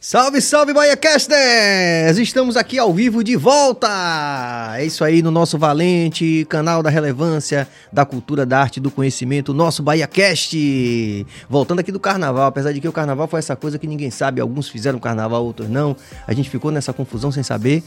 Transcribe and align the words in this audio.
Salve, 0.00 0.40
salve, 0.40 0.72
BaiaCasters! 0.72 2.18
Estamos 2.18 2.56
aqui 2.56 2.78
ao 2.78 2.94
vivo 2.94 3.24
de 3.24 3.34
volta! 3.34 3.88
É 4.76 4.84
isso 4.84 5.02
aí 5.02 5.22
no 5.22 5.30
nosso 5.32 5.58
valente 5.58 6.46
canal 6.48 6.84
da 6.84 6.88
relevância, 6.88 7.66
da 7.92 8.04
cultura, 8.04 8.46
da 8.46 8.60
arte, 8.60 8.78
do 8.78 8.92
conhecimento, 8.92 9.52
nosso 9.52 9.82
BaiaCast! 9.82 11.26
Voltando 11.50 11.80
aqui 11.80 11.90
do 11.90 11.98
carnaval, 11.98 12.46
apesar 12.46 12.70
de 12.70 12.80
que 12.80 12.86
o 12.86 12.92
carnaval 12.92 13.26
foi 13.26 13.40
essa 13.40 13.56
coisa 13.56 13.76
que 13.76 13.88
ninguém 13.88 14.08
sabe, 14.08 14.40
alguns 14.40 14.68
fizeram 14.68 15.00
carnaval, 15.00 15.44
outros 15.44 15.68
não. 15.68 15.96
A 16.28 16.32
gente 16.32 16.48
ficou 16.48 16.70
nessa 16.70 16.92
confusão 16.92 17.32
sem 17.32 17.42
saber, 17.42 17.82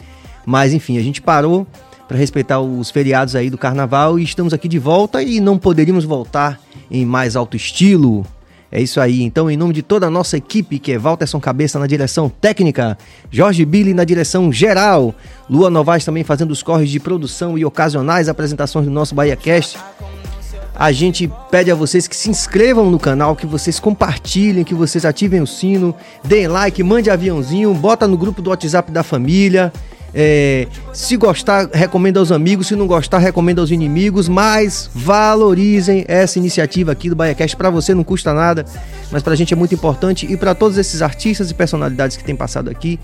mas 0.46 0.74
enfim, 0.74 0.98
a 0.98 1.02
gente 1.02 1.22
parou 1.22 1.66
para 2.10 2.18
respeitar 2.18 2.60
os 2.60 2.92
feriados 2.92 3.38
aí 3.38 3.50
do 3.50 3.58
carnaval 3.58 4.20
e 4.20 4.24
estamos 4.24 4.54
aqui 4.54 4.68
de 4.68 4.80
volta 4.80 5.24
e 5.24 5.40
não 5.40 5.58
poderíamos 5.58 6.04
voltar 6.04 6.60
em 6.92 7.06
mais 7.06 7.38
alto 7.38 7.56
estilo. 7.56 8.28
É 8.72 8.82
isso 8.82 9.02
aí. 9.02 9.22
Então, 9.22 9.52
em 9.52 9.58
nome 9.58 9.74
de 9.74 9.82
toda 9.82 10.08
a 10.08 10.10
nossa 10.10 10.38
equipe, 10.38 10.80
que 10.80 10.94
é 10.94 10.98
Walterson 10.98 11.42
Cabeça 11.42 11.78
na 11.78 11.86
direção 11.86 12.30
técnica, 12.30 12.98
Jorge 13.30 13.66
Billy 13.66 13.94
na 13.94 14.06
direção 14.06 14.52
geral, 14.52 15.14
Lua 15.50 15.70
Novaes 15.70 16.06
também 16.06 16.24
fazendo 16.24 16.52
os 16.52 16.64
corres 16.64 16.90
de 16.90 17.00
produção 17.00 17.58
e 17.58 17.66
ocasionais 17.66 18.30
apresentações 18.30 18.86
do 18.86 18.92
nosso 18.92 19.14
BahiaCast. 19.14 19.78
A 20.74 20.92
gente 20.94 21.30
pede 21.52 21.70
a 21.70 21.76
vocês 21.76 22.08
que 22.08 22.16
se 22.16 22.30
inscrevam 22.30 22.90
no 22.90 22.98
canal, 22.98 23.36
que 23.36 23.46
vocês 23.46 23.78
compartilhem, 23.78 24.64
que 24.64 24.74
vocês 24.74 25.06
ativem 25.06 25.42
o 25.42 25.46
sino, 25.46 25.94
deem 26.24 26.48
like, 26.48 26.82
mande 26.82 27.10
aviãozinho, 27.10 27.74
bota 27.74 28.08
no 28.08 28.18
grupo 28.18 28.42
do 28.42 28.50
WhatsApp 28.50 28.90
da 28.90 29.04
família. 29.04 29.72
É, 30.14 30.68
se 30.94 31.16
gostar, 31.16 31.70
recomenda 31.72 32.20
aos 32.20 32.32
amigos. 32.32 32.68
Se 32.68 32.76
não 32.76 32.88
gostar, 32.88 33.20
recomenda 33.20 33.62
aos 33.62 33.72
inimigos. 33.72 34.28
Mas 34.28 34.90
valorizem 34.94 36.06
essa 36.08 36.38
iniciativa 36.38 36.92
aqui 36.92 37.10
do 37.10 37.16
BaiaCast. 37.16 37.56
Para 37.56 37.70
você 37.70 37.94
não 37.94 38.04
custa 38.04 38.34
nada, 38.34 38.66
mas 39.12 39.24
para 39.24 39.34
a 39.34 39.36
gente 39.36 39.54
é 39.54 39.58
muito 39.58 39.74
importante. 39.74 40.32
E 40.32 40.36
para 40.36 40.54
todos 40.54 40.78
esses 40.78 41.02
artistas 41.02 41.50
e 41.50 41.54
personalidades 41.54 42.18
que 42.18 42.24
têm 42.24 42.36
passado 42.36 42.70
aqui 42.70 43.00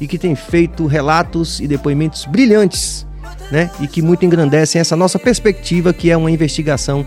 e 0.00 0.06
que 0.06 0.18
têm 0.18 0.34
feito 0.34 0.86
relatos 0.86 1.60
e 1.60 1.68
depoimentos 1.68 2.24
brilhantes, 2.24 3.06
né? 3.50 3.70
E 3.80 3.86
que 3.86 4.00
muito 4.00 4.24
engrandecem 4.24 4.80
essa 4.80 4.96
nossa 4.96 5.18
perspectiva, 5.18 5.92
que 5.92 6.10
é 6.10 6.16
uma 6.16 6.30
investigação 6.30 7.06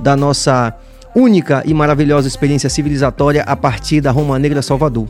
da 0.00 0.16
nossa 0.16 0.74
única 1.14 1.62
e 1.64 1.72
maravilhosa 1.72 2.26
experiência 2.26 2.68
civilizatória 2.68 3.42
a 3.44 3.54
partir 3.54 4.00
da 4.00 4.10
Roma 4.10 4.38
Negra 4.38 4.60
Salvador. 4.60 5.08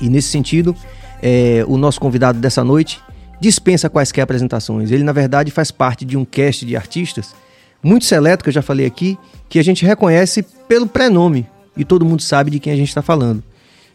E 0.00 0.08
nesse 0.08 0.28
sentido, 0.28 0.74
é, 1.22 1.64
o 1.68 1.76
nosso 1.76 2.00
convidado 2.00 2.38
dessa 2.38 2.64
noite 2.64 3.00
dispensa 3.40 3.88
quaisquer 3.88 4.22
apresentações. 4.22 4.90
Ele, 4.90 5.02
na 5.02 5.12
verdade, 5.12 5.50
faz 5.50 5.70
parte 5.70 6.04
de 6.04 6.16
um 6.16 6.24
cast 6.24 6.64
de 6.66 6.76
artistas 6.76 7.34
muito 7.82 8.04
seleto, 8.04 8.44
que 8.44 8.50
eu 8.50 8.54
já 8.54 8.62
falei 8.62 8.86
aqui, 8.86 9.18
que 9.48 9.58
a 9.58 9.64
gente 9.64 9.84
reconhece 9.84 10.42
pelo 10.68 10.86
prenome 10.86 11.46
e 11.76 11.84
todo 11.84 12.04
mundo 12.04 12.22
sabe 12.22 12.50
de 12.50 12.60
quem 12.60 12.72
a 12.72 12.76
gente 12.76 12.88
está 12.88 13.02
falando. 13.02 13.42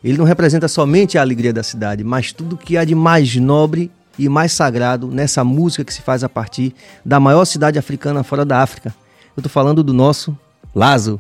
Ele 0.04 0.18
não 0.18 0.26
representa 0.26 0.68
somente 0.68 1.18
a 1.18 1.22
alegria 1.22 1.54
da 1.54 1.64
cidade, 1.64 2.04
mas 2.04 2.32
tudo 2.32 2.58
que 2.58 2.78
há 2.78 2.84
de 2.84 2.96
mais 2.96 3.36
nobre 3.36 3.92
e 4.18 4.30
mais 4.30 4.52
sagrado 4.52 5.08
nessa 5.08 5.44
música 5.44 5.84
que 5.84 5.94
se 5.94 6.02
faz 6.02 6.24
a 6.24 6.30
partir 6.30 6.74
da 7.04 7.20
maior 7.20 7.46
cidade 7.46 7.78
africana 7.78 8.24
fora 8.24 8.46
da 8.46 8.62
África. 8.62 8.94
Eu 9.36 9.42
estou 9.42 9.52
falando 9.52 9.84
do 9.84 9.94
nosso 9.94 10.38
Lazo. 10.74 11.20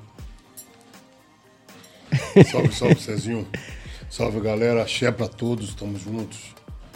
Salve, 2.50 2.74
salve, 2.74 3.02
Cezinho. 3.02 3.48
Salve, 4.10 4.40
galera. 4.40 4.84
Axé 4.84 5.12
pra 5.12 5.28
todos. 5.28 5.70
Estamos 5.70 6.02
juntos. 6.02 6.54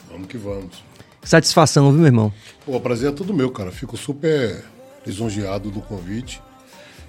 Vamos 0.10 0.28
que 0.28 0.38
vamos. 0.38 0.89
Satisfação, 1.24 1.92
viu, 1.92 2.00
meu 2.00 2.08
irmão? 2.08 2.34
Pô, 2.66 2.76
o 2.76 2.82
prazer 2.82 3.10
é 3.10 3.12
todo 3.12 3.34
meu, 3.34 3.52
cara. 3.52 3.72
Fico 3.72 3.98
super 3.98 4.64
lisonjeado 5.06 5.70
do 5.70 5.82
convite. 5.82 6.42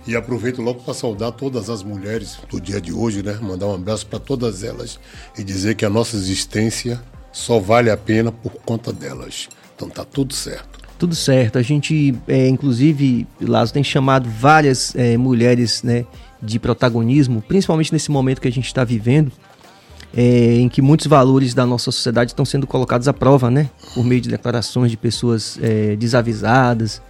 E 0.06 0.16
aproveito 0.16 0.62
logo 0.62 0.82
para 0.82 0.94
saudar 0.94 1.32
todas 1.32 1.68
as 1.68 1.82
mulheres 1.82 2.38
do 2.48 2.60
dia 2.60 2.80
de 2.80 2.92
hoje, 2.92 3.22
né? 3.22 3.38
Mandar 3.40 3.66
um 3.66 3.74
abraço 3.74 4.06
para 4.06 4.18
todas 4.18 4.64
elas 4.64 4.98
e 5.38 5.44
dizer 5.44 5.74
que 5.74 5.84
a 5.84 5.90
nossa 5.90 6.16
existência 6.16 7.00
só 7.32 7.58
vale 7.58 7.90
a 7.90 7.96
pena 7.96 8.32
por 8.32 8.52
conta 8.52 8.92
delas. 8.92 9.48
Então 9.76 9.88
tá 9.88 10.04
tudo 10.04 10.34
certo. 10.34 10.80
Tudo 10.98 11.14
certo. 11.14 11.58
A 11.58 11.62
gente, 11.62 12.14
é, 12.26 12.48
inclusive, 12.48 13.26
Lázaro, 13.40 13.74
tem 13.74 13.84
chamado 13.84 14.28
várias 14.28 14.94
é, 14.96 15.16
mulheres 15.16 15.82
né, 15.82 16.04
de 16.42 16.58
protagonismo, 16.58 17.42
principalmente 17.42 17.92
nesse 17.92 18.10
momento 18.10 18.40
que 18.40 18.48
a 18.48 18.52
gente 18.52 18.66
está 18.66 18.84
vivendo 18.84 19.30
é, 20.16 20.56
em 20.56 20.68
que 20.68 20.82
muitos 20.82 21.06
valores 21.06 21.54
da 21.54 21.64
nossa 21.64 21.84
sociedade 21.84 22.32
estão 22.32 22.44
sendo 22.44 22.66
colocados 22.66 23.06
à 23.08 23.12
prova, 23.12 23.50
né? 23.50 23.70
Por 23.94 24.04
meio 24.04 24.20
de 24.20 24.28
declarações 24.28 24.90
de 24.90 24.96
pessoas 24.96 25.58
é, 25.62 25.96
desavisadas. 25.96 27.00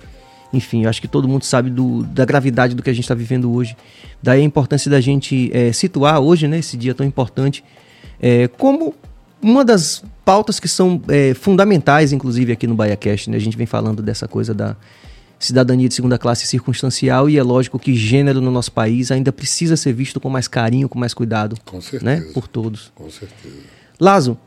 Enfim, 0.52 0.86
acho 0.86 1.00
que 1.00 1.08
todo 1.08 1.28
mundo 1.28 1.44
sabe 1.44 1.70
do, 1.70 2.02
da 2.02 2.24
gravidade 2.24 2.74
do 2.74 2.82
que 2.82 2.90
a 2.90 2.92
gente 2.92 3.04
está 3.04 3.14
vivendo 3.14 3.52
hoje. 3.52 3.76
Daí 4.22 4.40
a 4.40 4.44
importância 4.44 4.90
da 4.90 5.00
gente 5.00 5.50
é, 5.54 5.72
situar 5.72 6.20
hoje, 6.20 6.48
né, 6.48 6.58
esse 6.58 6.76
dia 6.76 6.94
tão 6.94 7.06
importante, 7.06 7.64
é, 8.20 8.48
como 8.48 8.94
uma 9.40 9.64
das 9.64 10.02
pautas 10.24 10.60
que 10.60 10.68
são 10.68 11.00
é, 11.08 11.34
fundamentais, 11.34 12.12
inclusive, 12.12 12.52
aqui 12.52 12.66
no 12.66 12.74
BaiaCast. 12.74 13.30
Né? 13.30 13.36
A 13.36 13.40
gente 13.40 13.56
vem 13.56 13.66
falando 13.66 14.02
dessa 14.02 14.28
coisa 14.28 14.52
da 14.52 14.76
cidadania 15.40 15.88
de 15.88 15.94
segunda 15.94 16.18
classe 16.18 16.46
circunstancial 16.46 17.28
e 17.28 17.38
é 17.38 17.42
lógico 17.42 17.78
que 17.78 17.94
gênero 17.94 18.40
no 18.40 18.50
nosso 18.50 18.70
país 18.70 19.10
ainda 19.10 19.32
precisa 19.32 19.76
ser 19.76 19.92
visto 19.94 20.20
com 20.20 20.28
mais 20.28 20.46
carinho, 20.46 20.88
com 20.88 20.98
mais 20.98 21.14
cuidado. 21.14 21.56
Com 21.64 21.80
certeza. 21.80 22.04
Né? 22.04 22.20
Por 22.34 22.46
todos. 22.46 22.92
Com 22.94 23.10
certeza. 23.10 23.56
Lazo, 23.98 24.38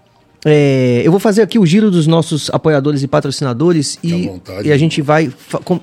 é, 0.45 1.01
eu 1.03 1.09
vou 1.09 1.19
fazer 1.19 1.41
aqui 1.41 1.57
o 1.57 1.65
giro 1.65 1.89
dos 1.89 2.05
nossos 2.05 2.49
apoiadores 2.51 3.01
e 3.01 3.07
patrocinadores 3.07 3.97
e, 4.03 4.27
vontade, 4.27 4.67
e, 4.67 4.71
a 4.71 4.77
gente 4.77 5.01
vai 5.01 5.33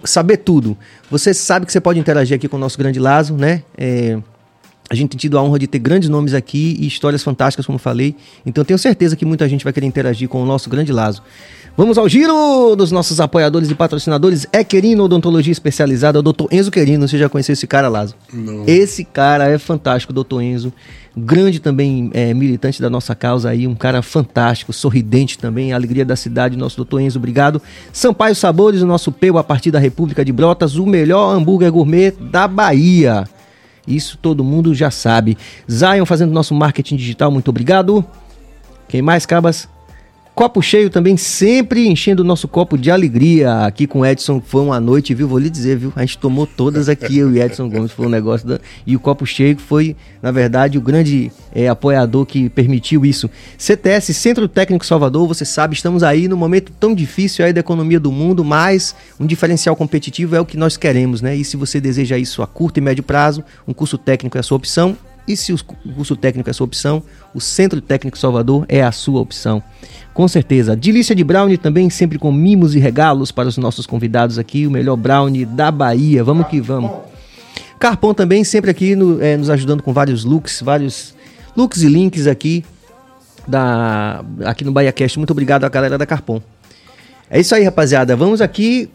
saber 0.05 0.39
tudo. 0.39 0.77
Você 1.11 1.35
sabe 1.35 1.67
que 1.67 1.73
você 1.73 1.81
pode 1.81 1.99
interagir 1.99 2.37
aqui 2.37 2.47
com 2.47 2.57
o 2.57 2.61
nosso 2.61 2.79
grande 2.79 3.01
Lazo, 3.01 3.35
né? 3.35 3.63
É, 3.77 4.19
a 4.91 4.95
gente 4.95 5.11
tem 5.11 5.19
tido 5.19 5.39
a 5.39 5.43
honra 5.43 5.59
de 5.59 5.67
ter 5.67 5.79
grandes 5.79 6.09
nomes 6.09 6.35
aqui 6.35 6.77
e 6.79 6.87
histórias 6.87 7.23
fantásticas, 7.23 7.65
como 7.65 7.79
falei. 7.79 8.15
Então 8.45 8.65
tenho 8.65 8.79
certeza 8.79 9.17
que 9.17 9.25
muita 9.25 9.49
gente 9.49 9.65
vai 9.65 9.73
querer 9.73 9.87
interagir 9.87 10.29
com 10.29 10.43
o 10.43 10.47
nosso 10.47 10.69
grande 10.69 10.93
Lazo. 10.93 11.23
Vamos 11.77 11.97
ao 11.97 12.09
giro 12.09 12.75
dos 12.77 12.91
nossos 12.91 13.21
apoiadores 13.21 13.71
e 13.71 13.75
patrocinadores. 13.75 14.47
É 14.53 14.63
Querino 14.63 15.05
Odontologia 15.05 15.53
Especializada, 15.53 16.19
o 16.19 16.23
Dr. 16.23 16.47
Enzo 16.51 16.71
Querino. 16.71 17.09
Você 17.09 17.17
já 17.17 17.29
conheceu 17.29 17.53
esse 17.53 17.67
cara, 17.67 17.89
Lazo? 17.89 18.15
Não. 18.33 18.65
Esse 18.67 19.05
cara 19.05 19.49
é 19.49 19.57
fantástico, 19.57 20.13
Dr. 20.13 20.43
Enzo. 20.43 20.73
Grande 21.17 21.59
também 21.59 22.11
é, 22.13 22.35
militante 22.35 22.81
da 22.81 22.91
nossa 22.91 23.15
causa 23.15 23.51
aí, 23.51 23.67
um 23.67 23.75
cara 23.75 24.01
fantástico, 24.01 24.73
sorridente 24.73 25.39
também, 25.39 25.73
alegria 25.73 26.05
da 26.05 26.15
cidade, 26.15 26.57
nosso 26.57 26.77
doutor 26.77 27.01
Enzo, 27.01 27.19
obrigado. 27.19 27.61
Sampaio 27.93 28.35
Sabores, 28.35 28.81
o 28.81 28.87
nosso 28.87 29.11
peu 29.11 29.37
a 29.37 29.43
partir 29.43 29.71
da 29.71 29.79
República 29.79 30.25
de 30.25 30.33
Brotas, 30.33 30.77
o 30.77 30.87
melhor 30.87 31.35
hambúrguer 31.35 31.73
gourmet 31.73 32.13
da 32.13 32.47
Bahia. 32.47 33.25
Isso 33.89 34.19
todo 34.19 34.45
mundo 34.45 34.73
já 34.73 34.91
sabe. 34.91 35.37
Zion 35.69 36.07
fazendo 36.07 36.33
nosso 36.33 36.55
marketing 36.55 36.97
digital, 36.97 37.31
muito 37.31 37.49
obrigado. 37.49 38.05
Quem 38.87 39.03
mais, 39.03 39.27
Cabas? 39.27 39.69
Copo 40.35 40.63
cheio 40.63 40.89
também, 40.89 41.17
sempre 41.17 41.87
enchendo 41.87 42.23
o 42.23 42.25
nosso 42.25 42.49
copo 42.49 42.79
de 42.79 42.91
alegria. 42.91 43.67
Aqui 43.67 43.87
com 43.87 44.01
o 44.01 44.07
Edson 44.07 44.41
foi 44.41 44.63
uma 44.63 44.81
noite, 44.81 45.13
viu? 45.13 45.29
Vou 45.29 45.39
lhe 45.39 45.51
dizer, 45.51 45.77
viu? 45.77 45.93
A 45.95 46.01
gente 46.01 46.17
tomou 46.17 46.47
todas 46.47 46.89
aqui, 46.89 47.19
eu 47.19 47.31
e 47.35 47.41
Edson 47.41 47.69
Gomes, 47.69 47.93
foi 47.93 48.07
um 48.07 48.09
negócio. 48.09 48.49
Da... 48.49 48.59
E 48.87 48.97
o 48.97 49.01
copo 49.01 49.27
cheio 49.27 49.59
foi, 49.59 49.95
na 50.23 50.31
verdade, 50.31 50.79
o 50.79 50.81
grande 50.81 51.31
é, 51.55 51.69
apoiador 51.69 52.25
que 52.25 52.49
permitiu 52.49 53.05
isso. 53.05 53.29
CTS, 53.59 54.15
Centro 54.15 54.49
Técnico 54.49 54.87
Salvador, 54.87 55.29
você 55.29 55.45
sabe, 55.45 55.75
estamos 55.75 56.03
aí 56.03 56.27
no 56.27 56.37
momento 56.37 56.73
tão 56.81 56.95
difícil 56.95 57.45
aí 57.45 57.53
da 57.53 57.61
economia 57.61 58.01
do 58.01 58.11
mundo, 58.11 58.43
mas 58.43 58.95
um 59.19 59.27
diferencial 59.27 59.77
competitivo 59.77 60.37
é 60.37 60.41
o 60.41 60.47
que 60.47 60.57
nós 60.57 60.77
queremos, 60.77 61.21
né? 61.21 61.37
E 61.37 61.45
se 61.45 61.57
você 61.57 61.81
deseja 61.81 62.17
isso 62.17 62.43
a 62.43 62.47
curto 62.47 62.79
e 62.79 62.81
médio 62.81 63.03
prazo, 63.03 63.45
um 63.69 63.75
curso 63.75 63.99
técnico 63.99 64.39
é 64.39 64.41
a 64.41 64.43
sua 64.43 64.57
opção. 64.57 64.97
E 65.31 65.37
se 65.37 65.53
o 65.53 65.59
curso 65.95 66.17
técnico 66.17 66.51
é 66.51 66.53
sua 66.53 66.65
opção, 66.65 67.05
o 67.33 67.41
Centro 67.41 67.81
Técnico 67.81 68.19
Salvador 68.19 68.67
é 68.69 68.83
a 68.83 68.91
sua 68.91 69.21
opção. 69.21 69.63
Com 70.13 70.27
certeza. 70.27 70.75
Delícia 70.75 71.15
de 71.15 71.23
brownie 71.23 71.57
também, 71.57 71.89
sempre 71.89 72.19
com 72.19 72.33
mimos 72.33 72.75
e 72.75 72.81
regalos 72.81 73.31
para 73.31 73.49
os 73.49 73.57
nossos 73.57 73.87
convidados 73.87 74.41
aqui. 74.41 74.67
O 74.67 74.73
melhor 74.73 74.97
brownie 74.97 75.47
da 75.47 75.71
Bahia. 75.71 76.25
Vamos 76.25 76.49
que 76.49 76.61
vamos. 76.61 76.91
Carpão 77.79 78.13
também, 78.13 78.43
sempre 78.43 78.73
aqui 78.73 78.97
no, 78.97 79.23
é, 79.23 79.37
nos 79.37 79.49
ajudando 79.49 79.85
com 79.85 79.93
vários 79.93 80.25
looks, 80.25 80.61
vários 80.63 81.15
looks 81.57 81.81
e 81.83 81.89
links 81.89 82.27
aqui, 82.27 82.65
da, 83.47 84.25
aqui 84.45 84.65
no 84.65 84.73
BahiaCast. 84.73 85.17
Muito 85.17 85.31
obrigado 85.31 85.63
à 85.63 85.69
galera 85.69 85.97
da 85.97 86.05
Carpão. 86.05 86.43
É 87.31 87.39
isso 87.39 87.55
aí, 87.55 87.63
rapaziada. 87.63 88.17
Vamos 88.17 88.41
aqui 88.41 88.91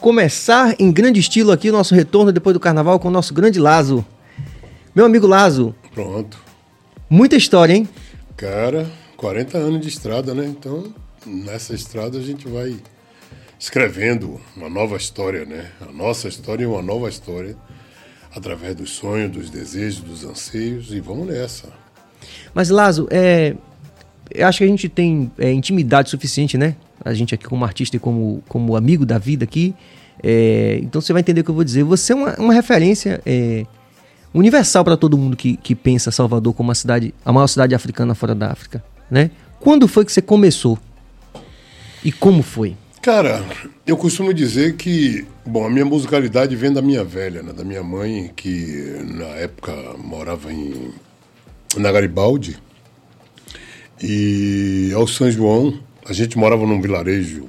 começar 0.00 0.74
em 0.78 0.92
grande 0.92 1.18
estilo 1.18 1.50
aqui 1.50 1.70
o 1.70 1.72
nosso 1.72 1.94
retorno 1.94 2.30
depois 2.30 2.52
do 2.52 2.60
carnaval 2.60 2.98
com 2.98 3.08
o 3.08 3.10
nosso 3.10 3.32
grande 3.32 3.58
Lazo. 3.58 4.04
Meu 4.98 5.06
amigo 5.06 5.28
Lazo. 5.28 5.72
Pronto. 5.94 6.36
Muita 7.08 7.36
história, 7.36 7.72
hein? 7.72 7.88
Cara, 8.36 8.84
40 9.16 9.56
anos 9.56 9.80
de 9.80 9.88
estrada, 9.88 10.34
né? 10.34 10.44
Então, 10.44 10.92
nessa 11.24 11.72
estrada 11.72 12.18
a 12.18 12.20
gente 12.20 12.48
vai 12.48 12.74
escrevendo 13.56 14.40
uma 14.56 14.68
nova 14.68 14.96
história, 14.96 15.44
né? 15.44 15.70
A 15.80 15.92
nossa 15.92 16.26
história 16.26 16.64
é 16.64 16.66
uma 16.66 16.82
nova 16.82 17.08
história 17.08 17.56
através 18.34 18.74
dos 18.74 18.90
sonhos, 18.90 19.30
dos 19.30 19.50
desejos, 19.50 20.00
dos 20.00 20.24
anseios 20.24 20.92
e 20.92 20.98
vamos 20.98 21.28
nessa. 21.28 21.68
Mas, 22.52 22.68
Lazo, 22.68 23.06
é, 23.12 23.54
eu 24.34 24.48
acho 24.48 24.58
que 24.58 24.64
a 24.64 24.66
gente 24.66 24.88
tem 24.88 25.30
é, 25.38 25.52
intimidade 25.52 26.10
suficiente, 26.10 26.58
né? 26.58 26.74
A 27.04 27.14
gente 27.14 27.32
aqui 27.36 27.44
como 27.44 27.64
artista 27.64 27.94
e 27.94 28.00
como, 28.00 28.42
como 28.48 28.74
amigo 28.74 29.06
da 29.06 29.16
vida 29.16 29.44
aqui. 29.44 29.76
É, 30.20 30.80
então 30.82 31.00
você 31.00 31.12
vai 31.12 31.20
entender 31.20 31.42
o 31.42 31.44
que 31.44 31.50
eu 31.50 31.54
vou 31.54 31.62
dizer. 31.62 31.84
Você 31.84 32.12
é 32.12 32.16
uma, 32.16 32.34
uma 32.34 32.52
referência 32.52 33.22
é, 33.24 33.64
universal 34.32 34.84
para 34.84 34.96
todo 34.96 35.16
mundo 35.16 35.36
que, 35.36 35.56
que 35.56 35.74
pensa 35.74 36.10
Salvador 36.10 36.54
como 36.54 36.68
uma 36.68 36.74
cidade, 36.74 37.14
a 37.24 37.32
maior 37.32 37.46
cidade 37.46 37.74
africana 37.74 38.14
fora 38.14 38.34
da 38.34 38.50
África. 38.50 38.82
né? 39.10 39.30
Quando 39.60 39.88
foi 39.88 40.04
que 40.04 40.12
você 40.12 40.22
começou? 40.22 40.78
E 42.04 42.12
como 42.12 42.42
foi? 42.42 42.76
Cara, 43.02 43.44
eu 43.86 43.96
costumo 43.96 44.34
dizer 44.34 44.76
que, 44.76 45.26
bom, 45.46 45.64
a 45.64 45.70
minha 45.70 45.84
musicalidade 45.84 46.54
vem 46.54 46.72
da 46.72 46.82
minha 46.82 47.02
velha, 47.02 47.42
né? 47.42 47.52
da 47.52 47.64
minha 47.64 47.82
mãe, 47.82 48.30
que 48.36 49.02
na 49.16 49.26
época 49.26 49.72
morava 49.98 50.52
em 50.52 50.92
na 51.76 51.92
Garibaldi. 51.92 52.58
E 54.02 54.92
ao 54.94 55.06
São 55.06 55.30
João, 55.30 55.78
a 56.06 56.12
gente 56.12 56.38
morava 56.38 56.66
num 56.66 56.80
vilarejo 56.80 57.46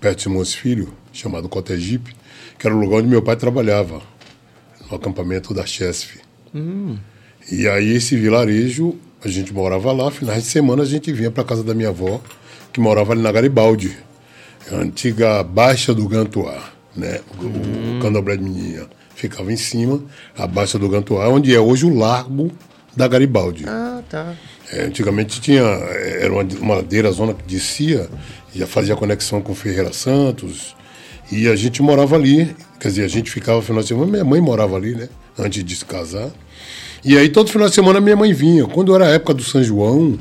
perto 0.00 0.16
de 0.16 0.22
Simões 0.24 0.52
Filho, 0.52 0.92
chamado 1.12 1.48
Cotegipe, 1.48 2.14
que 2.58 2.66
era 2.66 2.74
o 2.74 2.78
lugar 2.78 2.98
onde 2.98 3.08
meu 3.08 3.22
pai 3.22 3.36
trabalhava, 3.36 4.02
no 4.92 4.96
acampamento 4.96 5.54
da 5.54 5.64
Chesf. 5.64 6.20
Hum. 6.54 6.96
E 7.50 7.66
aí 7.66 7.96
esse 7.96 8.14
vilarejo, 8.16 8.94
a 9.24 9.28
gente 9.28 9.52
morava 9.52 9.90
lá, 9.90 10.10
finais 10.10 10.44
de 10.44 10.50
semana 10.50 10.82
a 10.82 10.86
gente 10.86 11.10
vinha 11.12 11.30
para 11.30 11.42
casa 11.42 11.64
da 11.64 11.74
minha 11.74 11.88
avó, 11.88 12.20
que 12.72 12.80
morava 12.80 13.12
ali 13.12 13.22
na 13.22 13.32
Garibaldi, 13.32 13.96
a 14.70 14.76
antiga 14.76 15.42
Baixa 15.42 15.94
do 15.94 16.06
Gantuá, 16.06 16.70
né? 16.94 17.20
O, 17.38 17.44
hum. 17.44 17.98
o 17.98 18.02
candomblé 18.02 18.36
de 18.36 18.44
Menina 18.44 18.86
ficava 19.14 19.52
em 19.52 19.56
cima, 19.56 20.02
a 20.36 20.46
Baixa 20.46 20.78
do 20.78 20.88
Gantuá, 20.88 21.28
onde 21.28 21.54
é 21.54 21.60
hoje 21.60 21.86
o 21.86 21.94
Largo 21.94 22.50
da 22.94 23.08
Garibaldi. 23.08 23.64
Ah, 23.66 24.02
tá. 24.08 24.34
É, 24.70 24.84
antigamente 24.84 25.40
tinha, 25.40 25.62
era 25.62 26.32
uma, 26.32 26.74
ladeira, 26.74 27.10
zona 27.10 27.34
que 27.34 27.42
descia, 27.44 28.08
já 28.54 28.66
fazia 28.66 28.96
conexão 28.96 29.40
com 29.40 29.54
Ferreira 29.54 29.92
Santos, 29.92 30.74
e 31.30 31.48
a 31.48 31.56
gente 31.56 31.82
morava 31.82 32.16
ali, 32.16 32.54
quer 32.82 32.88
dizer, 32.88 33.04
a 33.04 33.08
gente 33.08 33.30
ficava 33.30 33.62
final 33.62 33.80
de 33.80 33.86
semana, 33.86 34.10
minha 34.10 34.24
mãe 34.24 34.40
morava 34.40 34.74
ali, 34.74 34.92
né, 34.92 35.08
antes 35.38 35.62
de 35.62 35.76
se 35.76 35.84
casar, 35.84 36.30
e 37.04 37.16
aí 37.16 37.28
todo 37.28 37.48
final 37.48 37.68
de 37.68 37.74
semana 37.76 38.00
minha 38.00 38.16
mãe 38.16 38.32
vinha. 38.32 38.66
Quando 38.66 38.92
era 38.92 39.06
a 39.06 39.10
época 39.10 39.34
do 39.34 39.44
São 39.44 39.62
João, 39.62 40.18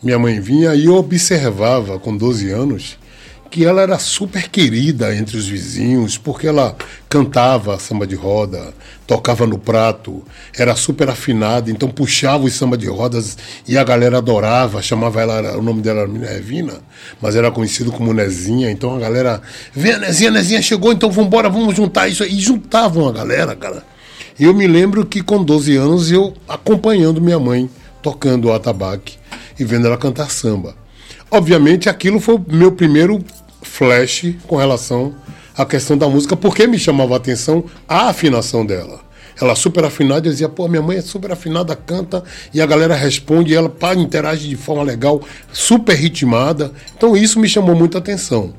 minha 0.00 0.16
mãe 0.16 0.38
vinha 0.38 0.76
e 0.76 0.84
eu 0.84 0.94
observava 0.94 1.98
com 1.98 2.16
12 2.16 2.50
anos 2.50 2.96
que 3.50 3.64
ela 3.64 3.80
era 3.80 3.98
super 3.98 4.48
querida 4.48 5.14
entre 5.14 5.36
os 5.36 5.46
vizinhos, 5.46 6.18
porque 6.18 6.46
ela 6.46 6.76
cantava 7.08 7.78
samba 7.78 8.06
de 8.06 8.14
roda, 8.14 8.74
tocava 9.06 9.46
no 9.46 9.58
prato, 9.58 10.22
era 10.56 10.76
super 10.76 11.08
afinada, 11.08 11.70
então 11.70 11.88
puxava 11.88 12.44
os 12.44 12.52
samba 12.52 12.76
de 12.76 12.86
rodas 12.86 13.38
e 13.66 13.78
a 13.78 13.84
galera 13.84 14.18
adorava, 14.18 14.82
chamava 14.82 15.20
ela, 15.22 15.56
o 15.56 15.62
nome 15.62 15.80
dela 15.80 16.02
era 16.02 16.34
Revina, 16.34 16.74
mas 17.20 17.36
era 17.36 17.50
conhecido 17.50 17.90
como 17.90 18.12
Nezinha, 18.12 18.70
então 18.70 18.94
a 18.94 18.98
galera, 18.98 19.40
vem 19.72 19.92
a 19.92 19.98
Nezinha, 19.98 20.30
Nezinha 20.30 20.60
chegou, 20.60 20.92
então 20.92 21.10
vamos 21.10 21.28
embora, 21.28 21.48
vamos 21.48 21.74
juntar 21.74 22.08
isso 22.08 22.24
e 22.24 22.38
juntavam 22.38 23.08
a 23.08 23.12
galera, 23.12 23.56
cara. 23.56 23.82
Eu 24.38 24.54
me 24.54 24.66
lembro 24.68 25.04
que 25.04 25.22
com 25.22 25.42
12 25.42 25.76
anos 25.76 26.12
eu 26.12 26.34
acompanhando 26.46 27.20
minha 27.20 27.40
mãe, 27.40 27.68
tocando 28.00 28.48
o 28.48 28.52
atabaque 28.52 29.16
e 29.58 29.64
vendo 29.64 29.86
ela 29.86 29.96
cantar 29.96 30.30
samba. 30.30 30.76
Obviamente, 31.30 31.88
aquilo 31.88 32.20
foi 32.20 32.36
o 32.36 32.44
meu 32.48 32.72
primeiro 32.72 33.22
flash 33.62 34.34
com 34.46 34.56
relação 34.56 35.14
à 35.56 35.66
questão 35.66 35.96
da 35.96 36.08
música, 36.08 36.36
porque 36.36 36.66
me 36.66 36.78
chamava 36.78 37.14
a 37.14 37.16
atenção 37.18 37.64
a 37.86 38.08
afinação 38.08 38.64
dela. 38.64 39.00
Ela 39.40 39.54
super 39.54 39.84
afinada, 39.84 40.26
eu 40.26 40.32
dizia, 40.32 40.48
pô, 40.48 40.66
minha 40.66 40.82
mãe 40.82 40.96
é 40.96 41.00
super 41.00 41.30
afinada, 41.30 41.76
canta, 41.76 42.24
e 42.52 42.60
a 42.60 42.66
galera 42.66 42.96
responde, 42.96 43.52
e 43.52 43.54
ela 43.54 43.68
pá, 43.68 43.94
interage 43.94 44.48
de 44.48 44.56
forma 44.56 44.82
legal, 44.82 45.22
super 45.52 45.94
ritmada. 45.94 46.72
Então 46.96 47.16
isso 47.16 47.38
me 47.38 47.48
chamou 47.48 47.76
muita 47.76 47.98
atenção. 47.98 48.52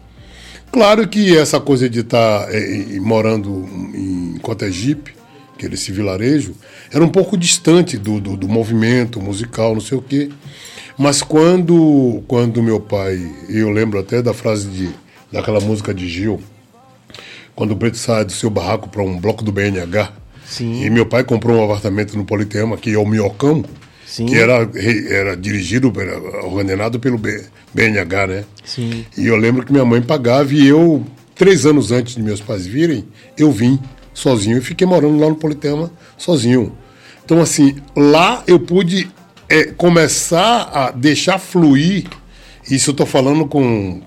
Claro 0.71 1.07
que 1.07 1.35
essa 1.35 1.59
coisa 1.59 1.89
de 1.89 2.01
estar 2.01 2.45
tá, 2.45 2.47
é, 2.51 2.99
morando 2.99 3.67
em 3.93 4.37
Cotegipe, 4.41 5.13
que 5.57 5.65
era 5.65 5.73
esse 5.73 5.91
vilarejo, 5.91 6.55
era 6.93 7.03
um 7.03 7.09
pouco 7.09 7.35
distante 7.35 7.97
do, 7.97 8.21
do, 8.21 8.37
do 8.37 8.47
movimento 8.47 9.19
musical, 9.19 9.73
não 9.73 9.81
sei 9.81 9.97
o 9.97 10.01
quê. 10.01 10.29
Mas 10.99 11.21
quando, 11.21 12.21
quando 12.27 12.61
meu 12.61 12.77
pai, 12.77 13.25
eu 13.47 13.69
lembro 13.69 13.97
até 13.97 14.21
da 14.21 14.33
frase 14.33 14.67
de, 14.67 14.89
daquela 15.31 15.61
música 15.61 15.93
de 15.93 16.09
Gil, 16.09 16.41
quando 17.55 17.71
o 17.71 17.77
preto 17.77 17.95
sai 17.95 18.25
do 18.25 18.33
seu 18.33 18.49
barraco 18.49 18.89
para 18.89 19.01
um 19.01 19.17
bloco 19.17 19.41
do 19.41 19.49
BNH, 19.49 20.11
Sim. 20.45 20.83
e 20.83 20.89
meu 20.89 21.05
pai 21.05 21.23
comprou 21.23 21.55
um 21.55 21.63
apartamento 21.63 22.17
no 22.17 22.25
Politeama, 22.25 22.75
que 22.75 22.93
é 22.93 22.97
o 22.97 23.05
Miocão, 23.05 23.63
Sim. 24.05 24.25
que 24.25 24.35
era, 24.35 24.69
era 25.09 25.37
dirigido, 25.37 25.89
era 26.01 26.45
ordenado 26.45 26.99
pelo 26.99 27.17
BNH, 27.17 28.27
né? 28.27 28.43
Sim. 28.65 29.05
E 29.17 29.25
eu 29.25 29.37
lembro 29.37 29.65
que 29.65 29.71
minha 29.71 29.85
mãe 29.85 30.01
pagava 30.01 30.53
e 30.53 30.67
eu, 30.67 31.05
três 31.33 31.65
anos 31.65 31.93
antes 31.93 32.15
de 32.15 32.21
meus 32.21 32.41
pais 32.41 32.67
virem, 32.67 33.05
eu 33.37 33.53
vim 33.53 33.79
sozinho 34.13 34.57
e 34.57 34.61
fiquei 34.61 34.85
morando 34.85 35.17
lá 35.17 35.29
no 35.29 35.35
Politeama 35.35 35.89
sozinho. 36.17 36.75
Então, 37.23 37.39
assim, 37.39 37.77
lá 37.95 38.43
eu 38.45 38.59
pude 38.59 39.09
é 39.49 39.65
começar 39.65 40.69
a 40.73 40.91
deixar 40.91 41.39
fluir, 41.39 42.05
isso 42.69 42.91
eu 42.91 42.91
estou 42.91 43.05
falando 43.05 43.47
com 43.47 44.01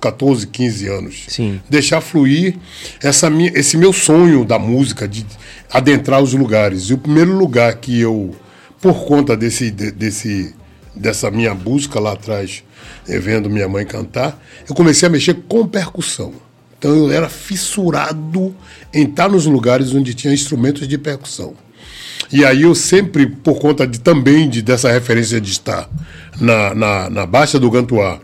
14, 0.00 0.46
15 0.46 0.88
anos. 0.88 1.24
Sim. 1.28 1.60
Deixar 1.68 2.00
fluir 2.00 2.56
essa 3.02 3.28
minha, 3.28 3.52
esse 3.54 3.76
meu 3.76 3.92
sonho 3.92 4.44
da 4.44 4.58
música, 4.58 5.06
de 5.06 5.24
adentrar 5.70 6.22
os 6.22 6.32
lugares. 6.32 6.84
E 6.84 6.94
o 6.94 6.98
primeiro 6.98 7.36
lugar 7.36 7.74
que 7.76 8.00
eu, 8.00 8.34
por 8.80 9.04
conta 9.04 9.36
desse, 9.36 9.70
desse, 9.70 10.54
dessa 10.94 11.30
minha 11.30 11.54
busca 11.54 12.00
lá 12.00 12.12
atrás, 12.12 12.62
eh, 13.08 13.18
vendo 13.18 13.50
minha 13.50 13.68
mãe 13.68 13.84
cantar, 13.84 14.42
eu 14.68 14.74
comecei 14.74 15.06
a 15.06 15.10
mexer 15.10 15.34
com 15.48 15.66
percussão. 15.66 16.32
Então 16.78 16.94
eu 16.94 17.10
era 17.10 17.30
fissurado 17.30 18.54
em 18.92 19.04
estar 19.04 19.28
nos 19.28 19.46
lugares 19.46 19.94
onde 19.94 20.12
tinha 20.12 20.34
instrumentos 20.34 20.86
de 20.86 20.98
percussão. 20.98 21.54
E 22.34 22.44
aí 22.44 22.62
eu 22.62 22.74
sempre, 22.74 23.26
por 23.26 23.60
conta 23.60 23.86
de 23.86 24.00
também 24.00 24.50
de, 24.50 24.60
dessa 24.60 24.90
referência 24.90 25.40
de 25.40 25.52
estar 25.52 25.88
na, 26.40 26.74
na, 26.74 27.08
na 27.08 27.26
Baixa 27.26 27.60
do 27.60 27.70
Gantuá 27.70 28.18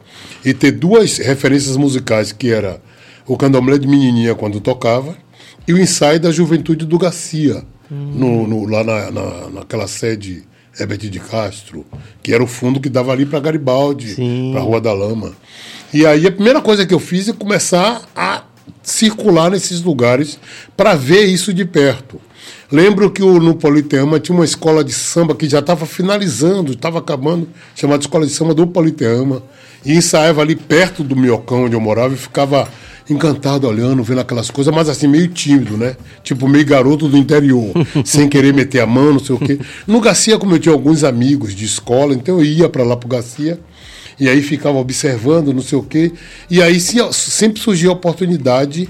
e 0.45 0.53
ter 0.53 0.73
duas 0.73 1.19
referências 1.19 1.77
musicais, 1.77 2.33
que 2.33 2.51
era 2.51 2.83
o 3.25 3.37
candomblé 3.37 3.79
de 3.79 3.87
menininha 3.87 4.35
quando 4.35 4.59
tocava 4.59 5.17
e 5.69 5.73
o 5.73 5.79
ensaio 5.79 6.19
da 6.19 6.33
juventude 6.33 6.85
do 6.85 6.99
Garcia, 6.99 7.63
hum. 7.89 8.11
no, 8.13 8.49
no, 8.49 8.65
lá 8.69 8.83
na, 8.83 9.13
na, 9.13 9.51
naquela 9.51 9.87
sede 9.87 10.43
Herbert 10.77 11.09
de 11.09 11.21
Castro, 11.21 11.87
que 12.21 12.35
era 12.35 12.43
o 12.43 12.49
fundo 12.49 12.81
que 12.81 12.89
dava 12.89 13.13
ali 13.13 13.25
para 13.25 13.39
Garibaldi, 13.39 14.17
para 14.51 14.61
Rua 14.61 14.81
da 14.81 14.93
Lama. 14.93 15.35
E 15.95 16.05
aí 16.05 16.27
a 16.27 16.33
primeira 16.33 16.61
coisa 16.61 16.85
que 16.85 16.93
eu 16.93 16.99
fiz 16.99 17.29
é 17.29 17.33
começar 17.33 18.03
a 18.17 18.43
circular 18.83 19.53
nesses 19.53 19.81
lugares 19.83 20.37
para 20.77 20.97
ver 20.97 21.27
isso 21.27 21.55
de 21.55 21.65
perto. 21.65 22.21
Lembro 22.73 23.11
que 23.11 23.23
o, 23.23 23.41
no 23.41 23.57
Politeama 23.57 24.21
tinha 24.21 24.37
uma 24.37 24.45
escola 24.45 24.85
de 24.85 24.93
samba 24.93 25.35
que 25.35 25.49
já 25.49 25.59
estava 25.59 25.87
finalizando, 25.87 26.73
estava 26.73 27.01
acabando, 27.01 27.49
chamada 27.75 28.01
Escola 28.01 28.25
de 28.25 28.33
Samba 28.33 28.55
do 28.55 28.67
Politeama. 28.67 29.43
E 29.85 29.93
ensaiava 29.93 30.43
ali 30.43 30.55
perto 30.55 31.03
do 31.03 31.17
Miocão, 31.17 31.65
onde 31.65 31.75
eu 31.75 31.81
morava, 31.81 32.15
e 32.15 32.17
ficava 32.17 32.69
encantado 33.09 33.67
olhando, 33.67 34.05
vendo 34.05 34.21
aquelas 34.21 34.51
coisas, 34.51 34.73
mas 34.73 34.89
assim, 34.89 35.09
meio 35.09 35.27
tímido, 35.27 35.77
né? 35.77 35.97
Tipo, 36.23 36.47
meio 36.47 36.65
garoto 36.65 37.09
do 37.09 37.17
interior, 37.17 37.73
sem 38.05 38.29
querer 38.29 38.55
meter 38.55 38.81
a 38.81 38.87
mão, 38.87 39.15
não 39.15 39.19
sei 39.19 39.35
o 39.35 39.39
quê. 39.39 39.59
No 39.87 40.01
Garcia, 40.01 40.39
como 40.39 40.55
eu 40.55 40.59
tinha 40.61 40.73
alguns 40.73 41.03
amigos 41.03 41.55
de 41.55 41.65
escola, 41.65 42.15
então 42.15 42.39
eu 42.39 42.45
ia 42.45 42.69
para 42.69 42.85
lá 42.85 42.97
pro 42.97 43.09
Garcia, 43.09 43.59
e 44.19 44.29
aí 44.29 44.43
ficava 44.43 44.79
observando, 44.79 45.53
não 45.53 45.63
sei 45.63 45.79
o 45.79 45.83
quê. 45.83 46.13
E 46.49 46.63
aí 46.63 46.79
sempre 46.79 47.61
surgia 47.61 47.89
a 47.89 47.95
oportunidade 47.95 48.89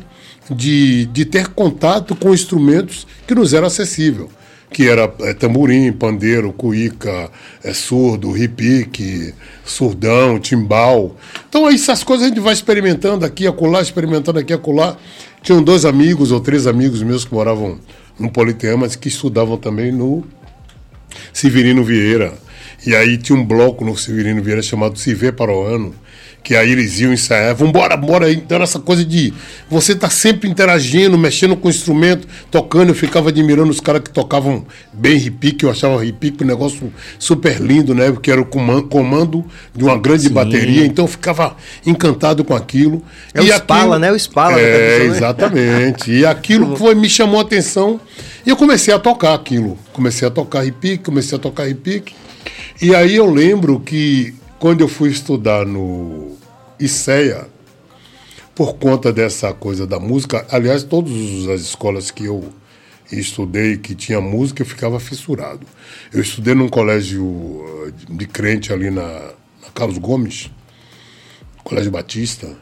de, 0.51 1.07
de 1.07 1.25
ter 1.25 1.49
contato 1.49 2.15
com 2.15 2.35
instrumentos 2.35 3.07
que 3.27 3.35
nos 3.35 3.55
eram 3.55 3.69
acessíveis, 3.69 4.29
que 4.73 4.89
era 4.89 5.13
é, 5.21 5.35
tamborim, 5.35 5.93
pandeiro, 5.93 6.53
cuíca, 6.53 7.31
é, 7.63 7.73
surdo, 7.73 8.33
ripique, 8.33 9.33
surdão, 9.65 10.39
timbal. 10.39 11.17
Então 11.49 11.69
essas 11.69 12.03
coisas 12.03 12.27
a 12.27 12.29
gente 12.29 12.41
vai 12.41 12.53
experimentando 12.53 13.25
aqui, 13.25 13.47
acolá, 13.47 13.81
experimentando 13.81 14.39
aqui, 14.39 14.53
acolá. 14.53 14.97
Tinham 15.43 15.63
dois 15.63 15.85
amigos 15.85 16.33
ou 16.33 16.41
três 16.41 16.67
amigos 16.67 17.03
meus 17.03 17.25
que 17.25 17.33
moravam 17.33 17.79
no 18.19 18.31
Politeama, 18.31 18.89
que 18.89 19.09
estudavam 19.09 19.57
também 19.57 19.91
no 19.91 20.25
Severino 21.33 21.83
Vieira. 21.83 22.35
E 22.87 22.95
aí 22.95 23.17
tinha 23.19 23.39
um 23.39 23.45
bloco 23.45 23.85
no 23.85 23.97
Severino 23.97 24.43
Vieira 24.43 24.63
chamado 24.63 24.99
Se 24.99 25.15
Vê 25.15 25.33
o 26.41 26.43
que 26.43 26.57
aí 26.57 26.73
eles 26.73 26.99
iam 27.01 27.13
ensaiar, 27.13 27.55
vambora, 27.55 27.97
bora. 27.97 28.33
Então 28.33 28.63
essa 28.63 28.81
coisa 28.81 29.05
de 29.05 29.33
você 29.69 29.95
tá 29.95 30.09
sempre 30.09 30.49
interagindo, 30.49 31.17
mexendo 31.19 31.55
com 31.57 31.69
o 31.69 31.71
instrumento, 31.71 32.27
tocando. 32.51 32.89
Eu 32.89 32.95
ficava 32.95 33.29
admirando 33.29 33.71
os 33.71 33.79
caras 33.79 34.03
que 34.03 34.11
tocavam 34.11 34.65
bem 34.93 35.19
repique, 35.19 35.65
eu 35.65 35.71
achava 35.71 36.03
repique 36.03 36.43
um 36.43 36.47
negócio 36.47 36.93
super 37.19 37.61
lindo, 37.61 37.95
né? 37.95 38.11
Porque 38.11 38.31
era 38.31 38.41
o 38.41 38.47
comando 38.47 39.45
de 39.75 39.85
uma 39.85 39.99
grande 39.99 40.25
Sim. 40.25 40.31
bateria, 40.31 40.85
então 40.85 41.05
eu 41.05 41.09
ficava 41.09 41.57
encantado 41.87 42.43
com 42.43 42.55
aquilo. 42.55 43.03
É 43.35 43.43
e 43.43 43.51
o 43.51 43.55
Spala, 43.55 43.99
né? 43.99 44.11
O 44.11 44.17
Spala. 44.19 44.59
É, 44.59 45.05
exatamente. 45.05 46.11
E 46.11 46.25
aquilo 46.25 46.75
foi, 46.79 46.95
me 46.95 47.09
chamou 47.09 47.39
a 47.39 47.43
atenção 47.43 48.01
e 48.45 48.51
eu 48.51 48.57
comecei 48.57 48.93
a 48.93 48.99
tocar 48.99 49.35
aquilo. 49.35 49.79
Comecei 49.93 50.27
a 50.27 50.31
tocar 50.31 50.63
repique, 50.63 51.05
comecei 51.05 51.37
a 51.37 51.41
tocar 51.41 51.65
repique. 51.65 52.15
E 52.81 52.95
aí 52.95 53.17
eu 53.17 53.31
lembro 53.31 53.79
que 53.81 54.35
quando 54.61 54.83
eu 54.83 54.89
fui 54.89 55.09
estudar 55.09 55.65
no 55.65 56.37
ICEA, 56.79 57.49
por 58.55 58.75
conta 58.75 59.11
dessa 59.11 59.55
coisa 59.55 59.87
da 59.87 59.99
música, 59.99 60.47
aliás, 60.51 60.85
todas 60.85 61.49
as 61.49 61.63
escolas 61.63 62.11
que 62.11 62.27
eu 62.27 62.45
estudei 63.11 63.79
que 63.79 63.95
tinha 63.95 64.21
música, 64.21 64.61
eu 64.61 64.67
ficava 64.67 65.01
fissurado. 65.01 65.67
Eu 66.13 66.21
estudei 66.21 66.55
num 66.55 66.69
colégio 66.69 67.65
eh, 67.87 67.93
de 68.11 68.27
crente 68.27 68.71
ali 68.71 68.91
na, 68.91 69.03
na 69.63 69.71
Carlos 69.75 69.97
Gomes, 69.97 70.51
Colégio 71.65 71.91
Batista, 71.91 72.55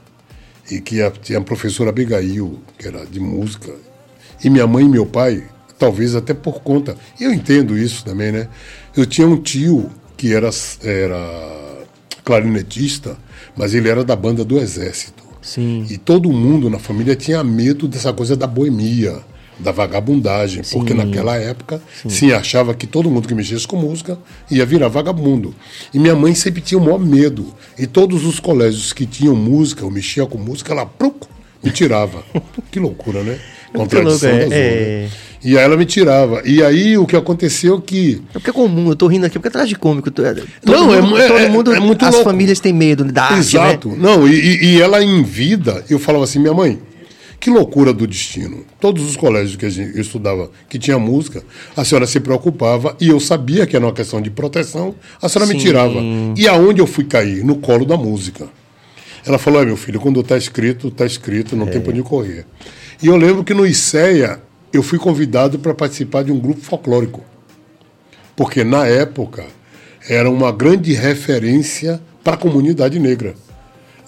e 0.71 0.81
que 0.81 1.03
a, 1.03 1.11
tinha 1.11 1.41
a 1.41 1.43
professora 1.43 1.91
Abigail, 1.91 2.61
que 2.79 2.87
era 2.87 3.05
de 3.05 3.19
música. 3.19 3.75
E 4.43 4.49
minha 4.49 4.69
mãe 4.69 4.85
e 4.85 4.89
meu 4.89 5.05
pai, 5.05 5.45
talvez 5.77 6.15
até 6.15 6.33
por 6.33 6.63
conta, 6.63 6.97
eu 7.21 7.33
entendo 7.33 7.77
isso 7.77 8.05
também, 8.05 8.31
né? 8.31 8.49
Eu 8.97 9.05
tinha 9.05 9.27
um 9.27 9.37
tio 9.37 9.91
que 10.17 10.33
era, 10.33 10.51
era 10.85 11.68
clarinetista, 12.29 13.17
mas 13.57 13.73
ele 13.73 13.89
era 13.89 14.05
da 14.05 14.15
banda 14.15 14.45
do 14.45 14.59
Exército. 14.59 15.23
Sim. 15.41 15.87
E 15.89 15.97
todo 15.97 16.31
mundo 16.31 16.69
na 16.69 16.79
família 16.79 17.17
tinha 17.17 17.43
medo 17.43 17.89
dessa 17.89 18.13
coisa 18.13 18.37
da 18.37 18.47
boemia, 18.47 19.21
da 19.59 19.73
vagabundagem, 19.73 20.63
Sim. 20.63 20.77
porque 20.77 20.93
naquela 20.93 21.37
época 21.37 21.81
se 22.07 22.31
achava 22.35 22.75
que 22.75 22.87
todo 22.87 23.11
mundo 23.11 23.27
que 23.27 23.35
mexesse 23.35 23.67
com 23.67 23.77
música 23.77 24.19
ia 24.51 24.67
virar 24.67 24.89
vagabundo. 24.89 25.55
E 25.95 25.99
minha 25.99 26.15
mãe 26.15 26.35
sempre 26.35 26.61
tinha 26.61 26.79
o 26.79 26.85
maior 26.85 27.01
medo. 27.01 27.55
E 27.79 27.87
todos 27.87 28.27
os 28.27 28.39
colégios 28.39 28.93
que 28.93 29.07
tinham 29.07 29.35
música, 29.35 29.83
eu 29.83 29.91
mexia 29.91 30.27
com 30.27 30.37
música, 30.37 30.75
ela 30.75 30.85
pruc, 30.85 31.27
me 31.65 31.71
tirava. 31.71 32.23
que 32.71 32.79
loucura, 32.79 33.23
né? 33.23 33.41
Louco, 33.75 33.91
Contradição 33.91 34.31
é, 34.31 34.39
da 34.39 34.45
zona. 34.45 34.55
é. 34.55 35.09
E 35.45 35.57
aí 35.57 35.65
ela 35.65 35.77
me 35.77 35.85
tirava. 35.87 36.43
E 36.45 36.63
aí 36.65 36.99
o 36.99 37.07
que 37.07 37.15
aconteceu 37.15 37.81
que 37.81 38.21
É 38.31 38.33
porque 38.33 38.51
é 38.51 38.53
comum, 38.53 38.89
eu 38.89 38.97
tô 38.97 39.07
rindo 39.07 39.25
aqui 39.25 39.39
porque 39.39 39.47
é 39.47 39.51
atrás 39.51 39.69
de 39.69 39.77
cômico. 39.77 40.11
Todo 40.11 40.27
Não, 40.67 40.93
é 40.93 41.01
mundo, 41.01 41.11
mu- 41.11 41.17
é- 41.19 41.29
todo 41.29 41.39
é- 41.39 41.49
mundo, 41.49 41.73
é 41.75 41.79
muito 41.81 42.05
as 42.05 42.13
louco. 42.15 42.29
famílias 42.29 42.59
têm 42.59 42.73
medo 42.73 43.05
da 43.05 43.25
arte, 43.25 43.39
Exato. 43.39 43.89
né? 43.91 43.97
Não, 43.99 44.27
e, 44.27 44.75
e- 44.75 44.81
ela 44.81 45.03
em 45.03 45.23
vida, 45.23 45.85
eu 45.89 45.99
falava 46.01 46.25
assim, 46.25 46.41
minha 46.41 46.53
mãe, 46.53 46.81
que 47.39 47.51
loucura 47.51 47.93
do 47.93 48.05
destino. 48.05 48.65
Todos 48.81 49.09
os 49.09 49.17
colégios 49.17 49.55
que 49.55 49.65
a 49.65 49.71
gente, 49.71 49.95
eu 49.95 50.01
estudava 50.03 50.51
que 50.69 50.77
tinha 50.77 50.99
música, 50.99 51.41
a 51.77 51.85
senhora 51.85 52.05
se 52.09 52.19
preocupava 52.19 52.97
e 53.01 53.09
eu 53.09 53.21
sabia 53.21 53.65
que 53.65 53.77
era 53.77 53.87
uma 53.87 53.93
questão 53.93 54.21
de 54.21 54.31
proteção, 54.31 54.93
a 55.23 55.29
senhora 55.29 55.47
me 55.53 55.57
Sim. 55.57 55.65
tirava. 55.67 56.01
E 56.37 56.49
aonde 56.49 56.81
eu 56.81 56.87
fui 56.87 57.05
cair? 57.05 57.45
No 57.45 57.55
colo 57.59 57.85
da 57.85 57.97
música. 57.97 58.49
Ela 59.25 59.39
falou, 59.39 59.63
é 59.63 59.65
meu 59.67 59.77
filho, 59.77 60.01
quando 60.01 60.19
está 60.19 60.37
escrito, 60.37 60.89
está 60.89 61.07
escrito, 61.07 61.55
não 61.55 61.69
É. 61.69 61.71
tem 61.71 61.81
para 61.81 61.93
onde 61.93 62.03
correr. 62.03 62.45
E 63.01 63.07
eu 63.07 63.17
lembro 63.17 63.45
que 63.45 63.55
no 63.55 63.65
ICEA 63.65 64.43
eu 64.73 64.83
fui 64.83 64.99
convidado 64.99 65.59
para 65.59 65.73
participar 65.73 66.25
de 66.25 66.33
um 66.33 66.39
grupo 66.39 66.61
folclórico. 66.61 67.23
Porque 68.35 68.65
na 68.65 68.87
época 68.87 69.47
era 70.09 70.29
uma 70.29 70.51
grande 70.51 70.93
referência 70.95 72.01
para 72.25 72.35
a 72.35 72.39
comunidade 72.39 72.99
negra, 72.99 73.35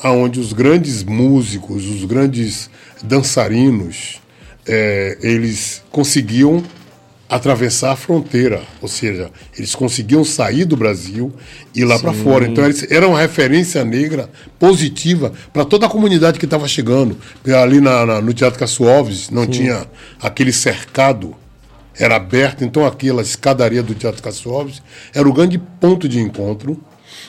aonde 0.02 0.40
os 0.40 0.52
grandes 0.52 1.04
músicos, 1.04 1.86
os 1.86 2.04
grandes 2.04 2.68
dançarinos, 3.02 4.20
eh, 4.66 5.18
eles 5.22 5.82
conseguiam 5.90 6.62
atravessar 7.30 7.92
a 7.92 7.96
fronteira, 7.96 8.60
ou 8.82 8.88
seja, 8.88 9.30
eles 9.56 9.74
conseguiam 9.74 10.24
sair 10.24 10.64
do 10.64 10.76
Brasil 10.76 11.32
e 11.74 11.80
ir 11.80 11.84
lá 11.84 11.96
para 11.98 12.12
fora. 12.12 12.44
Então 12.46 12.64
eles 12.64 12.90
eram 12.90 13.10
uma 13.10 13.20
referência 13.20 13.84
negra 13.84 14.28
positiva 14.58 15.32
para 15.52 15.64
toda 15.64 15.86
a 15.86 15.88
comunidade 15.88 16.38
que 16.38 16.44
estava 16.44 16.66
chegando. 16.66 17.16
Porque 17.42 17.52
Ali 17.56 17.80
na- 17.80 18.04
na- 18.04 18.20
no 18.20 18.34
Teatro 18.34 18.58
Caçoalves 18.58 19.30
não 19.30 19.46
tinha 19.46 19.86
aquele 20.20 20.52
cercado 20.52 21.34
era 21.98 22.16
aberto, 22.16 22.64
então 22.64 22.86
aquela 22.86 23.20
escadaria 23.20 23.82
do 23.82 23.94
Teatro 23.94 24.22
Caçoalves 24.22 24.80
era 25.14 25.28
o 25.28 25.32
grande 25.32 25.58
ponto 25.58 26.08
de 26.08 26.18
encontro 26.18 26.82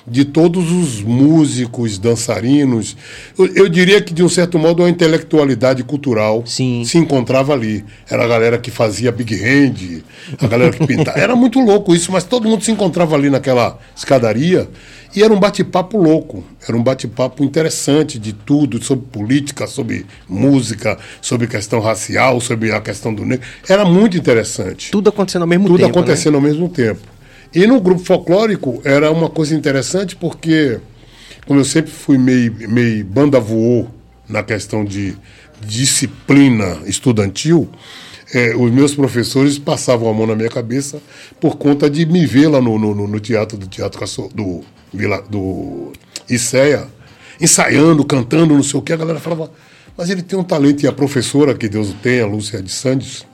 de 0.07 0.25
todos 0.25 0.71
os 0.71 1.01
músicos, 1.01 1.97
dançarinos. 1.97 2.95
Eu, 3.37 3.47
eu 3.55 3.69
diria 3.69 4.01
que, 4.01 4.13
de 4.13 4.23
um 4.23 4.29
certo 4.29 4.57
modo, 4.57 4.83
a 4.83 4.89
intelectualidade 4.89 5.83
cultural 5.83 6.43
Sim. 6.45 6.83
se 6.85 6.97
encontrava 6.97 7.53
ali. 7.53 7.83
Era 8.09 8.23
a 8.23 8.27
galera 8.27 8.57
que 8.57 8.71
fazia 8.71 9.11
big 9.11 9.35
hand, 9.35 10.01
a 10.39 10.47
galera 10.47 10.71
que 10.71 10.85
pintava. 10.85 11.19
Era 11.19 11.35
muito 11.35 11.59
louco 11.59 11.93
isso, 11.93 12.11
mas 12.11 12.23
todo 12.23 12.47
mundo 12.47 12.63
se 12.63 12.71
encontrava 12.71 13.15
ali 13.15 13.29
naquela 13.29 13.77
escadaria 13.95 14.67
e 15.15 15.21
era 15.23 15.33
um 15.33 15.39
bate-papo 15.39 15.97
louco. 15.97 16.43
Era 16.67 16.77
um 16.77 16.83
bate-papo 16.83 17.43
interessante 17.43 18.17
de 18.17 18.33
tudo, 18.33 18.81
sobre 18.83 19.05
política, 19.07 19.67
sobre 19.67 20.05
música, 20.27 20.97
sobre 21.21 21.47
questão 21.47 21.79
racial, 21.79 22.39
sobre 22.39 22.71
a 22.71 22.79
questão 22.79 23.13
do 23.13 23.25
negro. 23.25 23.45
Era 23.67 23.83
muito 23.83 24.17
interessante 24.17 24.91
Tudo 24.91 25.09
acontecendo 25.09 25.41
ao 25.41 25.47
mesmo 25.47 25.67
tudo 25.67 25.77
tempo. 25.77 25.87
né? 25.87 25.91
acontecendo 25.91 26.35
ao 26.35 26.41
mesmo 26.41 26.69
tempo. 26.69 27.01
E 27.53 27.67
no 27.67 27.81
grupo 27.81 28.01
folclórico 28.03 28.81
era 28.83 29.11
uma 29.11 29.29
coisa 29.29 29.53
interessante 29.55 30.15
porque, 30.15 30.79
como 31.45 31.59
eu 31.59 31.65
sempre 31.65 31.91
fui 31.91 32.17
meio, 32.17 32.53
meio 32.69 33.03
banda 33.05 33.39
voou 33.39 33.89
na 34.27 34.41
questão 34.41 34.85
de 34.85 35.15
disciplina 35.65 36.79
estudantil, 36.85 37.69
eh, 38.33 38.55
os 38.55 38.71
meus 38.71 38.95
professores 38.95 39.59
passavam 39.59 40.09
a 40.09 40.13
mão 40.13 40.25
na 40.25 40.35
minha 40.35 40.49
cabeça 40.49 41.01
por 41.39 41.57
conta 41.57 41.89
de 41.89 42.05
me 42.05 42.25
ver 42.25 42.47
lá 42.47 42.61
no, 42.61 42.79
no, 42.79 42.95
no- 42.95 43.19
teatro 43.19 43.57
do 43.57 43.67
Teatro 43.67 43.99
do, 44.33 44.61
do 45.29 45.91
ICEA, 46.29 46.87
ensaiando, 47.39 48.05
cantando, 48.05 48.53
não 48.55 48.63
sei 48.63 48.79
o 48.79 48.83
que. 48.83 48.93
A 48.93 48.97
galera 48.97 49.19
falava, 49.19 49.51
mas 49.97 50.09
ele 50.09 50.21
tem 50.21 50.39
um 50.39 50.43
talento. 50.43 50.83
E 50.83 50.87
a 50.87 50.93
professora, 50.93 51.53
que 51.53 51.67
Deus 51.67 51.89
o 51.89 51.93
tenha, 51.95 52.23
a 52.23 52.27
Lúcia 52.27 52.61
de 52.61 52.71
Santos, 52.71 53.25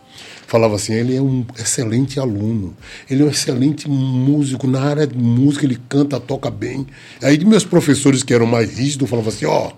falava 0.47 0.75
assim: 0.75 0.93
ele 0.93 1.15
é 1.15 1.21
um 1.21 1.45
excelente 1.59 2.19
aluno, 2.19 2.75
ele 3.09 3.21
é 3.21 3.25
um 3.25 3.29
excelente 3.29 3.87
músico, 3.87 4.65
na 4.65 4.81
área 4.81 5.05
de 5.05 5.15
música 5.17 5.65
ele 5.65 5.77
canta, 5.87 6.19
toca 6.19 6.49
bem. 6.49 6.87
Aí 7.21 7.43
meus 7.45 7.63
professores 7.65 8.23
que 8.23 8.33
eram 8.33 8.47
mais 8.47 8.77
rígidos 8.77 9.09
falavam 9.09 9.29
assim: 9.29 9.45
ó, 9.45 9.71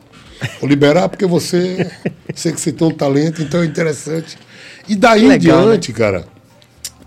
vou 0.61 0.69
liberar 0.69 1.09
porque 1.09 1.25
você, 1.25 1.89
sei 2.35 2.53
que 2.53 2.61
você 2.61 2.71
tem 2.71 2.87
um 2.87 2.91
talento, 2.91 3.41
então 3.41 3.61
é 3.61 3.65
interessante. 3.65 4.37
E 4.87 4.95
daí 4.95 5.25
em 5.25 5.27
Legal, 5.27 5.65
né? 5.65 5.71
diante, 5.71 5.91
cara, 5.91 6.25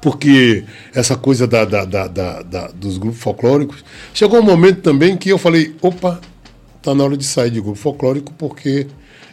porque 0.01 0.65
essa 0.95 1.17
coisa 1.17 1.47
da, 1.47 1.65
da- 1.65 1.85
da- 1.85 2.09
da- 2.09 2.43
da- 2.43 2.69
dos 2.69 2.99
grupos 2.99 3.21
folclóricos, 3.21 3.85
chegou 4.13 4.41
um 4.41 4.43
momento 4.45 4.81
também 4.81 5.17
que 5.17 5.29
eu 5.31 5.39
falei: 5.39 5.75
opa, 5.81 6.21
tá 6.83 6.95
na 6.95 7.05
hora 7.05 7.17
de 7.17 7.25
sair 7.25 7.51
de 7.51 7.61
grupo 7.61 7.79
folclórico 7.79 8.33
porque 8.35 8.87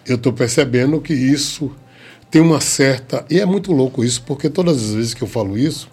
eu 0.07 0.15
estou 0.15 0.31
percebendo 0.33 0.99
que 1.01 1.13
isso 1.13 1.71
tem 2.31 2.41
uma 2.41 2.61
certa. 2.61 3.25
E 3.29 3.39
é 3.39 3.45
muito 3.45 3.71
louco 3.71 4.03
isso, 4.03 4.21
porque 4.25 4.49
todas 4.49 4.77
as 4.77 4.93
vezes 4.93 5.13
que 5.13 5.21
eu 5.21 5.27
falo 5.27 5.57
isso, 5.57 5.89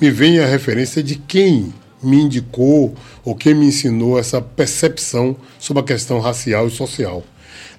me 0.00 0.10
vem 0.10 0.38
a 0.38 0.46
referência 0.46 1.02
de 1.02 1.16
quem 1.16 1.72
me 2.02 2.16
indicou 2.22 2.94
ou 3.24 3.34
quem 3.34 3.54
me 3.54 3.66
ensinou 3.66 4.18
essa 4.18 4.40
percepção 4.40 5.36
sobre 5.58 5.82
a 5.82 5.84
questão 5.86 6.18
racial 6.20 6.66
e 6.66 6.70
social. 6.70 7.22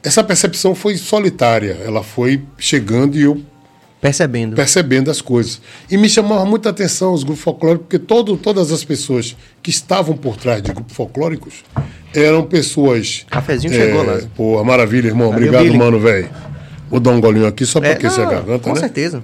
Essa 0.03 0.23
percepção 0.23 0.73
foi 0.73 0.97
solitária, 0.97 1.77
ela 1.83 2.03
foi 2.03 2.41
chegando 2.57 3.17
e 3.17 3.21
eu 3.21 3.41
Percebendo. 3.99 4.55
percebendo 4.55 5.11
as 5.11 5.21
coisas. 5.21 5.61
E 5.89 5.95
me 5.95 6.09
chamava 6.09 6.43
muita 6.43 6.69
atenção 6.69 7.13
os 7.13 7.23
grupos 7.23 7.43
folclóricos, 7.43 7.85
porque 7.85 7.99
todo, 7.99 8.35
todas 8.35 8.71
as 8.71 8.83
pessoas 8.83 9.35
que 9.61 9.69
estavam 9.69 10.17
por 10.17 10.35
trás 10.37 10.61
de 10.61 10.73
grupos 10.73 10.95
folclóricos 10.95 11.63
eram 12.13 12.43
pessoas. 12.43 13.25
Cafezinho 13.29 13.71
chegou 13.71 14.03
lá. 14.03 14.19
Pô, 14.35 14.63
maravilha, 14.63 15.07
irmão. 15.07 15.29
Obrigado, 15.29 15.63
Billy. 15.63 15.77
mano, 15.77 15.99
velho. 15.99 16.29
Vou 16.91 16.99
dar 16.99 17.11
um 17.11 17.21
golinho 17.21 17.47
aqui 17.47 17.65
só 17.65 17.79
para 17.79 17.89
É, 17.89 17.93
aquecer 17.93 18.19
a 18.19 18.25
não, 18.25 18.31
garganta, 18.33 18.63
com 18.65 18.73
né? 18.73 18.79
certeza. 18.81 19.23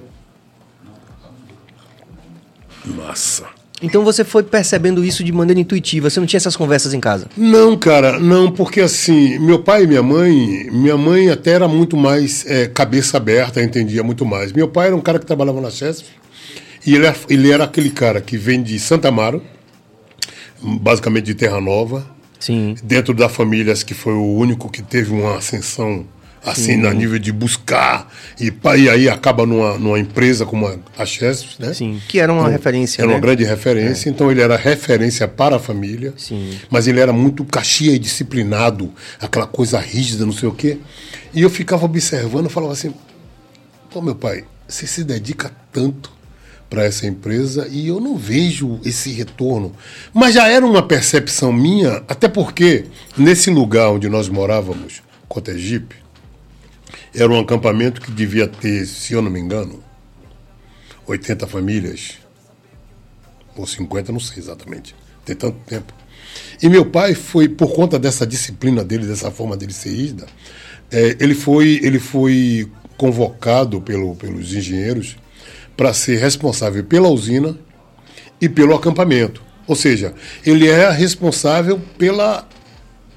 Massa. 2.84 3.44
Então 3.80 4.02
você 4.02 4.24
foi 4.24 4.42
percebendo 4.42 5.04
isso 5.04 5.22
de 5.22 5.30
maneira 5.30 5.60
intuitiva, 5.60 6.10
você 6.10 6.18
não 6.18 6.26
tinha 6.26 6.38
essas 6.38 6.56
conversas 6.56 6.94
em 6.94 6.98
casa. 6.98 7.28
Não, 7.36 7.76
cara, 7.76 8.18
não, 8.18 8.50
porque 8.50 8.80
assim, 8.80 9.38
meu 9.38 9.60
pai 9.62 9.84
e 9.84 9.86
minha 9.86 10.02
mãe, 10.02 10.68
minha 10.72 10.96
mãe 10.96 11.28
até 11.30 11.52
era 11.52 11.68
muito 11.68 11.96
mais 11.96 12.44
é, 12.46 12.66
cabeça 12.66 13.18
aberta, 13.18 13.62
entendia 13.62 14.02
muito 14.02 14.24
mais. 14.24 14.52
Meu 14.52 14.66
pai 14.66 14.88
era 14.88 14.96
um 14.96 15.00
cara 15.00 15.18
que 15.20 15.26
trabalhava 15.26 15.60
na 15.60 15.70
Chesf 15.70 16.06
e 16.84 16.94
ele 16.94 17.06
era, 17.06 17.16
ele 17.28 17.52
era 17.52 17.64
aquele 17.64 17.90
cara 17.90 18.20
que 18.20 18.36
vem 18.36 18.60
de 18.62 18.80
Santa 18.80 19.08
Amaro, 19.08 19.42
basicamente 20.60 21.26
de 21.26 21.34
Terra 21.34 21.60
Nova, 21.60 22.04
Sim. 22.40 22.74
dentro 22.82 23.14
da 23.14 23.28
família 23.28 23.74
que 23.74 23.94
foi 23.94 24.14
o 24.14 24.24
único 24.34 24.68
que 24.68 24.82
teve 24.82 25.12
uma 25.12 25.36
ascensão 25.36 26.04
assim 26.50 26.76
na 26.76 26.92
nível 26.92 27.18
de 27.18 27.32
buscar 27.32 28.12
e, 28.40 28.52
e 28.78 28.88
aí 28.88 29.08
acaba 29.08 29.44
numa, 29.46 29.78
numa 29.78 29.98
empresa 29.98 30.44
como 30.46 30.66
a, 30.96 31.06
Chesf, 31.06 31.56
né? 31.58 31.72
Sim. 31.74 32.00
Que 32.08 32.18
era 32.20 32.32
uma 32.32 32.42
Então, 32.42 32.52
referência, 32.52 33.02
Era 33.02 33.08
né? 33.08 33.14
uma 33.14 33.20
grande 33.20 33.44
referência, 33.44 34.08
então 34.10 34.30
ele 34.30 34.40
era 34.40 34.56
referência 34.56 35.26
para 35.26 35.56
a 35.56 35.58
família. 35.58 36.12
Sim. 36.16 36.50
Mas 36.70 36.86
ele 36.86 37.00
era 37.00 37.12
muito 37.12 37.44
caxia 37.44 37.92
e 37.92 37.98
disciplinado, 37.98 38.92
aquela 39.20 39.46
coisa 39.46 39.78
rígida, 39.78 40.24
não 40.24 40.32
sei 40.32 40.48
o 40.48 40.52
quê. 40.52 40.78
E 41.34 41.42
eu 41.42 41.50
ficava 41.50 41.84
observando 41.84 42.48
falava 42.48 42.72
assim: 42.72 42.92
pô, 43.90 44.00
meu 44.00 44.14
pai, 44.14 44.44
você 44.66 44.86
se 44.86 45.04
dedica 45.04 45.50
tanto 45.72 46.16
para 46.70 46.84
essa 46.84 47.06
empresa 47.06 47.66
e 47.70 47.88
eu 47.88 47.98
não 47.98 48.16
vejo 48.16 48.78
esse 48.84 49.10
retorno. 49.12 49.72
Mas 50.12 50.34
já 50.34 50.48
era 50.48 50.64
uma 50.66 50.82
percepção 50.82 51.52
minha, 51.52 52.02
até 52.08 52.28
porque 52.28 52.84
nesse 53.16 53.50
lugar 53.50 53.90
onde 53.90 54.08
nós 54.08 54.28
morávamos, 54.28 55.02
Cotegipe, 55.28 55.96
era 57.14 57.30
um 57.30 57.38
acampamento 57.38 58.00
que 58.00 58.10
devia 58.10 58.46
ter, 58.46 58.86
se 58.86 59.12
eu 59.12 59.22
não 59.22 59.30
me 59.30 59.40
engano, 59.40 59.82
80 61.06 61.46
famílias, 61.46 62.18
ou 63.56 63.66
50, 63.66 64.12
não 64.12 64.20
sei 64.20 64.42
exatamente, 64.42 64.94
tem 65.24 65.34
tanto 65.34 65.58
tempo. 65.66 65.92
E 66.62 66.68
meu 66.68 66.86
pai 66.86 67.14
foi, 67.14 67.48
por 67.48 67.72
conta 67.72 67.98
dessa 67.98 68.26
disciplina 68.26 68.84
dele, 68.84 69.06
dessa 69.06 69.30
forma 69.30 69.56
dele 69.56 69.72
ser 69.72 69.90
rígida, 69.90 70.26
eh, 70.90 71.16
ele, 71.20 71.34
foi, 71.34 71.80
ele 71.82 71.98
foi 71.98 72.70
convocado 72.96 73.80
pelo, 73.80 74.14
pelos 74.16 74.52
engenheiros 74.52 75.16
para 75.76 75.94
ser 75.94 76.18
responsável 76.18 76.82
pela 76.84 77.08
usina 77.08 77.56
e 78.40 78.48
pelo 78.48 78.74
acampamento. 78.74 79.42
Ou 79.66 79.76
seja, 79.76 80.14
ele 80.44 80.66
é 80.66 80.90
responsável 80.90 81.80
pela 81.96 82.48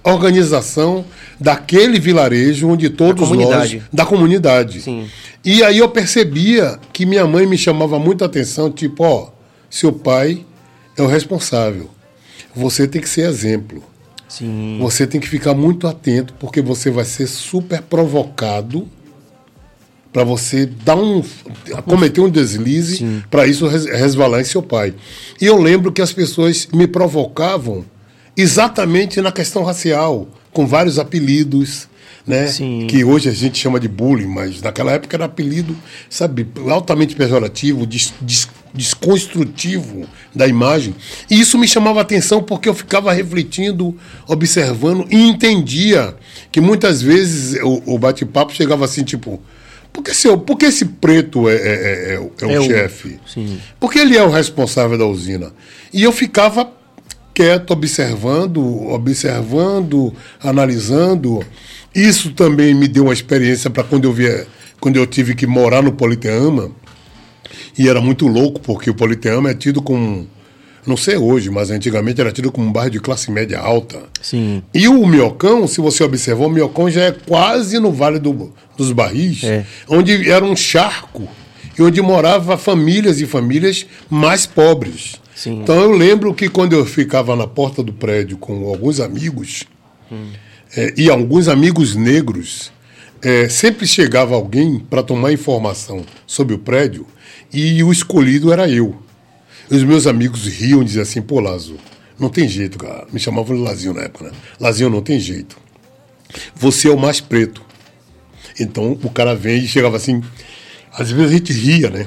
organização 0.03 1.05
daquele 1.39 1.99
vilarejo 1.99 2.67
onde 2.67 2.89
todos 2.89 3.29
da 3.29 3.35
nós 3.35 3.77
da 3.91 4.05
comunidade. 4.05 4.81
Sim. 4.81 5.07
E 5.43 5.63
aí 5.63 5.79
eu 5.79 5.89
percebia 5.89 6.79
que 6.93 7.05
minha 7.05 7.25
mãe 7.25 7.45
me 7.45 7.57
chamava 7.57 7.97
muita 7.99 8.25
atenção, 8.25 8.71
tipo, 8.71 9.03
ó, 9.03 9.29
seu 9.69 9.91
pai 9.91 10.45
é 10.97 11.01
o 11.01 11.07
responsável. 11.07 11.89
Você 12.55 12.87
tem 12.87 13.01
que 13.01 13.09
ser 13.09 13.21
exemplo. 13.21 13.83
Sim. 14.27 14.77
Você 14.79 15.05
tem 15.05 15.19
que 15.19 15.27
ficar 15.27 15.53
muito 15.53 15.87
atento 15.87 16.33
porque 16.39 16.61
você 16.61 16.89
vai 16.89 17.05
ser 17.05 17.27
super 17.27 17.81
provocado 17.81 18.87
para 20.11 20.23
você 20.23 20.65
dar 20.65 20.95
um 20.95 21.23
cometer 21.85 22.21
um 22.21 22.29
deslize 22.29 23.23
para 23.29 23.47
isso 23.47 23.67
resvalar 23.67 24.41
em 24.41 24.45
seu 24.45 24.61
pai. 24.61 24.93
E 25.39 25.45
eu 25.45 25.57
lembro 25.57 25.91
que 25.91 26.01
as 26.01 26.11
pessoas 26.11 26.67
me 26.73 26.87
provocavam 26.87 27.85
exatamente 28.35 29.21
na 29.21 29.31
questão 29.31 29.63
racial, 29.63 30.27
com 30.51 30.65
vários 30.65 30.99
apelidos, 30.99 31.87
né? 32.25 32.47
Sim. 32.47 32.87
Que 32.87 33.03
hoje 33.03 33.29
a 33.29 33.31
gente 33.31 33.57
chama 33.57 33.79
de 33.79 33.87
bullying, 33.87 34.27
mas 34.27 34.61
naquela 34.61 34.91
época 34.91 35.15
era 35.15 35.25
apelido, 35.25 35.75
sabe, 36.09 36.47
altamente 36.69 37.15
pejorativo, 37.15 37.85
des, 37.85 38.13
des, 38.21 38.47
desconstrutivo 38.73 40.07
da 40.33 40.47
imagem. 40.47 40.95
E 41.29 41.39
isso 41.39 41.57
me 41.57 41.67
chamava 41.67 41.99
a 41.99 42.01
atenção 42.03 42.41
porque 42.41 42.69
eu 42.69 42.73
ficava 42.73 43.11
refletindo, 43.11 43.97
observando 44.27 45.05
e 45.09 45.27
entendia 45.27 46.15
que 46.51 46.61
muitas 46.61 47.01
vezes 47.01 47.59
o, 47.63 47.95
o 47.95 47.99
bate-papo 47.99 48.53
chegava 48.53 48.85
assim, 48.85 49.03
tipo, 49.03 49.41
por 49.91 50.03
que, 50.03 50.13
seu, 50.13 50.37
por 50.37 50.57
que 50.57 50.65
esse 50.65 50.85
preto 50.85 51.49
é, 51.49 51.55
é, 51.55 51.57
é, 51.57 52.13
é 52.13 52.19
o, 52.19 52.31
é 52.51 52.59
o 52.59 52.63
chefe? 52.63 53.19
Porque 53.79 53.99
ele 53.99 54.15
é 54.15 54.23
o 54.23 54.29
responsável 54.29 54.97
da 54.97 55.05
usina. 55.05 55.51
E 55.91 56.01
eu 56.03 56.11
ficava 56.13 56.71
quieto, 57.33 57.71
observando, 57.71 58.61
observando, 58.89 60.13
analisando. 60.41 61.43
Isso 61.93 62.31
também 62.31 62.73
me 62.73 62.87
deu 62.87 63.03
uma 63.05 63.13
experiência 63.13 63.69
para 63.69 63.83
quando 63.83 64.05
eu 64.05 64.13
via, 64.13 64.47
quando 64.79 64.97
eu 64.97 65.05
tive 65.05 65.35
que 65.35 65.45
morar 65.47 65.81
no 65.81 65.91
Politeama. 65.91 66.71
E 67.77 67.87
era 67.89 68.01
muito 68.01 68.27
louco, 68.27 68.59
porque 68.61 68.89
o 68.89 68.93
Politeama 68.93 69.49
é 69.49 69.53
tido 69.53 69.81
como. 69.81 70.27
Não 70.85 70.97
sei 70.97 71.15
hoje, 71.15 71.51
mas 71.51 71.69
antigamente 71.69 72.19
era 72.19 72.31
tido 72.31 72.51
como 72.51 72.67
um 72.67 72.71
bairro 72.71 72.89
de 72.89 72.99
classe 72.99 73.29
média 73.29 73.59
alta. 73.59 73.99
Sim. 74.19 74.63
E 74.73 74.87
o 74.87 75.05
Miocão, 75.05 75.67
se 75.67 75.79
você 75.79 76.03
observar, 76.03 76.45
o 76.45 76.49
Miocão 76.49 76.89
já 76.89 77.01
é 77.03 77.11
quase 77.11 77.77
no 77.79 77.91
Vale 77.91 78.17
do, 78.17 78.51
dos 78.75 78.91
Barris, 78.91 79.43
É. 79.43 79.63
onde 79.87 80.27
era 80.27 80.43
um 80.43 80.55
charco 80.55 81.27
e 81.77 81.83
onde 81.83 82.01
morava 82.01 82.57
famílias 82.57 83.21
e 83.21 83.27
famílias 83.27 83.85
mais 84.09 84.47
pobres. 84.47 85.20
Sim. 85.41 85.63
Então 85.63 85.81
eu 85.81 85.89
lembro 85.89 86.35
que 86.35 86.47
quando 86.47 86.73
eu 86.73 86.85
ficava 86.85 87.35
na 87.35 87.47
porta 87.47 87.81
do 87.81 87.91
prédio 87.91 88.37
com 88.37 88.69
alguns 88.69 88.99
amigos, 88.99 89.63
eh, 90.77 90.93
e 90.95 91.09
alguns 91.09 91.47
amigos 91.47 91.95
negros, 91.95 92.71
eh, 93.23 93.49
sempre 93.49 93.87
chegava 93.87 94.35
alguém 94.35 94.77
para 94.77 95.01
tomar 95.01 95.33
informação 95.33 96.05
sobre 96.27 96.53
o 96.53 96.59
prédio 96.59 97.07
e 97.51 97.83
o 97.83 97.91
escolhido 97.91 98.53
era 98.53 98.69
eu. 98.69 98.95
Os 99.67 99.81
meus 99.81 100.05
amigos 100.05 100.45
riam 100.45 100.83
e 100.83 100.85
diziam 100.85 101.01
assim, 101.01 101.23
pô, 101.23 101.39
Lazo, 101.39 101.75
não 102.19 102.29
tem 102.29 102.47
jeito, 102.47 102.77
cara. 102.77 103.07
Me 103.11 103.19
chamavam 103.19 103.55
de 103.57 103.63
Lazinho 103.63 103.95
na 103.95 104.03
época, 104.03 104.25
né? 104.25 104.31
Lazinho, 104.59 104.91
não 104.91 105.01
tem 105.01 105.19
jeito. 105.19 105.57
Você 106.53 106.87
é 106.87 106.91
o 106.91 106.99
mais 106.99 107.19
preto. 107.19 107.63
Então 108.59 108.91
o 108.91 109.09
cara 109.09 109.33
vem 109.33 109.63
e 109.63 109.67
chegava 109.67 109.97
assim. 109.97 110.21
Às 110.93 111.09
vezes 111.09 111.31
a 111.31 111.33
gente 111.33 111.51
ria, 111.51 111.89
né? 111.89 112.05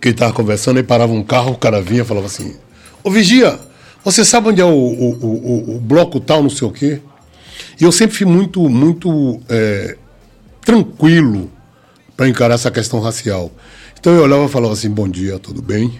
Que 0.00 0.08
ele 0.08 0.16
tava 0.16 0.32
conversando, 0.32 0.76
aí 0.76 0.82
parava 0.82 1.12
um 1.12 1.22
carro, 1.22 1.52
o 1.52 1.58
cara 1.58 1.80
vinha 1.80 2.02
e 2.02 2.04
falava 2.04 2.26
assim: 2.26 2.56
Ô 3.02 3.10
Vigia, 3.10 3.58
você 4.04 4.24
sabe 4.24 4.48
onde 4.48 4.60
é 4.60 4.64
o, 4.64 4.68
o, 4.68 5.10
o, 5.24 5.76
o- 5.76 5.80
bloco 5.80 6.20
tal, 6.20 6.42
não 6.42 6.50
sei 6.50 6.68
o 6.68 6.70
quê? 6.70 7.00
E 7.80 7.84
eu 7.84 7.92
sempre 7.92 8.16
fui 8.16 8.26
muito, 8.26 8.68
muito 8.68 9.40
é, 9.48 9.96
tranquilo 10.64 11.50
para 12.16 12.28
encarar 12.28 12.54
essa 12.54 12.70
questão 12.70 13.00
racial. 13.00 13.50
Então 13.98 14.12
eu 14.12 14.22
olhava 14.22 14.44
e 14.44 14.48
falava 14.48 14.72
assim: 14.74 14.90
Bom 14.90 15.08
dia, 15.08 15.38
tudo 15.38 15.62
bem? 15.62 15.98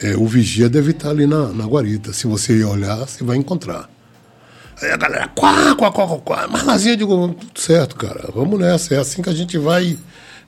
É, 0.00 0.16
o 0.16 0.26
vigia 0.26 0.68
deve 0.68 0.90
estar 0.90 1.10
ali 1.10 1.26
na, 1.26 1.48
na 1.48 1.64
guarita. 1.64 2.12
Se 2.12 2.26
você 2.26 2.64
olhar, 2.64 2.96
você 2.96 3.22
vai 3.22 3.36
encontrar. 3.36 3.88
Aí 4.82 4.90
a 4.90 4.96
galera, 4.96 5.28
quá, 5.28 5.76
quá, 5.76 5.92
quá, 5.92 6.08
quá, 6.08 6.18
quá. 6.18 6.48
Mas 6.66 6.84
eu 6.86 6.96
digo, 6.96 7.28
tudo 7.28 7.60
certo, 7.60 7.94
cara. 7.94 8.28
Vamos 8.34 8.58
nessa. 8.58 8.96
É 8.96 8.98
assim 8.98 9.22
que 9.22 9.30
a 9.30 9.34
gente 9.34 9.56
vai, 9.56 9.96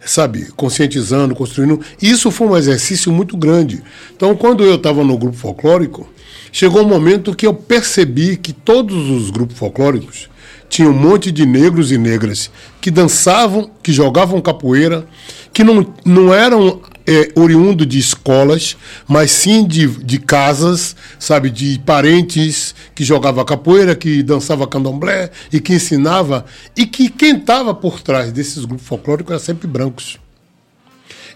sabe, 0.04 0.48
conscientizando, 0.56 1.34
construindo. 1.34 1.80
Isso 2.00 2.30
foi 2.30 2.46
um 2.48 2.56
exercício 2.56 3.12
muito 3.12 3.36
grande. 3.36 3.82
Então, 4.14 4.34
quando 4.36 4.62
eu 4.64 4.76
estava 4.76 5.02
no 5.02 5.16
grupo 5.16 5.36
folclórico, 5.36 6.08
chegou 6.52 6.82
um 6.82 6.88
momento 6.88 7.34
que 7.34 7.46
eu 7.46 7.54
percebi 7.54 8.36
que 8.36 8.52
todos 8.52 9.10
os 9.10 9.30
grupos 9.30 9.58
folclóricos 9.58 10.28
tinham 10.68 10.90
um 10.90 10.98
monte 10.98 11.30
de 11.30 11.46
negros 11.46 11.92
e 11.92 11.98
negras 11.98 12.50
que 12.80 12.90
dançavam, 12.90 13.70
que 13.82 13.92
jogavam 13.92 14.40
capoeira, 14.40 15.06
que 15.52 15.62
não, 15.62 15.86
não 16.04 16.34
eram 16.34 16.80
é, 17.06 17.32
oriundo 17.34 17.84
de 17.84 17.98
escolas, 17.98 18.76
mas 19.06 19.30
sim 19.30 19.66
de, 19.66 19.86
de 19.86 20.18
casas, 20.18 20.96
sabe, 21.18 21.50
de 21.50 21.78
parentes 21.80 22.74
que 22.94 23.04
jogava 23.04 23.44
capoeira, 23.44 23.94
que 23.94 24.22
dançava 24.22 24.66
candomblé 24.66 25.30
e 25.52 25.60
que 25.60 25.74
ensinava, 25.74 26.44
e 26.76 26.86
que 26.86 27.10
quem 27.10 27.36
estava 27.36 27.74
por 27.74 28.00
trás 28.00 28.32
desses 28.32 28.64
grupos 28.64 28.86
folclóricos 28.86 29.32
eram 29.32 29.44
sempre 29.44 29.66
brancos. 29.66 30.18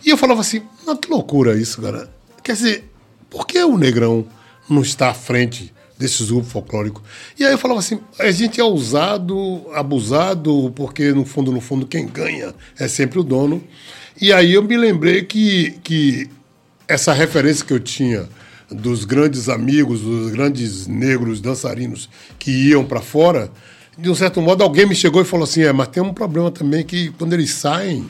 E 0.04 0.10
eu 0.10 0.16
falava 0.16 0.40
assim, 0.40 0.62
"Não, 0.86 0.96
que 0.96 1.10
loucura 1.10 1.58
isso, 1.58 1.82
cara. 1.82 2.08
Quer 2.42 2.52
dizer, 2.52 2.90
por 3.28 3.46
que 3.46 3.62
o 3.62 3.76
negrão 3.76 4.26
não 4.68 4.80
está 4.80 5.10
à 5.10 5.14
frente 5.14 5.72
desses 5.98 6.30
grupos 6.30 6.50
folclóricos? 6.50 7.02
E 7.38 7.44
aí 7.44 7.52
eu 7.52 7.58
falava 7.58 7.80
assim, 7.80 8.00
a 8.18 8.30
gente 8.30 8.60
é 8.60 8.64
usado, 8.64 9.66
abusado, 9.74 10.72
porque 10.74 11.12
no 11.12 11.24
fundo, 11.26 11.52
no 11.52 11.60
fundo, 11.60 11.86
quem 11.86 12.06
ganha 12.06 12.54
é 12.78 12.88
sempre 12.88 13.18
o 13.18 13.22
dono. 13.22 13.62
E 14.20 14.32
aí 14.32 14.54
eu 14.54 14.62
me 14.62 14.76
lembrei 14.76 15.22
que, 15.22 15.78
que 15.84 16.28
essa 16.88 17.12
referência 17.12 17.64
que 17.64 17.72
eu 17.72 17.78
tinha 17.78 18.28
dos 18.68 19.04
grandes 19.04 19.48
amigos, 19.48 20.00
dos 20.00 20.30
grandes 20.32 20.86
negros 20.86 21.40
dançarinos 21.40 22.10
que 22.38 22.50
iam 22.50 22.84
para 22.84 23.00
fora, 23.00 23.50
de 23.96 24.10
um 24.10 24.14
certo 24.14 24.42
modo 24.42 24.62
alguém 24.64 24.86
me 24.86 24.94
chegou 24.94 25.22
e 25.22 25.24
falou 25.24 25.44
assim, 25.44 25.62
é, 25.62 25.72
mas 25.72 25.88
tem 25.88 26.02
um 26.02 26.12
problema 26.12 26.50
também 26.50 26.84
que 26.84 27.10
quando 27.12 27.32
eles 27.32 27.52
saem, 27.52 28.06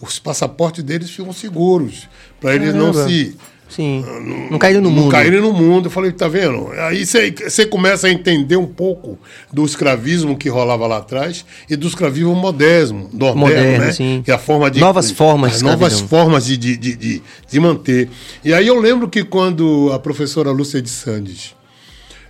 os 0.00 0.18
passaportes 0.18 0.84
deles 0.84 1.10
ficam 1.10 1.32
seguros, 1.32 2.08
para 2.40 2.54
eles 2.54 2.74
não 2.74 2.92
se 2.92 3.36
Sim. 3.68 4.04
Não 4.50 4.58
caíram 4.58 4.80
no 4.80 4.90
não 4.90 4.96
mundo. 4.96 5.10
caírem 5.10 5.40
no 5.40 5.52
mundo. 5.52 5.86
Eu 5.86 5.90
falei, 5.90 6.12
tá 6.12 6.28
vendo? 6.28 6.70
Aí 6.88 7.04
você 7.04 7.66
começa 7.66 8.06
a 8.06 8.10
entender 8.10 8.56
um 8.56 8.66
pouco 8.66 9.18
do 9.52 9.64
escravismo 9.64 10.36
que 10.36 10.48
rolava 10.48 10.86
lá 10.86 10.98
atrás 10.98 11.44
e 11.68 11.76
do 11.76 11.86
escravismo 11.86 12.34
moderno, 12.34 13.08
moderno, 13.12 13.36
Moderno, 13.36 13.84
né? 13.84 13.92
sim. 13.92 14.22
Que 14.24 14.30
é 14.30 14.34
a 14.34 14.38
forma 14.38 14.70
de 14.70 14.78
Novas 14.80 15.10
formas 15.10 15.50
de 15.50 15.56
as 15.56 15.62
novas 15.62 16.00
formas 16.00 16.46
de, 16.46 16.56
de, 16.56 16.76
de, 16.76 16.96
de, 16.96 17.22
de 17.48 17.60
manter. 17.60 18.08
E 18.44 18.54
aí 18.54 18.66
eu 18.66 18.78
lembro 18.80 19.08
que 19.08 19.24
quando 19.24 19.90
a 19.92 19.98
professora 19.98 20.50
Lúcia 20.50 20.80
de 20.80 20.88
Sandes 20.88 21.54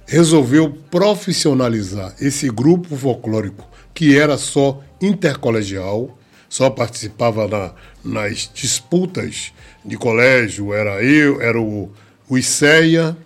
resolveu 0.07 0.71
profissionalizar 0.91 2.15
esse 2.21 2.49
grupo 2.49 2.97
folclórico 2.97 3.69
que 3.93 4.17
era 4.17 4.37
só 4.39 4.81
intercolegial, 5.01 6.17
só 6.49 6.71
participava 6.71 7.49
na, 7.49 7.73
nas 8.07 8.51
disputas 8.53 9.53
de 9.85 9.97
colégio, 9.97 10.73
era 10.73 11.03
eu, 11.03 11.41
era 11.41 11.61
o, 11.61 11.93
o 12.29 12.39
Iceia, 12.39 13.17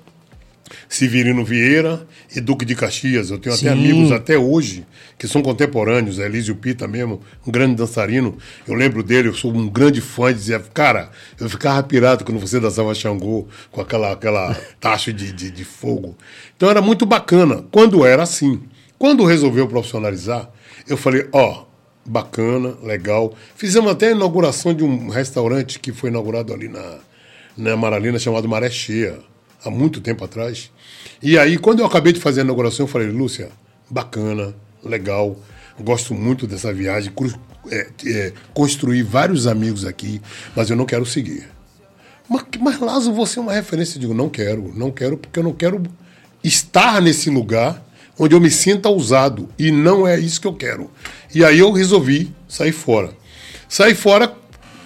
Severino 0.89 1.45
Vieira 1.45 2.07
e 2.35 2.41
Duque 2.41 2.65
de 2.65 2.75
Caxias. 2.75 3.31
Eu 3.31 3.39
tenho 3.39 3.57
Sim. 3.57 3.69
até 3.69 3.79
amigos 3.79 4.13
até 4.13 4.39
hoje 4.39 4.87
que 5.19 5.29
são 5.29 5.43
contemporâneos, 5.43 6.19
Elísio 6.19 6.55
Pita 6.55 6.89
mesmo, 6.89 7.21
um 7.47 7.51
grande 7.51 7.77
dançarino. 7.77 8.39
Eu 8.67 8.75
lembro 8.75 9.03
dele, 9.03 9.29
eu 9.29 9.35
sou 9.35 9.53
um 9.53 9.69
grande 9.69 10.01
fã, 10.01 10.33
dizia, 10.33 10.59
cara, 10.59 11.11
eu 11.39 11.49
ficava 11.49 11.83
pirado 11.83 12.25
quando 12.25 12.41
você 12.41 12.59
dançava 12.59 12.95
Xangô 12.95 13.47
com 13.71 13.81
aquela, 13.81 14.13
aquela 14.13 14.55
taxa 14.81 15.13
de, 15.13 15.33
de, 15.33 15.51
de 15.51 15.65
fogo. 15.65 16.17
Então 16.57 16.71
era 16.71 16.81
muito 16.81 17.05
bacana, 17.05 17.65
quando 17.71 18.05
era 18.05 18.23
assim. 18.23 18.63
Quando 18.99 19.25
resolveu 19.25 19.67
profissionalizar, 19.67 20.51
eu 20.89 20.97
falei, 20.97 21.27
ó, 21.33 21.65
bacana, 22.05 22.77
legal. 22.83 23.35
Fizemos 23.55 23.91
até 23.91 24.09
a 24.09 24.13
inauguração 24.13 24.75
de 24.75 24.85
um 24.85 25.09
restaurante 25.09 25.79
que 25.79 25.93
foi 25.93 26.11
inaugurado 26.11 26.53
ali 26.53 26.69
na, 26.69 26.99
na 27.57 27.77
Maralina, 27.77 28.19
chamado 28.19 28.49
Maré 28.49 28.71
Cheia, 28.71 29.19
há 29.65 29.71
muito 29.71 30.01
tempo 30.01 30.25
atrás. 30.25 30.71
E 31.23 31.39
aí, 31.39 31.59
quando 31.59 31.81
eu 31.81 31.87
acabei 31.87 32.13
de 32.13 32.21
fazer 32.21 32.41
a 32.41 32.45
inauguração, 32.45 32.85
eu 32.85 32.89
falei, 32.89 33.09
Lúcia, 33.09 33.51
bacana, 33.89 34.55
legal, 34.85 35.37
gosto 35.79 36.15
muito 36.15 36.47
dessa 36.47 36.73
viagem, 36.73 37.13
é, 37.71 37.89
é, 38.07 38.33
construí 38.55 39.03
vários 39.03 39.47
amigos 39.47 39.85
aqui, 39.85 40.21
mas 40.57 40.71
eu 40.71 40.77
não 40.77 40.87
quero 40.87 41.05
seguir. 41.05 41.49
Mas, 42.29 42.45
mas 42.61 42.81
Lázaro, 42.81 43.15
você 43.15 43.39
é 43.39 43.43
uma 43.43 43.53
referência. 43.53 43.97
Eu 43.97 44.01
digo, 44.01 44.15
não 44.15 44.29
quero, 44.29 44.73
não 44.75 44.91
quero, 44.91 45.17
porque 45.17 45.39
eu 45.39 45.43
não 45.43 45.53
quero 45.53 45.83
estar 46.43 47.03
nesse 47.03 47.29
lugar 47.29 47.83
onde 48.21 48.35
eu 48.35 48.41
me 48.41 48.51
sinta 48.51 48.91
usado. 48.91 49.49
E 49.59 49.71
não 49.73 50.07
é 50.07 50.21
isso 50.21 50.39
que 50.41 50.47
eu 50.47 50.53
quero. 50.53 50.91
E 51.35 51.43
aí 51.43 51.59
eu 51.59 51.73
resolvi 51.73 52.31
sair 52.47 52.71
fora. 52.73 53.11
Sair 53.67 53.95
fora 53.95 54.33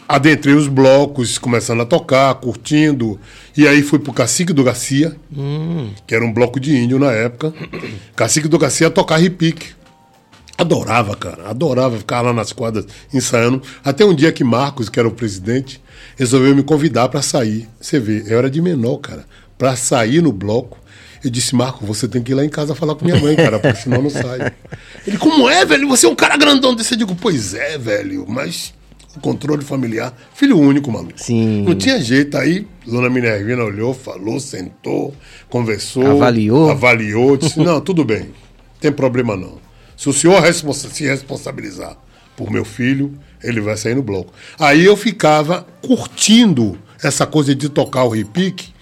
adentrei 0.09 0.55
os 0.55 0.69
blocos, 0.69 1.37
começando 1.37 1.83
a 1.83 1.87
tocar, 1.87 2.33
curtindo. 2.37 3.19
E 3.57 3.67
aí 3.67 3.83
fui 3.83 3.99
pro 3.99 4.13
Cacique 4.13 4.53
do 4.53 4.63
Garcia, 4.63 5.17
Hum. 5.37 5.91
que 6.07 6.15
era 6.15 6.25
um 6.25 6.33
bloco 6.33 6.61
de 6.61 6.77
índio 6.77 6.99
na 7.01 7.11
época. 7.11 7.53
Cacique 8.15 8.47
do 8.47 8.57
Garcia 8.59 8.89
tocar 8.89 9.17
repique. 9.17 9.73
Adorava, 10.57 11.17
cara. 11.17 11.49
Adorava 11.51 11.99
ficar 11.99 12.21
lá 12.21 12.33
nas 12.33 12.53
quadras 12.53 12.87
ensaiando. 13.13 13.61
Até 13.85 14.05
um 14.05 14.15
dia 14.15 14.31
que 14.31 14.45
Marcos, 14.45 14.89
que 14.89 15.01
era 15.01 15.09
o 15.09 15.13
presidente, 15.13 15.83
resolveu 16.17 16.55
me 16.55 16.63
convidar 16.63 17.09
para 17.09 17.21
sair. 17.21 17.69
Você 17.81 17.99
vê, 17.99 18.23
eu 18.29 18.39
era 18.39 18.49
de 18.49 18.63
menor, 18.63 18.99
cara. 18.99 19.25
Para 19.59 19.75
sair 19.75 20.23
no 20.23 20.31
bloco, 20.31 20.79
eu 21.25 21.31
disse, 21.31 21.55
Marco, 21.55 21.85
você 21.87 22.07
tem 22.07 22.23
que 22.23 22.33
ir 22.33 22.35
lá 22.35 22.45
em 22.45 22.49
casa 22.49 22.75
falar 22.75 22.95
com 22.95 23.05
minha 23.05 23.19
mãe, 23.21 23.35
cara, 23.37 23.59
porque 23.59 23.77
senão 23.81 23.97
eu 23.99 24.03
não 24.05 24.11
saio. 24.11 24.53
Ele, 25.07 25.17
como 25.19 25.49
é, 25.49 25.65
velho? 25.65 25.89
Você 25.89 26.07
é 26.07 26.09
um 26.09 26.15
cara 26.15 26.37
grandão 26.37 26.75
desse. 26.75 26.95
Eu 26.95 26.99
digo, 26.99 27.15
pois 27.15 27.55
é, 27.55 27.79
velho, 27.79 28.25
mas 28.29 28.73
o 29.17 29.21
controle 29.21 29.65
familiar, 29.65 30.13
filho 30.35 30.59
único, 30.59 30.91
mano. 30.91 31.09
Sim. 31.17 31.63
Não 31.63 31.75
tinha 31.75 32.01
jeito. 32.03 32.37
Aí, 32.37 32.67
Dona 32.87 33.09
Minervina 33.09 33.63
olhou, 33.65 33.95
falou, 33.95 34.39
sentou, 34.41 35.15
conversou. 35.49 36.07
Avaliou. 36.07 36.71
Avaliou, 36.71 37.37
disse, 37.37 37.59
não, 37.61 37.81
tudo 37.81 38.05
bem, 38.05 38.21
não 38.21 38.29
tem 38.81 38.93
problema 38.93 39.37
não. 39.37 39.59
Se 39.97 40.09
o 40.09 40.13
senhor 40.13 40.41
responsa- 40.43 40.91
se 40.91 41.05
responsabilizar 41.05 41.97
por 42.37 42.51
meu 42.51 42.65
filho, 42.65 43.17
ele 43.43 43.61
vai 43.61 43.77
sair 43.77 43.95
no 43.95 44.03
bloco. 44.03 44.33
Aí 44.59 44.85
eu 44.85 44.97
ficava 44.97 45.65
curtindo 45.81 46.77
essa 47.03 47.25
coisa 47.27 47.55
de 47.55 47.69
tocar 47.69 48.03
o 48.05 48.09
repique, 48.09 48.74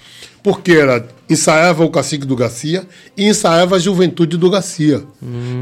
porque 0.43 0.73
era 0.73 1.07
ensaiava 1.31 1.85
o 1.85 1.91
Cacique 1.91 2.27
do 2.27 2.37
Garcia 2.37 2.87
e 3.17 3.27
ensaiava 3.27 3.77
a 3.77 3.79
Juventude 3.79 4.37
do 4.37 4.51
Garcia. 4.51 5.03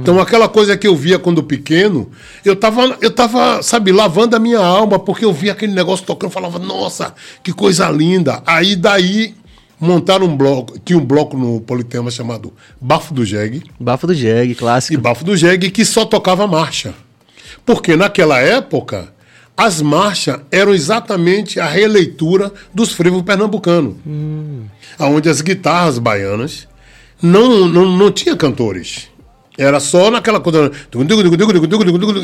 Então 0.01 0.21
aquela 0.21 0.49
coisa 0.49 0.77
que 0.77 0.87
eu 0.87 0.97
via 0.97 1.19
quando 1.19 1.43
pequeno, 1.43 2.11
eu 2.45 2.57
tava, 2.57 2.97
eu 3.01 3.11
tava, 3.11 3.63
sabe, 3.63 3.93
lavando 3.93 4.35
a 4.35 4.39
minha 4.39 4.59
alma, 4.59 4.99
porque 4.99 5.25
eu 5.25 5.33
via 5.33 5.53
aquele 5.53 5.73
negócio 5.73 6.05
tocando, 6.05 6.31
eu 6.31 6.35
falava, 6.35 6.59
nossa, 6.59 7.15
que 7.43 7.53
coisa 7.53 7.89
linda. 7.91 8.43
Aí 8.47 8.75
daí 8.75 9.35
montaram 9.79 10.27
um 10.27 10.37
bloco, 10.37 10.79
tinha 10.79 10.99
um 10.99 11.05
bloco 11.05 11.37
no 11.37 11.61
Politema 11.61 12.11
chamado 12.11 12.53
Bafo 12.81 13.15
do 13.15 13.25
Jegue, 13.25 13.63
Bafo 13.79 14.07
do 14.07 14.15
Jeg, 14.15 14.51
e 14.51 14.55
clássico. 14.55 15.01
Bafo 15.01 15.25
do 15.25 15.37
Jegue 15.37 15.71
que 15.71 15.85
só 15.85 16.05
tocava 16.05 16.47
marcha. 16.47 16.95
Porque 17.65 17.97
naquela 17.97 18.41
época, 18.41 19.13
as 19.57 19.83
marchas 19.83 20.41
eram 20.51 20.73
exatamente 20.73 21.61
a 21.61 21.67
releitura 21.67 22.53
dos 22.73 22.93
frevos 22.93 23.23
pernambucanos. 23.23 23.97
Onde 24.99 25.29
as 25.29 25.41
guitarras 25.41 25.99
baianas 25.99 26.67
não, 27.23 27.69
não, 27.69 27.97
não 27.97 28.11
tinha 28.11 28.37
cantores. 28.37 29.09
Era 29.59 29.79
só 29.79 30.11
naquela 30.11 30.41
coisa. 30.41 30.73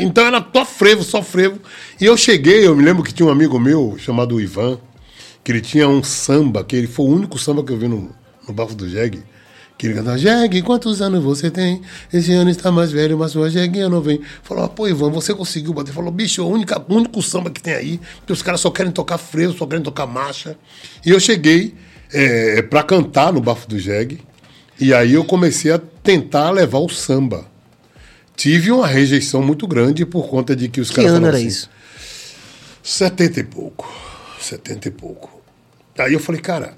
Então 0.01 0.25
era 0.25 0.47
só 0.55 0.65
frevo, 0.65 1.03
só 1.03 1.23
frevo. 1.23 1.61
E 2.01 2.05
eu 2.07 2.17
cheguei, 2.17 2.67
eu 2.67 2.75
me 2.75 2.83
lembro 2.83 3.03
que 3.03 3.12
tinha 3.12 3.27
um 3.27 3.31
amigo 3.31 3.61
meu 3.61 3.97
chamado 3.99 4.41
Ivan, 4.41 4.79
que 5.45 5.53
ele 5.53 5.61
tinha 5.61 5.87
um 5.87 6.03
samba, 6.03 6.65
que 6.65 6.75
ele 6.75 6.87
foi 6.87 7.05
o 7.05 7.11
único 7.11 7.39
samba 7.39 7.62
que 7.62 7.73
eu 7.73 7.77
vi 7.77 7.89
no, 7.89 8.11
no 8.49 8.55
Bafo 8.55 8.75
do 8.75 8.89
Jegue. 8.89 9.23
Que 9.79 9.87
ele 9.89 9.95
cantava, 9.95 10.17
Jegue, 10.17 10.62
quantos 10.62 11.03
anos 11.03 11.23
você 11.23 11.51
tem? 11.51 11.83
Esse 12.11 12.33
ano 12.33 12.49
está 12.49 12.73
mais 12.73 12.91
velho, 12.93 13.19
mas 13.19 13.33
sua 13.33 13.51
jeguinha 13.51 13.91
não 13.91 14.01
vem. 14.01 14.21
Falou, 14.43 14.65
ah, 14.65 14.69
pô, 14.69 14.89
Ivan, 14.89 15.11
você 15.11 15.35
conseguiu 15.35 15.75
bater. 15.75 15.93
Falou, 15.93 16.11
bicho, 16.11 16.41
é 16.41 16.45
o 16.45 16.49
única- 16.49 16.83
o 16.89 16.95
único 16.95 17.21
samba 17.23 17.51
que 17.51 17.61
tem 17.62 17.75
aí, 17.75 18.01
porque 18.19 18.33
os 18.33 18.41
caras 18.41 18.61
só 18.62 18.71
querem 18.71 18.91
tocar 18.91 19.19
frevo, 19.19 19.53
só 19.53 19.67
querem 19.67 19.83
tocar 19.85 20.07
marcha. 20.07 20.57
E 21.05 21.11
eu 21.11 21.21
cheguei 21.21 21.75
é, 22.12 22.62
para 22.62 22.83
cantar 22.85 23.33
no 23.33 23.41
Bafo 23.43 23.69
do 23.69 23.79
Jegue, 23.79 24.21
e 24.81 24.95
aí 24.95 25.12
eu 25.12 25.25
comecei 25.25 25.71
a 25.73 25.79
tentar 26.03 26.51
levar 26.53 26.79
o 26.79 26.89
samba. 26.89 27.45
Tive 28.35 28.71
uma 28.71 28.87
rejeição 28.87 29.43
muito 29.43 29.67
grande 29.67 30.07
por 30.07 30.29
conta 30.29 30.55
de 30.57 30.69
que 30.69 30.81
os 30.81 30.89
Que 30.89 30.97
caras 30.97 31.11
ano 31.11 31.21
falavam 31.23 31.39
era 31.39 31.39
assim, 31.39 31.49
isso? 31.49 31.69
70 32.83 33.41
e 33.41 33.45
pouco. 33.45 33.93
70 34.41 34.89
e 34.89 34.91
pouco. 34.91 35.43
Aí 35.99 36.12
eu 36.12 36.21
falei, 36.21 36.41
cara, 36.41 36.75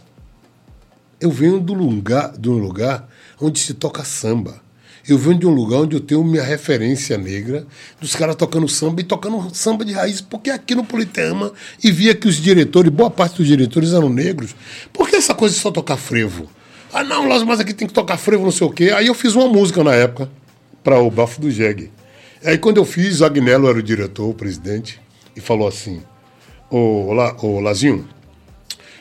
eu 1.20 1.30
venho 1.30 1.58
do 1.58 1.74
lugar, 1.74 2.32
de 2.38 2.48
um 2.48 2.58
lugar 2.58 3.08
onde 3.40 3.58
se 3.58 3.74
toca 3.74 4.04
samba. 4.04 4.60
Eu 5.08 5.16
venho 5.16 5.38
de 5.38 5.46
um 5.46 5.50
lugar 5.50 5.80
onde 5.80 5.96
eu 5.96 6.00
tenho 6.00 6.22
minha 6.22 6.42
referência 6.42 7.16
negra, 7.16 7.66
dos 8.00 8.14
caras 8.14 8.36
tocando 8.36 8.68
samba 8.68 9.00
e 9.00 9.04
tocando 9.04 9.54
samba 9.54 9.84
de 9.84 9.94
raiz, 9.94 10.20
porque 10.20 10.50
aqui 10.50 10.74
no 10.74 10.84
Politeama, 10.84 11.52
e 11.82 11.90
via 11.90 12.14
que 12.14 12.28
os 12.28 12.36
diretores, 12.36 12.92
boa 12.92 13.10
parte 13.10 13.38
dos 13.38 13.46
diretores 13.46 13.92
eram 13.92 14.10
negros. 14.10 14.54
Por 14.92 15.08
que 15.08 15.16
essa 15.16 15.34
coisa 15.34 15.54
de 15.54 15.60
só 15.60 15.70
tocar 15.70 15.96
frevo? 15.96 16.48
Ah, 16.92 17.02
não, 17.02 17.26
Las, 17.26 17.42
mas 17.42 17.58
aqui 17.58 17.72
tem 17.72 17.88
que 17.88 17.94
tocar 17.94 18.18
frevo, 18.18 18.44
não 18.44 18.50
sei 18.50 18.66
o 18.66 18.70
quê. 18.70 18.90
Aí 18.94 19.06
eu 19.06 19.14
fiz 19.14 19.34
uma 19.34 19.48
música 19.48 19.82
na 19.82 19.94
época, 19.94 20.30
para 20.84 21.00
o 21.00 21.10
Bafo 21.10 21.40
do 21.40 21.50
Jegue. 21.50 21.90
Aí 22.44 22.58
quando 22.58 22.76
eu 22.76 22.84
fiz, 22.84 23.22
Agnello 23.22 23.68
era 23.68 23.78
o 23.78 23.82
diretor, 23.82 24.28
o 24.28 24.34
presidente, 24.34 25.00
e 25.34 25.40
falou 25.40 25.66
assim: 25.66 26.02
Ô, 26.70 27.14
ô 27.42 27.60
Lazinho, 27.60 28.06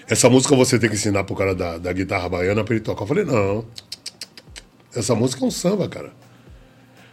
essa 0.10 0.30
música 0.30 0.56
você 0.56 0.80
tem 0.80 0.90
que 0.90 0.96
ensinar 0.96 1.24
pro 1.24 1.36
cara 1.36 1.54
da, 1.54 1.78
da 1.78 1.92
guitarra 1.92 2.30
baiana 2.30 2.64
pra 2.64 2.74
ele 2.76 2.84
tocar. 2.84 3.04
Eu 3.04 3.08
falei, 3.08 3.26
não. 3.26 3.66
Essa 4.96 5.14
música 5.14 5.44
é 5.44 5.48
um 5.48 5.52
samba, 5.52 5.88
cara. 5.88 6.12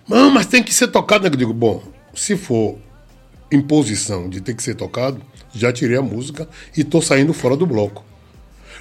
Não, 0.08 0.30
mas 0.30 0.46
tem 0.46 0.62
que 0.62 0.72
ser 0.72 0.88
tocado. 0.88 1.24
né? 1.24 1.30
Eu 1.30 1.36
digo, 1.36 1.52
bom, 1.52 1.82
se 2.14 2.36
for 2.36 2.78
imposição 3.50 4.28
de 4.28 4.40
ter 4.40 4.54
que 4.54 4.62
ser 4.62 4.74
tocado, 4.74 5.20
já 5.52 5.72
tirei 5.72 5.96
a 5.96 6.02
música 6.02 6.48
e 6.76 6.84
tô 6.84 7.00
saindo 7.02 7.32
fora 7.32 7.56
do 7.56 7.66
bloco. 7.66 8.04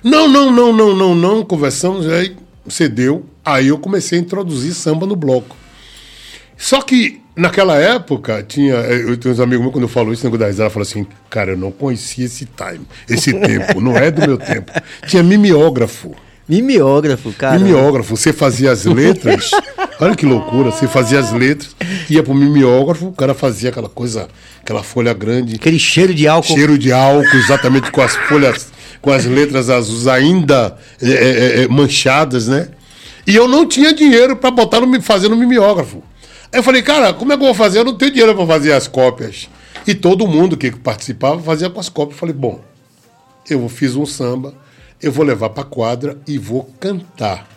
Não, 0.04 0.28
não, 0.28 0.52
não, 0.52 0.74
não, 0.74 0.96
não, 0.96 1.16
não. 1.16 1.44
Conversamos, 1.46 2.08
aí 2.08 2.36
cedeu. 2.68 3.26
Aí 3.44 3.68
eu 3.68 3.80
comecei 3.80 4.20
a 4.20 4.22
introduzir 4.22 4.74
samba 4.74 5.06
no 5.06 5.16
bloco. 5.16 5.56
Só 6.58 6.82
que 6.82 7.22
naquela 7.36 7.78
época 7.78 8.44
tinha. 8.48 8.76
Eu 8.76 9.18
tenho 9.18 9.34
uns 9.34 9.40
amigos 9.40 9.62
meus, 9.62 9.74
quando 9.74 9.84
eu 9.84 9.90
falo 9.90 10.14
isso, 10.14 10.24
nego 10.26 10.38
da 10.38 10.48
risada 10.48 10.70
fala 10.70 10.84
assim: 10.84 11.06
cara, 11.30 11.52
eu 11.52 11.58
não 11.58 11.72
conhecia 11.72 12.26
esse 12.26 12.46
time, 12.46 12.86
esse 13.10 13.34
tempo, 13.40 13.82
não 13.82 13.98
é 13.98 14.12
do 14.12 14.22
meu 14.22 14.38
tempo. 14.38 14.72
Tinha 15.08 15.24
mimeógrafo. 15.24 16.16
Mimeógrafo, 16.48 17.32
cara. 17.32 17.58
Mimeógrafo, 17.58 18.18
você 18.18 18.34
fazia 18.34 18.72
as 18.72 18.86
letras. 18.86 19.52
Olha 20.00 20.16
que 20.16 20.26
loucura, 20.26 20.72
você 20.72 20.88
fazia 20.88 21.20
as 21.20 21.32
letras, 21.32 21.76
ia 22.10 22.22
pro 22.22 22.34
mimeógrafo, 22.34 23.08
o 23.08 23.14
cara 23.14 23.34
fazia 23.34 23.70
aquela 23.70 23.88
coisa, 23.88 24.28
aquela 24.62 24.84
folha 24.84 25.14
grande, 25.14 25.56
Aquele 25.56 25.80
cheiro 25.80 26.14
de 26.14 26.28
álcool. 26.28 26.56
cheiro 26.56 26.78
de 26.78 26.92
álcool, 26.92 27.38
exatamente 27.38 27.90
com 27.92 28.02
as 28.02 28.16
folhas, 28.28 28.72
com 29.02 29.12
as 29.12 29.26
letras 29.26 29.70
azuis 29.70 30.08
ainda 30.08 30.76
é, 31.02 31.64
é, 31.64 31.68
manchadas, 31.70 32.48
né? 32.48 32.70
E 33.26 33.34
eu 33.36 33.48
não 33.48 33.66
tinha 33.66 33.94
dinheiro 33.94 34.36
para 34.36 34.52
botar 34.52 34.82
no 34.82 35.02
fazer 35.02 35.30
no 35.30 35.38
mimeógrafo. 35.38 36.04
Aí 36.54 36.60
eu 36.60 36.64
falei, 36.64 36.84
cara, 36.84 37.16
como 37.16 37.34
é 37.34 37.36
que 37.36 37.42
eu 37.42 37.48
vou 37.48 37.56
fazer? 37.56 37.80
Eu 37.80 37.84
não 37.84 37.98
tenho 37.98 38.12
dinheiro 38.12 38.36
para 38.36 38.46
fazer 38.46 38.74
as 38.74 38.88
cópias. 38.88 39.50
E 39.88 39.96
todo 39.96 40.28
mundo 40.28 40.56
que 40.56 40.70
participava 40.70 41.42
fazia 41.42 41.68
com 41.68 41.80
as 41.80 41.90
cópias. 41.90 42.14
Eu 42.14 42.20
falei, 42.20 42.36
bom, 42.36 42.62
eu 43.50 43.68
fiz 43.68 43.96
um 43.96 44.06
samba, 44.06 44.54
eu 45.02 45.12
vou 45.12 45.26
levar 45.26 45.50
para 45.50 45.64
quadra 45.64 46.16
e 46.28 46.38
vou 46.38 46.66
cantar. 46.80 47.50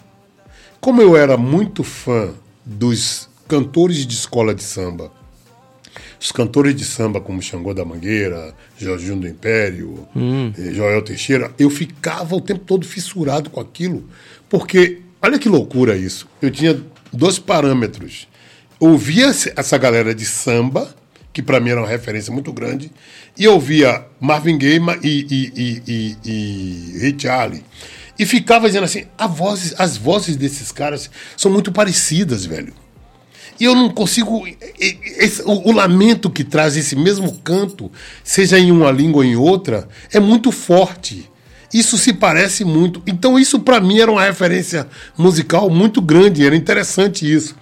Como 0.81 1.03
eu 1.03 1.15
era 1.15 1.37
muito 1.37 1.85
fã 1.85 2.31
dos 2.65 3.29
cantores 3.47 4.07
de 4.07 4.15
escola 4.15 4.55
de 4.55 4.63
samba, 4.63 5.13
os 6.19 6.33
cantores 6.33 6.75
de 6.75 6.85
samba 6.87 7.21
como 7.21 7.43
Xangô 7.43 7.75
da 7.75 7.85
Mangueira, 7.85 8.55
Jorginho 8.79 9.17
do 9.17 9.29
Império, 9.29 10.09
eh, 10.59 10.73
Joel 10.73 11.03
Teixeira, 11.03 11.53
eu 11.59 11.69
ficava 11.69 12.35
o 12.35 12.41
tempo 12.41 12.65
todo 12.65 12.87
fissurado 12.87 13.51
com 13.51 13.61
aquilo, 13.61 14.09
porque 14.49 15.03
olha 15.21 15.39
que 15.39 15.51
loucura 15.51 15.97
isso. 15.97 16.27
Eu 16.41 16.51
tinha 16.51 16.81
dois 17.13 17.39
parâmetros. 17.39 18.27
Ouvia 18.79 19.27
essa 19.57 19.79
galera 19.79 20.15
de 20.15 20.25
samba, 20.27 20.95
que 21.33 21.43
para 21.43 21.61
mim 21.61 21.71
era 21.71 21.81
uma 21.81 21.89
referência 21.89 22.33
muito 22.33 22.53
grande, 22.53 22.91
e 23.37 23.45
eu 23.45 23.59
via 23.59 24.05
Marvin 24.21 24.59
Gaye 24.59 24.81
e, 25.03 25.09
e, 25.31 25.53
e, 25.57 25.83
e, 25.87 26.17
e 26.95 26.99
Ray 27.01 27.17
Charlie. 27.19 27.65
E 28.19 28.25
ficava 28.25 28.67
dizendo 28.67 28.85
assim, 28.85 29.05
voz, 29.31 29.75
as 29.79 29.97
vozes 29.97 30.37
desses 30.37 30.73
caras 30.73 31.11
são 31.37 31.51
muito 31.51 31.71
parecidas, 31.71 32.47
velho. 32.47 32.73
E 33.59 33.65
eu 33.65 33.75
não 33.75 33.91
consigo. 33.91 34.47
esse- 34.79 35.43
o, 35.43 35.69
o 35.69 35.73
lamento 35.73 36.29
que 36.31 36.45
traz 36.45 36.77
esse 36.77 36.95
mesmo 36.97 37.33
canto, 37.39 37.91
seja 38.23 38.59
em 38.59 38.71
uma 38.71 38.91
língua 38.91 39.23
ou 39.23 39.25
em 39.25 39.37
outra, 39.37 39.89
é 40.13 40.21
muito 40.21 40.51
forte. 40.53 41.31
Isso 41.73 41.99
se 41.99 42.13
parece 42.13 42.65
muito. 42.65 43.03
Então, 43.07 43.39
isso 43.39 43.61
para 43.61 43.81
mim 43.81 43.99
era 43.99 44.11
uma 44.11 44.23
referência 44.25 44.87
musical 45.17 45.69
muito 45.69 46.01
grande, 46.01 46.45
era 46.45 46.55
interessante 46.57 47.31
isso. 47.31 47.55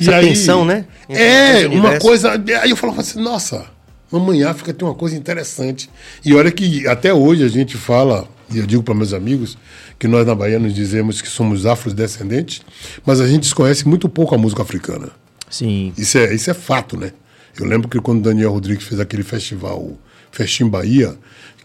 Essa 0.00 0.20
tensão, 0.20 0.64
né? 0.64 0.84
Entre 1.08 1.22
É, 1.22 1.68
uma 1.68 1.98
coisa. 1.98 2.32
Aí 2.62 2.70
eu 2.70 2.76
falava 2.76 3.00
assim, 3.00 3.20
nossa, 3.20 3.66
Mamãe 4.10 4.42
África 4.42 4.72
tem 4.72 4.86
uma 4.86 4.94
coisa 4.94 5.16
interessante. 5.16 5.90
E 6.24 6.34
olha 6.34 6.50
que 6.50 6.86
até 6.86 7.12
hoje 7.12 7.44
a 7.44 7.48
gente 7.48 7.76
fala, 7.76 8.28
e 8.50 8.58
eu 8.58 8.66
digo 8.66 8.82
para 8.82 8.94
meus 8.94 9.12
amigos, 9.12 9.58
que 9.98 10.08
nós 10.08 10.26
na 10.26 10.34
Bahia 10.34 10.58
nos 10.58 10.74
dizemos 10.74 11.20
que 11.20 11.28
somos 11.28 11.66
afrodescendentes, 11.66 12.62
mas 13.04 13.20
a 13.20 13.26
gente 13.26 13.42
desconhece 13.42 13.86
muito 13.86 14.08
pouco 14.08 14.34
a 14.34 14.38
música 14.38 14.62
africana. 14.62 15.10
Sim. 15.50 15.92
Isso 15.96 16.16
é, 16.18 16.34
isso 16.34 16.50
é 16.50 16.54
fato, 16.54 16.96
né? 16.96 17.12
Eu 17.58 17.66
lembro 17.66 17.88
que 17.88 18.00
quando 18.00 18.18
o 18.20 18.22
Daniel 18.22 18.52
Rodrigues 18.52 18.86
fez 18.86 19.00
aquele 19.00 19.22
festival 19.22 19.98
Festim 20.30 20.68
Bahia, 20.68 21.16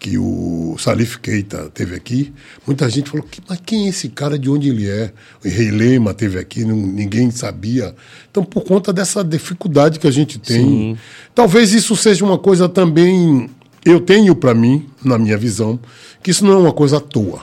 que 0.03 0.17
o 0.17 0.75
Salif 0.77 1.17
Keita 1.17 1.71
teve 1.73 1.95
aqui, 1.95 2.33
muita 2.67 2.89
gente 2.89 3.09
falou, 3.09 3.25
"Que- 3.25 3.39
mas 3.47 3.57
quem 3.65 3.85
é 3.85 3.89
esse 3.89 4.09
cara, 4.09 4.37
de 4.37 4.49
onde 4.49 4.67
ele 4.67 4.89
é? 4.89 5.13
O 5.43 5.47
Rei 5.47 5.71
Lema 5.71 6.13
teve 6.13 6.37
aqui, 6.37 6.65
não- 6.65 6.75
ninguém 6.75 7.31
sabia. 7.31 7.95
Então, 8.29 8.43
por 8.43 8.65
conta 8.65 8.91
dessa 8.91 9.23
dificuldade 9.23 9.99
que 9.99 10.05
a 10.07 10.11
gente 10.11 10.37
tem, 10.37 10.97
talvez 11.33 11.71
isso 11.73 11.95
seja 11.95 12.25
uma 12.25 12.37
coisa 12.37 12.67
também 12.67 13.49
eu 13.85 14.01
tenho 14.01 14.35
para 14.35 14.53
mim, 14.53 14.89
na 15.03 15.17
minha 15.17 15.37
visão, 15.37 15.79
que 16.21 16.31
isso 16.31 16.43
não 16.45 16.51
é 16.51 16.57
uma 16.57 16.73
coisa 16.73 16.97
à 16.97 16.99
toa. 16.99 17.41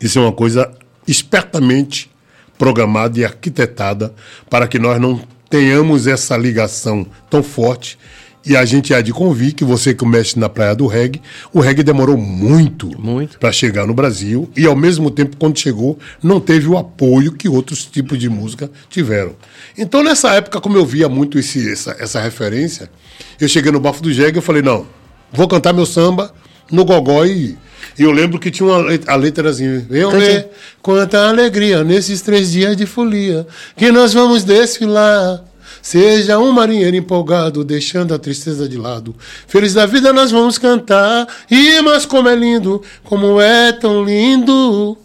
Isso 0.00 0.18
é 0.18 0.22
uma 0.22 0.32
coisa 0.32 0.70
espertamente 1.06 2.10
programada 2.58 3.18
e 3.20 3.24
arquitetada 3.24 4.14
para 4.48 4.66
que 4.66 4.78
nós 4.78 4.98
não 4.98 5.20
tenhamos 5.50 6.06
essa 6.06 6.36
ligação 6.38 7.06
tão 7.28 7.42
forte. 7.42 7.98
E 8.44 8.56
a 8.56 8.64
gente 8.64 8.94
há 8.94 9.02
de 9.02 9.12
convir 9.12 9.52
que 9.54 9.64
você 9.64 9.92
que 9.92 10.02
mexe 10.06 10.38
na 10.38 10.48
praia 10.48 10.74
do 10.74 10.86
reggae, 10.86 11.20
o 11.52 11.60
reggae 11.60 11.82
demorou 11.82 12.16
muito, 12.16 12.88
Muito. 12.98 13.38
para 13.38 13.52
chegar 13.52 13.86
no 13.86 13.92
Brasil 13.92 14.50
e 14.56 14.64
ao 14.66 14.74
mesmo 14.74 15.10
tempo 15.10 15.36
quando 15.36 15.58
chegou 15.58 15.98
não 16.22 16.40
teve 16.40 16.66
o 16.66 16.78
apoio 16.78 17.32
que 17.32 17.48
outros 17.50 17.84
tipos 17.84 18.18
de 18.18 18.30
música 18.30 18.70
tiveram. 18.88 19.36
Então 19.76 20.02
nessa 20.02 20.32
época 20.34 20.58
como 20.58 20.78
eu 20.78 20.86
via 20.86 21.06
muito 21.06 21.38
esse, 21.38 21.70
essa, 21.70 21.94
essa 21.98 22.18
referência, 22.20 22.90
eu 23.38 23.46
cheguei 23.46 23.70
no 23.70 23.78
bafo 23.78 24.02
do 24.02 24.08
reggae 24.10 24.38
e 24.38 24.42
falei 24.42 24.62
não, 24.62 24.86
vou 25.30 25.46
cantar 25.46 25.74
meu 25.74 25.84
samba 25.84 26.32
no 26.72 26.84
gogó 26.84 27.26
e 27.26 27.58
e 27.98 28.02
eu 28.02 28.10
lembro 28.12 28.38
que 28.38 28.50
tinha 28.50 28.66
uma 28.66 28.78
let- 28.78 29.06
a 29.08 29.16
letra 29.16 29.50
assim, 29.50 29.84
eu 29.90 30.10
ver 30.12 30.48
quanta 30.80 31.28
alegria 31.28 31.84
nesses 31.84 32.22
três 32.22 32.50
dias 32.52 32.74
de 32.74 32.86
folia 32.86 33.46
que 33.76 33.90
nós 33.92 34.14
vamos 34.14 34.44
desfilar. 34.44 35.44
Seja 35.82 36.38
um 36.38 36.52
marinheiro 36.52 36.96
empolgado, 36.96 37.64
deixando 37.64 38.14
a 38.14 38.18
tristeza 38.18 38.68
de 38.68 38.76
lado. 38.76 39.14
Feliz 39.46 39.74
da 39.74 39.86
vida 39.86 40.12
nós 40.12 40.30
vamos 40.30 40.58
cantar. 40.58 41.26
E 41.50 41.80
mas 41.80 42.04
como 42.04 42.28
é 42.28 42.34
lindo, 42.34 42.82
como 43.04 43.40
é 43.40 43.72
tão 43.72 44.04
lindo. 44.04 44.96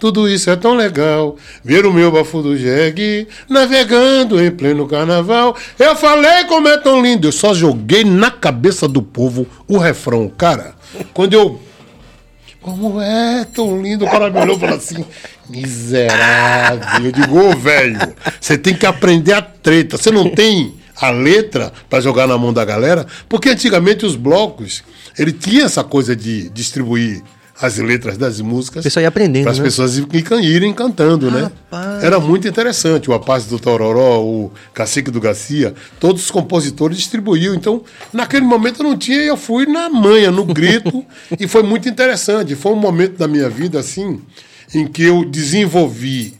Tudo 0.00 0.28
isso 0.28 0.48
é 0.48 0.56
tão 0.56 0.74
legal. 0.74 1.36
Ver 1.64 1.84
o 1.84 1.92
meu 1.92 2.10
bafo 2.10 2.40
do 2.40 2.56
jegue 2.56 3.26
navegando 3.48 4.42
em 4.42 4.50
pleno 4.50 4.86
carnaval. 4.86 5.56
Eu 5.78 5.96
falei 5.96 6.44
como 6.44 6.68
é 6.68 6.78
tão 6.78 7.02
lindo. 7.02 7.26
Eu 7.26 7.32
só 7.32 7.52
joguei 7.52 8.04
na 8.04 8.30
cabeça 8.30 8.86
do 8.86 9.02
povo 9.02 9.46
o 9.66 9.76
refrão. 9.76 10.28
Cara, 10.28 10.74
quando 11.12 11.34
eu 11.34 11.60
como 12.70 13.00
é 13.00 13.44
tão 13.44 13.80
lindo. 13.82 14.04
O 14.04 14.10
cara 14.10 14.30
me 14.30 14.40
olhou 14.40 14.56
e 14.56 14.60
falou 14.60 14.76
assim: 14.76 15.04
miserável. 15.48 17.06
Eu 17.06 17.12
digo, 17.12 17.38
ô 17.38 17.56
velho, 17.56 17.98
você 18.40 18.56
tem 18.58 18.74
que 18.74 18.86
aprender 18.86 19.32
a 19.32 19.42
treta. 19.42 19.96
Você 19.96 20.10
não 20.10 20.30
tem 20.30 20.74
a 20.96 21.10
letra 21.10 21.72
para 21.88 22.00
jogar 22.00 22.26
na 22.26 22.36
mão 22.36 22.52
da 22.52 22.64
galera? 22.64 23.06
Porque 23.28 23.50
antigamente 23.50 24.04
os 24.04 24.16
blocos, 24.16 24.82
ele 25.18 25.32
tinha 25.32 25.64
essa 25.64 25.84
coisa 25.84 26.14
de 26.14 26.48
distribuir 26.50 27.22
as 27.60 27.76
letras 27.78 28.16
das 28.16 28.40
músicas. 28.40 28.84
Pessoal 28.84 29.02
ia 29.02 29.08
aprendendo, 29.08 29.42
Para 29.44 29.52
as 29.52 29.58
né? 29.58 29.64
pessoas 29.64 29.98
irem- 29.98 30.72
cantando, 30.72 31.30
né? 31.30 31.50
Rapaz. 31.70 32.04
Era 32.04 32.20
muito 32.20 32.46
interessante. 32.46 33.10
O 33.10 33.14
Apaz 33.14 33.46
do 33.46 33.58
Tororó, 33.58 34.22
o 34.22 34.52
Cacique 34.72 35.10
do 35.10 35.20
Garcia, 35.20 35.74
todos 35.98 36.24
os 36.24 36.30
compositores 36.30 36.96
distribuíam. 36.98 37.54
Então, 37.54 37.82
naquele 38.12 38.44
momento 38.44 38.80
eu 38.82 38.88
não 38.88 38.96
tinha, 38.96 39.18
eu 39.22 39.36
fui 39.36 39.66
na 39.66 39.88
manha, 39.90 40.30
no 40.30 40.44
grito, 40.44 41.04
e 41.38 41.48
foi 41.48 41.62
muito 41.64 41.88
interessante. 41.88 42.54
Foi 42.54 42.72
um 42.72 42.76
momento 42.76 43.18
da 43.18 43.26
minha 43.26 43.48
vida, 43.50 43.80
assim, 43.80 44.20
em 44.72 44.86
que 44.86 45.02
eu 45.02 45.24
desenvolvi 45.24 46.34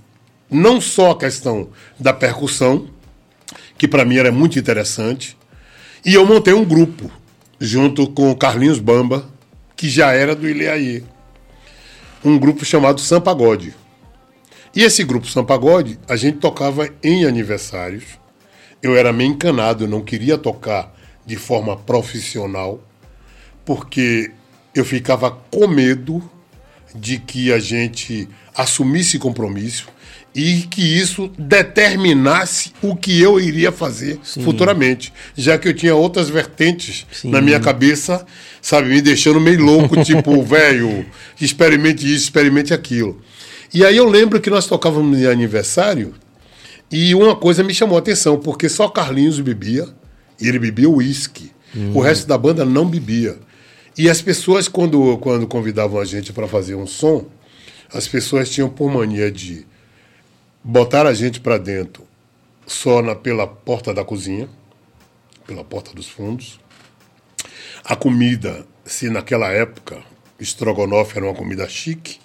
não 0.50 0.80
só 0.80 1.10
a 1.10 1.18
questão 1.18 1.68
da 1.98 2.12
percussão, 2.12 2.86
que 3.76 3.88
para 3.88 4.04
mim 4.04 4.16
era 4.18 4.30
muito 4.32 4.58
interessante, 4.58 5.36
e 6.04 6.14
eu 6.14 6.24
montei 6.24 6.54
um 6.54 6.64
grupo 6.64 7.10
junto 7.60 8.06
com 8.08 8.30
o 8.30 8.36
Carlinhos 8.36 8.78
Bamba, 8.78 9.26
que 9.78 9.88
já 9.88 10.12
era 10.12 10.34
do 10.34 10.48
Ileaie. 10.48 11.04
Um 12.24 12.36
grupo 12.36 12.64
chamado 12.64 13.00
Sampagode. 13.00 13.76
E 14.74 14.82
esse 14.82 15.04
grupo 15.04 15.28
Sampagode, 15.28 16.00
a 16.08 16.16
gente 16.16 16.38
tocava 16.38 16.90
em 17.00 17.24
aniversários. 17.24 18.18
Eu 18.82 18.96
era 18.96 19.12
meio 19.12 19.30
encanado, 19.30 19.84
eu 19.84 19.88
não 19.88 20.02
queria 20.02 20.36
tocar 20.36 20.92
de 21.24 21.36
forma 21.36 21.76
profissional, 21.76 22.82
porque 23.64 24.32
eu 24.74 24.84
ficava 24.84 25.30
com 25.30 25.68
medo 25.68 26.28
de 26.92 27.20
que 27.20 27.52
a 27.52 27.60
gente 27.60 28.28
assumisse 28.56 29.16
compromisso 29.16 29.86
e 30.40 30.62
que 30.70 30.80
isso 30.80 31.28
determinasse 31.36 32.70
o 32.80 32.94
que 32.94 33.20
eu 33.20 33.40
iria 33.40 33.72
fazer 33.72 34.20
futuramente, 34.22 35.12
já 35.36 35.58
que 35.58 35.66
eu 35.66 35.74
tinha 35.74 35.96
outras 35.96 36.30
vertentes 36.30 37.04
Sim. 37.10 37.30
na 37.30 37.40
minha 37.40 37.58
cabeça, 37.58 38.24
sabe, 38.62 38.88
me 38.88 39.02
deixando 39.02 39.40
meio 39.40 39.60
louco, 39.60 39.96
tipo, 40.04 40.40
velho, 40.44 41.04
experimente 41.40 42.06
isso, 42.06 42.26
experimente 42.26 42.72
aquilo. 42.72 43.20
E 43.74 43.84
aí 43.84 43.96
eu 43.96 44.08
lembro 44.08 44.40
que 44.40 44.48
nós 44.48 44.68
tocávamos 44.68 45.18
no 45.18 45.28
aniversário 45.28 46.14
e 46.88 47.16
uma 47.16 47.34
coisa 47.34 47.64
me 47.64 47.74
chamou 47.74 47.96
a 47.96 47.98
atenção, 47.98 48.38
porque 48.38 48.68
só 48.68 48.88
Carlinhos 48.88 49.40
bebia, 49.40 49.88
e 50.40 50.46
ele 50.46 50.60
bebia 50.60 50.88
uísque. 50.88 51.50
O 51.92 52.00
resto 52.00 52.28
da 52.28 52.38
banda 52.38 52.64
não 52.64 52.86
bebia. 52.86 53.36
E 53.96 54.08
as 54.08 54.22
pessoas, 54.22 54.68
quando, 54.68 55.18
quando 55.18 55.48
convidavam 55.48 56.00
a 56.00 56.04
gente 56.04 56.32
para 56.32 56.46
fazer 56.46 56.76
um 56.76 56.86
som, 56.86 57.26
as 57.92 58.06
pessoas 58.06 58.48
tinham 58.48 58.68
por 58.68 58.88
mania 58.88 59.32
de 59.32 59.66
botar 60.62 61.06
a 61.06 61.14
gente 61.14 61.40
para 61.40 61.58
dentro 61.58 62.06
só 62.66 63.02
na, 63.02 63.14
pela 63.14 63.46
porta 63.46 63.94
da 63.94 64.04
cozinha, 64.04 64.48
pela 65.46 65.64
porta 65.64 65.94
dos 65.94 66.08
fundos. 66.08 66.60
A 67.84 67.96
comida, 67.96 68.66
se 68.84 69.08
naquela 69.08 69.48
época 69.48 70.02
estrogonofe 70.38 71.16
era 71.16 71.26
uma 71.26 71.34
comida 71.34 71.68
chique, 71.68 72.18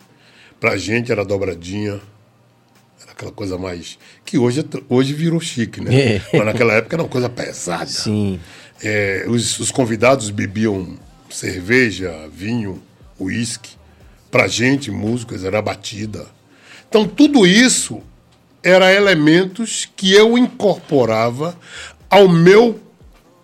pra 0.60 0.78
gente 0.78 1.12
era 1.12 1.24
dobradinha, 1.24 2.02
era 3.02 3.12
aquela 3.12 3.32
coisa 3.32 3.58
mais. 3.58 3.98
que 4.26 4.38
hoje, 4.38 4.66
hoje 4.90 5.14
virou 5.14 5.40
chique, 5.40 5.82
né? 5.82 6.16
É. 6.16 6.22
Mas 6.38 6.46
naquela 6.46 6.74
época 6.74 6.96
era 6.96 7.04
uma 7.04 7.10
coisa 7.10 7.30
pesada. 7.30 7.86
Sim. 7.86 8.40
É, 8.84 9.26
os, 9.28 9.60
os 9.60 9.72
convidados 9.72 10.30
bebiam 10.30 10.98
cerveja, 11.30 12.30
vinho, 12.32 12.82
uísque. 13.20 13.72
Pra 14.30 14.48
gente, 14.48 14.90
músicos, 14.92 15.44
era 15.44 15.62
batida. 15.62 16.26
Então, 16.90 17.08
tudo 17.08 17.46
isso 17.46 18.02
era 18.64 18.94
elementos 18.94 19.90
que 19.96 20.14
eu 20.14 20.38
incorporava 20.38 21.58
ao 22.10 22.30
meu 22.30 22.80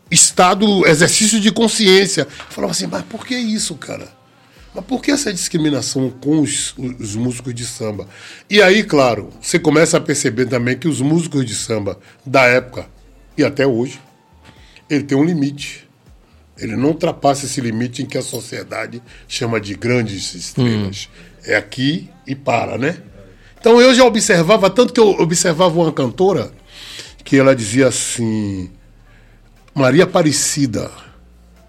estado, 0.10 0.88
exercício 0.88 1.40
de 1.40 1.52
consciência. 1.52 2.22
Eu 2.22 2.28
falava 2.50 2.72
assim, 2.72 2.88
mas 2.88 3.04
por 3.04 3.26
que 3.26 3.36
isso, 3.36 3.76
cara? 3.76 4.18
Mas 4.74 4.86
por 4.86 5.02
que 5.02 5.12
essa 5.12 5.34
discriminação 5.34 6.10
com 6.10 6.40
os, 6.40 6.76
os 6.78 7.16
músicos 7.16 7.54
de 7.54 7.66
samba? 7.66 8.08
E 8.50 8.62
aí, 8.62 8.84
claro, 8.84 9.30
você 9.42 9.60
começa 9.60 9.98
a 9.98 10.02
perceber 10.02 10.46
também 10.46 10.78
que 10.78 10.88
os 10.88 11.02
músicos 11.02 11.46
de 11.46 11.56
samba 11.56 12.00
da 12.26 12.44
época 12.44 12.88
e 13.38 13.44
até 13.44 13.66
hoje, 13.66 14.00
ele 14.90 15.04
tem 15.04 15.18
um 15.18 15.24
limite. 15.24 15.88
Ele 16.58 16.76
não 16.76 16.90
ultrapassa 16.90 17.46
esse 17.46 17.62
limite 17.62 18.04
em 18.04 18.06
que 18.06 18.18
a 18.18 18.22
sociedade 18.22 19.02
chama 19.28 19.60
de 19.62 19.74
grandes 19.76 20.36
estrelas. 20.36 21.10
É 21.46 21.56
aqui 21.56 22.10
e 22.28 22.36
para, 22.36 22.78
né? 22.78 23.02
Então 23.60 23.82
eu 23.82 23.94
já 23.94 24.06
observava, 24.06 24.70
tanto 24.70 24.94
que 24.94 25.00
eu 25.00 25.10
observava 25.10 25.80
uma 25.80 25.92
cantora 25.92 26.52
que 27.24 27.38
ela 27.38 27.56
dizia 27.56 27.88
assim: 27.88 28.70
Maria 29.74 30.04
Aparecida. 30.04 30.90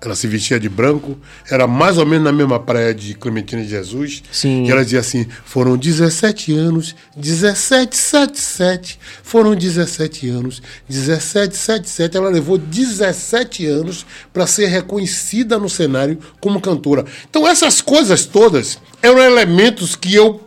Ela 0.03 0.14
se 0.16 0.26
vestia 0.26 0.59
de 0.59 0.66
branco, 0.66 1.18
era 1.50 1.66
mais 1.66 1.98
ou 1.98 2.07
menos 2.07 2.24
na 2.24 2.33
mesma 2.33 2.59
praia 2.59 2.94
de 2.94 3.12
Clementina 3.12 3.62
de 3.62 3.68
Jesus. 3.68 4.22
Sim. 4.33 4.64
E 4.64 4.70
ela 4.70 4.83
dizia 4.83 5.00
assim: 5.00 5.26
foram 5.44 5.76
17 5.76 6.55
anos, 6.55 6.96
17, 7.14 7.94
7, 7.94 8.38
7. 8.38 8.98
Foram 9.22 9.55
17 9.55 10.26
anos, 10.31 10.62
17, 10.88 11.55
7, 11.55 11.87
7. 11.87 12.16
Ela 12.16 12.31
levou 12.31 12.57
17 12.57 13.66
anos 13.66 14.07
para 14.33 14.46
ser 14.46 14.68
reconhecida 14.68 15.59
no 15.59 15.68
cenário 15.68 16.18
como 16.40 16.62
cantora. 16.62 17.05
Então, 17.29 17.46
essas 17.46 17.83
coisas 17.83 18.24
todas 18.24 18.79
eram 19.03 19.20
elementos 19.20 19.94
que 19.94 20.14
eu 20.14 20.40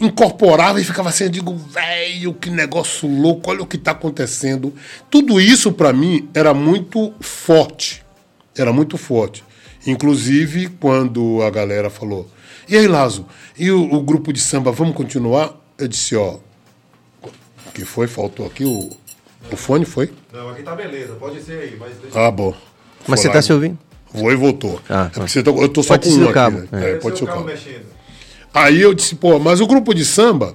incorporava 0.00 0.80
e 0.80 0.84
ficava 0.84 1.08
assim, 1.08 1.24
eu 1.24 1.30
digo, 1.30 1.54
velho, 1.54 2.34
que 2.34 2.50
negócio 2.50 3.08
louco, 3.08 3.50
olha 3.50 3.62
o 3.62 3.66
que 3.66 3.76
está 3.76 3.92
acontecendo. 3.92 4.72
Tudo 5.10 5.40
isso 5.40 5.72
para 5.72 5.92
mim 5.92 6.28
era 6.34 6.52
muito 6.54 7.12
forte, 7.20 8.04
era 8.56 8.72
muito 8.72 8.96
forte. 8.98 9.44
Inclusive 9.86 10.68
quando 10.80 11.42
a 11.42 11.50
galera 11.50 11.90
falou, 11.90 12.28
e 12.68 12.76
aí 12.76 12.86
Lazo, 12.88 13.26
e 13.58 13.70
o, 13.70 13.94
o 13.94 14.02
grupo 14.02 14.32
de 14.32 14.40
samba, 14.40 14.72
vamos 14.72 14.96
continuar? 14.96 15.54
Eu 15.78 15.86
disse, 15.88 16.16
ó, 16.16 16.38
o 17.22 17.70
que 17.72 17.84
foi? 17.84 18.06
Faltou 18.06 18.46
aqui 18.46 18.64
o, 18.64 18.90
o 19.52 19.56
fone, 19.56 19.84
foi? 19.84 20.10
Não, 20.32 20.48
aqui 20.50 20.62
tá 20.62 20.74
beleza, 20.74 21.14
pode 21.14 21.40
ser 21.42 21.58
aí, 21.60 21.76
mas 21.78 21.94
deixa 21.98 22.18
Ah, 22.26 22.30
bom. 22.30 22.54
Mas 23.06 23.20
você 23.20 23.28
tá 23.28 23.42
se 23.42 23.52
ouvindo? 23.52 23.78
Foi 24.14 24.32
e 24.32 24.36
voltou. 24.36 24.80
Ah, 24.88 25.06
é 25.06 25.08
porque 25.10 25.28
você 25.28 25.42
tá- 25.42 25.50
eu 25.50 25.68
tô 25.68 25.82
só 25.82 25.94
Pode 25.94 26.08
com 26.08 26.14
ser 26.14 26.20
um 26.20 26.22
o 26.22 26.24
aqui, 26.26 26.34
cabo, 26.34 26.58
né? 26.58 26.68
é. 26.72 26.90
É, 26.92 26.94
pode 26.96 27.18
ser 27.18 27.24
o 27.24 27.26
cabo. 27.26 27.44
mexendo. 27.44 27.84
Aí 28.54 28.80
eu 28.80 28.94
disse, 28.94 29.16
pô, 29.16 29.38
mas 29.40 29.60
o 29.60 29.66
grupo 29.66 29.92
de 29.92 30.04
samba 30.04 30.54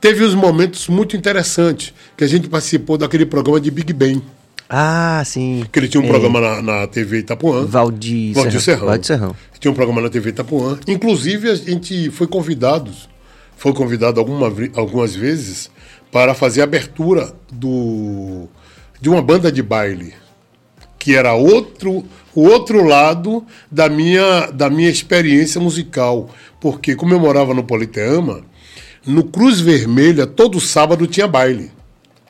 teve 0.00 0.24
uns 0.24 0.34
momentos 0.34 0.88
muito 0.88 1.16
interessantes, 1.16 1.92
que 2.16 2.22
a 2.22 2.26
gente 2.26 2.48
participou 2.48 2.98
daquele 2.98 3.24
programa 3.26 3.58
de 3.60 3.70
Big 3.70 3.92
Bang, 3.94 4.22
Ah, 4.68 5.22
sim. 5.24 5.64
que 5.72 5.78
ele 5.78 5.88
tinha 5.88 6.02
um 6.02 6.06
É, 6.06 6.08
programa 6.08 6.40
na, 6.40 6.62
na 6.62 6.86
TV 6.86 7.18
Itapuã. 7.20 7.64
Valdir 7.64 8.34
Valdir 8.34 8.60
Serrão. 8.60 8.86
Valdir 8.86 9.06
Serrão. 9.06 9.34
Tinha 9.58 9.72
um 9.72 9.74
programa 9.74 10.00
na 10.02 10.08
TV 10.10 10.30
Itapuã. 10.30 10.78
Inclusive, 10.86 11.50
a 11.50 11.54
gente 11.54 12.10
foi 12.10 12.26
convidado, 12.26 12.90
foi 13.56 13.72
convidado 13.72 14.20
alguma, 14.20 14.46
algumas 14.74 15.14
vezes 15.14 15.70
para 16.12 16.34
fazer 16.34 16.60
a 16.60 16.64
abertura 16.64 17.32
do, 17.52 18.48
de 19.00 19.08
uma 19.08 19.22
banda 19.22 19.50
de 19.50 19.62
baile 19.62 20.14
que 20.98 21.14
era 21.16 21.32
outro 21.32 22.04
o 22.34 22.42
outro 22.42 22.84
lado 22.84 23.44
da 23.70 23.88
minha, 23.88 24.50
da 24.52 24.70
minha 24.70 24.88
experiência 24.90 25.60
musical. 25.60 26.30
Porque, 26.60 26.94
como 26.94 27.14
eu 27.14 27.20
morava 27.20 27.54
no 27.54 27.64
Politeama, 27.64 28.42
no 29.06 29.24
Cruz 29.24 29.60
Vermelha, 29.60 30.26
todo 30.26 30.60
sábado 30.60 31.06
tinha 31.06 31.26
baile. 31.26 31.70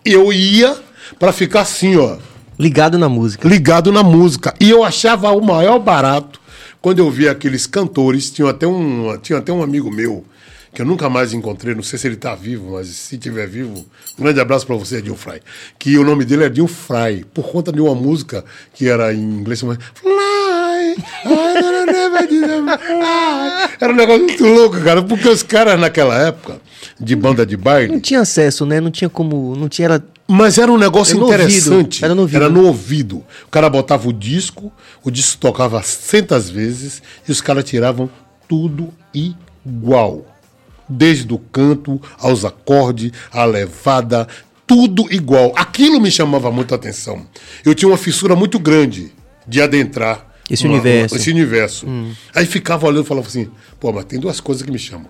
E 0.04 0.12
eu 0.12 0.32
ia 0.32 0.76
para 1.18 1.32
ficar 1.32 1.62
assim, 1.62 1.96
ó. 1.96 2.16
Ligado 2.58 2.98
na 2.98 3.08
música. 3.08 3.48
Ligado 3.48 3.90
na 3.90 4.02
música. 4.02 4.54
E 4.60 4.70
eu 4.70 4.84
achava 4.84 5.30
o 5.32 5.44
maior 5.44 5.78
barato 5.78 6.40
quando 6.80 6.98
eu 6.98 7.10
via 7.10 7.32
aqueles 7.32 7.66
cantores. 7.66 8.30
Tinha 8.30 8.50
até 8.50 8.66
um, 8.66 9.16
tinha 9.18 9.38
até 9.38 9.52
um 9.52 9.62
amigo 9.62 9.90
meu 9.90 10.24
que 10.72 10.82
eu 10.82 10.86
nunca 10.86 11.08
mais 11.08 11.32
encontrei, 11.32 11.74
não 11.74 11.82
sei 11.82 11.98
se 11.98 12.06
ele 12.06 12.14
está 12.14 12.34
vivo, 12.34 12.72
mas 12.72 12.86
se 12.88 13.16
estiver 13.16 13.46
vivo, 13.48 13.84
um 14.18 14.22
grande 14.22 14.40
abraço 14.40 14.66
para 14.66 14.76
você, 14.76 14.98
Edil 14.98 15.16
Fry. 15.16 15.40
Que 15.78 15.98
o 15.98 16.04
nome 16.04 16.24
dele 16.24 16.44
é 16.44 16.46
Edil 16.46 16.68
Fry, 16.68 17.24
por 17.34 17.50
conta 17.50 17.72
de 17.72 17.80
uma 17.80 17.94
música 17.94 18.44
que 18.72 18.88
era 18.88 19.12
em 19.12 19.20
inglês, 19.20 19.58
chamada 19.58 19.80
Fly, 19.94 20.10
Era 23.80 23.92
um 23.92 23.96
negócio 23.96 24.22
muito 24.22 24.44
louco, 24.44 24.80
cara, 24.80 25.02
porque 25.02 25.28
os 25.28 25.42
caras 25.42 25.78
naquela 25.78 26.16
época, 26.26 26.60
de 26.98 27.16
banda 27.16 27.44
de 27.46 27.56
baile... 27.56 27.92
Não 27.92 28.00
tinha 28.00 28.20
acesso, 28.20 28.66
né? 28.66 28.80
Não 28.80 28.90
tinha 28.90 29.08
como... 29.08 29.54
Não 29.56 29.68
tinha... 29.68 29.86
Era... 29.86 30.04
Mas 30.28 30.58
era 30.58 30.70
um 30.70 30.78
negócio 30.78 31.16
era 31.16 31.42
interessante. 31.42 32.04
Era 32.04 32.14
no 32.14 32.22
ouvido. 32.22 32.36
Era 32.36 32.48
no 32.48 32.66
ouvido. 32.66 33.24
O 33.46 33.50
cara 33.50 33.68
botava 33.68 34.08
o 34.08 34.12
disco, 34.12 34.72
o 35.02 35.10
disco 35.10 35.38
tocava 35.38 35.82
centas 35.82 36.48
vezes 36.48 37.02
e 37.28 37.32
os 37.32 37.40
caras 37.40 37.64
tiravam 37.64 38.08
tudo 38.48 38.92
igual 39.12 40.24
desde 40.88 41.32
o 41.32 41.38
canto 41.38 42.00
aos 42.18 42.44
acordes, 42.44 43.12
a 43.32 43.44
levada, 43.44 44.26
tudo 44.66 45.06
igual. 45.12 45.52
Aquilo 45.56 46.00
me 46.00 46.10
chamava 46.10 46.50
muita 46.50 46.74
atenção. 46.74 47.26
Eu 47.64 47.74
tinha 47.74 47.88
uma 47.88 47.96
fissura 47.96 48.34
muito 48.34 48.58
grande 48.58 49.12
de 49.46 49.60
adentrar 49.62 50.29
esse 50.50 50.66
uma, 50.66 50.74
universo. 50.74 51.16
Esse 51.16 51.30
universo. 51.30 51.86
Hum. 51.86 52.12
Aí 52.34 52.44
ficava 52.46 52.86
olhando 52.86 53.04
e 53.04 53.08
falava 53.08 53.26
assim: 53.26 53.50
pô, 53.78 53.92
mas 53.92 54.04
tem 54.04 54.18
duas 54.18 54.40
coisas 54.40 54.62
que 54.62 54.70
me 54.70 54.78
chamam: 54.78 55.08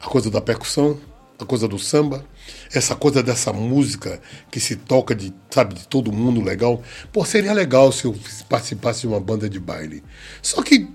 a 0.00 0.06
coisa 0.06 0.30
da 0.30 0.40
percussão, 0.40 0.98
a 1.38 1.44
coisa 1.44 1.66
do 1.66 1.78
samba, 1.78 2.24
essa 2.72 2.94
coisa 2.94 3.22
dessa 3.22 3.52
música 3.52 4.20
que 4.50 4.60
se 4.60 4.76
toca 4.76 5.14
de, 5.14 5.32
sabe, 5.50 5.74
de 5.74 5.88
todo 5.88 6.12
mundo 6.12 6.42
legal. 6.42 6.82
Pô, 7.12 7.24
seria 7.24 7.52
legal 7.52 7.90
se 7.92 8.04
eu 8.04 8.14
participasse 8.48 9.02
de 9.02 9.08
uma 9.08 9.20
banda 9.20 9.48
de 9.48 9.58
baile. 9.58 10.02
Só 10.40 10.62
que 10.62 10.88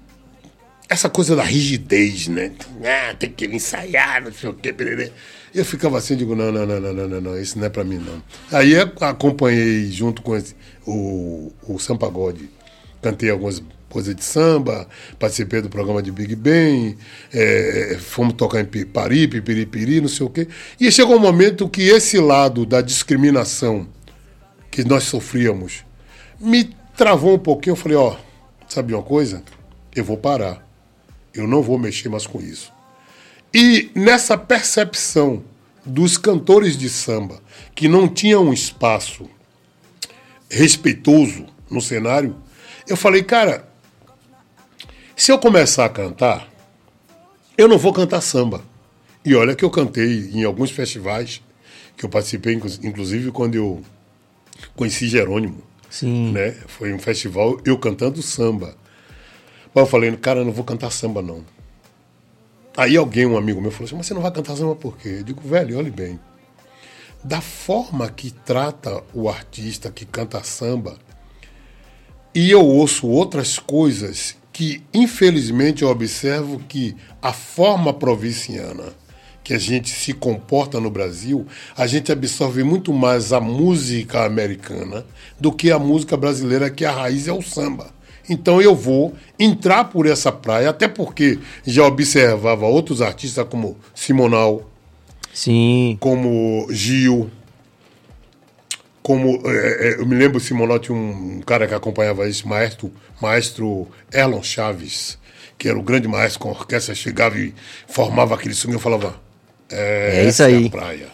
essa 0.89 1.09
coisa 1.09 1.35
da 1.35 1.43
rigidez, 1.43 2.27
né? 2.27 2.51
Ah, 2.83 3.13
tem 3.13 3.31
que 3.31 3.45
ensaiar, 3.45 4.21
não 4.23 4.33
sei 4.33 4.49
o 4.49 4.53
quê. 4.53 4.75
Eu 5.53 5.63
ficava 5.63 5.97
assim, 5.97 6.15
digo, 6.15 6.35
não, 6.35 6.51
não, 6.51 6.65
não, 6.65 6.79
não, 6.79 6.93
não, 6.93 7.07
não, 7.07 7.21
não 7.21 7.39
isso 7.39 7.57
não 7.57 7.65
é 7.65 7.69
para 7.69 7.83
mim, 7.83 7.97
não. 7.97 8.21
Aí 8.51 8.73
acompanhei 8.75 9.91
junto 9.91 10.21
com 10.21 10.35
esse, 10.35 10.55
o, 10.85 11.51
o 11.67 11.79
Sampagode, 11.79 12.49
cantei 13.01 13.29
algumas 13.29 13.61
coisas 13.91 14.15
de 14.15 14.23
samba, 14.23 14.87
participei 15.19 15.61
do 15.61 15.69
programa 15.69 16.01
de 16.01 16.11
Big 16.11 16.35
Ben, 16.35 16.97
é, 17.33 17.97
fomos 17.99 18.33
tocar 18.33 18.61
em 18.61 18.85
Paripe, 18.85 19.41
Piripiri, 19.41 20.01
não 20.01 20.07
sei 20.07 20.25
o 20.25 20.29
quê. 20.29 20.47
E 20.79 20.91
chegou 20.91 21.15
um 21.15 21.19
momento 21.19 21.69
que 21.69 21.83
esse 21.83 22.17
lado 22.19 22.65
da 22.65 22.81
discriminação 22.81 23.87
que 24.71 24.83
nós 24.83 25.03
sofríamos 25.03 25.83
me 26.39 26.69
travou 26.95 27.35
um 27.35 27.39
pouquinho. 27.39 27.73
Eu 27.73 27.77
falei, 27.77 27.97
ó, 27.97 28.15
sabe 28.67 28.93
uma 28.93 29.03
coisa? 29.03 29.43
Eu 29.95 30.03
vou 30.03 30.17
parar 30.17 30.71
eu 31.33 31.47
não 31.47 31.61
vou 31.61 31.77
mexer 31.77 32.09
mais 32.09 32.27
com 32.27 32.39
isso. 32.39 32.71
E 33.53 33.89
nessa 33.95 34.37
percepção 34.37 35.43
dos 35.85 36.17
cantores 36.17 36.77
de 36.77 36.89
samba 36.89 37.41
que 37.73 37.87
não 37.87 38.07
tinham 38.07 38.45
um 38.45 38.53
espaço 38.53 39.29
respeitoso 40.49 41.45
no 41.69 41.81
cenário, 41.81 42.35
eu 42.87 42.97
falei, 42.97 43.23
cara, 43.23 43.67
se 45.15 45.31
eu 45.31 45.37
começar 45.37 45.85
a 45.85 45.89
cantar, 45.89 46.47
eu 47.57 47.67
não 47.67 47.77
vou 47.77 47.93
cantar 47.93 48.21
samba. 48.21 48.63
E 49.23 49.35
olha 49.35 49.55
que 49.55 49.63
eu 49.63 49.69
cantei 49.69 50.31
em 50.33 50.43
alguns 50.43 50.71
festivais, 50.71 51.41
que 51.95 52.05
eu 52.05 52.09
participei, 52.09 52.53
inclusive 52.53 53.31
quando 53.31 53.55
eu 53.55 53.83
conheci 54.75 55.07
Jerônimo. 55.07 55.61
Sim. 55.89 56.31
Né? 56.31 56.51
Foi 56.67 56.91
um 56.93 56.99
festival 56.99 57.59
eu 57.65 57.77
cantando 57.77 58.21
samba. 58.21 58.75
Mas 59.73 59.83
eu 59.83 59.85
falei, 59.85 60.15
cara, 60.17 60.39
eu 60.39 60.45
não 60.45 60.51
vou 60.51 60.63
cantar 60.63 60.91
samba, 60.91 61.21
não. 61.21 61.45
Aí 62.75 62.95
alguém, 62.95 63.25
um 63.25 63.37
amigo 63.37 63.61
meu, 63.61 63.69
falou 63.69 63.85
assim, 63.85 63.95
mas 63.95 64.07
você 64.07 64.13
não 64.13 64.21
vai 64.21 64.31
cantar 64.31 64.55
samba 64.55 64.75
por 64.75 64.97
quê? 64.97 65.17
Eu 65.19 65.23
digo, 65.23 65.41
velho, 65.41 65.77
olhe 65.77 65.91
bem. 65.91 66.19
Da 67.23 67.41
forma 67.41 68.09
que 68.09 68.31
trata 68.31 69.03
o 69.13 69.29
artista 69.29 69.91
que 69.91 70.05
canta 70.05 70.43
samba, 70.43 70.97
e 72.33 72.49
eu 72.49 72.65
ouço 72.65 73.07
outras 73.07 73.59
coisas 73.59 74.37
que, 74.61 74.79
infelizmente, 74.93 75.81
eu 75.81 75.89
observo 75.89 76.61
que 76.69 76.95
a 77.19 77.33
forma 77.33 77.91
provinciana 77.91 78.93
que 79.43 79.55
a 79.55 79.57
gente 79.57 79.89
se 79.89 80.13
comporta 80.13 80.79
no 80.79 80.91
Brasil, 80.91 81.47
a 81.75 81.87
gente 81.87 82.11
absorve 82.11 82.63
muito 82.63 82.93
mais 82.93 83.33
a 83.33 83.41
música 83.41 84.23
americana 84.23 85.03
do 85.39 85.51
que 85.51 85.71
a 85.71 85.79
música 85.79 86.15
brasileira, 86.15 86.69
que 86.69 86.85
a 86.85 86.91
raiz 86.91 87.27
é 87.27 87.33
o 87.33 87.41
samba. 87.41 87.87
Então 88.29 88.61
eu 88.61 88.75
vou 88.75 89.15
entrar 89.39 89.85
por 89.85 90.05
essa 90.05 90.31
praia, 90.31 90.69
até 90.69 90.87
porque 90.87 91.39
já 91.65 91.83
observava 91.83 92.67
outros 92.67 93.01
artistas 93.01 93.47
como 93.49 93.75
Simonal, 93.95 94.69
Sim. 95.33 95.97
como 95.99 96.67
Gil, 96.69 97.31
como 99.01 99.41
é, 99.45 99.89
é, 99.89 99.99
eu 99.99 100.05
me 100.05 100.15
lembro 100.15 100.39
Simonal 100.39 100.79
tinha 100.79 100.95
um 100.95 101.41
cara 101.41 101.67
que 101.67 101.73
acompanhava 101.73 102.27
isso, 102.27 102.47
maestro, 102.47 102.91
maestro 103.21 103.87
Erlon 104.13 104.43
Chaves, 104.43 105.17
que 105.57 105.67
era 105.67 105.77
o 105.77 105.83
grande 105.83 106.07
maestro 106.07 106.41
com 106.41 106.49
a 106.49 106.51
orquestra, 106.51 106.93
chegava 106.93 107.37
e 107.37 107.53
formava 107.87 108.35
aquele 108.35 108.53
som 108.53 108.69
e 108.69 108.73
eu 108.73 108.79
falava 108.79 109.19
é, 109.71 110.23
é 110.23 110.27
isso 110.27 110.43
aí. 110.43 110.63
É 110.63 110.67
a 110.67 110.69
praia. 110.69 111.07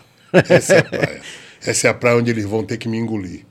Essa 0.50 0.74
é 0.74 0.80
a 0.80 0.84
praia. 0.84 1.22
essa 1.66 1.88
é 1.88 1.90
a 1.90 1.94
praia 1.94 2.18
onde 2.18 2.32
eles 2.32 2.46
vão 2.46 2.64
ter 2.64 2.78
que 2.78 2.90
me 2.90 2.98
engolir. 2.98 3.46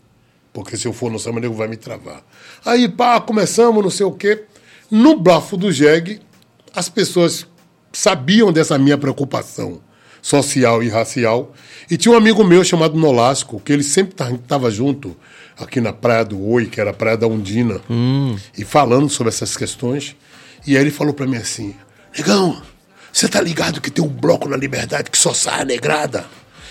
Porque 0.52 0.76
se 0.76 0.88
eu 0.88 0.92
for 0.92 1.10
no 1.10 1.18
samba, 1.18 1.40
nego 1.40 1.54
vai 1.54 1.68
me 1.68 1.76
travar. 1.76 2.22
Aí, 2.64 2.88
pá, 2.88 3.20
começamos, 3.20 3.82
não 3.82 3.90
sei 3.90 4.06
o 4.06 4.12
quê. 4.12 4.44
No 4.90 5.18
Blafo 5.18 5.56
do 5.56 5.70
Jeg, 5.70 6.20
as 6.74 6.88
pessoas 6.88 7.46
sabiam 7.92 8.52
dessa 8.52 8.78
minha 8.78 8.98
preocupação 8.98 9.80
social 10.26 10.82
e 10.82 10.88
racial. 10.88 11.54
E 11.88 11.96
tinha 11.96 12.12
um 12.12 12.18
amigo 12.18 12.42
meu 12.42 12.64
chamado 12.64 12.98
Nolasco, 12.98 13.60
que 13.60 13.72
ele 13.72 13.84
sempre 13.84 14.12
estava 14.12 14.68
junto 14.72 15.16
aqui 15.56 15.80
na 15.80 15.92
Praia 15.92 16.24
do 16.24 16.44
Oi, 16.48 16.66
que 16.66 16.80
era 16.80 16.90
a 16.90 16.92
Praia 16.92 17.16
da 17.16 17.28
Undina, 17.28 17.80
hum. 17.88 18.36
e 18.58 18.64
falando 18.64 19.08
sobre 19.08 19.28
essas 19.28 19.56
questões. 19.56 20.16
E 20.66 20.76
aí 20.76 20.82
ele 20.82 20.90
falou 20.90 21.14
para 21.14 21.28
mim 21.28 21.36
assim: 21.36 21.76
Negão, 22.16 22.60
você 23.12 23.28
tá 23.28 23.40
ligado 23.40 23.80
que 23.80 23.88
tem 23.88 24.04
um 24.04 24.08
bloco 24.08 24.48
na 24.48 24.56
Liberdade 24.56 25.12
que 25.12 25.18
só 25.18 25.32
sai 25.32 25.60
a 25.60 25.64
negrada? 25.64 26.26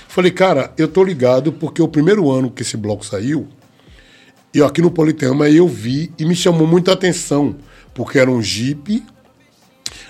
Falei, 0.10 0.32
cara, 0.32 0.74
eu 0.78 0.90
tô 0.90 1.02
ligado 1.02 1.54
porque 1.54 1.82
o 1.82 1.88
primeiro 1.88 2.30
ano 2.30 2.52
que 2.52 2.62
esse 2.62 2.76
bloco 2.76 3.06
saiu, 3.06 3.48
e 4.54 4.62
aqui 4.62 4.82
no 4.82 4.92
Politeama 4.92 5.50
eu 5.50 5.66
vi 5.66 6.12
e 6.20 6.26
me 6.26 6.36
chamou 6.36 6.68
muita 6.68 6.92
atenção, 6.92 7.56
porque 7.94 8.20
era 8.20 8.30
um 8.30 8.42
jipe 8.42 9.02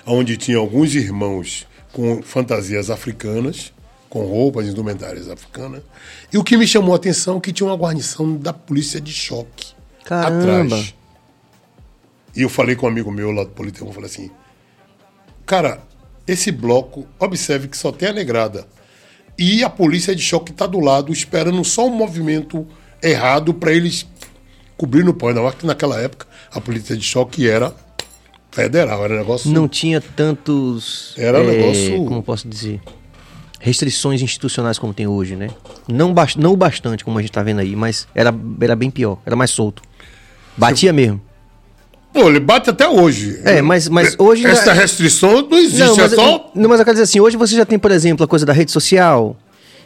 onde 0.04 0.36
tinha 0.36 0.58
alguns 0.58 0.96
irmãos 0.96 1.64
com 1.96 2.20
fantasias 2.20 2.90
africanas, 2.90 3.72
com 4.10 4.26
roupas 4.26 4.66
indumentárias 4.66 5.30
africanas. 5.30 5.82
E 6.30 6.36
o 6.36 6.44
que 6.44 6.54
me 6.58 6.66
chamou 6.66 6.92
a 6.92 6.96
atenção 6.96 7.38
é 7.38 7.40
que 7.40 7.50
tinha 7.54 7.66
uma 7.66 7.74
guarnição 7.74 8.36
da 8.36 8.52
polícia 8.52 9.00
de 9.00 9.10
choque 9.10 9.68
Caramba. 10.04 10.76
atrás. 10.76 10.94
E 12.36 12.42
eu 12.42 12.50
falei 12.50 12.76
com 12.76 12.84
um 12.84 12.90
amigo 12.90 13.10
meu 13.10 13.32
lá 13.32 13.44
do 13.44 13.48
Politeama, 13.48 13.94
falei 13.94 14.10
assim, 14.10 14.30
cara, 15.46 15.80
esse 16.26 16.52
bloco, 16.52 17.06
observe 17.18 17.66
que 17.66 17.78
só 17.78 17.90
tem 17.90 18.10
a 18.10 18.12
negrada. 18.12 18.68
E 19.38 19.64
a 19.64 19.70
polícia 19.70 20.14
de 20.14 20.20
choque 20.20 20.52
está 20.52 20.66
do 20.66 20.80
lado, 20.80 21.10
esperando 21.10 21.64
só 21.64 21.86
um 21.86 21.96
movimento 21.96 22.66
errado 23.02 23.54
para 23.54 23.72
eles 23.72 24.06
cobrir 24.76 25.02
no 25.02 25.14
pão. 25.14 25.30
Ainda 25.30 25.40
mais 25.40 25.54
que 25.54 25.64
naquela 25.64 25.98
época 25.98 26.26
a 26.52 26.60
polícia 26.60 26.94
de 26.94 27.02
choque 27.02 27.48
era 27.48 27.74
federal, 28.56 29.04
era 29.04 29.18
negócio. 29.18 29.50
Não 29.50 29.68
tinha 29.68 30.00
tantos. 30.00 31.14
Era 31.16 31.38
é, 31.38 31.46
negócio. 31.46 32.04
Como 32.04 32.22
posso 32.22 32.48
dizer? 32.48 32.80
Restrições 33.60 34.22
institucionais 34.22 34.78
como 34.78 34.94
tem 34.94 35.06
hoje, 35.06 35.36
né? 35.36 35.50
Não, 35.86 36.12
ba 36.12 36.26
não 36.36 36.52
o 36.52 36.56
bastante, 36.56 37.04
como 37.04 37.18
a 37.18 37.22
gente 37.22 37.32
tá 37.32 37.42
vendo 37.42 37.60
aí, 37.60 37.76
mas 37.76 38.08
era, 38.14 38.34
era 38.60 38.74
bem 38.74 38.90
pior, 38.90 39.18
era 39.26 39.36
mais 39.36 39.50
solto. 39.50 39.82
Batia 40.56 40.90
Você... 40.90 40.92
mesmo. 40.92 41.20
Pô, 42.12 42.28
ele 42.30 42.40
bate 42.40 42.70
até 42.70 42.88
hoje. 42.88 43.40
É, 43.44 43.60
mas, 43.60 43.88
mas 43.88 44.16
hoje. 44.18 44.46
Essa 44.46 44.72
restrição 44.72 45.42
não 45.42 45.58
existe, 45.58 45.80
não, 45.80 45.96
mas, 45.96 46.12
é 46.12 46.16
só. 46.16 46.50
Não, 46.54 46.68
mas 46.68 46.78
eu 46.78 46.84
quero 46.84 46.94
dizer 46.94 47.02
assim, 47.02 47.20
hoje 47.20 47.36
você 47.36 47.54
já 47.54 47.66
tem, 47.66 47.78
por 47.78 47.90
exemplo, 47.90 48.24
a 48.24 48.26
coisa 48.26 48.46
da 48.46 48.54
rede 48.54 48.72
social, 48.72 49.36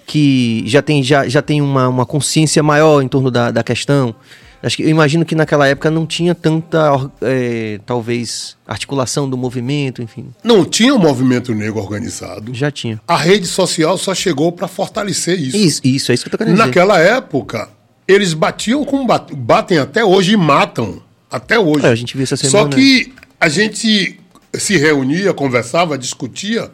que 0.06 0.62
já 0.64 0.80
tem, 0.80 1.02
já, 1.02 1.26
já 1.28 1.42
tem 1.42 1.60
uma, 1.60 1.88
uma 1.88 2.06
consciência 2.06 2.62
maior 2.62 3.02
em 3.02 3.08
torno 3.08 3.32
da, 3.32 3.50
da 3.50 3.64
questão. 3.64 4.14
Acho 4.62 4.76
que 4.76 4.82
eu 4.82 4.88
imagino 4.90 5.24
que 5.24 5.34
naquela 5.34 5.66
época 5.66 5.90
não 5.90 6.04
tinha 6.04 6.34
tanta, 6.34 7.11
é, 7.22 7.80
talvez, 7.86 8.56
articulação 8.66 9.28
do 9.28 9.36
movimento, 9.36 10.02
enfim. 10.02 10.26
Não 10.44 10.64
tinha 10.64 10.94
um 10.94 10.98
movimento 10.98 11.54
negro 11.54 11.80
organizado. 11.80 12.52
Já 12.54 12.70
tinha. 12.70 13.00
A 13.08 13.16
rede 13.16 13.46
social 13.46 13.96
só 13.96 14.14
chegou 14.14 14.52
para 14.52 14.68
fortalecer 14.68 15.40
isso. 15.40 15.56
Isso, 15.56 15.80
isso, 15.82 16.12
é 16.12 16.14
isso 16.14 16.24
que 16.24 16.28
eu 16.28 16.32
tô 16.32 16.38
querendo 16.38 16.54
dizer. 16.54 16.66
Naquela 16.66 16.98
época, 17.00 17.70
eles 18.06 18.34
batiam 18.34 18.84
como 18.84 19.06
bat- 19.06 19.32
batem 19.34 19.78
até 19.78 20.04
hoje 20.04 20.32
e 20.32 20.36
matam. 20.36 21.00
Até 21.30 21.58
hoje. 21.58 21.86
É, 21.86 21.88
a 21.88 21.94
gente 21.94 22.14
viu 22.16 22.24
essa 22.24 22.36
Só 22.36 22.48
semana. 22.48 22.74
que 22.76 23.14
a 23.40 23.48
gente 23.48 24.18
se 24.52 24.76
reunia, 24.76 25.32
conversava, 25.32 25.96
discutia, 25.96 26.70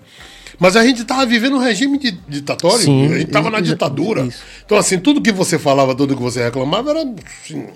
mas 0.59 0.77
a 0.77 0.85
gente 0.85 1.03
estava 1.03 1.25
vivendo 1.27 1.57
um 1.57 1.61
regime 1.61 1.99
de- 1.99 2.19
ditatório. 2.29 2.85
Sim, 2.85 3.07
a 3.07 3.19
gente 3.19 3.27
estava 3.27 3.51
na 3.51 3.59
exa- 3.59 3.73
ditadura. 3.73 4.23
isso. 4.25 4.43
Então, 4.65 4.77
assim, 4.79 4.99
tudo 4.99 5.21
que 5.21 5.33
você 5.33 5.59
falava, 5.59 5.95
tudo 5.95 6.17
que 6.17 6.23
você 6.23 6.43
reclamava, 6.45 6.91
era. 6.91 7.03
assim, 7.45 7.67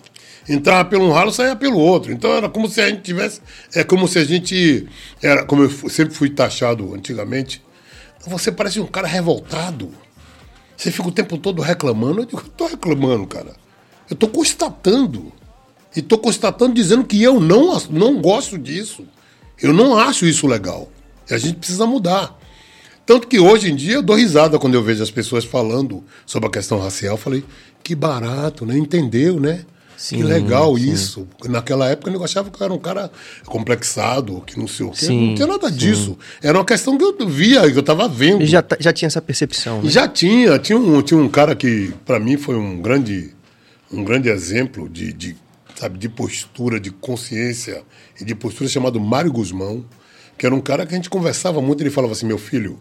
entrava 0.49 0.89
pelo 0.89 1.07
um 1.07 1.13
ralo, 1.13 1.31
saía 1.33 1.55
pelo 1.57 1.79
outro. 1.79 2.13
Então 2.13 2.33
era 2.33 2.49
como 2.49 2.69
se 2.69 2.81
a 2.81 2.89
gente 2.89 3.03
tivesse. 3.03 3.41
É 3.75 3.85
como 3.85 4.09
se 4.09 4.19
a 4.19 4.25
gente. 4.25 4.87
Era, 5.23 5.45
como 5.45 5.63
eu 5.65 5.71
sempre 5.91 6.15
fui 6.15 6.31
taxado 6.31 6.95
antigamente. 6.95 7.63
Você 8.27 8.51
parece 8.53 8.81
um 8.81 8.87
cara 8.87 9.07
revoltado. 9.09 9.91
Você 10.77 10.91
fica 10.91 11.09
o 11.09 11.13
tempo 11.13 11.37
todo 11.39 11.61
reclamando. 11.63 12.21
Eu 12.23 12.25
digo, 12.27 12.41
eu 12.45 12.49
tô 12.51 12.67
reclamando, 12.67 13.27
cara. 13.27 13.53
Eu 14.09 14.17
tô 14.17 14.27
constatando. 14.29 15.33
E 15.95 16.01
tô 16.03 16.17
constatando 16.19 16.75
dizendo 16.75 17.05
que 17.05 17.21
eu 17.23 17.41
não, 17.41 17.79
não 17.91 18.21
gosto 18.21 18.57
disso. 18.59 19.05
Eu 19.61 19.73
não 19.73 19.99
acho 19.99 20.25
isso 20.27 20.47
legal. 20.47 20.89
E 21.31 21.35
a 21.35 21.39
gente 21.39 21.57
precisa 21.57 21.87
mudar. 21.87 22.39
Tanto 23.07 23.27
que 23.27 23.41
hoje 23.41 23.71
em 23.71 23.75
dia 23.77 23.95
eu 23.95 24.03
dou 24.03 24.17
risada 24.17 24.59
quando 24.59 24.75
eu 24.75 24.83
vejo 24.83 25.03
as 25.03 25.11
pessoas 25.11 25.45
falando 25.45 26.05
sobre 26.25 26.49
a 26.49 26.51
questão 26.51 26.79
racial. 26.79 27.15
Eu 27.15 27.19
falei, 27.19 27.45
que 27.83 27.95
barato, 27.95 28.65
né? 28.65 28.77
Entendeu, 28.79 29.41
né? 29.41 29.65
Sim, 30.01 30.17
que 30.17 30.23
legal 30.23 30.79
sim. 30.79 30.91
isso. 30.91 31.29
Naquela 31.47 31.87
época 31.91 32.11
eu 32.11 32.25
achava 32.25 32.49
que 32.51 32.59
eu 32.59 32.65
era 32.65 32.73
um 32.73 32.79
cara 32.79 33.11
complexado, 33.45 34.43
que 34.47 34.59
não 34.59 34.67
sei 34.67 34.87
o 34.87 34.91
quê. 34.93 35.05
Sim, 35.05 35.29
não 35.29 35.35
tinha 35.35 35.47
nada 35.47 35.71
disso. 35.71 36.17
Era 36.43 36.57
uma 36.57 36.65
questão 36.65 36.97
que 36.97 37.05
eu 37.05 37.29
via, 37.29 37.71
que 37.71 37.77
eu 37.77 37.81
estava 37.81 38.09
vendo. 38.09 38.37
Ele 38.41 38.47
já, 38.47 38.63
tá- 38.63 38.79
já 38.81 38.95
tinha 38.95 39.09
essa 39.09 39.21
percepção. 39.21 39.83
Né? 39.83 39.91
Já 39.91 40.09
tinha, 40.09 40.59
tinha 40.59 40.79
um, 40.79 41.03
tinha 41.03 41.21
um 41.21 41.29
cara 41.29 41.55
que 41.55 41.93
para 42.07 42.19
mim 42.19 42.39
foi 42.39 42.57
um 42.57 42.81
grande, 42.81 43.35
um 43.93 44.03
grande 44.03 44.31
exemplo 44.31 44.89
de, 44.89 45.13
de, 45.13 45.37
sabe, 45.75 45.99
de 45.99 46.09
postura, 46.09 46.81
de 46.81 46.91
consciência 46.91 47.83
e 48.19 48.25
de 48.25 48.35
postura 48.35 48.71
chamado 48.71 48.99
Mário 48.99 49.31
Guzmão, 49.31 49.85
que 50.39 50.47
era 50.47 50.55
um 50.55 50.63
cara 50.63 50.87
que 50.87 50.95
a 50.95 50.97
gente 50.97 51.11
conversava 51.11 51.61
muito, 51.61 51.83
ele 51.83 51.91
falava 51.91 52.15
assim, 52.15 52.25
meu 52.25 52.39
filho, 52.39 52.79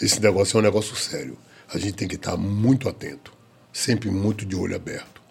esse 0.00 0.20
negócio 0.20 0.56
é 0.56 0.60
um 0.60 0.62
negócio 0.62 0.94
sério. 0.96 1.36
A 1.72 1.78
gente 1.78 1.94
tem 1.94 2.08
que 2.08 2.16
estar 2.16 2.36
muito 2.36 2.88
atento, 2.88 3.32
sempre 3.72 4.10
muito 4.10 4.44
de 4.44 4.54
olho 4.54 4.76
aberto. 4.76 5.22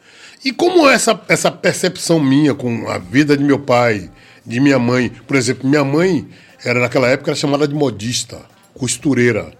E 0.43 0.51
como 0.51 0.89
essa, 0.89 1.19
essa 1.29 1.49
percepção 1.51 2.19
minha 2.19 2.53
com 2.53 2.89
a 2.89 2.97
vida 2.97 3.37
de 3.37 3.43
meu 3.43 3.59
pai, 3.59 4.11
de 4.45 4.59
minha 4.59 4.77
mãe, 4.77 5.09
por 5.25 5.37
exemplo, 5.37 5.69
minha 5.69 5.83
mãe 5.85 6.27
era 6.65 6.79
naquela 6.79 7.07
época 7.07 7.31
era 7.31 7.35
chamada 7.39 7.67
de 7.67 7.73
modista, 7.73 8.41
costureira. 8.73 9.53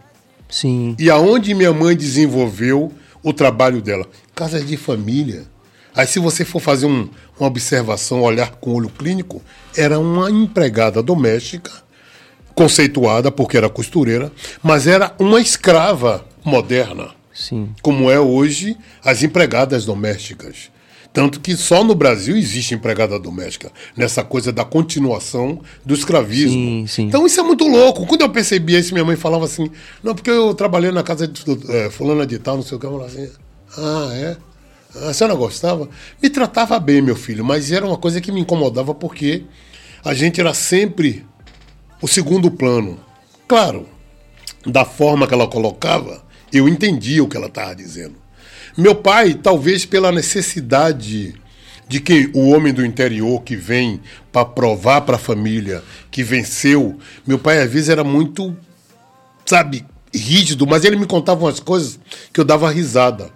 Sim. 0.49 0.95
E 0.99 1.09
aonde 1.09 1.53
minha 1.53 1.71
mãe 1.73 1.95
desenvolveu 1.95 2.91
o 3.23 3.31
trabalho 3.33 3.81
dela? 3.81 4.05
Casa 4.35 4.59
de 4.61 4.75
família. 4.75 5.45
Aí, 5.95 6.05
se 6.07 6.19
você 6.19 6.43
for 6.43 6.59
fazer 6.59 6.85
um- 6.87 7.07
uma 7.39 7.47
observação, 7.47 8.21
olhar 8.21 8.51
com 8.55 8.73
olho 8.73 8.89
clínico, 8.89 9.41
era 9.77 9.99
uma 9.99 10.29
empregada 10.29 11.01
doméstica, 11.03 11.71
conceituada 12.55 13.31
porque 13.31 13.57
era 13.57 13.69
costureira, 13.69 14.31
mas 14.61 14.87
era 14.87 15.13
uma 15.19 15.41
escrava 15.41 16.25
moderna, 16.43 17.11
Sim. 17.33 17.69
como 17.81 18.09
é 18.09 18.19
hoje 18.19 18.77
as 19.03 19.23
empregadas 19.23 19.85
domésticas. 19.85 20.71
Tanto 21.13 21.39
que 21.39 21.55
só 21.55 21.83
no 21.83 21.93
Brasil 21.93 22.35
existe 22.35 22.73
empregada 22.73 23.19
doméstica, 23.19 23.71
nessa 23.95 24.23
coisa 24.23 24.51
da 24.51 24.65
continuação 24.65 25.61
do 25.85 25.93
escravismo. 25.93 26.57
Sim, 26.57 26.85
sim. 26.87 27.03
Então 27.03 27.23
isso 27.27 27.39
é 27.39 27.43
muito 27.43 27.67
louco. 27.67 28.07
Quando 28.07 28.21
eu 28.21 28.29
percebia 28.29 28.79
isso, 28.79 28.93
minha 28.93 29.05
mãe 29.05 29.15
falava 29.15 29.45
assim: 29.45 29.69
não, 30.01 30.15
porque 30.15 30.31
eu 30.31 30.55
trabalhei 30.55 30.91
na 30.91 31.03
casa 31.03 31.27
de 31.27 31.43
é, 31.69 31.91
fulana 31.91 32.25
de 32.25 32.39
tal, 32.39 32.55
não 32.55 32.63
sei 32.63 32.77
o 32.77 32.79
que. 32.79 32.87
Eu 32.87 32.91
falava 32.93 33.11
assim: 33.11 33.29
ah, 33.77 34.09
é? 34.15 34.37
Ah, 34.95 35.09
a 35.09 35.13
senhora 35.13 35.35
gostava? 35.35 35.87
Me 36.21 36.31
tratava 36.31 36.79
bem, 36.79 36.99
meu 36.99 37.15
filho, 37.15 37.45
mas 37.45 37.71
era 37.71 37.85
uma 37.85 37.97
coisa 37.97 38.19
que 38.19 38.31
me 38.31 38.41
incomodava 38.41 38.95
porque 38.95 39.43
a 40.03 40.15
gente 40.15 40.39
era 40.39 40.53
sempre 40.53 41.23
o 42.03 42.07
segundo 42.07 42.51
plano. 42.51 42.99
Claro, 43.47 43.87
da 44.65 44.83
forma 44.83 45.25
que 45.25 45.33
ela 45.33 45.47
colocava, 45.47 46.21
eu 46.51 46.67
entendia 46.67 47.23
o 47.23 47.27
que 47.29 47.37
ela 47.37 47.47
estava 47.47 47.73
dizendo. 47.73 48.15
Meu 48.77 48.93
pai, 48.93 49.33
talvez 49.35 49.85
pela 49.85 50.11
necessidade 50.11 51.33
de 51.87 51.99
que 52.01 52.29
o 52.33 52.49
homem 52.49 52.73
do 52.73 52.85
interior 52.85 53.41
que 53.41 53.55
vem 53.55 54.01
para 54.33 54.43
provar 54.45 55.01
para 55.01 55.15
a 55.15 55.19
família 55.19 55.81
que 56.11 56.23
venceu, 56.23 56.99
meu 57.25 57.39
pai 57.39 57.59
às 57.61 57.71
vezes 57.71 57.87
era 57.87 58.03
muito, 58.03 58.53
sabe, 59.45 59.85
rígido, 60.13 60.67
mas 60.67 60.83
ele 60.83 60.97
me 60.97 61.05
contava 61.05 61.45
umas 61.45 61.59
coisas 61.61 61.97
que 62.33 62.39
eu 62.39 62.43
dava 62.45 62.69
risada. 62.69 63.31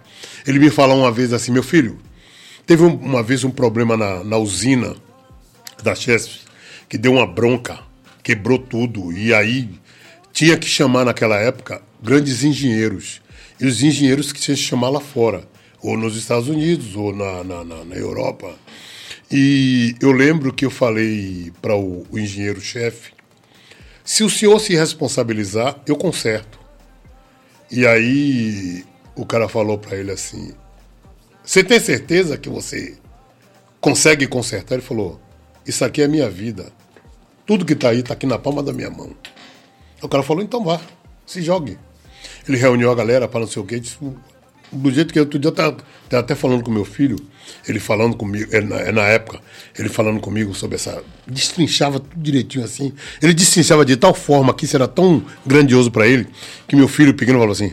Ele 0.46 0.58
me 0.58 0.70
falou 0.70 0.98
uma 0.98 1.10
vez 1.10 1.32
assim, 1.32 1.52
meu 1.52 1.62
filho, 1.62 1.98
teve 2.66 2.82
um- 2.82 2.96
uma 2.96 3.22
vez 3.22 3.44
um 3.44 3.50
problema 3.50 3.96
na, 3.96 4.22
na 4.24 4.36
usina 4.36 4.94
da 5.82 5.94
Chesf, 5.94 6.40
que 6.88 6.98
deu 6.98 7.12
uma 7.14 7.26
bronca, 7.26 7.78
quebrou 8.28 8.58
tudo, 8.58 9.10
e 9.10 9.32
aí 9.32 9.70
tinha 10.34 10.54
que 10.58 10.66
chamar 10.68 11.02
naquela 11.06 11.38
época 11.38 11.80
grandes 12.02 12.44
engenheiros. 12.44 13.22
E 13.58 13.64
os 13.66 13.82
engenheiros 13.82 14.32
que 14.32 14.38
tinham 14.38 14.54
que 14.54 14.62
chamar 14.62 14.90
lá 14.90 15.00
fora, 15.00 15.48
ou 15.82 15.96
nos 15.96 16.14
Estados 16.14 16.46
Unidos, 16.46 16.94
ou 16.94 17.10
na, 17.16 17.42
na, 17.42 17.64
na- 17.64 17.84
na 17.86 17.94
Europa. 17.96 18.54
E 19.32 19.94
eu 20.02 20.12
lembro 20.12 20.52
que 20.52 20.66
eu 20.66 20.70
falei 20.70 21.50
para 21.62 21.74
o, 21.74 22.06
o 22.10 22.18
engenheiro-chefe: 22.18 23.12
se 24.04 24.22
o 24.22 24.28
senhor 24.28 24.58
se 24.60 24.76
responsabilizar, 24.76 25.80
eu 25.86 25.96
conserto. 25.96 26.58
E 27.70 27.86
aí 27.86 28.84
o 29.16 29.24
cara 29.24 29.48
falou 29.48 29.78
para 29.78 29.96
ele 29.96 30.10
assim: 30.12 30.52
Você 31.42 31.64
tem 31.64 31.80
certeza 31.80 32.36
que 32.36 32.50
você 32.50 32.94
consegue 33.80 34.26
consertar? 34.26 34.74
Ele 34.74 34.82
falou: 34.82 35.18
Isso 35.66 35.82
aqui 35.82 36.02
é 36.02 36.06
minha 36.08 36.28
vida. 36.28 36.70
Tudo 37.48 37.64
que 37.64 37.72
está 37.72 37.88
aí 37.88 38.00
está 38.00 38.12
aqui 38.12 38.26
na 38.26 38.38
palma 38.38 38.62
da 38.62 38.74
minha 38.74 38.90
mão. 38.90 39.10
O 40.02 40.08
cara 40.08 40.22
falou: 40.22 40.42
Então 40.42 40.62
vá, 40.62 40.78
se 41.26 41.40
jogue. 41.40 41.78
Ele 42.46 42.58
reuniu 42.58 42.90
a 42.90 42.94
galera 42.94 43.26
para 43.26 43.40
não 43.40 43.46
sei 43.46 43.62
o 43.62 43.64
quê. 43.64 43.80
Disse, 43.80 43.96
do 44.70 44.92
jeito 44.92 45.14
que 45.14 45.18
outro 45.18 45.38
dia 45.38 45.50
eu 46.10 46.18
até 46.18 46.34
falando 46.34 46.62
com 46.62 46.70
meu 46.70 46.84
filho, 46.84 47.16
ele 47.66 47.80
falando 47.80 48.18
comigo, 48.18 48.54
é 48.54 48.60
na, 48.60 48.76
é 48.76 48.92
na 48.92 49.02
época, 49.04 49.40
ele 49.78 49.88
falando 49.88 50.20
comigo 50.20 50.54
sobre 50.54 50.76
essa. 50.76 51.02
Destrinchava 51.26 52.00
tudo 52.00 52.22
direitinho 52.22 52.66
assim. 52.66 52.92
Ele 53.22 53.32
destrinchava 53.32 53.82
de 53.82 53.96
tal 53.96 54.12
forma 54.12 54.52
que 54.52 54.66
isso 54.66 54.76
era 54.76 54.86
tão 54.86 55.24
grandioso 55.46 55.90
para 55.90 56.06
ele, 56.06 56.28
que 56.66 56.76
meu 56.76 56.86
filho 56.86 57.14
pequeno 57.14 57.38
falou 57.38 57.52
assim: 57.52 57.72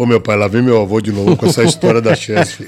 Pô, 0.00 0.06
meu 0.06 0.18
pai, 0.18 0.34
lá 0.34 0.48
vem 0.48 0.62
meu 0.62 0.80
avô 0.80 0.98
de 0.98 1.12
novo 1.12 1.36
com 1.36 1.44
essa 1.44 1.62
história 1.62 2.00
da 2.00 2.14
chefe. 2.16 2.64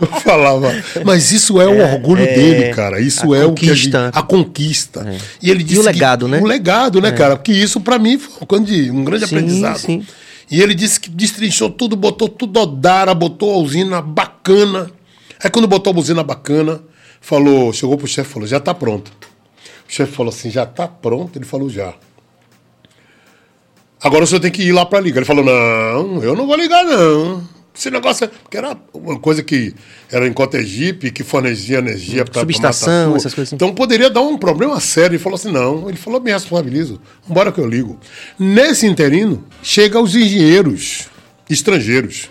Eu 0.00 0.06
falava, 0.20 0.72
mas 1.04 1.32
isso 1.32 1.60
é 1.60 1.66
o 1.66 1.82
orgulho 1.94 2.22
é, 2.22 2.32
dele, 2.32 2.72
cara. 2.74 3.00
Isso 3.00 3.34
é 3.34 3.44
o 3.44 3.52
que 3.54 3.68
a, 3.68 3.74
gente, 3.74 3.90
conquista. 3.90 4.10
a 4.16 4.22
conquista. 4.22 5.16
E 5.42 5.50
ele 5.50 5.62
E 5.62 5.64
disse 5.64 5.80
o 5.80 5.82
que- 5.82 5.88
legado, 5.88 6.28
né? 6.28 6.38
O 6.40 6.44
legado, 6.46 7.00
né, 7.00 7.10
cara? 7.10 7.34
Porque 7.34 7.50
isso 7.50 7.80
para 7.80 7.98
mim 7.98 8.16
foi 8.18 8.36
um 8.92 9.02
grande 9.02 9.26
Sim, 9.26 9.34
aprendizado. 9.34 9.78
sim. 9.78 10.06
E 10.48 10.62
ele 10.62 10.76
disse 10.76 11.00
que 11.00 11.10
destrinchou 11.10 11.70
tudo, 11.70 11.96
botou 11.96 12.28
tudo 12.28 12.60
odara, 12.60 13.12
botou 13.14 13.52
a 13.52 13.56
usina 13.58 14.00
bacana. 14.00 14.88
Aí 15.42 15.50
quando 15.50 15.66
botou 15.66 15.92
a 15.92 15.98
usina 15.98 16.22
bacana, 16.22 16.80
falou, 17.20 17.72
chegou 17.72 17.96
pro 17.98 18.06
chefe 18.06 18.30
e 18.30 18.32
falou, 18.32 18.46
já 18.46 18.60
tá 18.60 18.72
pronto. 18.72 19.10
O 19.88 19.92
chefe 19.92 20.12
falou 20.12 20.32
assim, 20.32 20.50
já 20.52 20.64
tá 20.64 20.86
pronto? 20.86 21.36
Ele 21.36 21.44
falou, 21.44 21.68
já. 21.68 21.94
Agora 24.02 24.24
o 24.24 24.26
senhor 24.26 24.40
tem 24.40 24.50
que 24.50 24.62
ir 24.62 24.72
lá 24.72 24.84
para 24.84 25.00
ligar. 25.00 25.18
Ele 25.18 25.26
falou: 25.26 25.44
não, 25.44 26.22
eu 26.22 26.34
não 26.34 26.46
vou 26.46 26.56
ligar, 26.56 26.84
não. 26.84 27.42
Esse 27.74 27.90
negócio 27.90 28.24
é. 28.24 28.28
Porque 28.28 28.56
era 28.56 28.76
uma 28.94 29.18
coisa 29.18 29.42
que 29.42 29.74
era 30.10 30.26
em 30.26 30.32
Cotegipe, 30.32 31.10
que 31.10 31.22
fornecia 31.22 31.78
energia 31.78 32.24
para 32.24 32.40
Subestação, 32.40 33.14
essas 33.16 33.34
coisas 33.34 33.48
assim. 33.48 33.56
Então 33.56 33.74
poderia 33.74 34.08
dar 34.08 34.22
um 34.22 34.38
problema 34.38 34.80
sério. 34.80 35.14
Ele 35.14 35.22
falou 35.22 35.36
assim: 35.36 35.52
não. 35.52 35.88
Ele 35.88 35.98
falou: 35.98 36.20
me 36.20 36.32
responsabilizo. 36.32 37.00
Vambora 37.26 37.52
que 37.52 37.60
eu 37.60 37.66
ligo. 37.66 37.98
Nesse 38.38 38.86
interino, 38.86 39.44
chega 39.62 40.00
os 40.00 40.14
engenheiros 40.14 41.08
estrangeiros. 41.50 42.30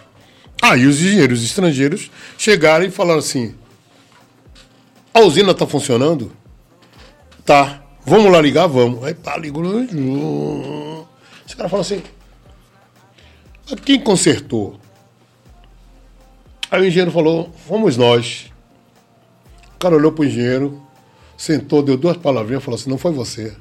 Aí 0.62 0.88
os 0.88 1.00
engenheiros 1.00 1.44
estrangeiros 1.44 2.10
chegaram 2.38 2.86
e 2.86 2.90
falaram 2.90 3.20
assim: 3.20 3.54
a 5.14 5.20
usina 5.22 5.52
está 5.52 5.68
funcionando? 5.68 6.32
Tá. 7.46 7.84
Vamos 8.04 8.32
lá 8.32 8.42
ligar? 8.42 8.68
Vamos. 8.68 9.04
Aí 9.04 9.14
pá, 9.14 9.38
ligou. 9.38 11.05
Esse 11.56 11.58
cara 11.58 11.70
falou 11.70 11.82
assim: 11.82 12.04
"Mas 13.70 13.80
quem 13.80 13.98
consertou? 13.98 14.78
Aí 16.70 16.82
o 16.82 16.86
engenheiro 16.86 17.12
falou: 17.12 17.50
fomos 17.66 17.96
nós. 17.96 18.52
O 19.74 19.80
cara 19.80 19.96
olhou 19.96 20.12
pro 20.12 20.26
engenheiro, 20.26 20.82
sentou, 21.38 21.82
deu 21.82 21.96
duas 21.96 22.18
palavrinhas 22.18 22.62
e 22.62 22.66
falou 22.66 22.78
assim: 22.78 22.90
não 22.90 22.98
foi 22.98 23.14
você. 23.14 23.56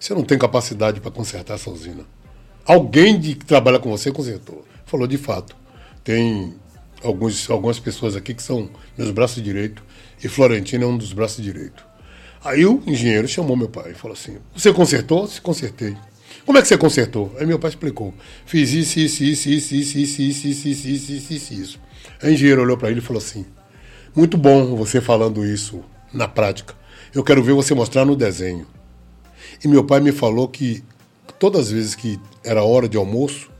Você 0.00 0.12
não 0.12 0.24
tem 0.24 0.36
capacidade 0.36 1.00
para 1.00 1.12
consertar 1.12 1.54
essa 1.54 1.70
usina. 1.70 2.04
Alguém 2.66 3.20
de, 3.20 3.36
que 3.36 3.44
trabalha 3.44 3.78
com 3.78 3.88
você 3.88 4.10
consertou. 4.10 4.64
Falou, 4.84 5.06
de 5.06 5.16
fato. 5.16 5.54
Tem 6.02 6.52
alguns, 7.02 7.48
algumas 7.48 7.78
pessoas 7.78 8.16
aqui 8.16 8.34
que 8.34 8.42
são 8.42 8.68
meus 8.98 9.12
braços 9.12 9.40
direitos 9.40 9.84
e 10.22 10.28
Florentino 10.28 10.82
é 10.82 10.86
um 10.88 10.98
dos 10.98 11.12
braços 11.12 11.44
direitos. 11.44 11.84
Aí 12.44 12.66
o 12.66 12.82
engenheiro 12.86 13.28
chamou 13.28 13.56
meu 13.56 13.68
pai 13.68 13.92
e 13.92 13.94
falou 13.94 14.16
assim: 14.16 14.38
Você 14.52 14.72
consertou? 14.72 15.28
Se 15.28 15.40
consertei. 15.40 15.96
Como 16.44 16.58
é 16.58 16.62
que 16.62 16.68
você 16.68 16.76
consertou? 16.76 17.34
Aí 17.38 17.46
meu 17.46 17.58
pai 17.58 17.70
explicou. 17.70 18.12
Fiz 18.44 18.72
isso, 18.72 18.98
isso, 18.98 19.24
isso, 19.24 19.48
isso, 19.48 19.74
isso, 19.74 19.98
isso, 19.98 20.22
isso, 20.22 20.48
isso, 20.48 20.68
isso, 20.68 20.88
isso, 20.88 21.12
isso, 21.12 21.32
isso, 21.32 21.54
isso. 21.54 21.80
Aí 22.22 22.30
o 22.30 22.34
engenheiro 22.34 22.62
olhou 22.62 22.76
para 22.76 22.90
ele 22.90 22.98
e 22.98 23.02
falou 23.02 23.20
assim: 23.20 23.46
Muito 24.14 24.36
bom 24.36 24.76
você 24.76 25.00
falando 25.00 25.44
isso 25.44 25.82
na 26.12 26.28
prática. 26.28 26.74
Eu 27.14 27.24
quero 27.24 27.42
ver 27.42 27.52
você 27.54 27.74
mostrar 27.74 28.04
no 28.04 28.14
desenho. 28.14 28.66
E 29.64 29.68
meu 29.68 29.84
pai 29.84 30.00
me 30.00 30.12
falou 30.12 30.48
que 30.48 30.82
todas 31.38 31.62
as 31.62 31.70
vezes 31.70 31.94
que 31.94 32.18
era 32.42 32.62
hora 32.62 32.88
de 32.88 32.96
almoço, 32.96 33.50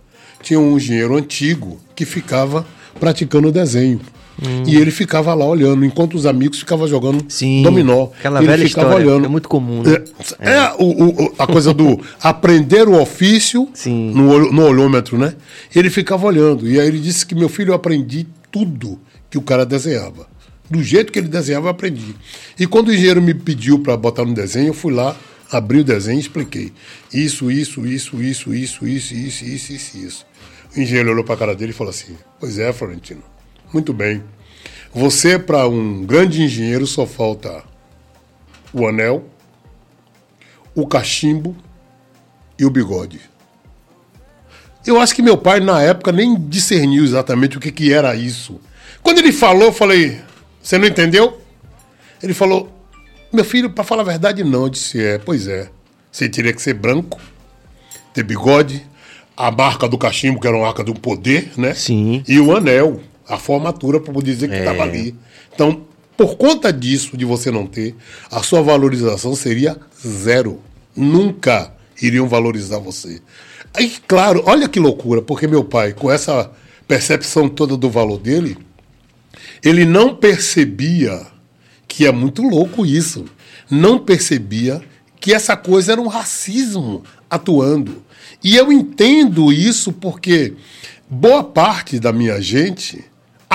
tinha 0.42 0.60
um 0.60 0.76
engenheiro 0.76 1.16
antigo 1.16 1.80
que 1.94 2.04
ficava 2.04 2.66
praticando 3.00 3.48
o 3.48 3.52
desenho. 3.52 4.00
Hum. 4.42 4.64
E 4.66 4.76
ele 4.76 4.90
ficava 4.90 5.32
lá 5.32 5.44
olhando, 5.46 5.84
enquanto 5.84 6.14
os 6.14 6.26
amigos 6.26 6.58
ficavam 6.58 6.88
jogando 6.88 7.24
Sim, 7.28 7.62
dominó. 7.62 8.08
Aquela 8.18 8.40
ele 8.40 8.46
velha 8.48 8.66
ficava 8.68 8.88
história, 8.88 9.06
olhando. 9.06 9.26
é 9.26 9.28
muito 9.28 9.48
comum. 9.48 9.82
né? 9.82 10.02
É, 10.40 10.54
é 10.54 10.72
o- 10.78 11.24
o- 11.26 11.34
a 11.38 11.46
coisa 11.46 11.72
do 11.72 12.00
aprender 12.20 12.88
o 12.88 13.00
ofício 13.00 13.68
Sim. 13.72 14.10
no, 14.12 14.50
no 14.50 14.62
olhômetro, 14.66 15.16
né? 15.16 15.34
Ele 15.74 15.88
ficava 15.88 16.26
olhando. 16.26 16.68
E 16.68 16.80
aí 16.80 16.88
ele 16.88 16.98
disse 16.98 17.24
que 17.24 17.34
meu 17.34 17.48
filho 17.48 17.70
eu 17.70 17.74
aprendi 17.74 18.26
tudo 18.50 18.98
que 19.30 19.38
o 19.38 19.42
cara 19.42 19.64
desenhava. 19.64 20.26
Do 20.68 20.82
jeito 20.82 21.12
que 21.12 21.18
ele 21.18 21.28
desenhava, 21.28 21.66
eu 21.66 21.70
aprendi. 21.70 22.16
E 22.58 22.66
quando 22.66 22.88
o 22.88 22.92
engenheiro 22.92 23.22
me 23.22 23.34
pediu 23.34 23.78
para 23.78 23.96
botar 23.96 24.24
no 24.24 24.34
desenho, 24.34 24.68
eu 24.68 24.74
fui 24.74 24.92
lá, 24.92 25.14
abri 25.52 25.80
o 25.80 25.84
desenho 25.84 26.16
e 26.16 26.20
expliquei. 26.20 26.72
Isso, 27.12 27.50
isso, 27.50 27.86
isso, 27.86 28.20
isso, 28.22 28.52
isso, 28.54 28.84
isso, 28.86 29.14
isso, 29.14 29.44
isso, 29.44 29.72
isso, 29.72 29.98
isso. 29.98 30.26
O 30.76 30.80
engenheiro 30.80 31.12
olhou 31.12 31.22
para 31.22 31.34
a 31.34 31.38
cara 31.38 31.54
dele 31.54 31.70
e 31.70 31.74
falou 31.74 31.90
assim: 31.90 32.16
Pois 32.40 32.58
é, 32.58 32.72
Florentino. 32.72 33.22
Muito 33.74 33.92
bem. 33.92 34.22
Você, 34.92 35.36
para 35.36 35.66
um 35.66 36.06
grande 36.06 36.40
engenheiro, 36.40 36.86
só 36.86 37.04
falta 37.04 37.64
o 38.72 38.86
anel, 38.86 39.24
o 40.76 40.86
cachimbo 40.86 41.56
e 42.56 42.64
o 42.64 42.70
bigode. 42.70 43.20
Eu 44.86 45.00
acho 45.00 45.12
que 45.12 45.20
meu 45.20 45.36
pai, 45.36 45.58
na 45.58 45.82
época, 45.82 46.12
nem 46.12 46.36
discerniu 46.36 47.02
exatamente 47.02 47.58
o 47.58 47.60
que, 47.60 47.72
que 47.72 47.92
era 47.92 48.14
isso. 48.14 48.60
Quando 49.02 49.18
ele 49.18 49.32
falou, 49.32 49.64
eu 49.64 49.72
falei: 49.72 50.20
Você 50.62 50.78
não 50.78 50.86
entendeu? 50.86 51.40
Ele 52.22 52.32
falou: 52.32 52.72
Meu 53.32 53.44
filho, 53.44 53.70
para 53.70 53.82
falar 53.82 54.02
a 54.02 54.06
verdade, 54.06 54.44
não. 54.44 54.62
Eu 54.62 54.68
disse: 54.68 55.02
É, 55.02 55.18
pois 55.18 55.48
é. 55.48 55.68
Você 56.12 56.28
teria 56.28 56.52
que 56.52 56.62
ser 56.62 56.74
branco, 56.74 57.20
ter 58.12 58.22
bigode, 58.22 58.86
a 59.36 59.50
marca 59.50 59.88
do 59.88 59.98
cachimbo, 59.98 60.38
que 60.38 60.46
era 60.46 60.56
uma 60.56 60.66
marca 60.66 60.84
do 60.84 60.94
poder, 60.94 61.50
né? 61.56 61.74
Sim. 61.74 62.22
E 62.28 62.38
o 62.38 62.56
anel, 62.56 63.00
a 63.28 63.38
formatura, 63.38 64.00
para 64.00 64.12
poder 64.12 64.34
dizer 64.34 64.48
que 64.48 64.56
estava 64.56 64.82
ali. 64.82 65.14
Então, 65.54 65.84
por 66.16 66.36
conta 66.36 66.72
disso, 66.72 67.16
de 67.16 67.24
você 67.24 67.50
não 67.50 67.66
ter, 67.66 67.94
a 68.30 68.42
sua 68.42 68.62
valorização 68.62 69.34
seria 69.34 69.76
zero. 70.06 70.60
Nunca 70.94 71.72
iriam 72.00 72.28
valorizar 72.28 72.78
você. 72.78 73.20
Aí, 73.72 73.92
claro, 74.06 74.42
olha 74.46 74.68
que 74.68 74.78
loucura, 74.78 75.20
porque 75.20 75.46
meu 75.46 75.64
pai, 75.64 75.92
com 75.92 76.10
essa 76.10 76.50
percepção 76.86 77.48
toda 77.48 77.76
do 77.76 77.90
valor 77.90 78.18
dele, 78.18 78.56
ele 79.62 79.84
não 79.84 80.14
percebia 80.14 81.26
que 81.88 82.06
é 82.06 82.12
muito 82.12 82.42
louco 82.42 82.84
isso. 82.86 83.24
Não 83.70 83.98
percebia 83.98 84.82
que 85.20 85.32
essa 85.32 85.56
coisa 85.56 85.92
era 85.92 86.00
um 86.00 86.06
racismo 86.06 87.02
atuando. 87.28 88.04
E 88.42 88.56
eu 88.56 88.70
entendo 88.70 89.52
isso 89.52 89.92
porque 89.92 90.54
boa 91.08 91.42
parte 91.42 91.98
da 91.98 92.12
minha 92.12 92.40
gente 92.40 93.04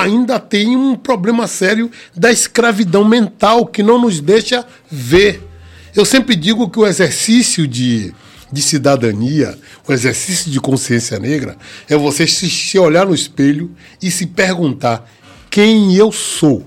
ainda 0.02 0.39
tem 0.39 0.76
um 0.76 0.95
problema 0.95 1.47
sério 1.47 1.91
da 2.16 2.32
escravidão 2.32 3.04
mental 3.04 3.66
que 3.66 3.84
não 3.84 4.00
nos 4.02 4.20
deixa 4.20 4.66
ver. 4.89 5.41
Eu 5.95 6.06
sempre 6.06 6.36
digo 6.36 6.70
que 6.70 6.80
o 6.80 6.86
exercício 6.86 7.68
de, 7.68 8.14
de 8.52 8.62
cidadania, 8.62 9.58
o 9.88 9.93
exercício 9.93 10.52
de 10.52 10.60
consciência 10.60 11.20
negra, 11.20 11.58
é 11.89 11.95
você 11.95 12.26
se, 12.26 12.50
se 12.50 12.78
olhar 12.80 13.06
no 13.06 13.16
espelho 13.16 13.76
e 14.02 14.10
se 14.10 14.26
perguntar 14.26 15.10
quem 15.50 15.95
eu 15.95 16.12
sou. 16.12 16.66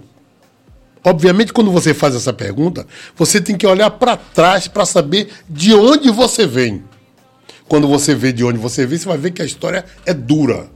Obviamente, 1.05 1.53
quando 1.53 1.71
você 1.71 1.93
faz 1.93 2.15
essa 2.15 2.33
pergunta, 2.33 2.87
você 3.17 3.41
tem 3.41 3.57
que 3.57 3.67
olhar 3.67 3.91
para 3.91 4.17
trás 4.17 4.69
para 4.69 4.85
saber 4.85 5.29
de 5.49 5.75
onde 5.75 6.11
você 6.11 6.47
vem. 6.47 6.83
Quando 7.69 7.89
você 7.89 8.15
vê 8.15 8.33
de 8.33 8.45
onde 8.45 8.59
você 8.59 8.87
vem, 8.87 8.99
você 8.99 9.09
vai 9.09 9.19
ver 9.19 9.31
que 9.33 9.43
a 9.43 9.45
história 9.45 9.85
é 10.07 10.15
dura. 10.15 10.71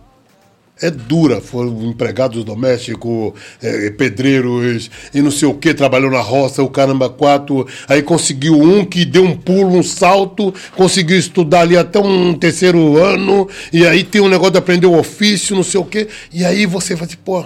É 0.80 0.90
dura. 0.90 1.40
Foram 1.40 1.82
empregados 1.84 2.44
domésticos, 2.44 3.32
é, 3.62 3.90
pedreiros 3.90 4.90
e 5.14 5.22
não 5.22 5.30
sei 5.30 5.48
o 5.48 5.54
que, 5.54 5.72
trabalhou 5.72 6.10
na 6.10 6.20
roça, 6.20 6.62
o 6.62 6.68
caramba, 6.68 7.08
quatro. 7.08 7.66
Aí 7.88 8.02
conseguiu 8.02 8.60
um 8.60 8.84
que 8.84 9.04
deu 9.04 9.24
um 9.24 9.36
pulo, 9.36 9.78
um 9.78 9.82
salto, 9.82 10.52
conseguiu 10.76 11.18
estudar 11.18 11.60
ali 11.60 11.76
até 11.76 11.98
um 11.98 12.34
terceiro 12.34 12.98
ano, 13.02 13.48
e 13.72 13.86
aí 13.86 14.04
tem 14.04 14.20
um 14.20 14.28
negócio 14.28 14.52
de 14.52 14.58
aprender 14.58 14.86
o 14.86 14.98
ofício, 14.98 15.56
não 15.56 15.62
sei 15.62 15.80
o 15.80 15.84
que. 15.84 16.08
E 16.32 16.44
aí 16.44 16.66
você 16.66 16.94
vai 16.94 17.06
dizer, 17.06 17.20
pô, 17.24 17.42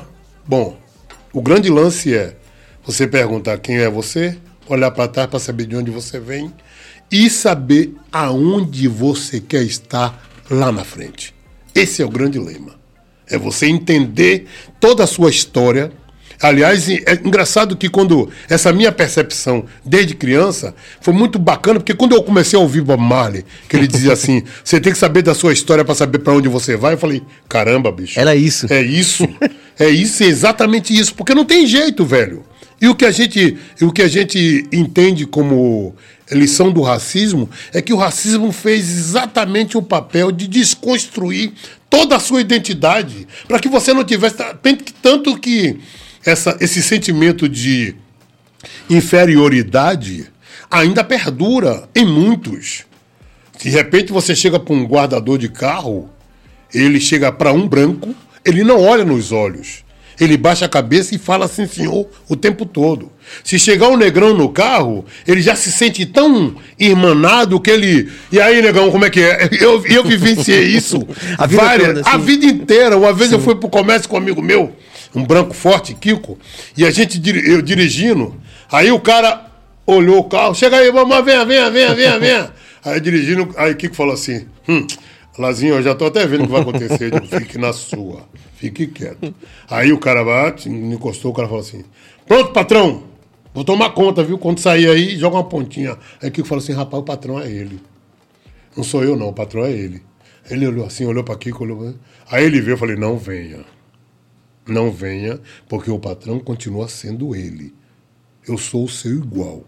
bom, 0.47 0.77
o 1.33 1.41
grande 1.41 1.71
lance 1.71 2.13
é 2.13 2.35
você 2.85 3.07
perguntar 3.07 3.59
quem 3.59 3.77
é 3.77 3.89
você, 3.89 4.37
olhar 4.67 4.91
para 4.91 5.07
trás 5.07 5.31
para 5.31 5.39
saber 5.39 5.67
de 5.67 5.77
onde 5.77 5.91
você 5.91 6.19
vem 6.19 6.53
e 7.11 7.31
saber 7.31 7.95
aonde 8.11 8.89
você 8.89 9.41
quer 9.41 9.63
estar 9.63 10.29
lá 10.51 10.73
na 10.73 10.85
frente. 10.85 11.35
Esse 11.73 12.03
é 12.03 12.05
o 12.05 12.09
grande 12.09 12.39
lema. 12.39 12.80
É 13.31 13.39
você 13.39 13.67
entender 13.67 14.47
toda 14.79 15.05
a 15.05 15.07
sua 15.07 15.31
história. 15.31 15.93
Aliás, 16.43 16.89
é 16.89 17.21
engraçado 17.23 17.77
que 17.77 17.89
quando 17.89 18.31
essa 18.49 18.73
minha 18.73 18.91
percepção 18.91 19.67
desde 19.85 20.15
criança 20.15 20.75
foi 21.01 21.13
muito 21.13 21.39
bacana, 21.39 21.79
porque 21.79 21.93
quando 21.93 22.15
eu 22.15 22.23
comecei 22.23 22.59
a 22.59 22.63
ouvir 22.63 22.81
Bob 22.81 23.01
Marley, 23.01 23.45
que 23.69 23.77
ele 23.77 23.87
dizia 23.87 24.15
assim: 24.15 24.43
você 24.65 24.81
tem 24.81 24.93
que 24.93 24.99
saber 24.99 25.23
da 25.23 25.35
sua 25.35 25.53
história 25.53 25.85
para 25.85 25.95
saber 25.95 26.19
para 26.21 26.33
onde 26.33 26.49
você 26.49 26.77
vai, 26.77 26.95
eu 26.95 26.99
falei: 26.99 27.23
caramba, 27.49 27.93
bicho. 27.93 28.19
Era 28.19 28.35
isso. 28.35 28.67
É 28.73 28.81
isso. 28.81 29.29
É 29.79 29.89
isso, 29.89 30.23
é 30.23 30.27
exatamente 30.27 30.95
isso, 30.95 31.15
porque 31.15 31.35
não 31.35 31.47
tem 31.47 31.67
jeito, 31.67 32.05
velho. 32.05 32.45
E 32.83 32.87
o 32.87 32.95
que 32.95 33.07
a 33.07 33.11
gente, 33.11 33.57
o 33.81 33.91
que 33.91 34.03
a 34.03 34.09
gente 34.09 34.67
entende 34.71 35.25
como 35.25 35.95
lição 36.31 36.71
do 36.71 36.83
racismo 36.83 37.49
é 37.73 37.81
que 37.81 37.93
o 37.93 37.97
racismo 37.97 38.53
fez 38.53 38.91
exatamente 38.91 39.79
o 39.79 39.83
papel 39.83 40.31
de 40.31 40.47
desconstruir 40.47 41.53
toda 41.91 42.17
a 42.17 42.21
sua 42.21 42.41
identidade 42.41 43.27
para 43.47 43.59
que 43.59 43.69
você 43.69 43.93
não 43.93 44.05
tivesse 44.05 44.37
tanto 45.03 45.37
que 45.37 45.79
essa, 46.25 46.57
esse 46.61 46.83
sentimento 46.83 47.49
de 47.49 47.97
inferioridade 48.89 50.31
ainda 50.71 51.03
perdura 51.03 51.89
em 51.95 52.07
muitos. 52.07 52.85
De 53.61 53.69
repente 53.69 54.13
você 54.13 54.35
chega 54.35 54.59
para 54.59 54.75
um 54.75 54.87
guardador 54.87 55.37
de 55.37 55.49
carro, 55.49 56.09
ele 56.73 57.01
chega 57.01 57.33
para 57.33 57.53
um 57.53 57.67
branco, 57.69 58.15
ele 58.45 58.63
não 58.63 58.81
olha 58.81 59.05
nos 59.05 59.33
olhos. 59.33 59.85
Ele 60.21 60.37
baixa 60.37 60.67
a 60.67 60.69
cabeça 60.69 61.15
e 61.15 61.19
fala 61.19 61.47
assim, 61.47 61.67
senhor, 61.67 62.07
o 62.29 62.37
tempo 62.37 62.67
todo. 62.67 63.11
Se 63.43 63.59
chegar 63.59 63.89
um 63.89 63.97
negrão 63.97 64.35
no 64.35 64.51
carro, 64.51 65.05
ele 65.27 65.41
já 65.41 65.57
se 65.57 65.73
sente 65.73 66.05
tão 66.05 66.55
irmanado 66.79 67.59
que 67.61 67.71
ele. 67.71 68.11
E 68.31 68.39
aí, 68.41 68.61
negão, 68.61 68.91
como 68.91 69.05
é 69.05 69.11
que 69.11 69.21
é? 69.21 69.49
Eu, 69.61 69.85
eu 69.87 70.05
vivenciei 70.05 70.65
isso 70.65 71.07
A 71.39 71.47
vida 71.47 71.79
toda, 71.79 72.01
a 72.05 72.13
sim. 72.13 72.19
vida 72.19 72.47
inteira. 72.47 72.97
Uma 72.97 73.13
vez 73.13 73.33
eu 73.33 73.41
fui 73.41 73.55
pro 73.55 73.69
comércio 73.69 74.09
com 74.09 74.17
um 74.17 74.19
amigo 74.19 74.43
meu, 74.43 74.73
um 75.15 75.25
branco 75.25 75.55
forte, 75.55 75.95
Kiko, 75.95 76.39
e 76.77 76.85
a 76.85 76.91
gente 76.91 77.21
eu 77.47 77.63
dirigindo. 77.63 78.35
Aí 78.71 78.91
o 78.91 79.01
cara 79.01 79.47
olhou 79.87 80.19
o 80.19 80.25
carro, 80.25 80.55
chega 80.55 80.77
aí, 80.77 80.91
vamos, 80.91 81.25
venha, 81.25 81.45
venha, 81.45 81.71
venha, 81.71 81.95
venha, 81.95 82.19
venha. 82.19 82.51
Aí 82.83 82.99
dirigindo, 82.99 83.55
aí 83.59 83.75
Kiko 83.75 83.95
falou 83.95 84.15
assim: 84.15 84.47
hum, 84.67 84.87
Lazinho, 85.41 85.75
eu 85.75 85.83
já 85.83 85.95
tô 85.95 86.07
até 86.07 86.27
vendo 86.27 86.43
o 86.43 86.47
que 86.47 86.53
vai 86.53 86.61
acontecer. 86.61 87.11
Digo, 87.11 87.27
fique 87.27 87.59
na 87.59 87.73
sua, 87.73 88.29
fique 88.55 88.87
quieto. 88.87 89.35
Aí 89.69 89.93
o 89.93 89.99
cara 89.99 90.25
bate, 90.25 90.69
me 90.69 90.95
encostou, 90.95 91.31
o 91.31 91.35
cara 91.35 91.49
falou 91.49 91.63
assim: 91.63 91.85
Pronto, 92.27 92.53
patrão, 92.53 93.05
vou 93.55 93.65
tomar 93.65 93.91
conta, 93.91 94.23
viu? 94.23 94.39
Quando 94.39 94.61
sair 94.61 94.89
aí, 94.89 95.17
joga 95.17 95.37
uma 95.37 95.45
pontinha. 95.45 95.97
Aí 96.23 96.31
Kiko 96.31 96.47
falou 96.47 96.63
assim: 96.63 96.73
rapaz, 96.73 97.03
o 97.03 97.05
patrão 97.05 97.41
é 97.41 97.51
ele. 97.51 97.81
Não 98.77 98.85
sou 98.85 99.03
eu, 99.03 99.17
não, 99.17 99.29
o 99.29 99.33
patrão 99.33 99.65
é 99.65 99.73
ele. 99.73 100.03
Ele 100.49 100.67
olhou 100.67 100.87
assim, 100.87 101.05
olhou 101.05 101.25
para 101.25 101.37
Kiko, 101.37 101.65
olhou 101.65 101.79
pra... 101.79 101.93
Aí 102.31 102.45
ele 102.45 102.61
veio, 102.61 102.75
eu 102.75 102.79
falei: 102.79 102.97
não 102.97 103.19
venha. 103.19 103.65
Não 104.67 104.91
venha, 104.91 105.41
porque 105.69 105.91
o 105.91 105.99
patrão 105.99 106.39
continua 106.39 106.87
sendo 106.89 107.35
ele. 107.35 107.75
Eu 108.47 108.57
sou 108.57 108.85
o 108.85 108.89
seu 108.89 109.13
igual. 109.13 109.65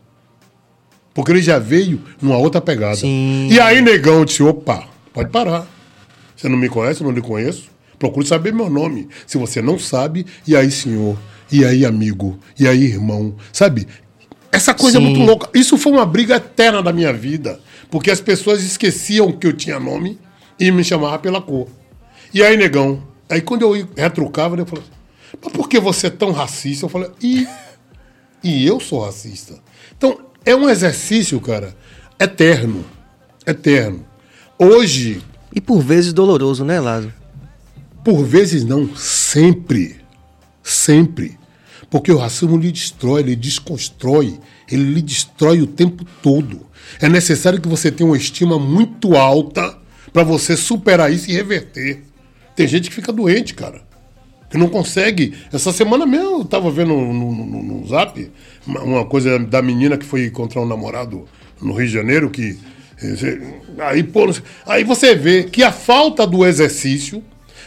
Porque 1.15 1.33
ele 1.33 1.43
já 1.43 1.59
veio 1.59 2.01
numa 2.21 2.39
outra 2.39 2.61
pegada. 2.61 2.97
Sim. 2.97 3.49
E 3.51 3.59
aí, 3.59 3.81
negão, 3.81 4.25
disse: 4.25 4.43
opa, 4.43 4.89
pode 5.13 5.31
parar. 5.31 5.67
Você 6.37 6.49
não 6.49 6.57
me 6.57 6.69
conhece, 6.69 7.01
eu 7.01 7.07
não 7.07 7.15
lhe 7.15 7.21
conheço. 7.21 7.71
Procure 7.99 8.27
saber 8.27 8.53
meu 8.53 8.69
nome. 8.69 9.09
Se 9.27 9.39
você 9.39 9.63
não 9.63 9.79
sabe, 9.79 10.27
e 10.47 10.57
aí, 10.57 10.71
senhor? 10.71 11.17
E 11.51 11.65
aí, 11.65 11.85
amigo? 11.85 12.39
E 12.59 12.67
aí, 12.67 12.85
irmão? 12.85 13.37
Sabe? 13.53 13.87
Essa 14.51 14.75
coisa 14.75 14.99
Sim. 14.99 15.05
é 15.05 15.09
muito 15.09 15.25
louca. 15.25 15.49
Isso 15.55 15.79
foi 15.79 15.93
uma 15.93 16.05
briga 16.05 16.37
eterna 16.37 16.83
da 16.83 16.93
minha 16.93 17.13
vida. 17.13 17.61
Porque 17.91 18.11
as 18.11 18.21
pessoas 18.21 18.63
esqueciam 18.63 19.31
que 19.31 19.47
eu 19.47 19.53
tinha 19.53 19.79
nome 19.79 20.19
e 20.59 20.71
me 20.71 20.83
chamavam 20.83 21.19
pela 21.19 21.41
cor. 21.41 21.69
E 22.35 22.43
aí, 22.43 22.57
negão? 22.57 23.03
Aí 23.29 23.41
quando 23.41 23.63
eu 23.63 23.89
retrucava, 23.97 24.57
eu 24.57 24.67
falava, 24.67 24.89
mas 25.43 25.53
por 25.53 25.69
que 25.69 25.79
você 25.79 26.09
é 26.09 26.11
tão 26.11 26.33
racista? 26.33 26.87
Eu 26.87 26.89
falei, 26.89 27.11
e, 27.23 27.47
e 28.43 28.67
eu 28.67 28.81
sou 28.81 29.05
racista. 29.05 29.55
Então, 29.97 30.19
é 30.45 30.55
um 30.55 30.69
exercício, 30.69 31.41
cara, 31.41 31.77
eterno. 32.19 32.85
Eterno. 33.47 34.05
Hoje, 34.65 35.23
E 35.55 35.61
por 35.61 35.81
vezes 35.83 36.13
doloroso, 36.13 36.65
né, 36.65 36.81
Lázaro? 36.81 37.13
por 38.05 38.25
vezes 38.25 38.65
não, 38.65 38.97
sempre. 38.97 39.97
Sempre. 40.63 41.39
Porque 41.91 42.11
o 42.11 42.17
racismo 42.19 42.57
lhe 42.57 42.73
destrói, 42.73 43.21
ele 43.21 43.37
desconstrói, 43.37 44.39
ele 44.71 44.85
lhe 44.95 45.03
destrói 45.03 45.61
o 45.61 45.67
tempo 45.67 46.05
todo. 46.23 46.67
É 47.01 47.09
necessário 47.09 47.61
que 47.61 47.69
você 47.69 47.91
tenha 47.93 48.09
uma 48.09 48.17
estima 48.17 48.59
muito 48.59 49.15
alta 49.17 49.77
para 50.13 50.23
você 50.25 50.57
superar 50.57 51.13
isso 51.13 51.31
e 51.31 51.35
reverter. 51.35 52.03
Tem 52.57 52.67
gente 52.67 52.89
que 52.89 52.95
fica 52.95 53.13
doente, 53.13 53.55
cara. 53.55 53.83
Que 54.51 54.59
não 54.59 54.69
consegue. 54.69 55.35
Essa 55.53 55.73
semana 55.73 56.05
mesmo 56.07 56.41
eu 56.41 56.45
tava 56.45 56.71
vendo 56.71 56.95
no, 56.95 57.13
no- 57.13 57.63
no- 57.63 57.87
zap 57.89 58.31
uma 58.67 59.05
coisa 59.05 59.39
da 59.39 59.63
menina 59.63 59.97
que 59.97 60.05
foi 60.05 60.27
encontrar 60.27 60.61
um 60.63 60.67
namorado 60.67 61.25
no 61.61 61.73
Rio 61.75 61.87
de 61.87 61.93
Janeiro 61.93 62.31
que. 62.31 62.59
Aí, 63.79 64.03
pô, 64.03 64.31
aí 64.67 64.85
você 64.85 65.15
vê 65.15 65.45
que 65.45 65.63
a 65.63 65.73
falta 65.73 66.27
do 66.27 66.45
exercício 66.47 67.23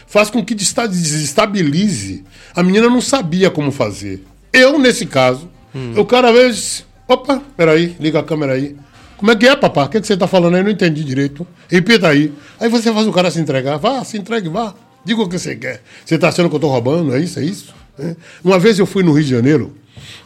faz 0.06 0.30
com 0.30 0.44
que 0.44 0.54
desestabilize. 0.54 2.24
A 2.54 2.62
menina 2.62 2.88
não 2.88 3.00
sabia 3.00 3.50
como 3.50 3.70
fazer. 3.70 4.24
Eu, 4.52 4.78
nesse 4.78 5.06
caso, 5.06 5.50
o 5.96 6.04
cara 6.04 6.32
vez. 6.32 6.84
Opa, 7.08 7.42
peraí, 7.56 7.96
liga 8.00 8.20
a 8.20 8.22
câmera 8.22 8.54
aí. 8.54 8.76
Como 9.16 9.30
é 9.30 9.36
que 9.36 9.46
é, 9.46 9.56
papá? 9.56 9.84
O 9.84 9.88
que, 9.88 9.98
é 9.98 10.00
que 10.00 10.06
você 10.06 10.16
tá 10.16 10.26
falando 10.26 10.54
aí? 10.54 10.60
Eu 10.60 10.64
não 10.64 10.70
entendi 10.70 11.02
direito. 11.04 11.46
Repita 11.68 12.08
aí. 12.08 12.32
Aí 12.60 12.68
você 12.68 12.92
faz 12.92 13.06
o 13.06 13.12
cara 13.12 13.30
se 13.30 13.40
entregar. 13.40 13.78
Vá, 13.78 14.04
se 14.04 14.18
entregue, 14.18 14.48
vá. 14.48 14.74
Diga 15.04 15.22
o 15.22 15.28
que 15.28 15.38
você 15.38 15.56
quer. 15.56 15.82
Você 16.04 16.18
tá 16.18 16.28
achando 16.28 16.50
que 16.50 16.56
eu 16.56 16.60
tô 16.60 16.68
roubando? 16.68 17.14
É 17.14 17.20
isso? 17.20 17.38
É 17.38 17.44
isso? 17.44 17.74
É. 17.98 18.14
Uma 18.44 18.58
vez 18.58 18.78
eu 18.78 18.86
fui 18.86 19.02
no 19.02 19.12
Rio 19.12 19.24
de 19.24 19.30
Janeiro, 19.30 19.74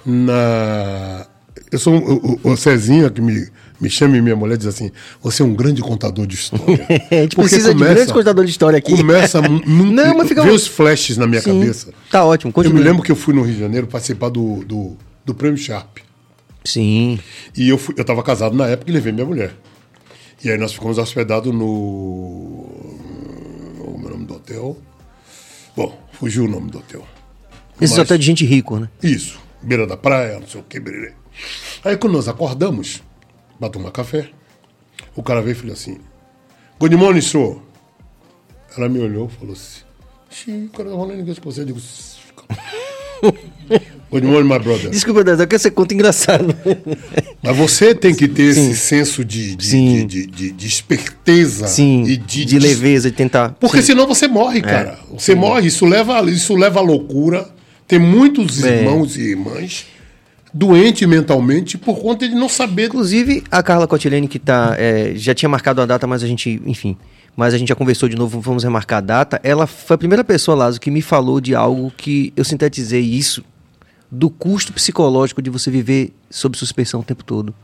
na. 0.05 1.27
Eu 1.71 1.79
sou 1.79 1.95
o, 1.95 2.39
o, 2.43 2.53
o 2.53 2.57
Cezinha 2.57 3.11
que 3.11 3.21
me, 3.21 3.47
me 3.81 3.89
chama 3.89 4.17
e 4.17 4.23
minha 4.23 4.37
mulher 4.37 4.57
diz 4.59 4.67
assim: 4.67 4.91
você 5.23 5.43
é 5.43 5.45
um 5.45 5.55
grande 5.55 5.81
contador 5.81 6.27
de 6.27 6.35
história. 6.35 6.87
A 7.11 7.15
gente 7.23 7.37
precisa 7.37 7.73
de 7.75 7.81
grandes 7.81 8.13
contadores 8.13 8.51
de 8.51 8.53
história 8.53 8.79
aqui. 8.79 8.97
Começa. 8.97 9.41
Não, 9.67 10.17
mas 10.17 10.29
fica- 10.29 10.43
Vê 10.43 10.51
os 10.51 10.67
flashes 10.67 11.17
na 11.17 11.27
minha 11.27 11.41
Sim, 11.41 11.59
cabeça. 11.61 11.93
Tá 12.11 12.25
ótimo, 12.25 12.51
Eu 12.51 12.55
continua. 12.55 12.79
me 12.79 12.85
lembro 12.85 13.03
que 13.03 13.11
eu 13.13 13.17
fui 13.17 13.33
no 13.35 13.43
Rio 13.43 13.55
de 13.55 13.61
Janeiro 13.61 13.87
participar 13.87 14.29
do, 14.29 14.65
do, 14.65 14.97
do 15.25 15.35
Prêmio 15.35 15.57
Sharp. 15.59 15.99
Sim. 16.65 17.19
E 17.57 17.69
eu, 17.69 17.79
fui, 17.79 17.95
eu 17.97 18.05
tava 18.05 18.23
casado 18.23 18.55
na 18.55 18.67
época 18.67 18.91
e 18.91 18.95
levei 18.95 19.13
minha 19.13 19.25
mulher. 19.27 19.55
E 20.45 20.51
aí 20.51 20.59
nós 20.59 20.73
ficamos 20.73 20.99
hospedados 20.99 21.53
no. 21.55 21.65
O 23.79 23.99
meu 23.99 24.11
nome 24.11 24.25
do 24.27 24.35
hotel. 24.35 24.77
Bom, 25.77 25.99
fugiu 26.13 26.45
o 26.45 26.49
nome 26.49 26.71
do 26.71 26.79
hotel. 26.79 27.07
Esse 27.81 27.95
Mas- 27.95 28.03
hotel 28.05 28.19
de 28.19 28.27
gente 28.27 28.45
rico, 28.45 28.79
né? 28.79 28.89
Isso, 29.03 29.39
beira 29.63 29.87
da 29.87 29.97
praia, 29.97 30.39
não 30.39 30.47
sei 30.47 30.61
o 30.61 30.65
que. 30.65 30.81
Aí 31.85 31.97
quando 31.97 32.13
nós 32.15 32.29
acordamos, 32.29 33.03
para 33.61 33.69
tomar 33.71 33.91
café, 33.93 34.29
o 35.15 35.23
cara 35.23 35.41
veio 35.43 35.53
e 35.53 35.57
falou 35.57 35.73
assim: 35.75 35.99
Good 36.81 36.97
morning, 36.97 37.21
senhor. 37.21 37.63
Ela 38.77 38.89
me 38.89 38.99
olhou 38.99 39.31
e 39.33 39.39
falou 39.39 39.53
assim: 39.53 39.81
Xiii, 40.31 40.67
o 40.67 40.71
cara 40.71 40.91
tá 40.91 40.97
falando 40.97 41.21
inglês 41.21 41.39
com 41.39 41.51
você. 41.51 41.61
Eu 41.61 41.67
digo: 41.67 41.81
Good 44.11 44.27
morning, 44.27 44.49
my 44.49 44.59
brother. 44.59 44.91
Desculpa, 44.91 45.23
Deus, 45.23 45.39
é 45.39 45.47
que 45.47 45.57
você 45.59 45.71
conta 45.71 45.95
engraçado. 45.95 46.57
Mas 47.43 47.57
você 47.57 47.95
tem 47.95 48.15
que 48.15 48.27
ter 48.27 48.45
esse 48.45 48.75
senso 48.77 49.25
de, 49.25 49.55
de, 49.55 49.67
Sim. 49.67 50.07
de, 50.07 50.27
de, 50.27 50.51
de- 50.53 50.67
esperteza 50.67 51.69
Sim, 51.69 52.03
e 52.05 52.17
de, 52.17 52.45
de, 52.45 52.59
leveza, 52.59 53.11
de 53.11 53.17
tentar. 53.17 53.51
Porque 53.61 53.79
Sim. 53.83 53.89
senão 53.89 54.07
você 54.07 54.27
morre, 54.27 54.61
cara. 54.63 54.99
Você 55.13 55.35
morre, 55.35 55.69
isso 55.69 55.85
leva, 55.87 56.21
isso 56.31 56.57
leva 56.57 56.81
à 56.81 56.83
loucura. 56.83 57.49
Tem 57.87 57.99
muitos 57.99 58.65
É. 58.65 58.79
irmãos 58.79 59.17
e 59.17 59.21
irmãs 59.31 59.87
doentes 60.53 61.07
mentalmente 61.09 61.79
por 61.79 61.99
conta 61.99 62.29
de 62.29 62.35
não 62.35 62.49
saber. 62.49 62.87
Inclusive, 62.87 63.45
a 63.51 63.63
Carla 63.63 63.87
Cotilene, 63.87 64.29
que 64.29 64.39
tá. 64.39 64.75
é, 64.79 65.13
já 65.15 65.35
tinha 65.35 65.49
marcado 65.49 65.81
a 65.81 65.87
data, 65.87 66.07
mas 66.07 66.23
a 66.23 66.27
gente, 66.27 66.61
enfim. 66.67 66.97
Mas 67.37 67.55
a 67.55 67.59
gente 67.59 67.69
já 67.69 67.75
conversou 67.75 68.09
de 68.09 68.17
novo, 68.17 68.41
vamos 68.41 68.65
remarcar 68.65 68.99
a 68.99 69.01
data. 69.01 69.41
Ela 69.43 69.67
foi 69.67 69.95
a 69.95 69.99
primeira 69.99 70.25
pessoa, 70.25 70.57
Lázaro, 70.57 70.81
que 70.81 70.91
me 70.91 71.01
falou 71.01 71.41
de 71.41 71.55
algo 71.55 71.93
que 71.97 72.33
eu 72.37 72.45
sintetizei 72.45 73.01
isso, 73.01 73.45
do 74.11 74.29
custo 74.29 74.73
psicológico 74.73 75.41
de 75.41 75.49
você 75.49 75.71
viver 75.71 76.13
sob 76.29 76.57
suspensão 76.59 77.01
o 77.01 77.05
tempo 77.05 77.23
todo. 77.23 77.55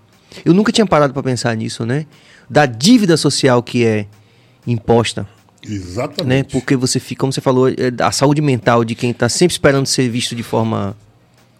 Eu 0.44 0.54
nunca 0.54 0.70
tinha 0.70 0.86
parado 0.86 1.12
para 1.12 1.22
pensar 1.22 1.54
nisso, 1.56 1.84
né? 1.84 2.06
Da 2.48 2.66
dívida 2.66 3.16
social 3.16 3.62
que 3.62 3.84
é 3.84 4.06
imposta, 4.66 5.26
né? 5.66 5.74
Exatamente. 5.74 6.52
Porque 6.52 6.76
você 6.76 7.00
fica, 7.00 7.20
como 7.20 7.32
você 7.32 7.40
falou, 7.40 7.68
é, 7.68 7.74
a 8.00 8.12
saúde 8.12 8.40
mental 8.40 8.84
de 8.84 8.94
quem 8.94 9.12
tá 9.12 9.28
sempre 9.28 9.52
esperando 9.52 9.86
ser 9.86 10.08
visto 10.08 10.34
de 10.34 10.42
forma. 10.42 10.96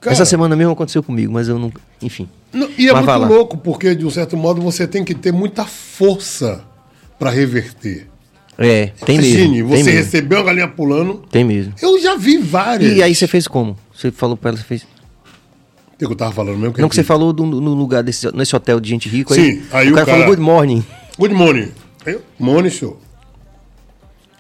Cara, 0.06 0.14
Essa 0.14 0.24
semana 0.24 0.54
mesmo 0.54 0.72
aconteceu 0.72 1.02
comigo, 1.02 1.32
mas 1.32 1.48
eu 1.48 1.58
não. 1.58 1.72
Enfim. 2.00 2.28
não, 2.52 2.68
e 2.78 2.88
é 2.88 2.92
Mas 2.92 3.04
muito 3.04 3.18
lá. 3.20 3.26
louco, 3.28 3.58
porque 3.58 3.92
de 3.94 4.06
um 4.06 4.10
certo 4.10 4.36
modo 4.36 4.60
você 4.62 4.86
tem 4.86 5.02
que 5.04 5.14
ter 5.14 5.32
muita 5.32 5.64
força 5.64 6.62
para 7.18 7.28
reverter. 7.30 8.06
É, 8.56 8.86
tem 9.04 9.16
Imagine, 9.16 9.48
mesmo. 9.62 9.68
você 9.68 9.74
tem 9.74 9.84
mesmo. 9.84 9.98
recebeu 10.04 10.38
uma 10.38 10.44
galinha 10.44 10.68
pulando. 10.68 11.24
Tem 11.30 11.42
mesmo. 11.44 11.74
Eu 11.82 12.00
já 12.00 12.14
vi 12.16 12.38
várias. 12.38 12.96
E 12.96 13.02
aí 13.02 13.14
você 13.14 13.26
fez 13.26 13.48
como? 13.48 13.76
Você 13.94 14.12
falou 14.12 14.36
pra 14.36 14.50
ela, 14.50 14.58
você 14.58 14.64
fez. 14.64 14.82
O 14.82 15.98
que 15.98 16.04
eu 16.04 16.14
tava 16.14 16.30
falando 16.32 16.56
mesmo? 16.58 16.74
Não, 16.78 16.88
que 16.88 16.94
você 16.94 17.02
falou 17.02 17.32
do- 17.32 17.44
no 17.44 17.74
lugar 17.74 18.02
desse, 18.04 18.30
nesse 18.34 18.54
hotel 18.54 18.78
de 18.78 18.88
gente 18.88 19.08
rica. 19.08 19.34
Sim, 19.34 19.62
aí 19.72 19.88
o 19.88 19.92
o 19.92 19.94
cara, 19.94 20.06
cara- 20.06 20.18
falou 20.20 20.26
good 20.26 20.40
morning. 20.40 20.84
Good 21.18 21.34
morning. 21.34 21.72
Eu, 22.06 22.22
morning, 22.38 22.70
senhor. 22.70 22.96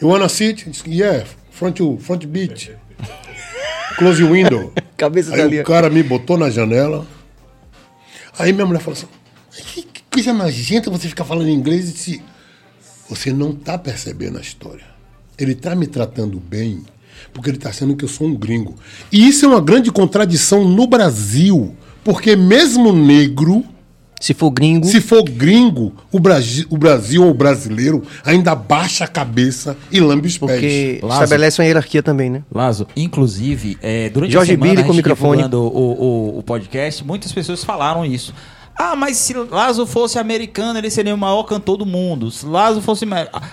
You 0.00 0.08
wanna 0.08 0.28
sit? 0.28 0.64
Yeah, 0.86 1.26
front, 1.50 1.78
front 2.00 2.24
beach. 2.26 2.70
Close 3.96 4.20
your 4.20 4.32
window. 4.32 4.72
Cabeça 4.96 5.32
Aí 5.32 5.38
dali. 5.38 5.60
o 5.60 5.64
cara 5.64 5.90
me 5.90 6.02
botou 6.02 6.36
na 6.38 6.50
janela. 6.50 7.06
Aí 8.38 8.52
minha 8.52 8.66
mulher 8.66 8.80
falou 8.80 8.98
assim: 8.98 9.06
que, 9.50 9.82
que 9.82 10.02
coisa 10.10 10.32
nojenta 10.32 10.90
você 10.90 11.08
ficar 11.08 11.24
falando 11.24 11.48
inglês 11.48 11.88
e 11.88 11.92
disse, 11.92 12.22
você 13.08 13.32
não 13.32 13.52
tá 13.52 13.78
percebendo 13.78 14.38
a 14.38 14.40
história. 14.40 14.84
Ele 15.38 15.54
tá 15.54 15.74
me 15.74 15.86
tratando 15.86 16.38
bem 16.40 16.84
porque 17.32 17.50
ele 17.50 17.58
tá 17.58 17.70
achando 17.70 17.96
que 17.96 18.04
eu 18.04 18.08
sou 18.08 18.26
um 18.26 18.34
gringo. 18.34 18.74
E 19.10 19.28
isso 19.28 19.44
é 19.44 19.48
uma 19.48 19.60
grande 19.60 19.90
contradição 19.90 20.66
no 20.66 20.86
Brasil, 20.86 21.74
porque 22.04 22.36
mesmo 22.36 22.92
negro, 22.92 23.64
Se 24.20 24.32
for 24.32 24.50
gringo, 24.50 24.86
se 24.86 25.00
for 25.00 25.22
gringo, 25.22 25.92
o 26.10 26.18
Brasil, 26.18 26.66
o 26.70 26.78
Brasil 26.78 27.22
ou 27.22 27.30
o 27.30 27.34
brasileiro 27.34 28.02
ainda 28.24 28.54
baixa 28.54 29.04
a 29.04 29.08
cabeça 29.08 29.76
e 29.92 30.00
lambe 30.00 30.26
os 30.26 30.38
pés. 30.38 30.50
porque 30.50 31.00
estabelece 31.02 31.60
uma 31.60 31.66
hierarquia 31.66 32.02
também, 32.02 32.30
né? 32.30 32.42
Lazo, 32.52 32.86
inclusive, 32.96 33.76
é, 33.82 34.08
durante 34.08 34.32
Jorge 34.32 34.52
a 34.52 34.54
semana, 34.54 34.70
Billy 34.70 34.82
a 34.82 34.86
com 34.86 34.92
gente 34.92 35.04
o 35.04 35.10
microfone. 35.10 35.44
o, 35.44 35.58
o, 35.58 36.38
o 36.38 36.42
podcast, 36.42 37.04
muitas 37.04 37.30
pessoas 37.32 37.62
falaram 37.62 38.04
isso. 38.04 38.32
Ah, 38.78 38.94
mas 38.94 39.16
se 39.16 39.32
Lazo 39.34 39.86
fosse 39.86 40.18
americano, 40.18 40.78
ele 40.78 40.90
seria 40.90 41.14
o 41.14 41.18
maior 41.18 41.42
cantor 41.44 41.78
do 41.78 41.86
mundo. 41.86 42.30
Se 42.30 42.44
Lazo 42.44 42.80
fosse. 42.82 43.06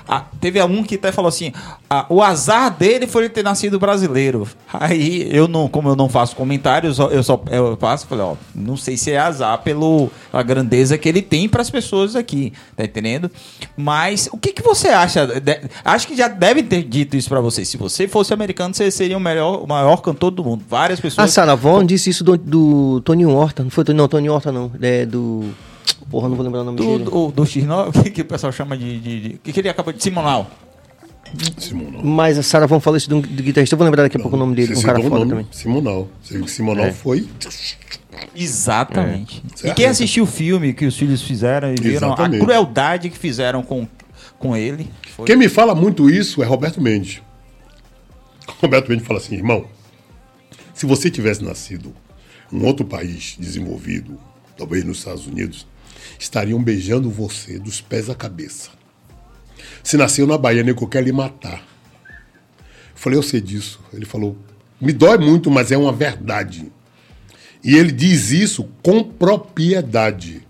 Ah, 0.07 0.25
teve 0.41 0.61
um 0.63 0.83
que 0.83 0.95
até 0.95 1.11
falou 1.11 1.29
assim: 1.29 1.51
ah, 1.89 2.05
o 2.09 2.21
azar 2.21 2.69
dele 2.75 3.07
foi 3.07 3.23
ele 3.23 3.29
ter 3.29 3.43
nascido 3.43 3.79
brasileiro. 3.79 4.47
Aí 4.73 5.27
eu 5.35 5.47
não, 5.47 5.67
como 5.67 5.87
eu 5.89 5.95
não 5.95 6.09
faço 6.09 6.35
comentários, 6.35 6.99
eu 6.99 7.23
só- 7.23 7.41
eu 7.49 7.77
faço, 7.79 8.05
falei, 8.07 8.25
ó, 8.25 8.35
não 8.53 8.75
sei 8.75 8.97
se 8.97 9.11
é 9.11 9.17
azar 9.19 9.57
pelo 9.61 10.09
a 10.31 10.43
grandeza 10.43 10.97
que 10.97 11.07
ele 11.07 11.21
tem 11.21 11.47
para 11.47 11.61
as 11.61 11.69
pessoas 11.69 12.15
aqui, 12.15 12.51
tá 12.75 12.83
entendendo? 12.83 13.29
Mas 13.77 14.27
o 14.31 14.37
que, 14.37 14.51
que 14.51 14.61
você 14.61 14.89
acha? 14.89 15.25
De- 15.27 15.61
acho 15.85 16.07
que 16.07 16.15
já 16.17 16.27
deve 16.27 16.63
ter 16.63 16.83
dito 16.83 17.15
isso 17.15 17.29
para 17.29 17.39
você. 17.39 17.63
Se 17.63 17.77
você 17.77 18.07
fosse 18.07 18.33
americano, 18.33 18.73
você 18.73 18.89
seria 18.91 19.17
o 19.17 19.19
melhor, 19.21 19.63
o 19.63 19.67
maior 19.67 19.97
cantor 20.01 20.31
do 20.31 20.43
mundo. 20.43 20.63
Várias 20.67 20.99
A 20.99 21.01
pessoas. 21.01 21.31
Sarah 21.31 21.55
Vaughan 21.55 21.85
disse 21.85 22.09
isso 22.09 22.23
do, 22.23 22.37
do 22.37 23.01
Tony 23.01 23.25
Horta. 23.25 23.63
Não 23.63 23.69
foi 23.69 23.83
não, 23.93 24.07
Tony 24.07 24.29
Horta 24.29 24.51
não. 24.51 24.71
É 24.81 25.05
do. 25.13 25.49
Porra, 26.09 26.27
não 26.29 26.35
vou 26.35 26.43
lembrar 26.45 26.61
o 26.61 26.63
nome 26.65 26.77
do, 26.77 26.83
dele. 26.97 27.03
do, 27.05 27.31
do 27.31 27.43
X9, 27.43 27.89
o 27.89 27.91
que, 28.03 28.09
que 28.11 28.21
o 28.21 28.25
pessoal 28.25 28.51
chama 28.51 28.77
de. 28.77 28.99
de, 28.99 29.19
de- 29.29 29.35
o 29.35 29.39
que, 29.39 29.53
que 29.53 29.59
ele 29.59 29.69
acabou 29.69 29.93
de. 29.93 30.01
Simonal. 30.03 30.49
Simonal. 31.57 32.03
Mas 32.03 32.37
a 32.37 32.43
Sarah 32.43 32.67
Vaughan 32.67 32.79
falou 32.81 32.97
isso 32.97 33.09
do, 33.09 33.19
do 33.21 33.41
guitarrista. 33.43 33.73
Eu 33.73 33.77
vou 33.77 33.85
lembrar 33.85 34.03
daqui 34.03 34.17
a 34.17 34.19
pouco 34.19 34.35
o 34.35 34.39
nome 34.39 34.55
dele, 34.55 34.75
um 34.77 34.81
cara 34.81 34.99
foda 35.01 35.19
nome, 35.19 35.29
também. 35.31 35.47
Simonal. 35.51 36.07
Você 36.21 36.35
viu 36.35 36.45
que 36.45 36.51
Simonal 36.51 36.85
É. 36.85 36.91
foi. 36.91 37.27
Exatamente. 38.35 39.41
Você 39.55 39.69
E 39.69 39.73
quem 39.73 39.85
assistiu 39.85 40.25
o 40.25 40.27
filme 40.27 40.73
que 40.73 40.85
os 40.85 40.95
filhos 40.95 41.21
fizeram 41.21 41.71
e 41.71 41.75
viram 41.81 42.07
Exatamente. 42.09 42.41
a 42.41 42.45
crueldade 42.45 43.09
que 43.09 43.17
fizeram 43.17 43.63
com, 43.63 43.87
com 44.37 44.55
ele. 44.55 44.89
Foi... 45.15 45.25
Quem 45.25 45.35
me 45.37 45.49
fala 45.49 45.73
muito 45.73 46.09
isso 46.09 46.43
é 46.43 46.45
Roberto 46.45 46.79
Mendes. 46.81 47.21
Roberto 48.61 48.89
Mendes 48.89 49.05
fala 49.07 49.19
assim, 49.19 49.35
irmão, 49.35 49.65
se 50.73 50.85
você 50.85 51.09
tivesse 51.09 51.43
nascido 51.43 51.93
em 52.51 52.57
um 52.57 52.65
outro 52.65 52.85
país 52.85 53.35
desenvolvido, 53.39 54.19
talvez 54.57 54.83
nos 54.83 54.99
Estados 54.99 55.27
Unidos, 55.27 55.67
estariam 56.19 56.61
beijando 56.61 57.09
você 57.09 57.59
dos 57.59 57.81
pés 57.81 58.09
à 58.09 58.15
cabeça. 58.15 58.69
Se 59.83 59.97
nasceu 59.97 60.25
na 60.25 60.37
Bahia, 60.37 60.63
nego 60.63 60.87
quer 60.87 61.03
lhe 61.03 61.11
matar. 61.11 61.65
Falei, 62.95 63.17
eu 63.17 63.23
sei 63.23 63.41
disso. 63.41 63.79
Ele 63.91 64.05
falou, 64.05 64.37
me 64.79 64.93
dói 64.93 65.17
muito, 65.17 65.51
mas 65.51 65.71
é 65.71 65.77
uma 65.77 65.91
verdade. 65.91 66.71
E 67.63 67.75
ele 67.75 67.91
diz 67.91 68.31
isso 68.31 68.69
com 68.81 69.03
propriedade. 69.03 70.45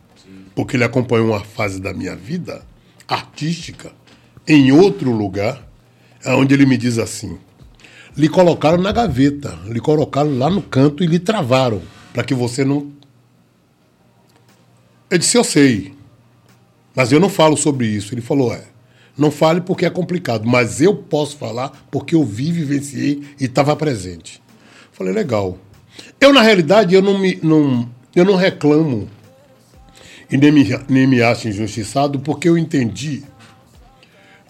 Porque 0.56 0.76
ele 0.76 0.84
acompanhou 0.84 1.28
uma 1.28 1.44
fase 1.44 1.80
da 1.80 1.94
minha 1.94 2.16
vida 2.16 2.64
artística 3.08 3.92
em 4.48 4.72
outro 4.72 5.12
lugar, 5.12 5.68
onde 6.26 6.54
ele 6.54 6.66
me 6.66 6.78
diz 6.78 6.98
assim: 6.98 7.38
lhe 8.16 8.30
colocaram 8.30 8.78
na 8.78 8.92
gaveta, 8.92 9.58
lhe 9.66 9.80
colocaram 9.80 10.38
lá 10.38 10.50
no 10.50 10.62
canto 10.62 11.04
e 11.04 11.08
lhe 11.08 11.20
travaram, 11.20 11.82
para 12.14 12.24
que 12.24 12.34
você 12.34 12.64
não. 12.64 12.92
Eu 15.14 15.20
disse: 15.20 15.38
eu 15.38 15.44
sei, 15.44 15.94
mas 16.96 17.12
eu 17.12 17.20
não 17.20 17.30
falo 17.30 17.56
sobre 17.56 17.86
isso. 17.86 18.16
Ele 18.16 18.22
falou: 18.22 18.52
é, 18.52 18.64
Não 19.16 19.30
fale 19.30 19.62
porque 19.62 19.86
é 19.86 19.90
complicado, 19.92 20.44
mas 20.44 20.82
eu 20.82 20.96
posso 20.96 21.38
falar 21.38 21.70
porque 21.92 22.16
eu 22.16 22.24
vi, 22.24 22.52
vivenciei 22.52 23.22
e 23.40 23.46
estava 23.46 23.76
presente. 23.76 24.42
Falei, 24.92 25.14
legal. 25.14 25.60
Eu, 26.20 26.34
na 26.34 26.42
realidade, 26.42 26.96
eu 26.96 27.02
não, 27.04 27.20
me, 27.20 27.40
não, 27.44 27.88
eu 28.16 28.26
não 28.26 28.36
reclamo 28.36 29.08
e 30.32 30.36
nem 30.36 30.52
me, 30.52 30.68
nem 30.90 31.06
me 31.06 31.22
acho 31.22 31.48
injustiçado 31.48 32.20
porque 32.20 32.50
eu 32.50 32.58
entendi, 32.58 33.24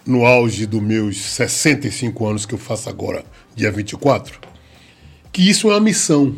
no 0.06 0.24
auge 0.24 0.64
dos 0.64 0.80
meus 0.80 1.18
65 1.18 2.26
anos 2.26 2.46
que 2.46 2.54
eu 2.54 2.58
faço 2.58 2.88
agora, 2.88 3.22
dia 3.54 3.70
24, 3.70 4.40
que 5.30 5.46
isso 5.46 5.68
é 5.68 5.74
uma 5.74 5.80
missão. 5.80 6.34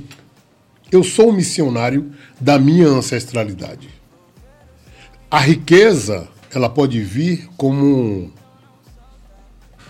Eu 0.91 1.05
sou 1.05 1.31
um 1.31 1.33
missionário 1.33 2.11
da 2.41 2.59
minha 2.59 2.89
ancestralidade. 2.89 3.96
A 5.29 5.41
riqueza, 5.41 6.29
ela 6.55 6.69
pode 6.69 7.03
vir 7.03 7.49
como 7.57 8.31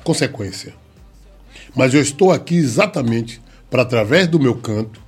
consequência. 0.02 0.74
Mas 1.74 1.92
eu 1.92 2.00
estou 2.00 2.32
aqui 2.32 2.56
exatamente 2.56 3.42
para, 3.68 3.82
através 3.82 4.26
do 4.26 4.40
meu 4.40 4.54
canto, 4.54 4.98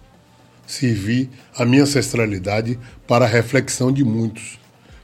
servir 0.66 1.31
a 1.57 1.64
minha 1.64 1.85
ancestralidade 1.85 2.79
para 3.07 3.24
a 3.24 3.29
reflexão 3.29 3.91
de 3.91 4.05
muitos, 4.05 4.59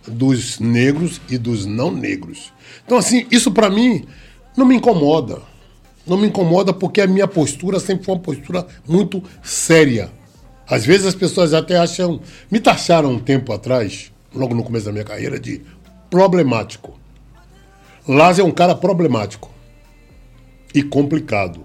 dos 0.07 0.61
negros 0.61 1.23
e 1.31 1.39
dos 1.39 1.65
não 1.65 1.91
negros. 1.91 2.53
Então, 2.85 2.99
assim, 2.99 3.27
isso 3.31 3.51
para 3.51 3.71
mim 3.71 4.05
não 4.55 4.67
me 4.67 4.77
incomoda. 4.77 5.41
Não 6.07 6.19
me 6.19 6.27
incomoda 6.27 6.75
porque 6.75 7.01
a 7.01 7.07
minha 7.07 7.27
postura 7.27 7.81
sempre 7.81 8.05
foi 8.05 8.15
uma 8.15 8.21
postura 8.21 8.67
muito 8.87 9.25
séria. 9.43 10.13
Às 10.69 10.85
vezes 10.85 11.07
as 11.07 11.15
pessoas 11.15 11.55
até 11.55 11.79
acham. 11.79 12.21
Me 12.51 12.61
taxaram 12.61 13.13
um 13.13 13.19
tempo 13.19 13.55
atrás, 13.55 14.13
logo 14.35 14.55
no 14.55 14.65
começo 14.65 14.87
da 14.87 14.93
minha 14.93 15.05
carreira, 15.05 15.39
de 15.39 15.63
problemático. 16.11 16.99
Lázaro 18.07 18.47
é 18.47 18.51
um 18.51 18.55
cara 18.55 18.75
problemático 18.75 19.51
e 20.75 20.83
complicado. 20.83 21.65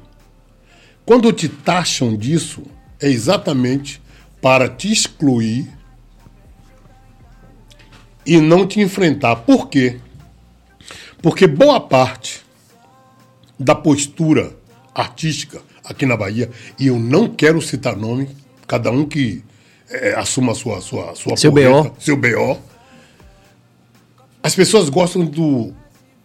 Quando 1.05 1.34
te 1.34 1.49
taxam 1.49 2.15
disso, 2.15 2.63
é 3.01 3.09
exatamente 3.09 4.01
para 4.41 4.70
te 4.70 4.91
excluir 4.91 5.67
e 8.26 8.39
não 8.39 8.67
te 8.67 8.80
enfrentar. 8.80 9.38
Por 9.38 9.70
quê? 9.70 9.99
Porque 11.22 11.47
boa 11.47 11.80
parte 11.82 12.45
da 13.59 13.76
postura 13.76 14.55
artística 14.93 15.61
aqui 15.84 16.05
na 16.05 16.15
Bahia, 16.15 16.49
e 16.80 16.88
eu 16.88 16.99
não 16.99 17.28
quero 17.28 17.61
citar 17.61 17.95
nome, 17.97 18.30
cada 18.67 18.91
um 18.91 19.05
que 19.05 19.43
é, 19.89 20.13
assuma 20.15 20.53
sua, 20.53 20.81
sua, 20.81 21.15
sua 21.15 21.35
seu 21.35 21.51
porreta, 21.51 21.91
seu 21.99 22.15
BO. 22.15 22.59
As 24.41 24.55
pessoas 24.55 24.89
gostam 24.89 25.25
do 25.25 25.73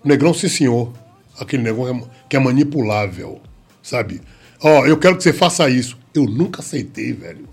negrão 0.05 0.33
sim 0.35 0.49
senhor, 0.49 0.93
aquele 1.39 1.63
negócio 1.63 2.09
que 2.29 2.37
é 2.37 2.39
manipulável, 2.39 3.41
sabe? 3.83 4.21
Ó, 4.63 4.81
oh, 4.81 4.87
eu 4.87 4.97
quero 4.97 5.17
que 5.17 5.23
você 5.23 5.33
faça 5.33 5.69
isso. 5.69 5.99
Eu 6.15 6.25
nunca 6.25 6.61
aceitei, 6.61 7.13
velho. 7.13 7.49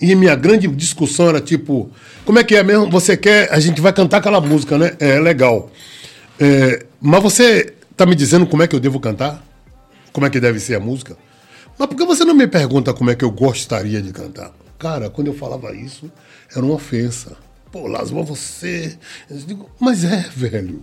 E 0.00 0.14
minha 0.14 0.34
grande 0.34 0.66
discussão 0.68 1.28
era 1.28 1.40
tipo, 1.40 1.90
como 2.24 2.38
é 2.38 2.44
que 2.44 2.54
é 2.54 2.62
mesmo? 2.62 2.90
Você 2.90 3.16
quer, 3.16 3.50
a 3.52 3.58
gente 3.60 3.80
vai 3.80 3.92
cantar 3.92 4.18
aquela 4.18 4.40
música, 4.40 4.76
né? 4.76 4.94
É 4.98 5.18
legal. 5.18 5.70
É, 6.38 6.84
mas 7.00 7.22
você 7.22 7.72
tá 7.96 8.04
me 8.04 8.14
dizendo 8.14 8.46
como 8.46 8.62
é 8.62 8.66
que 8.66 8.74
eu 8.76 8.80
devo 8.80 9.00
cantar? 9.00 9.42
Como 10.12 10.26
é 10.26 10.30
que 10.30 10.40
deve 10.40 10.60
ser 10.60 10.74
a 10.74 10.80
música? 10.80 11.16
Mas 11.78 11.88
por 11.88 11.96
que 11.96 12.04
você 12.04 12.24
não 12.24 12.34
me 12.34 12.46
pergunta 12.46 12.92
como 12.92 13.10
é 13.10 13.14
que 13.14 13.24
eu 13.24 13.30
gostaria 13.30 14.02
de 14.02 14.12
cantar? 14.12 14.52
Cara, 14.78 15.08
quando 15.08 15.28
eu 15.28 15.34
falava 15.34 15.74
isso, 15.74 16.10
era 16.54 16.64
uma 16.64 16.74
ofensa. 16.74 17.36
Pô, 17.70 17.86
Lázaro, 17.86 18.22
você. 18.22 18.96
Digo, 19.30 19.70
mas 19.80 20.04
é, 20.04 20.26
velho. 20.34 20.82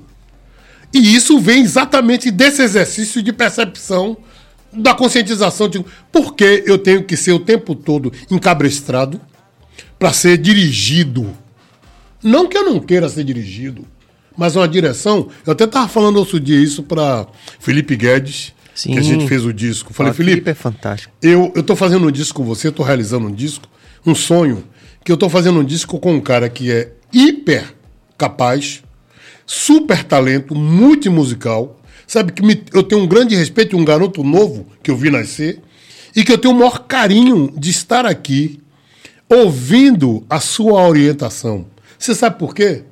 E 0.94 1.16
isso 1.16 1.40
vem 1.40 1.64
exatamente 1.64 2.30
desse 2.30 2.62
exercício 2.62 3.24
de 3.24 3.34
percepção 3.34 4.18
da 4.72 4.94
conscientização. 4.94 5.68
De 5.68 5.84
por 6.12 6.36
que 6.36 6.64
eu 6.66 6.78
tenho 6.78 7.04
que 7.04 7.18
ser 7.18 7.32
o 7.32 7.40
tempo 7.40 7.74
todo 7.74 8.12
encabrestrado 8.30 9.20
para 9.98 10.14
ser 10.14 10.38
dirigido? 10.38 11.36
Não 12.22 12.48
que 12.48 12.58
eu 12.58 12.64
não 12.64 12.80
queira 12.80 13.10
ser 13.10 13.24
dirigido, 13.24 13.86
mas 14.38 14.56
uma 14.56 14.68
direção. 14.68 15.30
Eu 15.46 15.54
até 15.54 15.66
estava 15.66 15.88
falando 15.88 16.18
outro 16.18 16.40
dia 16.40 16.60
isso 16.60 16.84
para 16.84 17.28
Felipe 17.60 17.96
Guedes, 17.96 18.54
Sim. 18.74 18.94
que 18.94 19.00
a 19.00 19.02
gente 19.02 19.28
fez 19.28 19.46
o 19.46 19.54
disco. 19.54 19.94
Falei, 19.94 20.14
Felipe, 20.14 20.32
Felipe 20.36 20.50
é 20.52 20.54
fantástico. 20.54 21.14
Eu 21.22 21.52
estou 21.56 21.76
fazendo 21.76 22.08
um 22.08 22.12
disco 22.12 22.38
com 22.38 22.46
você, 22.46 22.70
estou 22.70 22.86
realizando 22.86 23.28
um 23.28 23.34
disco, 23.34 23.68
um 24.06 24.16
sonho, 24.16 24.64
que 25.04 25.12
eu 25.12 25.16
estou 25.16 25.30
fazendo 25.30 25.60
um 25.60 25.64
disco 25.64 26.00
com 26.00 26.14
um 26.14 26.22
cara 26.22 26.50
que 26.50 26.72
é 26.72 26.94
hiper 27.12 27.74
capaz, 28.18 28.84
super 29.46 30.04
talento, 30.04 30.56
multimusical, 30.56 31.80
sabe 32.08 32.32
que 32.32 32.42
me, 32.42 32.64
eu 32.74 32.84
tenho 32.84 33.02
um 33.02 33.08
grande 33.08 33.36
respeito, 33.36 33.78
um 33.78 33.86
garoto 33.86 34.24
novo 34.24 34.68
que 34.82 34.92
eu 34.92 34.96
vi 34.96 35.10
nascer, 35.10 35.60
e 36.16 36.24
que 36.24 36.32
eu 36.32 36.38
tenho 36.38 36.54
o 36.54 36.58
maior 36.58 36.86
carinho 36.88 37.52
de 37.58 37.70
estar 37.70 38.06
aqui 38.06 38.60
ouvindo 39.28 40.24
a 40.30 40.40
sua 40.40 40.88
orientação. 40.88 41.66
Você 41.98 42.14
sabe 42.14 42.38
por 42.38 42.54
quê? 42.54 42.84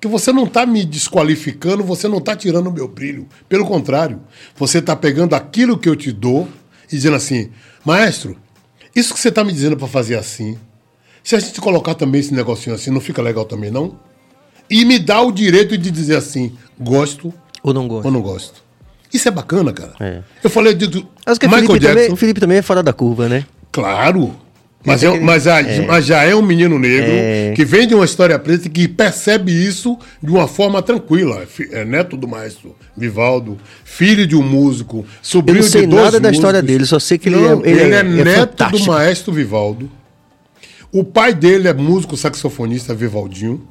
que 0.00 0.08
você 0.08 0.32
não 0.32 0.44
está 0.44 0.64
me 0.64 0.84
desqualificando, 0.84 1.84
você 1.84 2.08
não 2.08 2.18
está 2.18 2.34
tirando 2.34 2.68
o 2.68 2.72
meu 2.72 2.88
brilho. 2.88 3.28
Pelo 3.48 3.66
contrário, 3.66 4.20
você 4.56 4.78
está 4.78 4.96
pegando 4.96 5.34
aquilo 5.34 5.78
que 5.78 5.88
eu 5.88 5.94
te 5.94 6.10
dou 6.10 6.48
e 6.86 6.96
dizendo 6.96 7.16
assim, 7.16 7.50
maestro, 7.84 8.36
isso 8.94 9.14
que 9.14 9.20
você 9.20 9.28
está 9.28 9.44
me 9.44 9.52
dizendo 9.52 9.76
para 9.76 9.88
fazer 9.88 10.16
assim, 10.16 10.58
se 11.22 11.36
a 11.36 11.38
gente 11.38 11.60
colocar 11.60 11.94
também 11.94 12.20
esse 12.20 12.34
negocinho 12.34 12.74
assim, 12.74 12.90
não 12.90 13.00
fica 13.00 13.22
legal 13.22 13.44
também, 13.44 13.70
não? 13.70 13.98
E 14.68 14.84
me 14.84 14.98
dá 14.98 15.20
o 15.20 15.32
direito 15.32 15.76
de 15.76 15.90
dizer 15.90 16.16
assim, 16.16 16.56
gosto 16.78 17.32
ou 17.62 17.74
não 17.74 17.88
gosto. 17.88 18.06
Ou 18.06 18.12
não 18.12 18.22
gosto. 18.22 18.62
Isso 19.12 19.26
é 19.26 19.30
bacana, 19.30 19.72
cara. 19.72 19.92
É. 19.98 20.22
Eu 20.42 20.48
falei 20.48 20.74
de, 20.74 20.86
de 20.86 20.98
Michael 20.98 21.50
Felipe 21.50 21.78
Jackson. 21.80 21.94
Também, 21.94 22.12
o 22.12 22.16
Felipe 22.16 22.40
também 22.40 22.58
é 22.58 22.62
fora 22.62 22.82
da 22.82 22.92
curva, 22.92 23.28
né? 23.28 23.44
Claro. 23.72 24.34
Mas, 24.84 25.02
é, 25.02 25.20
mas, 25.20 25.46
a, 25.46 25.60
é. 25.60 25.86
mas, 25.86 26.06
já 26.06 26.22
é 26.22 26.34
um 26.34 26.40
menino 26.40 26.78
negro 26.78 27.10
é. 27.10 27.52
que 27.54 27.66
vem 27.66 27.86
de 27.86 27.94
uma 27.94 28.04
história 28.04 28.38
preta 28.38 28.66
e 28.66 28.70
que 28.70 28.88
percebe 28.88 29.52
isso 29.52 29.98
de 30.22 30.30
uma 30.30 30.48
forma 30.48 30.80
tranquila. 30.80 31.46
É 31.70 31.84
neto 31.84 32.16
do 32.16 32.26
maestro 32.26 32.74
Vivaldo, 32.96 33.58
filho 33.84 34.26
de 34.26 34.34
um 34.34 34.42
músico, 34.42 35.04
sobrinho 35.20 35.62
de 35.62 35.70
dois 35.70 35.74
músicos. 35.74 35.82
Eu 35.82 35.88
não 35.88 35.96
sei 35.96 36.04
nada 36.04 36.20
da 36.20 36.30
história 36.30 36.62
dele, 36.62 36.86
só 36.86 36.98
sei 36.98 37.18
que 37.18 37.28
não, 37.28 37.62
ele, 37.62 37.78
é, 37.78 37.84
ele 37.84 37.94
é, 37.94 37.98
é 37.98 38.02
neto 38.02 38.38
fantástico. 38.38 38.78
do 38.78 38.90
maestro 38.90 39.32
Vivaldo. 39.34 39.90
O 40.90 41.04
pai 41.04 41.34
dele 41.34 41.68
é 41.68 41.74
músico 41.74 42.16
saxofonista 42.16 42.94
Vivaldinho. 42.94 43.68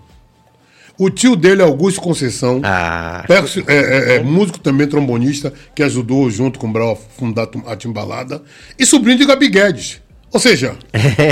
O 0.95 1.09
tio 1.09 1.35
dele 1.35 1.61
é 1.61 1.65
Augusto 1.65 2.01
Conceição, 2.01 2.61
ah. 2.63 3.25
é, 3.67 3.73
é, 3.73 4.15
é, 4.15 4.19
músico 4.21 4.59
também, 4.59 4.85
trombonista, 4.85 5.53
que 5.73 5.81
ajudou 5.81 6.29
junto 6.29 6.59
com 6.59 6.67
o 6.67 6.71
Brau 6.71 6.91
a 6.91 6.95
fundar 6.95 7.47
a 7.65 7.75
Timbalada. 7.75 8.43
E 8.77 8.85
sobrinho 8.85 9.17
de 9.17 9.25
Gabi 9.25 9.47
Guedes. 9.47 10.01
Ou 10.31 10.39
seja, 10.39 10.77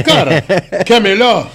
cara, 0.06 0.44
quer 0.84 1.00
melhor? 1.02 1.52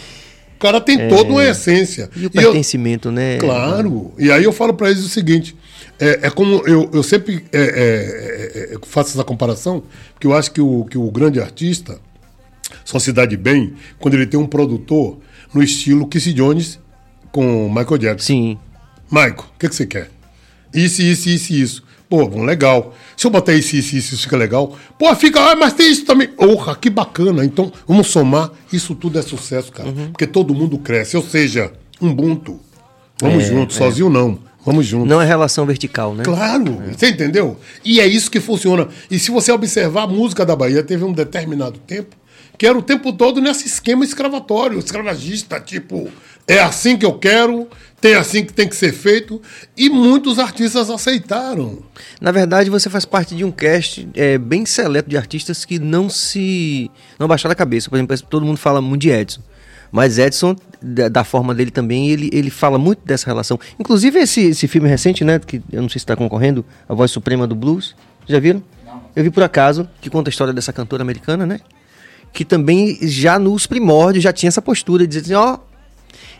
O 0.56 0.58
cara 0.58 0.80
tem 0.80 1.00
é. 1.00 1.08
toda 1.08 1.30
uma 1.30 1.44
essência. 1.44 2.08
E 2.14 2.26
o 2.26 2.30
pertencimento, 2.30 3.08
eu, 3.08 3.12
né? 3.12 3.38
Claro. 3.38 4.12
E 4.18 4.30
aí 4.30 4.44
eu 4.44 4.52
falo 4.52 4.72
para 4.74 4.90
eles 4.90 5.04
o 5.04 5.08
seguinte: 5.08 5.56
é, 5.98 6.26
é 6.26 6.30
como 6.30 6.62
eu, 6.66 6.88
eu 6.92 7.02
sempre 7.02 7.44
é, 7.52 7.60
é, 7.60 8.74
é, 8.74 8.78
faço 8.86 9.10
essa 9.10 9.24
comparação, 9.24 9.82
porque 10.14 10.26
eu 10.26 10.34
acho 10.34 10.52
que 10.52 10.60
o, 10.60 10.84
que 10.84 10.96
o 10.96 11.10
grande 11.10 11.40
artista 11.40 11.98
só 12.84 12.98
se 12.98 13.12
dá 13.12 13.26
de 13.26 13.36
bem 13.36 13.74
quando 13.98 14.14
ele 14.14 14.26
tem 14.26 14.38
um 14.38 14.46
produtor 14.46 15.18
no 15.52 15.62
estilo 15.62 16.06
Kissy 16.06 16.32
Jones 16.32 16.78
com 17.30 17.68
Michael 17.68 17.98
Jackson. 17.98 18.26
Sim. 18.26 18.58
Michael, 19.10 19.44
o 19.54 19.58
que, 19.58 19.68
que 19.68 19.74
você 19.74 19.86
quer? 19.86 20.10
Isso, 20.72 21.02
isso, 21.02 21.28
isso, 21.28 21.52
isso. 21.52 21.84
Pô, 22.12 22.28
legal. 22.44 22.94
Se 23.16 23.26
eu 23.26 23.30
botar 23.30 23.54
isso, 23.54 23.74
isso, 23.74 23.96
isso, 23.96 24.12
isso 24.12 24.24
fica 24.24 24.36
legal. 24.36 24.76
Pô, 24.98 25.16
fica, 25.16 25.40
ah, 25.40 25.56
mas 25.56 25.72
tem 25.72 25.90
isso 25.90 26.04
também. 26.04 26.28
Porra, 26.28 26.76
que 26.76 26.90
bacana. 26.90 27.42
Então, 27.42 27.72
vamos 27.88 28.08
somar. 28.08 28.50
Isso 28.70 28.94
tudo 28.94 29.18
é 29.18 29.22
sucesso, 29.22 29.72
cara. 29.72 29.88
Uhum. 29.88 30.10
Porque 30.10 30.26
todo 30.26 30.54
mundo 30.54 30.76
cresce. 30.76 31.16
Ou 31.16 31.22
seja, 31.22 31.72
Ubuntu. 31.98 32.60
Vamos 33.18 33.44
é, 33.44 33.46
junto, 33.46 33.74
é. 33.74 33.78
sozinho 33.78 34.10
não. 34.10 34.38
Vamos 34.62 34.84
junto. 34.84 35.06
Não 35.06 35.22
é 35.22 35.24
relação 35.24 35.64
vertical, 35.64 36.14
né? 36.14 36.22
Claro, 36.22 36.82
é. 36.86 36.92
você 36.92 37.08
entendeu? 37.08 37.56
E 37.82 37.98
é 37.98 38.06
isso 38.06 38.30
que 38.30 38.40
funciona. 38.40 38.88
E 39.10 39.18
se 39.18 39.30
você 39.30 39.50
observar, 39.50 40.02
a 40.02 40.06
música 40.06 40.44
da 40.44 40.54
Bahia 40.54 40.82
teve 40.82 41.04
um 41.04 41.14
determinado 41.14 41.78
tempo 41.78 42.14
que 42.58 42.66
era 42.66 42.78
o 42.78 42.82
tempo 42.82 43.12
todo 43.12 43.40
nesse 43.40 43.66
esquema 43.66 44.04
escravatório, 44.04 44.78
escravagista, 44.78 45.58
tipo, 45.58 46.08
é 46.46 46.60
assim 46.60 46.96
que 46.96 47.06
eu 47.06 47.14
quero, 47.14 47.68
tem 48.00 48.14
assim 48.14 48.44
que 48.44 48.52
tem 48.52 48.68
que 48.68 48.74
ser 48.74 48.92
feito, 48.92 49.40
e 49.76 49.88
muitos 49.88 50.38
artistas 50.38 50.90
aceitaram. 50.90 51.78
Na 52.20 52.32
verdade, 52.32 52.68
você 52.68 52.90
faz 52.90 53.04
parte 53.04 53.34
de 53.34 53.44
um 53.44 53.50
cast 53.50 54.08
é, 54.14 54.36
bem 54.38 54.66
seleto 54.66 55.08
de 55.08 55.16
artistas 55.16 55.64
que 55.64 55.78
não 55.78 56.10
se. 56.10 56.90
não 57.18 57.28
baixaram 57.28 57.52
a 57.52 57.56
cabeça. 57.56 57.88
Por 57.88 57.96
exemplo, 57.96 58.16
todo 58.28 58.44
mundo 58.44 58.58
fala 58.58 58.80
muito 58.80 59.02
de 59.02 59.10
Edson. 59.10 59.40
Mas 59.92 60.18
Edson, 60.18 60.56
da, 60.80 61.08
da, 61.08 61.22
forma 61.22 61.54
dele 61.54 61.70
também, 61.70 62.08
ele, 62.08 62.30
ele 62.32 62.48
fala 62.48 62.78
muito 62.78 63.04
dessa 63.04 63.26
relação. 63.26 63.60
Inclusive 63.78 64.18
esse, 64.18 64.40
esse 64.46 64.66
filme 64.66 64.88
recente, 64.88 65.22
né? 65.22 65.38
Que 65.38 65.62
eu 65.70 65.82
não 65.82 65.88
sei 65.88 65.98
se 65.98 66.04
está 66.04 66.16
concorrendo, 66.16 66.64
A 66.88 66.94
Voz 66.94 67.10
Suprema 67.10 67.46
do 67.46 67.54
Blues. 67.54 67.94
Já 68.26 68.40
viram? 68.40 68.62
Não. 68.86 69.02
Eu 69.14 69.22
vi 69.22 69.30
por 69.30 69.42
acaso, 69.42 69.86
que 70.00 70.08
conta 70.08 70.30
a 70.30 70.32
história 70.32 70.52
dessa 70.52 70.72
cantora 70.72 71.02
americana, 71.02 71.44
né? 71.44 71.60
Que 72.32 72.44
também 72.44 72.98
já 73.02 73.38
nos 73.38 73.66
primórdios 73.66 74.24
já 74.24 74.32
tinha 74.32 74.48
essa 74.48 74.62
postura 74.62 75.06
de 75.06 75.20
dizer 75.20 75.34
assim, 75.34 75.46
ó, 75.46 75.58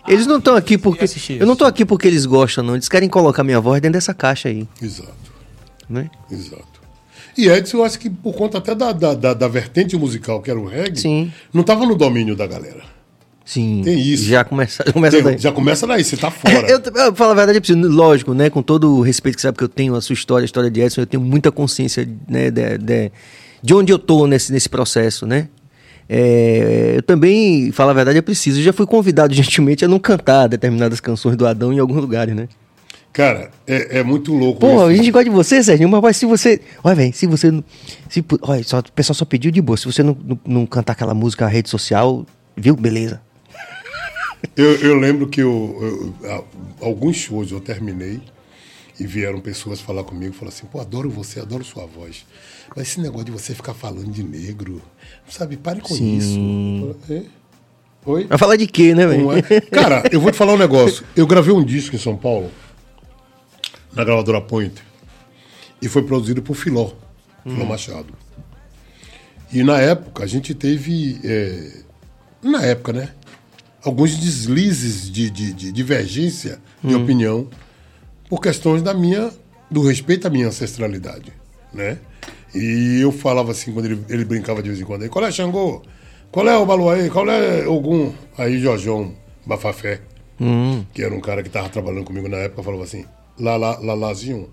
Eles 0.09 0.27
não 0.27 0.39
estão 0.39 0.57
aqui 0.57 0.77
porque. 0.77 1.05
Eu 1.39 1.47
não 1.47 1.55
tô 1.57 1.65
aqui 1.65 1.85
porque 1.85 2.09
eles 2.09 2.27
gostam, 2.27 2.65
não. 2.65 2.75
Eles 2.75 2.89
querem 2.89 3.09
colocar 3.09 3.45
minha 3.45 3.61
voz 3.61 3.81
dentro 3.81 3.95
dessa 3.95 4.13
caixa 4.13 4.49
aí, 4.49 4.67
Exato, 4.81 5.13
né? 5.89 6.11
exato. 6.31 6.73
E 7.39 7.49
Edson, 7.49 7.79
eu 7.79 7.85
acho 7.85 7.99
que 7.99 8.11
por 8.11 8.35
conta 8.35 8.59
até 8.59 8.75
da, 8.75 8.93
da, 8.93 9.15
da, 9.15 9.33
da 9.35 9.49
vertente 9.49 9.97
musical, 9.97 10.43
que 10.43 10.51
era 10.51 10.61
o 10.61 10.67
reggae, 10.67 11.01
Sim. 11.01 11.33
não 11.53 11.63
estava 11.63 11.87
no 11.87 11.95
domínio 11.95 12.37
da 12.37 12.47
galera. 12.47 12.83
Sim. 13.45 13.81
Tem 13.85 13.99
isso. 13.99 14.25
Já 14.25 14.45
começa, 14.45 14.85
começa 14.93 15.17
Tem- 15.17 15.25
daí. 15.25 15.39
já 15.39 15.51
começa 15.51 15.87
daí, 15.87 16.05
você 16.05 16.17
tá 16.17 16.31
fora. 16.31 16.55
Eu, 16.71 16.81
eu 16.81 17.15
falo 17.15 17.33
a 17.33 17.35
verdade, 17.35 17.73
lógico, 17.75 18.35
né? 18.35 18.51
Com 18.51 18.63
todo 18.63 18.97
o 18.97 19.01
respeito 19.01 19.37
que 19.37 19.43
sabe 19.43 19.57
que 19.57 19.65
eu 19.65 19.69
tenho, 19.69 19.95
a 19.95 20.01
sua 20.03 20.13
história, 20.15 20.45
a 20.45 20.47
história 20.47 20.71
de 20.71 20.81
Edson, 20.81 21.01
eu 21.01 21.07
tenho 21.07 21.23
muita 21.23 21.51
consciência 21.51 22.07
né, 22.29 22.51
de, 22.51 22.79
de, 22.79 23.11
de 23.63 23.75
onde 23.75 23.93
eu 23.93 23.99
tô 23.99 24.27
nesse, 24.27 24.53
nesse 24.53 24.69
processo, 24.69 25.27
né? 25.27 25.49
É, 26.09 26.95
eu 26.97 27.03
também, 27.03 27.71
falo 27.73 27.91
a 27.91 27.95
verdade, 27.95 28.19
eu 28.19 28.23
preciso. 28.23 28.61
Eu 28.61 28.65
já 28.65 28.73
fui 28.73 28.87
convidado 28.87 29.33
gentilmente 29.35 29.85
a 29.85 29.89
não 29.89 29.99
cantar 29.99 30.49
determinadas 30.49 31.01
canções 31.01 31.37
do 31.37 31.47
Adão 31.47 31.73
em 31.73 31.79
alguns 31.79 31.99
lugares, 32.01 32.35
né? 32.35 32.49
Cara, 33.13 33.51
é, 33.67 33.99
é 33.99 34.03
muito 34.03 34.33
louco 34.35 34.61
Pô, 34.61 34.87
a 34.87 34.93
isso. 34.93 34.97
gente 35.03 35.11
gosta 35.11 35.25
de 35.29 35.35
você, 35.37 35.63
Sérgio, 35.63 35.87
mas 35.89 36.17
se 36.17 36.25
você. 36.25 36.61
Olha, 36.83 36.95
velho, 36.97 37.13
se 37.13 37.27
você. 37.27 37.63
Se, 38.09 38.25
olha, 38.41 38.65
só, 38.65 38.79
o 38.79 38.93
pessoal 38.93 39.15
só 39.15 39.25
pediu 39.27 39.51
de 39.51 39.61
boa. 39.61 39.77
Se 39.77 39.85
você 39.85 40.03
não, 40.03 40.17
não, 40.25 40.41
não 40.47 40.67
cantar 40.67 40.95
aquela 40.95 41.13
música 41.13 41.45
na 41.45 41.51
rede 41.51 41.69
social, 41.69 42.25
viu? 42.57 42.75
Beleza. 42.75 43.21
Eu, 44.57 44.75
eu 44.81 44.95
lembro 44.99 45.29
que 45.29 45.41
eu, 45.41 46.15
eu- 46.23 46.31
a- 46.31 46.43
alguns 46.87 47.17
shows 47.17 47.53
eu 47.53 47.61
terminei 47.61 48.21
e 48.99 49.07
vieram 49.07 49.41
pessoas 49.41 49.81
falar 49.81 50.05
comigo, 50.05 50.35
falaram 50.35 50.57
assim, 50.57 50.67
pô, 50.67 50.81
adoro 50.81 51.09
você, 51.11 51.39
adoro 51.41 51.63
sua 51.65 51.87
voz. 51.87 52.25
Mas 52.75 52.89
esse 52.89 53.01
negócio 53.01 53.27
de 53.27 53.33
você 53.33 53.55
ficar 53.55 53.75
falando 53.75 54.11
de 54.11 54.23
negro, 54.23 54.81
sabe, 55.29 55.57
pare 55.57 55.81
com 55.81 55.95
Sim. 55.95 56.17
isso. 56.17 56.97
"É? 57.13 57.23
Oi? 58.05 58.27
Vai 58.27 58.39
falar 58.39 58.57
de 58.57 58.67
quê, 58.67 58.95
né, 58.95 59.07
velho? 59.07 59.29
É? 59.33 59.43
Cara, 59.71 60.03
eu 60.11 60.21
vou 60.21 60.31
te 60.33 60.37
falar 60.39 60.55
um 60.55 60.59
negócio. 60.59 61.05
Eu 61.15 61.27
gravei 61.27 61.53
um 61.55 61.65
disco 61.65 61.95
em 61.95 61.99
São 61.99 62.17
Paulo, 62.17 62.51
na 63.93 64.03
gravadora 64.05 64.41
Point, 64.41 64.83
e 65.81 65.89
foi 65.89 66.03
produzido 66.03 66.43
por 66.43 66.55
Filó, 66.55 66.93
Filó 67.45 67.65
Machado. 67.65 68.13
E 69.53 69.63
na 69.63 69.79
época 69.81 70.25
a 70.25 70.27
gente 70.27 70.55
teve. 70.55 71.21
é, 71.23 71.83
na 72.43 72.63
época, 72.63 72.93
né? 72.93 73.11
Alguns 73.85 74.17
deslizes 74.17 75.11
de, 75.11 75.29
de- 75.29 75.53
de 75.53 75.73
divergência 75.73 76.59
de 76.83 76.95
opinião 76.95 77.49
por 78.29 78.41
questões 78.41 78.81
da 78.83 78.95
minha. 78.95 79.31
do 79.71 79.83
respeito 79.87 80.27
à 80.27 80.31
minha 80.31 80.49
ancestralidade. 80.49 81.33
Né? 81.73 81.99
E 82.55 83.01
eu 83.01 83.11
falava 83.11 83.53
assim, 83.53 83.73
quando 83.73 83.87
ele, 83.87 84.05
ele 84.09 84.25
brincava 84.25 84.63
de 84.63 84.69
vez 84.69 84.81
em 84.81 84.85
quando, 84.85 85.03
aí, 85.03 85.09
qual 85.09 85.25
é 85.25 85.31
Xangô? 85.33 85.83
Qual 86.31 86.49
é 86.49 86.57
o 86.57 86.65
Baluaê? 86.67 87.11
Qual 87.11 87.29
é 87.29 87.67
Ogum? 87.67 88.13
Aí 88.39 88.59
Jorjão 88.59 89.15
Bafafé, 89.45 90.01
que 90.93 91.03
era 91.03 91.15
um 91.15 91.21
cara 91.21 91.43
que 91.43 91.49
estava 91.49 91.69
trabalhando 91.69 92.05
comigo 92.05 92.29
na 92.29 92.39
época, 92.39 92.63
falava 92.63 92.85
assim, 92.85 93.05
lá, 93.39 93.57
lá, 93.57 93.79
lá, 93.79 93.95
lázinho. 93.95 94.49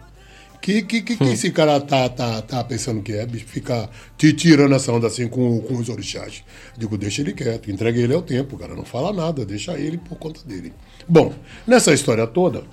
Que, 0.61 0.81
que, 0.81 1.01
que, 1.01 1.15
que 1.15 1.23
esse 1.23 1.51
cara 1.51 1.79
tá, 1.79 2.09
tá, 2.09 2.41
tá 2.41 2.61
pensando 2.65 3.01
que 3.01 3.13
é, 3.13 3.25
bicho? 3.25 3.45
Ficar 3.45 3.89
te 4.17 4.33
tirando 4.33 4.75
essa 4.75 4.91
onda 4.91 5.07
assim 5.07 5.27
com, 5.29 5.61
com 5.61 5.75
os 5.75 5.87
orixás. 5.87 6.43
Digo, 6.77 6.97
deixa 6.97 7.21
ele 7.21 7.31
quieto, 7.31 7.71
entregue 7.71 8.01
ele 8.01 8.13
ao 8.13 8.21
tempo, 8.21 8.57
cara. 8.57 8.75
Não 8.75 8.83
fala 8.83 9.13
nada, 9.13 9.45
deixa 9.45 9.79
ele 9.79 9.97
por 9.97 10.17
conta 10.17 10.41
dele. 10.45 10.73
Bom, 11.07 11.33
nessa 11.65 11.93
história 11.93 12.27
toda, 12.27 12.63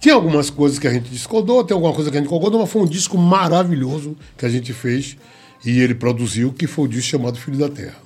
tinha 0.00 0.14
algumas 0.14 0.50
coisas 0.50 0.78
que 0.78 0.88
a 0.88 0.92
gente 0.92 1.10
discordou, 1.10 1.62
tem 1.62 1.74
alguma 1.74 1.92
coisa 1.92 2.10
que 2.10 2.16
a 2.16 2.20
gente 2.20 2.28
concordou, 2.28 2.60
mas 2.60 2.70
foi 2.70 2.82
um 2.82 2.86
disco 2.86 3.16
maravilhoso 3.18 4.16
que 4.36 4.46
a 4.46 4.48
gente 4.48 4.72
fez 4.72 5.16
e 5.64 5.78
ele 5.80 5.94
produziu, 5.94 6.52
que 6.52 6.66
foi 6.66 6.86
o 6.86 6.88
disco 6.88 7.10
chamado 7.10 7.38
Filho 7.38 7.58
da 7.58 7.68
Terra. 7.68 7.96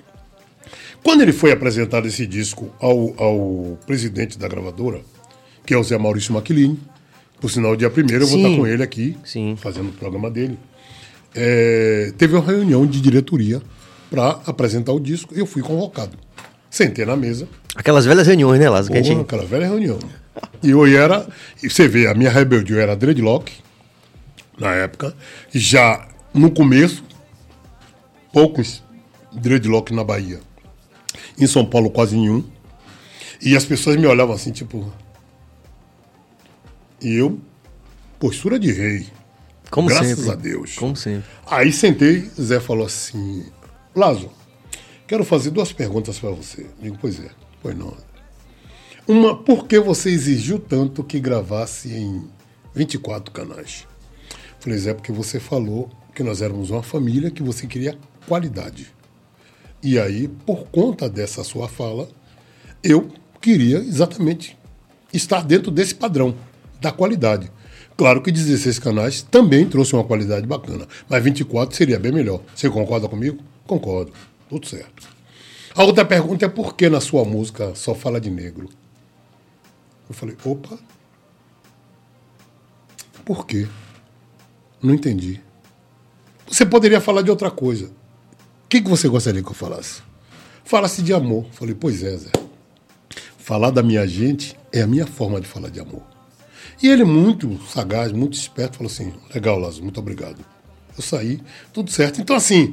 Quando 1.02 1.22
ele 1.22 1.32
foi 1.32 1.52
apresentado 1.52 2.08
esse 2.08 2.26
disco 2.26 2.70
ao, 2.80 3.14
ao 3.16 3.78
presidente 3.86 4.38
da 4.38 4.48
gravadora, 4.48 5.00
que 5.64 5.72
é 5.72 5.78
o 5.78 5.84
Zé 5.84 5.96
Maurício 5.96 6.34
Maquilini, 6.34 6.78
por 7.40 7.50
sinal, 7.50 7.76
dia 7.76 7.90
primeiro 7.90 8.24
eu 8.24 8.28
vou 8.28 8.38
Sim. 8.38 8.44
estar 8.44 8.56
com 8.56 8.66
ele 8.66 8.82
aqui, 8.82 9.16
Sim. 9.24 9.54
fazendo 9.56 9.90
o 9.90 9.92
programa 9.92 10.30
dele. 10.30 10.58
É, 11.34 12.12
teve 12.18 12.34
uma 12.34 12.44
reunião 12.44 12.86
de 12.86 13.00
diretoria 13.00 13.62
para 14.10 14.40
apresentar 14.46 14.92
o 14.92 15.00
disco 15.00 15.34
e 15.34 15.38
eu 15.38 15.46
fui 15.46 15.62
convocado. 15.62 16.16
Sentei 16.70 17.04
na 17.04 17.16
mesa, 17.16 17.46
Aquelas 17.74 18.06
velhas 18.06 18.26
reuniões, 18.26 18.60
né, 18.60 18.70
Lázaro? 18.70 18.94
Aquela 19.20 19.44
velha 19.44 19.66
reunião. 19.66 19.98
E 20.62 20.70
eu 20.70 20.86
era. 20.86 21.26
E 21.62 21.70
você 21.70 21.86
vê, 21.88 22.06
a 22.06 22.14
minha 22.14 22.30
rebeldia 22.30 22.80
era 22.80 22.96
dreadlock, 22.96 23.52
na 24.58 24.72
época. 24.74 25.14
Já 25.52 26.08
no 26.32 26.50
começo, 26.50 27.04
poucos 28.32 28.82
dreadlock 29.32 29.92
na 29.92 30.04
Bahia. 30.04 30.40
Em 31.38 31.46
São 31.46 31.64
Paulo, 31.64 31.90
quase 31.90 32.16
nenhum. 32.16 32.44
E 33.40 33.56
as 33.56 33.64
pessoas 33.64 33.96
me 33.96 34.06
olhavam 34.06 34.34
assim, 34.34 34.52
tipo. 34.52 34.92
E 37.00 37.14
eu, 37.14 37.38
postura 38.18 38.58
de 38.58 38.72
rei. 38.72 39.06
Como 39.70 39.88
Graças 39.88 40.18
sempre. 40.18 40.30
a 40.30 40.34
Deus. 40.34 40.76
Como 40.76 40.96
sempre. 40.96 41.28
Aí 41.46 41.72
sentei, 41.72 42.30
Zé 42.40 42.60
falou 42.60 42.86
assim: 42.86 43.44
Lazo, 43.94 44.30
quero 45.06 45.24
fazer 45.24 45.50
duas 45.50 45.72
perguntas 45.72 46.18
para 46.18 46.30
você. 46.30 46.66
Digo, 46.80 46.96
pois 47.00 47.20
é, 47.20 47.30
pois 47.60 47.76
não. 47.76 47.94
Uma, 49.06 49.36
por 49.36 49.66
que 49.66 49.78
você 49.78 50.08
exigiu 50.08 50.58
tanto 50.58 51.04
que 51.04 51.20
gravasse 51.20 51.92
em 51.92 52.24
24 52.74 53.30
canais? 53.34 53.86
Falei, 54.58 54.78
Zé, 54.78 54.94
porque 54.94 55.12
você 55.12 55.38
falou 55.38 55.90
que 56.14 56.22
nós 56.22 56.40
éramos 56.40 56.70
uma 56.70 56.82
família, 56.82 57.30
que 57.30 57.42
você 57.42 57.66
queria 57.66 57.98
qualidade. 58.26 58.90
E 59.82 59.98
aí, 59.98 60.26
por 60.26 60.68
conta 60.68 61.06
dessa 61.06 61.44
sua 61.44 61.68
fala, 61.68 62.08
eu 62.82 63.10
queria 63.42 63.76
exatamente 63.76 64.56
estar 65.12 65.42
dentro 65.44 65.70
desse 65.70 65.94
padrão 65.94 66.34
da 66.80 66.90
qualidade. 66.90 67.52
Claro 67.98 68.22
que 68.22 68.32
16 68.32 68.78
canais 68.78 69.20
também 69.20 69.68
trouxe 69.68 69.92
uma 69.92 70.04
qualidade 70.04 70.46
bacana, 70.46 70.88
mas 71.06 71.22
24 71.22 71.76
seria 71.76 71.98
bem 71.98 72.10
melhor. 72.10 72.40
Você 72.56 72.70
concorda 72.70 73.06
comigo? 73.06 73.36
Concordo. 73.66 74.12
Tudo 74.48 74.66
certo. 74.66 75.06
A 75.74 75.84
outra 75.84 76.06
pergunta 76.06 76.46
é 76.46 76.48
por 76.48 76.74
que 76.74 76.88
na 76.88 77.02
sua 77.02 77.22
música 77.22 77.74
só 77.74 77.94
fala 77.94 78.18
de 78.18 78.30
negro? 78.30 78.70
Eu 80.08 80.14
falei, 80.14 80.36
opa. 80.44 80.78
Por 83.24 83.46
quê? 83.46 83.66
Não 84.82 84.92
entendi. 84.92 85.40
Você 86.46 86.66
poderia 86.66 87.00
falar 87.00 87.22
de 87.22 87.30
outra 87.30 87.50
coisa. 87.50 87.86
O 87.86 88.68
que, 88.68 88.82
que 88.82 88.88
você 88.88 89.08
gostaria 89.08 89.42
que 89.42 89.48
eu 89.48 89.54
falasse? 89.54 90.02
Falasse 90.64 91.02
de 91.02 91.12
amor. 91.12 91.46
Falei, 91.52 91.74
pois 91.74 92.02
é, 92.02 92.16
Zé. 92.16 92.30
Falar 93.38 93.70
da 93.70 93.82
minha 93.82 94.06
gente 94.06 94.56
é 94.72 94.82
a 94.82 94.86
minha 94.86 95.06
forma 95.06 95.40
de 95.40 95.46
falar 95.46 95.70
de 95.70 95.80
amor. 95.80 96.02
E 96.82 96.88
ele, 96.88 97.04
muito 97.04 97.58
sagaz, 97.68 98.12
muito 98.12 98.34
esperto, 98.34 98.78
falou 98.78 98.90
assim: 98.90 99.12
legal, 99.34 99.58
Lázaro, 99.58 99.84
muito 99.84 100.00
obrigado. 100.00 100.44
Eu 100.96 101.02
saí, 101.02 101.40
tudo 101.72 101.90
certo. 101.90 102.20
Então, 102.20 102.34
assim, 102.36 102.72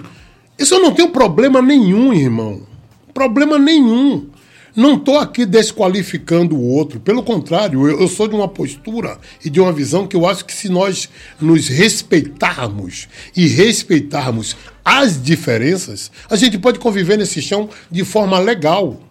isso 0.58 0.76
eu 0.76 0.82
não 0.82 0.94
tenho 0.94 1.10
problema 1.12 1.62
nenhum, 1.62 2.14
irmão. 2.14 2.66
Problema 3.14 3.60
nenhum. 3.60 4.30
Não 4.76 4.96
estou 4.96 5.20
aqui 5.20 5.46
desqualificando 5.46 6.56
o 6.56 6.68
outro. 6.68 7.00
Pelo 7.00 7.24
contrário, 7.24 7.88
eu, 7.88 8.02
eu 8.02 8.08
sou 8.08 8.28
de 8.28 8.36
uma 8.36 8.48
postura 8.48 9.18
e 9.44 9.50
de 9.50 9.60
uma 9.60 9.72
visão 9.72 10.08
que 10.08 10.16
eu 10.16 10.26
acho 10.26 10.46
que 10.46 10.54
se 10.54 10.70
nós 10.70 11.10
nos 11.40 11.68
respeitarmos 11.68 13.08
e 13.36 13.48
respeitarmos 13.48 14.56
as 14.84 15.22
diferenças, 15.22 16.12
a 16.30 16.36
gente 16.36 16.58
pode 16.58 16.80
conviver 16.80 17.18
nesse 17.18 17.42
chão 17.42 17.70
de 17.90 18.06
forma 18.06 18.40
legal. 18.40 19.02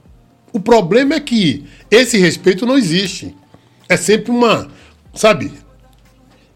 O 0.52 0.58
problema 0.58 1.14
é 1.14 1.20
que 1.20 1.64
esse 1.90 2.18
respeito 2.18 2.64
não 2.64 2.76
existe. 2.76 3.34
É 3.88 3.96
sempre 3.96 4.30
uma, 4.30 4.68
sabe? 5.14 5.52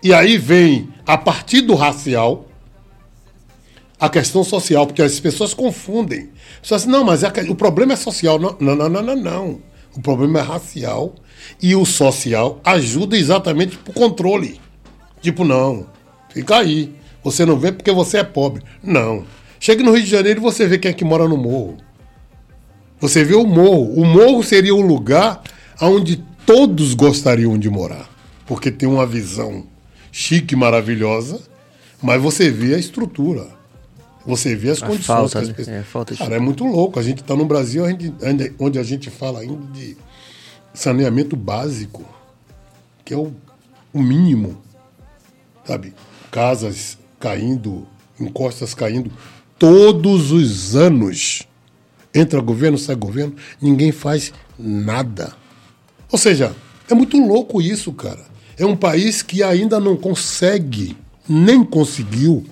E 0.03 0.13
aí 0.13 0.39
vem, 0.39 0.89
a 1.07 1.17
partir 1.17 1.61
do 1.61 1.75
racial, 1.75 2.49
a 3.99 4.09
questão 4.09 4.43
social, 4.45 4.87
porque 4.87 5.03
as 5.03 5.21
pessoas 5.21 5.55
confundem. 5.55 6.31
Só 6.63 6.77
assim, 6.77 6.89
não, 6.89 7.05
mas 7.05 7.23
é 7.23 7.29
o 7.49 7.55
problema 7.55 7.93
é 7.93 7.97
social. 7.97 8.39
Não, 8.39 8.57
não, 8.61 8.75
não, 8.75 8.89
não, 8.89 9.03
não, 9.03 9.17
não. 9.17 9.61
O 9.97 10.01
problema 10.01 10.41
é 10.41 10.43
racial 10.43 11.15
e 11.63 11.75
o 11.75 11.85
social 11.85 12.61
ajuda 12.65 13.17
exatamente 13.17 13.77
pro 13.79 13.93
controle. 13.93 14.61
Tipo, 15.21 15.45
não, 15.45 15.87
fica 16.31 16.59
aí. 16.59 16.95
Você 17.23 17.47
não 17.47 17.59
vê 17.59 17.73
porque 17.73 17.93
você 17.93 18.19
é 18.19 18.25
pobre. 18.25 18.63
Não. 18.83 19.25
Chega 19.59 19.83
no 19.83 19.93
Rio 19.93 20.03
de 20.03 20.11
Janeiro 20.11 20.41
e 20.41 20.43
você 20.43 20.67
vê 20.67 20.79
quem 20.79 20.91
é 20.91 20.95
que 20.95 21.05
mora 21.05 21.27
no 21.27 21.37
morro. 21.37 21.79
Você 23.01 23.25
vê 23.25 23.35
o 23.35 23.47
morro. 23.47 23.95
O 23.95 24.05
morro 24.05 24.43
seria 24.43 24.75
o 24.75 24.81
lugar 24.81 25.43
onde 25.81 26.23
todos 26.45 26.95
gostariam 26.95 27.59
de 27.59 27.71
morar. 27.71 28.09
Porque 28.47 28.71
tem 28.71 28.89
uma 28.89 29.07
visão 29.07 29.65
chique, 30.13 30.55
maravilhosa, 30.55 31.41
mas 32.03 32.23
você 32.23 32.51
vê 32.51 32.75
a 32.75 32.79
estrutura. 32.79 33.47
Você 34.27 34.57
vê 34.57 34.71
as 34.71 34.83
A 34.83 34.87
condições 34.87 35.07
falta, 35.07 35.33
que 35.33 35.39
as 35.39 35.49
né? 35.49 35.55
pessoas. 35.55 35.77
É, 35.77 35.83
falta 35.83 36.15
de 36.15 36.19
Cara, 36.19 36.37
é 36.37 36.39
muito 36.39 36.65
louco. 36.65 36.99
A 36.99 37.03
gente 37.03 37.21
está 37.21 37.37
no 37.37 37.45
Brasil 37.45 37.85
a 37.85 37.91
gente- 37.91 38.13
onde- 38.23 38.53
onde 38.59 38.79
a 38.79 38.83
gente 38.83 39.11
fala 39.11 39.41
ainda 39.41 39.67
de 39.73 39.97
saneamento 40.73 41.37
básico, 41.37 42.05
que 43.05 43.13
é 43.13 43.17
o, 43.17 43.33
o 43.93 44.03
mínimo. 44.03 44.57
Sabe? 45.65 45.93
Casas 46.31 46.97
caindo, 47.21 47.87
encostas 48.19 48.75
caindo, 48.75 49.11
todos 49.59 50.33
os 50.33 50.75
anos. 50.75 51.43
Entra 52.15 52.41
governo, 52.41 52.79
sai 52.79 52.95
governo, 52.97 53.35
ninguém 53.61 53.91
faz 53.93 54.33
Nada. 54.59 55.33
Ou 56.13 56.17
seja, 56.19 56.55
é 56.89 56.95
muito 56.95 57.17
louco 57.19 57.61
isso, 57.61 57.93
cara. 57.93 58.25
É 58.57 58.65
um 58.65 58.77
país 58.77 59.21
que 59.21 59.43
ainda 59.43 59.81
não 59.81 59.97
consegue, 59.97 60.97
nem 61.29 61.65
conseguiu, 61.65 62.45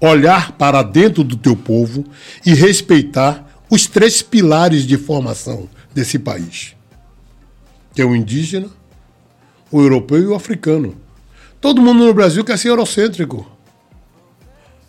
olhar 0.00 0.52
para 0.52 0.82
dentro 0.82 1.24
do 1.24 1.36
teu 1.36 1.56
povo 1.56 2.04
e 2.44 2.54
respeitar 2.54 3.46
os 3.70 3.86
três 3.86 4.22
pilares 4.22 4.84
de 4.84 4.96
formação 4.96 5.68
desse 5.94 6.18
país. 6.18 6.74
Que 7.94 8.02
é 8.02 8.04
o 8.04 8.14
indígena, 8.14 8.68
o 9.70 9.80
europeu 9.80 10.22
e 10.22 10.26
o 10.26 10.34
africano. 10.34 10.96
Todo 11.60 11.82
mundo 11.82 12.04
no 12.04 12.14
Brasil 12.14 12.44
quer 12.44 12.58
ser 12.58 12.68
eurocêntrico. 12.68 13.50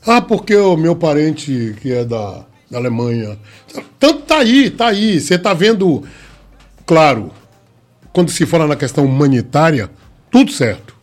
Ah, 0.05 0.22
porque 0.22 0.55
o 0.55 0.78
meu 0.78 0.95
parente 0.95 1.76
que 1.82 1.91
é 1.91 2.05
da, 2.05 2.45
da 2.70 2.78
Alemanha. 2.78 3.38
Tanto 3.99 4.22
tá 4.24 4.39
aí, 4.39 4.70
tá 4.70 4.88
aí. 4.88 5.20
Você 5.20 5.38
tá 5.38 5.53
vendo, 5.53 6.03
claro, 6.86 7.32
quando 8.14 8.32
se 8.32 8.45
fala 8.45 8.68
na 8.68 8.76
questão 8.76 9.05
humanitária, 9.05 9.89
tudo 10.30 10.51
certo. 10.51 10.95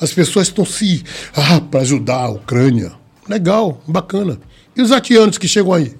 As 0.00 0.12
pessoas 0.12 0.48
estão 0.48 0.64
se. 0.64 1.02
Ah, 1.34 1.60
para 1.60 1.80
ajudar 1.80 2.16
a 2.16 2.28
Ucrânia. 2.28 2.92
Legal, 3.28 3.80
bacana. 3.86 4.38
E 4.76 4.82
os 4.82 4.92
atianos 4.92 5.38
que 5.38 5.48
chegam 5.48 5.72
aí? 5.72 5.94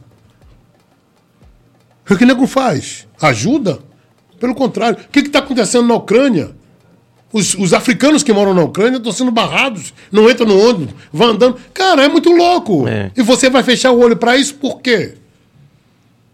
O 2.08 2.16
que 2.16 2.24
o 2.24 2.26
nego 2.26 2.46
faz? 2.46 3.06
Ajuda? 3.20 3.80
Pelo 4.38 4.54
contrário. 4.54 4.98
O 4.98 5.08
que 5.08 5.20
está 5.20 5.40
acontecendo 5.40 5.86
na 5.86 5.94
Ucrânia? 5.94 6.54
Os, 7.32 7.54
os, 7.54 7.72
africanos 7.72 8.22
que 8.22 8.32
moram 8.32 8.54
na 8.54 8.62
Ucrânia 8.62 8.98
estão 8.98 9.12
sendo 9.12 9.32
barrados, 9.32 9.92
não 10.12 10.30
entram 10.30 10.46
no 10.46 10.58
ônibus, 10.58 10.94
vão 11.12 11.30
andando. 11.30 11.56
Cara, 11.74 12.04
é 12.04 12.08
muito 12.08 12.30
louco. 12.30 12.86
É. 12.86 13.10
E 13.16 13.22
você 13.22 13.50
vai 13.50 13.62
fechar 13.62 13.90
o 13.90 13.98
olho 13.98 14.16
para 14.16 14.36
isso 14.36 14.54
por 14.54 14.80
quê? 14.80 15.14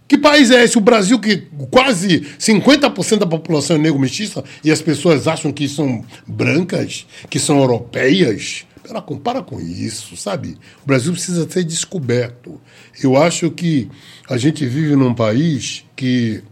Que 0.06 0.18
país 0.18 0.50
é 0.50 0.62
esse? 0.62 0.76
O 0.76 0.80
Brasil, 0.80 1.18
que 1.18 1.48
quase 1.70 2.20
50% 2.38 3.20
da 3.20 3.26
população 3.26 3.76
é 3.76 3.78
negro 3.78 3.98
mestiça 3.98 4.44
e 4.62 4.70
as 4.70 4.82
pessoas 4.82 5.26
acham 5.26 5.50
que 5.50 5.66
são 5.66 6.04
brancas, 6.26 7.06
que 7.30 7.38
são 7.38 7.58
europeias. 7.58 8.66
Para 8.86 9.00
com, 9.00 9.16
para 9.16 9.42
com 9.42 9.60
isso, 9.60 10.16
sabe? 10.16 10.58
O 10.82 10.86
Brasil 10.86 11.12
precisa 11.12 11.48
ser 11.48 11.64
descoberto. 11.64 12.60
Eu 13.02 13.16
acho 13.16 13.50
que 13.50 13.88
a 14.28 14.36
gente 14.36 14.66
vive 14.66 14.96
num 14.96 15.14
país 15.14 15.84
que 15.94 16.42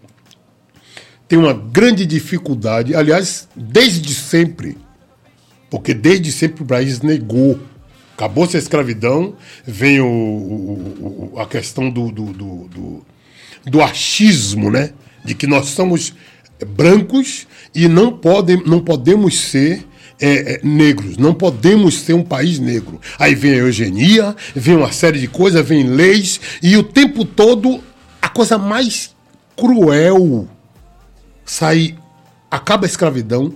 tem 1.27 1.39
uma 1.39 1.53
grande 1.53 2.07
dificuldade, 2.07 2.95
aliás, 2.95 3.49
desde 3.55 4.15
sempre, 4.15 4.77
porque 5.69 5.93
desde 5.95 6.31
sempre 6.31 6.63
o 6.63 6.67
país 6.67 7.01
negou. 7.01 7.59
Acabou-se 8.15 8.57
a 8.57 8.61
escravidão, 8.61 9.35
vem 9.67 10.01
o, 10.01 10.07
o, 10.07 11.33
a 11.37 11.47
questão 11.47 11.91
do, 11.91 12.13
do, 12.13 12.33
do, 12.33 12.69
do, 12.69 13.07
do 13.65 13.83
achismo, 13.83 14.71
né? 14.71 14.93
De 15.25 15.35
que 15.35 15.47
nós 15.47 15.67
somos 15.69 16.15
brancos 16.67 17.47
e 17.75 17.89
não, 17.89 18.13
podem, 18.17 18.63
não 18.67 18.81
podemos 18.81 19.39
ser 19.39 19.87
é, 20.21 20.55
é, 20.55 20.61
negros. 20.63 21.17
Não 21.17 21.35
podemos 21.35 21.99
ser 21.99 22.15
um 22.15 22.23
país 22.23 22.59
negro. 22.59 23.01
Aí 23.19 23.35
vem 23.35 23.53
a 23.53 23.59
eugenia, 23.59 24.37
vem 24.55 24.77
uma 24.77 24.93
série 24.93 25.19
de 25.19 25.29
coisas, 25.29 25.67
vem 25.67 25.85
leis, 25.85 26.41
e 26.63 26.77
o 26.77 26.83
tempo 26.83 27.25
todo 27.25 27.83
a 28.21 28.29
coisa 28.29 28.59
mais 28.59 29.15
cruel 29.57 30.49
sai, 31.45 31.97
acaba 32.51 32.87
a 32.87 32.89
escravidão, 32.89 33.53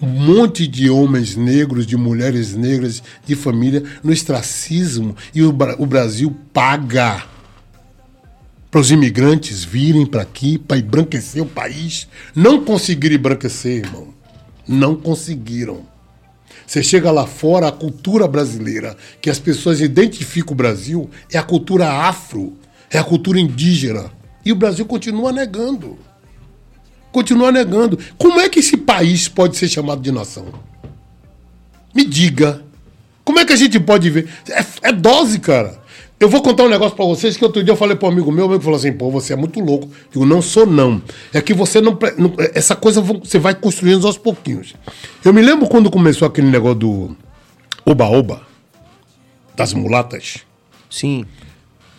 um 0.00 0.06
monte 0.06 0.66
de 0.66 0.90
homens 0.90 1.34
negros, 1.34 1.86
de 1.86 1.96
mulheres 1.96 2.54
negras, 2.54 3.02
de 3.24 3.34
família 3.34 3.82
no 4.02 4.12
ostracismo 4.12 5.16
e 5.34 5.42
o, 5.42 5.48
o 5.78 5.86
Brasil 5.86 6.36
paga 6.52 7.24
para 8.70 8.80
os 8.80 8.90
imigrantes 8.90 9.64
virem 9.64 10.04
para 10.04 10.22
aqui 10.22 10.58
para 10.58 10.76
embranquecer 10.76 11.42
o 11.42 11.46
país. 11.46 12.06
Não 12.34 12.64
conseguiram 12.64 13.16
embranquecer, 13.16 13.84
irmão. 13.86 14.14
Não 14.66 14.94
conseguiram. 14.94 15.86
Você 16.68 16.82
chega 16.82 17.10
lá 17.10 17.26
fora, 17.26 17.68
a 17.68 17.72
cultura 17.72 18.28
brasileira, 18.28 18.94
que 19.22 19.30
as 19.30 19.38
pessoas 19.38 19.80
identificam 19.80 20.52
o 20.52 20.54
Brasil, 20.54 21.08
é 21.32 21.38
a 21.38 21.42
cultura 21.42 21.90
afro, 21.90 22.58
é 22.90 22.98
a 22.98 23.04
cultura 23.04 23.40
indígena. 23.40 24.12
E 24.44 24.52
o 24.52 24.54
Brasil 24.54 24.84
continua 24.84 25.32
negando. 25.32 25.98
Continua 27.10 27.50
negando. 27.50 27.98
Como 28.18 28.38
é 28.38 28.50
que 28.50 28.58
esse 28.58 28.76
país 28.76 29.28
pode 29.28 29.56
ser 29.56 29.66
chamado 29.66 30.02
de 30.02 30.12
nação? 30.12 30.52
Me 31.94 32.04
diga. 32.04 32.62
Como 33.24 33.38
é 33.38 33.46
que 33.46 33.54
a 33.54 33.56
gente 33.56 33.80
pode 33.80 34.10
ver? 34.10 34.28
É, 34.50 34.90
é 34.90 34.92
dose, 34.92 35.38
cara. 35.38 35.77
Eu 36.20 36.28
vou 36.28 36.42
contar 36.42 36.64
um 36.64 36.68
negócio 36.68 36.96
para 36.96 37.04
vocês 37.04 37.36
que 37.36 37.44
outro 37.44 37.62
dia 37.62 37.72
eu 37.72 37.76
falei 37.76 37.96
para 37.96 38.08
um 38.08 38.12
amigo 38.12 38.26
meu, 38.26 38.38
meu 38.38 38.46
amigo 38.46 38.64
falou 38.64 38.76
assim: 38.76 38.92
pô, 38.92 39.10
você 39.10 39.32
é 39.32 39.36
muito 39.36 39.60
louco. 39.60 39.88
Eu 40.14 40.26
não 40.26 40.42
sou, 40.42 40.66
não. 40.66 41.00
É 41.32 41.40
que 41.40 41.54
você 41.54 41.80
não. 41.80 41.96
não 42.16 42.34
essa 42.54 42.74
coisa 42.74 43.00
você 43.00 43.38
vai 43.38 43.54
construindo 43.54 44.04
aos 44.06 44.18
pouquinhos. 44.18 44.74
Eu 45.24 45.32
me 45.32 45.40
lembro 45.40 45.68
quando 45.68 45.90
começou 45.90 46.26
aquele 46.26 46.48
negócio 46.48 46.78
do 46.78 47.16
Oba-Oba, 47.84 48.42
das 49.54 49.72
mulatas. 49.72 50.38
Sim. 50.90 51.24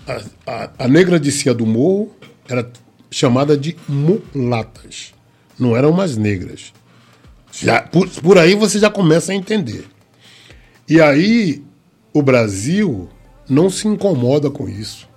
A, 0.05 0.21
a, 0.45 0.69
a 0.79 0.87
negra 0.87 1.17
descia 1.17 1.53
do 1.53 1.65
morro, 1.65 2.11
era 2.47 2.69
chamada 3.09 3.57
de 3.57 3.77
mulatas. 3.87 5.13
Não 5.57 5.77
eram 5.77 5.93
mais 5.93 6.17
negras. 6.17 6.73
Já, 7.51 7.81
por, 7.81 8.07
por 8.09 8.37
aí 8.37 8.53
você 8.53 8.79
já 8.79 8.89
começa 8.89 9.31
a 9.31 9.35
entender. 9.35 9.85
E 10.87 10.99
aí 10.99 11.63
o 12.13 12.21
Brasil 12.21 13.09
não 13.49 13.69
se 13.69 13.87
incomoda 13.87 14.49
com 14.49 14.69
isso. 14.69 15.07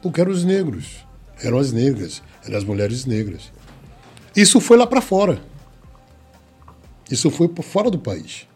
Porque 0.00 0.20
eram 0.20 0.32
os 0.32 0.44
negros, 0.44 1.04
eram 1.42 1.58
as 1.58 1.72
negras, 1.72 2.22
eram 2.46 2.56
as 2.56 2.64
mulheres 2.64 3.04
negras. 3.04 3.52
Isso 4.36 4.60
foi 4.60 4.76
lá 4.76 4.86
para 4.86 5.00
fora. 5.00 5.40
Isso 7.10 7.30
foi 7.30 7.48
por 7.48 7.64
fora 7.64 7.90
do 7.90 7.98
país. 7.98 8.46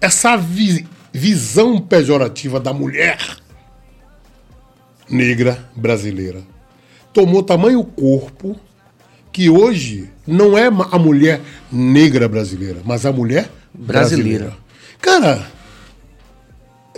Essa 0.00 0.36
vi 0.36 0.86
visão 1.12 1.80
pejorativa 1.80 2.58
da 2.58 2.72
mulher 2.72 3.18
negra 5.08 5.70
brasileira 5.76 6.42
tomou 7.14 7.42
tamanho 7.42 7.82
corpo 7.84 8.58
que 9.32 9.48
hoje 9.48 10.10
não 10.26 10.58
é 10.58 10.66
a 10.66 10.98
mulher 10.98 11.40
negra 11.70 12.28
brasileira, 12.28 12.80
mas 12.84 13.06
a 13.06 13.12
mulher 13.12 13.50
brasileira. 13.72 14.50
brasileira. 14.50 14.56
Cara, 15.00 15.46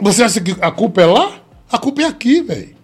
você 0.00 0.22
acha 0.22 0.40
que 0.40 0.56
a 0.60 0.70
culpa 0.70 1.02
é 1.02 1.06
lá? 1.06 1.40
A 1.70 1.78
culpa 1.78 2.02
é 2.02 2.04
aqui, 2.04 2.42
velho. 2.42 2.76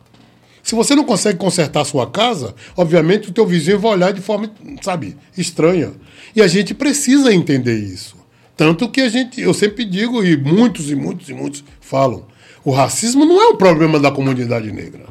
Se 0.63 0.75
você 0.75 0.95
não 0.95 1.05
consegue 1.05 1.39
consertar 1.39 1.81
a 1.81 1.85
sua 1.85 2.09
casa, 2.09 2.55
obviamente 2.77 3.29
o 3.29 3.33
teu 3.33 3.47
vizinho 3.47 3.81
vai 3.81 3.93
olhar 3.93 4.13
de 4.13 4.21
forma, 4.21 4.51
sabe, 4.81 5.17
estranha. 5.37 5.93
E 6.37 6.41
a 6.41 6.47
gente 6.47 6.73
precisa 6.73 7.33
entender 7.35 7.79
isso. 7.79 8.17
Tanto 8.57 8.89
que 8.89 9.01
a 9.01 9.09
gente, 9.09 9.41
eu 9.41 9.53
sempre 9.53 9.85
digo, 9.85 10.23
e 10.25 10.37
muitos 10.37 10.91
e 10.91 10.95
muitos 10.95 11.29
e 11.29 11.35
muitos 11.35 11.65
falam, 11.81 12.27
o 12.65 12.71
racismo 12.71 13.25
não 13.25 13.41
é 13.41 13.49
um 13.49 13.57
problema 13.57 13.99
da 13.99 14.11
comunidade 14.11 14.71
negra. 14.71 15.07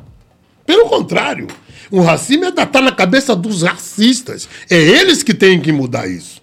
Pelo 0.65 0.85
contrário, 0.85 1.47
o 1.89 2.01
racismo 2.01 2.45
é 2.45 2.81
na 2.81 2.91
cabeça 2.91 3.35
dos 3.35 3.61
racistas. 3.61 4.47
É 4.69 4.77
eles 4.77 5.21
que 5.21 5.33
têm 5.33 5.59
que 5.59 5.71
mudar 5.71 6.07
isso. 6.07 6.41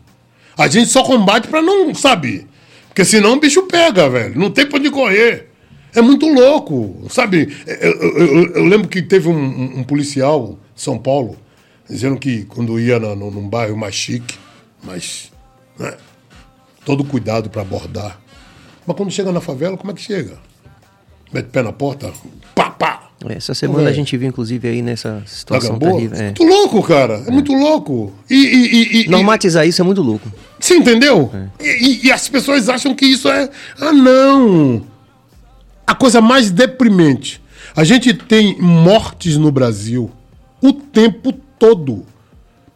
A 0.57 0.69
gente 0.69 0.91
só 0.91 1.03
combate 1.03 1.49
para 1.49 1.63
não, 1.63 1.95
sabe? 1.95 2.47
Porque 2.89 3.05
senão 3.05 3.35
o 3.35 3.41
bicho 3.41 3.63
pega, 3.63 4.11
velho. 4.11 4.39
Não 4.39 4.51
tem 4.51 4.67
pra 4.67 4.79
onde 4.79 4.91
correr. 4.91 5.48
É 5.99 6.01
muito 6.01 6.29
louco, 6.29 6.95
sabe? 7.11 7.57
Eu, 7.67 7.93
eu, 7.93 8.55
eu 8.55 8.65
lembro 8.65 8.87
que 8.87 9.03
teve 9.03 9.29
um, 9.29 9.81
um, 9.81 9.83
policial 9.83 10.57
em 10.77 10.81
São 10.81 10.97
Paulo 10.97 11.37
dizendo 11.91 12.17
que 12.17 12.45
quando 12.45 12.79
ia 12.79 13.01
no, 13.01 13.17
no, 13.17 13.31
num 13.33 13.49
bairro 13.49 13.77
mais 13.77 13.97
chique, 13.97 14.39
mais. 14.85 15.33
Né, 15.77 15.97
todo 16.85 17.03
cuidado 17.03 17.51
para 17.51 17.63
abordar. 17.63 18.21
Mas 18.87 18.97
quando 18.97 19.11
chega 19.11 19.33
na 19.33 19.41
favela, 19.41 19.77
como 19.77 19.91
é 19.91 19.95
que 19.95 20.01
chega? 20.01 20.39
Mete 21.33 21.47
pé 21.47 21.63
na 21.63 21.73
porta, 21.73 22.13
pá, 22.55 22.71
pá, 22.71 23.11
é, 23.27 23.35
essa 23.35 23.53
semana 23.53 23.91
a 23.91 23.93
gente 23.93 24.17
viu, 24.17 24.29
inclusive, 24.29 24.69
aí 24.69 24.81
nessa 24.81 25.23
situação 25.27 25.79
terrível. 25.79 26.17
É. 26.17 26.25
Muito 26.27 26.45
louco, 26.45 26.83
cara. 26.85 27.15
É, 27.15 27.29
é. 27.29 27.31
muito 27.31 27.53
louco. 27.53 28.13
E, 28.31 28.37
e, 28.37 29.03
e, 29.03 29.09
Normatizar 29.09 29.67
isso 29.67 29.83
é 29.83 29.85
muito 29.85 30.01
louco. 30.01 30.31
Você 30.61 30.77
entendeu? 30.77 31.31
É. 31.59 31.83
E, 31.83 32.13
as 32.13 32.29
pessoas 32.29 32.69
acham 32.69 32.95
que 32.95 33.05
isso 33.05 33.29
é. 33.29 33.51
Ah, 33.81 33.93
não! 33.93 34.83
A 35.89 35.95
coisa 35.95 36.21
mais 36.21 36.51
deprimente. 36.51 37.43
A 37.75 37.83
gente 37.83 38.13
tem 38.13 38.61
mortes 38.61 39.39
no 39.39 39.51
Brasil 39.51 40.13
o 40.61 40.71
tempo 40.71 41.33
todo. 41.33 42.05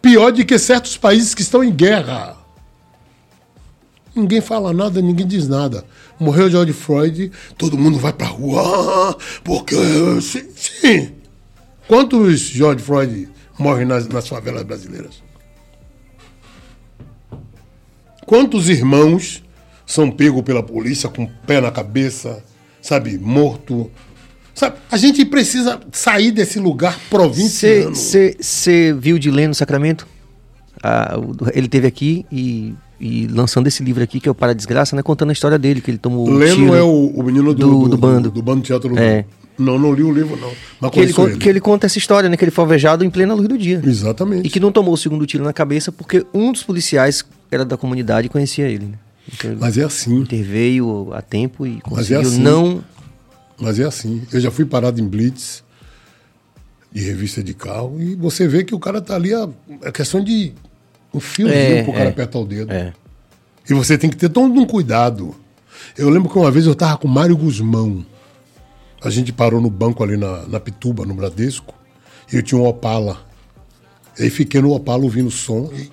Pior 0.00 0.32
do 0.32 0.42
que 0.46 0.58
certos 0.58 0.96
países 0.96 1.34
que 1.34 1.42
estão 1.42 1.62
em 1.62 1.70
guerra. 1.70 2.38
Ninguém 4.16 4.40
fala 4.40 4.72
nada, 4.72 5.02
ninguém 5.02 5.26
diz 5.26 5.46
nada. 5.46 5.84
Morreu 6.18 6.48
George 6.48 6.72
Floyd, 6.72 7.30
todo 7.58 7.76
mundo 7.76 7.98
vai 7.98 8.14
pra 8.14 8.28
rua, 8.28 9.14
porque. 9.44 9.76
Sim, 10.22 10.48
sim. 10.56 11.12
Quantos 11.86 12.40
George 12.40 12.82
Floyd 12.82 13.28
morrem 13.58 13.84
nas, 13.84 14.08
nas 14.08 14.26
favelas 14.26 14.62
brasileiras? 14.62 15.22
Quantos 18.24 18.70
irmãos 18.70 19.44
são 19.84 20.10
pegos 20.10 20.40
pela 20.40 20.62
polícia 20.62 21.10
com 21.10 21.24
o 21.24 21.30
pé 21.46 21.60
na 21.60 21.70
cabeça, 21.70 22.42
sabe, 22.82 23.16
morto? 23.18 23.90
Sabe, 24.54 24.76
a 24.90 24.98
gente 24.98 25.24
precisa 25.24 25.80
sair 25.92 26.30
desse 26.30 26.58
lugar 26.58 26.98
provinciano. 27.08 27.94
Você 27.96 28.92
viu 28.98 29.18
de 29.18 29.30
ler 29.30 29.48
no 29.48 29.54
Sacramento? 29.54 30.06
a- 30.82 31.16
o- 31.16 31.36
ele 31.54 31.68
teve 31.68 31.86
aqui 31.86 32.26
e, 32.30 32.74
e 33.00 33.26
lançando 33.28 33.68
esse 33.68 33.84
livro 33.84 34.02
aqui, 34.02 34.18
que 34.18 34.28
é 34.28 34.32
o 34.32 34.34
Para 34.34 34.50
a 34.50 34.54
Desgraça, 34.54 34.96
né? 34.96 35.02
Contando 35.02 35.30
a 35.30 35.32
história 35.32 35.56
dele, 35.58 35.80
que 35.80 35.90
ele 35.90 35.98
tomou 35.98 36.28
Leno 36.28 36.56
tiro. 36.56 36.74
é 36.74 36.82
o, 36.82 37.06
o 37.06 37.22
menino 37.22 37.54
do, 37.54 37.60
do- 37.66 37.78
do, 37.84 37.88
do 37.90 37.96
bando. 37.96 38.30
Do, 38.32 38.42
bando 38.42 38.62
Teatro. 38.62 38.98
É. 38.98 39.24
Não, 39.56 39.78
não 39.78 39.92
li 39.92 40.02
o 40.02 40.10
livro, 40.12 40.36
não. 40.36 40.50
Mas 40.80 40.90
que, 40.90 40.98
ele, 41.00 41.12
con- 41.12 41.36
que 41.38 41.48
ele 41.48 41.60
conta 41.60 41.86
essa 41.86 41.98
história, 41.98 42.28
né? 42.28 42.36
Que 42.36 42.44
ele 42.44 42.50
foi 42.50 42.62
alvejado 42.64 43.04
em 43.04 43.10
plena 43.10 43.32
luz 43.32 43.46
do 43.46 43.56
dia. 43.56 43.80
Exatamente. 43.84 44.44
E 44.46 44.50
que 44.50 44.58
não 44.58 44.72
tomou 44.72 44.92
o 44.92 44.96
segundo 44.96 45.24
tiro 45.24 45.44
na 45.44 45.52
cabeça 45.52 45.92
porque 45.92 46.26
um 46.34 46.50
dos 46.50 46.62
policiais 46.64 47.24
era 47.50 47.64
da 47.64 47.76
comunidade 47.76 48.26
e 48.26 48.30
conhecia 48.30 48.66
ele, 48.66 48.86
né? 48.86 48.94
Então 49.32 49.56
Mas 49.60 49.76
é 49.78 49.84
assim. 49.84 50.20
interveio 50.20 51.12
a 51.12 51.20
tempo 51.22 51.66
e 51.66 51.80
Mas 51.90 52.10
é 52.10 52.16
conseguiu 52.16 52.20
assim. 52.20 52.40
não... 52.42 52.84
Mas 53.60 53.78
é 53.78 53.84
assim. 53.84 54.22
Eu 54.32 54.40
já 54.40 54.50
fui 54.50 54.64
parado 54.64 55.00
em 55.00 55.06
blitz 55.06 55.62
de 56.92 57.00
revista 57.02 57.42
de 57.42 57.54
carro 57.54 58.00
e 58.00 58.14
você 58.16 58.46
vê 58.48 58.64
que 58.64 58.74
o 58.74 58.78
cara 58.78 59.00
tá 59.00 59.14
ali, 59.14 59.32
a- 59.32 59.48
é 59.82 59.92
questão 59.92 60.22
de 60.22 60.52
um 61.14 61.20
fiozinho 61.20 61.54
É, 61.78 61.82
pro 61.84 61.92
cara 61.92 62.06
é. 62.06 62.08
apertar 62.08 62.38
o 62.38 62.44
dedo. 62.44 62.72
É. 62.72 62.92
E 63.68 63.72
você 63.74 63.96
tem 63.96 64.10
que 64.10 64.16
ter 64.16 64.28
todo 64.28 64.52
um 64.52 64.66
cuidado. 64.66 65.34
Eu 65.96 66.10
lembro 66.10 66.28
que 66.30 66.36
uma 66.38 66.50
vez 66.50 66.66
eu 66.66 66.74
tava 66.74 66.96
com 66.96 67.06
o 67.06 67.10
Mário 67.10 67.36
Guzmão. 67.36 68.04
A 69.00 69.10
gente 69.10 69.32
parou 69.32 69.60
no 69.60 69.70
banco 69.70 70.02
ali 70.02 70.16
na, 70.16 70.46
na 70.46 70.58
Pituba, 70.60 71.04
no 71.04 71.14
Bradesco, 71.14 71.74
e 72.32 72.36
eu 72.36 72.42
tinha 72.42 72.60
um 72.60 72.66
Opala. 72.66 73.24
E 74.18 74.24
aí 74.24 74.30
fiquei 74.30 74.60
no 74.60 74.72
Opala 74.72 75.02
ouvindo 75.04 75.28
o 75.28 75.30
som 75.30 75.70
e 75.74 75.90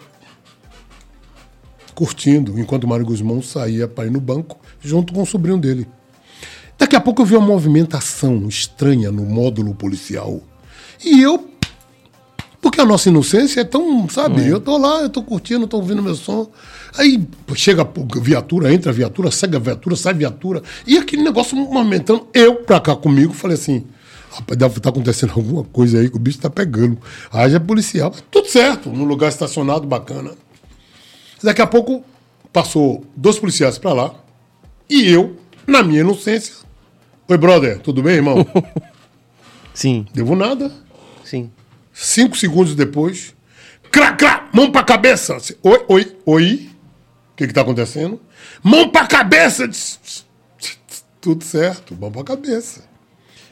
curtindo, 1.99 2.57
enquanto 2.57 2.85
o 2.85 2.87
Mário 2.87 3.05
Guzmão 3.05 3.41
saía 3.41 3.85
para 3.85 4.05
ir 4.05 4.09
no 4.09 4.21
banco, 4.21 4.57
junto 4.79 5.11
com 5.11 5.21
o 5.21 5.25
sobrinho 5.25 5.57
dele. 5.57 5.85
Daqui 6.77 6.95
a 6.95 7.01
pouco 7.01 7.21
eu 7.21 7.25
vi 7.25 7.35
uma 7.35 7.45
movimentação 7.45 8.47
estranha 8.47 9.11
no 9.11 9.23
módulo 9.25 9.75
policial. 9.75 10.41
E 11.03 11.21
eu. 11.21 11.49
Porque 12.61 12.79
a 12.79 12.85
nossa 12.85 13.09
inocência 13.09 13.59
é 13.59 13.63
tão, 13.65 14.07
sabe? 14.07 14.47
Eu 14.47 14.61
tô 14.61 14.77
lá, 14.77 15.01
eu 15.01 15.09
tô 15.09 15.21
curtindo, 15.21 15.67
tô 15.67 15.75
ouvindo 15.75 16.01
meu 16.01 16.15
som. 16.15 16.49
Aí 16.97 17.21
chega 17.53 17.81
a 17.81 18.19
viatura, 18.21 18.73
entra 18.73 18.91
a 18.91 18.95
viatura, 18.95 19.29
segue 19.29 19.57
a 19.57 19.59
viatura, 19.59 19.95
sai 19.97 20.13
a 20.13 20.15
viatura. 20.15 20.63
E 20.87 20.97
aquele 20.97 21.21
negócio 21.21 21.57
movimentando. 21.57 22.27
Eu 22.33 22.55
pra 22.63 22.79
cá 22.79 22.95
comigo, 22.95 23.33
falei 23.33 23.55
assim. 23.55 23.83
Rapaz, 24.31 24.57
deve 24.57 24.77
estar 24.77 24.89
acontecendo 24.89 25.33
alguma 25.35 25.65
coisa 25.65 25.99
aí 25.99 26.09
que 26.09 26.15
o 26.15 26.19
bicho 26.19 26.39
tá 26.39 26.49
pegando. 26.49 26.97
Aí 27.29 27.49
já 27.49 27.57
é 27.57 27.59
policial. 27.59 28.13
Tudo 28.31 28.47
certo, 28.47 28.89
num 28.89 29.03
lugar 29.03 29.27
estacionado, 29.27 29.85
bacana. 29.85 30.31
Daqui 31.43 31.61
a 31.61 31.67
pouco 31.67 32.03
passou 32.51 33.05
dois 33.15 33.39
policiais 33.39 33.77
pra 33.77 33.93
lá. 33.93 34.13
E 34.89 35.07
eu, 35.09 35.37
na 35.67 35.83
minha 35.83 36.01
inocência. 36.01 36.55
Oi, 37.27 37.37
brother, 37.37 37.79
tudo 37.79 38.01
bem, 38.01 38.15
irmão? 38.15 38.45
Sim, 39.73 40.05
Devo 40.13 40.35
nada. 40.35 40.71
sim. 41.23 41.51
Cinco 41.93 42.35
segundos 42.37 42.75
depois, 42.75 43.35
crá, 43.91 44.13
crá, 44.13 44.49
mão 44.53 44.71
pra 44.71 44.83
cabeça. 44.83 45.37
Oi, 45.63 45.85
oi, 45.87 46.17
oi. 46.25 46.69
O 47.31 47.35
que 47.35 47.47
que 47.47 47.53
tá 47.53 47.61
acontecendo? 47.61 48.21
Mão 48.63 48.89
pra 48.89 49.05
cabeça. 49.07 49.69
Tudo 51.21 51.43
certo, 51.43 51.95
mão 51.95 52.11
pra 52.11 52.23
cabeça. 52.23 52.83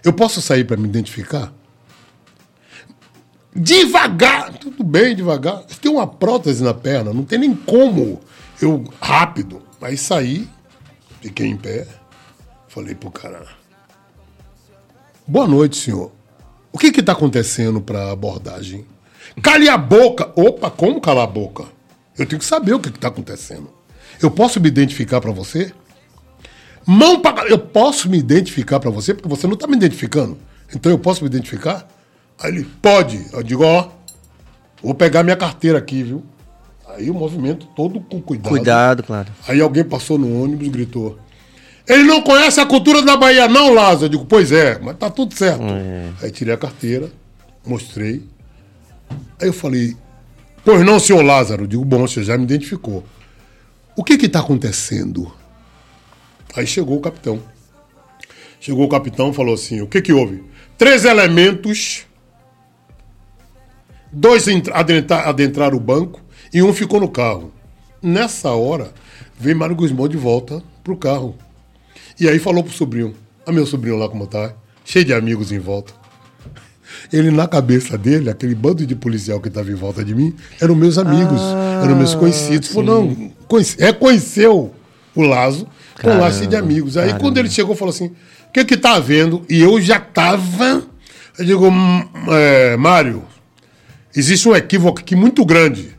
Eu 0.03 0.11
posso 0.13 0.41
sair 0.41 0.63
pra 0.65 0.77
me 0.77 0.87
identificar? 0.87 1.53
Devagar, 3.55 4.53
tudo 4.53 4.83
bem, 4.83 5.15
devagar. 5.15 5.63
Tem 5.81 5.91
uma 5.91 6.05
prótese 6.05 6.63
na 6.63 6.73
perna, 6.73 7.13
não 7.13 7.23
tem 7.23 7.39
nem 7.39 7.55
como 7.55 8.21
eu 8.61 8.83
rápido. 9.01 9.61
Aí 9.81 9.97
saí, 9.97 10.47
fiquei 11.21 11.47
em 11.47 11.57
pé, 11.57 11.87
falei 12.67 12.93
pro 12.93 13.09
cara: 13.09 13.45
Boa 15.25 15.47
noite, 15.47 15.77
senhor. 15.77 16.11
O 16.71 16.77
que 16.77 16.87
está 16.87 17.13
acontecendo 17.13 17.81
para 17.81 18.11
abordagem? 18.11 18.85
Cale 19.41 19.67
a 19.69 19.77
boca! 19.77 20.31
Opa, 20.35 20.69
como 20.69 21.01
calar 21.01 21.23
a 21.23 21.27
boca? 21.27 21.65
Eu 22.17 22.25
tenho 22.25 22.39
que 22.39 22.45
saber 22.45 22.73
o 22.73 22.79
que 22.79 22.89
está 22.89 23.07
acontecendo. 23.07 23.69
Eu 24.21 24.31
posso 24.31 24.59
me 24.59 24.67
identificar 24.67 25.21
para 25.21 25.31
você? 25.31 25.71
Mão 26.85 27.19
para. 27.19 27.47
Eu 27.47 27.59
posso 27.59 28.09
me 28.09 28.17
identificar 28.17 28.79
para 28.79 28.89
você 28.89 29.13
porque 29.13 29.27
você 29.27 29.45
não 29.45 29.53
está 29.53 29.67
me 29.67 29.75
identificando. 29.75 30.37
Então 30.73 30.91
eu 30.91 30.97
posso 30.97 31.23
me 31.23 31.29
identificar? 31.29 31.87
Aí 32.39 32.51
ele, 32.51 32.63
pode. 32.81 33.25
Eu 33.33 33.41
digo, 33.43 33.63
ó, 33.63 33.89
vou 34.81 34.93
pegar 34.93 35.23
minha 35.23 35.35
carteira 35.35 35.77
aqui, 35.77 36.03
viu? 36.03 36.23
Aí 36.97 37.11
o 37.11 37.13
movimento 37.13 37.67
todo 37.75 37.99
com 37.99 38.19
cuidado. 38.19 38.49
Cuidado, 38.49 39.03
claro. 39.03 39.29
Aí 39.47 39.61
alguém 39.61 39.83
passou 39.83 40.17
no 40.17 40.41
ônibus 40.41 40.65
e 40.65 40.69
gritou: 40.69 41.19
Ele 41.87 42.03
não 42.03 42.21
conhece 42.21 42.59
a 42.59 42.65
cultura 42.65 43.03
da 43.03 43.15
Bahia, 43.15 43.47
não, 43.47 43.73
Lázaro? 43.73 44.05
Eu 44.05 44.09
digo: 44.09 44.25
Pois 44.25 44.51
é, 44.51 44.79
mas 44.79 44.97
tá 44.97 45.09
tudo 45.09 45.35
certo. 45.35 45.61
Aí 46.21 46.31
tirei 46.31 46.53
a 46.53 46.57
carteira, 46.57 47.11
mostrei. 47.65 48.23
Aí 49.39 49.47
eu 49.47 49.53
falei: 49.53 49.95
Pois 50.65 50.83
não, 50.83 50.99
senhor 50.99 51.21
Lázaro? 51.21 51.63
Eu 51.63 51.67
digo: 51.67 51.85
Bom, 51.85 52.07
você 52.07 52.23
já 52.23 52.35
me 52.35 52.45
identificou. 52.45 53.03
O 53.95 54.03
que 54.03 54.17
que 54.17 54.27
tá 54.27 54.39
acontecendo? 54.39 55.31
Aí 56.55 56.65
chegou 56.65 56.97
o 56.97 57.01
capitão. 57.01 57.39
Chegou 58.59 58.85
o 58.85 58.89
capitão 58.89 59.29
e 59.29 59.33
falou 59.33 59.53
assim: 59.53 59.81
O 59.81 59.87
que 59.87 60.01
que 60.01 60.13
houve? 60.13 60.43
Três 60.79 61.05
elementos. 61.05 62.06
Dois 64.19 64.47
entra- 64.47 64.73
adentra- 64.75 65.29
adentraram 65.29 65.77
o 65.77 65.79
banco 65.79 66.19
e 66.51 66.63
um 66.63 66.73
ficou 66.73 66.99
no 66.99 67.07
carro. 67.07 67.51
Nessa 68.01 68.49
hora, 68.51 68.91
veio 69.39 69.55
Mário 69.55 69.75
Guzmão 69.75 70.07
de 70.07 70.17
volta 70.17 70.63
pro 70.83 70.97
carro. 70.97 71.35
E 72.19 72.27
aí 72.27 72.39
falou 72.39 72.63
pro 72.63 72.73
sobrinho: 72.73 73.13
Ah, 73.45 73.51
meu 73.51 73.65
sobrinho 73.67 73.95
lá 73.95 74.09
como 74.09 74.25
tá? 74.25 74.53
Cheio 74.83 75.05
de 75.05 75.13
amigos 75.13 75.51
em 75.51 75.59
volta. 75.59 75.93
Ele, 77.13 77.29
na 77.29 77.47
cabeça 77.47 77.95
dele, 77.97 78.27
aquele 78.29 78.55
bando 78.55 78.85
de 78.87 78.95
policial 78.95 79.39
que 79.39 79.49
estava 79.49 79.69
em 79.69 79.75
volta 79.75 80.03
de 80.03 80.15
mim, 80.15 80.33
eram 80.59 80.73
meus 80.73 80.97
amigos, 80.97 81.39
eram 81.83 81.95
meus 81.95 82.15
conhecidos. 82.15 82.69
Falou, 82.69 83.05
não, 83.05 83.31
conhece- 83.47 83.77
reconheceu 83.79 84.73
o 85.13 85.21
Lazo 85.21 85.67
com 86.01 86.09
um 86.09 86.19
laço 86.19 86.47
de 86.47 86.55
amigos. 86.55 86.97
Aí 86.97 87.09
quando 87.19 87.37
ele 87.37 87.49
chegou, 87.51 87.75
falou 87.75 87.93
assim: 87.93 88.07
o 88.07 88.51
que 88.53 88.65
que 88.65 88.77
tá 88.77 88.95
havendo? 88.95 89.45
E 89.47 89.59
eu 89.61 89.79
já 89.79 89.99
tava. 89.99 90.83
Eu 91.37 91.45
digo, 91.45 91.67
"Hum, 91.67 92.03
é, 92.29 92.75
Mário, 92.77 93.21
existe 94.19 94.49
um 94.49 94.55
equívoco 94.55 94.99
aqui 94.99 95.15
muito 95.15 95.45
grande. 95.45 95.95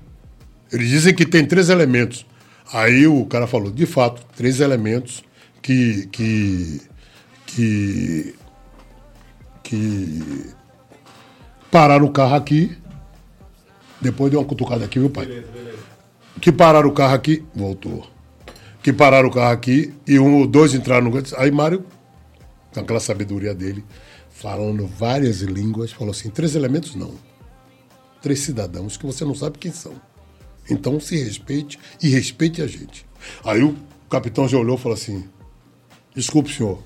Eles 0.73 0.89
dizem 0.89 1.15
que 1.15 1.25
tem 1.25 1.47
três 1.47 1.69
elementos. 1.69 2.27
Aí 2.73 3.07
o 3.07 3.25
cara 3.25 3.47
falou, 3.47 3.71
de 3.71 3.87
fato, 3.87 4.25
três 4.37 4.61
elementos 4.61 5.25
que. 5.63 6.07
que. 6.09 6.81
que. 7.47 8.35
que 9.63 10.23
pararam 11.71 12.07
o 12.07 12.11
carro 12.11 12.35
aqui. 12.35 12.77
Depois 14.01 14.31
deu 14.31 14.41
uma 14.41 14.47
cutucada 14.47 14.85
aqui, 14.85 14.99
viu, 14.99 15.11
pai? 15.11 15.45
Que 16.41 16.53
pararam 16.53 16.89
o 16.89 16.93
carro 16.93 17.15
aqui, 17.15 17.45
voltou. 17.55 18.07
Que 18.83 18.93
pararam 18.93 19.29
o 19.29 19.33
carro 19.33 19.53
aqui 19.53 19.93
e 20.07 20.19
um 20.19 20.41
ou 20.41 20.47
dois 20.47 20.75
entraram 20.75 21.11
no. 21.11 21.23
Aí 21.37 21.51
Mário, 21.51 21.85
com 22.73 22.81
aquela 22.81 23.01
sabedoria 23.01 23.55
dele, 23.55 23.85
falando 24.31 24.87
várias 24.87 25.41
línguas, 25.41 25.91
falou 25.91 26.13
assim: 26.13 26.31
três 26.31 26.55
elementos 26.55 26.95
não. 26.95 27.28
Três 28.21 28.41
cidadãos 28.41 28.97
que 28.97 29.07
você 29.07 29.25
não 29.25 29.35
sabe 29.35 29.59
quem 29.59 29.73
são. 29.73 29.93
Então 30.71 31.01
se 31.01 31.17
respeite 31.17 31.79
e 32.03 32.09
respeite 32.09 32.61
a 32.61 32.67
gente. 32.67 33.07
Aí 33.45 33.63
o 33.63 33.75
capitão 34.11 34.49
já 34.49 34.59
olhou 34.59 34.77
e 34.77 34.81
falou 34.81 34.97
assim: 34.97 35.25
Desculpe, 36.15 36.53
senhor, 36.53 36.83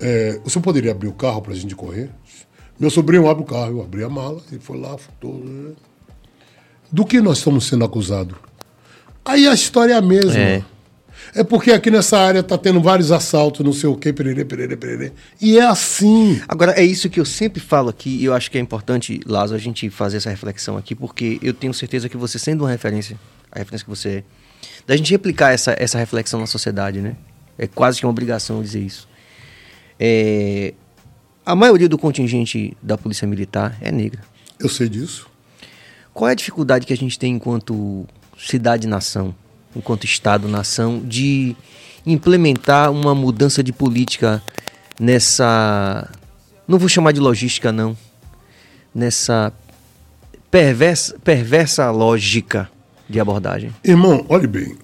é, 0.00 0.40
o 0.44 0.50
senhor 0.50 0.62
poderia 0.62 0.92
abrir 0.92 1.08
o 1.08 1.12
carro 1.12 1.42
para 1.42 1.52
a 1.52 1.56
gente 1.56 1.74
correr? 1.74 2.10
Meu 2.78 2.90
sobrinho 2.90 3.28
abre 3.28 3.42
o 3.42 3.46
carro, 3.46 3.72
eu 3.72 3.82
abri 3.82 4.02
a 4.04 4.08
mala, 4.08 4.40
ele 4.50 4.60
foi 4.60 4.78
lá, 4.78 4.96
faltou. 4.98 5.38
né? 5.38 5.74
Do 6.92 7.04
que 7.04 7.20
nós 7.20 7.38
estamos 7.38 7.66
sendo 7.66 7.84
acusados? 7.84 8.36
Aí 9.24 9.48
a 9.48 9.54
história 9.54 9.94
é 9.94 9.96
a 9.96 10.02
mesma. 10.02 10.38
É. 10.38 10.64
É 11.36 11.44
porque 11.44 11.70
aqui 11.70 11.90
nessa 11.90 12.18
área 12.18 12.42
tá 12.42 12.56
tendo 12.56 12.80
vários 12.80 13.12
assaltos, 13.12 13.62
não 13.62 13.74
sei 13.74 13.90
o 13.90 13.94
quê, 13.94 14.10
pererê, 14.10 14.42
pererê, 14.42 14.74
pererê. 14.74 15.12
E 15.38 15.58
é 15.58 15.66
assim. 15.66 16.40
Agora, 16.48 16.72
é 16.72 16.82
isso 16.82 17.10
que 17.10 17.20
eu 17.20 17.26
sempre 17.26 17.60
falo 17.60 17.90
aqui, 17.90 18.08
e 18.08 18.24
eu 18.24 18.32
acho 18.32 18.50
que 18.50 18.56
é 18.56 18.60
importante, 18.60 19.20
Lázaro, 19.26 19.54
a 19.54 19.60
gente 19.60 19.90
fazer 19.90 20.16
essa 20.16 20.30
reflexão 20.30 20.78
aqui, 20.78 20.94
porque 20.94 21.38
eu 21.42 21.52
tenho 21.52 21.74
certeza 21.74 22.08
que 22.08 22.16
você, 22.16 22.38
sendo 22.38 22.64
uma 22.64 22.70
referência, 22.70 23.20
a 23.52 23.58
referência 23.58 23.84
que 23.84 23.90
você 23.90 24.08
é, 24.08 24.24
da 24.86 24.96
gente 24.96 25.10
replicar 25.10 25.52
essa, 25.52 25.76
essa 25.78 25.98
reflexão 25.98 26.40
na 26.40 26.46
sociedade, 26.46 27.02
né? 27.02 27.14
É 27.58 27.66
quase 27.66 28.00
que 28.00 28.06
uma 28.06 28.12
obrigação 28.12 28.62
dizer 28.62 28.80
isso. 28.80 29.06
É, 30.00 30.72
a 31.44 31.54
maioria 31.54 31.86
do 31.88 31.98
contingente 31.98 32.74
da 32.82 32.96
Polícia 32.96 33.28
Militar 33.28 33.76
é 33.82 33.92
negra. 33.92 34.22
Eu 34.58 34.70
sei 34.70 34.88
disso. 34.88 35.28
Qual 36.14 36.30
é 36.30 36.32
a 36.32 36.34
dificuldade 36.34 36.86
que 36.86 36.94
a 36.94 36.96
gente 36.96 37.18
tem 37.18 37.34
enquanto 37.34 38.06
cidade-nação, 38.38 39.34
enquanto 39.76 40.04
Estado-nação, 40.04 41.00
de 41.04 41.54
implementar 42.06 42.90
uma 42.90 43.14
mudança 43.14 43.62
de 43.62 43.72
política 43.72 44.42
nessa. 44.98 46.08
Não 46.66 46.78
vou 46.78 46.88
chamar 46.88 47.12
de 47.12 47.20
logística, 47.20 47.70
não. 47.70 47.96
Nessa 48.94 49.52
perversa, 50.50 51.16
perversa 51.22 51.90
lógica 51.90 52.68
de 53.08 53.20
abordagem. 53.20 53.72
Irmão, 53.84 54.24
olhe 54.28 54.46
bem. 54.46 54.76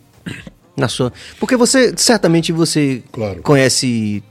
Na 0.76 0.88
sua... 0.88 1.12
Porque 1.38 1.56
você, 1.56 1.92
certamente, 1.96 2.52
você 2.52 3.02
Claro. 3.12 3.42
conhece 3.42 4.22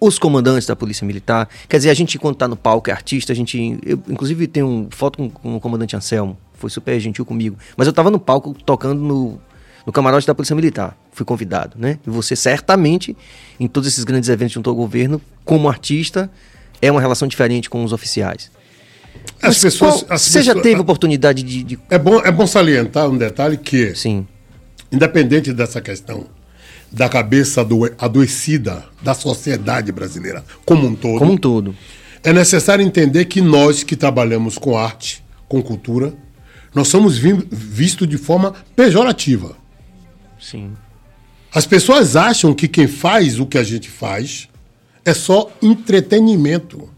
os 0.00 0.18
comandantes 0.18 0.66
da 0.66 0.76
Polícia 0.76 1.06
Militar. 1.06 1.48
Quer 1.68 1.78
dizer, 1.78 1.90
a 1.90 1.94
gente, 1.94 2.18
quando 2.18 2.36
tá 2.36 2.46
no 2.48 2.56
palco, 2.56 2.90
é 2.90 2.92
artista, 2.92 3.32
a 3.32 3.36
gente. 3.36 3.78
Eu, 3.84 4.00
inclusive, 4.08 4.46
tenho 4.46 4.88
foto 4.90 5.18
com, 5.18 5.30
com 5.30 5.56
o 5.56 5.60
comandante 5.60 5.96
Anselmo. 5.96 6.36
foi 6.54 6.70
super 6.70 6.98
gentil 7.00 7.24
comigo. 7.24 7.56
Mas 7.76 7.86
eu 7.86 7.92
tava 7.92 8.10
no 8.10 8.18
palco 8.18 8.54
tocando 8.64 9.00
no, 9.00 9.40
no 9.88 9.92
camarote 9.92 10.26
da 10.26 10.34
Polícia 10.34 10.54
Militar. 10.54 10.94
Fui 11.12 11.24
convidado, 11.24 11.78
né? 11.78 11.98
E 12.06 12.10
você 12.10 12.36
certamente, 12.36 13.16
em 13.58 13.66
todos 13.66 13.88
esses 13.88 14.04
grandes 14.04 14.28
eventos 14.28 14.52
junto 14.52 14.68
ao 14.68 14.76
governo, 14.76 15.18
como 15.46 15.66
artista, 15.66 16.30
é 16.82 16.92
uma 16.92 17.00
relação 17.00 17.26
diferente 17.26 17.70
com 17.70 17.82
os 17.82 17.90
oficiais. 17.90 18.50
As 19.40 19.48
Mas 19.54 19.58
pessoas. 19.60 20.02
qual- 20.02 20.12
as 20.12 20.20
você 20.20 20.42
já 20.42 20.52
pessoas- 20.52 20.62
teve 20.62 20.80
oportunidade 20.82 21.42
de, 21.42 21.62
de- 21.62 21.78
É 21.88 21.98
bom, 21.98 22.20
é 22.20 22.30
bom 22.30 22.46
salientar 22.46 23.08
um 23.08 23.16
detalhe 23.16 23.56
que, 23.56 23.94
Sim. 23.94 24.26
independente 24.92 25.54
dessa 25.54 25.80
questão 25.80 26.26
da 26.92 27.08
cabeça 27.08 27.62
ado- 27.62 27.90
adoecida 27.98 28.84
da 29.02 29.14
sociedade 29.14 29.90
brasileira 29.90 30.44
como 30.66 30.86
um 30.86 30.94
todo, 30.94 31.18
Como 31.18 31.32
um 31.32 31.36
todo. 31.38 31.74
é 32.22 32.30
necessário 32.30 32.84
entender 32.84 33.24
que 33.24 33.40
nós 33.40 33.82
que 33.82 33.96
trabalhamos 33.96 34.58
com 34.58 34.76
arte, 34.76 35.24
com 35.48 35.62
cultura, 35.62 36.12
nós 36.74 36.88
somos 36.88 37.16
vi- 37.16 37.46
vistos 37.50 38.06
de 38.06 38.18
forma 38.18 38.54
pejorativa. 38.76 39.56
Sim. 40.40 40.72
As 41.54 41.66
pessoas 41.66 42.16
acham 42.16 42.54
que 42.54 42.68
quem 42.68 42.86
faz 42.86 43.40
o 43.40 43.46
que 43.46 43.58
a 43.58 43.64
gente 43.64 43.88
faz 43.88 44.48
é 45.04 45.14
só 45.14 45.50
entretenimento. 45.62 46.88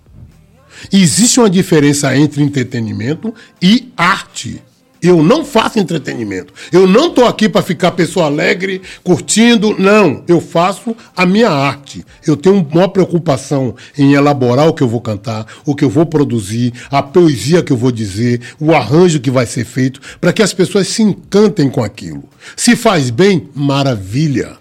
Existe 0.93 1.39
uma 1.39 1.51
diferença 1.51 2.17
entre 2.17 2.43
entretenimento 2.43 3.35
e 3.61 3.93
arte. 3.97 4.63
Eu 5.03 5.23
não 5.23 5.45
faço 5.45 5.79
entretenimento. 5.79 6.53
Eu 6.71 6.87
não 6.87 7.09
estou 7.09 7.25
aqui 7.27 7.49
para 7.49 7.63
ficar 7.63 7.93
pessoa 7.93 8.27
alegre, 8.27 8.83
curtindo. 9.03 9.75
Não. 9.79 10.23
Eu 10.29 10.41
faço 10.41 10.95
a 11.17 11.25
minha 11.25 11.49
arte. 11.49 12.05
Eu 12.27 12.37
tenho 12.37 12.67
uma 12.71 12.89
preocupação 12.89 13.75
em 13.97 14.13
elaborar 14.13 14.69
o 14.69 14.75
que 14.75 14.83
eu 14.83 14.89
vou 14.89 15.01
cantar, 15.01 15.47
o 15.65 15.75
que 15.75 15.85
eu 15.85 15.91
vou 15.91 16.05
produzir, 16.05 16.73
a 16.91 17.03
poesia 17.03 17.63
que 17.63 17.73
eu 17.73 17.77
vou 17.77 17.91
dizer, 17.91 18.41
o 18.61 18.73
arranjo 18.73 19.21
que 19.21 19.31
vai 19.31 19.47
ser 19.47 19.65
feito, 19.65 20.01
para 20.21 20.33
que 20.33 20.43
as 20.43 20.53
pessoas 20.53 20.89
se 20.89 21.03
encantem 21.03 21.71
com 21.71 21.83
aquilo. 21.83 22.25
Se 22.55 22.77
faz 22.77 23.11
bem, 23.11 23.49
maravilha. 23.55 24.57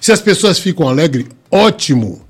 Se 0.00 0.12
as 0.12 0.20
pessoas 0.20 0.58
ficam 0.58 0.88
alegres, 0.88 1.26
ótimo. 1.50 2.27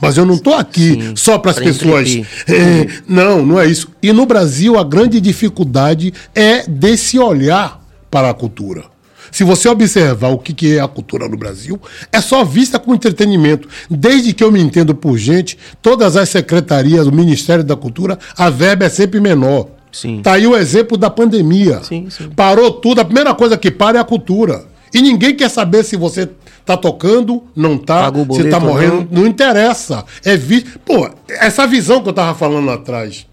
Mas 0.00 0.16
eu 0.16 0.24
não 0.24 0.34
estou 0.34 0.54
aqui 0.54 0.92
Sim, 0.92 1.16
só 1.16 1.38
para 1.38 1.50
as 1.50 1.58
pessoas. 1.58 2.20
É, 2.48 2.86
não, 3.06 3.44
não 3.44 3.60
é 3.60 3.66
isso. 3.66 3.88
E 4.02 4.12
no 4.12 4.26
Brasil, 4.26 4.78
a 4.78 4.84
grande 4.84 5.20
dificuldade 5.20 6.12
é 6.34 6.66
desse 6.66 7.18
olhar 7.18 7.80
para 8.10 8.30
a 8.30 8.34
cultura. 8.34 8.84
Se 9.30 9.44
você 9.44 9.68
observar 9.68 10.28
o 10.28 10.38
que 10.38 10.76
é 10.76 10.80
a 10.80 10.88
cultura 10.88 11.28
no 11.28 11.36
Brasil, 11.36 11.80
é 12.12 12.20
só 12.20 12.44
vista 12.44 12.78
como 12.78 12.96
entretenimento. 12.96 13.68
Desde 13.88 14.32
que 14.32 14.42
eu 14.42 14.50
me 14.50 14.60
entendo 14.60 14.94
por 14.94 15.16
gente, 15.16 15.56
todas 15.80 16.16
as 16.16 16.28
secretarias, 16.28 17.06
o 17.06 17.12
Ministério 17.12 17.62
da 17.62 17.76
Cultura, 17.76 18.18
a 18.36 18.50
verba 18.50 18.86
é 18.86 18.88
sempre 18.88 19.20
menor. 19.20 19.68
Sim. 19.92 20.20
Tá 20.22 20.34
aí 20.34 20.46
o 20.46 20.56
exemplo 20.56 20.96
da 20.96 21.10
pandemia. 21.10 21.82
Sim, 21.82 22.08
sim. 22.10 22.30
Parou 22.30 22.70
tudo, 22.72 23.00
a 23.00 23.04
primeira 23.04 23.34
coisa 23.34 23.56
que 23.56 23.70
para 23.70 23.98
é 23.98 24.00
a 24.00 24.04
cultura. 24.04 24.64
E 24.92 25.00
ninguém 25.00 25.34
quer 25.34 25.48
saber 25.48 25.84
se 25.84 25.96
você 25.96 26.28
tá 26.66 26.76
tocando, 26.76 27.44
não 27.54 27.78
tá, 27.78 28.02
Paga 28.04 28.18
o 28.18 28.20
se 28.22 28.26
boleto 28.26 28.50
tá 28.50 28.60
morrendo, 28.60 29.08
não 29.10 29.26
interessa. 29.26 30.04
É 30.24 30.36
vi... 30.36 30.62
Pô, 30.84 31.08
essa 31.28 31.66
visão 31.66 32.02
que 32.02 32.08
eu 32.08 32.12
tava 32.12 32.36
falando 32.36 32.70
atrás, 32.70 33.26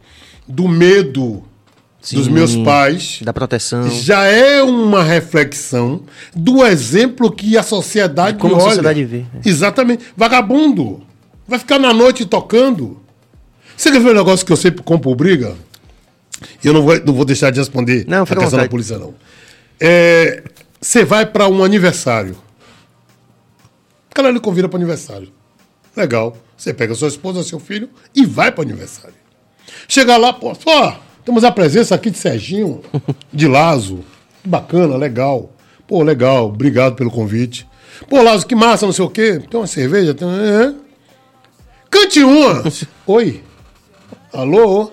do 0.48 0.68
medo 0.68 1.44
dos 2.12 2.26
Sim. 2.26 2.32
meus 2.32 2.56
pais, 2.56 3.20
Da 3.22 3.34
proteção. 3.34 3.90
já 3.90 4.24
é 4.26 4.62
uma 4.64 5.04
reflexão 5.04 6.02
do 6.34 6.66
exemplo 6.66 7.32
que 7.32 7.58
a 7.58 7.64
sociedade 7.64 8.38
De 8.38 8.42
como 8.42 8.54
a 8.56 8.58
olha. 8.60 8.68
sociedade 8.70 9.04
vê? 9.04 9.26
Exatamente. 9.44 10.06
Vagabundo. 10.16 11.02
Vai 11.48 11.60
ficar 11.60 11.80
na 11.80 11.94
noite 11.94 12.26
tocando. 12.26 13.00
Você 13.76 13.92
quer 13.92 14.00
ver 14.00 14.12
um 14.12 14.16
negócio 14.16 14.46
que 14.46 14.52
eu 14.52 14.58
sempre 14.58 14.84
compro 14.84 15.14
briga? 15.16 15.56
E 16.64 16.68
eu 16.68 16.74
não 16.74 16.82
vou, 16.84 16.98
não 17.06 17.14
vou 17.14 17.26
deixar 17.26 17.52
de 17.52 17.60
responder 17.60 18.06
Não, 18.08 18.24
a 18.24 18.26
questão 18.26 18.44
da 18.44 18.50
vontade. 18.50 18.70
polícia, 18.70 18.98
não. 18.98 19.14
É, 19.80 20.44
Você 20.80 21.04
vai 21.04 21.26
para 21.26 21.48
um 21.48 21.64
aniversário. 21.64 22.38
O 24.12 24.16
cara 24.16 24.32
lhe 24.32 24.40
convida 24.40 24.70
para 24.70 24.78
aniversário. 24.78 25.32
Legal. 25.95 26.38
Você 26.56 26.74
pega 26.74 26.95
sua 26.95 27.08
esposa, 27.08 27.44
seu 27.44 27.60
filho 27.60 27.90
e 28.16 28.26
vai 28.26 28.52
para 28.52 28.62
o 28.62 28.66
aniversário. 28.66 29.16
Chega 29.88 30.18
lá, 30.18 30.34
pô, 30.34 30.56
ó, 30.66 30.95
temos 31.24 31.44
a 31.44 31.52
presença 31.52 31.94
aqui 31.94 32.10
de 32.10 32.18
Serginho, 32.18 32.82
de 33.32 33.48
Lazo. 33.48 34.04
Bacana, 34.44 34.95
legal. 34.95 35.52
Pô, 35.88 36.02
legal, 36.04 36.48
obrigado 36.48 36.95
pelo 36.95 37.12
convite. 37.12 37.68
Pô, 38.10 38.22
Lazo, 38.22 38.45
que 38.45 38.56
massa, 38.56 38.86
não 38.86 38.94
sei 38.94 39.06
o 39.06 39.10
quê. 39.10 39.41
Tem 39.49 39.60
uma 39.60 39.68
cerveja? 39.68 40.14
Tem... 40.14 40.28
É. 40.28 40.74
Cante 41.90 42.24
uma! 42.24 42.64
Oi. 43.06 43.44
Alô? 44.34 44.91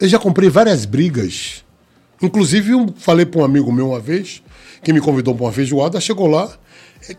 Eu 0.00 0.08
já 0.08 0.18
comprei 0.18 0.48
várias 0.48 0.84
brigas. 0.84 1.64
Inclusive, 2.20 2.72
eu 2.72 2.94
falei 2.96 3.26
para 3.26 3.40
um 3.40 3.44
amigo 3.44 3.72
meu 3.72 3.90
uma 3.90 4.00
vez, 4.00 4.42
que 4.84 4.92
me 4.92 5.00
convidou 5.00 5.34
para 5.34 5.44
uma 5.44 5.52
feijoada, 5.52 6.00
chegou 6.00 6.26
lá, 6.26 6.48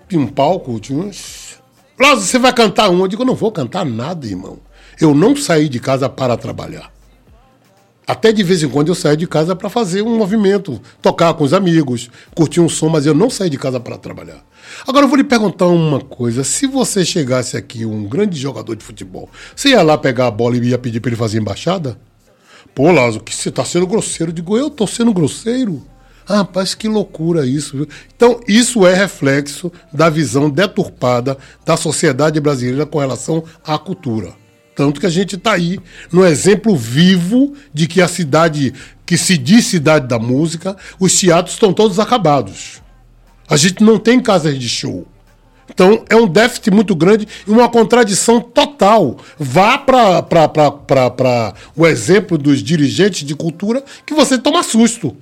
tinha 0.07 0.21
um 0.21 0.27
palco, 0.27 0.79
tinha 0.79 0.99
uns. 0.99 1.59
Lázaro, 1.99 2.21
você 2.21 2.39
vai 2.39 2.53
cantar 2.53 2.89
um? 2.89 3.01
Eu 3.01 3.07
digo, 3.07 3.23
eu 3.23 3.27
não 3.27 3.35
vou 3.35 3.51
cantar 3.51 3.85
nada, 3.85 4.25
irmão. 4.25 4.59
Eu 4.99 5.13
não 5.13 5.35
saí 5.35 5.67
de 5.67 5.79
casa 5.79 6.07
para 6.07 6.37
trabalhar. 6.37 6.93
Até 8.07 8.31
de 8.31 8.43
vez 8.43 8.61
em 8.61 8.69
quando 8.69 8.89
eu 8.89 8.95
saio 8.95 9.17
de 9.17 9.25
casa 9.25 9.55
para 9.55 9.67
fazer 9.67 10.03
um 10.03 10.15
movimento, 10.15 10.79
tocar 11.01 11.33
com 11.33 11.43
os 11.43 11.53
amigos, 11.53 12.09
curtir 12.35 12.61
um 12.61 12.69
som, 12.69 12.87
mas 12.87 13.07
eu 13.07 13.15
não 13.15 13.31
saí 13.31 13.49
de 13.49 13.57
casa 13.57 13.79
para 13.79 13.97
trabalhar. 13.97 14.45
Agora 14.87 15.05
eu 15.05 15.09
vou 15.09 15.17
lhe 15.17 15.23
perguntar 15.23 15.65
uma 15.65 15.99
coisa: 15.99 16.43
se 16.43 16.67
você 16.67 17.03
chegasse 17.03 17.57
aqui, 17.57 17.83
um 17.83 18.03
grande 18.03 18.39
jogador 18.39 18.75
de 18.75 18.83
futebol, 18.83 19.27
você 19.55 19.69
ia 19.69 19.81
lá 19.81 19.97
pegar 19.97 20.27
a 20.27 20.31
bola 20.31 20.55
e 20.55 20.69
ia 20.69 20.77
pedir 20.77 20.99
para 20.99 21.09
ele 21.09 21.15
fazer 21.15 21.39
embaixada? 21.39 21.97
Pô, 22.75 22.91
Lázaro, 22.91 23.23
que 23.23 23.33
você 23.33 23.49
tá 23.49 23.65
sendo 23.65 23.87
grosseiro. 23.87 24.31
Eu 24.31 24.35
digo, 24.35 24.55
eu 24.55 24.69
tô 24.69 24.85
sendo 24.85 25.11
grosseiro? 25.11 25.81
Ah, 26.27 26.37
rapaz, 26.37 26.73
que 26.73 26.87
loucura 26.87 27.45
isso. 27.45 27.77
viu? 27.77 27.87
Então, 28.15 28.39
isso 28.47 28.85
é 28.85 28.93
reflexo 28.93 29.71
da 29.93 30.09
visão 30.09 30.49
deturpada 30.49 31.37
da 31.65 31.77
sociedade 31.77 32.39
brasileira 32.39 32.85
com 32.85 32.99
relação 32.99 33.43
à 33.63 33.77
cultura. 33.77 34.33
Tanto 34.75 34.99
que 34.99 35.05
a 35.05 35.09
gente 35.09 35.35
está 35.35 35.53
aí 35.53 35.79
no 36.11 36.25
exemplo 36.25 36.75
vivo 36.75 37.53
de 37.73 37.87
que 37.87 38.01
a 38.01 38.07
cidade, 38.07 38.73
que 39.05 39.17
se 39.17 39.37
diz 39.37 39.65
cidade 39.65 40.07
da 40.07 40.19
música, 40.19 40.75
os 40.99 41.17
teatros 41.17 41.55
estão 41.55 41.71
todos 41.71 41.99
acabados. 41.99 42.81
A 43.47 43.55
gente 43.55 43.83
não 43.83 43.97
tem 43.97 44.19
casas 44.19 44.59
de 44.59 44.67
show. 44.67 45.07
Então 45.69 46.03
é 46.09 46.15
um 46.15 46.27
déficit 46.27 46.71
muito 46.71 46.95
grande 46.95 47.27
e 47.47 47.49
uma 47.49 47.69
contradição 47.69 48.41
total. 48.41 49.17
Vá 49.39 49.77
para 49.77 51.53
o 51.75 51.87
exemplo 51.87 52.37
dos 52.37 52.61
dirigentes 52.61 53.25
de 53.25 53.35
cultura 53.35 53.83
que 54.05 54.13
você 54.13 54.37
toma 54.37 54.61
susto. 54.61 55.15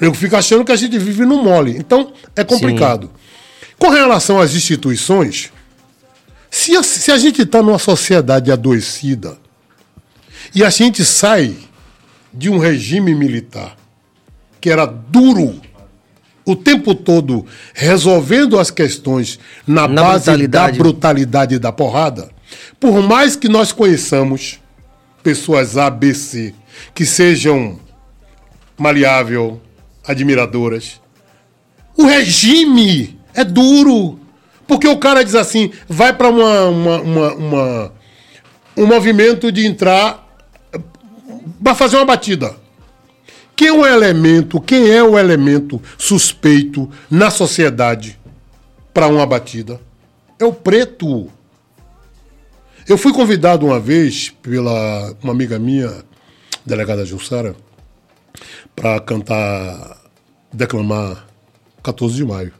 Eu 0.00 0.12
fico 0.12 0.36
achando 0.36 0.64
que 0.64 0.72
a 0.72 0.76
gente 0.76 0.98
vive 0.98 1.24
no 1.24 1.42
mole. 1.42 1.76
Então 1.76 2.12
é 2.34 2.44
complicado. 2.44 3.10
Com 3.78 3.88
relação 3.90 4.40
às 4.40 4.54
instituições, 4.54 5.52
se 6.50 6.76
a, 6.76 6.82
se 6.82 7.10
a 7.10 7.18
gente 7.18 7.42
está 7.42 7.62
numa 7.62 7.78
sociedade 7.78 8.50
adoecida 8.50 9.38
e 10.54 10.64
a 10.64 10.70
gente 10.70 11.04
sai 11.04 11.56
de 12.32 12.48
um 12.48 12.58
regime 12.58 13.14
militar 13.14 13.76
que 14.60 14.70
era 14.70 14.86
duro 14.86 15.60
o 16.44 16.54
tempo 16.54 16.94
todo 16.94 17.44
resolvendo 17.74 18.58
as 18.58 18.70
questões 18.70 19.38
na, 19.66 19.88
Na 19.88 20.02
base 20.02 20.24
brutalidade. 20.26 20.72
da 20.72 20.78
brutalidade 20.82 21.54
e 21.56 21.58
da 21.58 21.72
porrada, 21.72 22.30
por 22.78 23.02
mais 23.02 23.34
que 23.34 23.48
nós 23.48 23.72
conheçamos 23.72 24.60
pessoas 25.22 25.76
A, 25.76 25.90
B, 25.90 26.14
C, 26.14 26.54
que 26.94 27.04
sejam 27.04 27.80
maleável, 28.78 29.60
admiradoras, 30.06 31.00
o 31.96 32.04
regime 32.04 33.18
é 33.34 33.44
duro. 33.44 34.18
Porque 34.66 34.88
o 34.88 34.98
cara 34.98 35.24
diz 35.24 35.34
assim, 35.36 35.70
vai 35.88 36.12
para 36.12 36.28
uma, 36.28 36.64
uma, 36.64 37.00
uma, 37.00 37.34
uma- 37.34 37.92
um 38.76 38.84
movimento 38.86 39.50
de 39.52 39.64
entrar 39.64 40.26
para 41.62 41.74
fazer 41.74 41.96
uma 41.96 42.04
batida. 42.04 42.54
Quem 43.54 43.68
é 43.68 43.72
o 43.72 43.86
elemento, 43.86 44.60
quem 44.60 44.90
é 44.90 45.02
o 45.02 45.18
elemento 45.18 45.80
suspeito 45.96 46.90
na 47.10 47.30
sociedade 47.30 48.18
para 48.92 49.06
uma 49.06 49.24
batida? 49.24 49.80
É 50.38 50.44
o 50.44 50.52
preto. 50.52 51.30
Eu 52.88 52.98
fui 52.98 53.12
convidado 53.12 53.64
uma 53.66 53.80
vez 53.80 54.30
pela 54.42 55.14
uma 55.22 55.32
amiga 55.32 55.58
minha, 55.58 56.04
delegada 56.66 57.06
Jussara, 57.06 57.56
para 58.76 59.00
cantar, 59.00 59.96
declamar 60.52 61.26
14 61.82 62.14
de 62.14 62.24
maio, 62.24 62.52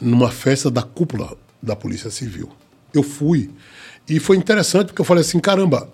numa 0.00 0.30
festa 0.30 0.70
da 0.70 0.82
cúpula 0.82 1.36
da 1.62 1.76
Polícia 1.76 2.10
Civil. 2.10 2.48
Eu 2.92 3.02
fui 3.02 3.50
e 4.08 4.18
foi 4.18 4.36
interessante 4.38 4.86
porque 4.88 5.02
eu 5.02 5.04
falei 5.04 5.20
assim, 5.20 5.38
caramba, 5.38 5.88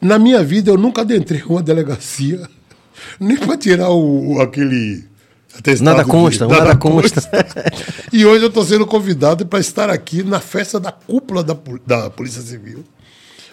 na 0.00 0.18
minha 0.18 0.44
vida 0.44 0.70
eu 0.70 0.76
nunca 0.76 1.00
adentrei 1.00 1.42
uma 1.42 1.62
delegacia 1.62 2.46
nem 3.18 3.36
para 3.36 3.56
tirar 3.56 3.90
o, 3.90 4.40
aquele 4.40 5.08
Nada 5.80 6.04
de- 6.04 6.10
consta, 6.10 6.46
nada 6.46 6.76
consta. 6.76 7.28
e 8.12 8.24
hoje 8.24 8.44
eu 8.44 8.48
estou 8.48 8.64
sendo 8.64 8.86
convidado 8.86 9.44
para 9.46 9.58
estar 9.58 9.90
aqui 9.90 10.22
na 10.22 10.38
festa 10.38 10.78
da 10.78 10.92
cúpula 10.92 11.42
da, 11.42 11.56
da 11.84 12.08
Polícia 12.08 12.40
Civil 12.40 12.84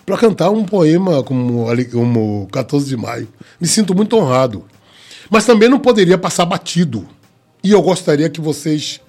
para 0.06 0.18
cantar 0.18 0.52
um 0.52 0.64
poema 0.64 1.24
como, 1.24 1.66
como 1.92 2.48
14 2.52 2.88
de 2.88 2.96
maio. 2.96 3.28
Me 3.60 3.68
sinto 3.68 3.96
muito 3.96 4.16
honrado. 4.16 4.64
Mas 5.30 5.46
também 5.46 5.70
não 5.70 5.80
poderia 5.80 6.18
passar 6.18 6.46
batido. 6.46 7.08
E 7.64 7.72
eu 7.72 7.82
gostaria 7.82 8.30
que 8.30 8.40
vocês 8.40 9.02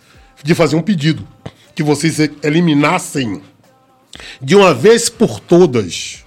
de 0.42 0.54
fazer 0.54 0.76
um 0.76 0.82
pedido, 0.82 1.26
que 1.74 1.82
vocês 1.82 2.18
eliminassem 2.42 3.42
de 4.40 4.56
uma 4.56 4.74
vez 4.74 5.08
por 5.08 5.40
todas 5.40 6.24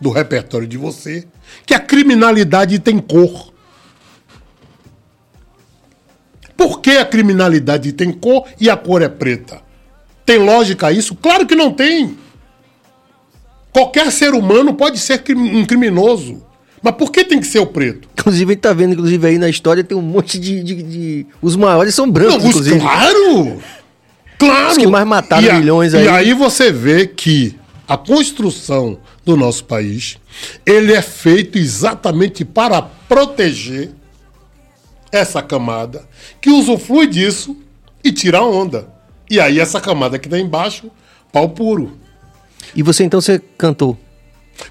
do 0.00 0.10
repertório 0.10 0.66
de 0.66 0.76
você 0.76 1.26
que 1.66 1.74
a 1.74 1.80
criminalidade 1.80 2.78
tem 2.78 2.98
cor. 2.98 3.52
Por 6.56 6.80
que 6.80 6.98
a 6.98 7.04
criminalidade 7.04 7.92
tem 7.92 8.12
cor 8.12 8.46
e 8.60 8.68
a 8.68 8.76
cor 8.76 9.02
é 9.02 9.08
preta? 9.08 9.62
Tem 10.26 10.38
lógica 10.38 10.92
isso? 10.92 11.14
Claro 11.14 11.46
que 11.46 11.54
não 11.54 11.72
tem. 11.72 12.18
Qualquer 13.72 14.10
ser 14.10 14.34
humano 14.34 14.74
pode 14.74 14.98
ser 14.98 15.22
um 15.36 15.64
criminoso. 15.64 16.44
Mas 16.82 16.94
por 16.94 17.10
que 17.10 17.24
tem 17.24 17.40
que 17.40 17.46
ser 17.46 17.58
o 17.58 17.66
preto? 17.66 18.08
Inclusive, 18.18 18.52
a 18.52 18.54
gente 18.54 18.62
tá 18.62 18.72
vendo, 18.72 18.92
inclusive, 18.92 19.26
aí 19.26 19.38
na 19.38 19.48
história 19.48 19.82
tem 19.82 19.96
um 19.96 20.02
monte 20.02 20.38
de. 20.38 20.62
de, 20.62 20.82
de... 20.82 21.26
Os 21.42 21.56
maiores 21.56 21.94
são 21.94 22.10
brancos, 22.10 22.34
não, 22.34 22.42
os, 22.42 22.48
inclusive. 22.48 22.80
Claro! 22.80 23.58
Claro! 24.38 24.70
Os 24.70 24.78
que 24.78 24.86
mais 24.86 25.06
mataram 25.06 25.46
e 25.46 25.50
a, 25.50 25.54
milhões 25.58 25.94
aí. 25.94 26.04
E 26.04 26.08
aí 26.08 26.32
você 26.32 26.70
vê 26.70 27.06
que 27.06 27.56
a 27.86 27.96
construção 27.96 28.98
do 29.24 29.36
nosso 29.36 29.64
país, 29.64 30.18
ele 30.64 30.92
é 30.92 31.02
feito 31.02 31.58
exatamente 31.58 32.44
para 32.44 32.82
proteger 32.82 33.90
essa 35.10 35.42
camada 35.42 36.06
que 36.40 36.50
usufrui 36.50 37.06
disso 37.06 37.56
e 38.04 38.12
tira 38.12 38.42
onda. 38.42 38.88
E 39.30 39.40
aí 39.40 39.58
essa 39.58 39.80
camada 39.80 40.18
que 40.18 40.26
está 40.26 40.38
embaixo, 40.38 40.90
pau 41.32 41.48
puro. 41.48 41.98
E 42.74 42.82
você 42.82 43.04
então 43.04 43.20
você 43.20 43.40
cantou? 43.56 43.98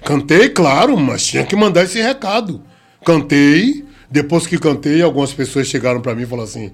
Cantei, 0.04 0.48
claro, 0.48 0.96
mas 0.96 1.26
tinha 1.26 1.44
que 1.44 1.56
mandar 1.56 1.84
esse 1.84 2.00
recado. 2.00 2.62
Cantei, 3.04 3.84
depois 4.10 4.46
que 4.46 4.58
cantei, 4.58 5.02
algumas 5.02 5.32
pessoas 5.32 5.66
chegaram 5.66 6.00
para 6.00 6.14
mim 6.14 6.22
e 6.22 6.26
falaram 6.26 6.48
assim: 6.48 6.72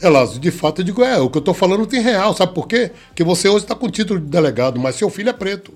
Elazo, 0.00 0.38
de 0.38 0.50
fato 0.50 0.80
eu 0.80 0.84
digo, 0.84 1.02
é, 1.02 1.18
o 1.18 1.28
que 1.28 1.38
eu 1.38 1.42
tô 1.42 1.52
falando 1.52 1.86
tem 1.86 2.00
real, 2.00 2.34
sabe 2.34 2.54
por 2.54 2.66
quê? 2.66 2.90
Porque 3.08 3.24
você 3.24 3.48
hoje 3.48 3.64
está 3.64 3.74
com 3.74 3.88
título 3.88 4.20
de 4.20 4.26
delegado, 4.26 4.80
mas 4.80 4.96
seu 4.96 5.10
filho 5.10 5.28
é 5.30 5.32
preto. 5.32 5.72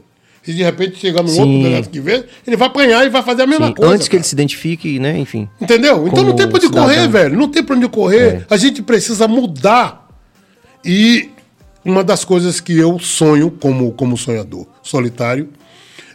E 0.46 0.52
de 0.52 0.62
repente 0.62 0.98
chegar 0.98 1.22
no 1.22 1.28
Sim. 1.28 1.40
outro 1.40 1.56
delegado 1.56 1.88
que 1.88 2.00
vê, 2.00 2.24
ele 2.46 2.56
vai 2.56 2.68
apanhar 2.68 3.06
e 3.06 3.08
vai 3.08 3.22
fazer 3.22 3.42
a 3.42 3.46
mesma 3.46 3.68
Sim. 3.68 3.74
coisa. 3.74 3.94
Antes 3.94 4.08
que 4.08 4.16
ele 4.16 4.24
se 4.24 4.34
identifique, 4.34 4.98
né? 4.98 5.18
Enfim. 5.18 5.48
Entendeu? 5.58 6.06
Então 6.06 6.22
não 6.22 6.36
tem 6.36 6.46
pra 6.46 6.58
onde 6.58 6.68
correr, 6.68 7.08
velho. 7.08 7.36
Não 7.36 7.48
tem 7.48 7.62
pra 7.62 7.74
onde 7.74 7.88
correr. 7.88 8.26
É. 8.26 8.46
A 8.50 8.56
gente 8.58 8.82
precisa 8.82 9.26
mudar. 9.26 10.06
E 10.84 11.30
uma 11.82 12.04
das 12.04 12.26
coisas 12.26 12.60
que 12.60 12.76
eu 12.76 12.98
sonho 12.98 13.50
como, 13.50 13.92
como 13.92 14.18
sonhador 14.18 14.66
solitário 14.82 15.48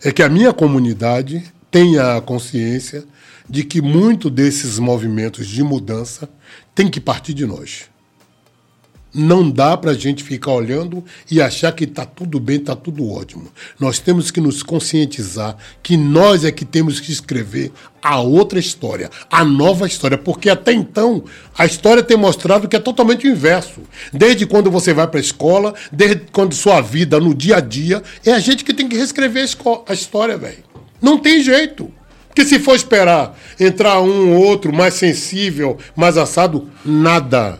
é 0.03 0.11
que 0.11 0.23
a 0.23 0.29
minha 0.29 0.53
comunidade 0.53 1.43
tenha 1.69 2.17
a 2.17 2.21
consciência 2.21 3.03
de 3.49 3.63
que 3.63 3.81
muito 3.81 4.29
desses 4.29 4.79
movimentos 4.79 5.47
de 5.47 5.63
mudança 5.63 6.29
tem 6.73 6.89
que 6.89 6.99
partir 6.99 7.33
de 7.33 7.45
nós. 7.45 7.89
Não 9.13 9.49
dá 9.49 9.75
para 9.75 9.91
a 9.91 9.95
gente 9.95 10.23
ficar 10.23 10.51
olhando 10.51 11.03
e 11.31 11.41
achar 11.41 11.71
que 11.71 11.83
está 11.83 12.05
tudo 12.05 12.39
bem, 12.39 12.57
está 12.57 12.75
tudo 12.75 13.09
ótimo. 13.11 13.51
Nós 13.79 13.97
temos 13.97 14.29
que 14.29 14.39
nos 14.39 14.61
conscientizar 14.61 15.57
que 15.81 15.97
nós 15.97 16.45
é 16.45 16.51
que 16.51 16.63
temos 16.63 16.99
que 16.99 17.11
escrever 17.11 17.71
a 18.03 18.19
outra 18.21 18.59
história, 18.59 19.09
a 19.29 19.43
nova 19.43 19.87
história, 19.87 20.17
porque 20.17 20.47
até 20.47 20.73
então 20.73 21.23
a 21.57 21.65
história 21.65 22.03
tem 22.03 22.15
mostrado 22.15 22.67
que 22.67 22.75
é 22.75 22.79
totalmente 22.79 23.27
o 23.27 23.31
inverso. 23.31 23.81
Desde 24.13 24.45
quando 24.45 24.69
você 24.69 24.93
vai 24.93 25.07
para 25.07 25.19
a 25.19 25.21
escola, 25.21 25.73
desde 25.91 26.27
quando 26.31 26.53
sua 26.53 26.79
vida 26.79 27.19
no 27.19 27.33
dia 27.33 27.57
a 27.57 27.59
dia, 27.59 28.03
é 28.23 28.31
a 28.31 28.39
gente 28.39 28.63
que 28.63 28.73
tem 28.75 28.87
que 28.87 28.95
reescrever 28.95 29.43
a, 29.43 29.91
a 29.91 29.93
história, 29.93 30.37
velho. 30.37 30.63
Não 31.01 31.17
tem 31.17 31.41
jeito. 31.41 31.91
Porque 32.27 32.45
se 32.45 32.59
for 32.59 32.75
esperar 32.75 33.37
entrar 33.59 33.99
um 34.01 34.35
ou 34.35 34.45
outro 34.45 34.71
mais 34.71 34.93
sensível, 34.93 35.79
mais 35.95 36.15
assado, 36.15 36.69
nada 36.85 37.59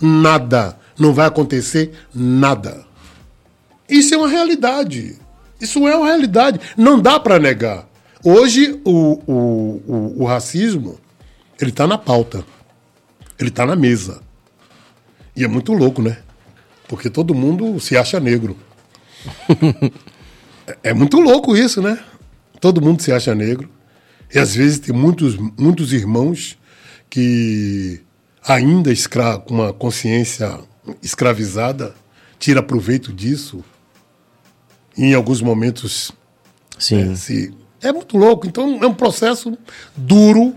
nada. 0.00 0.78
Não 0.98 1.12
vai 1.12 1.26
acontecer 1.26 1.92
nada. 2.14 2.84
Isso 3.88 4.14
é 4.14 4.16
uma 4.16 4.28
realidade. 4.28 5.18
Isso 5.60 5.86
é 5.86 5.96
uma 5.96 6.06
realidade. 6.06 6.60
Não 6.76 7.00
dá 7.00 7.18
para 7.18 7.38
negar. 7.38 7.88
Hoje, 8.22 8.80
o, 8.84 9.20
o, 9.26 9.82
o, 9.86 10.22
o 10.22 10.24
racismo, 10.24 10.98
ele 11.60 11.70
está 11.70 11.86
na 11.86 11.98
pauta. 11.98 12.44
Ele 13.38 13.48
está 13.48 13.66
na 13.66 13.76
mesa. 13.76 14.22
E 15.36 15.44
é 15.44 15.48
muito 15.48 15.72
louco, 15.72 16.00
né? 16.00 16.18
Porque 16.88 17.10
todo 17.10 17.34
mundo 17.34 17.80
se 17.80 17.96
acha 17.96 18.20
negro. 18.20 18.56
é, 20.66 20.90
é 20.90 20.94
muito 20.94 21.18
louco 21.18 21.56
isso, 21.56 21.82
né? 21.82 21.98
Todo 22.60 22.80
mundo 22.80 23.02
se 23.02 23.12
acha 23.12 23.34
negro. 23.34 23.68
E 24.32 24.38
às 24.38 24.54
vezes 24.54 24.78
tem 24.78 24.94
muitos, 24.94 25.36
muitos 25.36 25.92
irmãos 25.92 26.58
que 27.10 28.00
ainda 28.46 28.92
escra 28.92 29.38
com 29.38 29.54
uma 29.54 29.72
consciência 29.72 30.58
escravizada, 31.02 31.94
tira 32.38 32.62
proveito 32.62 33.12
disso. 33.12 33.64
E 34.96 35.04
em 35.04 35.14
alguns 35.14 35.40
momentos. 35.40 36.12
Sim. 36.78 37.12
É, 37.12 37.16
se, 37.16 37.54
é 37.80 37.92
muito 37.92 38.16
louco. 38.16 38.46
Então 38.46 38.82
é 38.82 38.86
um 38.86 38.94
processo 38.94 39.56
duro, 39.96 40.54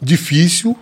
difícil, 0.00 0.76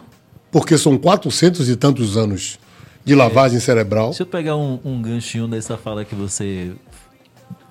porque 0.50 0.76
são 0.76 0.98
400 0.98 1.68
e 1.68 1.76
tantos 1.76 2.16
anos 2.16 2.58
de 3.04 3.14
lavagem 3.14 3.58
é, 3.58 3.60
cerebral. 3.60 4.08
Deixa 4.08 4.24
eu 4.24 4.26
pegar 4.26 4.56
um, 4.56 4.80
um 4.84 5.00
ganchinho 5.00 5.46
dessa 5.46 5.76
fala 5.76 6.04
que 6.04 6.14
você 6.14 6.72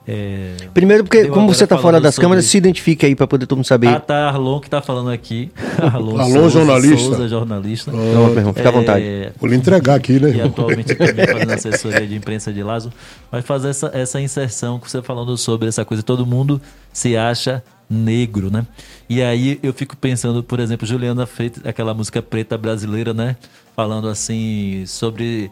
é, 0.08 0.56
Primeiro, 0.72 1.04
porque 1.04 1.26
como 1.30 1.52
você 1.52 1.64
está 1.64 1.78
fora 1.80 2.00
das 2.00 2.14
sobre... 2.14 2.26
câmeras, 2.26 2.46
se 2.46 2.58
identifique 2.58 3.06
aí 3.06 3.16
para 3.16 3.26
poder 3.26 3.48
todo 3.48 3.58
mundo 3.58 3.66
saber. 3.66 3.88
Ah, 3.88 4.00
tá, 4.00 4.28
Arlon 4.28 4.60
que 4.60 4.68
está 4.68 4.80
falando 4.82 5.10
aqui. 5.10 5.52
Arlon, 5.82 6.20
Arlon 6.20 6.50
jornalista. 6.50 6.98
Souza, 6.98 7.28
jornalista. 7.28 7.92
Oh, 7.92 8.54
fica 8.54 8.70
à 8.70 8.72
vontade. 8.72 9.04
É, 9.04 9.32
Vou 9.40 9.50
lhe 9.50 9.56
entregar 9.56 9.96
aqui, 9.96 10.20
né? 10.20 10.30
E 10.30 10.42
atualmente 10.42 10.94
também 10.94 11.26
fazendo 11.26 11.50
assessoria 11.54 12.06
de 12.06 12.16
imprensa 12.16 12.54
de 12.54 12.62
Lazo. 12.62 12.94
Vai 13.32 13.42
fazer 13.42 13.70
essa, 13.70 13.90
essa 13.94 14.22
inserção 14.22 14.80
que 14.80 14.90
você 14.90 15.02
falando 15.02 15.36
sobre 15.38 15.68
essa 15.68 15.84
coisa. 15.84 16.04
Todo 16.04 16.24
mundo 16.24 16.62
se 16.94 17.18
acha 17.18 17.64
negro, 17.90 18.52
né? 18.52 18.66
E 19.10 19.24
aí 19.24 19.60
eu 19.64 19.74
fico 19.74 19.98
pensando, 19.98 20.44
por 20.44 20.60
exemplo, 20.60 20.86
Juliana 20.86 21.26
fez 21.26 21.54
aquela 21.64 21.96
música 21.96 22.22
preta 22.22 22.56
brasileira, 22.58 23.12
né? 23.12 23.36
Falando 23.76 24.08
assim 24.08 24.84
sobre 24.86 25.50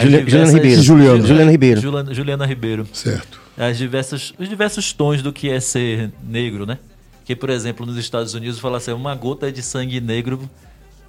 Juliana, 0.00 0.28
Juliana 0.28 0.52
Ribeiro. 0.52 0.82
Juliana. 0.82 1.26
Juliana 1.26 1.50
Ribeiro. 1.50 1.80
Juliana, 1.80 2.14
Juliana 2.14 2.46
Ribeiro. 2.46 2.86
Certo. 2.92 3.41
As 3.56 3.76
diversas, 3.76 4.32
os 4.38 4.48
diversos 4.48 4.92
tons 4.92 5.22
do 5.22 5.32
que 5.32 5.50
é 5.50 5.60
ser 5.60 6.12
negro, 6.22 6.64
né? 6.66 6.78
Que, 7.24 7.36
por 7.36 7.50
exemplo, 7.50 7.86
nos 7.86 7.96
Estados 7.96 8.34
Unidos 8.34 8.58
fala 8.58 8.78
assim, 8.78 8.92
uma 8.92 9.14
gota 9.14 9.52
de 9.52 9.62
sangue 9.62 10.00
negro, 10.00 10.50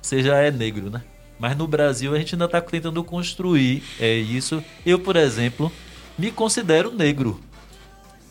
você 0.02 0.22
já 0.22 0.38
é 0.38 0.52
negro, 0.52 0.90
né? 0.90 1.02
Mas 1.40 1.58
no 1.58 1.68
Brasil 1.68 2.14
a 2.14 2.18
gente 2.18 2.36
ainda 2.36 2.46
está 2.46 2.62
tentando 2.62 3.04
construir 3.04 3.84
é 4.00 4.14
isso. 4.14 4.64
Eu, 4.86 5.00
por 5.00 5.16
exemplo, 5.16 5.72
me 6.18 6.32
considero 6.32 6.92
negro. 6.92 7.40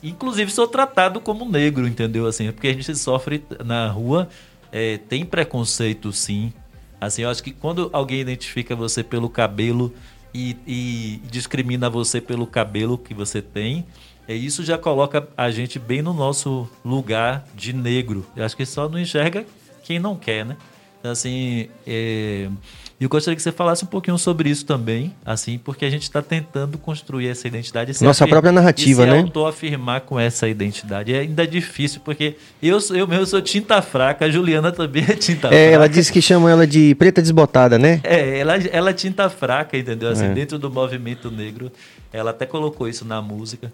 Inclusive 0.03 0.51
sou 0.51 0.67
tratado 0.67 1.21
como 1.21 1.45
negro, 1.45 1.87
entendeu? 1.87 2.27
Assim, 2.27 2.51
porque 2.53 2.69
a 2.69 2.73
gente 2.73 2.95
sofre 2.97 3.45
na 3.65 3.89
rua, 3.89 4.29
é, 4.71 4.99
tem 4.99 5.25
preconceito 5.25 6.13
sim. 6.13 6.53
Assim, 7.01 7.23
eu 7.23 7.31
acho 7.31 7.43
que 7.43 7.51
quando 7.51 7.91
alguém 7.93 8.21
identifica 8.21 8.77
você 8.77 9.03
pelo 9.03 9.29
cabelo, 9.29 9.93
e, 10.35 10.57
e 10.67 11.21
discrimina 11.31 11.91
você 11.91 12.21
pelo 12.21 12.47
cabelo 12.47 12.97
que 12.97 13.15
você 13.15 13.43
tem, 13.43 13.87
é 14.27 14.35
isso 14.35 14.65
já 14.65 14.79
coloca 14.79 15.29
a 15.37 15.51
gente 15.51 15.79
bem 15.79 16.01
no 16.01 16.13
nosso 16.13 16.69
lugar 16.85 17.45
de 17.55 17.73
negro. 17.73 18.25
Eu 18.37 18.45
acho 18.45 18.57
que 18.57 18.65
só 18.65 18.89
não 18.89 18.99
enxerga 18.99 19.45
quem 19.83 19.99
não 19.99 20.17
quer, 20.17 20.45
né? 20.45 20.57
Então, 21.01 21.11
assim, 21.11 21.69
é... 21.87 22.49
eu 23.05 23.09
gostaria 23.09 23.37
que 23.37 23.43
você 23.43 23.53
falasse 23.53 23.85
um 23.85 23.87
pouquinho 23.87 24.19
sobre 24.19 24.51
isso 24.51 24.65
também, 24.65 25.13
assim, 25.25 25.59
porque 25.59 25.85
a 25.85 25.91
gente 25.91 26.03
está 26.03 26.21
tentando 26.23 26.79
construir 26.79 27.29
essa 27.29 27.49
identidade. 27.49 27.93
Nossa 28.03 28.27
própria 28.27 28.53
narrativa, 28.53 29.05
e 29.05 29.07
se 29.07 29.25
né? 29.25 29.31
afirmar 29.49 30.03
com 30.03 30.21
essa 30.21 30.49
identidade. 30.49 31.15
É 31.15 31.21
ainda 31.21 31.47
difícil, 31.47 32.01
porque 32.05 32.37
eu, 32.63 32.79
eu 32.95 33.09
mesmo 33.09 33.27
sou 33.27 33.41
tinta 33.41 33.81
fraca, 33.83 34.27
a 34.27 34.31
Juliana 34.31 34.71
também 34.71 35.05
é 35.09 35.15
tinta 35.15 35.49
é, 35.49 35.51
fraca. 35.51 35.75
Ela 35.75 35.89
disse 35.89 36.13
que 36.13 36.21
chamam 36.21 36.49
ela 36.49 36.67
de 36.67 36.95
preta 36.95 37.21
desbotada, 37.21 37.79
né? 37.79 38.01
É, 38.05 38.39
ela, 38.39 38.57
ela 38.57 38.91
é 38.91 38.93
tinta 38.93 39.29
fraca, 39.31 39.77
entendeu? 39.77 40.11
Assim, 40.11 40.27
é. 40.27 40.35
dentro 40.35 40.59
do 40.59 40.71
movimento 40.71 41.31
negro, 41.31 41.73
ela 42.13 42.31
até 42.31 42.47
colocou 42.47 42.89
isso 42.89 43.05
na 43.05 43.21
música. 43.21 43.73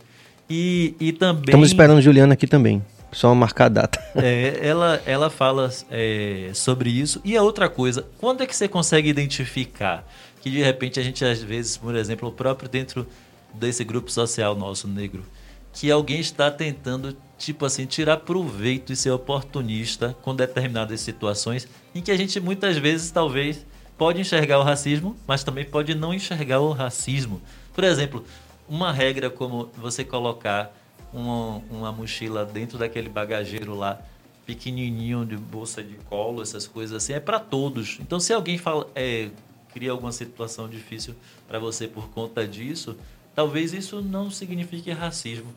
E, 0.49 0.95
e 0.99 1.13
também. 1.13 1.45
Estamos 1.47 1.69
esperando 1.69 2.01
Juliana 2.01 2.35
aqui 2.35 2.47
também. 2.47 2.83
Só 3.13 3.35
marcar 3.35 3.67
a 3.67 3.69
data. 3.69 4.09
É, 4.21 4.67
ela, 4.67 5.01
ela 5.07 5.31
fala 5.31 5.71
é, 5.91 6.51
sobre 6.53 6.91
isso. 6.91 7.21
E 7.25 7.37
a 7.37 7.43
outra 7.43 7.69
coisa, 7.69 8.05
quando 8.19 8.43
é 8.43 8.47
que 8.47 8.57
você 8.57 8.67
consegue 8.67 9.09
identificar 9.09 10.05
que 10.41 10.51
de 10.51 10.63
repente 10.63 10.99
a 10.99 11.03
gente, 11.03 11.25
às 11.25 11.43
vezes, 11.43 11.77
por 11.77 11.95
exemplo, 11.95 12.33
próprio 12.33 12.69
dentro 12.69 13.07
desse 13.55 13.85
grupo 13.85 14.11
social 14.11 14.57
nosso 14.57 14.89
negro, 14.89 15.25
que 15.73 15.91
alguém 15.91 16.21
está 16.21 16.51
tentando, 16.51 17.17
tipo 17.37 17.65
assim, 17.65 17.87
tirar 17.87 18.19
proveito 18.19 18.93
e 18.93 18.97
ser 18.97 19.11
oportunista 19.11 20.17
com 20.23 20.35
determinadas 20.35 21.01
situações 21.01 21.69
em 21.95 22.01
que 22.01 22.11
a 22.11 22.17
gente 22.17 22.41
muitas 22.41 22.77
vezes, 22.77 23.11
talvez, 23.11 23.65
pode 23.97 24.21
enxergar 24.21 24.59
o 24.59 24.63
racismo, 24.63 25.17
mas 25.27 25.45
também 25.45 25.65
pode 25.65 25.95
não 25.95 26.15
enxergar 26.15 26.61
o 26.61 26.73
racismo. 26.73 27.41
Por 27.75 27.85
exemplo, 27.85 28.25
uma 28.69 28.93
regra 28.93 29.31
como 29.31 29.71
você 29.77 30.05
colocar 30.05 30.73
uma, 31.13 31.63
uma 31.71 31.93
mochila 31.93 32.45
dentro 32.45 32.79
daquele 32.79 33.09
bagageiro 33.09 33.75
lá 33.75 34.01
pequenininho 34.47 35.27
de 35.27 35.37
bolsa 35.37 35.83
de 35.83 35.95
colo, 36.09 36.41
essas 36.41 36.67
coisas 36.67 36.97
assim, 36.97 37.13
é 37.13 37.21
para 37.21 37.39
todos. 37.39 37.99
Então, 38.01 38.19
se 38.19 38.33
alguém 38.33 38.57
fala, 38.57 38.89
é, 38.95 39.29
cria 39.75 39.91
alguma 39.91 40.11
situação 40.11 40.67
difícil 40.67 41.15
para 41.47 41.59
você 41.59 41.87
por 41.87 42.09
conta 42.09 42.47
disso, 42.47 42.97
talvez 43.35 43.75
isso 43.75 44.01
não 44.01 44.31
signifique 44.31 44.91
racismo. 44.91 45.53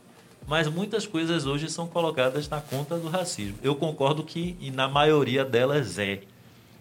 Mas 0.46 0.68
muitas 0.68 1.06
coisas 1.06 1.46
hoje 1.46 1.70
são 1.70 1.88
colocadas 1.88 2.50
na 2.50 2.60
conta 2.60 2.98
do 2.98 3.08
racismo. 3.08 3.56
Eu 3.64 3.76
concordo 3.76 4.24
que 4.24 4.58
na 4.76 4.90
maioria 4.90 5.46
delas 5.46 5.98
é, 5.98 6.24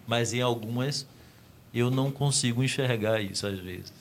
mas 0.05 0.33
em 0.33 0.41
algumas 0.41 1.07
eu 1.73 1.89
não 1.89 2.11
consigo 2.11 2.61
enxergar 2.61 3.21
isso 3.21 3.47
às 3.47 3.57
vezes. 3.59 3.93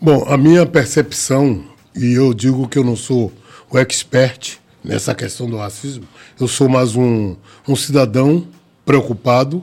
Bom, 0.00 0.24
a 0.26 0.36
minha 0.36 0.66
percepção, 0.66 1.64
e 1.94 2.14
eu 2.14 2.34
digo 2.34 2.68
que 2.68 2.78
eu 2.78 2.84
não 2.84 2.96
sou 2.96 3.32
o 3.70 3.78
expert 3.78 4.58
nessa 4.82 5.14
questão 5.14 5.48
do 5.48 5.56
racismo, 5.56 6.04
eu 6.40 6.48
sou 6.48 6.68
mais 6.68 6.96
um, 6.96 7.36
um 7.66 7.76
cidadão 7.76 8.46
preocupado, 8.84 9.62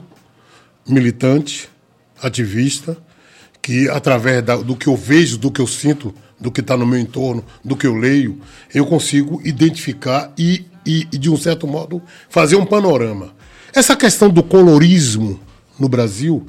militante, 0.86 1.68
ativista, 2.22 2.96
que 3.60 3.88
através 3.88 4.42
da, 4.44 4.56
do 4.56 4.76
que 4.76 4.86
eu 4.86 4.96
vejo, 4.96 5.38
do 5.38 5.50
que 5.50 5.60
eu 5.60 5.66
sinto, 5.66 6.14
do 6.40 6.52
que 6.52 6.60
está 6.60 6.76
no 6.76 6.86
meu 6.86 6.98
entorno, 6.98 7.44
do 7.64 7.76
que 7.76 7.86
eu 7.86 7.96
leio, 7.96 8.40
eu 8.72 8.86
consigo 8.86 9.40
identificar 9.44 10.32
e, 10.38 10.64
e, 10.86 11.08
e, 11.12 11.18
de 11.18 11.28
um 11.28 11.36
certo 11.36 11.66
modo, 11.66 12.00
fazer 12.28 12.54
um 12.56 12.64
panorama. 12.64 13.34
Essa 13.74 13.96
questão 13.96 14.30
do 14.30 14.42
colorismo 14.42 15.40
no 15.78 15.88
Brasil, 15.88 16.46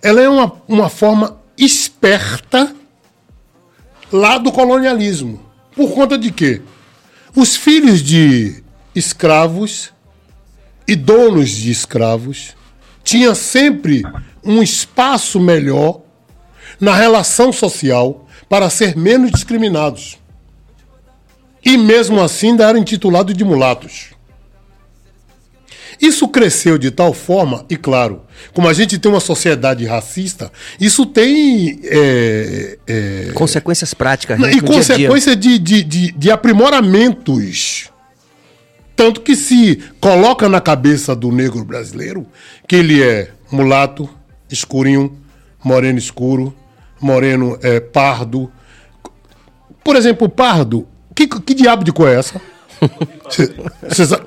ela 0.00 0.20
é 0.20 0.28
uma, 0.28 0.52
uma 0.68 0.88
forma 0.88 1.40
esperta 1.58 2.74
lá 4.12 4.38
do 4.38 4.52
colonialismo. 4.52 5.40
Por 5.74 5.92
conta 5.92 6.16
de 6.16 6.30
quê? 6.30 6.62
Os 7.36 7.56
filhos 7.56 8.00
de 8.00 8.62
escravos 8.94 9.92
e 10.86 10.94
donos 10.94 11.50
de 11.50 11.70
escravos 11.70 12.54
tinham 13.02 13.34
sempre 13.34 14.04
um 14.44 14.62
espaço 14.62 15.40
melhor 15.40 16.00
na 16.78 16.94
relação 16.94 17.52
social 17.52 18.28
para 18.48 18.70
ser 18.70 18.96
menos 18.96 19.32
discriminados. 19.32 20.16
E 21.64 21.76
mesmo 21.76 22.22
assim 22.22 22.50
ainda 22.50 22.68
eram 22.68 22.78
intitulados 22.78 23.34
de 23.34 23.44
mulatos. 23.44 24.13
Isso 26.04 26.28
cresceu 26.28 26.76
de 26.76 26.90
tal 26.90 27.14
forma, 27.14 27.64
e 27.70 27.78
claro, 27.78 28.20
como 28.52 28.68
a 28.68 28.74
gente 28.74 28.98
tem 28.98 29.10
uma 29.10 29.20
sociedade 29.20 29.86
racista, 29.86 30.52
isso 30.78 31.06
tem. 31.06 31.80
É, 31.82 32.78
é, 32.86 33.32
consequências 33.32 33.94
práticas. 33.94 34.38
Né, 34.38 34.52
e 34.52 34.60
consequências 34.60 35.34
de, 35.34 35.58
de, 35.58 35.82
de, 35.82 36.12
de 36.12 36.30
aprimoramentos. 36.30 37.90
Tanto 38.94 39.22
que 39.22 39.34
se 39.34 39.82
coloca 39.98 40.46
na 40.46 40.60
cabeça 40.60 41.16
do 41.16 41.32
negro 41.32 41.64
brasileiro 41.64 42.26
que 42.68 42.76
ele 42.76 43.02
é 43.02 43.30
mulato, 43.50 44.06
escurinho, 44.50 45.18
moreno 45.64 45.98
escuro, 45.98 46.54
moreno 47.00 47.58
é, 47.62 47.80
pardo. 47.80 48.52
Por 49.82 49.96
exemplo, 49.96 50.28
pardo, 50.28 50.86
que, 51.14 51.26
que 51.26 51.54
diabo 51.54 51.82
de 51.82 51.92
cor 51.92 52.10
é 52.10 52.18
essa? 52.18 52.38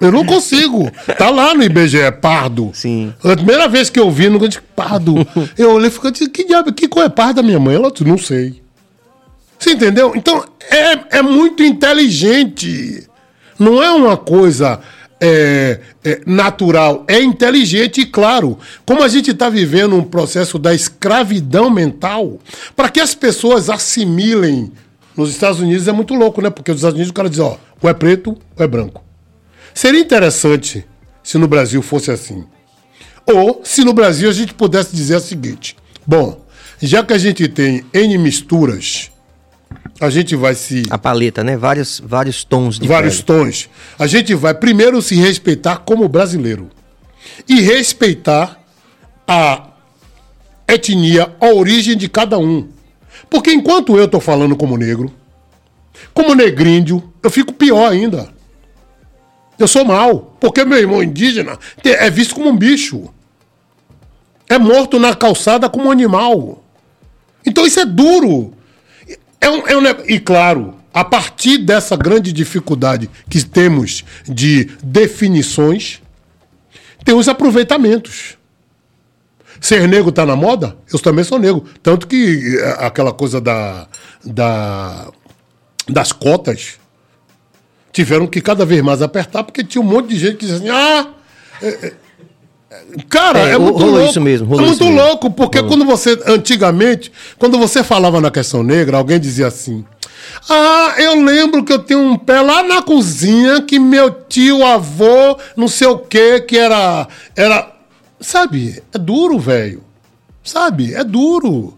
eu 0.02 0.12
não 0.12 0.26
consigo. 0.26 0.92
Tá 1.18 1.30
lá 1.30 1.54
no 1.54 1.64
IBGE, 1.64 2.12
pardo. 2.22 2.72
Sim. 2.74 3.14
A 3.24 3.36
primeira 3.36 3.68
vez 3.68 3.90
que 3.90 4.00
eu 4.00 4.10
vi, 4.12 4.30
no 4.30 4.40
disse, 4.48 4.62
pardo. 4.76 5.16
Eu 5.58 5.72
olhei 5.72 5.90
e 5.90 5.92
falei, 5.92 6.12
que 6.12 6.46
diabo, 6.46 6.72
que 6.72 6.88
cor 6.88 7.04
é 7.04 7.10
pardo 7.10 7.38
da 7.38 7.44
minha 7.44 7.60
mãe? 7.60 7.76
Ela 7.76 7.92
disse, 7.92 8.04
não 8.04 8.18
sei. 8.18 8.62
Você 9.58 9.72
entendeu? 9.72 10.14
Então, 10.16 10.44
é, 10.70 11.18
é 11.18 11.22
muito 11.22 11.64
inteligente. 11.64 13.08
Não 13.58 13.82
é 13.82 13.92
uma 13.92 14.16
coisa 14.16 14.80
é, 15.20 15.80
é, 16.04 16.22
natural, 16.26 17.04
é 17.08 17.20
inteligente 17.22 18.02
e 18.02 18.06
claro. 18.06 18.58
Como 18.86 19.04
a 19.04 19.08
gente 19.08 19.32
está 19.32 19.50
vivendo 19.50 19.96
um 19.96 20.04
processo 20.04 20.60
da 20.60 20.74
escravidão 20.74 21.70
mental, 21.70 22.40
para 22.76 22.90
que 22.90 23.00
as 23.00 23.16
pessoas 23.16 23.70
assimilem. 23.70 24.72
Nos 25.18 25.32
Estados 25.32 25.60
Unidos 25.60 25.88
é 25.88 25.92
muito 25.92 26.14
louco, 26.14 26.42
né? 26.42 26.50
Porque 26.52 26.72
nos 26.72 26.80
Estados 26.80 26.96
Unidos 26.96 27.10
o 27.10 27.14
cara 27.14 27.30
diz, 27.30 27.40
ó, 27.40 27.58
ou 27.82 27.90
é 27.90 27.94
preto 27.94 28.38
ou 28.56 28.64
é 28.64 28.68
branco. 28.68 29.04
Seria 29.74 30.00
interessante 30.00 30.86
se 31.24 31.38
no 31.38 31.48
Brasil 31.48 31.82
fosse 31.82 32.12
assim. 32.12 32.46
Ou 33.26 33.62
se 33.64 33.84
no 33.84 33.94
Brasil 33.94 34.30
a 34.30 34.34
gente 34.34 34.54
pudesse 34.54 34.96
dizer 34.96 35.16
o 35.16 35.20
seguinte: 35.20 35.76
bom, 36.06 36.46
já 36.82 37.04
que 37.04 37.14
a 37.14 37.18
gente 37.18 37.48
tem 37.48 37.84
N 37.94 38.18
misturas, 38.18 39.12
a 40.00 40.10
gente 40.10 40.36
vai 40.36 40.56
se. 40.56 40.84
A 40.90 40.98
paleta, 40.98 41.44
né? 41.44 41.58
Vários, 41.58 42.00
vários 42.00 42.44
tons 42.44 42.80
de 42.80 42.88
Vários 42.88 43.22
pele. 43.22 43.40
tons. 43.46 43.70
A 43.98 44.08
gente 44.08 44.34
vai 44.36 44.54
primeiro 44.54 45.02
se 45.02 45.16
respeitar 45.16 45.78
como 45.78 46.08
brasileiro. 46.08 46.70
E 47.50 47.60
respeitar 47.62 48.64
a 49.28 49.68
etnia, 50.68 51.36
a 51.42 51.48
origem 51.48 51.98
de 51.98 52.08
cada 52.08 52.38
um. 52.38 52.70
Porque 53.30 53.52
enquanto 53.52 53.98
eu 53.98 54.06
estou 54.06 54.22
falando 54.22 54.56
como 54.56 54.78
negro, 54.78 55.12
como 56.14 56.36
negríndio, 56.36 57.04
eu 57.22 57.30
fico 57.30 57.54
pior 57.54 57.92
ainda. 57.92 58.30
Eu 59.60 59.68
sou 59.68 59.84
mal, 59.84 60.38
porque 60.40 60.64
meu 60.64 60.78
irmão 60.78 61.02
indígena 61.02 61.58
é 61.84 62.10
visto 62.10 62.36
como 62.36 62.50
um 62.50 62.56
bicho. 62.56 63.12
É 64.48 64.58
morto 64.58 65.00
na 65.00 65.16
calçada 65.16 65.70
como 65.70 65.88
um 65.88 65.92
animal. 65.92 66.64
Então 67.46 67.66
isso 67.66 67.80
é 67.80 67.86
duro. 67.86 68.54
É 69.42 69.50
um, 69.50 69.68
é 69.68 69.78
um, 69.78 69.84
e 70.08 70.20
claro, 70.20 70.76
a 70.94 71.04
partir 71.04 71.58
dessa 71.58 71.96
grande 71.96 72.32
dificuldade 72.32 73.10
que 73.30 73.44
temos 73.44 74.04
de 74.28 74.66
definições, 74.84 76.02
tem 77.04 77.16
os 77.16 77.28
aproveitamentos. 77.28 78.37
Ser 79.60 79.88
negro 79.88 80.10
está 80.10 80.26
na 80.26 80.36
moda? 80.36 80.76
Eu 80.92 81.00
também 81.00 81.24
sou 81.24 81.40
negro. 81.40 81.64
Tanto 81.82 82.08
que 82.08 82.58
é, 82.60 82.86
aquela 82.86 83.12
coisa 83.12 83.42
da, 83.42 83.88
da 84.24 85.08
das 85.90 86.12
cotas 86.12 86.78
tiveram 87.92 88.28
que 88.28 88.42
cada 88.42 88.66
vez 88.66 88.82
mais 88.82 89.02
apertar, 89.02 89.44
porque 89.44 89.64
tinha 89.64 89.82
um 89.82 89.86
monte 89.86 90.10
de 90.10 90.20
gente 90.20 90.38
que 90.38 90.46
dizia 90.46 90.58
assim, 90.58 90.70
ah. 90.70 91.08
É, 91.62 91.68
é, 91.68 91.94
cara, 93.10 93.40
é, 93.40 93.54
é 93.54 93.58
muito 93.58 93.84
louco. 93.84 94.10
Isso 94.10 94.22
mesmo, 94.22 94.54
é 94.54 94.62
muito 94.62 94.86
mesmo. 94.86 95.02
louco, 95.02 95.32
porque 95.32 95.60
rolou. 95.60 95.76
quando 95.76 95.86
você, 95.86 96.20
antigamente, 96.28 97.12
quando 97.40 97.58
você 97.58 97.84
falava 97.84 98.22
na 98.22 98.30
questão 98.30 98.62
negra, 98.62 98.98
alguém 98.98 99.20
dizia 99.20 99.48
assim. 99.48 99.84
Ah, 100.50 100.96
eu 100.98 101.24
lembro 101.24 101.64
que 101.64 101.74
eu 101.74 101.80
tenho 101.80 102.02
um 102.02 102.18
pé 102.18 102.42
lá 102.42 102.62
na 102.62 102.82
cozinha 102.82 103.62
que 103.62 103.80
meu 103.80 104.12
tio, 104.12 104.64
avô, 104.64 105.38
não 105.56 105.68
sei 105.68 105.88
o 105.88 105.98
que, 105.98 106.42
que 106.42 106.58
era. 106.58 107.08
Era. 107.36 107.77
Sabe? 108.20 108.82
É 108.94 108.98
duro, 108.98 109.38
velho. 109.40 109.84
Sabe? 110.44 110.94
É 110.94 111.04
duro. 111.04 111.78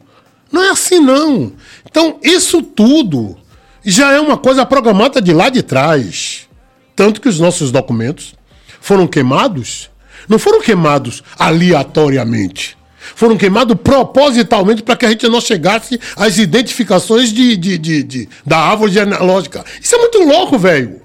Não 0.52 0.64
é 0.64 0.70
assim, 0.70 1.00
não. 1.00 1.52
Então, 1.86 2.20
isso 2.24 2.62
tudo 2.62 3.38
já 3.84 4.12
é 4.12 4.20
uma 4.20 4.38
coisa 4.38 4.66
programada 4.66 5.22
de 5.22 5.34
lá 5.34 5.50
de 5.50 5.62
trás. 5.62 6.48
Tanto 6.96 7.22
que 7.22 7.30
os 7.30 7.40
nossos 7.40 7.72
documentos 7.72 8.36
foram 8.82 9.08
queimados, 9.08 9.90
não 10.28 10.40
foram 10.40 10.62
queimados 10.62 11.24
aleatoriamente. 11.38 12.78
Foram 13.16 13.38
queimados 13.38 13.76
propositalmente 13.82 14.84
para 14.84 14.96
que 14.96 15.06
a 15.06 15.10
gente 15.10 15.28
não 15.28 15.42
chegasse 15.42 16.00
às 16.16 16.38
identificações 16.38 17.32
de, 17.34 17.56
de, 17.56 17.78
de, 17.78 18.04
de, 18.04 18.30
da 18.46 18.58
árvore 18.58 18.92
genealógica. 18.92 19.64
Isso 19.82 19.96
é 19.96 19.98
muito 19.98 20.20
louco, 20.20 20.58
velho. 20.58 21.02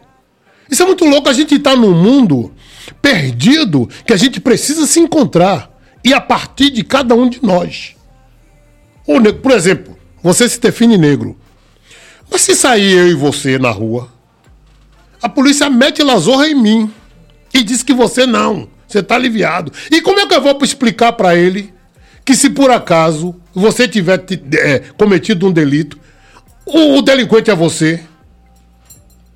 Isso 0.71 0.83
é 0.83 0.87
muito 0.87 1.05
louco. 1.05 1.29
A 1.29 1.33
gente 1.33 1.55
está 1.55 1.77
num 1.77 1.95
mundo 1.95 2.53
perdido 3.01 3.89
que 4.07 4.13
a 4.13 4.17
gente 4.17 4.41
precisa 4.41 4.87
se 4.87 5.01
encontrar. 5.01 5.71
E 6.05 6.13
a 6.13 6.21
partir 6.21 6.71
de 6.71 6.85
cada 6.85 7.15
um 7.15 7.29
de 7.29 7.43
nós. 7.43 7.97
Por 9.43 9.53
exemplo, 9.53 9.97
você 10.23 10.49
se 10.49 10.61
define 10.61 10.99
negro. 10.99 11.39
Mas 12.31 12.43
se 12.43 12.55
sair 12.55 12.93
eu 12.93 13.09
e 13.09 13.15
você 13.15 13.59
na 13.59 13.71
rua, 13.71 14.09
a 15.23 15.29
polícia 15.29 15.71
mete 15.71 16.03
lazorra 16.03 16.49
em 16.49 16.55
mim 16.55 16.93
e 17.53 17.63
diz 17.63 17.83
que 17.83 17.95
você 17.95 18.27
não, 18.27 18.69
você 18.87 18.99
está 18.99 19.15
aliviado. 19.15 19.73
E 19.91 20.03
como 20.03 20.21
é 20.21 20.27
que 20.27 20.35
eu 20.35 20.43
vou 20.43 20.59
explicar 20.63 21.13
para 21.13 21.37
ele 21.37 21.73
que 22.25 22.35
se 22.35 22.51
por 22.51 22.71
acaso 22.71 23.35
você 23.55 23.87
tiver 23.87 24.25
é, 24.55 24.81
cometido 24.99 25.47
um 25.47 25.53
delito, 25.53 25.99
o, 26.67 26.99
o 26.99 27.03
delinquente 27.03 27.51
é 27.51 27.55
você? 27.55 28.03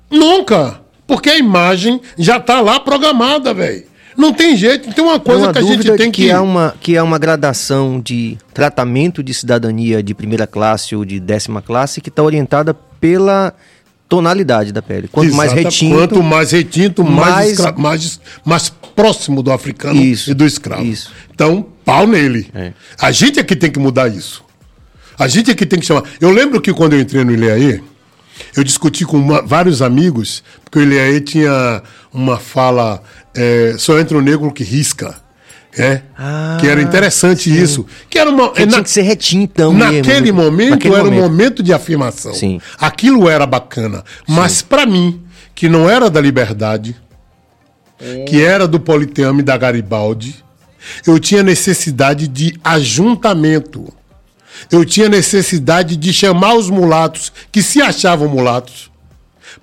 Nunca, 0.09 0.81
porque 1.09 1.31
a 1.31 1.37
imagem 1.39 1.99
já 2.19 2.37
está 2.37 2.61
lá 2.61 2.79
programada, 2.79 3.51
velho. 3.51 3.83
Não 4.15 4.31
tem 4.31 4.55
jeito, 4.55 4.93
tem 4.93 5.03
uma 5.03 5.19
coisa 5.19 5.45
uma 5.45 5.53
que 5.53 5.57
a 5.57 5.61
gente 5.63 5.91
tem 5.93 6.11
que. 6.11 6.25
Que 6.25 6.29
é, 6.29 6.39
uma, 6.39 6.75
que 6.79 6.95
é 6.95 7.01
uma 7.01 7.17
gradação 7.17 7.99
de 7.99 8.37
tratamento 8.53 9.23
de 9.23 9.33
cidadania 9.33 10.03
de 10.03 10.13
primeira 10.13 10.45
classe 10.45 10.95
ou 10.95 11.03
de 11.03 11.19
décima 11.19 11.63
classe 11.63 11.99
que 11.99 12.09
está 12.09 12.21
orientada 12.21 12.75
pela 12.75 13.55
tonalidade 14.07 14.71
da 14.71 14.83
pele. 14.83 15.07
Quanto 15.07 15.29
Exato. 15.29 15.37
mais 15.37 15.51
retinto. 15.51 15.95
Quanto 15.95 16.21
mais 16.21 16.51
retinto, 16.51 17.03
mais, 17.03 17.33
mais... 17.33 17.51
Escra... 17.51 17.71
mais, 17.71 18.19
mais 18.45 18.69
próximo 18.95 19.41
do 19.41 19.51
africano 19.51 19.99
isso, 19.99 20.29
e 20.29 20.33
do 20.35 20.45
escravo. 20.45 20.83
Isso. 20.83 21.11
Então, 21.33 21.65
pau 21.83 22.05
nele. 22.05 22.51
É. 22.53 22.73
A 22.99 23.11
gente 23.11 23.39
é 23.39 23.43
que 23.43 23.55
tem 23.55 23.71
que 23.71 23.79
mudar 23.79 24.09
isso. 24.09 24.43
A 25.17 25.27
gente 25.27 25.49
é 25.49 25.55
que 25.55 25.65
tem 25.65 25.79
que 25.79 25.85
chamar. 25.87 26.03
Eu 26.21 26.29
lembro 26.29 26.61
que 26.61 26.71
quando 26.71 26.93
eu 26.93 26.99
entrei 26.99 27.23
no 27.23 27.31
Ileaê, 27.31 27.81
Eu 28.55 28.63
discuti 28.63 29.05
com 29.05 29.17
uma- 29.17 29.41
vários 29.41 29.81
amigos, 29.81 30.43
porque 30.63 30.79
o 30.79 30.81
Eliaê 30.81 31.19
tinha 31.21 31.81
uma 32.13 32.37
fala, 32.37 33.01
é, 33.35 33.75
só 33.77 33.99
entra 33.99 34.17
o 34.17 34.21
negro 34.21 34.51
que 34.51 34.63
risca. 34.63 35.15
É, 35.77 36.01
Ah, 36.17 36.57
que 36.59 36.67
era 36.67 36.81
interessante 36.81 37.49
isso. 37.55 37.85
Que 38.09 38.17
era 38.17 38.29
uma. 38.29 38.51
Que 38.51 38.65
na- 38.65 38.71
tinha 38.71 38.83
que 38.83 38.89
ser 38.89 39.03
retinho, 39.03 39.43
então. 39.43 39.71
Naquele 39.71 40.31
mesmo. 40.31 40.41
momento 40.41 40.69
Naquele 40.71 40.95
era 40.95 41.03
um 41.07 41.11
momento 41.11 41.61
de 41.61 41.71
afirmação. 41.71 42.33
Sim. 42.33 42.59
Aquilo 42.77 43.29
era 43.29 43.45
bacana. 43.45 44.03
Mas 44.27 44.63
para 44.63 44.85
mim, 44.87 45.21
que 45.53 45.69
não 45.69 45.87
era 45.87 46.09
da 46.09 46.19
liberdade, 46.19 46.95
que 48.27 48.41
era 48.43 48.67
do 48.67 48.79
Politeame 48.79 49.41
e 49.41 49.43
da 49.43 49.55
Garibaldi, 49.57 50.43
eu 51.05 51.19
tinha 51.19 51.43
necessidade 51.43 52.27
de 52.27 52.57
ajuntamento. 52.63 53.93
Eu 54.71 54.83
tinha 54.85 55.07
necessidade 55.09 55.95
de 55.95 56.11
chamar 56.13 56.55
os 56.55 56.69
mulatos 56.69 57.31
que 57.51 57.61
se 57.61 57.81
achavam 57.81 58.27
mulatos 58.27 58.89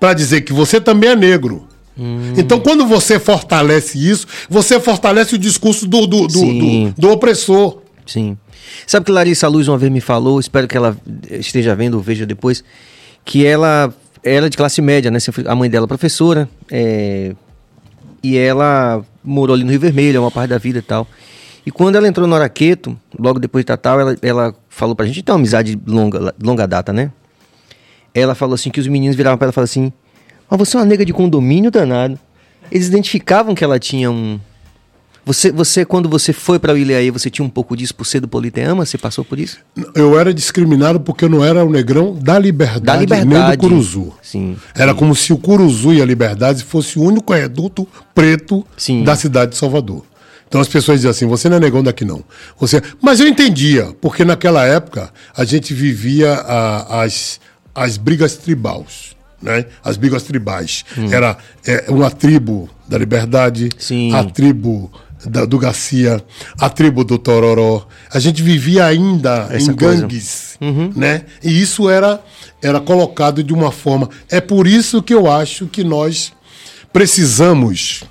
para 0.01 0.15
dizer 0.15 0.43
que 0.43 0.53
você 0.53 0.81
também 0.81 1.11
é 1.11 1.17
negro. 1.17 1.67
Hum. 1.99 2.33
Então, 2.37 2.61
quando 2.61 2.87
você 2.87 3.19
fortalece 3.19 3.99
isso, 3.99 4.27
você 4.51 4.79
fortalece 4.79 5.35
o 5.35 5.39
discurso 5.39 5.87
do, 5.87 6.07
do, 6.07 6.27
do, 6.27 6.41
do- 6.41 6.95
do 6.99 7.11
opressor. 7.11 7.79
Sim. 8.07 8.37
Sabe 8.87 9.07
que 9.07 9.13
Larissa 9.13 9.49
Luz 9.49 9.69
uma 9.69 9.79
vez 9.79 9.91
me 9.91 10.01
falou, 10.01 10.39
espero 10.39 10.69
que 10.69 10.77
ela 10.77 10.97
esteja 11.31 11.75
vendo 11.75 11.95
ou 11.95 12.03
veja 12.03 12.27
depois, 12.27 12.63
que 13.25 13.47
ela 13.47 13.93
era 14.23 14.51
de 14.51 14.57
classe 14.57 14.83
média, 14.83 15.11
né? 15.11 15.19
A 15.47 15.55
mãe 15.55 15.71
dela 15.71 15.85
é 15.87 15.89
professora, 15.89 16.49
é, 16.71 17.35
e 18.23 18.37
ela 18.37 19.05
morou 19.25 19.55
ali 19.55 19.65
no 19.65 19.71
Rio 19.71 19.81
Vermelho, 19.81 20.21
uma 20.21 20.31
parte 20.31 20.51
da 20.51 20.59
vida 20.59 20.81
e 20.81 20.83
tal. 20.83 21.07
E 21.67 21.71
quando 21.73 21.97
ela 21.97 22.07
entrou 22.07 22.29
no 22.29 22.35
Araqueto, 22.37 22.97
logo 23.19 23.41
depois 23.41 23.63
de 23.63 23.67
Tatal, 23.67 23.99
ela, 23.99 24.17
ela 24.23 24.55
falou 24.69 24.95
pra 24.95 25.05
gente, 25.05 25.19
então, 25.19 25.35
uma 25.35 25.41
amizade 25.41 25.77
longa, 25.85 26.33
longa 26.41 26.65
data, 26.65 26.93
né? 26.93 27.11
Ela 28.15 28.37
falou 28.37 28.55
assim 28.55 28.71
que 28.71 28.79
os 28.79 28.87
meninos 28.87 29.17
viravam 29.17 29.37
pra 29.37 29.47
ela 29.47 29.51
e 29.51 29.55
falavam 29.55 29.71
assim, 29.71 29.93
mas 30.49 30.59
você 30.59 30.77
é 30.77 30.81
uma 30.81 30.87
nega 30.87 31.05
de 31.05 31.13
condomínio 31.13 31.71
danado. 31.71 32.19
Eles 32.71 32.87
identificavam 32.87 33.53
que 33.55 33.65
ela 33.65 33.81
tinha 33.81 34.11
um... 34.11 34.39
Você, 35.25 35.51
você 35.51 35.85
quando 35.85 36.09
você 36.09 36.33
foi 36.33 36.57
pra 36.57 36.73
Ilhaí, 36.79 37.11
você 37.11 37.29
tinha 37.29 37.45
um 37.45 37.49
pouco 37.49 37.77
disso 37.77 37.93
por 37.97 38.05
ser 38.07 38.21
do 38.21 38.29
Politeama? 38.29 38.87
Você 38.87 38.97
passou 38.97 39.25
por 39.25 39.41
isso? 39.41 39.59
Eu 39.93 40.17
era 40.17 40.33
discriminado 40.33 41.01
porque 41.01 41.25
eu 41.25 41.29
não 41.29 41.45
era 41.45 41.65
o 41.65 41.69
negrão 41.71 42.15
da 42.15 42.39
liberdade, 42.39 43.07
Da 43.07 43.17
nem 43.17 43.25
liberdade. 43.25 43.57
do 43.57 43.61
Curuzu. 43.61 44.13
Sim. 44.23 44.57
Era 44.73 44.95
como 44.95 45.17
se 45.17 45.33
o 45.33 45.37
Curuzu 45.37 45.93
e 45.95 46.01
a 46.01 46.05
Liberdade 46.05 46.63
fosse 46.63 46.97
o 46.97 47.03
único 47.03 47.33
reduto 47.33 47.89
preto 48.15 48.65
Sim. 48.77 49.03
da 49.03 49.17
cidade 49.17 49.51
de 49.51 49.57
Salvador. 49.57 50.05
Então 50.49 50.61
as 50.61 50.69
pessoas 50.69 50.99
diziam 50.99 51.11
assim: 51.11 51.27
você 51.27 51.49
não 51.49 51.57
é 51.57 51.61
negão 51.61 51.83
daqui 51.83 52.05
não. 52.05 52.23
Você... 52.59 52.83
Mas 53.03 53.21
eu 53.21 53.27
entendia, 53.29 53.95
porque 54.01 54.25
naquela 54.25 54.65
época 54.65 55.11
a 55.37 55.45
gente 55.45 55.75
vivia 55.75 56.33
a- 56.35 57.03
as, 57.03 57.41
as 57.75 57.97
brigas 57.97 58.37
tribais. 58.37 59.15
Né? 59.43 59.67
As 59.85 59.97
brigas 59.97 60.23
tribais. 60.23 60.85
Era 61.11 61.37
é, 61.67 61.85
uma 61.89 62.11
tribo 62.11 62.69
da 62.89 62.97
Liberdade, 62.97 63.69
Sim. 63.79 64.15
a 64.15 64.25
tribo 64.25 64.91
da- 65.27 65.45
do 65.45 65.59
Garcia, 65.59 66.23
a 66.59 66.71
tribo 66.71 67.05
do 67.05 67.19
Tororó. 67.19 67.87
A 68.13 68.19
gente 68.19 68.43
vivia 68.43 68.87
ainda 68.87 69.49
Essa 69.51 69.73
em 69.73 69.75
gangues, 69.75 70.57
né? 70.95 71.23
E 71.43 71.61
isso 71.61 71.91
era, 71.91 72.23
era 72.63 72.81
colocado 72.81 73.43
de 73.45 73.53
uma 73.53 73.71
forma. 73.73 74.09
É 74.31 74.41
por 74.41 74.67
isso 74.67 75.03
que 75.03 75.13
eu 75.13 75.31
acho 75.31 75.67
que 75.67 75.85
nós 75.85 76.33
precisamos 76.93 78.05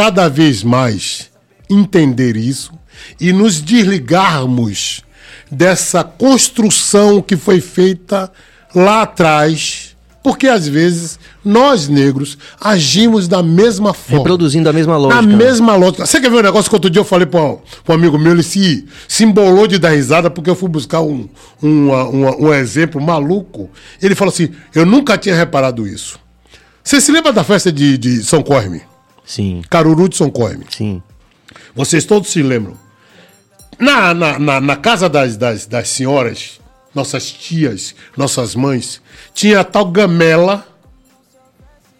cada 0.00 0.30
vez 0.30 0.64
mais 0.64 1.28
entender 1.68 2.34
isso 2.34 2.72
e 3.20 3.34
nos 3.34 3.60
desligarmos 3.60 5.02
dessa 5.50 6.02
construção 6.02 7.20
que 7.20 7.36
foi 7.36 7.60
feita 7.60 8.32
lá 8.74 9.02
atrás, 9.02 9.94
porque 10.22 10.48
às 10.48 10.66
vezes 10.66 11.18
nós 11.44 11.86
negros 11.86 12.38
agimos 12.58 13.28
da 13.28 13.42
mesma 13.42 13.92
forma. 13.92 14.20
Reproduzindo 14.20 14.70
a 14.70 14.72
mesma 14.72 14.94
Na 14.94 14.98
lógica. 14.98 15.22
né? 15.22 15.36
mesma 15.36 15.76
lógica. 15.76 16.06
Você 16.06 16.18
quer 16.18 16.30
ver 16.30 16.38
um 16.38 16.42
negócio 16.44 16.70
que 16.70 16.76
outro 16.76 16.88
dia 16.88 17.00
eu 17.00 17.04
falei 17.04 17.26
para 17.26 17.42
um, 17.42 17.58
um 17.86 17.92
amigo 17.92 18.18
meu, 18.18 18.32
ele 18.32 18.42
se, 18.42 18.88
se 19.06 19.24
embolou 19.24 19.66
de 19.66 19.78
dar 19.78 19.90
risada 19.90 20.30
porque 20.30 20.48
eu 20.48 20.56
fui 20.56 20.70
buscar 20.70 21.02
um, 21.02 21.28
um, 21.62 21.92
um, 21.92 22.46
um 22.46 22.54
exemplo 22.54 23.02
maluco. 23.02 23.68
Ele 24.00 24.14
falou 24.14 24.32
assim: 24.32 24.48
eu 24.74 24.86
nunca 24.86 25.18
tinha 25.18 25.34
reparado 25.34 25.86
isso. 25.86 26.18
Você 26.82 27.02
se 27.02 27.12
lembra 27.12 27.34
da 27.34 27.44
festa 27.44 27.70
de, 27.70 27.98
de 27.98 28.24
São 28.24 28.42
Corme? 28.42 28.88
Sim, 29.30 29.62
Caruru 29.70 30.08
de 30.08 30.16
São 30.16 30.28
Corme. 30.28 30.64
sim. 30.68 31.00
Vocês 31.72 32.04
todos 32.04 32.30
se 32.30 32.42
lembram. 32.42 32.76
Na, 33.78 34.12
na, 34.12 34.38
na, 34.40 34.60
na 34.60 34.76
casa 34.76 35.08
das, 35.08 35.36
das, 35.36 35.66
das 35.66 35.88
senhoras, 35.88 36.60
nossas 36.92 37.30
tias, 37.30 37.94
nossas 38.16 38.56
mães, 38.56 39.00
tinha 39.32 39.60
a 39.60 39.64
tal 39.64 39.86
gamela 39.86 40.66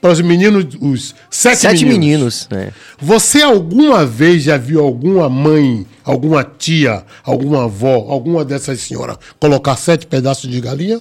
para 0.00 0.10
os 0.10 0.20
meninos, 0.20 0.66
os 0.80 1.14
sete, 1.30 1.60
Sete 1.60 1.84
meninos. 1.84 2.48
meninos, 2.48 2.48
né? 2.50 2.72
Você 2.98 3.42
alguma 3.42 4.04
vez 4.04 4.42
já 4.42 4.56
viu 4.56 4.80
alguma 4.80 5.28
mãe, 5.28 5.86
alguma 6.04 6.42
tia, 6.42 7.04
alguma 7.22 7.64
avó, 7.64 7.94
alguma 8.10 8.44
dessas 8.44 8.80
senhoras 8.80 9.18
colocar 9.38 9.76
sete 9.76 10.04
pedaços 10.04 10.50
de 10.50 10.60
galinha? 10.60 11.00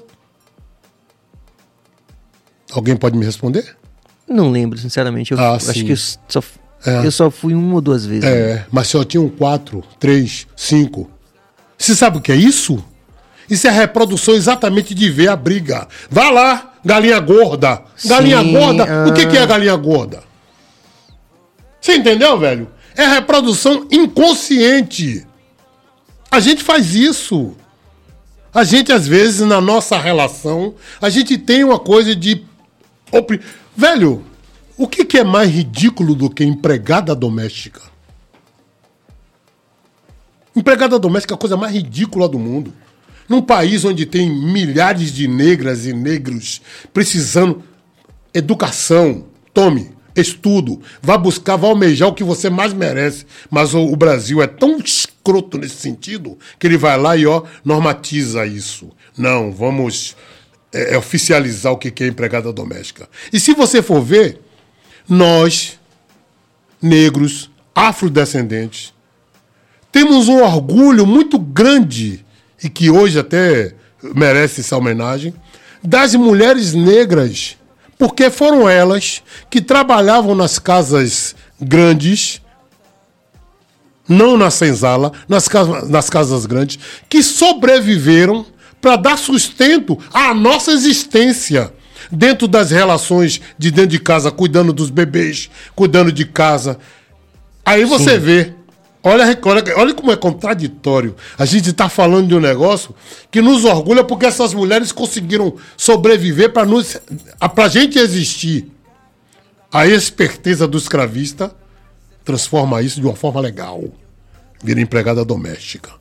Alguém 2.72 2.96
pode 2.96 3.18
me 3.18 3.26
responder? 3.26 3.76
Não 4.30 4.52
lembro, 4.52 4.78
sinceramente. 4.78 5.32
Eu 5.32 5.40
Ah, 5.40 5.56
acho 5.56 5.74
sim. 5.74 5.86
que 5.86 5.92
eu 5.94 5.98
só, 5.98 6.44
É. 6.86 7.06
eu 7.06 7.12
só 7.12 7.30
fui 7.32 7.54
uma 7.54 7.76
ou 7.76 7.82
duas 7.82 8.06
vezes. 8.06 8.24
né? 8.24 8.32
É, 8.32 8.66
mas 8.72 8.88
só 8.88 9.04
tinham 9.04 9.28
quatro, 9.30 9.84
três, 10.00 10.48
cinco. 10.56 11.10
Você 11.78 11.96
sabe 11.96 12.18
o 12.18 12.22
que 12.22 12.32
é 12.32 12.36
isso? 12.36 12.84
Isso 13.50 13.66
é 13.66 13.70
a 13.70 13.74
reprodução 13.74 14.36
exatamente 14.36 14.94
de 14.94 15.10
ver 15.10 15.30
a 15.30 15.36
briga. 15.36 15.88
Vá 16.10 16.30
lá, 16.30 16.74
galinha 16.86 17.20
gorda. 17.20 17.82
Galinha 18.06 18.42
Sim, 18.44 18.52
gorda. 18.54 18.84
O 19.08 19.14
que, 19.14 19.22
ah. 19.22 19.28
que 19.28 19.38
é 19.38 19.46
galinha 19.48 19.76
gorda? 19.76 20.22
Você 21.82 21.96
entendeu, 21.96 22.38
velho? 22.38 22.68
É 22.96 23.06
a 23.06 23.14
reprodução 23.14 23.88
inconsciente. 23.90 25.26
A 26.30 26.40
gente 26.40 26.62
faz 26.64 26.94
isso. 26.94 27.56
A 28.54 28.64
gente, 28.64 28.92
às 28.92 29.08
vezes, 29.08 29.42
na 29.42 29.62
nossa 29.62 29.98
relação, 29.98 30.76
a 31.02 31.10
gente 31.10 31.38
tem 31.38 31.64
uma 31.64 31.80
coisa 31.80 32.16
de. 32.16 32.46
Velho, 33.80 34.26
o 34.76 34.90
que, 34.90 35.06
que 35.06 35.18
é 35.18 35.24
mais 35.24 35.50
ridículo 35.50 36.14
do 36.14 36.30
que 36.30 36.44
empregada 36.44 37.16
doméstica? 37.16 37.80
Empregada 40.54 41.00
doméstica 41.00 41.34
é 41.34 41.36
a 41.36 41.38
coisa 41.38 41.56
mais 41.56 41.74
ridícula 41.74 42.28
do 42.28 42.38
mundo. 42.38 42.74
Num 43.30 43.42
país 43.42 43.86
onde 43.86 44.06
tem 44.06 44.30
milhares 44.30 45.14
de 45.14 45.30
negras 45.30 45.86
e 45.86 45.94
negros 45.94 46.62
precisando 46.92 47.64
educação, 48.34 49.28
tome, 49.54 49.92
estudo, 50.14 50.82
vá 51.02 51.18
buscar, 51.18 51.56
vá 51.56 51.70
almejar 51.70 52.10
o 52.10 52.14
que 52.14 52.24
você 52.26 52.50
mais 52.50 52.74
merece. 52.74 53.26
Mas 53.50 53.74
o, 53.74 53.80
o 53.80 53.96
Brasil 53.96 54.42
é 54.42 54.48
tão 54.48 54.78
escroto 54.80 55.58
nesse 55.58 55.78
sentido 55.78 56.38
que 56.60 56.68
ele 56.68 56.76
vai 56.78 56.98
lá 56.98 57.16
e 57.16 57.26
ó, 57.26 57.44
normatiza 57.64 58.46
isso. 58.46 58.90
Não, 59.18 59.54
vamos 59.54 60.18
é, 60.72 60.94
é, 60.94 60.98
oficializar 60.98 61.74
o 61.74 61.78
que 61.78 62.04
é 62.04 62.08
empregada 62.08 62.54
doméstica. 62.54 63.10
E 63.34 63.40
se 63.40 63.54
você 63.54 63.82
for 63.82 64.02
ver, 64.02 64.40
nós, 65.08 65.80
negros, 66.82 67.50
afrodescendentes, 67.74 68.94
temos 69.92 70.28
um 70.28 70.44
orgulho 70.44 71.08
muito 71.08 71.40
grande, 71.40 72.24
e 72.64 72.70
que 72.70 72.90
hoje 72.90 73.18
até 73.18 73.74
merece 74.16 74.62
essa 74.62 74.78
homenagem, 74.78 75.34
das 75.84 76.14
mulheres 76.14 76.74
negras, 76.74 77.58
porque 77.98 78.30
foram 78.30 78.70
elas 78.70 79.24
que 79.50 79.62
trabalhavam 79.62 80.36
nas 80.36 80.60
casas 80.60 81.36
grandes, 81.60 82.42
não 84.08 84.38
na 84.38 84.52
senzala, 84.52 85.12
nas 85.28 85.48
casas, 85.48 85.90
nas 85.90 86.10
casas 86.10 86.46
grandes, 86.46 86.80
que 87.10 87.24
sobreviveram 87.24 88.46
para 88.82 88.96
dar 88.96 89.18
sustento 89.18 89.98
à 90.14 90.34
nossa 90.34 90.72
existência 90.72 91.74
dentro 92.12 92.48
das 92.48 92.72
relações 92.72 93.42
de 93.58 93.72
dentro 93.72 93.92
de 93.92 94.00
casa, 94.00 94.32
cuidando 94.32 94.74
dos 94.74 94.90
bebês, 94.90 95.50
cuidando 95.76 96.12
de 96.12 96.26
casa. 96.26 96.80
Aí 97.66 97.86
você 97.86 98.18
vê, 98.18 98.54
olha, 99.04 99.26
olha, 99.44 99.64
olha 99.78 99.94
como 99.94 100.12
é 100.12 100.16
contraditório. 100.16 101.16
A 101.38 101.46
gente 101.46 101.70
está 101.70 101.90
falando 101.90 102.28
de 102.28 102.36
um 102.36 102.40
negócio 102.40 102.96
que 103.30 103.42
nos 103.42 103.66
orgulha 103.66 104.04
porque 104.04 104.26
essas 104.26 104.54
mulheres 104.54 104.92
conseguiram 104.92 105.56
sobreviver 105.78 106.52
para 106.52 106.66
nos, 106.66 106.98
para 107.54 107.66
a 107.66 107.70
gente 107.70 108.00
existir. 108.00 108.72
A 109.72 109.86
esperteza 109.86 110.68
do 110.68 110.80
escravista 110.80 111.56
transforma 112.26 112.82
isso 112.82 113.00
de 113.00 113.06
uma 113.06 113.16
forma 113.16 113.40
legal. 113.40 113.84
Vira 114.64 114.82
empregada 114.82 115.24
doméstica. 115.24 115.99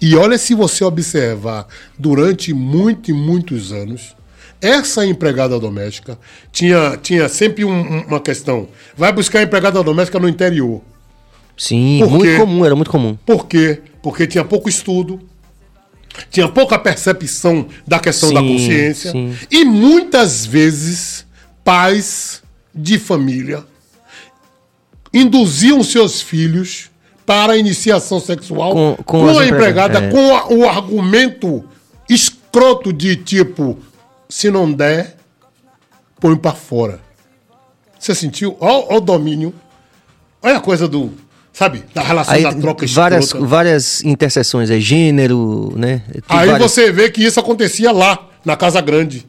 E 0.00 0.14
olha 0.16 0.38
se 0.38 0.54
você 0.54 0.84
observar 0.84 1.66
durante 1.98 2.52
muitos 2.52 3.08
e 3.08 3.12
muitos 3.12 3.72
anos, 3.72 4.14
essa 4.60 5.04
empregada 5.06 5.58
doméstica 5.58 6.18
tinha, 6.52 6.96
tinha 7.02 7.28
sempre 7.28 7.64
um- 7.64 7.70
um- 7.80 8.00
uma 8.06 8.20
questão. 8.20 8.68
Vai 8.96 9.12
buscar 9.12 9.42
empregada 9.42 9.82
doméstica 9.82 10.18
no 10.18 10.28
interior. 10.28 10.80
Sim, 11.56 11.98
Por 12.00 12.10
muito 12.10 12.24
quê? 12.24 12.36
comum, 12.36 12.64
era 12.64 12.76
muito 12.76 12.90
comum. 12.90 13.16
Por 13.26 13.46
quê? 13.46 13.80
Porque 14.02 14.26
tinha 14.28 14.44
pouco 14.44 14.68
estudo, 14.68 15.20
tinha 16.30 16.48
pouca 16.48 16.78
percepção 16.78 17.66
da 17.86 17.98
questão 17.98 18.32
da 18.32 18.40
Sim, 18.40 18.48
consciência. 18.52 19.10
sim. 19.10 19.36
E 19.50 19.64
muitas 19.64 20.46
vezes, 20.46 21.26
pais 21.64 22.42
de 22.72 22.98
família 22.98 23.64
induziam 25.12 25.82
seus 25.82 26.20
filhos 26.20 26.90
para 27.28 27.52
a 27.52 27.56
iniciação 27.58 28.18
sexual 28.18 28.72
Com- 28.72 28.96
com, 28.96 29.02
com 29.04 29.28
a 29.28 29.44
empre- 29.44 29.56
empregada, 29.58 29.98
é. 29.98 30.10
com 30.10 30.34
a- 30.34 30.48
o 30.48 30.66
argumento 30.66 31.62
escroto 32.08 32.90
de 32.90 33.16
tipo: 33.16 33.78
se 34.30 34.50
não 34.50 34.72
der, 34.72 35.14
põe 36.18 36.34
para 36.36 36.52
fora. 36.54 37.00
Você 37.98 38.14
sentiu? 38.14 38.56
Olha 38.58 38.96
o 38.96 39.00
domínio. 39.00 39.52
Olha 40.42 40.56
a 40.56 40.60
coisa 40.60 40.88
do. 40.88 41.12
Sabe? 41.52 41.84
Da 41.92 42.00
relação 42.00 42.32
Aí, 42.34 42.42
da 42.44 42.54
troca 42.54 42.86
várias, 42.86 43.24
escrota. 43.26 43.46
várias 43.46 44.02
interseções, 44.04 44.70
é 44.70 44.80
gênero, 44.80 45.70
né? 45.76 46.00
Tem 46.10 46.22
Aí 46.30 46.48
várias- 46.48 46.70
você 46.72 46.90
vê 46.90 47.10
que 47.10 47.22
isso 47.22 47.38
acontecia 47.38 47.92
lá, 47.92 48.26
na 48.42 48.56
Casa 48.56 48.80
Grande. 48.80 49.26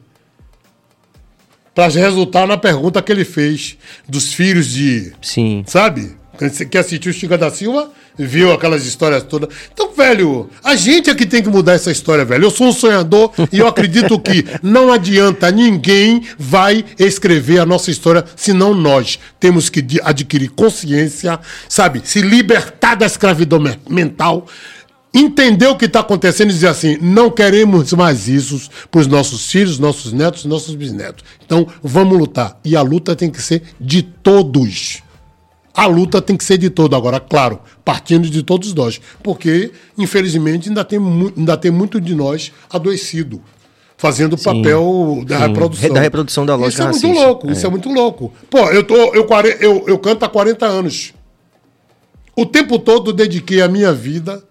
Para 1.76 1.88
resultar 1.88 2.48
na 2.48 2.58
pergunta 2.58 3.02
que 3.02 3.12
ele 3.12 3.26
fez 3.26 3.78
dos 4.08 4.32
filhos 4.34 4.68
de. 4.68 5.12
Sim. 5.22 5.64
Sabe? 5.68 6.18
Que 6.70 6.78
assistiu 6.78 7.12
Chica 7.12 7.38
da 7.38 7.52
Silva, 7.52 7.92
viu 8.18 8.54
aquelas 8.54 8.86
histórias 8.86 9.24
todas. 9.24 9.50
Então, 9.74 9.92
velho, 9.94 10.50
a 10.64 10.74
gente 10.76 11.10
é 11.10 11.16
que 11.16 11.26
tem 11.26 11.44
que 11.44 11.50
mudar 11.50 11.74
essa 11.74 11.92
história, 11.92 12.24
velho. 12.24 12.46
Eu 12.46 12.52
sou 12.52 12.68
um 12.68 12.72
sonhador 12.72 13.32
e 13.52 13.60
eu 13.60 13.68
acredito 13.68 14.18
que 14.20 14.46
não 14.64 14.92
adianta, 14.92 15.52
ninguém 15.52 16.24
vai 16.38 16.86
escrever 16.98 17.60
a 17.60 17.66
nossa 17.66 17.92
história 17.92 18.24
senão 18.38 18.74
nós. 18.74 19.20
Temos 19.40 19.68
que 19.70 19.86
adquirir 20.02 20.50
consciência, 20.52 21.40
sabe? 21.68 22.02
Se 22.06 22.22
libertar 22.22 22.96
da 22.96 23.06
escravidão 23.06 23.60
me- 23.60 23.78
mental. 23.90 24.48
Entender 25.12 25.66
o 25.66 25.76
que 25.76 25.86
está 25.86 26.02
acontecendo 26.02 26.52
e 26.52 26.54
dizer 26.54 26.68
assim: 26.68 26.98
não 27.02 27.32
queremos 27.32 27.92
mais 27.94 28.28
isso 28.28 28.70
para 28.92 29.02
os 29.02 29.08
nossos 29.08 29.52
filhos, 29.52 29.80
nossos 29.80 30.14
netos, 30.14 30.46
nossos 30.46 30.76
bisnetos. 30.76 31.24
Então 31.44 31.68
vamos 31.82 32.16
lutar. 32.18 32.60
E 32.64 32.76
a 32.76 32.82
luta 32.84 33.16
tem 33.16 33.30
que 33.30 33.42
ser 33.42 33.64
de 33.82 34.04
todos. 34.04 35.02
A 35.80 35.86
luta 35.86 36.22
tem 36.22 36.36
que 36.36 36.44
ser 36.44 36.58
de 36.58 36.70
todo. 36.70 36.94
Agora, 36.94 37.22
claro, 37.22 37.58
partindo 37.86 38.30
de 38.30 38.44
todos 38.44 38.74
nós. 38.74 39.00
Porque, 39.24 39.72
infelizmente, 39.98 40.68
ainda 40.68 40.84
tem, 40.84 41.00
ainda 41.38 41.56
tem 41.56 41.72
muito 41.72 42.02
de 42.02 42.14
nós 42.14 42.52
adoecido. 42.70 43.42
Fazendo 43.96 44.34
o 44.34 44.38
papel 44.38 45.24
da 45.26 45.38
sim. 45.38 45.48
reprodução. 45.48 45.94
Da 45.94 46.02
reprodução 46.02 46.46
da 46.46 46.56
lógica 46.56 46.90
Isso 46.92 47.06
é 47.06 47.08
muito 47.10 47.20
louco, 47.22 47.52
isso 47.52 47.66
é 47.66 47.70
muito 47.70 47.90
louco. 47.90 48.34
Pô, 48.50 48.60
eu, 48.72 48.84
tô, 48.84 48.96
eu, 48.96 49.26
eu, 49.62 49.84
eu 49.88 50.00
canto 50.00 50.24
há 50.24 50.28
40 50.30 50.66
anos. 50.66 51.14
O 52.36 52.46
tempo 52.46 52.78
todo 52.78 53.14
dediquei 53.14 53.62
a 53.62 53.70
minha 53.70 53.94
vida 53.94 54.44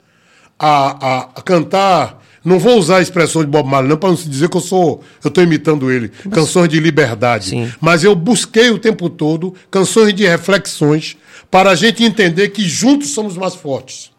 a, 0.58 1.06
a- 1.06 1.28
a 1.36 1.42
cantar. 1.42 2.22
Não 2.48 2.58
vou 2.58 2.78
usar 2.78 2.96
a 2.96 3.02
expressão 3.02 3.44
de 3.44 3.50
Bob 3.50 3.68
Marley, 3.68 3.90
não, 3.90 3.96
para 3.98 4.08
não 4.08 4.16
se 4.16 4.28
dizer 4.28 4.48
que 4.48 4.56
eu 4.56 4.60
sou. 4.60 5.02
Eu 5.22 5.28
estou 5.28 5.44
imitando 5.44 5.92
ele. 5.92 6.08
Canções 6.30 6.68
de 6.68 6.80
liberdade. 6.80 7.50
Sim. 7.50 7.70
Mas 7.78 8.02
eu 8.02 8.14
busquei 8.14 8.70
o 8.70 8.78
tempo 8.78 9.10
todo 9.10 9.54
canções 9.70 10.14
de 10.14 10.26
reflexões 10.26 11.18
para 11.50 11.70
a 11.70 11.74
gente 11.74 12.02
entender 12.02 12.48
que 12.48 12.66
juntos 12.66 13.10
somos 13.10 13.36
mais 13.36 13.54
fortes. 13.54 14.10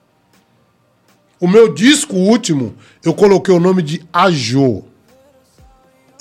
O 1.40 1.48
meu 1.48 1.74
disco 1.74 2.16
último, 2.16 2.76
eu 3.04 3.14
coloquei 3.14 3.54
o 3.54 3.60
nome 3.60 3.82
de 3.82 4.02
Ajô. 4.14 4.84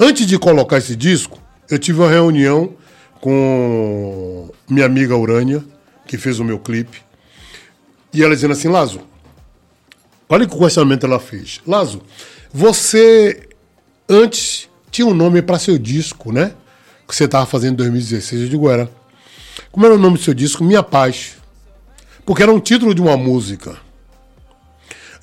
Antes 0.01 0.27
de 0.27 0.39
colocar 0.39 0.79
esse 0.79 0.97
disco, 0.97 1.39
eu 1.69 1.79
tive 1.79 2.01
uma 2.01 2.09
reunião 2.09 2.73
com 3.21 4.49
minha 4.69 4.87
amiga 4.87 5.15
Urânia, 5.17 5.63
que 6.07 6.17
fez 6.17 6.39
o 6.39 6.45
meu 6.45 6.59
clipe. 6.59 7.03
E 8.15 8.23
ela 8.23 8.35
dizendo 8.35 8.53
assim, 8.53 8.69
Lazo, 8.69 9.01
olha 10.29 10.47
que 10.47 10.57
questionamento 10.57 11.05
ela 11.05 11.19
fez. 11.19 11.61
Lazo, 11.67 12.03
você 12.53 13.49
antes 14.09 14.69
tinha 14.91 15.07
um 15.07 15.15
nome 15.15 15.43
para 15.43 15.59
seu 15.59 15.79
disco, 15.79 16.33
né? 16.33 16.55
Que 17.07 17.15
você 17.15 17.25
estava 17.25 17.47
fazendo 17.47 17.75
em 17.75 17.77
2016. 17.77 18.43
Eu 18.43 18.49
digo, 18.49 18.71
era. 18.71 18.91
Como 19.71 19.85
era 19.87 19.95
o 19.95 19.99
nome 19.99 20.19
do 20.19 20.23
seu 20.23 20.35
disco? 20.35 20.65
Minha 20.65 20.83
Paz. 20.83 21.37
Porque 22.25 22.43
era 22.43 22.53
um 22.53 22.61
título 22.61 22.95
de 22.95 23.01
uma 23.01 23.17
música. 23.17 23.79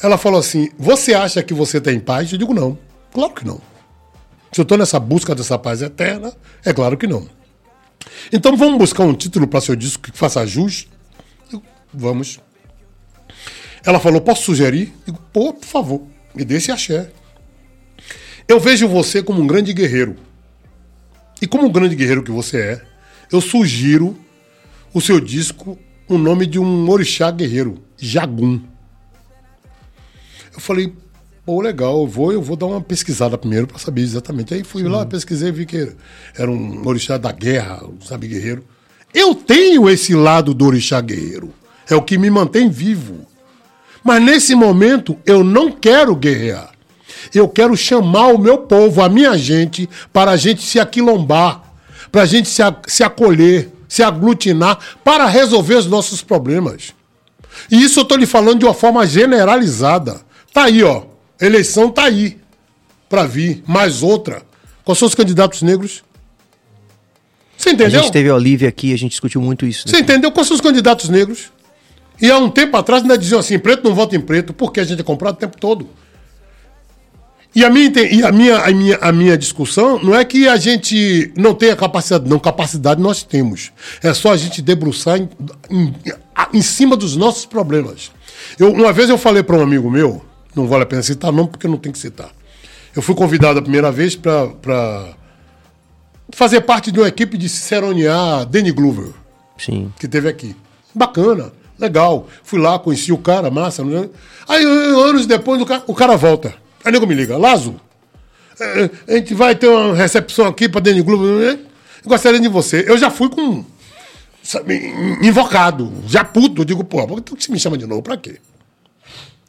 Ela 0.01 0.17
falou 0.17 0.39
assim: 0.39 0.69
Você 0.77 1.13
acha 1.13 1.43
que 1.43 1.53
você 1.53 1.79
tem 1.79 1.99
paz? 1.99 2.31
Eu 2.31 2.37
digo, 2.37 2.53
não. 2.53 2.77
Claro 3.13 3.33
que 3.33 3.45
não. 3.45 3.61
Se 4.51 4.61
eu 4.61 4.63
estou 4.63 4.77
nessa 4.77 4.99
busca 4.99 5.35
dessa 5.35 5.57
paz 5.57 5.81
eterna, 5.81 6.33
é 6.63 6.73
claro 6.73 6.97
que 6.97 7.07
não. 7.07 7.27
Então 8.31 8.55
vamos 8.55 8.77
buscar 8.77 9.03
um 9.03 9.13
título 9.13 9.47
para 9.47 9.61
seu 9.61 9.75
disco 9.75 10.03
que 10.03 10.17
faça 10.17 10.45
jus? 10.45 10.87
Vamos. 11.93 12.39
Ela 13.85 13.99
falou: 13.99 14.19
Posso 14.21 14.43
sugerir? 14.43 14.93
Eu 15.07 15.13
digo, 15.13 15.19
Pô, 15.31 15.53
por 15.53 15.65
favor, 15.65 16.01
me 16.33 16.43
dê 16.43 16.55
esse 16.55 16.71
axé. 16.71 17.11
Eu 18.47 18.59
vejo 18.59 18.87
você 18.87 19.23
como 19.23 19.41
um 19.41 19.47
grande 19.47 19.73
guerreiro. 19.73 20.15
E 21.41 21.47
como 21.47 21.67
um 21.67 21.71
grande 21.71 21.95
guerreiro 21.95 22.23
que 22.23 22.31
você 22.31 22.57
é, 22.57 22.81
eu 23.31 23.41
sugiro 23.41 24.17
o 24.93 25.01
seu 25.01 25.19
disco 25.19 25.77
o 26.07 26.17
nome 26.17 26.45
de 26.45 26.59
um 26.59 26.89
orixá 26.89 27.29
guerreiro, 27.31 27.81
Jagum. 27.97 28.61
Eu 30.53 30.59
falei, 30.59 30.93
pô, 31.45 31.59
legal, 31.61 32.01
eu 32.01 32.07
vou, 32.07 32.31
eu 32.31 32.41
vou 32.41 32.55
dar 32.55 32.67
uma 32.67 32.79
pesquisada 32.79 33.37
primeiro 33.37 33.67
para 33.67 33.79
saber 33.79 34.01
exatamente. 34.01 34.53
Aí 34.53 34.63
fui 34.63 34.83
lá, 34.83 35.05
pesquisei, 35.05 35.51
vi 35.51 35.65
que 35.65 35.93
era 36.37 36.49
um 36.49 36.87
orixá 36.87 37.17
da 37.17 37.31
guerra, 37.31 37.83
sabe, 38.01 38.27
guerreiro. 38.27 38.63
Eu 39.13 39.33
tenho 39.33 39.89
esse 39.89 40.13
lado 40.13 40.53
do 40.53 40.65
orixá 40.65 41.01
guerreiro. 41.01 41.53
É 41.89 41.95
o 41.95 42.01
que 42.01 42.17
me 42.17 42.29
mantém 42.29 42.69
vivo. 42.69 43.25
Mas 44.05 44.21
nesse 44.23 44.53
momento 44.53 45.17
eu 45.25 45.43
não 45.43 45.71
quero 45.71 46.15
guerrear. 46.15 46.69
Eu 47.33 47.49
quero 47.49 47.75
chamar 47.75 48.27
o 48.27 48.37
meu 48.37 48.59
povo, 48.59 49.01
a 49.01 49.09
minha 49.09 49.35
gente, 49.35 49.89
para 50.13 50.29
a 50.31 50.37
gente 50.37 50.61
se 50.61 50.79
aquilombar, 50.79 51.61
para 52.11 52.21
a 52.21 52.25
gente 52.25 52.47
se, 52.47 52.61
a- 52.61 52.75
se 52.85 53.03
acolher, 53.03 53.71
se 53.89 54.03
aglutinar, 54.03 54.77
para 55.03 55.25
resolver 55.25 55.73
os 55.75 55.87
nossos 55.87 56.21
problemas. 56.21 56.93
E 57.71 57.83
isso 57.83 57.99
eu 57.99 58.03
estou 58.03 58.15
lhe 58.17 58.27
falando 58.27 58.59
de 58.59 58.65
uma 58.65 58.75
forma 58.75 59.07
generalizada. 59.07 60.21
Tá 60.53 60.65
aí, 60.65 60.83
ó. 60.83 61.03
Eleição 61.41 61.89
tá 61.89 62.03
aí. 62.03 62.37
Para 63.09 63.25
vir. 63.25 63.63
Mais 63.67 64.03
outra. 64.03 64.43
Quais 64.83 64.99
são 64.99 65.07
os 65.07 65.15
candidatos 65.15 65.63
negros? 65.63 66.03
Você 67.57 67.69
A 67.69 67.73
entendeu? 67.73 68.01
gente 68.01 68.11
teve 68.11 68.29
a 68.29 68.35
Olivia 68.35 68.69
aqui, 68.69 68.93
a 68.93 68.97
gente 68.97 69.11
discutiu 69.11 69.41
muito 69.41 69.65
isso. 69.65 69.87
né? 69.87 69.91
Você 69.93 69.99
entendeu? 69.99 70.31
Quais 70.31 70.47
são 70.47 70.55
os 70.55 70.61
candidatos 70.61 71.09
negros? 71.09 71.51
E 72.21 72.29
há 72.31 72.37
um 72.37 72.49
tempo 72.49 72.77
atrás 72.77 73.01
ainda 73.01 73.17
diziam 73.17 73.39
assim: 73.39 73.59
preto 73.59 73.83
não 73.83 73.95
vota 73.95 74.15
em 74.15 74.21
preto, 74.21 74.53
porque 74.53 74.79
a 74.79 74.83
gente 74.83 75.01
é 75.01 75.03
comprado 75.03 75.35
o 75.35 75.39
tempo 75.39 75.57
todo. 75.57 75.89
E 77.55 77.63
a 77.63 77.69
minha, 77.69 77.89
e 78.11 78.21
a 78.21 78.31
minha, 78.33 78.57
a 78.57 78.71
minha, 78.71 78.97
a 78.97 79.11
minha 79.13 79.37
discussão 79.37 79.97
não 80.03 80.13
é 80.13 80.25
que 80.25 80.45
a 80.45 80.57
gente 80.57 81.31
não 81.37 81.53
tenha 81.53 81.73
capacidade, 81.73 82.29
não. 82.29 82.37
Capacidade 82.37 83.01
nós 83.01 83.23
temos. 83.23 83.71
É 84.03 84.13
só 84.13 84.33
a 84.33 84.37
gente 84.37 84.61
debruçar 84.61 85.17
em, 85.17 85.29
em, 85.69 85.93
em 86.53 86.61
cima 86.61 86.97
dos 86.97 87.15
nossos 87.15 87.45
problemas. 87.45 88.11
Eu, 88.59 88.73
uma 88.73 88.91
vez 88.91 89.09
eu 89.09 89.17
falei 89.17 89.41
para 89.41 89.55
um 89.55 89.61
amigo 89.61 89.89
meu, 89.89 90.23
não 90.53 90.67
vale 90.67 90.83
a 90.83 90.85
pena 90.85 91.01
citar 91.01 91.31
não, 91.31 91.47
porque 91.47 91.65
não 91.65 91.77
tem 91.77 91.93
que 91.93 91.97
citar. 91.97 92.29
Eu 92.93 93.01
fui 93.01 93.15
convidado 93.15 93.59
a 93.59 93.61
primeira 93.61 93.89
vez 93.89 94.17
para 94.17 95.15
fazer 96.31 96.59
parte 96.61 96.91
de 96.91 96.99
uma 96.99 97.07
equipe 97.07 97.37
de 97.37 97.47
ciceronear 97.47 98.45
Danny 98.45 98.71
Glover 98.71 99.13
Sim. 99.57 99.93
que 99.97 100.09
teve 100.09 100.27
aqui. 100.27 100.55
Bacana, 100.93 101.53
legal. 101.79 102.27
Fui 102.43 102.59
lá, 102.59 102.77
conheci 102.79 103.11
o 103.11 103.17
cara, 103.17 103.49
massa. 103.51 103.83
Aí, 104.47 104.63
anos 104.63 105.25
depois, 105.25 105.61
o 105.61 105.65
cara, 105.65 105.83
o 105.87 105.93
cara 105.95 106.15
volta. 106.15 106.53
Aí 106.83 106.91
nego 106.91 107.07
me 107.07 107.15
liga, 107.15 107.37
Lazo, 107.37 107.75
é, 108.59 108.89
a 109.07 109.17
gente 109.17 109.33
vai 109.33 109.55
ter 109.55 109.67
uma 109.67 109.95
recepção 109.95 110.45
aqui 110.45 110.69
pra 110.69 110.79
Danny 110.79 111.01
Globo, 111.01 111.23
né? 111.25 111.59
Eu 112.03 112.09
gostaria 112.09 112.39
de 112.39 112.47
você. 112.47 112.85
Eu 112.87 112.97
já 112.97 113.09
fui 113.09 113.27
com. 113.29 113.65
sabe, 114.43 114.75
in- 114.75 115.27
invocado, 115.27 115.91
já 116.07 116.23
puto. 116.23 116.61
Eu 116.61 116.65
digo, 116.65 116.83
pô, 116.83 117.05
por 117.07 117.21
que 117.21 117.43
você 117.43 117.51
me 117.51 117.59
chama 117.59 117.77
de 117.77 117.85
novo? 117.87 118.01
Pra 118.03 118.15
quê? 118.15 118.39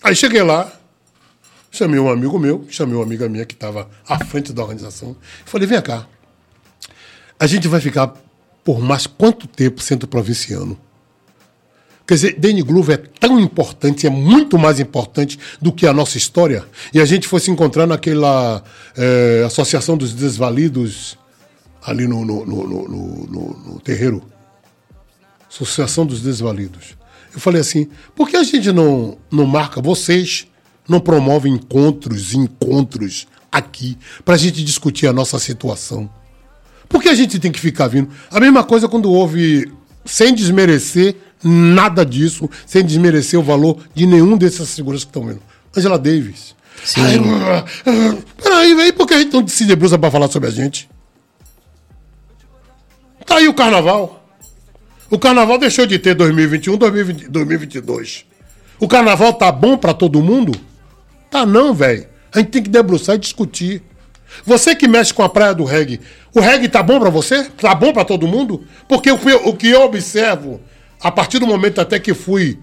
Aí 0.02 0.14
cheguei 0.16 0.42
lá, 0.42 0.72
chamei 1.70 2.00
um 2.00 2.08
amigo 2.08 2.38
meu, 2.38 2.64
chamei 2.70 2.94
uma 2.94 3.04
amiga 3.04 3.28
minha 3.28 3.44
que 3.44 3.54
estava 3.54 3.88
à 4.08 4.24
frente 4.24 4.52
da 4.52 4.62
organização. 4.62 5.14
Falei, 5.44 5.66
vem 5.66 5.80
cá. 5.82 6.06
A 7.38 7.46
gente 7.46 7.68
vai 7.68 7.80
ficar 7.80 8.14
por 8.64 8.80
mais 8.80 9.06
quanto 9.06 9.46
tempo 9.46 9.80
sendo 9.82 10.08
provinciano? 10.08 10.78
Quer 12.06 12.14
dizer, 12.14 12.36
Danny 12.38 12.62
Glover 12.62 12.94
é 13.00 13.18
tão 13.18 13.40
importante, 13.40 14.06
é 14.06 14.10
muito 14.10 14.56
mais 14.56 14.78
importante 14.78 15.38
do 15.60 15.72
que 15.72 15.86
a 15.86 15.92
nossa 15.92 16.16
história. 16.16 16.64
E 16.94 17.00
a 17.00 17.04
gente 17.04 17.26
foi 17.26 17.40
se 17.40 17.50
encontrar 17.50 17.86
naquela 17.86 18.62
eh, 18.96 19.42
Associação 19.44 19.96
dos 19.96 20.12
Desvalidos, 20.14 21.18
ali 21.84 22.06
no, 22.06 22.24
no- 22.24 22.46
no- 22.46 22.68
no- 22.68 23.56
no 23.74 23.80
terreiro. 23.80 24.22
Associação 25.50 26.04
dos 26.06 26.20
Desvalidos. 26.20 26.96
Eu 27.34 27.40
falei 27.40 27.60
assim, 27.60 27.88
por 28.14 28.28
que 28.28 28.36
a 28.36 28.42
gente 28.42 28.72
não, 28.72 29.18
não 29.30 29.46
marca, 29.46 29.80
vocês 29.80 30.46
não 30.88 31.00
promovem 31.00 31.52
encontros, 31.54 32.34
encontros 32.34 33.26
aqui, 33.50 33.98
para 34.24 34.34
a 34.34 34.38
gente 34.38 34.62
discutir 34.64 35.06
a 35.06 35.12
nossa 35.12 35.38
situação? 35.38 36.08
Por 36.88 37.02
que 37.02 37.08
a 37.08 37.14
gente 37.14 37.38
tem 37.38 37.50
que 37.50 37.60
ficar 37.60 37.88
vindo? 37.88 38.08
A 38.30 38.38
mesma 38.38 38.62
coisa 38.62 38.88
quando 38.88 39.10
houve, 39.10 39.70
sem 40.04 40.34
desmerecer 40.34 41.16
nada 41.42 42.04
disso, 42.04 42.48
sem 42.66 42.84
desmerecer 42.84 43.38
o 43.38 43.42
valor 43.42 43.78
de 43.94 44.06
nenhum 44.06 44.36
dessas 44.36 44.74
figuras 44.74 45.04
que 45.04 45.10
estão 45.10 45.26
vendo. 45.26 45.42
Angela 45.76 45.98
Davis. 45.98 46.54
Sim. 46.84 47.00
Aí, 47.02 47.18
ah, 47.18 47.64
ah, 47.86 48.16
peraí, 48.42 48.74
velho, 48.74 48.92
por 48.94 49.06
que 49.06 49.14
a 49.14 49.18
gente 49.18 49.32
não 49.32 49.46
se 49.46 49.64
debruça 49.64 49.98
pra 49.98 50.10
falar 50.10 50.28
sobre 50.28 50.48
a 50.48 50.52
gente? 50.52 50.88
Tá 53.24 53.36
aí 53.36 53.48
o 53.48 53.54
carnaval. 53.54 54.24
O 55.10 55.18
carnaval 55.18 55.58
deixou 55.58 55.86
de 55.86 55.98
ter 55.98 56.14
2021, 56.14 56.76
2020, 56.76 57.28
2022. 57.28 58.24
O 58.78 58.88
carnaval 58.88 59.32
tá 59.32 59.50
bom 59.50 59.76
pra 59.76 59.94
todo 59.94 60.22
mundo? 60.22 60.52
Tá 61.30 61.46
não, 61.46 61.72
velho. 61.74 62.06
A 62.32 62.38
gente 62.38 62.50
tem 62.50 62.62
que 62.62 62.68
debruçar 62.68 63.16
e 63.16 63.18
discutir. 63.18 63.82
Você 64.44 64.74
que 64.74 64.86
mexe 64.86 65.14
com 65.14 65.22
a 65.22 65.28
praia 65.28 65.54
do 65.54 65.64
reggae, 65.64 66.00
o 66.34 66.40
reggae 66.40 66.68
tá 66.68 66.82
bom 66.82 67.00
pra 67.00 67.08
você? 67.08 67.44
Tá 67.44 67.74
bom 67.74 67.92
pra 67.92 68.04
todo 68.04 68.26
mundo? 68.26 68.64
Porque 68.88 69.10
o 69.10 69.56
que 69.56 69.68
eu 69.68 69.82
observo, 69.82 70.60
a 71.00 71.10
partir 71.10 71.38
do 71.38 71.46
momento 71.46 71.80
até 71.80 71.98
que 71.98 72.14
fui 72.14 72.58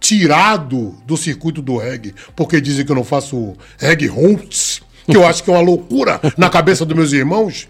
tirado 0.00 0.94
do 1.06 1.16
circuito 1.16 1.62
do 1.62 1.76
reggae, 1.76 2.14
porque 2.36 2.60
dizem 2.60 2.84
que 2.84 2.92
eu 2.92 2.96
não 2.96 3.04
faço 3.04 3.54
reggae 3.78 4.06
roots, 4.06 4.82
que 5.06 5.16
eu 5.16 5.26
acho 5.26 5.42
que 5.42 5.50
é 5.50 5.52
uma 5.52 5.62
loucura 5.62 6.20
na 6.36 6.50
cabeça 6.50 6.84
dos 6.84 6.96
meus 6.96 7.12
irmãos, 7.12 7.68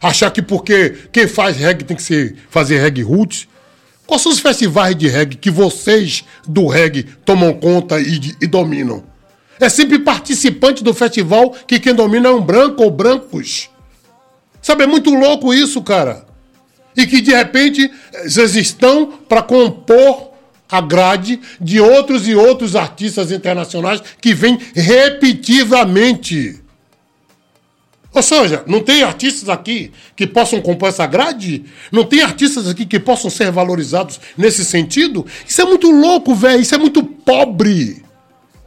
achar 0.00 0.30
que 0.30 0.42
porque 0.42 0.94
quem 1.12 1.26
faz 1.26 1.56
reggae 1.56 1.84
tem 1.84 1.96
que 1.96 2.02
ser, 2.02 2.36
fazer 2.50 2.80
reggae 2.80 3.02
roots. 3.02 3.48
Quais 4.06 4.22
são 4.22 4.32
os 4.32 4.40
festivais 4.40 4.96
de 4.96 5.08
reggae 5.08 5.36
que 5.36 5.50
vocês 5.50 6.24
do 6.46 6.66
reggae 6.66 7.04
tomam 7.24 7.52
conta 7.54 8.00
e, 8.00 8.34
e 8.40 8.46
dominam? 8.46 9.04
É 9.60 9.68
sempre 9.68 9.98
participante 9.98 10.82
do 10.82 10.92
festival 10.92 11.50
que 11.66 11.78
quem 11.78 11.94
domina 11.94 12.28
é 12.28 12.32
um 12.32 12.42
branco 12.42 12.82
ou 12.82 12.90
brancos. 12.90 13.70
Sabe, 14.60 14.84
é 14.84 14.86
muito 14.86 15.14
louco 15.14 15.54
isso, 15.54 15.80
cara. 15.82 16.26
E 16.96 17.06
que 17.06 17.20
de 17.20 17.32
repente 17.32 17.90
eles 18.12 18.54
estão 18.56 19.06
para 19.28 19.42
compor 19.42 20.30
a 20.70 20.80
grade 20.80 21.40
de 21.60 21.80
outros 21.80 22.28
e 22.28 22.34
outros 22.34 22.76
artistas 22.76 23.32
internacionais 23.32 24.02
que 24.20 24.32
vêm 24.32 24.58
repetidamente. 24.74 26.60
Ou 28.12 28.22
seja, 28.22 28.64
não 28.66 28.80
tem 28.80 29.02
artistas 29.02 29.48
aqui 29.48 29.92
que 30.16 30.26
possam 30.26 30.60
compor 30.60 30.88
essa 30.88 31.06
grade? 31.06 31.64
Não 31.92 32.04
tem 32.04 32.22
artistas 32.22 32.68
aqui 32.68 32.84
que 32.84 32.98
possam 32.98 33.30
ser 33.30 33.52
valorizados 33.52 34.20
nesse 34.36 34.64
sentido? 34.64 35.24
Isso 35.46 35.62
é 35.62 35.64
muito 35.64 35.90
louco, 35.90 36.34
velho. 36.34 36.60
Isso 36.60 36.74
é 36.74 36.78
muito 36.78 37.04
pobre. 37.04 38.02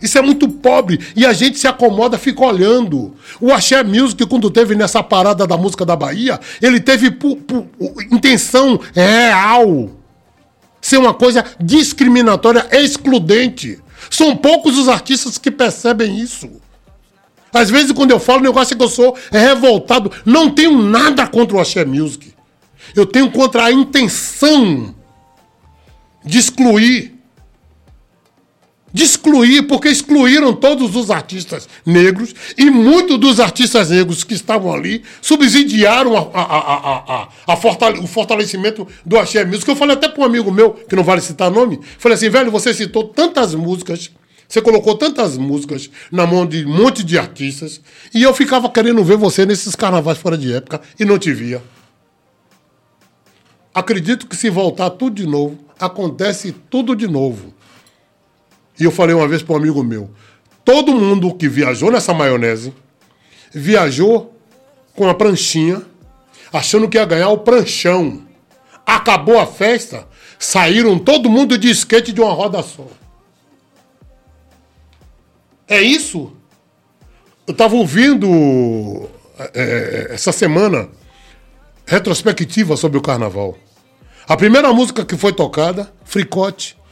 Isso 0.03 0.17
é 0.17 0.21
muito 0.21 0.49
pobre. 0.49 0.99
E 1.15 1.25
a 1.25 1.31
gente 1.31 1.57
se 1.57 1.65
acomoda, 1.65 2.17
fica 2.17 2.43
olhando. 2.43 3.15
O 3.39 3.53
Axé 3.53 3.81
Music, 3.83 4.25
quando 4.25 4.51
teve 4.51 4.75
nessa 4.75 5.01
parada 5.01 5.47
da 5.47 5.55
música 5.55 5.85
da 5.85 5.95
Bahia, 5.95 6.37
ele 6.61 6.81
teve 6.81 7.17
intenção 8.11 8.77
real. 8.93 9.89
Ser 10.81 10.97
uma 10.97 11.13
coisa 11.13 11.45
discriminatória, 11.57 12.67
excludente. 12.73 13.79
São 14.09 14.35
poucos 14.35 14.77
os 14.77 14.89
artistas 14.89 15.37
que 15.37 15.49
percebem 15.49 16.19
isso. 16.19 16.49
Às 17.53 17.69
vezes, 17.69 17.93
quando 17.93 18.11
eu 18.11 18.19
falo, 18.19 18.39
o 18.39 18.43
negócio 18.43 18.73
é 18.73 18.77
que 18.77 18.83
eu 18.83 18.89
sou 18.89 19.15
revoltado. 19.31 20.11
Não 20.25 20.49
tenho 20.49 20.81
nada 20.81 21.25
contra 21.27 21.55
o 21.55 21.61
Axé 21.61 21.85
Music. 21.85 22.33
Eu 22.93 23.05
tenho 23.05 23.31
contra 23.31 23.63
a 23.63 23.71
intenção 23.71 24.93
de 26.25 26.39
excluir. 26.39 27.12
De 28.93 29.03
excluir, 29.03 29.63
porque 29.63 29.89
excluíram 29.89 30.53
todos 30.53 30.95
os 30.95 31.09
artistas 31.09 31.67
negros 31.83 32.33
e 32.55 32.69
muitos 32.69 33.17
dos 33.17 33.39
artistas 33.39 33.89
negros 33.89 34.23
que 34.23 34.35
estavam 34.35 34.71
ali 34.71 35.01
subsidiaram 35.19 36.15
a, 36.15 36.39
a- 36.39 37.27
a- 37.47 37.57
fortale- 37.57 37.99
o 37.99 38.05
fortalecimento 38.05 38.87
do 39.03 39.17
Axé 39.17 39.43
Music. 39.43 39.67
Eu 39.67 39.75
falei 39.75 39.95
até 39.95 40.07
para 40.07 40.21
um 40.21 40.25
amigo 40.25 40.51
meu, 40.51 40.71
que 40.73 40.95
não 40.95 41.03
vale 41.03 41.21
citar 41.21 41.49
nome, 41.49 41.79
falei 41.97 42.15
assim, 42.15 42.29
velho, 42.29 42.51
você 42.51 42.71
citou 42.73 43.05
tantas 43.05 43.55
músicas 43.55 44.11
você 44.47 44.61
colocou 44.61 44.95
tantas 44.95 45.35
músicas 45.35 45.89
na 46.11 46.27
mão 46.27 46.45
de 46.45 46.63
um 46.63 46.69
monte 46.77 47.03
de 47.03 47.17
artistas 47.17 47.81
e 48.13 48.21
eu 48.21 48.31
ficava 48.35 48.69
querendo 48.69 49.03
ver 49.03 49.17
você 49.17 49.47
nesses 49.47 49.73
carnavais 49.75 50.19
fora 50.19 50.37
de 50.37 50.53
época 50.53 50.79
e 50.99 51.03
não 51.03 51.17
te 51.17 51.33
via. 51.33 51.59
Acredito 53.73 54.27
que 54.27 54.35
se 54.35 54.51
voltar 54.51 54.91
tudo 54.91 55.15
de 55.15 55.25
novo, 55.25 55.57
acontece 55.79 56.51
tudo 56.69 56.95
de 56.95 57.07
novo. 57.07 57.51
E 58.83 58.85
eu 58.85 58.91
falei 58.91 59.15
uma 59.15 59.29
vez 59.29 59.41
para 59.41 59.53
um 59.53 59.57
amigo 59.57 59.81
meu: 59.81 60.09
todo 60.65 60.93
mundo 60.93 61.33
que 61.33 61.47
viajou 61.47 61.89
nessa 61.89 62.13
maionese 62.13 62.73
viajou 63.49 64.37
com 64.93 65.07
a 65.07 65.13
pranchinha, 65.13 65.81
achando 66.51 66.89
que 66.89 66.97
ia 66.97 67.05
ganhar 67.05 67.29
o 67.29 67.37
pranchão. 67.37 68.27
Acabou 68.85 69.39
a 69.39 69.45
festa, 69.45 70.05
saíram 70.37 70.99
todo 70.99 71.29
mundo 71.29 71.57
de 71.57 71.69
skate 71.69 72.11
de 72.11 72.19
uma 72.19 72.33
roda 72.33 72.61
só. 72.61 72.85
É 75.65 75.81
isso? 75.81 76.33
Eu 77.47 77.53
estava 77.53 77.75
ouvindo 77.75 79.09
é, 79.53 80.09
essa 80.09 80.33
semana 80.33 80.89
retrospectiva 81.85 82.75
sobre 82.75 82.97
o 82.97 83.01
carnaval. 83.01 83.57
A 84.27 84.35
primeira 84.35 84.73
música 84.73 85.05
que 85.05 85.15
foi 85.15 85.31
tocada, 85.31 85.89
Fricote. 86.03 86.82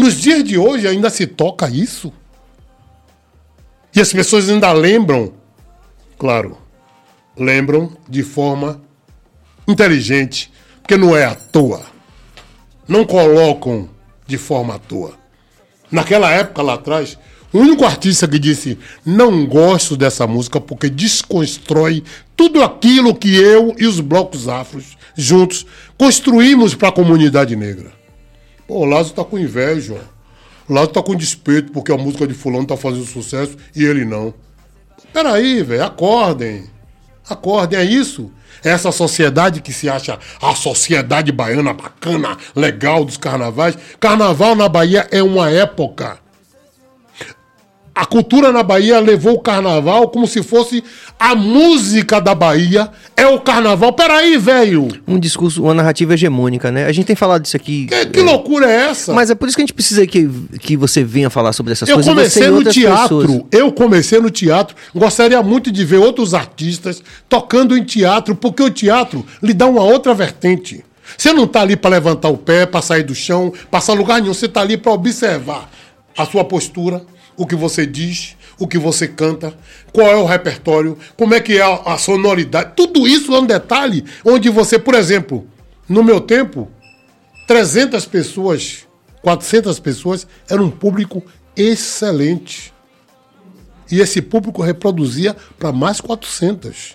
Nos 0.00 0.14
dias 0.14 0.42
de 0.42 0.56
hoje 0.56 0.88
ainda 0.88 1.10
se 1.10 1.26
toca 1.26 1.68
isso? 1.68 2.10
E 3.94 4.00
as 4.00 4.10
pessoas 4.10 4.48
ainda 4.48 4.72
lembram, 4.72 5.34
claro, 6.18 6.56
lembram 7.36 7.94
de 8.08 8.22
forma 8.22 8.80
inteligente, 9.68 10.50
porque 10.80 10.96
não 10.96 11.14
é 11.14 11.26
à 11.26 11.34
toa. 11.34 11.82
Não 12.88 13.04
colocam 13.04 13.90
de 14.26 14.38
forma 14.38 14.76
à 14.76 14.78
toa. 14.78 15.12
Naquela 15.92 16.30
época 16.30 16.62
lá 16.62 16.74
atrás, 16.74 17.18
o 17.52 17.58
único 17.58 17.84
artista 17.84 18.26
que 18.26 18.38
disse 18.38 18.78
não 19.04 19.44
gosto 19.44 19.98
dessa 19.98 20.26
música 20.26 20.58
porque 20.58 20.88
desconstrói 20.88 22.02
tudo 22.34 22.62
aquilo 22.62 23.14
que 23.14 23.36
eu 23.36 23.74
e 23.76 23.86
os 23.86 24.00
blocos 24.00 24.48
afros 24.48 24.96
juntos 25.14 25.66
construímos 25.98 26.74
para 26.74 26.88
a 26.88 26.92
comunidade 26.92 27.54
negra. 27.54 27.99
Pô, 28.70 28.82
o 28.82 28.84
Lázaro 28.84 29.16
tá 29.16 29.24
com 29.24 29.36
inveja. 29.36 29.94
ó. 29.94 30.70
O 30.70 30.72
Lázaro 30.72 30.92
tá 30.92 31.02
com 31.02 31.16
despeito 31.16 31.72
porque 31.72 31.90
a 31.90 31.96
música 31.96 32.24
de 32.24 32.34
fulano 32.34 32.64
tá 32.64 32.76
fazendo 32.76 33.04
sucesso 33.04 33.56
e 33.74 33.84
ele 33.84 34.04
não. 34.04 34.32
Peraí, 35.12 35.60
velho, 35.64 35.82
acordem. 35.82 36.70
Acordem, 37.28 37.80
é 37.80 37.82
isso. 37.82 38.30
Essa 38.62 38.92
sociedade 38.92 39.60
que 39.60 39.72
se 39.72 39.88
acha 39.88 40.20
a 40.40 40.54
sociedade 40.54 41.32
baiana 41.32 41.72
bacana, 41.72 42.38
legal 42.54 43.04
dos 43.04 43.16
carnavais. 43.16 43.76
Carnaval 43.98 44.54
na 44.54 44.68
Bahia 44.68 45.08
é 45.10 45.20
uma 45.20 45.50
época. 45.50 46.20
A 48.00 48.06
cultura 48.06 48.50
na 48.50 48.62
Bahia 48.62 48.98
levou 48.98 49.34
o 49.34 49.40
carnaval 49.40 50.08
como 50.08 50.26
se 50.26 50.42
fosse 50.42 50.82
a 51.18 51.34
música 51.34 52.18
da 52.18 52.34
Bahia. 52.34 52.88
É 53.14 53.26
o 53.26 53.38
carnaval. 53.38 53.92
Peraí, 53.92 54.38
velho. 54.38 54.88
Um 55.06 55.18
discurso, 55.18 55.62
uma 55.62 55.74
narrativa 55.74 56.14
hegemônica, 56.14 56.70
né? 56.72 56.86
A 56.86 56.92
gente 56.92 57.04
tem 57.04 57.14
falado 57.14 57.42
disso 57.42 57.58
aqui. 57.58 57.84
Que, 57.88 58.06
que 58.06 58.22
loucura 58.22 58.66
é 58.70 58.88
essa? 58.88 59.12
Mas 59.12 59.28
é 59.28 59.34
por 59.34 59.46
isso 59.48 59.54
que 59.54 59.60
a 59.60 59.66
gente 59.66 59.74
precisa 59.74 60.06
que, 60.06 60.26
que 60.60 60.78
você 60.78 61.04
venha 61.04 61.28
falar 61.28 61.52
sobre 61.52 61.74
essas 61.74 61.90
Eu 61.90 61.96
coisas. 61.96 62.10
comecei 62.10 62.48
no 62.48 62.64
teatro. 62.64 63.18
pessoas. 63.20 63.42
Eu 63.52 63.70
comecei 63.70 64.18
no 64.18 64.30
teatro. 64.30 64.74
Gostaria 64.94 65.42
muito 65.42 65.70
de 65.70 65.84
ver 65.84 65.98
outros 65.98 66.32
artistas 66.32 67.02
tocando 67.28 67.76
em 67.76 67.84
teatro, 67.84 68.34
porque 68.34 68.62
o 68.62 68.70
teatro 68.70 69.26
lhe 69.42 69.52
dá 69.52 69.66
uma 69.66 69.82
outra 69.82 70.14
vertente. 70.14 70.82
Você 71.18 71.34
não 71.34 71.44
está 71.44 71.60
ali 71.60 71.76
para 71.76 71.90
levantar 71.90 72.30
o 72.30 72.38
pé, 72.38 72.64
para 72.64 72.80
sair 72.80 73.02
do 73.02 73.14
chão, 73.14 73.52
passar 73.70 73.92
lugar 73.92 74.22
nenhum. 74.22 74.32
Você 74.32 74.46
está 74.46 74.62
ali 74.62 74.78
para 74.78 74.90
observar 74.90 75.68
a 76.16 76.24
sua 76.24 76.44
postura, 76.44 77.02
o 77.40 77.46
que 77.46 77.56
você 77.56 77.86
diz, 77.86 78.36
o 78.58 78.68
que 78.68 78.76
você 78.76 79.08
canta, 79.08 79.54
qual 79.94 80.06
é 80.06 80.14
o 80.14 80.26
repertório, 80.26 80.98
como 81.16 81.34
é 81.34 81.40
que 81.40 81.56
é 81.56 81.62
a, 81.62 81.94
a 81.94 81.96
sonoridade. 81.96 82.72
Tudo 82.76 83.08
isso 83.08 83.34
é 83.34 83.40
um 83.40 83.46
detalhe 83.46 84.04
onde 84.22 84.50
você, 84.50 84.78
por 84.78 84.94
exemplo, 84.94 85.46
no 85.88 86.04
meu 86.04 86.20
tempo, 86.20 86.70
300 87.48 88.04
pessoas, 88.04 88.86
400 89.22 89.80
pessoas, 89.80 90.26
era 90.50 90.62
um 90.62 90.70
público 90.70 91.24
excelente. 91.56 92.74
E 93.90 94.00
esse 94.00 94.20
público 94.20 94.60
reproduzia 94.60 95.34
para 95.58 95.72
mais 95.72 95.98
400. 95.98 96.94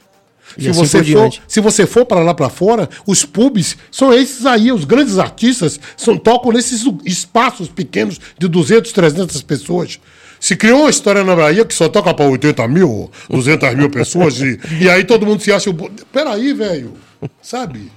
E 0.55 0.61
Se 0.61 0.69
assim 0.69 0.79
você, 0.79 0.97
for, 0.99 1.03
diante. 1.03 1.41
se 1.47 1.59
você 1.59 1.87
for 1.87 2.05
para 2.05 2.21
lá 2.21 2.35
para 2.35 2.49
fora, 2.49 2.87
os 3.07 3.25
pubs 3.25 3.75
são 3.91 4.13
esses 4.13 4.45
aí, 4.45 4.71
os 4.71 4.85
grandes 4.85 5.17
artistas 5.17 5.79
são, 5.97 6.17
tocam 6.17 6.51
nesses 6.51 6.85
espaços 7.03 7.67
pequenos 7.67 8.19
de 8.37 8.47
200, 8.47 8.91
300 8.91 9.41
pessoas. 9.41 9.99
Se 10.45 10.55
criou 10.55 10.81
uma 10.81 10.91
história 10.91 11.23
na 11.23 11.35
Bahia 11.35 11.65
que 11.65 11.73
só 11.73 11.89
toca 11.89 12.13
para 12.13 12.29
80 12.29 12.67
mil, 12.67 13.09
200 13.31 13.73
mil 13.73 13.89
pessoas, 13.89 14.39
e, 14.39 14.59
e 14.79 14.87
aí 14.87 15.03
todo 15.03 15.25
mundo 15.25 15.41
se 15.41 15.51
acha. 15.51 15.71
o 15.71 15.73
Peraí, 16.13 16.53
velho, 16.53 16.93
sabe? 17.41 17.91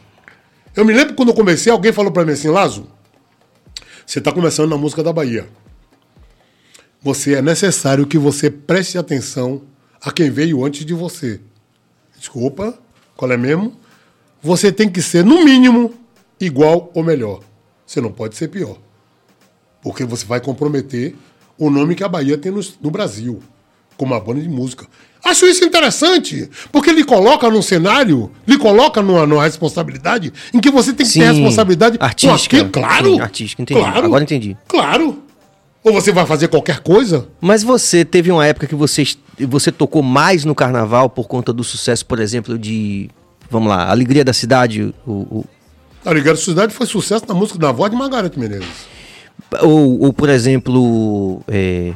Eu 0.74 0.82
me 0.82 0.94
lembro 0.94 1.14
quando 1.14 1.28
eu 1.28 1.34
comecei, 1.34 1.70
alguém 1.70 1.92
falou 1.92 2.10
para 2.10 2.24
mim 2.24 2.32
assim, 2.32 2.48
Lazo, 2.48 2.88
você 4.06 4.18
está 4.18 4.32
começando 4.32 4.70
na 4.70 4.78
música 4.78 5.02
da 5.02 5.12
Bahia. 5.12 5.46
Você 7.02 7.34
é 7.34 7.42
necessário 7.42 8.06
que 8.06 8.16
você 8.16 8.50
preste 8.50 8.96
atenção 8.96 9.60
a 10.00 10.10
quem 10.10 10.30
veio 10.30 10.64
antes 10.64 10.86
de 10.86 10.94
você. 10.94 11.42
Desculpa, 12.18 12.78
qual 13.14 13.30
é 13.30 13.36
mesmo? 13.36 13.78
Você 14.40 14.72
tem 14.72 14.88
que 14.88 15.02
ser, 15.02 15.22
no 15.22 15.44
mínimo, 15.44 15.92
igual 16.40 16.90
ou 16.94 17.04
melhor. 17.04 17.40
Você 17.86 18.00
não 18.00 18.10
pode 18.10 18.36
ser 18.36 18.48
pior. 18.48 18.78
Porque 19.82 20.02
você 20.02 20.24
vai 20.24 20.40
comprometer 20.40 21.14
o 21.59 21.70
nome 21.70 21.94
que 21.94 22.05
a 22.05 22.09
Bahia 22.09 22.39
tem 22.39 22.52
no, 22.52 22.60
no 22.80 22.90
Brasil. 22.90 23.40
com 23.97 24.05
uma 24.05 24.20
banda 24.20 24.40
de 24.40 24.48
música. 24.48 24.86
Acho 25.24 25.44
isso 25.47 25.64
interessante, 25.64 26.48
porque 26.70 26.89
ele 26.90 27.02
coloca 27.02 27.51
num 27.51 27.60
cenário, 27.60 28.30
lhe 28.47 28.56
coloca 28.56 29.02
numa, 29.02 29.26
numa 29.26 29.43
responsabilidade 29.43 30.32
em 30.55 30.60
que 30.60 30.70
você 30.70 30.93
tem 30.93 31.05
que 31.05 31.12
ter 31.12 31.18
Sim, 31.26 31.32
responsabilidade 31.32 31.98
com 31.98 32.05
artística. 32.05 32.64
Claro. 32.68 33.14
Sim, 33.14 33.20
artística, 33.20 33.60
entendi. 33.62 33.80
Claro, 33.80 34.06
Agora 34.06 34.22
entendi. 34.22 34.56
Claro. 34.68 35.20
Ou 35.82 35.93
você 35.93 36.12
vai 36.12 36.24
fazer 36.26 36.47
qualquer 36.48 36.78
coisa. 36.80 37.26
Mas 37.40 37.62
você 37.64 38.05
teve 38.05 38.30
uma 38.30 38.47
época 38.47 38.66
que 38.68 38.74
você, 38.76 39.02
você 39.40 39.72
tocou 39.72 40.02
mais 40.02 40.44
no 40.44 40.55
carnaval 40.55 41.10
por 41.10 41.26
conta 41.26 41.52
do 41.52 41.64
sucesso, 41.64 42.06
por 42.06 42.20
exemplo, 42.20 42.56
de. 42.56 43.10
Vamos 43.51 43.68
lá, 43.68 43.90
Alegria 43.90 44.24
da 44.24 44.32
Cidade, 44.32 44.94
o, 45.06 45.10
o- 45.12 45.44
A 46.05 46.12
Ligada 46.12 46.36
Sociedade 46.36 46.72
foi 46.74 46.86
sucesso 46.86 47.24
na 47.26 47.35
música 47.35 47.59
da 47.59 47.72
voz 47.72 47.90
de 47.90 47.97
Margareth 47.97 48.32
Menezes. 48.36 48.68
Ou, 49.62 50.00
ou, 50.00 50.12
por 50.12 50.28
exemplo, 50.28 51.42
é, 51.48 51.92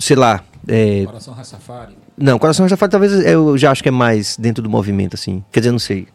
sei 0.00 0.16
lá. 0.16 0.42
é, 0.68 1.04
Coração 1.04 1.34
Rastafari. 1.34 1.96
não, 2.16 2.38
Coração 2.38 2.64
Rastafari 2.64 2.90
talvez 2.90 3.12
eu 3.24 3.56
já 3.56 3.70
acho 3.70 3.82
que 3.82 3.88
é 3.88 3.92
mais 3.92 4.36
dentro 4.36 4.62
do 4.62 4.70
movimento, 4.70 5.14
assim. 5.14 5.44
Quer 5.52 5.60
dizer, 5.60 5.72
não 5.72 5.78
sei. 5.78 6.06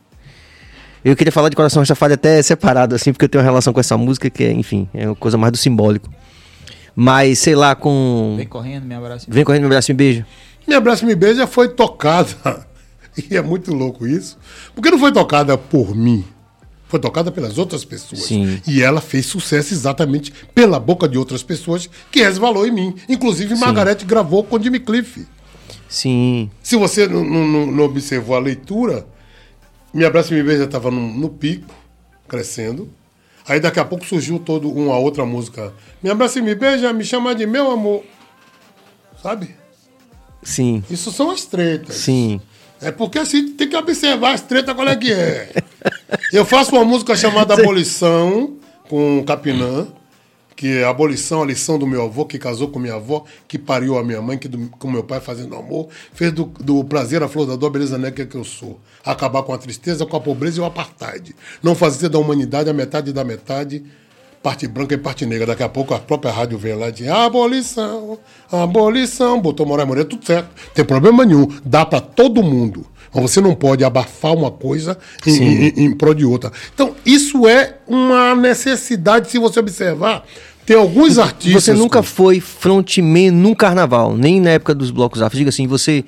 Eu 1.04 1.16
queria 1.16 1.32
falar 1.32 1.50
de 1.50 1.56
Coração 1.56 1.82
Rastafari 1.82 2.14
até 2.14 2.42
separado, 2.42 2.94
assim, 2.96 3.14
porque 3.14 3.26
eu 3.26 3.30
tenho 3.30 3.42
uma 3.42 3.50
relação 3.50 3.72
com 3.72 3.80
essa 3.80 3.98
música 3.98 4.30
que 4.30 4.44
é, 4.44 4.52
enfim, 4.52 4.90
é 4.94 5.08
uma 5.08 5.16
coisa 5.16 5.38
mais 5.38 5.52
do 5.52 5.58
simbólico. 5.58 6.10
Mas, 6.96 7.40
sei 7.40 7.56
lá, 7.56 7.76
com. 7.76 8.34
Vem 8.36 8.48
correndo, 8.48 8.86
me 8.86 8.96
abraça. 8.96 9.26
Vem 9.30 9.46
correndo, 9.46 9.62
me 9.62 9.68
abraço 9.68 9.92
e 9.92 9.94
me 9.94 9.98
beijo. 9.98 10.26
Me 10.68 10.76
Abraço 10.76 11.04
Me 11.04 11.16
Beija 11.16 11.48
foi 11.48 11.70
tocada, 11.70 12.30
e 13.18 13.36
é 13.36 13.42
muito 13.42 13.74
louco 13.74 14.06
isso, 14.06 14.38
porque 14.76 14.92
não 14.92 15.00
foi 15.00 15.12
tocada 15.12 15.58
por 15.58 15.96
mim, 15.96 16.24
foi 16.90 17.00
tocada 17.00 17.32
pelas 17.32 17.58
outras 17.58 17.86
pessoas. 17.86 18.24
Sim. 18.24 18.60
E 18.68 18.82
ela 18.82 19.00
fez 19.00 19.26
sucesso 19.28 19.74
exatamente 19.74 20.34
pela 20.54 20.78
boca 20.80 21.08
de 21.08 21.18
outras 21.18 21.42
pessoas 21.44 21.90
que 22.12 22.22
resvalou 22.22 22.66
em 22.68 22.72
mim. 22.72 22.96
Inclusive, 23.08 23.56
Margareth 23.56 24.04
gravou 24.06 24.44
com 24.44 24.62
Jimmy 24.62 24.80
Cliff. 24.82 25.26
Sim. 25.88 26.50
Se 26.62 26.76
você 26.76 27.08
não, 27.08 27.24
não- 27.24 27.66
não 27.68 27.84
observou 27.86 28.36
a 28.36 28.40
leitura, 28.40 29.08
Me 29.94 30.04
Abraça 30.04 30.34
e 30.34 30.38
Me 30.38 30.44
Beija 30.44 30.66
estava 30.66 30.92
no, 30.92 31.00
no 31.14 31.30
pico, 31.30 31.74
crescendo. 32.28 32.90
Aí 33.48 33.60
daqui 33.60 33.80
a 33.80 33.86
pouco 33.86 34.06
surgiu 34.06 34.38
todo 34.38 34.70
uma 34.70 34.98
outra 34.98 35.26
música. 35.26 35.74
Me 36.04 36.10
abraça 36.12 36.38
e 36.38 36.42
me 36.44 36.54
beija, 36.54 36.94
me 36.94 37.04
chama 37.04 37.34
de 37.34 37.48
meu 37.48 37.72
amor. 37.72 38.04
Sabe? 39.24 39.56
Sim. 40.44 40.84
Isso 40.90 41.12
são 41.12 41.32
as 41.32 41.46
tretas. 41.46 41.96
Sim. 41.96 42.40
É 42.82 42.92
porque 42.92 43.20
assim 43.20 43.54
tem 43.54 43.68
que 43.68 43.76
observar 43.76 44.34
as 44.34 44.42
tretas, 44.42 44.74
qual 44.74 44.88
é 44.88 44.96
que 44.96 45.12
é. 45.12 45.52
Eu 46.32 46.46
faço 46.46 46.76
uma 46.76 46.86
música 46.86 47.16
chamada 47.16 47.54
Abolição, 47.54 48.58
com 48.88 49.24
Capinã, 49.26 49.88
que 50.60 50.80
é 50.80 50.84
a 50.84 50.90
abolição, 50.90 51.42
a 51.42 51.46
lição 51.46 51.80
do 51.80 51.88
meu 51.88 52.04
avô, 52.04 52.26
que 52.26 52.38
casou 52.38 52.68
com 52.68 52.80
minha 52.80 52.96
avó, 52.96 53.24
que 53.48 53.58
pariu 53.58 53.98
a 53.98 54.04
minha 54.04 54.22
mãe, 54.22 54.38
que 54.38 54.48
do, 54.48 54.70
com 54.72 54.92
meu 54.92 55.04
pai 55.04 55.22
fazendo 55.22 55.56
amor, 55.56 55.88
fez 56.14 56.34
do, 56.34 56.44
do 56.46 56.84
prazer 56.84 57.24
a 57.24 57.30
flor 57.30 57.48
da 57.48 57.56
dor, 57.56 57.68
a 57.68 57.70
beleza 57.70 57.98
negra 57.98 58.26
que 58.26 58.36
eu 58.36 58.44
sou. 58.44 58.78
Acabar 59.06 59.44
com 59.44 59.54
a 59.54 59.58
tristeza, 59.58 60.06
com 60.06 60.18
a 60.18 60.20
pobreza 60.20 60.58
e 60.58 60.62
o 60.62 60.66
apartheid. 60.66 61.34
Não 61.64 61.76
fazer 61.76 62.10
da 62.10 62.20
humanidade 62.20 62.70
a 62.70 62.74
metade 62.74 63.14
da 63.14 63.24
metade, 63.24 63.86
parte 64.42 64.68
branca 64.68 64.94
e 64.96 64.98
parte 64.98 65.26
negra. 65.26 65.48
Daqui 65.48 65.64
a 65.64 65.70
pouco 65.70 65.94
a 65.94 66.00
própria 66.00 66.32
rádio 66.32 66.58
vem 66.58 66.76
lá 66.76 66.90
de 66.90 67.08
abolição, 67.08 68.18
abolição, 68.52 69.40
botou 69.40 69.66
Moraes 69.66 69.88
Moreira, 69.88 70.10
tudo 70.10 70.26
certo. 70.26 70.50
Não 70.68 70.74
tem 70.74 70.86
problema 70.86 71.26
nenhum, 71.26 71.48
dá 71.64 71.86
para 71.86 72.00
todo 72.02 72.42
mundo. 72.44 72.86
Mas 73.14 73.24
você 73.24 73.42
não 73.42 73.56
pode 73.56 73.84
abafar 73.84 74.34
uma 74.34 74.52
coisa 74.52 74.98
em, 75.26 75.32
em, 75.32 75.68
em, 75.70 75.86
em 75.86 75.92
prol 75.96 76.14
de 76.14 76.26
outra. 76.26 76.52
Então, 76.74 76.96
isso 77.06 77.48
é 77.48 77.78
uma 77.88 78.36
necessidade, 78.36 79.32
se 79.32 79.40
você 79.40 79.60
observar. 79.60 80.24
Tem 80.64 80.78
alguns 80.78 81.18
artistas. 81.18 81.64
Você 81.64 81.74
nunca 81.74 82.04
foi 82.04 82.40
frontman 82.40 83.32
num 83.32 83.56
carnaval, 83.56 84.16
nem 84.16 84.40
na 84.40 84.52
época 84.52 84.76
dos 84.76 84.92
blocos 84.92 85.24
afro. 85.24 85.36
Diga 85.36 85.50
assim, 85.50 85.66
você. 85.66 86.06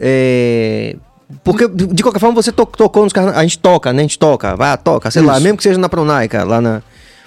É... 0.00 0.96
Porque, 1.44 1.68
de 1.68 2.02
qualquer 2.02 2.18
forma, 2.18 2.34
você 2.34 2.50
to- 2.50 2.66
tocou 2.66 3.04
nos 3.04 3.12
carnavais. 3.12 3.38
A 3.38 3.42
gente 3.44 3.58
toca, 3.60 3.92
né? 3.92 4.00
A 4.00 4.02
gente 4.02 4.18
toca, 4.18 4.56
vai, 4.56 4.76
toca, 4.76 5.10
sei 5.12 5.22
lá, 5.22 5.34
Isso. 5.34 5.42
mesmo 5.44 5.56
que 5.56 5.62
seja 5.62 5.78
na 5.78 5.88
Pronaica, 5.88 6.42
lá 6.42 6.60
na. 6.60 6.82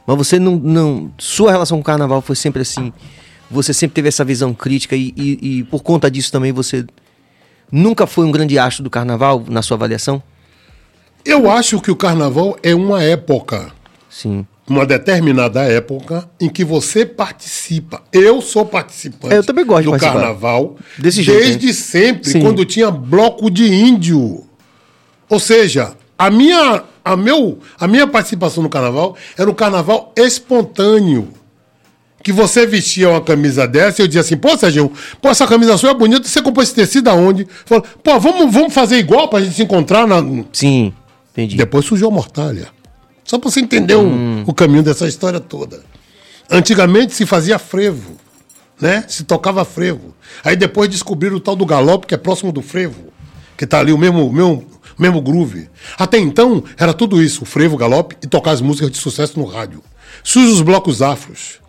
Mas 0.07 0.17
você 0.17 0.37
não, 0.39 0.55
não. 0.55 1.11
Sua 1.17 1.51
relação 1.51 1.77
com 1.77 1.81
o 1.81 1.85
carnaval 1.85 2.21
foi 2.21 2.35
sempre 2.35 2.61
assim. 2.61 2.93
Você 3.49 3.73
sempre 3.73 3.93
teve 3.95 4.07
essa 4.07 4.23
visão 4.23 4.53
crítica 4.53 4.95
e, 4.95 5.13
e- 5.15 5.39
e 5.59 5.63
por 5.65 5.81
conta 5.83 6.09
disso 6.09 6.31
também 6.31 6.51
você 6.51 6.85
nunca 7.71 8.05
foi 8.07 8.25
um 8.25 8.31
grande 8.31 8.57
astro 8.59 8.83
do 8.83 8.89
carnaval 8.89 9.43
na 9.47 9.61
sua 9.61 9.75
avaliação? 9.75 10.21
Eu 11.23 11.49
acho 11.49 11.79
que 11.81 11.89
o 11.91 11.95
carnaval 11.95 12.57
é 12.61 12.73
uma 12.75 13.01
época. 13.03 13.71
Sim. 14.09 14.45
uma 14.67 14.83
determinada 14.85 15.61
época 15.63 16.27
em 16.39 16.49
que 16.49 16.63
você 16.65 17.05
participa. 17.05 18.01
Eu 18.13 18.41
sou 18.41 18.65
participante 18.65 19.35
Eu 19.35 19.43
também 19.43 19.63
gosto 19.65 19.81
de 19.81 19.85
do 19.85 19.91
participar. 19.91 20.13
carnaval 20.19 20.75
Desse 20.97 21.21
jeito, 21.21 21.39
desde 21.39 21.71
sempre, 21.73 22.29
Sim. 22.31 22.41
quando 22.41 22.65
tinha 22.65 22.89
bloco 22.89 23.49
de 23.51 23.71
índio. 23.71 24.43
Ou 25.29 25.39
seja, 25.39 25.93
a 26.17 26.31
minha, 26.31 26.83
a, 27.05 27.15
meu, 27.15 27.59
a 27.79 27.87
minha 27.87 28.07
participação 28.07 28.63
no 28.63 28.69
carnaval 28.69 29.15
era 29.37 29.49
um 29.49 29.53
carnaval 29.53 30.11
espontâneo. 30.17 31.29
Que 32.23 32.31
você 32.31 32.65
vestia 32.65 33.07
uma 33.09 33.21
camisa 33.21 33.67
dessa 33.67 34.01
e 34.01 34.03
eu 34.03 34.07
dizia 34.07 34.21
assim, 34.21 34.35
pô, 34.35 34.57
Sérgio, 34.57 34.91
pô, 35.21 35.29
essa 35.29 35.45
camisa 35.45 35.77
sua 35.77 35.91
é 35.91 35.93
bonita, 35.93 36.27
você 36.27 36.41
comprou 36.41 36.63
esse 36.63 36.73
tecido 36.73 37.07
aonde? 37.07 37.47
Falou, 37.65 37.85
pô, 38.03 38.19
vamos, 38.19 38.51
vamos 38.51 38.73
fazer 38.73 38.97
igual 38.97 39.27
pra 39.29 39.41
gente 39.41 39.53
se 39.55 39.61
encontrar 39.61 40.07
na, 40.07 40.15
Sim, 40.51 40.91
entendi. 41.31 41.55
depois 41.55 41.85
surgiu 41.85 42.07
a 42.07 42.11
mortalha. 42.11 42.67
Só 43.23 43.37
para 43.37 43.51
você 43.51 43.59
entender 43.59 43.93
o- 43.95 44.43
o 44.47 44.53
caminho 44.55 44.81
dessa 44.81 45.07
história 45.07 45.39
toda. 45.39 45.83
Antigamente 46.49 47.13
se 47.13 47.25
fazia 47.27 47.59
frevo, 47.59 48.17
né? 48.81 49.03
Se 49.07 49.23
tocava 49.23 49.63
frevo. 49.63 50.15
Aí 50.43 50.55
depois 50.55 50.89
descobriram 50.89 51.35
o 51.37 51.39
tal 51.39 51.55
do 51.55 51.65
galope, 51.65 52.07
que 52.07 52.13
é 52.15 52.17
próximo 52.17 52.51
do 52.51 52.61
frevo, 52.63 53.13
que 53.55 53.67
tá 53.67 53.79
ali 53.79 53.91
o 53.93 53.97
mesmo, 53.99 54.31
mesmo, 54.31 54.65
mesmo 54.97 55.21
groove. 55.21 55.69
Até 55.97 56.17
então 56.17 56.63
era 56.77 56.93
tudo 56.93 57.21
isso, 57.21 57.43
o 57.43 57.45
frevo, 57.45 57.75
o 57.75 57.77
galope 57.77 58.15
e 58.23 58.27
tocar 58.27 58.51
as 58.51 58.61
músicas 58.61 58.91
de 58.91 58.97
sucesso 58.97 59.37
no 59.39 59.45
rádio. 59.45 59.81
Surgem 60.23 60.51
os 60.53 60.61
blocos 60.61 61.01
afros. 61.01 61.59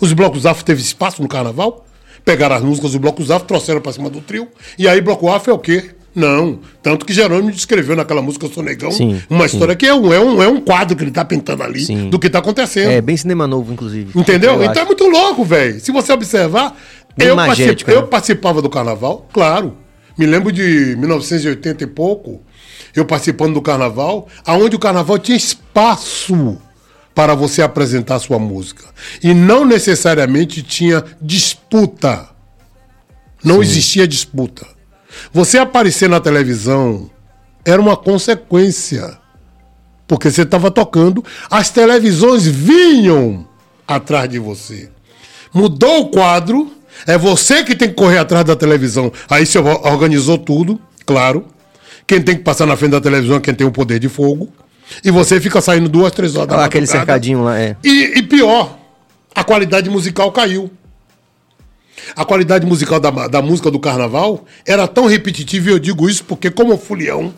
Os 0.00 0.12
blocos 0.12 0.46
afro 0.46 0.64
teve 0.64 0.80
espaço 0.80 1.20
no 1.22 1.28
carnaval? 1.28 1.84
Pegaram 2.24 2.56
as 2.56 2.62
músicas 2.62 2.92
dos 2.92 3.00
blocos 3.00 3.30
afro, 3.30 3.46
trouxeram 3.48 3.80
para 3.80 3.92
cima 3.92 4.08
do 4.10 4.20
trio. 4.20 4.46
E 4.78 4.86
aí 4.86 5.00
bloco 5.00 5.28
afro 5.30 5.50
é 5.50 5.54
o 5.54 5.58
quê? 5.58 5.90
Não. 6.14 6.58
Tanto 6.82 7.06
que 7.06 7.12
Jerônimo 7.12 7.50
descreveu 7.52 7.94
naquela 7.94 8.20
música 8.20 8.44
Eu 8.46 8.50
Sou 8.52 8.62
Negão 8.64 8.90
Sim, 8.90 9.22
uma 9.30 9.46
sim. 9.48 9.54
história 9.54 9.76
que 9.76 9.86
é 9.86 9.94
um, 9.94 10.12
é, 10.12 10.18
um, 10.20 10.42
é 10.42 10.48
um 10.48 10.60
quadro 10.60 10.96
que 10.96 11.04
ele 11.04 11.10
tá 11.12 11.24
pintando 11.24 11.62
ali 11.62 11.80
Sim. 11.84 12.10
do 12.10 12.18
que 12.18 12.28
tá 12.28 12.40
acontecendo. 12.40 12.90
É 12.90 13.00
bem 13.00 13.16
cinema 13.16 13.46
novo, 13.46 13.72
inclusive. 13.72 14.18
Entendeu? 14.18 14.54
Eu 14.54 14.56
então 14.62 14.70
acho. 14.72 14.80
é 14.80 14.84
muito 14.84 15.06
louco, 15.08 15.44
velho. 15.44 15.80
Se 15.80 15.92
você 15.92 16.12
observar, 16.12 16.76
Bem 17.16 17.28
eu, 17.28 17.36
magético, 17.36 17.66
particip- 17.68 17.88
eu 17.90 18.00
né? 18.02 18.06
participava 18.08 18.60
do 18.62 18.68
carnaval, 18.68 19.28
claro. 19.32 19.76
Me 20.18 20.26
lembro 20.26 20.50
de 20.52 20.96
1980 20.98 21.84
e 21.84 21.86
pouco, 21.86 22.40
eu 22.94 23.04
participando 23.04 23.54
do 23.54 23.62
carnaval, 23.62 24.28
aonde 24.44 24.76
o 24.76 24.80
carnaval 24.80 25.18
tinha 25.18 25.36
espaço 25.36 26.58
para 27.14 27.34
você 27.34 27.62
apresentar 27.62 28.18
sua 28.18 28.38
música. 28.38 28.84
E 29.22 29.34
não 29.34 29.64
necessariamente 29.64 30.62
tinha 30.62 31.04
disputa. 31.20 32.28
Não 33.44 33.62
existia 33.62 34.06
disputa. 34.06 34.66
Você 35.32 35.58
aparecer 35.58 36.08
na 36.08 36.20
televisão 36.20 37.10
era 37.64 37.80
uma 37.80 37.96
consequência. 37.96 39.18
Porque 40.06 40.30
você 40.30 40.42
estava 40.42 40.70
tocando, 40.70 41.24
as 41.50 41.70
televisões 41.70 42.46
vinham 42.46 43.46
atrás 43.86 44.28
de 44.28 44.38
você. 44.38 44.90
Mudou 45.52 46.02
o 46.02 46.08
quadro, 46.10 46.70
é 47.06 47.16
você 47.16 47.64
que 47.64 47.76
tem 47.76 47.88
que 47.88 47.94
correr 47.94 48.18
atrás 48.18 48.44
da 48.44 48.56
televisão. 48.56 49.12
Aí 49.28 49.46
você 49.46 49.58
organizou 49.58 50.38
tudo, 50.38 50.80
claro. 51.06 51.46
Quem 52.10 52.20
tem 52.20 52.36
que 52.36 52.42
passar 52.42 52.66
na 52.66 52.76
frente 52.76 52.90
da 52.90 53.00
televisão 53.00 53.36
é 53.36 53.40
quem 53.40 53.54
tem 53.54 53.64
o 53.64 53.70
poder 53.70 54.00
de 54.00 54.08
fogo. 54.08 54.52
E 55.04 55.12
você 55.12 55.40
fica 55.40 55.60
saindo 55.60 55.88
duas, 55.88 56.10
três 56.10 56.34
horas 56.34 56.48
da 56.48 56.56
Ah, 56.56 56.64
aquele 56.64 56.84
cercadinho 56.84 57.44
lá, 57.44 57.56
é. 57.56 57.76
E, 57.84 58.18
e 58.18 58.22
pior, 58.24 58.76
a 59.32 59.44
qualidade 59.44 59.88
musical 59.88 60.32
caiu. 60.32 60.68
A 62.16 62.24
qualidade 62.24 62.66
musical 62.66 62.98
da, 62.98 63.28
da 63.28 63.40
música 63.40 63.70
do 63.70 63.78
carnaval 63.78 64.44
era 64.66 64.88
tão 64.88 65.06
repetitiva, 65.06 65.68
e 65.68 65.72
eu 65.72 65.78
digo 65.78 66.10
isso 66.10 66.24
porque, 66.24 66.50
como 66.50 66.76
fulião, 66.76 67.32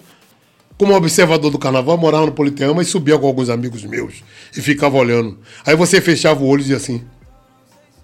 como 0.78 0.94
observador 0.94 1.50
do 1.50 1.58
carnaval, 1.58 1.96
eu 1.96 2.00
morava 2.00 2.24
no 2.24 2.32
Politeama 2.32 2.80
e 2.80 2.86
subia 2.86 3.18
com 3.18 3.26
alguns 3.26 3.50
amigos 3.50 3.84
meus 3.84 4.24
e 4.56 4.62
ficava 4.62 4.96
olhando. 4.96 5.38
Aí 5.66 5.76
você 5.76 6.00
fechava 6.00 6.42
o 6.42 6.46
olho 6.46 6.60
e 6.60 6.62
dizia 6.62 6.78
assim: 6.78 7.04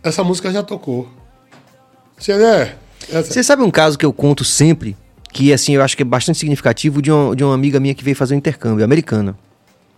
Essa 0.03 0.23
música 0.23 0.53
já 0.53 0.63
tocou. 0.63 1.09
Você 2.19 2.33
é. 2.33 2.77
Essa... 3.11 3.33
Você 3.33 3.43
sabe 3.43 3.63
um 3.63 3.71
caso 3.71 3.97
que 3.97 4.05
eu 4.05 4.13
conto 4.13 4.45
sempre, 4.45 4.95
que 5.33 5.53
assim, 5.53 5.75
eu 5.75 5.83
acho 5.83 5.97
que 5.97 6.03
é 6.03 6.07
bastante 6.07 6.39
significativo, 6.39 7.01
de 7.03 7.11
uma, 7.11 7.37
de 7.37 7.45
uma 7.45 7.55
amiga 7.55 7.79
minha 7.79 7.95
que 7.95 8.03
veio 8.03 8.17
fazer 8.17 8.35
um 8.35 8.39
intercâmbio, 8.39 8.85
americana. 8.85 9.37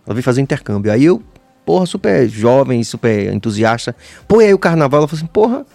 Ela 0.05 0.13
veio 0.13 0.23
fazer 0.23 0.41
um 0.41 0.43
intercâmbio. 0.43 0.91
Aí 0.91 1.05
eu, 1.05 1.21
porra, 1.65 1.85
super 1.85 2.27
jovem, 2.27 2.83
super 2.83 3.33
entusiasta. 3.33 3.95
Pô, 4.27 4.41
e 4.41 4.45
aí 4.45 4.53
o 4.53 4.59
carnaval, 4.59 4.99
ela 4.99 5.07
falou 5.07 5.19
assim, 5.19 5.31
porra, 5.31 5.65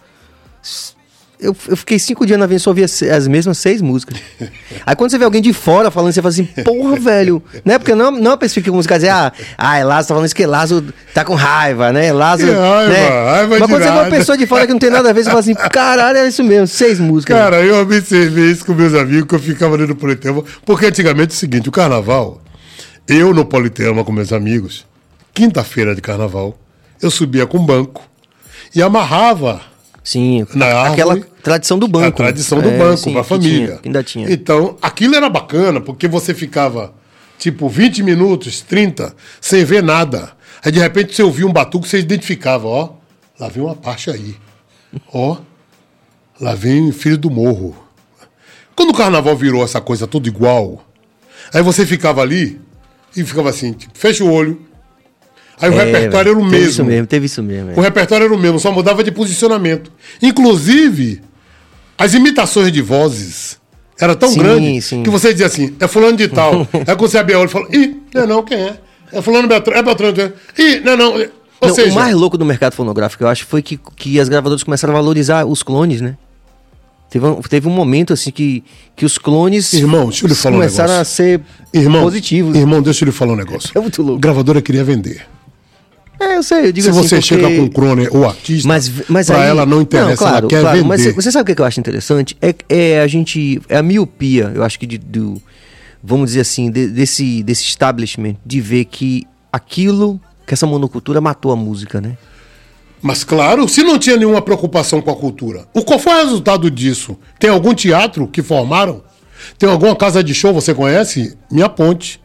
eu, 1.38 1.54
eu 1.68 1.76
fiquei 1.76 1.98
cinco 1.98 2.24
dias 2.24 2.38
na 2.38 2.44
Avenida 2.44 2.62
só 2.62 2.70
ouvia 2.70 2.86
as 2.86 3.28
mesmas 3.28 3.58
seis 3.58 3.82
músicas. 3.82 4.18
Aí 4.86 4.96
quando 4.96 5.10
você 5.10 5.18
vê 5.18 5.24
alguém 5.24 5.42
de 5.42 5.52
fora 5.52 5.90
falando, 5.90 6.12
você 6.12 6.22
fala 6.22 6.32
assim, 6.32 6.44
porra, 6.64 6.96
velho. 6.96 7.42
Né? 7.64 7.78
Porque 7.78 7.94
não, 7.94 8.10
não 8.10 8.32
é 8.32 8.36
pra 8.36 8.46
específica 8.46 8.74
música 8.74 8.94
dizer, 8.94 9.10
ah, 9.10 9.32
ah, 9.58 9.84
Lazo 9.84 10.08
tá 10.08 10.14
falando 10.14 10.26
isso 10.26 10.34
que 10.34 10.46
Lazo 10.46 10.82
tá 11.12 11.24
com 11.24 11.34
raiva, 11.34 11.92
né? 11.92 12.12
Lazo. 12.12 12.46
Que 12.46 12.52
raiva, 12.52 12.88
né? 12.88 13.08
raiva 13.08 13.48
Mas 13.48 13.58
quando 13.58 13.70
você 13.70 13.78
vê 13.78 13.90
uma 13.90 14.02
nada. 14.02 14.10
pessoa 14.16 14.38
de 14.38 14.46
fora 14.46 14.66
que 14.66 14.72
não 14.72 14.78
tem 14.78 14.90
nada 14.90 15.10
a 15.10 15.12
ver, 15.12 15.24
você 15.24 15.28
fala 15.28 15.40
assim, 15.40 15.54
caralho, 15.54 16.18
é 16.18 16.28
isso 16.28 16.42
mesmo, 16.42 16.66
seis 16.66 16.98
músicas. 16.98 17.36
Cara, 17.36 17.62
eu 17.62 17.82
observei 17.82 18.50
isso 18.50 18.64
com 18.64 18.72
meus 18.72 18.94
amigos, 18.94 19.28
que 19.28 19.34
eu 19.34 19.38
ficava 19.38 19.76
no 19.76 19.94
Politeama. 19.94 20.42
Porque 20.64 20.86
antigamente 20.86 21.32
é 21.32 21.36
o 21.36 21.38
seguinte, 21.38 21.68
o 21.68 21.72
carnaval, 21.72 22.40
eu 23.06 23.34
no 23.34 23.44
Politeama 23.44 24.02
com 24.04 24.12
meus 24.12 24.32
amigos, 24.32 24.86
quinta-feira 25.34 25.94
de 25.94 26.00
carnaval, 26.00 26.58
eu 27.02 27.10
subia 27.10 27.46
com 27.46 27.58
um 27.58 27.66
banco 27.66 28.02
e 28.74 28.80
amarrava 28.82 29.60
Sim, 30.06 30.46
na 30.54 30.66
árvore. 30.66 30.92
aquela 30.92 31.20
tradição 31.42 31.78
do 31.80 31.88
banco. 31.88 32.06
A 32.06 32.12
tradição 32.12 32.60
do 32.60 32.68
É, 32.68 32.78
banco, 32.78 33.10
pra 33.12 33.22
que 33.22 33.28
família. 33.28 33.66
tinha, 33.66 33.80
ainda 33.84 34.02
tinha. 34.04 34.32
Então, 34.32 34.76
aquilo 34.80 35.16
era 35.16 35.28
bacana, 35.28 35.80
porque 35.80 36.06
você 36.06 36.32
ficava, 36.32 36.94
tipo, 37.36 37.68
20 37.68 38.04
minutos, 38.04 38.60
30, 38.60 39.12
sem 39.40 39.64
ver 39.64 39.82
nada. 39.82 40.30
Aí, 40.64 40.70
de 40.70 40.78
repente, 40.78 41.12
você 41.12 41.24
ouvia 41.24 41.44
um 41.44 41.52
batuque, 41.52 41.88
você 41.88 41.98
identificava, 41.98 42.68
ó, 42.68 42.90
lá 43.38 43.48
vem 43.48 43.64
uma 43.64 43.74
parte 43.74 44.08
aí. 44.08 44.36
Ó, 45.12 45.38
lá 46.40 46.54
vem 46.54 46.92
Filho 46.92 47.18
do 47.18 47.28
Morro. 47.28 47.76
Quando 48.76 48.90
o 48.90 48.94
carnaval 48.94 49.36
virou 49.36 49.64
essa 49.64 49.80
coisa 49.80 50.06
tudo 50.06 50.28
igual, 50.28 50.84
aí 51.52 51.62
você 51.62 51.84
ficava 51.84 52.20
ali 52.22 52.60
e 53.16 53.24
ficava 53.24 53.50
assim, 53.50 53.72
tipo, 53.72 53.98
fecha 53.98 54.22
o 54.22 54.30
olho. 54.32 54.65
Aí 55.60 55.70
o 55.70 55.72
É, 55.72 55.84
repertório 55.84 56.30
era 56.32 56.38
o 56.38 56.42
teve 56.42 56.50
mesmo. 56.56 56.70
Isso 56.70 56.84
mesmo, 56.84 57.06
teve 57.06 57.26
isso 57.26 57.42
mesmo. 57.42 57.70
é. 57.70 57.74
O 57.76 57.80
repertório 57.80 58.24
era 58.24 58.34
o 58.34 58.38
mesmo, 58.38 58.58
só 58.58 58.70
mudava 58.70 59.02
de 59.02 59.10
posicionamento. 59.10 59.90
Inclusive, 60.22 61.22
as 61.96 62.12
imitações 62.14 62.70
de 62.70 62.82
vozes 62.82 63.58
era 63.98 64.14
tão 64.14 64.28
Sim, 64.28 64.38
grande 64.38 64.82
sim. 64.82 65.02
que 65.02 65.08
você 65.10 65.32
dizia 65.32 65.46
assim, 65.46 65.74
é 65.80 65.88
fulano 65.88 66.16
de 66.16 66.28
tal. 66.28 66.68
Aí 66.86 66.94
quando 66.96 67.08
você 67.10 67.18
abria 67.18 67.38
o 67.38 67.40
olho, 67.40 67.48
fala, 67.48 67.66
ih, 67.74 67.96
não 68.14 68.22
é 68.22 68.26
não, 68.26 68.42
quem 68.42 68.58
é? 68.58 68.76
É 69.12 69.22
fulano 69.22 69.48
Beltrano, 69.48 69.78
é 69.78 69.82
Beltrano. 69.82 70.32
Ih, 70.58 70.80
não 70.80 70.92
é 70.92 70.96
não. 70.96 71.12
Ou 71.58 71.68
Não, 71.68 71.74
seja, 71.74 71.90
o 71.90 71.94
mais 71.94 72.14
louco 72.14 72.36
do 72.36 72.44
mercado 72.44 72.74
fonográfico, 72.74 73.24
eu 73.24 73.28
acho, 73.28 73.46
foi 73.46 73.62
que, 73.62 73.78
que 73.96 74.20
as 74.20 74.28
gravadoras 74.28 74.62
começaram 74.62 74.92
a 74.92 74.96
valorizar 74.98 75.46
os 75.46 75.62
clones, 75.62 76.02
né? 76.02 76.18
Teve 77.08 77.24
um, 77.24 77.34
teve 77.40 77.66
um 77.66 77.70
momento, 77.70 78.12
assim, 78.12 78.30
que, 78.30 78.62
que 78.94 79.06
os 79.06 79.16
clones 79.16 79.72
Irmão, 79.72 80.04
deixa 80.08 80.26
eu 80.26 80.28
lhe 80.28 80.34
falar 80.34 80.56
um 80.56 80.58
começaram 80.58 80.92
negócio. 80.92 81.00
a 81.00 81.04
ser 81.04 81.40
irmão, 81.72 82.02
positivos. 82.02 82.54
irmão, 82.56 82.82
deixa 82.82 83.04
eu 83.04 83.06
lhe 83.06 83.12
falar 83.12 83.32
um 83.32 83.36
negócio. 83.36 83.70
É 83.74 83.80
muito 83.80 84.02
louco. 84.02 84.18
Gravadora 84.20 84.60
queria 84.60 84.84
vender. 84.84 85.24
É, 86.18 86.36
eu 86.36 86.42
sei, 86.42 86.68
eu 86.68 86.72
digo 86.72 86.84
Se 86.84 86.90
assim, 86.90 87.02
você 87.02 87.16
porque- 87.16 87.22
chega 87.28 87.56
com 87.56 87.64
o 87.64 87.70
crone 87.70 88.08
ou 88.10 88.26
artista, 88.26 88.66
Mas, 88.66 88.90
mas 89.08 89.26
pra 89.26 89.42
aí, 89.42 89.48
ela 89.50 89.66
não 89.66 89.82
interessa, 89.82 90.16
claro, 90.16 90.36
ela 90.38 90.48
quer 90.48 90.60
claro, 90.62 90.76
vender. 90.78 90.88
Mas 90.88 91.14
você 91.14 91.30
sabe 91.30 91.42
o 91.42 91.46
que 91.46 91.54
que 91.54 91.60
eu 91.60 91.66
acho 91.66 91.78
interessante? 91.78 92.36
É, 92.40 92.54
é 92.68 93.00
a 93.00 93.06
gente. 93.06 93.60
É 93.68 93.76
a 93.76 93.82
miopia, 93.82 94.50
eu 94.54 94.62
acho 94.64 94.78
que 94.78 94.86
de, 94.86 94.96
do. 94.98 95.40
Vamos 96.02 96.30
dizer 96.30 96.40
assim, 96.40 96.70
de- 96.70 96.88
desse, 96.88 97.42
desse 97.42 97.64
establishment, 97.64 98.36
de 98.46 98.60
ver 98.60 98.84
que 98.86 99.26
aquilo, 99.52 100.18
que 100.46 100.54
essa 100.54 100.66
monocultura 100.66 101.20
matou 101.20 101.52
a 101.52 101.56
música, 101.56 102.00
né? 102.00 102.16
Mas 103.02 103.22
claro, 103.22 103.68
se 103.68 103.82
não 103.82 103.98
tinha 103.98 104.16
nenhuma 104.16 104.40
preocupação 104.40 105.02
com 105.02 105.10
a 105.10 105.16
cultura, 105.16 105.66
o 105.74 105.82
qual 105.84 105.98
foi 105.98 106.12
o 106.14 106.24
resultado 106.24 106.70
disso? 106.70 107.16
Tem 107.38 107.50
algum 107.50 107.74
teatro 107.74 108.26
que 108.26 108.42
formaram? 108.42 109.02
Tem 109.58 109.68
alguma 109.68 109.94
casa 109.94 110.24
de 110.24 110.32
show, 110.32 110.54
você 110.54 110.72
conhece? 110.72 111.36
Minha 111.50 111.68
ponte. 111.68 112.20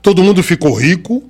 Todo 0.00 0.22
mundo 0.22 0.42
ficou 0.42 0.72
rico 0.72 1.22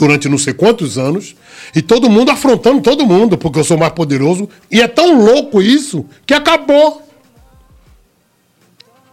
durante 0.00 0.30
não 0.30 0.38
sei 0.38 0.54
quantos 0.54 0.96
anos 0.96 1.36
e 1.76 1.82
todo 1.82 2.08
mundo 2.08 2.30
afrontando 2.30 2.80
todo 2.80 3.06
mundo, 3.06 3.36
porque 3.36 3.58
eu 3.58 3.64
sou 3.64 3.76
mais 3.76 3.92
poderoso. 3.92 4.48
E 4.70 4.80
é 4.80 4.88
tão 4.88 5.22
louco 5.22 5.60
isso 5.60 6.06
que 6.26 6.32
acabou. 6.32 7.06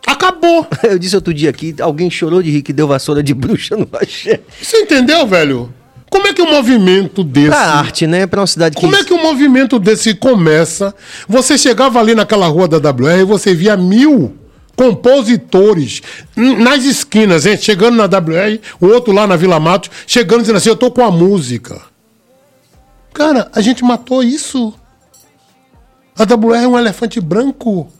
Acabou. 0.05 0.65
Eu 0.83 0.97
disse 0.97 1.15
outro 1.15 1.33
dia 1.33 1.49
aqui, 1.49 1.75
alguém 1.81 2.09
chorou 2.09 2.41
de 2.41 2.49
rir 2.49 2.61
que 2.61 2.71
deu 2.71 2.87
vassoura 2.87 3.21
de 3.21 3.33
bruxa 3.33 3.75
no 3.75 3.89
axé. 3.91 4.39
Você 4.61 4.77
entendeu, 4.77 5.27
velho? 5.27 5.73
Como 6.09 6.25
é 6.27 6.33
que 6.33 6.41
um 6.41 6.49
movimento 6.49 7.25
desse. 7.25 7.49
Pra 7.49 7.59
arte, 7.59 8.07
né? 8.07 8.25
Pra 8.25 8.39
uma 8.39 8.47
cidade 8.47 8.75
que. 8.75 8.81
Como 8.81 8.95
é 8.95 9.03
que 9.03 9.13
um 9.13 9.21
movimento 9.21 9.77
desse 9.77 10.15
começa? 10.15 10.95
Você 11.27 11.57
chegava 11.57 11.99
ali 11.99 12.15
naquela 12.15 12.47
rua 12.47 12.69
da 12.69 12.77
WR 12.77 13.19
e 13.19 13.23
você 13.25 13.53
via 13.53 13.75
mil 13.75 14.33
compositores 14.77 16.01
nas 16.35 16.85
esquinas, 16.85 17.45
hein? 17.45 17.57
chegando 17.59 17.97
na 17.97 18.05
WR, 18.05 18.59
o 18.79 18.85
outro 18.85 19.11
lá 19.11 19.25
na 19.27 19.35
Vila 19.35 19.59
Matos, 19.59 19.89
chegando 20.05 20.41
dizendo 20.41 20.57
assim: 20.57 20.69
Eu 20.69 20.75
tô 20.77 20.89
com 20.91 21.03
a 21.03 21.11
música. 21.11 21.81
Cara, 23.13 23.49
a 23.53 23.59
gente 23.59 23.83
matou 23.83 24.23
isso. 24.23 24.73
A 26.17 26.23
WR 26.23 26.63
é 26.63 26.67
um 26.67 26.77
elefante 26.79 27.19
branco. 27.19 27.91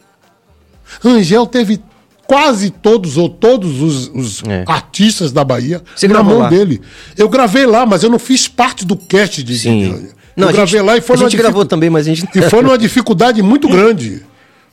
Rangel 1.03 1.45
teve 1.47 1.81
quase 2.27 2.69
todos 2.69 3.17
ou 3.17 3.27
todos 3.29 3.81
os, 3.81 4.07
os 4.13 4.43
É. 4.47 4.63
artistas 4.67 5.31
da 5.31 5.43
Bahia 5.43 5.81
Você 5.95 6.07
na 6.07 6.13
gravou 6.15 6.33
mão 6.33 6.41
lá? 6.43 6.49
dele. 6.49 6.81
Eu 7.17 7.27
gravei 7.29 7.65
lá, 7.65 7.85
mas 7.85 8.03
eu 8.03 8.09
não 8.09 8.19
fiz 8.19 8.47
parte 8.47 8.85
do 8.85 8.95
cast 8.95 9.41
de. 9.43 9.57
Sim. 9.57 10.09
Não, 10.35 10.47
eu 10.49 10.53
gravei 10.53 10.73
gente- 10.79 10.85
lá 10.85 10.95
e 10.97 11.01
foi 11.01 11.15
a 11.15 11.19
gente 11.19 11.35
gravou 11.35 11.63
dificu- 11.63 11.69
também, 11.69 11.89
mas 11.89 12.07
a 12.07 12.13
gente- 12.13 12.27
E 12.37 12.41
foi 12.49 12.61
numa 12.61 12.77
dificuldade 12.77 13.41
muito 13.41 13.67
grande. 13.69 14.23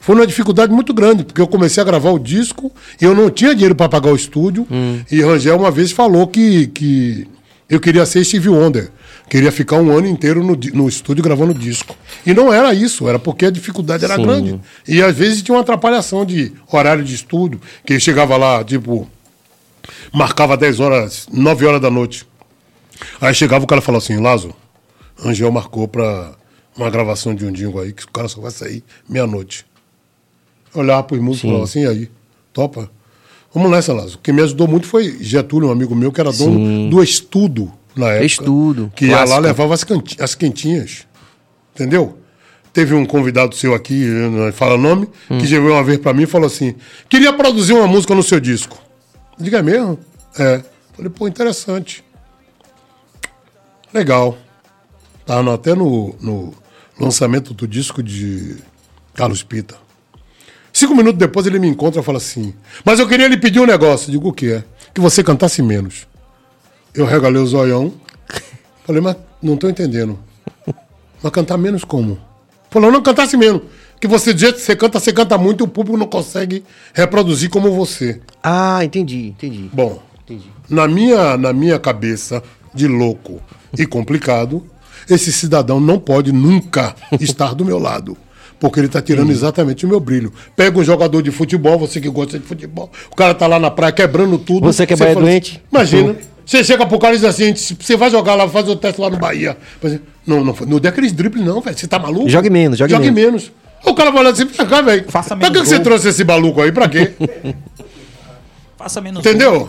Foi 0.05 0.15
uma 0.15 0.27
dificuldade 0.27 0.71
muito 0.71 0.93
grande, 0.93 1.25
porque 1.25 1.41
eu 1.41 1.47
comecei 1.47 1.83
a 1.83 1.87
gravar 1.87 2.11
o 2.11 2.19
disco 2.19 2.71
e 3.01 3.05
eu 3.07 3.15
não 3.15 3.31
tinha 3.31 3.55
dinheiro 3.55 3.75
para 3.75 3.89
pagar 3.89 4.13
o 4.13 4.17
estúdio. 4.17 4.67
Hum. 4.71 5.01
E 5.11 5.23
Rangel 5.23 5.57
uma 5.57 5.71
vez 5.71 5.93
falou 5.93 6.27
que, 6.27 6.67
que 6.67 7.27
eu 7.71 7.81
queria 7.81 8.05
ser 8.05 8.23
Steve 8.23 8.51
Wonder. 8.51 8.91
Queria 9.31 9.51
ficar 9.51 9.77
um 9.77 9.97
ano 9.97 10.07
inteiro 10.07 10.45
no, 10.45 10.55
no 10.75 10.87
estúdio 10.87 11.25
gravando 11.25 11.55
disco. 11.55 11.97
E 12.27 12.35
não 12.35 12.53
era 12.53 12.75
isso, 12.75 13.09
era 13.09 13.19
porque 13.19 13.47
a 13.47 13.51
dificuldade 13.51 14.05
era 14.05 14.17
Sim. 14.17 14.23
grande. 14.23 14.61
E 14.87 15.01
às 15.01 15.17
vezes 15.17 15.41
tinha 15.41 15.55
uma 15.55 15.63
atrapalhação 15.63 16.23
de 16.27 16.53
horário 16.71 17.03
de 17.03 17.15
estúdio, 17.15 17.59
que 17.87 17.99
chegava 17.99 18.37
lá, 18.37 18.63
tipo, 18.63 19.09
marcava 20.13 20.55
10 20.55 20.81
horas, 20.81 21.27
9 21.33 21.65
horas 21.65 21.81
da 21.81 21.91
noite. 21.91 22.27
Aí 23.23 23.35
chegava 23.35 23.65
o 23.65 23.67
cara 23.67 23.81
e 23.81 23.85
falava 23.85 24.05
assim, 24.05 24.21
Lazo, 24.21 24.55
Angel 25.25 25.51
marcou 25.51 25.89
pra 25.89 26.35
uma 26.77 26.91
gravação 26.91 27.35
de 27.35 27.47
um 27.47 27.51
jingle 27.51 27.81
aí, 27.81 27.95
que 27.95 28.05
o 28.05 28.11
cara 28.11 28.29
só 28.29 28.43
vai 28.43 28.51
sair 28.51 28.85
meia-noite. 29.09 29.65
Eu 30.75 30.81
Olhava 30.81 31.03
pros 31.05 31.21
músicos 31.21 31.45
e 31.45 31.47
falava 31.49 31.65
assim, 31.65 31.83
e 31.83 31.87
aí, 31.87 32.11
topa? 32.53 32.91
Vamos 33.55 33.71
nessa, 33.71 33.93
Lazo. 33.93 34.19
Quem 34.23 34.35
me 34.35 34.43
ajudou 34.43 34.67
muito 34.67 34.87
foi 34.87 35.17
Getúlio, 35.23 35.69
um 35.69 35.73
amigo 35.73 35.95
meu, 35.95 36.11
que 36.11 36.21
era 36.21 36.33
dono 36.33 36.59
Sim. 36.59 36.91
do 36.91 37.03
Estudo 37.03 37.73
na 37.95 38.09
época. 38.11 38.25
Estudo, 38.27 38.93
Que 38.97 39.07
ia 39.07 39.13
lá, 39.13 39.19
clássico. 39.25 39.41
levava 39.43 39.75
as, 39.75 39.87
as 40.21 40.35
quentinhas. 40.35 41.07
Entendeu? 41.75 42.19
Teve 42.73 42.93
um 42.95 43.07
convidado 43.07 43.55
seu 43.55 43.73
aqui, 43.73 44.05
não 44.05 44.53
fala 44.53 44.77
nome, 44.77 45.09
Hum. 45.31 45.39
que 45.39 45.47
chegou 45.47 45.71
uma 45.71 45.85
vez 45.85 45.99
pra 45.99 46.13
mim 46.13 46.25
e 46.25 46.27
falou 46.27 46.49
assim: 46.49 46.75
queria 47.09 47.33
produzir 47.33 47.73
uma 47.73 47.87
música 47.87 48.13
no 48.17 48.23
seu 48.23 48.41
disco. 48.41 48.77
Diga 49.39 49.59
é 49.59 49.63
mesmo? 49.63 49.99
É. 50.37 50.61
Falei, 50.97 51.11
pô, 51.11 51.29
interessante. 51.29 52.03
Legal. 53.93 54.37
Tava 55.25 55.55
até 55.55 55.75
no, 55.75 56.15
no 56.21 56.53
lançamento 56.99 57.55
do 57.55 57.67
disco 57.67 58.03
de 58.03 58.57
Carlos 59.15 59.43
Pita. 59.45 59.77
Cinco 60.75 60.93
minutos 60.93 61.21
depois 61.21 61.47
ele 61.47 61.61
me 61.61 61.69
encontra 61.69 62.01
e 62.01 62.05
fala 62.05 62.19
assim: 62.19 62.53
Mas 62.85 62.99
eu 62.99 63.07
queria 63.07 63.29
lhe 63.29 63.37
pedir 63.37 63.61
um 63.61 63.67
negócio. 63.67 64.11
Digo 64.11 64.31
o 64.31 64.33
que 64.33 64.53
é? 64.53 64.65
Que 64.93 65.01
você 65.01 65.23
cantasse 65.23 65.63
menos. 65.63 66.09
Eu 66.93 67.07
regalei 67.07 67.41
o 67.41 67.47
zoião. 67.47 67.95
Falei, 68.85 69.01
mas 69.01 69.17
não 69.41 69.57
tô 69.57 69.69
entendendo. 69.69 70.19
Mas 71.23 71.33
cantar 71.33 71.57
menos 71.57 71.85
como? 71.85 72.19
Falou, 72.71 72.91
não 72.91 73.03
cantasse 73.03 73.37
menos. 73.37 73.63
Que 74.01 74.09
você, 74.09 74.33
do 74.35 74.41
jeito 74.41 74.57
que 74.57 74.63
você 74.63 74.75
canta, 74.75 74.99
você 74.99 75.13
canta 75.13 75.39
muito 75.39 75.63
e 75.63 75.65
o 75.65 75.69
público 75.69 75.97
não 75.97 76.09
consegue 76.09 76.65
reproduzir 76.93 77.49
como 77.49 77.73
você. 77.73 78.21
Ah, 78.43 78.85
entendi, 78.85 79.29
entendi. 79.29 79.71
Bom, 79.73 80.03
na 80.69 80.89
minha, 80.89 81.37
na 81.37 81.53
minha 81.53 81.79
cabeça 81.79 82.43
de 82.75 82.89
louco 82.89 83.41
e 83.79 83.87
complicado, 83.87 84.67
esse 85.09 85.33
cidadão 85.33 85.79
não 85.79 86.01
pode 86.01 86.33
nunca 86.33 86.95
estar 87.21 87.55
do 87.55 87.65
meu 87.65 87.79
lado. 87.79 88.17
Porque 88.65 88.81
ele 88.81 88.87
está 88.87 89.03
tirando 89.03 89.31
exatamente 89.31 89.85
o 89.85 89.89
meu 89.91 90.01
brilho. 90.01 90.33
Pega 90.57 90.79
um 90.79 90.83
jogador 90.83 91.21
de 91.21 91.31
futebol, 91.31 91.79
você 91.79 92.01
que 92.01 92.09
gosta 92.09 92.39
de 92.39 92.47
futebol, 92.47 92.91
o 93.13 93.15
cara 93.15 93.35
tá 93.35 93.47
lá 93.47 93.59
na 93.59 93.71
praia 93.71 93.93
quebrando 93.93 94.39
tudo. 94.39 94.65
Você 94.65 94.87
que 94.87 94.95
é 94.95 94.97
fala 94.97 95.11
assim, 95.11 95.21
doente. 95.21 95.63
Imagina. 95.71 96.17
Você 96.47 96.65
chega 96.65 96.87
pro 96.87 96.99
cara 96.99 97.15
e 97.15 97.19
diz 97.19 97.27
assim: 97.27 97.55
você 97.55 97.95
vai 97.95 98.11
jogar 98.11 98.35
lá, 98.35 98.49
faz 98.49 98.67
o 98.67 98.75
teste 98.75 98.99
lá 99.03 99.11
no 99.11 99.19
Bahia. 99.19 99.55
Não, 100.27 100.43
não, 100.43 100.57
não 100.67 100.79
dê 100.79 100.89
aqueles 100.89 101.13
dribles, 101.13 101.45
não, 101.45 101.61
velho. 101.61 101.77
Você 101.77 101.87
tá 101.87 101.99
maluco? 101.99 102.27
Jogue 102.27 102.49
menos, 102.49 102.79
jogue 102.79 102.91
jogue 102.91 103.11
menos. 103.11 103.53
O 103.85 103.93
cara 103.93 104.11
vai 104.11 104.23
olhar 104.23 104.31
assim, 104.33 104.47
pra 104.47 104.65
cá, 104.65 104.81
velho. 104.81 105.05
Faça 105.09 105.37
Pra 105.37 105.49
que 105.49 105.53
menos 105.53 105.63
que 105.65 105.69
você 105.69 105.75
gol. 105.77 105.85
trouxe 105.85 106.09
esse 106.09 106.25
maluco 106.25 106.63
aí? 106.63 106.73
Pra 106.73 106.89
quê? 106.89 107.13
Faça 108.79 108.99
menos 109.03 109.21
Entendeu? 109.21 109.69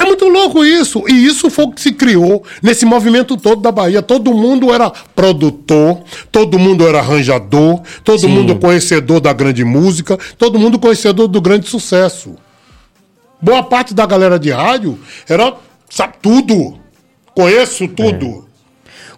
É 0.00 0.04
muito 0.06 0.26
louco 0.28 0.64
isso. 0.64 1.04
E 1.06 1.26
isso 1.26 1.50
foi 1.50 1.66
o 1.66 1.70
que 1.72 1.80
se 1.80 1.92
criou 1.92 2.42
nesse 2.62 2.86
movimento 2.86 3.36
todo 3.36 3.60
da 3.60 3.70
Bahia. 3.70 4.00
Todo 4.00 4.32
mundo 4.32 4.72
era 4.72 4.90
produtor, 5.14 6.02
todo 6.32 6.58
mundo 6.58 6.88
era 6.88 7.00
arranjador, 7.00 7.82
todo 8.02 8.26
mundo 8.26 8.56
conhecedor 8.56 9.20
da 9.20 9.32
grande 9.34 9.62
música, 9.62 10.18
todo 10.38 10.58
mundo 10.58 10.78
conhecedor 10.78 11.28
do 11.28 11.38
grande 11.38 11.68
sucesso. 11.68 12.34
Boa 13.42 13.62
parte 13.62 13.92
da 13.92 14.06
galera 14.06 14.38
de 14.38 14.50
rádio 14.50 14.98
era, 15.28 15.54
sabe 15.90 16.14
tudo. 16.22 16.78
Conheço 17.34 17.86
tudo. 17.88 18.48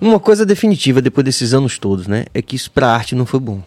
Uma 0.00 0.18
coisa 0.18 0.44
definitiva 0.44 1.00
depois 1.00 1.24
desses 1.24 1.54
anos 1.54 1.78
todos, 1.78 2.08
né? 2.08 2.24
É 2.34 2.42
que 2.42 2.56
isso 2.56 2.72
pra 2.72 2.88
arte 2.88 3.14
não 3.14 3.24
foi 3.24 3.38
bom. 3.38 3.62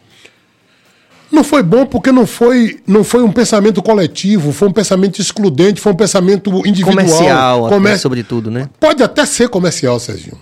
Não 1.35 1.43
foi 1.43 1.61
bom 1.61 1.85
porque 1.85 2.11
não 2.13 2.25
foi, 2.25 2.79
não 2.87 3.03
foi 3.03 3.21
um 3.21 3.31
pensamento 3.31 3.81
coletivo, 3.83 4.53
foi 4.53 4.69
um 4.69 4.71
pensamento 4.71 5.19
excludente, 5.21 5.81
foi 5.81 5.91
um 5.91 5.95
pensamento 5.95 6.49
individual. 6.65 6.95
Comercial, 6.95 7.67
Comer- 7.67 7.99
sobretudo, 7.99 8.49
né? 8.49 8.69
Pode 8.79 9.03
até 9.03 9.25
ser 9.25 9.49
comercial, 9.49 9.99
Serginho. 9.99 10.37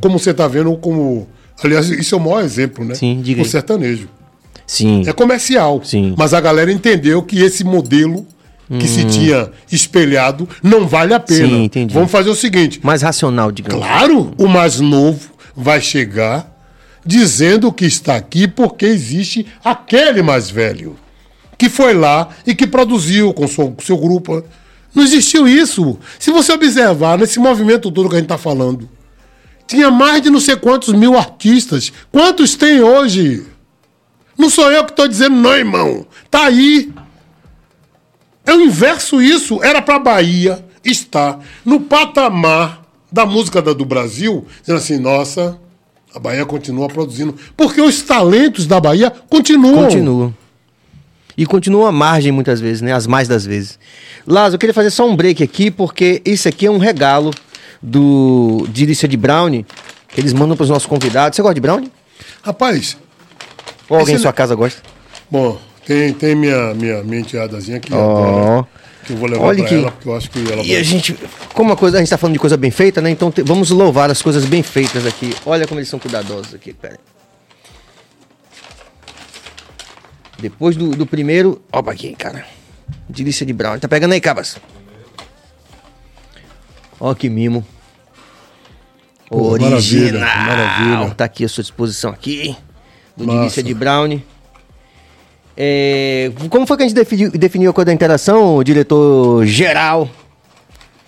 Como 0.00 0.18
você 0.18 0.30
está 0.30 0.46
vendo, 0.46 0.76
como. 0.76 1.26
Aliás, 1.62 1.88
isso 1.88 2.14
é 2.14 2.18
o 2.18 2.20
maior 2.20 2.42
exemplo, 2.44 2.84
né? 2.84 2.94
Sim, 2.94 3.20
diga 3.22 3.40
O 3.40 3.44
sertanejo. 3.46 4.06
Sim. 4.66 5.02
É 5.06 5.12
comercial. 5.12 5.80
Sim. 5.82 6.14
Mas 6.16 6.34
a 6.34 6.40
galera 6.40 6.70
entendeu 6.70 7.22
que 7.22 7.38
esse 7.40 7.64
modelo 7.64 8.26
que 8.78 8.88
se 8.88 9.04
tinha 9.04 9.50
espelhado 9.70 10.48
não 10.62 10.86
vale 10.86 11.14
a 11.14 11.20
pena. 11.20 11.46
Sim, 11.48 11.64
entendi. 11.64 11.94
Vamos 11.94 12.10
fazer 12.10 12.28
o 12.30 12.34
seguinte: 12.34 12.80
Mais 12.82 13.02
racional, 13.02 13.50
digamos. 13.50 13.84
Claro, 13.84 14.32
o 14.38 14.46
mais 14.46 14.78
novo 14.80 15.20
vai 15.56 15.80
chegar 15.80 16.53
dizendo 17.04 17.72
que 17.72 17.84
está 17.84 18.16
aqui 18.16 18.48
porque 18.48 18.86
existe 18.86 19.46
aquele 19.62 20.22
mais 20.22 20.50
velho 20.50 20.96
que 21.56 21.68
foi 21.68 21.94
lá 21.94 22.28
e 22.46 22.54
que 22.54 22.66
produziu 22.66 23.32
com 23.32 23.46
seu, 23.46 23.74
seu 23.80 23.96
grupo. 23.96 24.42
Não 24.94 25.02
existiu 25.02 25.46
isso. 25.46 25.98
Se 26.18 26.30
você 26.30 26.52
observar 26.52 27.18
nesse 27.18 27.38
movimento 27.38 27.90
todo 27.90 28.08
que 28.08 28.16
a 28.16 28.18
gente 28.18 28.26
está 28.26 28.38
falando, 28.38 28.88
tinha 29.66 29.90
mais 29.90 30.22
de 30.22 30.30
não 30.30 30.40
sei 30.40 30.56
quantos 30.56 30.92
mil 30.92 31.16
artistas. 31.16 31.92
Quantos 32.12 32.54
tem 32.54 32.80
hoje? 32.80 33.44
Não 34.36 34.50
sou 34.50 34.70
eu 34.70 34.84
que 34.84 34.90
estou 34.90 35.08
dizendo, 35.08 35.36
não, 35.36 35.56
irmão. 35.56 36.06
Tá 36.30 36.46
aí. 36.46 36.92
É 38.44 38.52
o 38.52 38.60
inverso 38.60 39.22
isso. 39.22 39.62
Era 39.62 39.80
para 39.80 39.98
Bahia 39.98 40.64
estar 40.84 41.40
no 41.64 41.80
patamar 41.80 42.82
da 43.10 43.24
música 43.24 43.62
do 43.62 43.84
Brasil, 43.84 44.44
dizendo 44.60 44.78
assim, 44.78 44.98
nossa, 44.98 45.58
a 46.14 46.18
Bahia 46.18 46.46
continua 46.46 46.88
produzindo. 46.88 47.34
Porque 47.56 47.80
os 47.80 48.00
talentos 48.02 48.66
da 48.66 48.78
Bahia 48.80 49.12
continuam. 49.28 49.84
Continua. 49.84 50.34
E 51.36 51.44
continua 51.44 51.88
à 51.88 51.92
margem 51.92 52.30
muitas 52.30 52.60
vezes, 52.60 52.80
né? 52.80 52.92
As 52.92 53.06
mais 53.08 53.26
das 53.26 53.44
vezes. 53.44 53.78
Lázaro, 54.24 54.54
eu 54.54 54.58
queria 54.60 54.72
fazer 54.72 54.90
só 54.90 55.08
um 55.08 55.16
break 55.16 55.42
aqui, 55.42 55.70
porque 55.70 56.22
isso 56.24 56.48
aqui 56.48 56.66
é 56.66 56.70
um 56.70 56.78
regalo 56.78 57.32
do 57.82 58.66
de 58.70 58.86
Lícia 58.86 59.08
de 59.08 59.16
Brownie, 59.16 59.66
que 60.08 60.20
eles 60.20 60.32
mandam 60.32 60.56
para 60.56 60.62
os 60.62 60.70
nossos 60.70 60.86
convidados. 60.86 61.34
Você 61.34 61.42
gosta 61.42 61.54
de 61.54 61.60
Brownie? 61.60 61.90
Rapaz, 62.42 62.96
Ou 63.88 63.98
alguém 63.98 64.14
em 64.14 64.18
sua 64.18 64.32
casa 64.32 64.54
gosta? 64.54 64.80
bom, 65.28 65.58
tem, 65.84 66.12
tem 66.12 66.34
minha, 66.36 66.72
minha, 66.74 67.02
minha 67.02 67.20
enteadazinha 67.20 67.80
que 67.80 67.92
Ó. 67.92 67.96
adora, 67.96 68.66
que 69.04 69.12
eu 69.12 69.16
vou 69.16 69.28
levar 69.28 69.44
Olha 69.44 69.64
que- 69.64 69.74
ela, 69.74 69.90
porque 69.92 70.08
eu 70.08 70.16
acho 70.16 70.30
que 70.30 70.38
ela 70.50 70.62
E 70.62 70.74
a 70.76 70.82
gente, 70.82 71.16
como 71.52 71.72
a, 71.72 71.76
coisa, 71.76 71.98
a 71.98 72.00
gente 72.00 72.08
tá 72.10 72.18
falando 72.18 72.34
de 72.34 72.38
coisa 72.40 72.56
bem 72.56 72.70
feita, 72.70 73.00
né? 73.00 73.10
Então 73.10 73.30
te- 73.30 73.42
vamos 73.42 73.70
louvar 73.70 74.10
as 74.10 74.20
coisas 74.22 74.44
bem 74.44 74.62
feitas 74.62 75.06
aqui. 75.06 75.34
Olha 75.46 75.66
como 75.66 75.78
eles 75.78 75.88
são 75.88 75.98
cuidadosos 75.98 76.54
aqui, 76.54 76.72
pera 76.72 76.94
aí. 76.94 77.00
Depois 80.38 80.76
do, 80.76 80.90
do 80.90 81.06
primeiro, 81.06 81.62
opa 81.72 81.92
aqui, 81.92 82.14
cara. 82.14 82.44
Delícia 83.08 83.46
de 83.46 83.52
Brown. 83.52 83.78
Tá 83.78 83.88
pegando 83.88 84.12
aí, 84.12 84.20
Cabas? 84.20 84.56
Ó 87.00 87.14
que 87.14 87.28
mimo. 87.28 87.64
Pô, 89.28 89.48
Original. 89.52 89.70
maravilha, 89.70 90.20
maravilha. 90.20 91.14
Tá 91.14 91.24
aqui 91.24 91.44
à 91.44 91.48
sua 91.48 91.62
disposição 91.62 92.10
aqui. 92.10 92.56
Do 93.16 93.24
Massa. 93.26 93.38
Delícia 93.38 93.62
de 93.62 93.74
Brownie. 93.74 94.24
É, 95.56 96.32
como 96.50 96.66
foi 96.66 96.76
que 96.76 96.82
a 96.82 96.86
gente 96.86 96.96
definiu, 96.96 97.30
definiu 97.30 97.70
a 97.70 97.74
coisa 97.74 97.86
da 97.86 97.92
interação, 97.92 98.62
diretor 98.64 99.44
geral? 99.46 100.08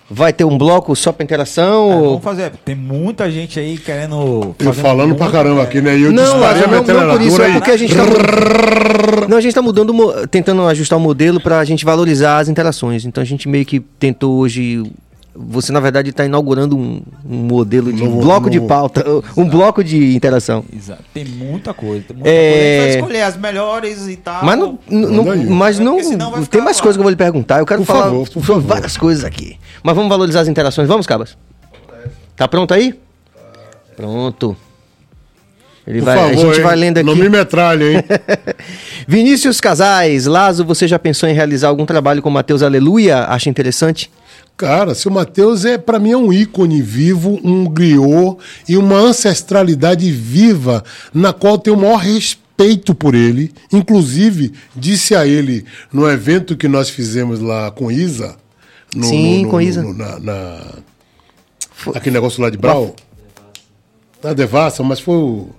Vai 0.09 0.31
ter 0.31 0.45
um 0.45 0.57
bloco 0.57 0.95
só 0.95 1.11
pra 1.11 1.25
interação? 1.25 1.91
É, 1.91 1.95
ou- 1.95 2.03
vamos 2.11 2.23
fazer. 2.23 2.51
Tem 2.63 2.73
muita 2.73 3.29
gente 3.29 3.59
aí 3.59 3.77
querendo. 3.77 4.15
Eu 4.15 4.55
fazendo 4.57 4.73
falando 4.81 5.15
pra 5.15 5.29
caramba 5.29 5.63
aqui, 5.63 5.81
né? 5.81 5.97
E 5.97 6.03
eu 6.03 6.13
Não, 6.13 6.39
Lázaro, 6.39 6.71
não, 6.71 6.77
não 6.81 7.11
por 7.11 7.21
isso, 7.21 7.41
é 7.41 7.51
porque 7.51 7.71
a 7.71 7.75
gente 7.77 7.93
tá 7.93 8.03
mudando. 8.05 9.27
Não, 9.27 9.37
a 9.37 9.41
gente 9.41 9.53
tá 9.53 9.61
mudando, 9.61 9.89
o 9.93 10.27
tentando 10.27 10.65
ajustar 10.65 10.97
o 10.97 11.01
modelo 11.01 11.41
pra 11.41 11.61
gente 11.65 11.83
valorizar 11.83 12.37
as 12.39 12.47
interações. 12.47 13.03
Então 13.03 13.21
a 13.21 13.25
gente 13.25 13.49
meio 13.49 13.65
que 13.65 13.81
tentou 13.81 14.37
hoje. 14.37 14.81
Você, 15.39 15.71
na 15.71 15.79
verdade, 15.79 16.11
tá 16.11 16.25
inaugurando 16.25 16.75
um, 16.75 17.01
um 17.23 17.35
modelo 17.37 17.93
de 17.93 18.03
Novo- 18.03 18.21
bloco 18.21 18.49
de 18.49 18.59
pauta, 18.59 19.05
um 19.37 19.47
bloco 19.47 19.83
de 19.83 20.15
interação. 20.15 20.65
Exato. 20.75 21.03
Tem 21.13 21.23
muita 21.25 21.73
coisa. 21.73 22.05
Tem 22.07 22.15
muita 22.17 22.29
É. 22.29 22.33
coisa. 22.33 22.57
A 22.57 22.71
gente 22.71 22.79
vai 22.79 22.95
escolher 23.01 23.21
as 23.21 23.37
melhores 23.37 24.07
e 24.07 24.15
tal. 24.15 24.43
Mas 24.43 24.57
não, 24.57 24.79
não, 24.89 25.31
aí. 25.31 25.45
mas 25.45 25.79
É 25.79 25.83
não 25.83 25.97
vai 26.31 26.45
tem 26.45 26.61
mais 26.61 26.81
coisas 26.81 26.95
que 26.97 26.99
eu 26.99 27.03
vou 27.03 27.11
lhe 27.11 27.15
perguntar. 27.15 27.59
Eu 27.59 27.65
quero 27.67 27.81
Por 27.81 27.85
falar 27.85 28.03
favor, 28.05 28.25
por 28.25 28.33
sobre 28.33 28.47
favor. 28.47 28.61
várias 28.63 28.97
coisas 28.97 29.23
aqui. 29.23 29.57
Mas 29.83 29.95
vamos 29.95 30.09
valorizar 30.09 30.41
as 30.41 30.47
interações. 30.47 30.87
Vamos, 30.87 31.05
Cabas? 31.05 31.37
Tá 32.35 32.47
pronto 32.47 32.73
aí? 32.73 32.95
Pronto. 33.95 34.57
Ele 35.85 35.99
Por 35.99 36.05
vai, 36.05 36.15
favor, 36.17 36.31
a 36.31 36.35
gente 36.35 36.57
hein? 36.57 36.63
vai 36.63 36.75
lendo 36.75 36.97
aqui. 36.97 37.05
Não 37.07 37.15
me 37.15 37.29
metralha, 37.29 37.83
hein? 37.93 38.03
Vinícius 39.07 39.61
Casais, 39.61 40.25
Lazo, 40.25 40.65
você 40.65 40.87
já 40.87 40.99
pensou 40.99 41.29
em 41.29 41.33
realizar 41.33 41.69
algum 41.69 41.85
trabalho 41.85 42.21
com 42.21 42.29
Mateus 42.29 42.61
Aleluia? 42.61 43.19
Acha 43.25 43.49
interessante? 43.49 44.11
Cara, 44.57 44.95
seu 44.95 45.11
Matheus 45.11 45.65
é 45.65 45.77
para 45.77 45.99
mim 45.99 46.11
é 46.11 46.17
um 46.17 46.33
ícone 46.33 46.81
vivo, 46.81 47.39
um 47.43 47.65
griot 47.65 48.37
e 48.67 48.75
uma 48.75 48.95
ancestralidade 48.97 50.11
viva 50.11 50.83
na 51.13 51.31
qual 51.31 51.59
tenho 51.59 51.75
o 51.77 51.79
maior 51.79 51.97
respeito 51.97 52.95
por 52.95 53.13
ele. 53.13 53.53
Inclusive, 53.71 54.51
disse 54.75 55.15
a 55.15 55.27
ele 55.27 55.63
no 55.93 56.09
evento 56.09 56.57
que 56.57 56.67
nós 56.67 56.89
fizemos 56.89 57.39
lá 57.39 57.69
com 57.69 57.91
Isa. 57.91 58.35
no- 58.95 59.03
Sim, 59.05 59.43
no- 59.43 59.49
com 59.49 59.57
no- 59.57 59.61
Isa. 59.61 59.83
no- 59.83 59.93
na, 59.93 60.17
na- 60.19 60.73
aquele 61.93 62.13
negócio 62.15 62.41
lá 62.41 62.49
de 62.49 62.57
Brau. 62.57 62.95
Na 64.23 64.33
Devassa, 64.33 64.81
mas 64.81 64.99
foi 64.99 65.15
o- 65.17 65.49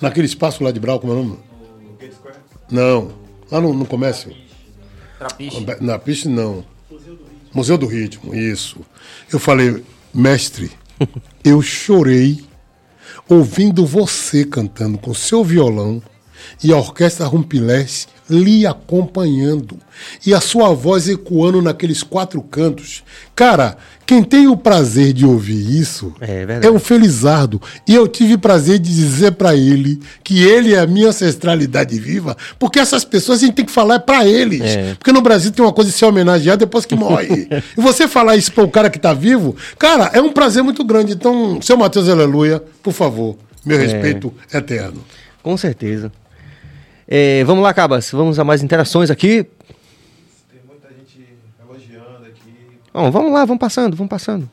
naquele 0.00 0.26
espaço 0.26 0.62
lá 0.62 0.70
de 0.70 0.78
Brau, 0.78 1.00
como 1.00 1.12
é 1.12 1.16
o 1.16 1.18
nome? 1.24 1.38
Não, 2.70 3.10
lá 3.50 3.60
no, 3.60 3.72
no 3.74 3.86
comércio. 3.86 4.30
Trapiche. 5.18 5.56
Na 5.80 5.98
pista, 5.98 6.28
não. 6.28 6.64
Museu 7.56 7.78
do 7.78 7.86
Ritmo, 7.86 8.34
isso. 8.34 8.80
Eu 9.32 9.38
falei, 9.38 9.82
mestre, 10.12 10.70
eu 11.42 11.62
chorei 11.62 12.44
ouvindo 13.26 13.86
você 13.86 14.44
cantando 14.44 14.98
com 14.98 15.14
seu 15.14 15.42
violão 15.42 16.02
e 16.62 16.70
a 16.70 16.76
orquestra 16.76 17.24
Rumpilés 17.26 18.08
lhe 18.28 18.66
acompanhando 18.66 19.78
e 20.26 20.34
a 20.34 20.40
sua 20.40 20.74
voz 20.74 21.08
ecoando 21.08 21.62
naqueles 21.62 22.02
quatro 22.02 22.42
cantos. 22.42 23.04
Cara, 23.34 23.76
quem 24.04 24.22
tem 24.22 24.46
o 24.46 24.56
prazer 24.56 25.12
de 25.12 25.26
ouvir 25.26 25.80
isso 25.80 26.14
É 26.20 26.66
é 26.66 26.70
o 26.70 26.78
Felizardo. 26.78 27.60
E 27.86 27.94
eu 27.94 28.06
tive 28.06 28.38
prazer 28.38 28.78
de 28.78 28.94
dizer 28.94 29.32
pra 29.32 29.54
ele 29.56 30.00
que 30.22 30.42
ele 30.42 30.74
é 30.74 30.78
a 30.78 30.86
minha 30.86 31.08
ancestralidade 31.08 31.98
viva, 31.98 32.36
porque 32.58 32.78
essas 32.78 33.04
pessoas 33.04 33.42
a 33.42 33.46
gente 33.46 33.54
tem 33.54 33.64
que 33.64 33.72
falar 33.72 33.98
pra 34.00 34.26
eles. 34.26 34.60
É. 34.60 34.94
Porque 34.94 35.12
no 35.12 35.20
Brasil 35.20 35.50
tem 35.50 35.64
uma 35.64 35.72
coisa 35.72 35.90
de 35.90 35.96
ser 35.96 36.04
homenageado 36.04 36.60
depois 36.60 36.86
que 36.86 36.94
morre. 36.94 37.48
e 37.76 37.80
você 37.80 38.06
falar 38.06 38.36
isso 38.36 38.52
para 38.52 38.64
o 38.64 38.70
cara 38.70 38.88
que 38.88 38.98
tá 38.98 39.12
vivo, 39.12 39.56
cara, 39.78 40.10
é 40.12 40.20
um 40.20 40.32
prazer 40.32 40.62
muito 40.62 40.84
grande. 40.84 41.12
Então, 41.12 41.60
seu 41.60 41.76
Matheus 41.76 42.08
Aleluia, 42.08 42.62
por 42.82 42.92
favor, 42.92 43.36
meu 43.64 43.78
respeito 43.78 44.32
eterno. 44.52 45.04
Com 45.42 45.56
certeza. 45.56 46.12
É, 47.08 47.44
vamos 47.44 47.62
lá, 47.62 47.72
Cabas. 47.72 48.10
Vamos 48.10 48.38
a 48.38 48.44
mais 48.44 48.62
interações 48.62 49.10
aqui. 49.10 49.44
Tem 50.50 50.60
muita 50.66 50.88
gente 50.88 51.26
elogiando 51.60 52.26
aqui. 52.26 52.78
Bom, 52.92 53.10
vamos 53.10 53.32
lá, 53.32 53.44
vamos 53.44 53.60
passando, 53.60 53.96
vamos 53.96 54.10
passando. 54.10 54.48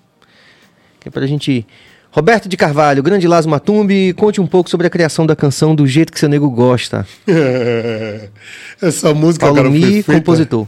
Que 0.99 1.07
é 1.09 1.11
pra 1.11 1.25
gente. 1.27 1.65
Roberto 2.11 2.47
de 2.47 2.55
Carvalho, 2.55 3.01
grande 3.01 3.27
Lazo 3.27 3.49
Matumbi, 3.49 4.13
conte 4.13 4.39
um 4.39 4.45
pouco 4.45 4.69
sobre 4.69 4.85
a 4.85 4.89
criação 4.89 5.25
da 5.25 5.35
canção 5.35 5.73
do 5.73 5.87
jeito 5.87 6.13
que 6.13 6.19
seu 6.19 6.29
nego 6.29 6.47
gosta. 6.47 7.07
Essa 8.79 9.15
música, 9.15 9.47
Paulo 9.47 9.55
cara, 9.57 9.69
foi 9.69 9.79
Mi, 9.79 9.91
feita, 10.03 10.13
compositor. 10.13 10.67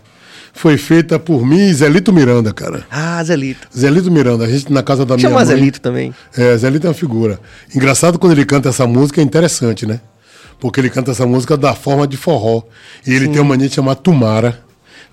foi 0.53 0.76
feita 0.76 1.20
por 1.20 1.45
mim 1.45 1.60
e 1.68 1.72
Zelito 1.74 2.12
Miranda, 2.12 2.52
cara. 2.52 2.84
Ah, 2.90 3.24
Zelito. 3.24 3.68
Zelito 3.78 4.10
Miranda, 4.10 4.44
a 4.45 4.48
gente 4.48 4.74
na 4.74 4.82
casa 4.82 5.06
da 5.06 5.16
minha 5.16 5.28
Chama 5.30 5.36
mãe. 5.36 5.45
Zelito 5.45 5.80
também. 5.80 6.16
É, 6.36 6.57
Zelito 6.57 6.88
é 6.88 6.90
uma 6.90 6.95
figura. 6.95 7.40
Engraçado 7.76 8.18
quando 8.18 8.32
ele 8.34 8.45
canta 8.45 8.70
essa 8.70 8.88
música, 8.88 9.22
é 9.22 9.24
interessante, 9.24 9.86
né? 9.86 10.02
Porque 10.66 10.80
ele 10.80 10.90
canta 10.90 11.12
essa 11.12 11.28
música 11.28 11.56
da 11.56 11.76
forma 11.76 12.08
de 12.08 12.18
forró. 12.18 12.64
E 13.06 13.14
ele 13.14 13.28
tem 13.28 13.40
uma 13.40 13.50
mania 13.50 13.70
de 13.70 13.76
chamar 13.76 13.94
Tumara. 13.94 14.64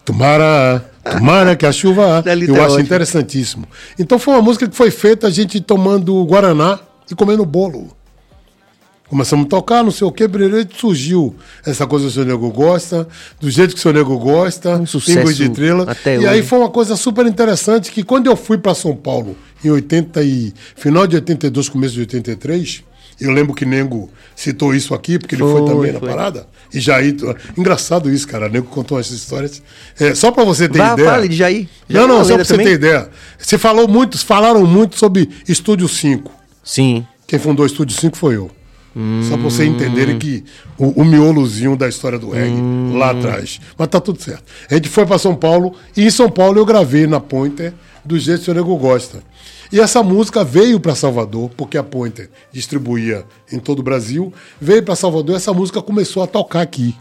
Tumara, 0.03 0.83
Tumara, 1.05 1.55
que 1.55 1.67
a 1.67 1.71
chuva. 1.71 2.25
Eu 2.49 2.57
é 2.57 2.61
acho 2.61 2.69
ótimo. 2.69 2.81
interessantíssimo. 2.81 3.69
Então 3.99 4.19
foi 4.19 4.33
uma 4.33 4.41
música 4.41 4.67
que 4.67 4.75
foi 4.75 4.91
feita 4.91 5.27
a 5.27 5.31
gente 5.31 5.61
tomando 5.61 6.25
Guaraná 6.25 6.81
e 7.11 7.15
comendo 7.15 7.45
bolo. 7.45 7.95
Começamos 9.11 9.45
a 9.45 9.49
tocar, 9.51 9.85
não 9.85 9.91
sei 9.91 10.07
o 10.07 10.11
que, 10.11 10.27
brerê, 10.27 10.67
surgiu 10.75 11.37
essa 11.67 11.87
coisa 11.87 12.07
que 12.07 12.11
o 12.13 12.15
seu 12.15 12.25
nego 12.25 12.51
gosta, 12.51 13.07
do 13.39 13.51
jeito 13.51 13.75
que 13.75 13.79
o 13.79 13.83
seu 13.83 13.93
nego 13.93 14.19
gosta, 14.19 14.79
Um 14.79 14.87
sucesso 14.87 15.35
de 15.35 15.43
Estrela. 15.43 15.85
até 15.87 16.15
e 16.15 16.19
hoje. 16.21 16.29
aí 16.29 16.43
foi 16.43 16.61
uma 16.61 16.71
coisa 16.71 16.97
super 16.97 17.27
interessante 17.27 17.93
que 17.93 18.03
quando 18.03 18.27
eu 18.29 18.37
fui 18.37 18.57
para 18.57 18.75
São 18.75 18.97
Paulo 18.97 19.37
em 19.63 19.69
80 19.69 20.23
e 20.23 20.55
final 20.75 21.07
de 21.07 21.17
82, 21.17 21.69
começo 21.69 21.93
de 21.93 22.01
83, 22.01 22.85
eu 23.25 23.31
lembro 23.31 23.55
que 23.55 23.65
Nego 23.65 24.11
citou 24.35 24.75
isso 24.75 24.95
aqui 24.95 25.19
porque 25.19 25.35
ele 25.35 25.43
foi 25.43 25.53
Foi, 25.61 25.65
também 25.67 25.93
na 25.93 26.01
foi. 26.01 26.09
parada. 26.09 26.47
E 26.73 26.81
Jair, 26.81 27.15
engraçado 27.57 28.11
isso, 28.11 28.27
cara. 28.27 28.49
Nego 28.49 28.67
contou 28.67 28.99
essas 28.99 29.13
histórias. 29.13 29.63
É, 29.99 30.15
só 30.15 30.31
para 30.31 30.45
você 30.45 30.69
ter 30.69 30.79
Vá, 30.79 30.93
ideia. 30.95 31.09
fale 31.11 31.29
de 31.29 31.37
Jair. 31.37 31.69
Não, 31.89 31.95
Jair 31.95 32.05
é 32.05 32.09
não, 32.09 32.15
uma 32.17 32.25
só 32.25 32.35
para 32.35 32.45
você 32.45 32.57
ter 32.59 32.73
ideia. 32.73 33.09
Você 33.39 33.59
falou 33.59 33.87
muito, 33.89 34.19
falaram 34.25 34.67
muito 34.67 34.99
sobre 34.99 35.29
Estúdio 35.49 35.89
5 35.89 36.33
Sim. 36.65 37.07
Quem 37.27 37.39
fundou 37.39 37.65
o 37.65 37.67
Estúdio 37.67 37.97
5 37.99 38.17
foi 38.17 38.37
eu. 38.37 38.51
Só 39.27 39.37
pra 39.39 39.45
vocês 39.45 39.67
entenderem 39.67 40.19
que 40.19 40.45
o, 40.77 41.01
o 41.01 41.05
miolozinho 41.05 41.75
da 41.77 41.89
história 41.89 42.19
do 42.19 42.29
reggae 42.29 42.61
lá 42.93 43.11
atrás. 43.11 43.59
Mas 43.79 43.89
tá 43.89 43.99
tudo 43.99 44.21
certo. 44.23 44.45
A 44.71 44.75
gente 44.75 44.89
foi 44.91 45.07
pra 45.07 45.17
São 45.19 45.35
Paulo 45.35 45.75
e 45.97 46.05
em 46.05 46.11
São 46.11 46.29
Paulo 46.31 46.59
eu 46.59 46.67
gravei 46.67 47.07
na 47.07 47.19
Pointer 47.19 47.73
do 48.05 48.19
jeito 48.19 48.43
que 48.45 48.51
o 48.51 48.55
nego 48.55 48.77
gosta. 48.77 49.23
E 49.73 49.81
essa 49.81 50.03
música 50.03 50.45
veio 50.45 50.79
para 50.79 50.95
Salvador, 50.95 51.51
porque 51.57 51.79
a 51.79 51.83
Pointer 51.83 52.31
distribuía 52.53 53.25
em 53.51 53.59
todo 53.59 53.79
o 53.79 53.83
Brasil. 53.83 54.31
Veio 54.61 54.83
para 54.83 54.95
Salvador 54.95 55.35
e 55.35 55.37
essa 55.37 55.53
música 55.55 55.81
começou 55.81 56.23
a 56.23 56.27
tocar 56.27 56.61
aqui 56.61 56.95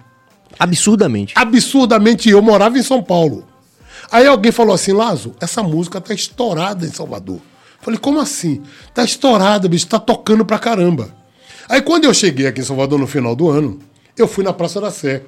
Absurdamente. 0.58 1.34
absurdamente 1.36 2.30
eu 2.30 2.42
morava 2.42 2.78
em 2.78 2.84
São 2.84 3.04
Paulo. 3.04 3.46
Aí 4.10 4.26
alguém 4.26 4.52
falou 4.52 4.74
assim, 4.74 4.94
Lazo, 4.94 5.34
essa 5.40 5.62
música 5.62 6.00
tá 6.00 6.14
estourada 6.14 6.86
em 6.86 6.92
Salvador. 6.92 7.40
Falei, 7.82 8.00
como 8.00 8.20
assim? 8.20 8.62
Tá 8.94 9.04
estourada, 9.04 9.68
bicho, 9.68 9.88
tá 9.88 10.00
tocando 10.00 10.46
pra 10.46 10.60
caramba. 10.60 11.14
Aí 11.68 11.82
quando 11.82 12.06
eu 12.06 12.14
cheguei 12.14 12.48
aqui 12.48 12.62
em 12.62 12.66
Salvador 12.66 13.00
no 13.00 13.08
final 13.08 13.36
do 13.36 13.50
ano, 13.50 13.80
eu 14.18 14.28
fui 14.28 14.44
na 14.44 14.54
Praça 14.54 14.80
da 14.80 14.92
Sé. 14.92 15.24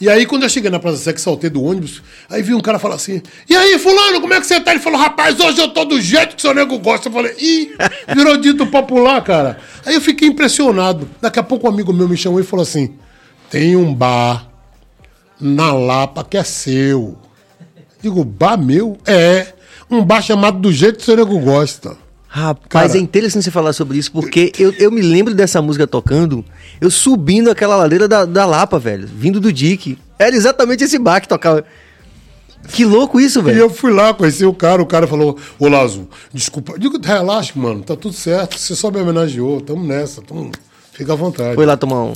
E 0.00 0.08
aí, 0.08 0.24
quando 0.24 0.44
eu 0.44 0.48
cheguei 0.48 0.70
na 0.70 0.78
Praça 0.78 1.12
que 1.12 1.20
saltei 1.20 1.50
do 1.50 1.62
ônibus, 1.62 2.02
aí 2.30 2.42
vi 2.42 2.54
um 2.54 2.60
cara 2.60 2.78
falar 2.78 2.94
assim: 2.94 3.20
E 3.48 3.54
aí, 3.54 3.78
Fulano, 3.78 4.20
como 4.20 4.32
é 4.32 4.40
que 4.40 4.46
você 4.46 4.58
tá? 4.58 4.70
Ele 4.70 4.80
falou: 4.80 4.98
Rapaz, 4.98 5.38
hoje 5.38 5.60
eu 5.60 5.68
tô 5.68 5.84
do 5.84 6.00
jeito 6.00 6.36
que 6.36 6.42
seu 6.42 6.54
nego 6.54 6.78
gosta. 6.78 7.08
Eu 7.08 7.12
falei: 7.12 7.34
Ih, 7.38 7.72
virou 8.14 8.38
dito 8.38 8.66
popular, 8.66 9.22
cara. 9.22 9.58
Aí 9.84 9.94
eu 9.94 10.00
fiquei 10.00 10.26
impressionado. 10.26 11.08
Daqui 11.20 11.38
a 11.38 11.42
pouco 11.42 11.66
um 11.66 11.70
amigo 11.70 11.92
meu 11.92 12.08
me 12.08 12.16
chamou 12.16 12.40
e 12.40 12.44
falou 12.44 12.62
assim: 12.62 12.94
Tem 13.50 13.76
um 13.76 13.94
bar 13.94 14.48
na 15.38 15.74
Lapa 15.74 16.24
que 16.24 16.38
é 16.38 16.44
seu. 16.44 17.18
Digo, 18.00 18.24
bar 18.24 18.56
meu? 18.56 18.96
É. 19.06 19.52
Um 19.90 20.02
bar 20.02 20.22
chamado 20.22 20.58
do 20.60 20.72
jeito 20.72 20.98
que 20.98 21.04
seu 21.04 21.16
nego 21.16 21.38
gosta. 21.40 21.96
Rapaz, 22.32 22.92
Cara- 22.92 22.96
é 22.98 23.02
interessante 23.02 23.42
você 23.42 23.50
falar 23.50 23.72
sobre 23.72 23.98
isso, 23.98 24.12
porque 24.12 24.52
eu, 24.56 24.72
eu 24.78 24.90
me 24.92 25.02
lembro 25.02 25.34
dessa 25.34 25.60
música 25.60 25.84
tocando, 25.84 26.44
eu 26.80 26.88
subindo 26.88 27.50
aquela 27.50 27.74
ladeira 27.74 28.06
da, 28.06 28.24
da 28.24 28.46
Lapa, 28.46 28.78
velho, 28.78 29.08
vindo 29.12 29.40
do 29.40 29.52
Dick. 29.52 29.98
Era 30.16 30.36
exatamente 30.36 30.84
esse 30.84 30.96
bar 30.96 31.20
que 31.20 31.26
tocava. 31.26 31.64
Que 32.68 32.84
louco 32.84 33.18
isso, 33.20 33.40
E 33.40 33.42
velho. 33.42 33.58
eu 33.58 33.70
fui 33.70 33.92
lá, 33.92 34.14
conheci 34.14 34.44
o 34.46 34.54
cara, 34.54 34.80
o 34.80 34.86
cara 34.86 35.08
falou, 35.08 35.36
ô 35.58 35.66
Lazo, 35.68 36.08
desculpa. 36.32 36.72
Eu 36.74 36.78
Digo, 36.78 37.00
relaxa, 37.02 37.52
mano, 37.56 37.82
tá 37.82 37.96
tudo 37.96 38.14
certo. 38.14 38.56
Você 38.56 38.76
só 38.76 38.92
me 38.92 39.00
homenageou, 39.00 39.60
tamo 39.60 39.84
nessa, 39.84 40.22
tamo... 40.22 40.52
fica 40.92 41.14
à 41.14 41.16
vontade. 41.16 41.56
Foi 41.56 41.66
lá 41.66 41.76
tomar 41.76 42.04
um. 42.04 42.14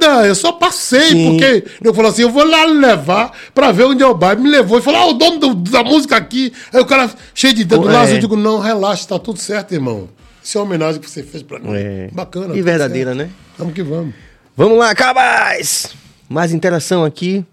Nada, 0.00 0.26
eu 0.26 0.34
só 0.34 0.52
passei, 0.52 1.08
Sim. 1.10 1.30
porque 1.30 1.64
eu 1.82 1.92
falei 1.92 2.10
assim, 2.10 2.22
eu 2.22 2.30
vou 2.30 2.44
lá 2.44 2.64
levar 2.64 3.32
pra 3.54 3.70
ver 3.72 3.84
onde 3.84 4.02
é 4.02 4.06
o 4.06 4.14
bar. 4.14 4.38
Me 4.38 4.48
levou 4.48 4.78
e 4.78 4.82
falou, 4.82 5.00
ah, 5.00 5.06
o 5.06 5.12
dono 5.12 5.38
do- 5.38 5.70
da 5.70 5.82
música 5.84 6.16
aqui. 6.16 6.52
Aí 6.72 6.80
o 6.80 6.86
cara, 6.86 7.10
cheio 7.34 7.52
de 7.52 7.64
dedo, 7.64 7.88
é. 7.90 8.14
eu 8.14 8.18
digo, 8.18 8.36
não, 8.36 8.58
relaxa, 8.58 9.06
tá 9.08 9.18
tudo 9.18 9.38
certo, 9.38 9.72
irmão. 9.72 10.08
Isso 10.42 10.56
é 10.56 10.60
uma 10.60 10.66
homenagem 10.66 11.00
que 11.00 11.10
você 11.10 11.22
fez 11.22 11.42
pra 11.42 11.58
mim. 11.58 11.68
É. 11.74 12.08
Bacana. 12.12 12.46
E 12.46 12.48
tudo 12.52 12.64
verdadeira, 12.64 13.14
certo. 13.14 13.28
né? 13.28 13.34
Vamos 13.58 13.74
que 13.74 13.82
vamos. 13.82 14.14
Vamos 14.56 14.78
lá, 14.78 14.94
cabas! 14.94 15.90
Mais 16.28 16.52
interação 16.52 17.04
aqui. 17.04 17.44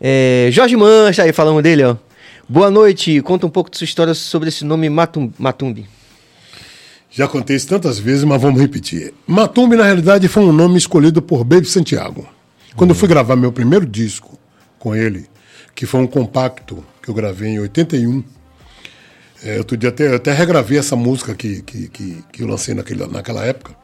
É, 0.00 0.48
Jorge 0.52 0.76
Mancha, 0.76 1.22
aí 1.22 1.32
falamos 1.32 1.62
dele, 1.62 1.84
ó. 1.84 1.96
Boa 2.48 2.70
noite, 2.70 3.20
conta 3.22 3.46
um 3.46 3.50
pouco 3.50 3.70
de 3.70 3.78
sua 3.78 3.84
história 3.86 4.12
sobre 4.14 4.48
esse 4.50 4.64
nome 4.64 4.88
Matum, 4.90 5.32
Matumbi. 5.38 5.86
Já 7.16 7.28
contei 7.28 7.54
isso 7.54 7.68
tantas 7.68 7.96
vezes, 7.96 8.24
mas 8.24 8.42
vamos 8.42 8.60
repetir. 8.60 9.14
Matumbi, 9.24 9.76
na 9.76 9.84
realidade, 9.84 10.26
foi 10.26 10.42
um 10.42 10.52
nome 10.52 10.76
escolhido 10.76 11.22
por 11.22 11.44
Baby 11.44 11.68
Santiago. 11.68 12.26
Quando 12.74 12.90
eu 12.90 12.96
fui 12.96 13.06
gravar 13.06 13.36
meu 13.36 13.52
primeiro 13.52 13.86
disco 13.86 14.36
com 14.80 14.96
ele, 14.96 15.26
que 15.76 15.86
foi 15.86 16.00
um 16.00 16.08
compacto 16.08 16.84
que 17.00 17.08
eu 17.08 17.14
gravei 17.14 17.50
em 17.50 17.60
81, 17.60 18.24
é, 19.44 19.58
outro 19.58 19.76
dia 19.76 19.90
até, 19.90 20.08
eu 20.08 20.16
até 20.16 20.32
regravei 20.32 20.76
essa 20.76 20.96
música 20.96 21.36
que, 21.36 21.62
que, 21.62 21.88
que, 21.88 22.24
que 22.32 22.42
eu 22.42 22.48
lancei 22.48 22.74
naquele, 22.74 23.06
naquela 23.06 23.44
época. 23.44 23.76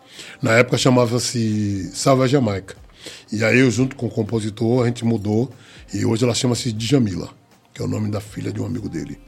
Na 0.43 0.55
época 0.55 0.77
chamava-se 0.77 1.89
Salve 1.95 2.25
a 2.25 2.27
Jamaica. 2.27 2.75
E 3.31 3.45
aí 3.45 3.61
eu, 3.61 3.71
junto 3.71 3.95
com 3.95 4.07
o 4.07 4.11
compositor, 4.11 4.83
a 4.83 4.87
gente 4.87 5.05
mudou 5.05 5.53
e 5.95 6.05
hoje 6.05 6.25
ela 6.25 6.35
chama-se 6.35 6.73
Djamila, 6.73 7.29
que 7.73 7.81
é 7.81 7.85
o 7.85 7.89
nome 7.89 8.11
da 8.11 8.21
filha 8.21 8.53
de 8.53 8.61
um 8.61 8.67
amigo 8.67 8.89
dele. 8.89 9.21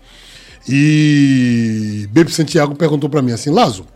E 0.69 2.09
Baby 2.13 2.33
Santiago 2.33 2.75
perguntou 2.75 3.09
pra 3.11 3.23
mim 3.23 3.33
assim, 3.33 3.51
Lazo, 3.51 3.87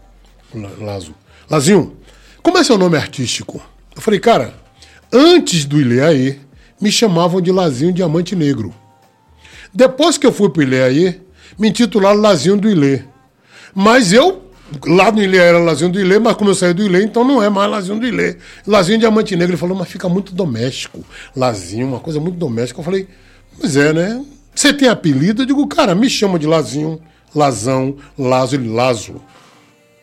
La- 0.55 0.70
Lazo, 0.80 1.14
Lazinho, 1.51 1.97
como 2.43 2.59
é 2.59 2.64
seu 2.64 2.76
nome 2.78 2.97
artístico? 2.97 3.60
Eu 3.94 4.02
falei, 4.02 4.20
cara, 4.20 4.55
antes 5.12 5.64
do 5.64 5.80
Ileaê, 5.80 6.36
me 6.80 6.90
chamavam 6.93 7.40
de 7.40 7.51
Lazinho 7.52 7.93
Diamante 7.93 8.34
Negro. 8.36 8.74
Depois 9.72 10.18
que 10.18 10.26
eu 10.26 10.32
fui 10.32 10.48
pro 10.51 10.62
Ileaê, 10.62 11.16
me 11.59 11.68
intitularam 11.68 12.20
Lazinho 12.20 12.56
do 12.56 12.68
Ilê. 12.68 13.02
Mas 13.74 14.12
eu, 14.12 14.51
lá 14.86 15.10
no 15.12 15.22
Ilê 15.22 15.38
era 15.38 15.59
Lazinho 15.59 15.90
do 15.90 16.01
Ilê, 16.01 16.18
mas 16.18 16.36
como 16.36 16.51
eu 16.51 16.55
saí 16.55 16.74
do 16.74 16.82
Ilê, 16.82 17.05
então 17.05 17.24
não 17.24 17.43
é 17.43 17.48
mais 17.48 17.70
Lazinho 17.70 17.98
do 18.01 18.06
Ilê. 18.06 18.36
Lazinho 18.66 18.98
Diamante 18.98 19.36
Negro, 19.36 19.52
ele 19.52 19.59
falou, 19.60 19.76
mas 19.76 19.88
fica 19.88 20.09
muito 20.09 20.34
doméstico. 20.34 21.05
Lazinho, 21.34 21.86
uma 21.86 22.01
coisa 22.01 22.18
muito 22.20 22.36
doméstica. 22.36 22.80
Eu 22.80 22.84
falei, 22.84 23.06
pois 23.59 23.76
é, 23.76 23.93
né? 23.93 24.24
Você 24.57 24.73
tem 24.73 24.89
apelido? 24.89 25.43
Eu 25.43 25.47
digo, 25.47 25.66
cara, 25.66 25.95
me 25.95 26.09
chama 26.09 26.39
de 26.39 26.47
Lazinho, 26.47 26.99
Lazão, 27.35 27.97
Lazo, 28.19 28.57
ele, 28.57 28.70
Lazo. 28.70 29.20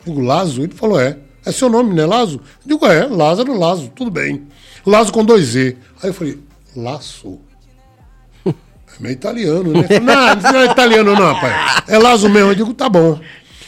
Eu 0.06 0.14
digo, 0.14 0.20
Lazo? 0.20 0.62
Ele 0.62 0.72
falou, 0.72 1.00
é. 1.00 1.18
É 1.44 1.50
seu 1.50 1.68
nome, 1.68 1.92
né, 1.92 2.06
Lazo? 2.06 2.40
Eu 2.62 2.68
digo, 2.68 2.86
é, 2.86 3.04
Lázaro 3.04 3.58
Lazo, 3.58 3.90
tudo 3.94 4.10
bem. 4.10 4.46
Lazo 4.86 5.12
com 5.12 5.24
dois 5.24 5.46
Z. 5.48 5.76
Aí 6.00 6.10
eu 6.10 6.14
falei, 6.14 6.38
Laço? 6.74 7.40
É 8.96 9.02
meio 9.02 9.12
italiano, 9.14 9.72
né? 9.72 9.82
Falei, 9.82 10.00
não, 10.00 10.52
não 10.52 10.60
é 10.60 10.66
italiano, 10.66 11.16
não, 11.16 11.32
rapaz. 11.34 11.82
É 11.88 11.98
Lazo 11.98 12.28
mesmo. 12.28 12.52
Eu 12.52 12.54
digo, 12.54 12.72
tá 12.72 12.88
bom. 12.88 13.18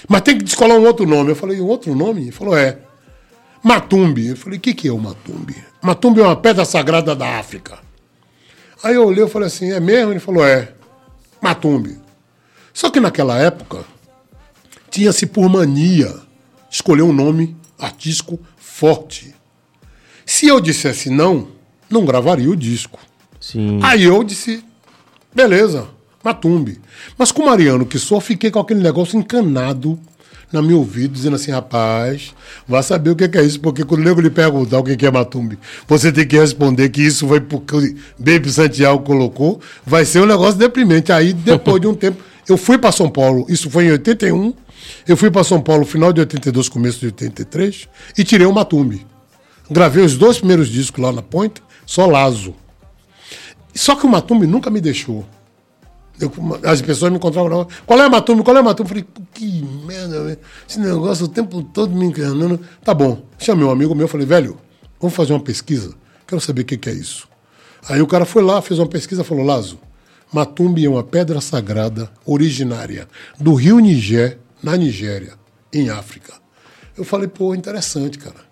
Mas 0.08 0.20
tem 0.20 0.38
que 0.38 0.44
descolar 0.44 0.78
um 0.78 0.86
outro 0.86 1.04
nome. 1.04 1.32
Eu 1.32 1.36
falei, 1.36 1.60
um 1.60 1.66
outro 1.66 1.92
nome? 1.96 2.22
Ele 2.22 2.30
falou, 2.30 2.56
é. 2.56 2.78
Matumbi. 3.60 4.28
Eu 4.28 4.36
falei, 4.36 4.56
o 4.56 4.62
que, 4.62 4.72
que 4.72 4.86
é 4.86 4.92
o 4.92 4.98
Matumbi? 4.98 5.56
Matumbi 5.82 6.20
é 6.20 6.22
uma 6.22 6.36
pedra 6.36 6.64
sagrada 6.64 7.12
da 7.16 7.40
África. 7.40 7.76
Aí 8.84 8.94
eu 8.94 9.04
olhei 9.04 9.24
e 9.24 9.28
falei 9.28 9.48
assim, 9.48 9.72
é 9.72 9.80
mesmo? 9.80 10.12
Ele 10.12 10.20
falou, 10.20 10.46
é. 10.46 10.75
Matumbi. 11.46 11.96
Só 12.74 12.90
que 12.90 12.98
naquela 12.98 13.38
época, 13.38 13.84
tinha-se 14.90 15.26
por 15.26 15.48
mania 15.48 16.12
escolher 16.68 17.02
um 17.02 17.12
nome 17.12 17.56
artístico 17.78 18.40
forte. 18.56 19.32
Se 20.24 20.48
eu 20.48 20.60
dissesse 20.60 21.08
não, 21.08 21.48
não 21.88 22.04
gravaria 22.04 22.50
o 22.50 22.56
disco. 22.56 22.98
Sim. 23.40 23.78
Aí 23.80 24.02
eu 24.02 24.24
disse, 24.24 24.64
beleza, 25.32 25.86
Matumbi. 26.24 26.80
Mas 27.16 27.30
com 27.30 27.42
o 27.42 27.46
Mariano, 27.46 27.86
que 27.86 27.98
só 27.98 28.20
fiquei 28.20 28.50
com 28.50 28.58
aquele 28.58 28.82
negócio 28.82 29.16
encanado 29.16 29.96
na 30.52 30.62
meu 30.62 30.78
ouvido, 30.78 31.12
dizendo 31.12 31.36
assim, 31.36 31.50
rapaz, 31.50 32.34
vá 32.66 32.82
saber 32.82 33.10
o 33.10 33.16
que 33.16 33.28
que 33.28 33.38
é 33.38 33.42
isso, 33.42 33.60
porque 33.60 33.84
quando 33.84 34.00
o 34.00 34.04
nego 34.04 34.20
lhe 34.20 34.30
perguntar 34.30 34.78
o 34.78 34.84
que 34.84 35.04
é 35.04 35.10
Matumbi, 35.10 35.58
você 35.86 36.12
tem 36.12 36.26
que 36.26 36.38
responder 36.38 36.88
que 36.88 37.02
isso 37.02 37.26
foi 37.26 37.40
porque 37.40 37.96
Baby 38.18 38.50
Santiago 38.50 39.00
colocou, 39.00 39.60
vai 39.84 40.04
ser 40.04 40.20
um 40.20 40.26
negócio 40.26 40.58
deprimente. 40.58 41.12
Aí, 41.12 41.32
depois 41.32 41.80
de 41.80 41.86
um 41.86 41.94
tempo, 41.94 42.22
eu 42.48 42.56
fui 42.56 42.78
para 42.78 42.92
São 42.92 43.10
Paulo, 43.10 43.44
isso 43.48 43.68
foi 43.68 43.86
em 43.86 43.90
81, 43.92 44.54
eu 45.06 45.16
fui 45.16 45.30
para 45.30 45.42
São 45.42 45.60
Paulo 45.60 45.84
final 45.84 46.12
de 46.12 46.20
82, 46.20 46.68
começo 46.68 47.00
de 47.00 47.06
83, 47.06 47.88
e 48.16 48.24
tirei 48.24 48.46
o 48.46 48.52
Matumbi. 48.52 49.06
Gravei 49.68 50.04
os 50.04 50.16
dois 50.16 50.38
primeiros 50.38 50.68
discos 50.68 51.02
lá 51.02 51.10
na 51.10 51.22
Ponte, 51.22 51.60
só 51.84 52.06
Lazo. 52.06 52.54
Só 53.74 53.96
que 53.96 54.06
o 54.06 54.08
Matumbi 54.08 54.46
nunca 54.46 54.70
me 54.70 54.80
deixou. 54.80 55.26
Eu- 56.20 56.32
as 56.64 56.80
pessoas 56.80 57.10
me 57.10 57.18
encontravam 57.18 57.50
na 57.50 57.66
qual 57.86 58.00
é 58.00 58.08
Matumbi? 58.08 58.42
Qual 58.42 58.56
é 58.56 58.62
Matumbi? 58.62 58.90
Eu 58.90 59.04
falei, 59.04 59.24
que 59.34 59.62
merda, 59.84 60.24
velho. 60.24 60.38
Esse 60.68 60.80
negócio 60.80 61.26
o 61.26 61.28
tempo 61.28 61.62
todo 61.62 61.94
me 61.94 62.06
enganando. 62.06 62.60
Tá 62.82 62.94
bom. 62.94 63.22
Chamei 63.38 63.64
um 63.64 63.70
amigo 63.70 63.94
meu, 63.94 64.08
falei, 64.08 64.26
velho, 64.26 64.58
vamos 65.00 65.14
fazer 65.14 65.32
uma 65.34 65.40
pesquisa. 65.40 65.94
Quero 66.26 66.40
saber 66.40 66.62
o 66.62 66.64
que, 66.64 66.88
é 66.88 66.92
isso. 66.92 67.28
Aí 67.88 68.00
o 68.00 68.06
cara 68.06 68.24
foi 68.24 68.42
lá, 68.42 68.60
fez 68.62 68.80
uma 68.80 68.88
pesquisa 68.88 69.22
falou, 69.22 69.44
Lazo, 69.44 69.78
Matumbi 70.32 70.84
é 70.84 70.88
uma 70.88 71.04
pedra 71.04 71.40
sagrada 71.40 72.10
originária 72.24 73.06
do 73.38 73.54
rio 73.54 73.78
Nigé, 73.78 74.38
na 74.62 74.76
Nigéria, 74.76 75.34
em 75.72 75.90
África. 75.90 76.32
Eu 76.96 77.04
falei, 77.04 77.28
pô, 77.28 77.54
interessante, 77.54 78.18
cara. 78.18 78.46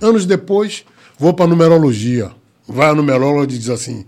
Anos 0.00 0.24
depois, 0.24 0.84
vou 1.18 1.34
para 1.34 1.46
numerologia. 1.46 2.30
Vai 2.66 2.88
a 2.88 2.94
numeróloga 2.94 3.52
e 3.52 3.58
diz 3.58 3.68
assim: 3.68 4.06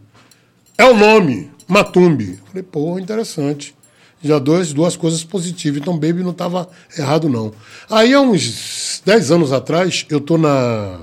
é 0.79 0.85
o 0.85 0.97
nome, 0.97 1.52
Matumbi. 1.73 2.39
Falei, 2.47 2.63
pô, 2.63 2.99
interessante. 2.99 3.75
Já 4.23 4.39
dois, 4.39 4.73
duas 4.73 4.97
coisas 4.97 5.25
positivas. 5.25 5.81
Então, 5.81 5.95
Baby 5.95 6.23
não 6.23 6.31
estava 6.31 6.69
errado, 6.97 7.29
não. 7.29 7.53
Aí, 7.91 8.13
há 8.13 8.21
uns 8.21 9.03
10 9.05 9.31
anos 9.31 9.53
atrás, 9.53 10.07
eu 10.09 10.21
tô 10.21 10.37
na 10.37 11.01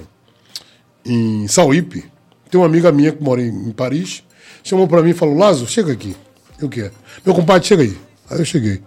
em 1.06 1.48
Sauípe. 1.48 2.06
Tem 2.52 2.60
uma 2.60 2.68
amiga 2.68 2.92
minha 2.92 3.12
que 3.12 3.22
mora 3.22 3.42
em, 3.42 3.50
em 3.50 3.72
Paris. 3.72 4.24
Chamou 4.64 4.88
para 4.88 5.02
mim 5.02 5.10
e 5.10 5.14
falou: 5.14 5.36
Lazo, 5.36 5.68
chega 5.68 5.92
aqui. 5.92 6.16
Eu 6.60 6.68
o 6.68 6.70
quê? 6.70 6.92
Meu 7.26 7.34
compadre, 7.34 7.68
chega 7.68 7.84
aí. 7.84 7.98
Aí 8.30 8.40
eu 8.40 8.46
cheguei. 8.46 8.82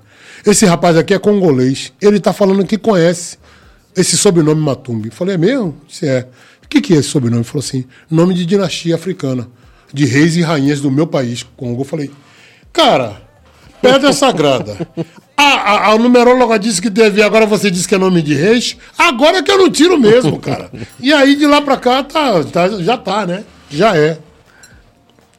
Esse 0.47 0.67
rapaz 0.67 0.97
aqui 0.97 1.15
é 1.15 1.19
congolês. 1.19 1.93
Ele 2.01 2.21
tá 2.21 2.33
falando 2.33 2.65
que 2.65 2.79
conhece 2.79 3.39
esse 3.97 4.17
sobrenome 4.17 4.61
Matumbi. 4.61 5.11
Falei, 5.11 5.35
é 5.35 5.39
mesmo? 5.39 5.77
Disse, 5.87 6.07
é. 6.07 6.29
O 6.65 6.69
que, 6.69 6.81
que 6.81 6.95
é 6.95 6.99
esse 6.99 7.09
sobrenome? 7.09 7.41
Ele 7.41 7.49
falou 7.49 7.65
assim, 7.65 7.85
nome 8.11 8.35
de 8.35 8.47
dinastia 8.47 8.95
africana, 8.95 9.49
de 9.93 10.05
reis 10.07 10.37
e 10.37 10.43
rainhas 10.43 10.81
do 10.81 10.91
meu 10.91 11.07
país, 11.07 11.43
Congo. 11.57 11.83
Eu 11.83 11.85
falei, 11.85 12.11
cara, 12.73 13.21
pedra 13.81 14.13
sagrada. 14.15 14.89
a, 15.37 15.43
a, 15.45 15.91
a 15.93 15.99
numeróloga 15.99 16.59
disse 16.59 16.81
que 16.81 16.91
teve, 16.91 17.23
agora 17.23 17.47
você 17.47 17.71
disse 17.71 17.87
que 17.89 17.95
é 17.95 17.99
nome 17.99 18.23
de 18.23 18.35
reis. 18.35 18.77
Agora 18.97 19.39
é 19.39 19.43
que 19.43 19.51
eu 19.51 19.59
não 19.59 19.71
tiro 19.71 19.99
mesmo, 19.99 20.39
cara. 20.39 20.71
E 21.01 21.13
aí 21.13 21.37
de 21.37 21.47
lá 21.47 21.61
pra 21.63 21.77
cá 21.77 22.03
tá, 22.03 22.43
tá- 22.45 22.69
já 22.83 22.97
tá, 22.97 23.27
né? 23.27 23.45
Já 23.71 23.97
é. 23.97 24.19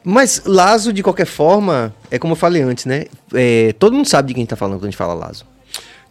Mas 0.06 0.42
Lazo, 0.44 0.92
de 0.92 1.02
qualquer 1.02 1.26
forma, 1.26 1.94
é 2.10 2.18
como 2.18 2.32
eu 2.32 2.36
falei 2.36 2.60
antes, 2.62 2.84
né? 2.84 3.06
É, 3.32 3.74
todo 3.78 3.94
mundo 3.94 4.06
sabe 4.06 4.28
de 4.28 4.34
quem 4.34 4.44
tá 4.46 4.54
falando 4.54 4.76
quando 4.78 4.84
a 4.84 4.90
gente 4.90 4.96
fala 4.98 5.14
Lazo. 5.14 5.46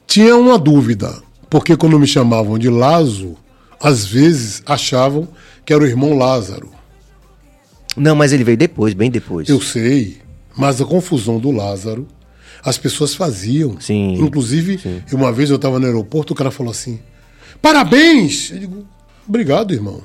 Tinha 0.08 0.36
uma 0.36 0.58
dúvida, 0.58 1.14
porque 1.50 1.78
quando 1.78 2.00
me 2.00 2.08
chamavam 2.08 2.58
de 2.58 2.70
Lazo, 2.70 3.36
às 3.80 4.04
vezes 4.06 4.64
achavam 4.66 5.28
que 5.64 5.72
era 5.72 5.84
o 5.84 5.88
irmão 5.88 6.18
Lázaro. 6.18 6.72
Não, 7.96 8.16
mas 8.16 8.34
ele 8.34 8.44
veio 8.44 8.58
depois, 8.58 8.94
bem 8.94 9.12
depois. 9.12 9.48
Eu 9.50 9.62
sei, 9.62 10.18
mas 10.56 10.82
a 10.82 10.86
confusão 10.86 11.40
do 11.40 11.52
Lázaro, 11.52 12.08
as 12.64 12.78
pessoas 12.78 13.14
faziam. 13.14 13.80
Sim, 13.80 14.16
Inclusive, 14.16 14.80
uma 15.12 15.32
vez 15.32 15.50
eu 15.50 15.58
estava 15.58 15.80
no 15.80 15.86
aeroporto, 15.86 16.34
o 16.34 16.36
cara 16.36 16.52
falou 16.52 16.72
assim: 16.72 17.00
Parabéns! 17.62 18.52
Eu 18.52 18.60
digo, 18.60 18.86
obrigado, 19.28 19.74
irmão. 19.74 20.02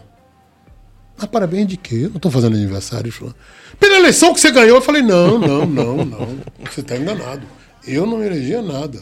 Mas 1.16 1.27
parabéns 1.28 1.66
de 1.66 1.77
quê? 1.77 1.97
Eu 2.05 2.10
não 2.10 2.16
estou 2.16 2.31
fazendo 2.31 2.56
aniversário. 2.56 3.10
Falou, 3.10 3.35
Pela 3.81 3.97
eleição 3.97 4.32
que 4.32 4.40
você 4.40 4.52
ganhou, 4.52 4.77
eu 4.77 4.82
falei, 4.82 5.02
não, 5.02 5.39
não, 5.39 5.66
não, 5.66 6.05
não. 6.05 6.39
Você 6.70 6.81
está 6.81 6.97
enganado. 6.97 7.43
Eu 7.85 8.06
não 8.06 8.23
elegia 8.23 8.62
nada. 8.62 9.01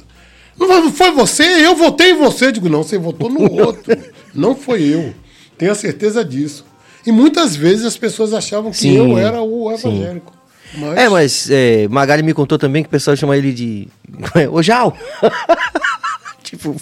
Não 0.59 0.91
foi 0.91 1.11
você, 1.11 1.43
eu 1.43 1.77
votei 1.77 2.13
em 2.13 2.17
você. 2.17 2.47
Eu 2.47 2.53
digo, 2.53 2.69
não, 2.71 2.83
você 2.83 2.97
votou 2.97 3.29
no 3.29 3.53
outro. 3.53 3.95
não 4.35 4.57
foi 4.57 4.83
eu. 4.85 5.15
Tenha 5.59 5.75
certeza 5.75 6.25
disso. 6.25 6.65
E 7.07 7.13
muitas 7.13 7.55
vezes 7.55 7.85
as 7.85 7.97
pessoas 7.97 8.33
achavam 8.35 8.71
que 8.71 8.79
Sim, 8.79 8.97
eu 8.97 9.17
era 9.19 9.41
o 9.41 9.71
evangélico. 9.73 10.33
Mas, 10.77 10.99
É, 10.99 11.09
mas 11.09 11.51
é, 11.51 11.89
Magali 11.89 12.23
me 12.23 12.35
contou 12.35 12.59
também 12.59 12.83
que 12.83 12.89
o 12.89 12.91
pessoal 12.91 13.17
chama 13.17 13.37
ele 13.37 13.53
de. 13.53 13.89
Ô, 14.51 14.63
Jal! 14.63 14.97
tipo, 16.43 16.75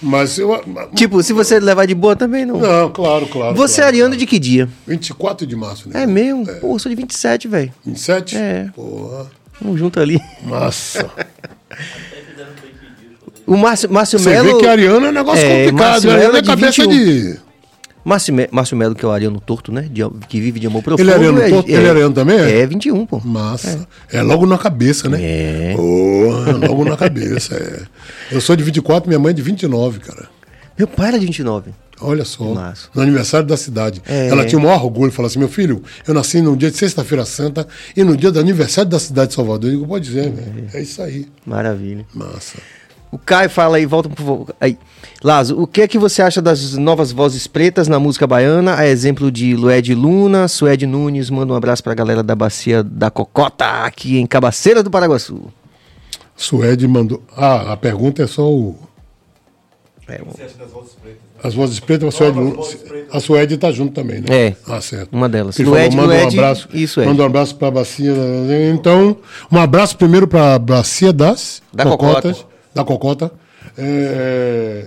mas 0.00 0.38
eu. 0.38 0.58
tipo, 0.94 1.22
se 1.22 1.32
você 1.32 1.58
levar 1.60 1.86
de 1.86 1.94
boa 1.94 2.16
também 2.16 2.46
não. 2.46 2.58
Não, 2.58 2.90
claro, 2.90 3.26
claro. 3.26 3.54
você 3.54 3.74
é 3.74 3.76
claro, 3.82 3.88
ariano 3.88 4.10
claro. 4.10 4.18
de 4.20 4.26
que 4.26 4.38
dia? 4.38 4.68
24 4.86 5.46
de 5.46 5.54
março, 5.56 5.88
né? 5.88 6.02
É 6.04 6.06
mesmo? 6.06 6.46
Pô, 6.60 6.74
eu 6.74 6.78
sou 6.78 6.88
de 6.88 6.96
27, 6.96 7.48
velho. 7.48 7.72
27? 7.84 8.36
É. 8.36 8.70
Porra. 8.74 9.26
Vamos 9.60 9.78
junto 9.78 9.98
ali. 10.00 10.20
Massa. 10.44 11.10
O 13.46 13.56
Márcio, 13.56 13.90
Márcio 13.90 14.18
Você 14.18 14.30
Melo. 14.30 14.54
vê 14.54 14.60
que 14.60 14.66
ariano 14.66 15.06
é 15.06 15.08
um 15.08 15.12
negócio 15.12 15.44
É, 15.44 15.64
complicado. 15.66 15.90
Márcio 15.90 16.10
Ariano 16.10 16.26
Melo 16.32 16.36
é 16.38 16.42
de 16.42 16.48
cabeça 16.48 16.82
21. 16.82 16.88
de. 16.90 17.40
Márcio, 18.08 18.32
Me- 18.34 18.48
Márcio 18.50 18.76
Melo, 18.76 18.94
que 18.94 19.04
é 19.04 19.08
o 19.08 19.10
ariano 19.12 19.38
torto, 19.40 19.70
né? 19.70 19.82
De- 19.90 20.02
que 20.28 20.40
vive 20.40 20.58
de 20.58 20.66
amor 20.66 20.82
profundo. 20.82 21.02
Ele 21.02 21.10
é 21.10 21.14
ariano 21.14 21.48
torto? 21.48 21.70
Ele 21.70 21.86
é 21.86 21.90
ariano 21.90 22.14
também, 22.14 22.38
é? 22.38 22.60
É, 22.60 22.66
21, 22.66 23.04
pô. 23.06 23.20
Massa. 23.24 23.86
É. 24.10 24.22
logo 24.22 24.46
na 24.46 24.56
cabeça, 24.58 25.08
né? 25.08 25.18
É. 25.20 25.74
Porra, 25.76 26.52
logo 26.68 26.84
na 26.84 26.96
cabeça, 26.96 27.54
é. 27.54 27.82
Eu 28.34 28.40
sou 28.40 28.56
de 28.56 28.62
24, 28.64 29.08
minha 29.08 29.18
mãe 29.18 29.30
é 29.30 29.34
de 29.34 29.42
29, 29.42 30.00
cara. 30.00 30.28
Meu 30.78 30.86
pai 30.88 31.08
era 31.08 31.18
de 31.18 31.26
29. 31.26 31.72
Olha 32.00 32.24
só. 32.24 32.44
Massa. 32.54 32.88
No 32.94 33.02
aniversário 33.02 33.44
da 33.46 33.56
cidade. 33.56 34.00
É. 34.08 34.28
Ela 34.28 34.44
tinha 34.44 34.58
o 34.58 34.62
maior 34.62 34.84
orgulho. 34.84 35.10
Falou 35.10 35.26
assim: 35.26 35.40
meu 35.40 35.48
filho, 35.48 35.82
eu 36.06 36.14
nasci 36.14 36.40
no 36.40 36.56
dia 36.56 36.70
de 36.70 36.76
Sexta-feira 36.76 37.24
Santa 37.24 37.66
e 37.96 38.04
no 38.04 38.16
dia 38.16 38.30
do 38.30 38.38
aniversário 38.38 38.88
da 38.88 39.00
cidade 39.00 39.30
de 39.30 39.34
Salvador. 39.34 39.68
Eu 39.68 39.74
digo, 39.78 39.88
pode 39.88 40.04
dizer, 40.04 40.30
velho. 40.30 40.68
É 40.72 40.80
isso 40.80 41.02
aí. 41.02 41.26
Maravilha. 41.44 42.06
Massa. 42.14 42.58
O 43.10 43.16
Caio 43.18 43.48
fala 43.48 43.76
aí, 43.78 43.86
volta 43.86 44.08
pro. 44.08 44.24
vo- 44.24 44.48
Aí. 44.60 44.76
Lazo, 45.24 45.60
o 45.60 45.66
que 45.66 45.80
é 45.82 45.88
que 45.88 45.98
você 45.98 46.22
acha 46.22 46.40
das 46.42 46.74
novas 46.74 47.10
vozes 47.10 47.46
pretas 47.46 47.88
na 47.88 47.98
música 47.98 48.26
baiana? 48.26 48.74
A 48.76 48.86
exemplo 48.86 49.32
de 49.32 49.56
Lued 49.56 49.94
Luna, 49.94 50.46
Suede 50.46 50.86
Nunes, 50.86 51.28
manda 51.30 51.52
um 51.52 51.56
abraço 51.56 51.82
pra 51.82 51.94
galera 51.94 52.22
da 52.22 52.34
Bacia 52.36 52.82
da 52.82 53.10
Cocota, 53.10 53.64
aqui 53.84 54.18
em 54.18 54.26
Cabaceira 54.26 54.82
do 54.82 54.90
Paraguaçu. 54.90 55.42
Suede 56.36 56.86
mandou. 56.86 57.22
Ah, 57.36 57.72
a 57.72 57.76
pergunta 57.76 58.22
é 58.22 58.26
só 58.26 58.48
o. 58.48 58.78
É, 60.06 60.22
Você 60.24 60.42
acha 60.44 60.56
das 60.58 60.70
vozes 60.70 60.92
pretas? 60.92 61.18
né? 61.20 61.40
As 61.42 61.54
vozes 61.54 61.80
pretas, 61.80 62.08
a 62.08 62.10
Suede, 62.16 62.78
pretas. 62.88 63.14
a 63.14 63.20
Suede 63.20 63.56
tá 63.58 63.70
junto 63.72 63.92
também, 63.92 64.20
né? 64.20 64.26
É. 64.28 64.56
Ah, 64.66 64.80
certo. 64.80 65.08
Uma 65.12 65.28
delas. 65.28 65.58
Ele 65.58 65.68
Lued- 65.68 65.90
falou, 65.94 66.06
manda 66.08 66.22
Lued- 66.22 66.36
um 66.36 66.40
abraço. 66.40 66.68
isso, 66.72 67.00
é. 67.00 67.06
Manda 67.06 67.22
um 67.22 67.26
abraço 67.26 67.56
pra 67.56 67.70
bacia. 67.70 68.12
Então, 68.72 69.16
um 69.50 69.58
abraço 69.58 69.96
primeiro 69.96 70.26
pra 70.28 70.58
bacia 70.58 71.12
das 71.12 71.60
Da 71.72 71.84
cocotas. 71.84 72.38
Cocota. 72.38 72.57
Da 72.78 72.84
cocota. 72.84 73.32
É, 73.76 74.86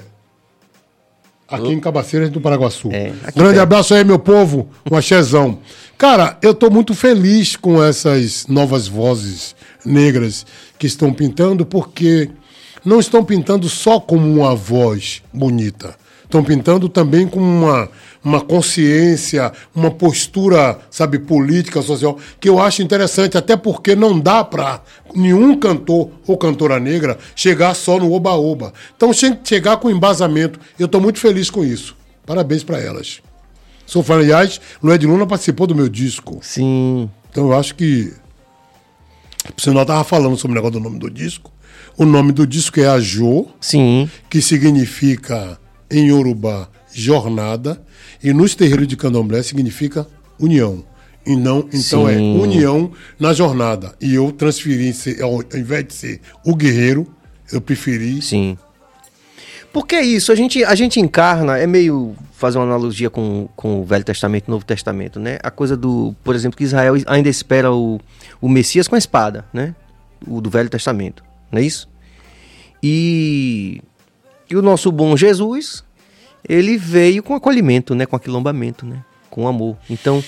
Aqui 1.46 1.74
em 1.74 1.80
Cabaceiras 1.82 2.30
do 2.30 2.40
Paraguaçu. 2.40 2.88
É, 2.90 3.12
Grande 3.36 3.56
perto. 3.56 3.60
abraço 3.60 3.94
aí, 3.94 4.06
meu 4.06 4.18
povo. 4.18 4.70
Um 4.90 4.96
axézão. 4.96 5.60
Cara, 5.98 6.38
eu 6.42 6.54
tô 6.54 6.70
muito 6.70 6.94
feliz 6.96 7.58
com 7.58 7.84
essas 7.84 8.48
novas 8.48 8.88
vozes 8.88 9.54
negras 9.86 10.46
que 10.80 10.88
estão 10.88 11.12
pintando, 11.12 11.66
porque 11.66 12.30
não 12.86 12.98
estão 13.02 13.26
pintando 13.26 13.68
só 13.68 14.00
como 14.00 14.26
uma 14.26 14.56
voz 14.56 15.22
bonita. 15.34 15.94
Estão 16.32 16.46
pintando 16.46 16.88
também 16.88 17.28
com 17.28 17.42
uma, 17.42 17.90
uma 18.24 18.40
consciência, 18.40 19.52
uma 19.76 19.92
postura, 19.92 20.80
sabe, 20.90 21.20
política, 21.20 21.82
social, 21.82 22.18
que 22.40 22.48
eu 22.48 22.58
acho 22.58 22.82
interessante, 22.82 23.38
até 23.38 23.58
porque 23.58 23.98
não 23.98 24.18
dá 24.18 24.42
para 24.42 24.82
nenhum 25.14 25.60
cantor 25.60 26.10
ou 26.26 26.38
cantora 26.38 26.80
negra 26.80 27.20
chegar 27.36 27.74
só 27.74 28.00
no 28.00 28.14
oba-oba. 28.14 28.72
Então, 28.96 29.12
che- 29.12 29.38
chegar 29.44 29.76
com 29.76 29.90
embasamento. 29.90 30.58
Eu 30.80 30.86
estou 30.86 31.02
muito 31.02 31.20
feliz 31.20 31.50
com 31.50 31.66
isso. 31.66 31.98
Parabéns 32.26 32.64
para 32.64 32.80
elas. 32.80 33.20
Sou 33.86 34.02
fã, 34.02 34.14
aliás, 34.16 34.62
Lued 34.82 35.06
Luna 35.06 35.28
participou 35.28 35.68
do 35.68 35.76
meu 35.76 35.90
disco. 35.90 36.40
Sim. 36.42 37.10
Então 37.30 37.48
eu 37.52 37.60
acho 37.60 37.76
que. 37.76 38.14
Por 39.54 39.62
sinal, 39.62 39.82
eu 39.82 39.86
tava 39.86 40.04
falando 40.06 40.38
sobre 40.38 40.54
o 40.54 40.56
negócio 40.56 40.80
do 40.80 40.84
nome 40.84 40.98
do 40.98 41.10
disco. 41.10 41.52
O 41.98 42.06
nome 42.06 42.32
do 42.32 42.48
disco 42.48 42.80
é 42.80 42.88
Ajô, 42.88 43.48
Sim. 43.60 44.10
que 44.30 44.42
significa 44.42 45.60
em 45.92 46.08
Yorubá 46.08 46.70
jornada, 46.94 47.82
e 48.24 48.34
nos 48.34 48.56
terreiros 48.56 48.88
de 48.88 48.96
candomblé 48.98 49.42
significa 49.44 50.08
união. 50.40 50.84
E 51.26 51.36
não, 51.36 51.68
então 51.72 52.10
é 52.10 52.16
Sim. 52.16 52.40
união 52.40 52.92
na 53.20 53.32
jornada. 53.34 53.94
E 54.02 54.16
eu 54.16 54.32
transferi, 54.32 54.94
ao 55.22 55.42
invés 55.56 55.86
de 55.88 55.94
ser 55.94 56.22
o 56.44 56.56
guerreiro, 56.56 57.08
eu 57.52 57.62
preferi. 57.62 58.22
Sim. 58.22 58.58
Porque 59.72 59.96
é 59.96 60.04
isso, 60.04 60.32
a 60.32 60.36
gente, 60.36 60.64
a 60.64 60.76
gente 60.76 61.00
encarna, 61.00 61.58
é 61.58 61.66
meio 61.66 62.16
fazer 62.34 62.58
uma 62.58 62.66
analogia 62.66 63.10
com, 63.10 63.48
com 63.56 63.82
o 63.82 63.86
Velho 63.86 64.04
Testamento 64.04 64.46
e 64.48 64.50
o 64.50 64.52
Novo 64.52 64.66
Testamento, 64.66 65.20
né? 65.20 65.38
A 65.44 65.52
coisa 65.52 65.78
do, 65.78 66.14
por 66.24 66.36
exemplo, 66.36 66.58
que 66.58 66.64
Israel 66.64 66.96
ainda 67.08 67.30
espera 67.30 67.72
o, 67.72 68.00
o 68.42 68.50
Messias 68.50 68.88
com 68.88 68.96
a 68.96 68.98
espada, 68.98 69.46
né? 69.54 69.74
O 70.28 70.42
do 70.42 70.50
Velho 70.50 70.70
Testamento, 70.70 71.24
não 71.52 71.60
é 71.60 71.64
isso? 71.64 71.88
E, 72.84 73.82
e 74.52 74.56
o 74.56 74.62
nosso 74.62 74.92
bom 74.92 75.16
Jesus, 75.16 75.84
ele 76.48 76.78
veio 76.78 77.24
com 77.24 77.34
acolhimento, 77.34 77.96
né? 77.96 78.06
Com 78.06 78.16
aquilombamento, 78.16 78.86
né? 78.86 79.04
Com 79.30 79.48
amor. 79.48 79.78
Então, 79.90 80.24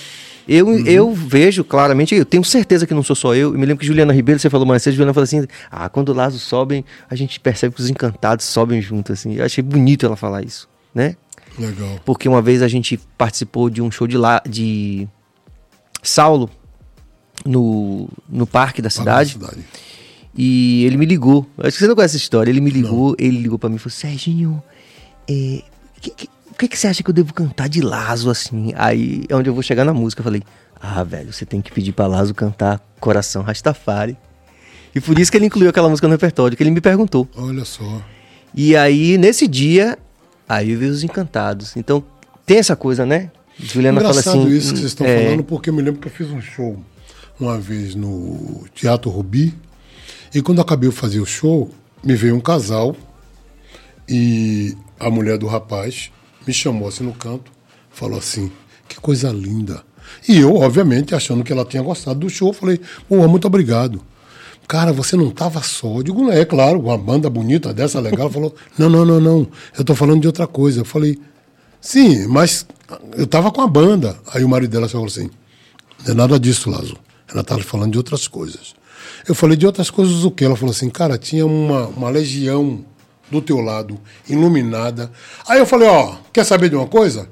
eu, 0.48 0.86
eu 0.86 1.12
vejo 1.12 1.64
claramente, 1.64 2.14
eu 2.14 2.24
tenho 2.24 2.44
certeza 2.44 2.86
que 2.86 2.94
não 2.94 3.02
sou 3.02 3.16
só 3.16 3.34
eu. 3.34 3.52
Eu 3.52 3.58
me 3.58 3.66
lembro 3.66 3.78
que 3.78 3.86
Juliana 3.86 4.12
Ribeiro, 4.12 4.38
você 4.38 4.50
falou 4.50 4.66
mais 4.66 4.82
cedo, 4.82 4.94
Juliana 4.94 5.14
falou 5.14 5.24
assim: 5.24 5.46
ah, 5.70 5.88
quando 5.88 6.10
o 6.10 6.14
Lazo 6.14 6.38
sobem, 6.38 6.84
a 7.08 7.14
gente 7.14 7.38
percebe 7.40 7.74
que 7.74 7.80
os 7.80 7.90
encantados 7.90 8.44
sobem 8.44 8.80
junto, 8.80 9.12
assim. 9.12 9.34
Eu 9.34 9.44
achei 9.44 9.62
bonito 9.62 10.04
ela 10.06 10.16
falar 10.16 10.44
isso, 10.44 10.68
né? 10.94 11.16
Legal. 11.58 12.00
Porque 12.04 12.28
uma 12.28 12.42
vez 12.42 12.62
a 12.62 12.68
gente 12.68 12.98
participou 13.16 13.70
de 13.70 13.80
um 13.80 13.90
show 13.90 14.06
de, 14.06 14.18
lá, 14.18 14.42
de 14.46 15.08
Saulo 16.02 16.50
no, 17.44 18.08
no 18.28 18.46
parque 18.46 18.82
da 18.82 18.90
cidade. 18.90 19.32
Cidade. 19.32 19.64
E 20.36 20.84
ele 20.84 20.96
me 20.96 21.06
ligou. 21.06 21.46
Acho 21.58 21.72
que 21.72 21.78
você 21.78 21.86
não 21.86 21.94
conhece 21.94 22.16
essa 22.16 22.22
história. 22.24 22.50
Ele 22.50 22.60
me 22.60 22.70
ligou, 22.70 23.14
ele 23.18 23.38
ligou 23.38 23.58
pra 23.58 23.68
mim 23.68 23.76
e 23.76 23.78
falou: 23.78 23.92
Serginho, 23.92 24.62
é, 25.28 25.62
que- 26.00 26.10
que- 26.10 26.28
o 26.50 26.56
que, 26.56 26.68
que 26.68 26.78
você 26.78 26.86
acha 26.86 27.02
que 27.02 27.10
eu 27.10 27.14
devo 27.14 27.32
cantar 27.34 27.68
de 27.68 27.80
Lazo 27.80 28.30
assim? 28.30 28.72
Aí 28.76 29.24
é 29.28 29.34
onde 29.36 29.48
eu 29.50 29.54
vou 29.54 29.62
chegar 29.62 29.84
na 29.84 29.92
música. 29.94 30.20
Eu 30.20 30.24
falei: 30.24 30.42
Ah, 30.80 31.02
velho, 31.04 31.32
você 31.32 31.44
tem 31.46 31.60
que 31.62 31.72
pedir 31.72 31.92
pra 31.92 32.06
Lazo 32.06 32.34
cantar 32.34 32.80
Coração 33.00 33.42
Rastafari. 33.42 34.16
E 34.94 35.00
por 35.00 35.18
isso 35.18 35.30
que 35.30 35.36
ele 35.38 35.46
incluiu 35.46 35.70
aquela 35.70 35.88
música 35.88 36.06
no 36.06 36.12
repertório, 36.14 36.56
que 36.56 36.62
ele 36.62 36.70
me 36.70 36.80
perguntou. 36.80 37.28
Olha 37.36 37.64
só. 37.64 38.00
E 38.54 38.76
aí, 38.76 39.18
nesse 39.18 39.48
dia, 39.48 39.98
aí 40.48 40.70
eu 40.70 40.78
vi 40.78 40.86
os 40.86 41.02
encantados. 41.02 41.76
Então, 41.76 42.04
tem 42.46 42.58
essa 42.58 42.76
coisa, 42.76 43.04
né? 43.04 43.30
Juliana 43.58 44.00
fala 44.00 44.12
Engraçado 44.12 44.38
assim. 44.42 44.48
isso 44.56 44.72
que 44.72 44.78
vocês 44.78 44.90
estão 44.92 45.06
é, 45.06 45.24
falando, 45.24 45.42
porque 45.44 45.70
eu 45.70 45.74
me 45.74 45.82
lembro 45.82 46.00
que 46.00 46.06
eu 46.06 46.12
fiz 46.12 46.30
um 46.30 46.40
show 46.40 46.78
uma 47.40 47.58
vez 47.58 47.94
no 47.96 48.64
Teatro 48.74 49.10
Rubi. 49.10 49.52
E 50.34 50.42
quando 50.42 50.60
acabei 50.60 50.90
de 50.90 50.96
fazer 50.96 51.20
o 51.20 51.26
show, 51.26 51.70
me 52.02 52.16
veio 52.16 52.34
um 52.34 52.40
casal 52.40 52.96
e 54.08 54.76
a 54.98 55.08
mulher 55.08 55.38
do 55.38 55.46
rapaz 55.46 56.10
me 56.44 56.52
chamou 56.52 56.88
assim 56.88 57.04
no 57.04 57.12
canto, 57.12 57.52
falou 57.90 58.18
assim: 58.18 58.50
que 58.88 58.96
coisa 59.00 59.30
linda. 59.30 59.82
E 60.28 60.38
eu, 60.38 60.56
obviamente, 60.56 61.14
achando 61.14 61.44
que 61.44 61.52
ela 61.52 61.64
tinha 61.64 61.82
gostado 61.82 62.18
do 62.18 62.28
show, 62.28 62.52
falei: 62.52 62.80
pô, 63.08 63.26
muito 63.28 63.46
obrigado. 63.46 64.02
Cara, 64.66 64.92
você 64.92 65.16
não 65.16 65.28
estava 65.28 65.62
só. 65.62 65.98
Eu 65.98 66.02
digo, 66.02 66.30
é 66.30 66.44
claro, 66.44 66.80
uma 66.80 66.98
banda 66.98 67.30
bonita 67.30 67.72
dessa, 67.72 68.00
legal. 68.00 68.28
Falou: 68.28 68.54
não, 68.76 68.90
não, 68.90 69.04
não, 69.04 69.20
não, 69.20 69.48
eu 69.76 69.82
estou 69.82 69.94
falando 69.94 70.20
de 70.20 70.26
outra 70.26 70.48
coisa. 70.48 70.80
Eu 70.80 70.84
falei: 70.84 71.16
sim, 71.80 72.26
mas 72.26 72.66
eu 73.16 73.24
estava 73.24 73.52
com 73.52 73.60
a 73.60 73.68
banda. 73.68 74.18
Aí 74.32 74.42
o 74.42 74.48
marido 74.48 74.70
dela 74.70 74.88
falou 74.88 75.06
assim: 75.06 75.30
não 76.04 76.12
é 76.12 76.14
nada 76.14 76.40
disso, 76.40 76.68
Lazo. 76.70 76.96
Ela 77.30 77.42
estava 77.42 77.62
falando 77.62 77.92
de 77.92 77.98
outras 77.98 78.26
coisas. 78.26 78.74
Eu 79.26 79.34
falei, 79.34 79.56
de 79.56 79.66
outras 79.66 79.90
coisas 79.90 80.24
o 80.24 80.30
quê? 80.30 80.44
Ela 80.44 80.56
falou 80.56 80.72
assim, 80.72 80.90
cara, 80.90 81.18
tinha 81.18 81.46
uma, 81.46 81.86
uma 81.88 82.10
legião 82.10 82.84
do 83.30 83.40
teu 83.40 83.60
lado, 83.60 83.98
iluminada. 84.28 85.10
Aí 85.46 85.58
eu 85.58 85.66
falei, 85.66 85.88
ó, 85.88 86.16
quer 86.32 86.44
saber 86.44 86.68
de 86.68 86.76
uma 86.76 86.86
coisa? 86.86 87.28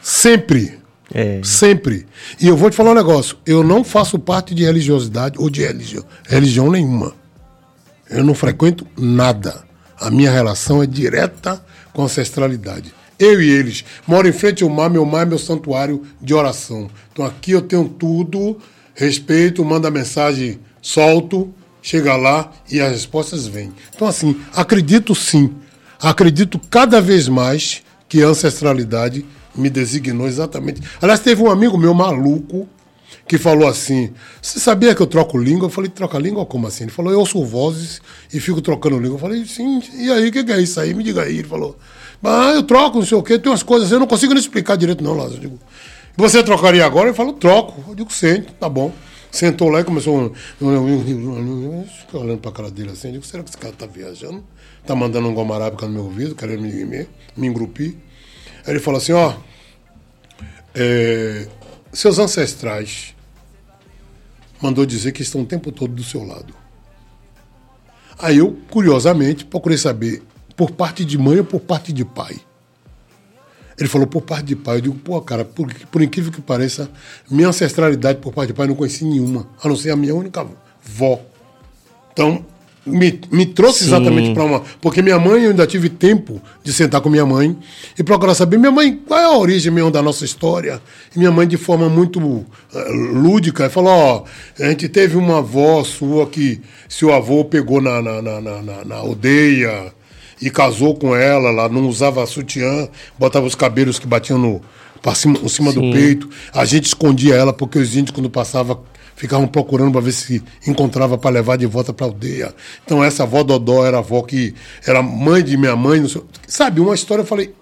Sempre. 0.00 0.78
É. 1.12 1.40
Sempre. 1.44 2.06
E 2.40 2.48
eu 2.48 2.56
vou 2.56 2.70
te 2.70 2.76
falar 2.76 2.90
um 2.90 2.94
negócio. 2.94 3.36
Eu 3.46 3.62
não 3.62 3.84
faço 3.84 4.18
parte 4.18 4.54
de 4.54 4.64
religiosidade 4.64 5.38
ou 5.38 5.48
de 5.48 5.62
religião, 5.62 6.04
religião 6.26 6.70
nenhuma. 6.70 7.14
Eu 8.08 8.24
não 8.24 8.34
frequento 8.34 8.86
nada. 8.96 9.64
A 9.98 10.10
minha 10.10 10.30
relação 10.30 10.82
é 10.82 10.86
direta 10.86 11.64
com 11.92 12.02
a 12.02 12.04
ancestralidade. 12.04 12.92
Eu 13.18 13.40
e 13.40 13.48
eles. 13.48 13.84
Moro 14.06 14.28
em 14.28 14.32
frente 14.32 14.62
ao 14.62 14.68
mar, 14.68 14.90
meu 14.90 15.04
mar 15.04 15.22
é 15.22 15.26
meu 15.26 15.38
santuário 15.38 16.02
de 16.20 16.34
oração. 16.34 16.90
Então 17.12 17.24
aqui 17.24 17.52
eu 17.52 17.62
tenho 17.62 17.88
tudo, 17.88 18.58
respeito, 18.94 19.64
mando 19.64 19.86
a 19.86 19.90
mensagem, 19.90 20.58
solto, 20.86 21.52
chega 21.82 22.14
lá 22.14 22.52
e 22.70 22.80
as 22.80 22.92
respostas 22.92 23.48
vêm. 23.48 23.72
Então, 23.92 24.06
assim, 24.06 24.40
acredito 24.54 25.16
sim. 25.16 25.52
Acredito 26.00 26.60
cada 26.70 27.00
vez 27.00 27.26
mais 27.28 27.82
que 28.08 28.22
a 28.22 28.28
ancestralidade 28.28 29.26
me 29.52 29.68
designou 29.68 30.28
exatamente. 30.28 30.80
Aliás, 31.02 31.18
teve 31.18 31.42
um 31.42 31.50
amigo 31.50 31.76
meu 31.76 31.92
maluco 31.92 32.68
que 33.26 33.36
falou 33.36 33.66
assim: 33.66 34.12
Você 34.40 34.60
sabia 34.60 34.94
que 34.94 35.02
eu 35.02 35.08
troco 35.08 35.36
língua? 35.36 35.66
Eu 35.66 35.70
falei: 35.70 35.90
Troca 35.90 36.18
língua? 36.20 36.46
Como 36.46 36.68
assim? 36.68 36.84
Ele 36.84 36.92
falou: 36.92 37.10
Eu 37.10 37.18
ouço 37.18 37.44
vozes 37.44 38.00
e 38.32 38.38
fico 38.38 38.60
trocando 38.60 39.00
língua. 39.00 39.16
Eu 39.16 39.20
falei: 39.20 39.44
Sim, 39.44 39.82
e 39.98 40.08
aí, 40.12 40.28
o 40.28 40.32
que, 40.32 40.44
que 40.44 40.52
é 40.52 40.60
isso 40.60 40.78
aí? 40.78 40.94
Me 40.94 41.02
diga 41.02 41.22
aí. 41.22 41.38
Ele 41.38 41.48
falou: 41.48 41.76
Ah, 42.22 42.52
eu 42.54 42.62
troco, 42.62 42.98
não 42.98 43.06
sei 43.06 43.18
o 43.18 43.24
quê, 43.24 43.40
tem 43.40 43.50
umas 43.50 43.64
coisas, 43.64 43.90
eu 43.90 43.98
não 43.98 44.06
consigo 44.06 44.32
nem 44.32 44.40
explicar 44.40 44.76
direito, 44.76 45.02
não, 45.02 45.14
Lázaro. 45.14 45.36
Eu 45.36 45.40
digo: 45.40 45.58
Você 46.16 46.44
trocaria 46.44 46.86
agora? 46.86 47.08
Ele 47.08 47.16
falou: 47.16 47.32
Troco. 47.32 47.82
Eu 47.88 47.94
digo: 47.96 48.12
Sente, 48.12 48.52
tá 48.60 48.68
bom. 48.68 48.92
Sentou 49.36 49.68
lá 49.68 49.80
e 49.80 49.84
começou. 49.84 50.32
Fiquei 50.34 52.18
olhando 52.18 52.38
pra 52.38 52.50
cara 52.50 52.70
dele 52.70 52.92
assim. 52.92 53.08
Eu 53.08 53.12
digo: 53.12 53.26
Será 53.26 53.42
que 53.42 53.50
esse 53.50 53.58
cara 53.58 53.74
tá 53.74 53.84
viajando? 53.84 54.42
Tá 54.86 54.96
mandando 54.96 55.28
um 55.28 55.34
goma 55.34 55.54
arábica 55.54 55.84
no 55.86 55.92
meu 55.92 56.04
ouvido, 56.04 56.34
querendo 56.34 56.62
me, 56.62 56.86
me, 56.86 57.06
me 57.36 57.46
engrupir? 57.46 57.96
Aí 58.64 58.72
ele 58.72 58.80
falou 58.80 58.96
assim: 58.96 59.12
Ó, 59.12 59.34
é, 60.74 61.48
seus 61.92 62.18
ancestrais 62.18 63.14
mandou 64.62 64.86
dizer 64.86 65.12
que 65.12 65.20
estão 65.20 65.42
o 65.42 65.46
tempo 65.46 65.70
todo 65.70 65.92
do 65.92 66.02
seu 66.02 66.24
lado. 66.24 66.54
Aí 68.18 68.38
eu, 68.38 68.58
curiosamente, 68.70 69.44
procurei 69.44 69.76
saber 69.76 70.22
por 70.56 70.70
parte 70.70 71.04
de 71.04 71.18
mãe 71.18 71.40
ou 71.40 71.44
por 71.44 71.60
parte 71.60 71.92
de 71.92 72.06
pai. 72.06 72.40
Ele 73.78 73.88
falou 73.88 74.06
por 74.06 74.22
parte 74.22 74.46
de 74.46 74.56
pai. 74.56 74.76
Eu 74.78 74.80
digo, 74.80 74.94
pô, 74.96 75.20
cara, 75.20 75.44
por, 75.44 75.72
por 75.90 76.00
incrível 76.02 76.32
que 76.32 76.40
pareça, 76.40 76.90
minha 77.30 77.48
ancestralidade 77.48 78.18
por 78.20 78.32
parte 78.32 78.48
de 78.48 78.54
pai 78.54 78.64
eu 78.64 78.68
não 78.70 78.76
conheci 78.76 79.04
nenhuma, 79.04 79.46
a 79.62 79.68
não 79.68 79.76
ser 79.76 79.90
a 79.90 79.96
minha 79.96 80.14
única 80.14 80.46
vó. 80.82 81.20
Então, 82.12 82.44
me, 82.86 83.20
me 83.32 83.44
trouxe 83.44 83.80
Sim. 83.80 83.86
exatamente 83.86 84.32
para 84.32 84.44
uma. 84.44 84.62
Porque 84.80 85.02
minha 85.02 85.18
mãe, 85.18 85.42
eu 85.42 85.50
ainda 85.50 85.66
tive 85.66 85.88
tempo 85.90 86.40
de 86.62 86.72
sentar 86.72 87.00
com 87.00 87.10
minha 87.10 87.26
mãe 87.26 87.54
e 87.98 88.02
procurar 88.02 88.34
saber, 88.34 88.56
minha 88.58 88.70
mãe, 88.70 88.94
qual 89.06 89.18
é 89.20 89.24
a 89.24 89.36
origem 89.36 89.72
mesmo 89.72 89.90
da 89.90 90.00
nossa 90.00 90.24
história? 90.24 90.80
E 91.14 91.18
minha 91.18 91.30
mãe, 91.32 91.46
de 91.46 91.56
forma 91.56 91.88
muito 91.88 92.46
eh, 92.72 92.92
lúdica, 93.12 93.68
falou: 93.68 93.90
ó, 93.92 94.24
a 94.60 94.68
gente 94.70 94.88
teve 94.88 95.16
uma 95.16 95.38
avó 95.38 95.82
sua 95.84 96.26
que 96.28 96.60
seu 96.88 97.12
avô 97.12 97.44
pegou 97.44 97.82
na, 97.82 98.00
na, 98.00 98.22
na, 98.22 98.40
na, 98.40 98.62
na- 98.62 98.84
na 98.84 98.94
aldeia 98.94 99.92
e 100.40 100.50
casou 100.50 100.94
com 100.94 101.14
ela, 101.14 101.48
ela 101.48 101.68
não 101.68 101.88
usava 101.88 102.24
sutiã, 102.26 102.88
botava 103.18 103.46
os 103.46 103.54
cabelos 103.54 103.98
que 103.98 104.06
batiam 104.06 104.38
no, 104.38 104.60
pra 105.00 105.14
cima, 105.14 105.38
em 105.42 105.48
cima 105.48 105.72
do 105.72 105.80
peito. 105.92 106.28
A 106.52 106.64
gente 106.64 106.86
escondia 106.86 107.34
ela 107.34 107.52
porque 107.52 107.78
os 107.78 107.96
índios, 107.96 108.10
quando 108.10 108.28
passavam, 108.28 108.80
ficavam 109.16 109.46
procurando 109.46 109.92
para 109.92 110.00
ver 110.00 110.12
se 110.12 110.42
encontrava 110.66 111.16
para 111.16 111.30
levar 111.30 111.56
de 111.56 111.66
volta 111.66 111.92
para 111.92 112.06
a 112.06 112.08
aldeia. 112.10 112.54
Então, 112.84 113.02
essa 113.02 113.22
avó 113.22 113.42
Dodó 113.42 113.84
era 113.84 113.96
a 113.96 114.00
avó 114.00 114.22
que 114.22 114.54
era 114.86 115.02
mãe 115.02 115.42
de 115.42 115.56
minha 115.56 115.74
mãe. 115.74 116.00
Não 116.00 116.08
sei, 116.08 116.22
sabe, 116.46 116.80
uma 116.80 116.94
história, 116.94 117.22
eu 117.22 117.26
falei. 117.26 117.54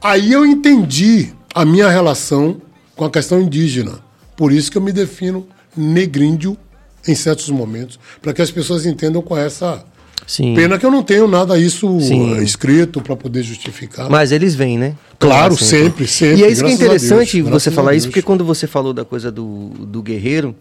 Aí 0.00 0.32
eu 0.32 0.46
entendi 0.46 1.32
a 1.54 1.64
minha 1.64 1.88
relação 1.88 2.60
com 2.96 3.04
a 3.04 3.10
questão 3.10 3.40
indígena. 3.40 4.00
Por 4.36 4.52
isso 4.52 4.70
que 4.70 4.78
eu 4.78 4.82
me 4.82 4.92
defino 4.92 5.46
negríndio 5.76 6.56
em 7.06 7.14
certos 7.14 7.48
momentos, 7.50 7.98
para 8.20 8.32
que 8.32 8.40
as 8.40 8.50
pessoas 8.50 8.86
entendam 8.86 9.22
com 9.22 9.36
essa. 9.36 9.84
Sim. 10.26 10.54
Pena 10.54 10.78
que 10.78 10.86
eu 10.86 10.90
não 10.90 11.02
tenho 11.02 11.26
nada 11.26 11.58
isso 11.58 12.00
Sim. 12.00 12.36
escrito 12.38 13.00
para 13.00 13.16
poder 13.16 13.42
justificar. 13.42 14.08
Mas 14.08 14.32
eles 14.32 14.54
vêm, 14.54 14.78
né? 14.78 14.94
Claro, 15.18 15.54
Assim, 15.54 15.64
sempre, 15.64 16.06
sempre, 16.06 16.40
E 16.40 16.44
é 16.44 16.50
isso 16.50 16.60
que 16.62 16.66
é 16.66 16.76
Deus, 16.76 16.80
interessante 16.80 17.42
graças 17.42 17.62
você 17.64 17.70
falar 17.70 17.94
isso, 17.94 18.06
Deus. 18.06 18.14
porque 18.14 18.22
quando 18.22 18.44
você 18.44 18.66
falou 18.66 18.92
da 18.92 19.04
coisa 19.04 19.30
do, 19.32 19.68
do 19.70 20.00
guerreiro, 20.02 20.54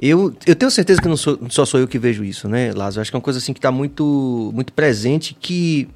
eu, 0.00 0.34
eu 0.46 0.54
tenho 0.54 0.70
certeza 0.70 1.00
que 1.00 1.08
não 1.08 1.16
sou- 1.16 1.38
só 1.48 1.64
sou 1.64 1.80
eu 1.80 1.88
que 1.88 1.98
vejo 1.98 2.22
isso, 2.24 2.48
né, 2.48 2.72
Lázaro? 2.74 3.00
Acho 3.02 3.10
que 3.10 3.16
é 3.16 3.18
uma 3.18 3.22
coisa 3.22 3.38
assim 3.38 3.52
que 3.52 3.58
está 3.58 3.70
muito, 3.72 4.50
muito 4.54 4.72
presente, 4.72 5.36
que 5.38 5.88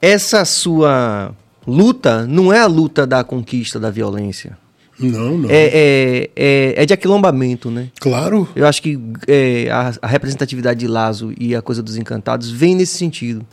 essa 0.00 0.44
sua 0.44 1.32
luta 1.66 2.26
não 2.26 2.52
é 2.52 2.58
a 2.60 2.66
luta 2.66 3.06
da 3.06 3.22
conquista 3.22 3.78
da 3.78 3.90
violência. 3.90 4.58
Não, 5.02 5.36
não. 5.38 5.50
É, 5.50 5.64
é, 5.72 6.30
é, 6.36 6.74
é 6.82 6.86
de 6.86 6.94
aquilombamento, 6.94 7.70
né? 7.70 7.88
Claro. 8.00 8.48
Eu 8.54 8.66
acho 8.66 8.80
que 8.82 8.98
é, 9.26 9.68
a, 9.70 9.92
a 10.02 10.06
representatividade 10.06 10.80
de 10.80 10.86
Lazo 10.86 11.32
e 11.38 11.54
a 11.54 11.60
coisa 11.62 11.82
dos 11.82 11.96
encantados 11.96 12.50
vem 12.50 12.74
nesse 12.76 12.96
sentido. 12.96 13.44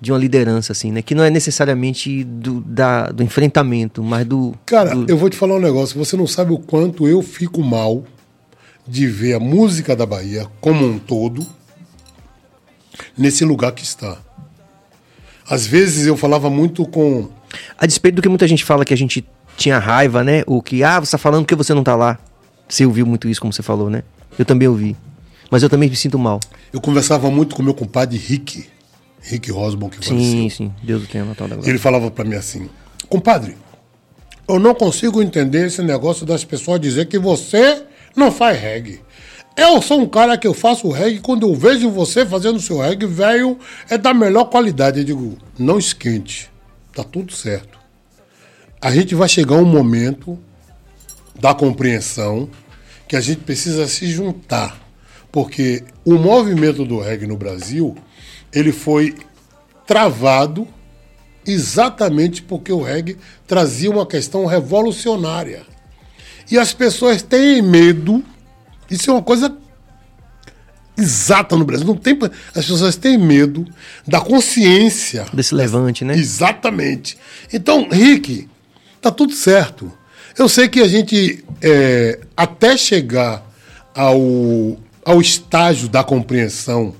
De 0.00 0.12
uma 0.12 0.18
liderança, 0.18 0.72
assim, 0.72 0.92
né? 0.92 1.00
Que 1.00 1.14
não 1.14 1.24
é 1.24 1.30
necessariamente 1.30 2.24
do, 2.24 2.60
da, 2.60 3.06
do 3.10 3.22
enfrentamento, 3.22 4.02
mas 4.02 4.26
do. 4.26 4.54
Cara, 4.66 4.94
do- 4.94 5.10
eu 5.10 5.16
vou 5.16 5.30
te 5.30 5.36
falar 5.36 5.54
um 5.54 5.60
negócio. 5.60 5.96
Você 5.98 6.14
não 6.14 6.26
sabe 6.26 6.52
o 6.52 6.58
quanto 6.58 7.08
eu 7.08 7.22
fico 7.22 7.62
mal 7.62 8.04
de 8.86 9.06
ver 9.06 9.32
a 9.32 9.40
música 9.40 9.96
da 9.96 10.04
Bahia 10.04 10.46
como 10.60 10.84
um 10.84 10.98
todo 10.98 11.46
nesse 13.16 13.44
lugar 13.46 13.72
que 13.72 13.82
está. 13.82 14.18
Às 15.48 15.66
vezes 15.66 16.06
eu 16.06 16.16
falava 16.16 16.50
muito 16.50 16.84
com. 16.86 17.28
A 17.78 17.86
despeito 17.86 18.16
do 18.16 18.22
que 18.22 18.28
muita 18.28 18.46
gente 18.48 18.64
fala 18.64 18.84
que 18.84 18.92
a 18.92 18.96
gente 18.96 19.24
tinha 19.56 19.78
raiva, 19.78 20.22
né? 20.24 20.42
O 20.46 20.62
que, 20.62 20.82
ah, 20.82 21.00
você 21.00 21.12
tá 21.12 21.18
falando 21.18 21.42
porque 21.44 21.54
você 21.54 21.72
não 21.74 21.84
tá 21.84 21.94
lá. 21.96 22.18
Você 22.68 22.84
ouviu 22.86 23.06
muito 23.06 23.28
isso, 23.28 23.40
como 23.40 23.52
você 23.52 23.62
falou, 23.62 23.90
né? 23.90 24.02
Eu 24.38 24.44
também 24.44 24.66
ouvi. 24.68 24.96
Mas 25.50 25.62
eu 25.62 25.68
também 25.68 25.88
me 25.88 25.96
sinto 25.96 26.18
mal. 26.18 26.40
Eu 26.72 26.80
conversava 26.80 27.30
muito 27.30 27.54
com 27.54 27.62
meu 27.62 27.74
compadre 27.74 28.16
Rick, 28.18 28.66
Rick 29.20 29.50
Rosbon, 29.52 29.88
que 29.88 29.96
faleceu. 29.96 30.18
Sim, 30.18 30.48
sim. 30.48 30.72
Deus 30.82 31.04
o 31.04 31.06
tenha 31.06 31.24
Natal 31.24 31.46
da 31.46 31.54
E 31.54 31.56
glória. 31.58 31.70
ele 31.70 31.78
falava 31.78 32.10
para 32.10 32.24
mim 32.24 32.34
assim: 32.34 32.68
compadre, 33.08 33.56
eu 34.48 34.58
não 34.58 34.74
consigo 34.74 35.22
entender 35.22 35.66
esse 35.66 35.82
negócio 35.82 36.26
das 36.26 36.44
pessoas 36.44 36.80
dizer 36.80 37.06
que 37.06 37.18
você 37.18 37.84
não 38.16 38.32
faz 38.32 38.58
reggae. 38.60 39.00
Eu 39.56 39.80
sou 39.80 40.00
um 40.00 40.06
cara 40.08 40.36
que 40.36 40.46
eu 40.48 40.52
faço 40.54 40.90
reggae, 40.90 41.20
quando 41.20 41.46
eu 41.46 41.54
vejo 41.54 41.88
você 41.88 42.26
fazendo 42.26 42.58
seu 42.58 42.80
reggae, 42.80 43.06
velho, 43.06 43.56
é 43.88 43.96
da 43.96 44.12
melhor 44.12 44.46
qualidade. 44.46 44.98
Eu 44.98 45.04
digo, 45.04 45.38
não 45.56 45.78
esquente, 45.78 46.50
tá 46.92 47.04
tudo 47.04 47.32
certo. 47.32 47.78
A 48.84 48.90
gente 48.90 49.14
vai 49.14 49.26
chegar 49.26 49.54
um 49.54 49.64
momento 49.64 50.38
da 51.40 51.54
compreensão 51.54 52.50
que 53.08 53.16
a 53.16 53.20
gente 53.22 53.40
precisa 53.40 53.88
se 53.88 54.06
juntar. 54.08 54.78
Porque 55.32 55.82
o 56.04 56.18
movimento 56.18 56.84
do 56.84 57.00
reggae 57.00 57.26
no 57.26 57.34
Brasil, 57.34 57.96
ele 58.52 58.72
foi 58.72 59.14
travado 59.86 60.68
exatamente 61.46 62.42
porque 62.42 62.70
o 62.70 62.82
reggae 62.82 63.16
trazia 63.46 63.90
uma 63.90 64.04
questão 64.04 64.44
revolucionária. 64.44 65.62
E 66.50 66.58
as 66.58 66.74
pessoas 66.74 67.22
têm 67.22 67.62
medo, 67.62 68.22
isso 68.90 69.10
é 69.10 69.14
uma 69.14 69.22
coisa 69.22 69.56
exata 70.94 71.56
no 71.56 71.64
Brasil, 71.64 71.86
não 71.86 71.96
tem, 71.96 72.18
as 72.54 72.66
pessoas 72.66 72.96
têm 72.96 73.16
medo 73.16 73.66
da 74.06 74.20
consciência 74.20 75.24
Desse 75.32 75.54
levante, 75.54 76.04
né? 76.04 76.14
Exatamente. 76.14 77.16
Então, 77.50 77.88
Rick, 77.90 78.46
tá 79.04 79.10
tudo 79.10 79.34
certo. 79.34 79.92
Eu 80.38 80.48
sei 80.48 80.66
que 80.66 80.80
a 80.80 80.88
gente, 80.88 81.44
é, 81.60 82.20
até 82.34 82.74
chegar 82.74 83.44
ao, 83.94 84.78
ao 85.04 85.20
estágio 85.20 85.90
da 85.90 86.02
compreensão, 86.02 86.94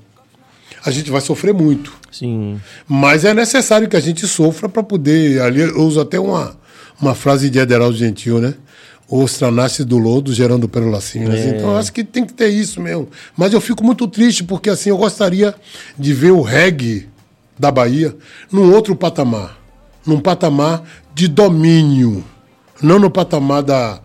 a 0.84 0.90
gente 0.90 1.10
vai 1.10 1.22
sofrer 1.22 1.54
muito. 1.54 1.92
Sim. 2.12 2.60
Mas 2.86 3.24
é 3.24 3.32
necessário 3.32 3.88
que 3.88 3.96
a 3.96 4.00
gente 4.00 4.26
sofra 4.26 4.68
para 4.68 4.82
poder. 4.82 5.40
Ali 5.40 5.62
eu 5.62 5.80
uso 5.80 5.98
até 5.98 6.20
uma, 6.20 6.56
uma 7.00 7.14
frase 7.14 7.48
de 7.48 7.58
Ederaldo 7.58 7.96
Gentil, 7.96 8.38
né? 8.38 8.54
Ostra 9.08 9.50
nasce 9.50 9.82
do 9.82 9.96
lodo, 9.96 10.32
gerando 10.32 10.68
perolacinhas. 10.68 11.40
Então 11.40 11.70
eu 11.70 11.76
acho 11.76 11.92
que 11.92 12.04
tem 12.04 12.24
que 12.24 12.34
ter 12.34 12.48
isso 12.48 12.80
mesmo. 12.80 13.08
Mas 13.36 13.52
eu 13.52 13.60
fico 13.60 13.82
muito 13.82 14.06
triste, 14.06 14.44
porque 14.44 14.68
assim, 14.68 14.90
eu 14.90 14.96
gostaria 14.96 15.54
de 15.98 16.12
ver 16.12 16.32
o 16.32 16.42
reggae 16.42 17.08
da 17.58 17.70
Bahia 17.70 18.14
num 18.52 18.72
outro 18.72 18.94
patamar. 18.94 19.63
Num 20.06 20.20
patamar 20.20 20.82
de 21.14 21.28
domínio. 21.28 22.24
Não 22.82 22.98
no 22.98 23.10
patamar 23.10 23.62
da. 23.62 24.00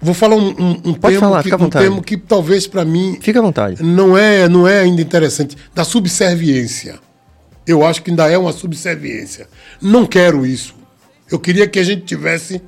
Vou 0.00 0.14
falar 0.14 0.36
um, 0.36 0.50
um, 0.50 0.70
um 0.84 0.94
termo, 0.94 1.20
falar, 1.20 1.42
que, 1.42 1.54
um 1.54 1.68
termo 1.70 2.02
que 2.02 2.16
talvez 2.16 2.68
para 2.68 2.84
mim 2.84 3.18
Fica 3.20 3.40
à 3.40 3.42
vontade. 3.42 3.82
não 3.82 4.16
é, 4.16 4.48
não 4.48 4.68
é 4.68 4.80
ainda 4.80 5.02
interessante. 5.02 5.56
Da 5.74 5.84
subserviência. 5.84 7.00
Eu 7.66 7.84
acho 7.84 8.02
que 8.02 8.10
ainda 8.10 8.30
é 8.30 8.38
uma 8.38 8.52
subserviência. 8.52 9.48
Não 9.82 10.06
quero 10.06 10.46
isso. 10.46 10.74
Eu 11.30 11.38
queria 11.38 11.66
que 11.66 11.78
a 11.78 11.84
gente 11.84 12.02
tivesse. 12.02 12.62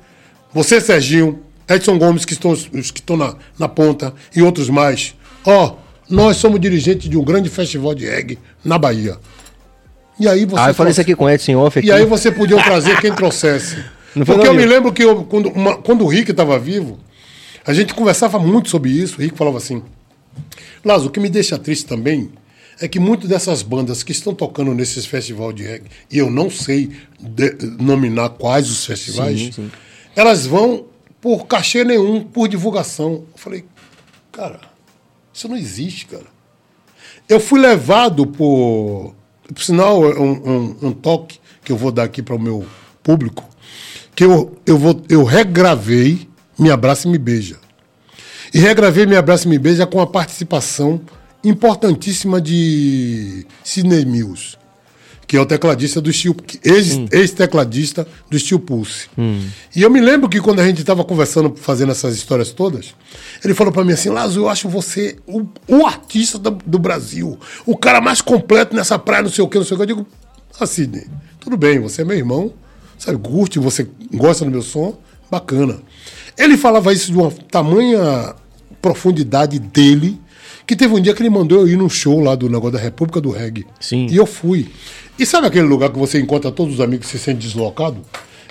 Você, 0.53 0.81
Serginho, 0.81 1.39
Edson 1.67 1.97
Gomes, 1.97 2.25
que 2.25 2.33
estão, 2.33 2.51
os 2.51 2.91
que 2.91 2.99
estão 2.99 3.15
na, 3.15 3.35
na 3.57 3.69
ponta, 3.69 4.13
e 4.35 4.41
outros 4.41 4.69
mais. 4.69 5.15
Ó, 5.45 5.77
nós 6.09 6.37
somos 6.37 6.59
dirigentes 6.59 7.09
de 7.09 7.17
um 7.17 7.23
grande 7.23 7.49
festival 7.49 7.95
de 7.95 8.05
reggae 8.05 8.37
na 8.63 8.77
Bahia. 8.77 9.17
E 10.21 10.27
aí 10.27 10.45
você. 10.45 10.61
Ah, 10.61 10.69
eu 10.69 10.73
falei 10.75 10.91
isso 10.91 11.01
aqui 11.01 11.15
com 11.15 11.25
o 11.25 11.29
Edson 11.29 11.55
Off 11.57 11.79
aqui. 11.79 11.87
E 11.87 11.91
aí 11.91 12.05
você 12.05 12.31
podia 12.31 12.61
trazer 12.63 12.99
quem 13.01 13.13
trouxesse. 13.13 13.83
Porque 14.25 14.47
eu 14.47 14.53
me 14.53 14.65
lembro 14.65 14.91
que 14.93 15.03
eu- 15.03 15.23
quando, 15.23 15.49
uma- 15.49 15.77
quando 15.77 16.03
o 16.03 16.07
Rick 16.07 16.31
estava 16.31 16.59
vivo, 16.59 16.99
a 17.65 17.73
gente 17.73 17.93
conversava 17.93 18.37
muito 18.39 18.69
sobre 18.69 18.89
isso. 18.91 19.17
O 19.17 19.21
Rick 19.21 19.37
falava 19.37 19.57
assim: 19.57 19.81
Lázaro, 20.83 21.09
o 21.09 21.11
que 21.11 21.19
me 21.19 21.29
deixa 21.29 21.57
triste 21.57 21.85
também 21.85 22.29
é 22.79 22.87
que 22.87 22.99
muitas 22.99 23.29
dessas 23.29 23.61
bandas 23.61 24.03
que 24.03 24.11
estão 24.11 24.33
tocando 24.33 24.73
nesses 24.73 25.05
festivais 25.05 25.53
de 25.55 25.63
reggae, 25.63 25.85
e 26.11 26.17
eu 26.17 26.29
não 26.31 26.49
sei 26.49 26.91
nominar 27.79 28.29
quais 28.29 28.69
os 28.69 28.85
festivais, 28.85 29.39
Sim, 29.39 29.51
sim. 29.51 29.71
elas 30.15 30.45
vão 30.45 30.85
por 31.21 31.45
cachê 31.45 31.83
nenhum, 31.83 32.23
por 32.23 32.47
divulgação. 32.47 33.23
Eu 33.31 33.37
falei, 33.37 33.63
cara, 34.31 34.59
isso 35.33 35.47
não 35.47 35.55
existe, 35.55 36.07
cara. 36.07 36.25
Eu 37.29 37.39
fui 37.39 37.59
levado 37.59 38.25
por. 38.27 39.15
Por 39.53 39.63
sinal, 39.63 40.03
é 40.11 40.19
um, 40.19 40.31
um- 40.31 40.75
um 40.83 40.91
toque 40.91 41.39
que 41.63 41.71
eu 41.71 41.77
vou 41.77 41.91
dar 41.91 42.03
aqui 42.03 42.21
para 42.21 42.35
o 42.35 42.39
meu 42.39 42.65
público, 43.03 43.43
que 44.15 44.23
eu, 44.23 44.57
eu, 44.65 44.77
vou, 44.77 45.01
eu 45.09 45.23
regravei 45.23 46.27
Me 46.57 46.69
Abraça 46.71 47.07
e 47.07 47.11
Me 47.11 47.17
Beija. 47.17 47.57
E 48.53 48.59
regravei 48.59 49.05
Me 49.05 49.15
Abraça 49.15 49.45
e 49.45 49.49
Me 49.49 49.57
Beija 49.59 49.85
com 49.87 49.99
a 50.01 50.07
participação 50.07 51.01
importantíssima 51.43 52.39
de 52.41 53.45
Sidney 53.63 54.05
Mills, 54.05 54.57
que 55.31 55.37
é 55.37 55.39
o 55.39 55.45
tecladista 55.45 56.01
do 56.01 56.11
Steel, 56.11 56.35
ex- 56.61 56.99
ex-tecladista 57.09 58.05
do 58.29 58.37
Steel 58.37 58.59
Pulse. 58.59 59.07
E 59.73 59.81
eu 59.81 59.89
me 59.89 60.01
lembro 60.01 60.27
que 60.27 60.41
quando 60.41 60.59
a 60.59 60.67
gente 60.67 60.81
estava 60.81 61.05
conversando, 61.05 61.55
fazendo 61.55 61.93
essas 61.93 62.13
histórias 62.17 62.51
todas, 62.51 62.93
ele 63.41 63.53
falou 63.53 63.71
para 63.71 63.85
mim 63.85 63.93
assim, 63.93 64.09
Lázaro, 64.09 64.41
eu 64.41 64.49
acho 64.49 64.67
você 64.67 65.15
o, 65.25 65.43
o 65.69 65.85
artista 65.85 66.37
do, 66.37 66.51
do 66.51 66.77
Brasil, 66.77 67.39
o 67.65 67.77
cara 67.77 68.01
mais 68.01 68.19
completo 68.19 68.75
nessa 68.75 68.99
praia, 68.99 69.23
não 69.23 69.29
sei 69.31 69.41
o 69.41 69.47
que, 69.47 69.57
não 69.57 69.63
sei 69.63 69.75
o 69.75 69.77
que. 69.77 69.83
Eu 69.83 69.87
digo, 69.87 70.07
ah, 70.59 70.65
Sidney, 70.65 71.07
tudo 71.39 71.55
bem, 71.55 71.79
você 71.79 72.01
é 72.01 72.03
meu 72.03 72.17
irmão, 72.17 72.51
sabe, 72.99 73.17
curte, 73.17 73.57
você 73.57 73.87
gosta 74.13 74.43
do 74.43 74.51
meu 74.51 74.61
som, 74.61 74.97
bacana. 75.31 75.79
Ele 76.37 76.57
falava 76.57 76.91
isso 76.91 77.09
de 77.09 77.17
uma 77.17 77.31
tamanha 77.49 78.35
profundidade 78.81 79.59
dele, 79.59 80.19
que 80.67 80.75
teve 80.75 80.93
um 80.93 81.01
dia 81.01 81.13
que 81.13 81.21
ele 81.21 81.29
mandou 81.29 81.59
eu 81.61 81.67
ir 81.67 81.77
num 81.77 81.89
show 81.89 82.19
lá 82.19 82.35
do 82.35 82.49
negócio 82.49 82.73
da 82.73 82.79
República 82.79 83.19
do 83.19 83.29
Reggae. 83.31 83.65
Sim. 83.79 84.07
E 84.09 84.15
eu 84.15 84.25
fui. 84.25 84.69
E 85.21 85.25
sabe 85.27 85.45
aquele 85.45 85.67
lugar 85.67 85.91
que 85.91 85.99
você 85.99 86.19
encontra 86.19 86.51
todos 86.51 86.73
os 86.73 86.81
amigos 86.81 87.05
que 87.05 87.11
se 87.11 87.23
sente 87.23 87.45
deslocado? 87.45 88.01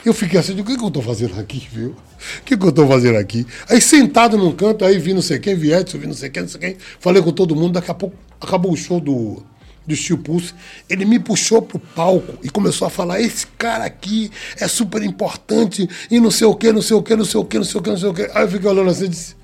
Eu 0.07 0.15
fiquei 0.15 0.39
assim, 0.39 0.53
o 0.53 0.65
que, 0.65 0.77
que 0.77 0.85
eu 0.85 0.89
tô 0.89 1.03
fazendo 1.03 1.37
aqui, 1.41 1.67
viu? 1.69 1.97
O 2.39 2.45
que, 2.45 2.57
que 2.57 2.65
eu 2.65 2.71
tô 2.71 2.87
fazendo 2.87 3.19
aqui? 3.19 3.45
Aí 3.69 3.81
sentado 3.81 4.39
num 4.39 4.53
canto, 4.53 4.85
aí 4.85 4.97
vi 4.97 5.13
não 5.13 5.21
sei 5.21 5.41
quem, 5.41 5.57
vi 5.57 5.73
Edson, 5.73 5.99
vi 5.99 6.07
não 6.07 6.15
sei 6.15 6.31
quem, 6.31 6.43
não 6.43 6.49
sei 6.49 6.61
quem. 6.61 6.77
Falei 7.01 7.21
com 7.21 7.33
todo 7.33 7.57
mundo, 7.57 7.73
daqui 7.73 7.91
a 7.91 7.95
pouco 7.95 8.15
acabou 8.41 8.71
o 8.71 8.77
show 8.77 9.01
do, 9.01 9.43
do 9.85 9.97
Steel 9.97 10.19
Pulse. 10.19 10.55
Ele 10.89 11.05
me 11.05 11.19
puxou 11.19 11.61
pro 11.61 11.81
palco 11.81 12.39
e 12.41 12.49
começou 12.49 12.87
a 12.87 12.91
falar, 12.91 13.21
esse 13.21 13.49
cara 13.59 13.85
aqui 13.85 14.31
é 14.57 14.69
super 14.69 15.03
importante 15.03 15.91
e 16.09 16.21
não 16.21 16.31
sei 16.31 16.47
o 16.47 16.55
que, 16.55 16.73
não 16.73 16.83
sei 16.83 16.97
o 16.97 17.03
que, 17.03 17.17
não 17.17 17.25
sei 17.25 17.41
o 17.41 17.45
que, 17.45 17.59
não 17.59 17.65
sei 17.65 17.81
o 17.81 17.83
que, 17.83 17.91
não 17.91 17.99
sei 17.99 18.09
o 18.11 18.15
que. 18.15 18.31
Aí 18.33 18.45
eu 18.45 18.49
fiquei 18.49 18.71
olhando 18.71 18.91
assim 18.91 19.07
e 19.07 19.09
disse, 19.09 19.35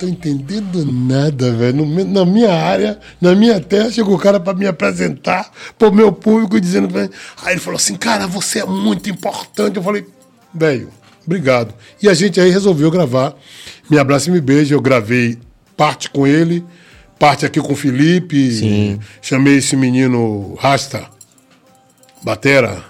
tô 0.00 0.08
entendendo 0.08 0.84
nada, 0.90 1.52
velho. 1.52 1.84
Na 2.06 2.24
minha 2.24 2.52
área, 2.52 2.98
na 3.20 3.34
minha 3.34 3.60
terra, 3.60 3.90
chegou 3.90 4.14
o 4.14 4.18
cara 4.18 4.40
para 4.40 4.56
me 4.56 4.66
apresentar 4.66 5.50
pro 5.78 5.92
meu 5.92 6.10
público 6.10 6.58
dizendo 6.60 6.88
pra 6.88 7.02
mim. 7.02 7.10
Aí 7.44 7.52
ele 7.54 7.60
falou 7.60 7.76
assim, 7.76 7.94
cara, 7.96 8.26
você 8.26 8.60
é 8.60 8.64
muito 8.64 9.10
importante. 9.10 9.76
Eu 9.76 9.82
falei, 9.82 10.06
velho, 10.54 10.88
obrigado. 11.24 11.74
E 12.02 12.08
a 12.08 12.14
gente 12.14 12.40
aí 12.40 12.50
resolveu 12.50 12.90
gravar 12.90 13.34
Me 13.90 13.98
Abraça 13.98 14.30
e 14.30 14.32
Me 14.32 14.40
Beija. 14.40 14.74
Eu 14.74 14.80
gravei 14.80 15.38
parte 15.76 16.08
com 16.10 16.26
ele, 16.26 16.64
parte 17.18 17.44
aqui 17.44 17.60
com 17.60 17.72
o 17.74 17.76
Felipe. 17.76 18.50
Sim. 18.52 18.98
Chamei 19.20 19.58
esse 19.58 19.76
menino 19.76 20.54
Rasta, 20.58 21.06
Batera, 22.22 22.82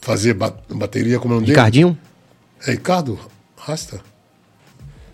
fazer 0.00 0.34
ba- 0.34 0.54
bateria, 0.70 1.18
como 1.18 1.34
é 1.34 1.36
o 1.36 1.40
nome 1.40 1.46
dele? 1.46 1.56
Ricardinho, 1.58 1.98
É 2.66 2.70
Ricardo 2.72 3.18
Rasta? 3.56 4.00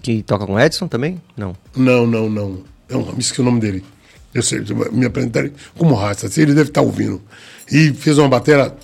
Que 0.05 0.22
toca 0.22 0.47
com 0.47 0.60
Edson 0.60 0.86
também? 0.86 1.20
Não. 1.35 1.56
Não, 1.74 2.06
não, 2.06 2.28
não. 2.28 2.62
Eu 2.89 3.01
me 3.01 3.20
esqueci 3.20 3.40
o 3.40 3.44
nome 3.44 3.59
dele. 3.59 3.82
Eu 4.35 4.43
sei, 4.43 4.62
me 4.93 5.06
apresentarem 5.06 5.52
como 5.78 5.94
raça. 5.94 6.26
Assim, 6.26 6.43
ele 6.43 6.52
deve 6.52 6.68
estar 6.68 6.82
ouvindo. 6.82 7.22
E 7.72 7.90
fez 7.94 8.18
uma 8.18 8.28
bateria 8.28 8.74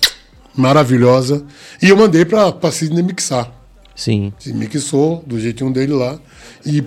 maravilhosa. 0.55 1.45
E 1.79 1.89
eu 1.89 1.95
mandei 1.95 2.25
para 2.25 2.71
Sidney 2.71 3.03
mixar. 3.03 3.51
Sim. 3.95 4.33
Se 4.39 4.51
mixou 4.51 5.23
do 5.27 5.39
jeitinho 5.39 5.71
dele 5.71 5.93
lá. 5.93 6.19
E. 6.65 6.83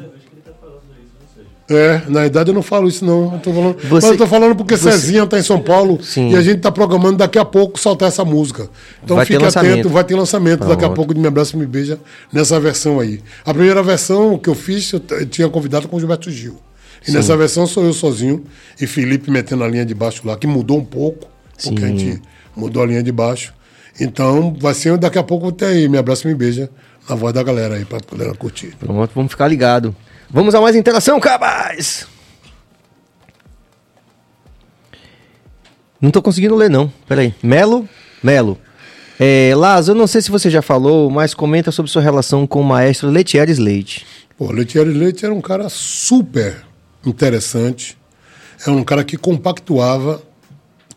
É, 1.69 2.03
na 2.09 2.21
verdade 2.21 2.51
eu 2.51 2.55
não 2.55 2.63
falo 2.63 2.89
isso 2.89 3.05
não. 3.05 3.33
Eu 3.35 3.39
tô 3.41 3.53
falando, 3.53 3.77
Você- 3.79 3.89
Mas 3.91 4.05
eu 4.05 4.17
tô 4.19 4.27
falando 4.27 4.55
porque 4.55 4.77
você- 4.77 4.93
Cezinha 4.93 5.27
tá 5.27 5.39
em 5.39 5.43
São 5.43 5.59
Paulo 5.61 5.99
Sim. 6.03 6.31
e 6.31 6.37
a 6.37 6.43
gente 6.43 6.61
tá 6.61 6.71
programando 6.71 7.17
daqui 7.17 7.39
a 7.39 7.45
pouco 7.45 7.81
soltar 7.81 8.09
essa 8.09 8.23
música. 8.25 8.69
Então 9.03 9.17
Vai 9.17 9.25
fique 9.25 9.43
atento, 9.43 9.89
vai 9.89 10.05
ter 10.05 10.15
lançamento 10.15 10.61
daqui 10.61 10.73
a 10.85 10.89
Pronto. 10.89 10.95
pouco 10.95 11.15
de 11.15 11.21
Me 11.21 11.27
Abraça 11.27 11.57
e 11.57 11.59
Me 11.59 11.65
Beija 11.65 11.99
nessa 12.31 12.61
versão 12.61 13.01
aí. 13.01 13.21
A 13.47 13.55
primeira 13.55 13.83
versão 13.83 14.37
que 14.37 14.49
eu 14.51 14.55
fiz, 14.55 14.93
eu, 14.93 15.01
eu 15.13 15.25
tinha 15.27 15.49
convidado 15.49 15.89
com 15.89 15.97
o 15.97 15.99
Gilberto 15.99 16.31
Gil. 16.31 16.57
E 17.09 17.11
nessa 17.11 17.35
versão 17.37 17.67
sou 17.67 17.85
eu 17.85 17.93
sozinho 17.95 18.45
e 18.81 18.87
Felipe 18.87 19.31
metendo 19.31 19.65
a 19.65 19.69
linha 19.69 19.87
de 19.87 19.95
baixo 19.95 20.21
lá, 20.27 20.37
que 20.37 20.47
mudou 20.47 20.79
um 20.79 20.85
pouco, 20.85 21.27
porque 21.63 21.83
a 21.85 21.89
Sim. 21.89 21.99
gente 21.99 22.23
mudou 22.57 22.83
a 22.83 22.87
linha 22.87 23.03
de 23.03 23.13
baixo. 23.13 23.55
Então 24.01 24.55
vai 24.61 24.75
ser 24.75 24.97
daqui 24.99 25.19
a 25.19 25.23
pouco 25.23 25.49
até 25.49 25.67
aí, 25.69 25.89
Me 25.89 25.97
Abraça 25.99 26.27
e 26.27 26.31
Me 26.31 26.35
Beija, 26.35 26.69
na 27.09 27.15
voz 27.15 27.33
da 27.33 27.43
galera 27.43 27.75
aí, 27.77 27.85
pra 27.85 28.01
poder 28.01 28.35
curtir. 28.37 28.75
Pronto, 28.79 29.11
vamos 29.15 29.31
ficar 29.31 29.49
ligado. 29.49 29.95
Vamos 30.31 30.55
a 30.55 30.61
mais 30.61 30.75
interação, 30.77 31.21
cabas! 31.21 32.07
Não 36.01 36.11
tô 36.11 36.21
conseguindo 36.21 36.55
ler, 36.55 36.69
não. 36.69 36.93
Peraí. 37.07 37.35
Melo? 37.43 37.89
Melo. 38.23 38.59
É, 39.19 39.53
Laz, 39.57 39.89
eu 39.89 39.95
não 39.95 40.07
sei 40.07 40.21
se 40.21 40.31
você 40.31 40.51
já 40.51 40.61
falou, 40.61 41.09
mas 41.09 41.33
comenta 41.35 41.71
sobre 41.71 41.91
sua 41.91 42.03
relação 42.03 42.47
com 42.47 42.61
o 42.61 42.65
maestro 42.65 43.09
Letieres 43.11 43.59
Leite. 43.59 44.05
Pô, 44.37 44.51
Letieri 44.51 44.91
Leite 44.93 45.25
era 45.25 45.33
um 45.33 45.41
cara 45.41 45.69
super 45.69 46.63
interessante. 47.07 47.97
Era 48.61 48.73
um 48.73 48.83
cara 48.83 49.05
que 49.05 49.17
compactuava 49.17 50.21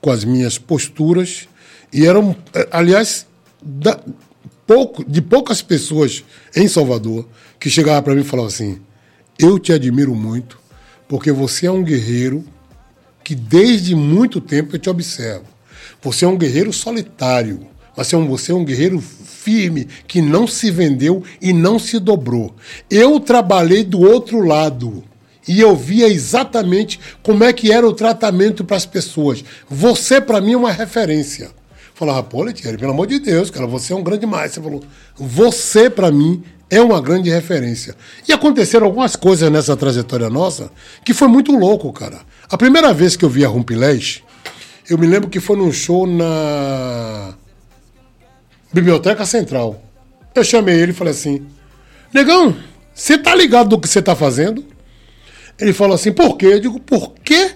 com 0.01 0.09
as 0.11 0.23
minhas 0.25 0.57
posturas 0.57 1.47
e 1.93 2.05
era 2.05 2.19
um, 2.19 2.35
eh, 2.53 2.67
aliás, 2.71 3.27
da- 3.61 3.99
pouco, 4.65 5.05
de 5.09 5.21
poucas 5.21 5.61
pessoas 5.61 6.23
em 6.55 6.67
Salvador 6.67 7.27
que 7.59 7.69
chegavam 7.69 8.01
para 8.01 8.15
mim 8.15 8.21
e 8.21 8.23
falavam 8.23 8.47
assim: 8.49 8.81
"Eu 9.39 9.59
te 9.59 9.72
admiro 9.72 10.15
muito 10.15 10.59
porque 11.07 11.31
você 11.31 11.68
é 11.68 11.72
um 11.72 11.84
guerreiro 11.84 12.43
que 13.23 13.35
desde 13.35 13.95
muito 13.95 14.39
tempo 14.39 14.76
eu 14.76 14.80
te 14.80 14.89
observo. 14.89 15.45
Você 16.01 16.26
é 16.26 16.27
um 16.27 16.38
guerreiro 16.38 16.72
solitário. 16.72 17.68
Você 17.95 18.15
é 18.15 18.19
você 18.19 18.51
é 18.51 18.55
um 18.55 18.64
guerreiro 18.64 19.01
firme, 19.01 19.88
que 20.07 20.22
não 20.22 20.45
se 20.45 20.69
vendeu 20.69 21.23
e 21.41 21.51
não 21.51 21.80
se 21.80 21.99
dobrou. 21.99 22.55
Eu 22.89 23.19
trabalhei 23.19 23.84
do 23.84 23.99
outro 23.99 24.39
lado 24.45 25.03
e 25.47 25.59
eu 25.59 25.76
via 25.76 26.07
exatamente 26.07 26.99
como 27.23 27.43
é 27.43 27.51
que 27.51 27.72
era 27.72 27.88
o 27.88 27.93
tratamento 27.93 28.64
para 28.64 28.77
as 28.77 28.85
pessoas. 28.85 29.43
Você, 29.69 30.22
para 30.22 30.41
mim, 30.41 30.53
é 30.53 30.57
uma 30.57 30.72
referência. 30.72 31.49
Falava, 31.95 32.22
pô, 32.22 32.43
Letieri, 32.43 32.77
pelo 32.77 32.91
amor 32.91 33.07
de 33.07 33.19
Deus, 33.19 33.49
cara, 33.49 33.65
você 33.65 33.93
é 33.93 33.95
um 33.95 34.03
grande 34.03 34.26
maestro. 34.26 34.61
Você 34.61 34.69
falou, 34.69 34.84
você, 35.18 35.89
para 35.89 36.11
mim, 36.11 36.43
é 36.69 36.81
uma 36.81 37.02
grande 37.02 37.30
referência. 37.30 37.95
E 38.27 38.34
aconteceram 38.34 38.85
algumas 38.88 39.15
coisas 39.15 39.49
nessa 39.52 39.76
trajetória 39.77 40.30
nossa 40.30 40.69
que 41.03 41.14
foi 41.14 41.27
muito 41.27 41.52
louco, 41.52 41.91
cara. 41.94 42.19
A 42.49 42.57
primeira 42.57 42.94
vez 42.94 43.15
que 43.15 43.23
eu 43.26 43.30
vi 43.30 43.45
a 43.45 43.48
Rumpilés, 43.48 44.22
eu 44.89 44.98
me 44.98 45.07
lembro 45.07 45.30
que 45.30 45.39
foi 45.39 45.56
num 45.57 45.72
show 45.72 46.06
na 46.07 47.34
Biblioteca 48.73 49.26
Central. 49.26 49.81
Eu 50.35 50.44
chamei 50.44 50.76
ele 50.80 50.91
e 50.91 50.95
falei 50.95 51.11
assim: 51.11 51.45
Negão, 52.14 52.56
você 52.94 53.18
tá 53.18 53.34
ligado 53.34 53.69
do 53.69 53.80
que 53.80 53.88
você 53.88 54.02
tá 54.02 54.15
fazendo? 54.15 54.64
Ele 55.60 55.73
falou 55.73 55.95
assim: 55.95 56.11
Por 56.11 56.38
quê? 56.38 56.48
Eu 56.48 56.60
digo: 56.60 56.80
Por 56.80 57.14
quê? 57.23 57.52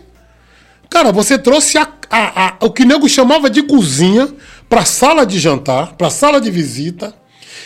Cara, 0.89 1.11
você 1.11 1.37
trouxe 1.37 1.77
a, 1.77 1.87
a- 2.09 2.47
a- 2.47 2.57
o 2.61 2.69
que 2.71 2.83
nego 2.83 3.07
chamava 3.07 3.49
de 3.49 3.63
cozinha 3.63 4.27
para 4.67 4.83
sala 4.83 5.25
de 5.25 5.39
jantar, 5.39 5.93
para 5.95 6.09
sala 6.09 6.41
de 6.41 6.49
visita, 6.51 7.13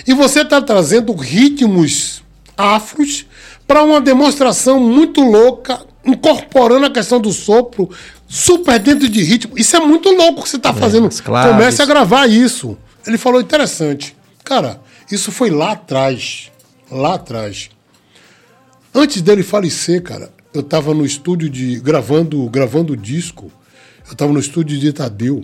e 0.07 0.13
você 0.13 0.41
está 0.41 0.61
trazendo 0.61 1.13
ritmos 1.13 2.23
afros 2.57 3.25
para 3.67 3.83
uma 3.83 3.99
demonstração 3.99 4.79
muito 4.79 5.21
louca, 5.21 5.81
incorporando 6.03 6.85
a 6.85 6.89
questão 6.89 7.19
do 7.19 7.31
sopro 7.31 7.89
super 8.27 8.79
dentro 8.79 9.09
de 9.09 9.23
ritmo. 9.23 9.57
Isso 9.57 9.75
é 9.75 9.79
muito 9.79 10.09
louco 10.11 10.43
que 10.43 10.49
você 10.49 10.57
está 10.57 10.73
fazendo. 10.73 11.07
as 11.07 11.19
claves. 11.19 11.51
Comece 11.51 11.81
a 11.81 11.85
gravar 11.85 12.27
isso. 12.27 12.77
Ele 13.05 13.17
falou 13.17 13.41
interessante. 13.41 14.15
Cara, 14.43 14.79
isso 15.11 15.31
foi 15.31 15.49
lá 15.49 15.71
atrás. 15.71 16.51
Lá 16.91 17.15
atrás. 17.15 17.69
Antes 18.93 19.21
dele 19.21 19.43
falecer, 19.43 20.01
cara, 20.01 20.31
eu 20.53 20.63
tava 20.63 20.93
no 20.93 21.05
estúdio 21.05 21.49
de. 21.49 21.79
gravando 21.79 22.47
gravando 22.49 22.93
o 22.93 22.97
disco. 22.97 23.51
Eu 24.07 24.15
tava 24.15 24.31
no 24.31 24.39
estúdio 24.39 24.77
de 24.79 24.93
Tadeu. 24.93 25.43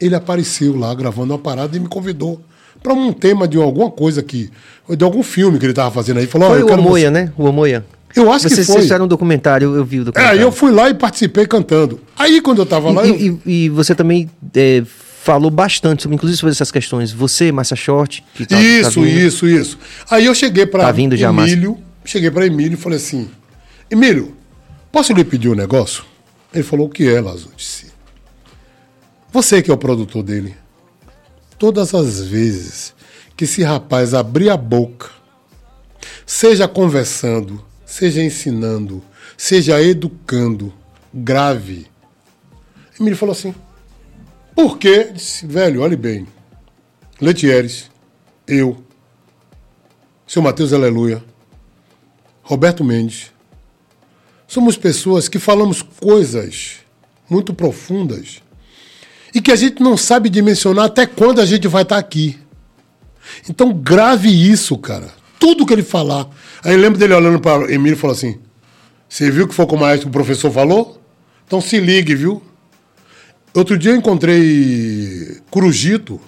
Ele 0.00 0.14
apareceu 0.14 0.76
lá 0.76 0.94
gravando 0.94 1.32
uma 1.32 1.38
parada 1.38 1.76
e 1.76 1.80
me 1.80 1.88
convidou 1.88 2.40
para 2.82 2.92
um 2.94 3.12
tema 3.12 3.46
de 3.48 3.56
alguma 3.58 3.90
coisa 3.90 4.22
que. 4.22 4.50
de 4.96 5.04
algum 5.04 5.22
filme 5.22 5.58
que 5.58 5.66
ele 5.66 5.72
tava 5.72 5.90
fazendo 5.90 6.18
aí. 6.18 6.26
Falou, 6.26 6.48
Foi 6.50 6.60
eu 6.62 6.66
o 6.66 6.72
Omoia, 6.72 7.10
né? 7.10 7.32
O 7.36 7.44
Omoia. 7.44 7.84
Eu 8.16 8.32
acho 8.32 8.48
que 8.48 8.54
Vocês 8.54 8.66
foi. 8.66 8.80
fizeram 8.82 9.04
um 9.04 9.08
documentário, 9.08 9.76
eu 9.76 9.84
vi 9.84 9.98
o 9.98 10.02
É, 10.02 10.04
documentário. 10.04 10.38
aí 10.40 10.44
eu 10.44 10.50
fui 10.50 10.70
lá 10.72 10.88
e 10.88 10.94
participei 10.94 11.46
cantando. 11.46 12.00
Aí 12.18 12.40
quando 12.40 12.58
eu 12.62 12.66
tava 12.66 12.90
lá. 12.90 13.06
E, 13.06 13.26
eu- 13.26 13.40
e- 13.46 13.64
e 13.64 13.68
você 13.68 13.94
também 13.94 14.30
é, 14.56 14.82
falou 15.22 15.50
bastante, 15.50 16.02
sobre, 16.02 16.14
inclusive 16.16 16.38
sobre 16.38 16.52
essas 16.52 16.70
questões. 16.70 17.12
Você, 17.12 17.52
Márcia 17.52 17.76
Short, 17.76 18.24
que 18.34 18.46
tá, 18.46 18.56
tá 18.56 18.62
Isso, 18.62 19.02
vindo. 19.02 19.08
isso, 19.18 19.46
isso. 19.46 19.78
Aí 20.10 20.24
eu 20.24 20.34
cheguei 20.34 20.64
para 20.66 20.84
Tá 20.84 20.92
vindo 20.92 21.16
já, 21.16 21.30
Márcio. 21.30 21.52
Emílio, 21.54 21.78
cheguei 22.04 22.30
para 22.30 22.46
Emílio 22.46 22.74
e 22.74 22.76
falei 22.80 22.96
assim: 22.96 23.28
Emílio, 23.90 24.34
posso 24.90 25.12
lhe 25.12 25.22
pedir 25.22 25.50
um 25.50 25.54
negócio? 25.54 26.02
Ele 26.52 26.62
falou: 26.64 26.86
O 26.86 26.90
que 26.90 27.06
é, 27.06 27.20
Lazo? 27.20 27.50
Disse: 27.56 27.88
Você 29.32 29.60
que 29.60 29.70
é 29.70 29.74
o 29.74 29.76
produtor 29.76 30.22
dele, 30.22 30.54
todas 31.58 31.94
as 31.94 32.20
vezes 32.20 32.94
que 33.36 33.44
esse 33.44 33.62
rapaz 33.62 34.14
abrir 34.14 34.50
a 34.50 34.56
boca, 34.56 35.10
seja 36.24 36.66
conversando, 36.68 37.64
seja 37.84 38.22
ensinando, 38.22 39.02
seja 39.36 39.82
educando, 39.82 40.72
grave. 41.12 41.86
Emílio 42.98 43.18
falou 43.18 43.32
assim: 43.32 43.54
Por 44.54 44.78
quê? 44.78 45.06
Eu 45.08 45.12
Disse, 45.12 45.46
velho, 45.46 45.82
olhe 45.82 45.96
bem. 45.96 46.26
Letieres, 47.20 47.90
eu, 48.46 48.82
seu 50.26 50.40
Matheus 50.40 50.72
Aleluia, 50.72 51.22
Roberto 52.42 52.84
Mendes, 52.84 53.32
somos 54.46 54.76
pessoas 54.76 55.28
que 55.28 55.38
falamos 55.38 55.82
coisas 55.82 56.76
muito 57.28 57.52
profundas 57.52 58.40
e 59.34 59.40
que 59.40 59.52
a 59.52 59.56
gente 59.56 59.82
não 59.82 59.96
sabe 59.96 60.28
dimensionar 60.28 60.86
até 60.86 61.06
quando 61.06 61.40
a 61.40 61.46
gente 61.46 61.68
vai 61.68 61.82
estar 61.82 61.98
aqui. 61.98 62.38
Então 63.48 63.72
grave 63.72 64.28
isso, 64.28 64.76
cara. 64.78 65.08
Tudo 65.38 65.66
que 65.66 65.72
ele 65.72 65.82
falar. 65.82 66.28
Aí 66.64 66.74
eu 66.74 66.80
lembro 66.80 66.98
dele 66.98 67.14
olhando 67.14 67.40
para 67.40 67.72
Emílio 67.72 67.96
e 67.96 67.98
falou 67.98 68.14
assim: 68.14 68.38
Você 69.08 69.30
viu 69.30 69.46
que 69.46 69.54
foi 69.54 69.66
como 69.66 69.82
o 69.82 69.86
maestro 69.86 70.08
o 70.08 70.12
professor 70.12 70.50
falou? 70.50 71.00
Então 71.46 71.60
se 71.60 71.78
ligue, 71.78 72.14
viu? 72.14 72.42
Outro 73.54 73.78
dia 73.78 73.92
eu 73.92 73.96
encontrei 73.96 75.38
Curujito 75.50 76.20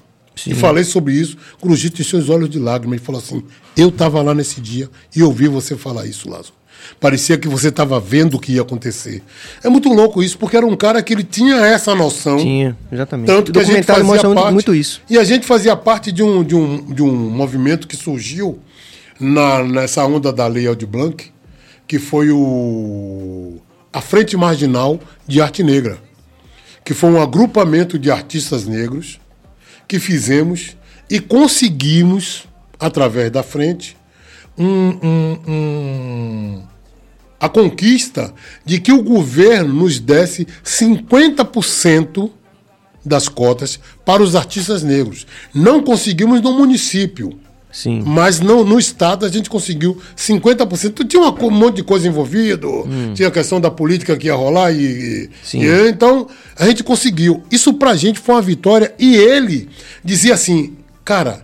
e 0.47 0.55
falei 0.55 0.85
sobre 0.85 1.15
isso. 1.15 1.37
Curujito 1.61 2.01
encheu 2.01 2.19
os 2.19 2.31
olhos 2.31 2.49
de 2.49 2.59
lágrimas 2.59 3.01
e 3.01 3.05
falou 3.05 3.21
assim: 3.21 3.43
Eu 3.77 3.89
estava 3.89 4.23
lá 4.23 4.35
nesse 4.35 4.61
dia 4.61 4.89
e 5.15 5.23
ouvi 5.23 5.49
você 5.49 5.77
falar 5.77 6.07
isso, 6.07 6.29
Lázaro. 6.29 6.60
Parecia 6.99 7.39
que 7.39 7.49
você 7.49 7.69
estava 7.69 7.99
vendo 8.01 8.35
o 8.35 8.41
que 8.41 8.53
ia 8.53 8.63
acontecer. 8.63 9.23
É 9.63 9.69
muito 9.69 9.89
louco 9.89 10.23
isso, 10.23 10.39
porque 10.39 10.57
era 10.57 10.67
um 10.67 10.77
cara 10.77 11.03
que 11.03 11.13
ele 11.13 11.25
tinha 11.25 11.57
essa 11.57 11.95
noção. 11.95 12.39
Tinha, 12.39 12.77
exatamente. 12.93 13.27
Tanto 13.27 13.49
o 13.49 13.53
que 13.53 13.59
a 13.59 13.65
gente 13.65 13.85
fazia 13.85 14.05
mostra 14.05 14.35
parte, 14.35 14.53
muito 14.53 14.75
isso. 14.75 15.01
E 15.09 15.19
a 15.19 15.25
gente 15.25 15.47
fazia 15.47 15.75
parte 15.77 16.11
de 16.13 16.23
um, 16.23 16.43
de 16.45 16.55
um, 16.55 16.85
de 16.93 17.03
um 17.03 17.13
movimento 17.31 17.87
que 17.89 17.97
surgiu 17.97 18.59
na, 19.19 19.63
nessa 19.65 20.05
onda 20.05 20.33
da 20.33 20.47
Lei 20.47 20.67
Aldir 20.67 20.89
Blanc, 20.89 21.31
que 21.87 21.99
foi 21.99 22.31
o 22.31 23.59
a 23.93 24.01
Frente 24.01 24.37
Marginal 24.37 25.01
de 25.27 25.41
Arte 25.41 25.63
Negra, 25.65 25.99
que 26.85 26.95
foi 26.95 27.11
um 27.11 27.21
agrupamento 27.21 27.99
de 27.99 28.11
artistas 28.11 28.65
negros 28.67 29.19
que 29.89 29.99
fizemos 29.99 30.77
e 31.11 31.19
conseguimos, 31.19 32.45
através 32.79 33.31
da 33.33 33.43
frente, 33.43 33.97
um- 34.57 34.97
um- 35.03 35.39
um, 35.49 36.63
a 37.41 37.49
conquista 37.49 38.33
de 38.65 38.79
que 38.79 38.93
o 38.93 39.03
governo 39.03 39.73
nos 39.73 39.99
desse 39.99 40.47
50% 40.65 42.31
das 43.05 43.29
cotas 43.29 43.81
para 44.05 44.23
os 44.23 44.35
artistas 44.37 44.83
negros. 44.83 45.27
Não 45.55 45.83
conseguimos 45.83 46.41
no 46.43 46.53
município, 46.53 47.39
Sim. 47.73 48.03
mas 48.05 48.41
não, 48.41 48.63
no 48.63 48.79
estado 48.79 49.25
a 49.25 49.29
gente 49.31 49.49
conseguiu 49.49 49.97
50%. 50.15 51.07
Tinha 51.09 51.23
uma 51.23 51.33
co- 51.33 51.47
um 51.47 51.51
monte 51.51 51.77
de 51.77 51.83
coisa 51.83 52.07
envolvido, 52.07 52.87
tinha 53.15 53.29
a 53.29 53.31
questão 53.31 53.59
da 53.61 53.71
política 53.71 54.17
que 54.19 54.27
ia 54.27 54.35
rolar 54.35 54.71
e, 54.73 55.31
e 55.55 55.89
então 55.89 56.27
a 56.59 56.67
gente 56.67 56.85
conseguiu. 56.85 57.43
Isso 57.51 57.73
pra 57.75 57.97
gente 57.97 58.19
foi 58.21 58.35
uma 58.35 58.43
vitória 58.43 58.95
e 58.99 59.17
ele 59.17 59.69
dizia 60.05 60.35
assim, 60.35 60.77
cara, 61.03 61.43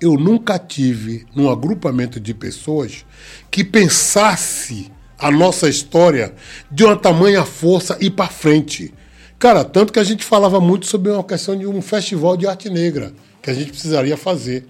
eu 0.00 0.14
nunca 0.14 0.58
tive 0.58 1.26
num 1.34 1.48
agrupamento 1.48 2.18
de 2.18 2.34
pessoas 2.34 3.04
que 3.50 3.62
pensasse 3.62 4.90
a 5.18 5.30
nossa 5.30 5.68
história 5.68 6.32
de 6.70 6.84
uma 6.84 6.96
tamanha 6.96 7.44
força 7.44 7.96
e 8.00 8.08
para 8.10 8.28
frente. 8.28 8.94
Cara, 9.38 9.64
tanto 9.64 9.92
que 9.92 9.98
a 9.98 10.04
gente 10.04 10.24
falava 10.24 10.60
muito 10.60 10.86
sobre 10.86 11.10
uma 11.10 11.24
questão 11.24 11.56
de 11.56 11.66
um 11.66 11.80
festival 11.82 12.36
de 12.36 12.46
arte 12.46 12.70
negra 12.70 13.12
que 13.42 13.50
a 13.50 13.54
gente 13.54 13.70
precisaria 13.70 14.16
fazer. 14.16 14.66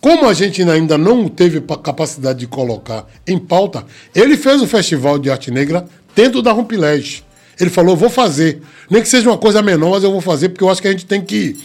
Como 0.00 0.26
a 0.26 0.32
gente 0.32 0.62
ainda 0.62 0.96
não 0.96 1.28
teve 1.28 1.60
pa- 1.60 1.76
capacidade 1.76 2.38
de 2.40 2.46
colocar 2.46 3.06
em 3.26 3.38
pauta, 3.38 3.84
ele 4.14 4.36
fez 4.36 4.62
o 4.62 4.66
festival 4.66 5.18
de 5.18 5.30
arte 5.30 5.50
negra 5.50 5.84
dentro 6.14 6.40
da 6.40 6.52
Rumpilés. 6.52 7.22
Ele 7.60 7.68
falou, 7.68 7.94
vou 7.94 8.08
fazer. 8.08 8.62
Nem 8.88 9.02
que 9.02 9.08
seja 9.08 9.28
uma 9.28 9.36
coisa 9.36 9.60
menor, 9.60 9.90
mas 9.90 10.02
eu 10.02 10.10
vou 10.10 10.22
fazer, 10.22 10.48
porque 10.48 10.64
eu 10.64 10.70
acho 10.70 10.80
que 10.80 10.88
a 10.88 10.92
gente 10.92 11.04
tem 11.04 11.20
que. 11.20 11.56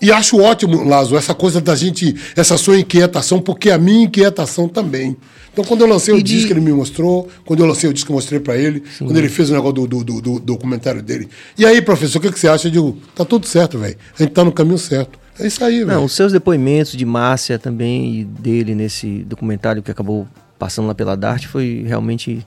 E 0.00 0.12
acho 0.12 0.38
ótimo, 0.40 0.84
Lazo, 0.84 1.16
essa 1.16 1.32
coisa 1.32 1.60
da 1.60 1.74
gente, 1.74 2.14
essa 2.36 2.58
sua 2.58 2.78
inquietação, 2.78 3.40
porque 3.40 3.70
a 3.70 3.78
minha 3.78 4.04
inquietação 4.04 4.68
também. 4.68 5.16
Então, 5.52 5.64
quando 5.64 5.82
eu 5.82 5.86
lancei 5.86 6.14
E 6.14 6.18
o 6.18 6.22
de- 6.22 6.32
disco, 6.34 6.52
ele 6.52 6.60
me 6.60 6.72
mostrou. 6.72 7.28
Quando 7.44 7.60
eu 7.60 7.66
lancei 7.66 7.88
o 7.88 7.92
disco, 7.92 8.10
eu 8.10 8.14
mostrei 8.14 8.40
pra 8.40 8.56
ele. 8.56 8.82
Quando 8.98 9.16
ele 9.16 9.28
fez 9.28 9.50
o 9.50 9.52
negócio 9.52 9.74
do, 9.74 9.86
do, 9.86 10.04
do- 10.04 10.20
do 10.20 10.40
documentário 10.40 11.02
dele. 11.02 11.28
E 11.58 11.66
aí, 11.66 11.82
professor, 11.82 12.18
o 12.18 12.20
que, 12.22 12.32
que 12.32 12.38
você 12.40 12.48
acha? 12.48 12.68
Eu 12.68 12.72
digo, 12.72 12.98
tá 13.14 13.24
tudo 13.24 13.46
certo, 13.46 13.78
velho. 13.78 13.96
A 14.18 14.22
gente 14.22 14.32
tá 14.32 14.42
no 14.44 14.50
caminho 14.52 14.78
certo. 14.78 15.18
É 15.38 15.46
isso 15.46 15.62
aí, 15.64 15.80
Não, 15.80 15.86
velho. 15.88 16.02
os 16.04 16.12
seus 16.12 16.32
depoimentos 16.32 16.92
de 16.92 17.04
Márcia 17.04 17.58
também 17.58 18.20
e 18.20 18.24
dele 18.24 18.74
nesse 18.74 19.18
documentário 19.24 19.82
que 19.82 19.90
acabou 19.90 20.26
passando 20.58 20.86
lá 20.88 20.94
pela 20.94 21.16
Dart 21.16 21.46
foi 21.46 21.84
realmente. 21.86 22.46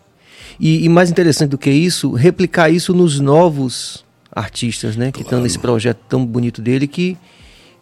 E, 0.60 0.86
e 0.86 0.90
mais 0.90 1.10
interessante 1.10 1.50
do 1.52 1.58
que 1.58 1.70
isso, 1.70 2.12
replicar 2.14 2.70
isso 2.70 2.94
nos 2.94 3.20
novos 3.20 4.04
artistas, 4.32 4.96
né? 4.96 5.12
Que 5.12 5.22
estão 5.22 5.42
nesse 5.42 5.60
projeto 5.60 6.00
tão 6.10 6.26
bonito 6.26 6.62
dele 6.62 6.88
que, 6.88 7.18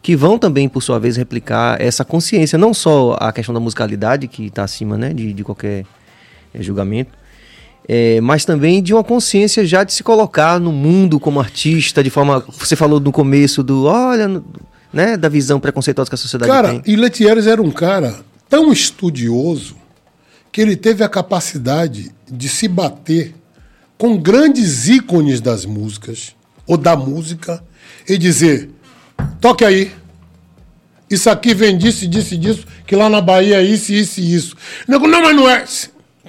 que 0.03 0.17
vão 0.17 0.38
também, 0.38 0.67
por 0.67 0.83
sua 0.83 0.99
vez, 0.99 1.15
replicar 1.15 1.82
essa 1.82 2.03
consciência. 2.03 2.57
Não 2.57 2.73
só 2.73 3.15
a 3.19 3.32
questão 3.32 3.53
da 3.53 3.59
musicalidade, 3.61 4.27
que 4.27 4.48
está 4.48 4.65
acima 4.65 4.98
né, 4.98 5.14
de, 5.14 5.32
de 5.32 5.43
qualquer 5.45 5.85
eh, 6.53 6.61
julgamento. 6.61 7.11
eh, 7.88 8.19
mas 8.19 8.43
também 8.43 8.83
de 8.83 8.93
uma 8.93 9.03
consciência 9.03 9.65
já 9.65 9.85
de 9.85 9.93
se 9.93 10.03
colocar 10.03 10.59
no 10.59 10.73
mundo 10.73 11.22
como 11.22 11.40
artista, 11.40 12.03
de 12.03 12.09
forma. 12.09 12.43
Você 12.59 12.75
falou 12.75 12.99
no 12.99 13.14
começo 13.14 13.64
do. 13.64 13.85
Olha, 13.85 14.43
né, 14.91 15.15
da 15.15 15.30
visão 15.30 15.57
preconceituosa 15.59 16.09
que 16.09 16.15
a 16.15 16.17
sociedade 16.17 16.51
Cara, 16.51 16.80
tem. 16.80 16.82
e 16.85 16.95
Letieres 16.98 17.48
era 17.48 17.61
um 17.61 17.72
cara 17.72 18.19
tão 18.48 18.72
estudioso 18.72 19.75
que 20.51 20.61
ele 20.61 20.75
teve 20.75 21.03
a 21.03 21.09
capacidade 21.09 22.11
de 22.30 22.49
se 22.49 22.67
bater 22.67 23.33
com 23.98 24.17
grandes 24.17 24.88
ícones 24.90 25.40
das 25.40 25.65
músicas, 25.65 26.35
ou 26.67 26.75
da 26.77 26.95
música, 26.95 27.64
e 28.07 28.17
dizer: 28.17 28.69
toque 29.43 29.65
aí. 29.65 29.91
Isso 31.09 31.30
aqui 31.30 31.53
vem 31.53 31.77
disso, 31.77 32.07
disso, 32.07 32.38
disso, 32.38 32.65
que 32.88 32.95
lá 32.95 33.09
na 33.09 33.19
Bahia 33.19 33.57
é 33.57 33.61
isso, 33.61 33.91
isso 33.91 34.22
e 34.22 34.33
isso. 34.33 34.55
Nego, 34.88 35.05
Não, 35.05 35.22
mas 35.22 35.35
não 35.35 35.49
é. 35.49 35.65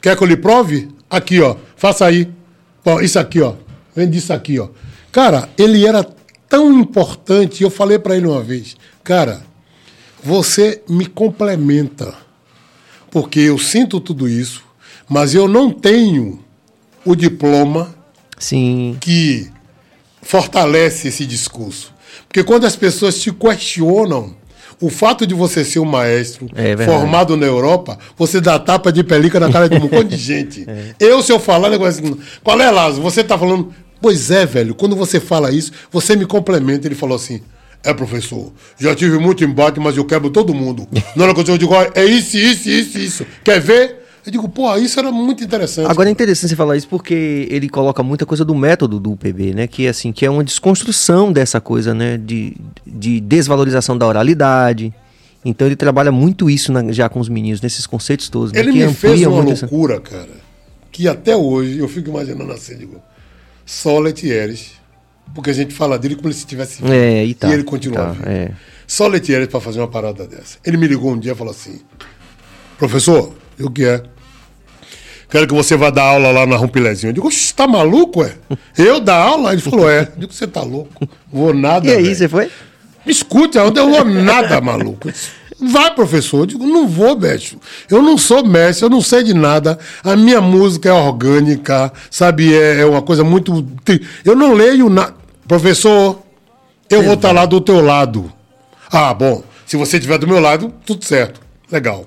Quer 0.03 0.17
que 0.17 0.23
eu 0.25 0.27
lhe 0.27 0.37
prove? 0.37 0.89
Aqui, 1.09 1.41
ó. 1.41 1.55
Faça 1.77 2.07
aí. 2.07 2.29
Ó, 2.85 3.01
isso 3.01 3.17
aqui, 3.17 3.41
ó. 3.41 3.55
Vem 3.95 4.11
disso 4.11 4.33
aqui, 4.33 4.59
ó. 4.59 4.69
Cara, 5.13 5.49
ele 5.57 5.87
era 5.87 6.05
tão 6.49 6.73
importante. 6.73 7.63
Eu 7.63 7.71
falei 7.71 8.01
pra 8.01 8.17
ele 8.17 8.27
uma 8.27 8.43
vez, 8.43 8.77
cara, 9.05 9.43
você 10.21 10.83
me 10.89 11.07
complementa. 11.07 12.13
Porque 13.13 13.39
eu 13.39 13.61
sinto 13.61 14.01
tudo 14.01 14.29
isso, 14.29 14.65
mas 15.09 15.37
eu 15.37 15.47
não 15.47 15.71
tenho 15.71 16.45
o 17.05 17.15
diploma 17.15 17.95
Sim. 18.41 18.97
que 19.01 19.49
fortalece 20.21 21.07
esse 21.07 21.25
discurso. 21.25 21.94
Porque 22.29 22.43
quando 22.43 22.65
as 22.65 22.77
pessoas 22.77 23.21
te 23.21 23.33
questionam, 23.33 24.35
o 24.81 24.91
fato 24.91 25.27
de 25.27 25.35
você 25.35 25.65
ser 25.65 25.79
um 25.79 25.85
maestro 25.85 26.49
É 26.55 26.77
formado 26.85 27.37
na 27.37 27.47
Europa, 27.47 27.99
você 28.17 28.41
dá 28.41 28.59
tapa 28.59 28.93
de 28.93 29.05
pelica 29.05 29.39
na 29.39 29.51
cara 29.51 29.69
de 29.69 29.77
um 29.77 29.81
monte 29.81 30.09
de 30.09 30.17
gente. 30.17 30.67
Eu, 30.99 31.23
se 31.23 31.33
eu 31.33 31.39
falar, 31.39 31.71
negócio 31.71 32.05
assim, 32.05 32.19
qual 32.43 32.61
é, 32.61 32.71
Lázaro? 32.71 33.03
Você 33.03 33.23
tá 33.23 33.39
falando. 33.39 33.73
Pois 34.01 34.31
é, 34.31 34.45
velho, 34.45 34.75
quando 34.75 34.95
você 34.97 35.19
fala 35.19 35.51
isso, 35.51 35.73
você 35.91 36.17
me 36.17 36.27
complementa. 36.27 36.87
Ele 36.87 36.95
falou 36.95 37.17
assim. 37.17 37.41
É, 37.87 37.93
professor, 37.93 38.51
já 38.79 38.95
tive 38.95 39.19
muito 39.19 39.45
embate, 39.45 39.79
mas 39.79 39.95
eu 39.95 40.07
quebro 40.07 40.31
todo 40.31 40.55
mundo. 40.55 40.89
Na 41.15 41.25
hora 41.25 41.35
que 41.35 41.51
eu 41.51 41.59
digo, 41.59 41.75
é 41.95 42.03
isso, 42.03 42.39
isso, 42.39 42.71
isso, 42.71 42.99
isso. 42.99 43.27
Quer 43.45 43.61
ver? 43.61 44.04
Eu 44.27 44.33
digo, 44.33 44.49
pô, 44.49 44.75
isso 44.77 44.99
era 44.99 45.13
muito 45.13 45.45
interessante. 45.45 45.91
Agora 45.91 46.09
é 46.09 46.13
interessante 46.13 46.49
você 46.51 46.57
falar 46.57 46.77
isso 46.77 46.89
porque 46.89 47.47
ele 47.51 47.69
coloca 47.69 48.03
muita 48.03 48.25
coisa 48.25 48.43
do 48.45 48.55
método 48.55 48.99
do 48.99 49.13
UPB, 49.13 49.53
né? 49.55 49.67
Que 49.67 49.85
é 49.87 49.91
assim, 49.91 50.13
que 50.13 50.25
é 50.25 50.31
uma 50.31 50.43
desconstrução 50.43 51.31
dessa 51.31 51.61
coisa, 51.61 51.93
né? 51.93 52.17
De, 52.17 52.57
de 52.87 53.21
desvalorização 53.21 53.99
da 53.99 54.07
oralidade. 54.07 54.95
Então 55.45 55.67
ele 55.67 55.77
trabalha 55.77 56.11
muito 56.11 56.49
isso 56.49 56.73
na- 56.73 56.91
já 56.91 57.07
com 57.09 57.21
os 57.21 57.29
meninos, 57.29 57.61
nesses 57.61 57.87
conceitos 57.87 58.31
todos. 58.31 58.51
né? 58.51 58.61
Ele 58.61 58.73
que 58.73 58.87
me 58.87 58.95
fez 58.95 59.21
uma 59.27 59.43
muito 59.43 59.53
essa- 59.53 59.67
loucura, 59.67 60.01
cara, 60.01 60.31
que 60.91 61.07
até 61.07 61.37
hoje 61.37 61.79
eu 61.79 61.87
fico 61.89 62.09
imaginando 62.09 62.51
assim, 62.51 62.79
digo, 62.79 63.03
só 63.67 63.99
Letieres 63.99 64.73
porque 65.35 65.51
a 65.51 65.53
gente 65.53 65.75
fala 65.75 65.99
dele 65.99 66.17
como 66.17 66.33
se 66.33 66.39
estivesse 66.41 66.81
vivo. 66.81 66.95
É, 66.95 67.25
e 67.27 67.35
tá. 67.35 67.49
E 67.51 67.53
ele 67.53 67.63
continua 67.65 68.15
tá, 68.15 68.31
é. 68.31 68.53
Só 68.87 69.07
Letieres 69.07 69.49
para 69.49 69.61
fazer 69.61 69.81
uma 69.81 69.89
parada 69.89 70.27
dessa. 70.27 70.57
Ele 70.65 70.79
me 70.79 70.87
ligou 70.87 71.13
um 71.13 71.19
dia 71.19 71.33
e 71.33 71.35
falou 71.35 71.51
assim: 71.53 71.81
Professor, 72.79 73.35
e 73.59 73.63
o 73.63 73.71
que 73.71 73.85
é? 73.85 74.03
Quero 75.35 75.49
que 75.49 75.53
você 75.55 75.77
vá 75.77 75.91
dar 75.91 76.05
aula 76.05 76.31
lá 76.31 76.47
na 76.47 76.55
Rompilezinho. 76.55 77.09
Eu 77.09 77.13
digo, 77.15 77.27
"Oxe, 77.27 77.53
tá 77.53 77.67
maluco, 77.67 78.23
é? 78.23 78.35
Eu 78.79 79.01
dar 79.01 79.17
aula? 79.17 79.53
Ele 79.53 79.61
falou, 79.61 79.91
é. 79.91 80.03
Eu 80.03 80.09
digo, 80.21 80.33
você 80.33 80.47
tá 80.47 80.63
louco? 80.63 81.09
Vou 81.33 81.53
nada. 81.53 81.89
E 81.89 81.91
aí, 81.91 82.05
velho." 82.05 82.15
você 82.15 82.29
foi? 82.29 82.45
Me 83.05 83.11
escute, 83.11 83.59
eu 83.59 83.69
não 83.73 83.91
vou 83.91 84.05
nada, 84.05 84.61
maluco. 84.61 85.11
Vai, 85.61 85.93
professor. 85.93 86.43
Eu 86.43 86.47
digo, 86.47 86.65
não 86.65 86.87
vou, 86.87 87.17
bicho. 87.17 87.57
Eu 87.91 88.01
não 88.01 88.17
sou 88.17 88.45
mestre, 88.47 88.85
eu 88.87 88.89
não 88.91 89.01
sei 89.01 89.25
de 89.25 89.35
nada. 89.35 89.77
A 90.05 90.15
minha 90.15 90.41
música 90.41 90.89
é 90.89 90.93
orgânica, 90.93 91.93
sabe? 92.13 92.55
É, 92.55 92.83
é 92.83 92.87
uma 92.87 93.03
coisa 93.03 93.25
muito. 93.25 93.61
tri- 93.85 94.07
Eu 94.25 94.37
não 94.37 94.53
leio 94.55 94.89
nada. 94.89 95.15
Professor, 95.49 96.23
eu 96.89 97.03
vou 97.03 97.15
estar 97.15 97.33
lá 97.33 97.45
do 97.45 97.61
teu 97.61 97.81
lado. 97.85 98.33
Ah, 98.89 99.13
bom. 99.13 99.43
Se 99.67 99.77
você 99.77 99.97
estiver 99.97 100.17
do 100.17 100.29
meu 100.29 100.39
lado, 100.39 100.73
tudo 100.87 101.05
certo. 101.05 101.41
Legal. 101.73 102.07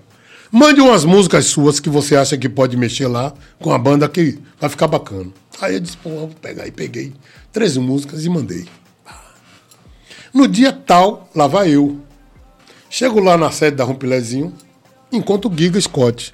Mande 0.51 0.80
umas 0.80 1.03
músicas 1.03 1.45
suas 1.45 1.80
que 1.80 1.90
você 1.90 2.16
acha 2.16 2.38
que 2.38 2.48
pode 2.48 2.77
mexer 2.77 3.08
lá 3.08 3.34
com 3.59 3.72
a 3.74 3.77
banda 3.77 4.08
que 4.08 4.40
vai 4.59 4.69
ficar 4.69 4.88
bacana. 4.88 5.30
Aí 5.59 5.76
eu 5.76 5.80
disse, 5.80 5.98
pô, 5.98 6.09
vou 6.09 6.30
pegar. 6.42 6.67
E 6.67 6.72
peguei 6.72 7.14
13 7.51 7.80
músicas 7.80 8.24
e 8.26 8.30
mandei. 8.30 8.66
No 10.34 10.48
dia 10.48 10.72
tal, 10.72 11.30
lá 11.35 11.48
vai 11.48 11.69
eu. 11.69 12.00
Chego 12.90 13.19
lá 13.19 13.38
na 13.38 13.51
sede 13.51 13.76
da 13.77 13.84
Rompilezinho, 13.84 14.53
encontro 15.11 15.51
o 15.51 15.58
Giga 15.58 15.80
Scott, 15.80 16.34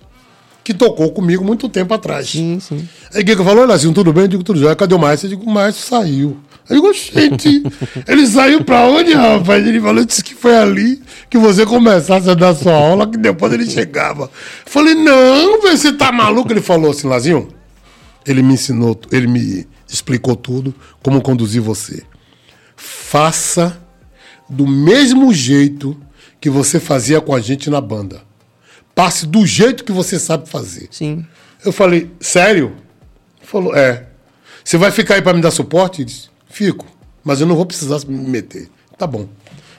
que 0.64 0.74
tocou 0.74 1.12
comigo 1.12 1.44
muito 1.44 1.68
tempo 1.68 1.94
atrás. 1.94 2.30
Sim, 2.30 2.60
sim. 2.60 2.88
Aí 3.14 3.24
o 3.24 3.28
Giga 3.28 3.44
falou, 3.44 3.66
Lazinho, 3.66 3.94
tudo 3.94 4.14
bem? 4.14 4.24
Eu 4.24 4.28
digo, 4.30 4.44
tudo 4.44 4.60
jóia. 4.60 4.76
Cadê 4.76 4.96
o 4.96 5.00
Márcio? 5.00 5.26
Eu 5.26 5.32
digo, 5.32 5.44
o 5.44 5.54
Márcio 5.54 5.84
saiu. 5.84 6.38
Eu 6.70 6.76
digo, 6.78 6.94
gente, 6.94 7.64
ele 8.08 8.26
saiu 8.26 8.64
pra 8.64 8.86
onde, 8.86 9.14
rapaz? 9.14 9.66
Ele 9.68 9.82
falou, 9.82 10.06
disse 10.06 10.24
que 10.24 10.34
foi 10.34 10.56
ali 10.56 11.02
que 11.30 11.38
você 11.38 11.66
começasse 11.66 12.30
a 12.30 12.34
dar 12.34 12.56
sua 12.56 12.74
aula, 12.74 13.06
que 13.06 13.18
depois 13.18 13.52
ele 13.52 13.70
chegava. 13.70 14.24
Eu 14.24 14.72
falei, 14.72 14.94
não, 14.94 15.62
você 15.62 15.92
tá 15.92 16.12
maluco? 16.12 16.52
Ele 16.52 16.62
falou 16.62 16.92
assim, 16.92 17.08
Lazinho, 17.08 17.50
ele 18.26 18.42
me 18.42 18.54
ensinou, 18.54 18.98
ele 19.12 19.28
me 19.28 19.68
explicou 19.88 20.36
tudo, 20.36 20.74
como 21.02 21.22
conduzir 21.22 21.62
você. 21.62 22.04
Faça 22.76 23.78
do 24.50 24.66
mesmo 24.66 25.34
jeito 25.34 25.98
que 26.40 26.50
você 26.50 26.80
fazia 26.80 27.20
com 27.20 27.36
a 27.36 27.42
gente 27.42 27.70
na 27.70 27.82
banda. 27.82 28.22
Passe 28.96 29.26
do 29.26 29.46
jeito 29.46 29.84
que 29.84 29.92
você 29.92 30.20
sabe 30.20 30.50
fazer. 30.50 30.88
Sim. 30.92 31.26
Eu 31.66 31.72
falei, 31.72 32.12
sério? 32.20 32.76
Ele 33.40 33.48
falou, 33.48 33.76
é. 33.76 34.08
Você 34.64 34.78
vai 34.78 34.92
ficar 34.92 35.16
aí 35.16 35.22
pra 35.22 35.34
me 35.34 35.42
dar 35.42 35.52
suporte? 35.52 36.02
Ele 36.02 36.06
disse, 36.06 36.30
fico, 36.50 36.86
mas 37.24 37.42
eu 37.42 37.48
não 37.48 37.56
vou 37.56 37.66
precisar 37.66 38.00
me 38.08 38.18
meter. 38.18 38.70
Tá 38.98 39.08
bom. 39.08 39.28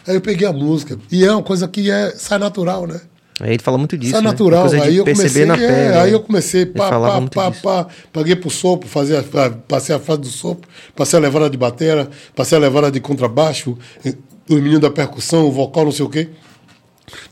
Aí 0.06 0.14
eu 0.14 0.20
peguei 0.20 0.46
a 0.46 0.52
música. 0.52 0.98
E 1.10 1.24
é 1.24 1.32
uma 1.32 1.42
coisa 1.42 1.66
que 1.68 1.90
é, 1.90 2.10
sai 2.16 2.38
natural, 2.38 2.86
né? 2.86 3.00
Aí 3.40 3.50
ele 3.50 3.62
fala 3.62 3.76
muito 3.76 3.98
disso. 3.98 4.12
sai 4.12 4.20
né? 4.20 4.28
natural. 4.28 4.70
Aí 4.70 4.96
eu 4.96 5.04
comecei, 5.04 5.42
é, 5.42 5.46
pele. 5.46 5.96
aí 5.96 6.10
né? 6.10 6.14
eu 6.14 6.20
comecei, 6.20 6.66
pá, 6.66 6.90
pá, 6.90 7.20
pá, 7.22 7.50
pá, 7.50 7.86
paguei 8.12 8.36
pro 8.36 8.48
sopro, 8.48 8.88
fazia, 8.88 9.24
passei 9.66 9.94
a 9.94 9.98
fase 9.98 10.20
do 10.20 10.28
sopro, 10.28 10.68
passei 10.94 11.18
a 11.18 11.22
levada 11.22 11.50
de 11.50 11.56
batera, 11.56 12.08
passei 12.34 12.56
a 12.56 12.60
levada 12.60 12.90
de 12.92 13.00
contrabaixo, 13.00 13.76
eh, 14.04 14.14
os 14.48 14.56
meninos 14.56 14.80
da 14.80 14.90
percussão, 14.90 15.46
o 15.46 15.50
vocal, 15.50 15.86
não 15.86 15.92
sei 15.92 16.04
o 16.04 16.08
quê. 16.08 16.28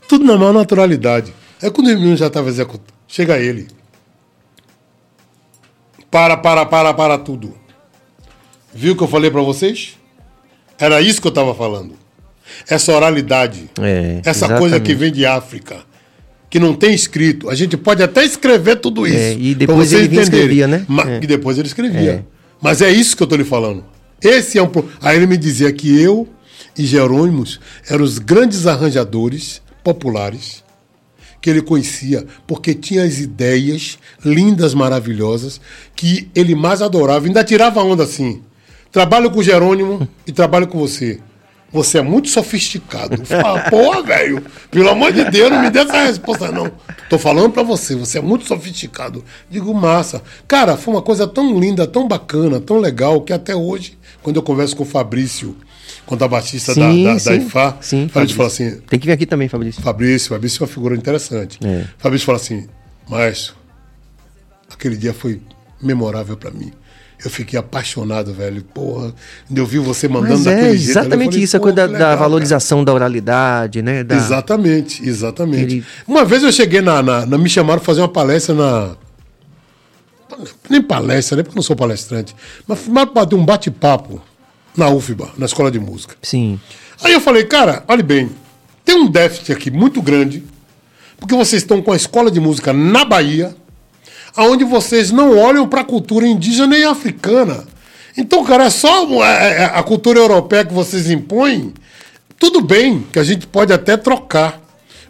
Tudo 0.07 0.25
na 0.25 0.35
maior 0.35 0.53
naturalidade. 0.53 1.33
Aí 1.63 1.71
quando 1.71 1.87
os 1.87 1.93
meninos 1.95 2.19
já 2.19 2.27
estavam 2.27 2.49
executando, 2.49 2.93
chega 3.07 3.39
ele. 3.39 3.67
Para, 6.11 6.37
para, 6.37 6.65
para, 6.65 6.93
para 6.93 7.17
tudo. 7.17 7.55
Viu 8.73 8.93
o 8.93 8.95
que 8.97 9.03
eu 9.03 9.07
falei 9.07 9.31
pra 9.31 9.41
vocês? 9.41 9.97
Era 10.77 11.01
isso 11.01 11.21
que 11.21 11.27
eu 11.27 11.31
tava 11.31 11.55
falando. 11.55 11.95
Essa 12.67 12.91
oralidade. 12.93 13.69
É, 13.81 14.21
essa 14.25 14.47
coisa 14.47 14.79
que 14.79 14.91
exatamente. 14.91 14.95
vem 14.95 15.11
de 15.11 15.25
África. 15.25 15.77
Que 16.49 16.59
não 16.59 16.75
tem 16.75 16.93
escrito. 16.93 17.49
A 17.49 17.55
gente 17.55 17.75
pode 17.77 18.03
até 18.03 18.23
escrever 18.23 18.75
tudo 18.75 19.07
isso. 19.07 19.17
É, 19.17 19.33
e 19.33 19.55
depois 19.55 19.91
ele 19.91 20.03
entenderem. 20.05 20.23
escrevia, 20.23 20.67
né? 20.67 20.85
Ma- 20.87 21.09
É. 21.09 21.19
E 21.23 21.25
depois 21.27 21.57
ele 21.57 21.67
escrevia. 21.67 22.11
É. 22.11 22.23
Mas 22.61 22.81
é 22.81 22.91
isso 22.91 23.17
que 23.17 23.23
eu 23.23 23.27
tô 23.27 23.35
lhe 23.35 23.43
falando. 23.43 23.83
Esse 24.21 24.57
é 24.59 24.63
um. 24.63 24.69
Aí 25.01 25.15
ele 25.17 25.25
me 25.25 25.37
dizia 25.37 25.71
que 25.71 25.99
eu 25.99 26.27
e 26.77 26.85
Jerônimos 26.85 27.59
eram 27.89 28.03
os 28.03 28.19
grandes 28.19 28.67
arranjadores 28.67 29.61
populares 29.83 30.62
que 31.43 31.49
ele 31.49 31.61
conhecia, 31.61 32.25
porque 32.47 32.73
tinha 32.73 33.03
as 33.03 33.19
ideias 33.19 33.99
lindas, 34.23 34.73
maravilhosas, 34.73 35.59
que 35.93 36.29
ele 36.33 36.55
mais 36.55 36.81
adorava. 36.81 37.27
Ainda 37.27 37.43
tirava 37.43 37.83
onda 37.83 38.03
assim. 38.03 38.41
Trabalho 38.89 39.29
com 39.29 39.39
o 39.39 39.43
Jerônimo 39.43 40.07
e 40.25 40.31
trabalho 40.31 40.67
com 40.67 40.79
você. 40.79 41.19
Você 41.69 41.97
é 41.97 42.01
muito 42.01 42.29
sofisticado. 42.29 43.15
Eu 43.19 43.25
falava, 43.25 43.67
Pô, 43.69 44.01
velho, 44.03 44.41
pelo 44.71 44.89
amor 44.89 45.11
de 45.11 45.25
Deus, 45.25 45.51
não 45.51 45.61
me 45.61 45.69
dê 45.69 45.79
essa 45.79 46.03
resposta, 46.03 46.49
não. 46.49 46.71
Tô 47.09 47.19
falando 47.19 47.51
pra 47.51 47.61
você, 47.61 47.93
você 47.93 48.19
é 48.19 48.21
muito 48.21 48.47
sofisticado. 48.47 49.21
Digo, 49.49 49.73
massa. 49.73 50.23
Cara, 50.47 50.77
foi 50.77 50.93
uma 50.93 51.01
coisa 51.01 51.27
tão 51.27 51.59
linda, 51.59 51.85
tão 51.85 52.07
bacana, 52.07 52.61
tão 52.61 52.77
legal, 52.77 53.19
que 53.19 53.33
até 53.33 53.53
hoje, 53.53 53.97
quando 54.21 54.37
eu 54.37 54.43
converso 54.43 54.77
com 54.77 54.83
o 54.83 54.85
Fabrício, 54.85 55.57
contrabaixista 56.05 56.73
da, 56.75 56.91
Sim, 56.91 57.03
da, 57.03 57.13
da 57.13 57.19
sim. 57.19 57.33
IFA, 57.35 57.77
Sim, 57.81 58.09
a 58.13 58.19
gente 58.21 58.35
fala 58.35 58.47
assim, 58.47 58.77
Tem 58.89 58.99
que 58.99 59.05
vir 59.07 59.13
aqui 59.13 59.25
também, 59.25 59.47
Fabrício. 59.47 59.81
Fabrício, 59.81 60.29
Fabrício 60.29 60.59
é 60.59 60.61
uma 60.63 60.67
figura 60.73 60.95
interessante. 60.95 61.59
É. 61.63 61.85
Fabrício 61.97 62.25
fala 62.25 62.37
assim, 62.37 62.67
maestro, 63.09 63.55
aquele 64.71 64.95
dia 64.97 65.13
foi 65.13 65.41
memorável 65.81 66.35
pra 66.37 66.51
mim. 66.51 66.71
Eu 67.23 67.29
fiquei 67.31 67.57
apaixonado, 67.57 68.33
velho. 68.33 68.61
Porra, 68.63 69.13
eu 69.55 69.65
vi 69.65 69.79
você 69.79 70.09
mandando 70.09 70.33
Mas 70.33 70.43
daquele 70.43 70.65
é 70.67 70.69
eu 70.71 70.73
exatamente 70.73 71.29
falei, 71.31 71.43
isso, 71.43 71.55
a 71.55 71.59
"Pô, 71.59 71.63
coisa 71.63 71.75
da, 71.77 71.87
que 71.87 71.93
da 71.93 71.99
legal, 71.99 72.17
valorização 72.17 72.83
da 72.83 72.93
oralidade, 72.93 73.81
né? 73.81 73.93
cara." 73.93 74.03
Da... 74.03 74.15
Exatamente, 74.17 75.07
exatamente. 75.07 75.75
Ele- 75.75 75.85
Uma 76.05 76.25
vez 76.25 76.43
eu 76.43 76.51
cheguei 76.51 76.81
na, 76.81 77.01
na, 77.01 77.25
na- 77.25 77.37
Me 77.37 77.47
chamaram 77.49 77.79
pra 77.79 77.85
fazer 77.85 78.01
uma 78.01 78.09
palestra 78.09 78.53
na. 78.53 78.95
Nem 80.69 80.81
palestra, 80.81 81.37
né? 81.37 81.43
Porque 81.43 81.53
eu 81.53 81.59
não 81.59 81.63
sou 81.63 81.75
palestrante. 81.77 82.35
Mas 82.67 82.79
chamaram 82.79 83.13
pra 83.13 83.25
ter 83.25 83.35
um 83.35 83.45
bate-papo 83.45 84.21
na 84.75 84.89
UFBA, 84.89 85.31
na 85.37 85.45
escola 85.45 85.71
de 85.71 85.79
música. 85.79 86.15
Sim. 86.21 86.59
Aí 87.03 87.13
eu 87.13 87.21
falei, 87.21 87.43
cara, 87.45 87.83
olha 87.87 88.03
bem, 88.03 88.29
tem 88.85 88.95
um 88.95 89.09
déficit 89.09 89.51
aqui 89.51 89.71
muito 89.71 90.01
grande, 90.01 90.43
porque 91.17 91.35
vocês 91.35 91.61
estão 91.61 91.81
com 91.81 91.91
a 91.91 91.95
escola 91.95 92.29
de 92.29 92.39
música 92.39 92.73
na 92.73 93.05
Bahia, 93.05 93.55
aonde 94.35 94.63
vocês 94.63 95.11
não 95.11 95.37
olham 95.37 95.67
para 95.67 95.81
a 95.81 95.85
cultura 95.85 96.27
indígena 96.27 96.77
e 96.77 96.83
africana. 96.83 97.65
Então, 98.17 98.43
cara, 98.43 98.65
é 98.65 98.69
só 98.69 99.05
é, 99.23 99.63
é, 99.63 99.65
a 99.65 99.81
cultura 99.83 100.19
europeia 100.19 100.65
que 100.65 100.73
vocês 100.73 101.09
impõem. 101.09 101.73
Tudo 102.37 102.61
bem 102.61 103.05
que 103.11 103.19
a 103.19 103.23
gente 103.23 103.47
pode 103.47 103.71
até 103.71 103.95
trocar, 103.97 104.61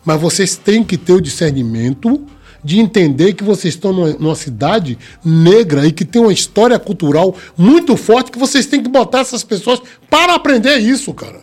mas 0.05 0.19
vocês 0.19 0.55
têm 0.55 0.83
que 0.83 0.97
ter 0.97 1.13
o 1.13 1.21
discernimento 1.21 2.25
de 2.63 2.79
entender 2.79 3.33
que 3.33 3.43
vocês 3.43 3.73
estão 3.73 3.91
numa, 3.91 4.13
numa 4.13 4.35
cidade 4.35 4.97
negra 5.23 5.85
e 5.85 5.91
que 5.91 6.05
tem 6.05 6.21
uma 6.21 6.33
história 6.33 6.79
cultural 6.79 7.35
muito 7.57 7.97
forte 7.97 8.31
que 8.31 8.39
vocês 8.39 8.65
têm 8.65 8.81
que 8.81 8.89
botar 8.89 9.19
essas 9.19 9.43
pessoas 9.43 9.81
para 10.09 10.35
aprender 10.35 10.77
isso, 10.77 11.13
cara. 11.13 11.41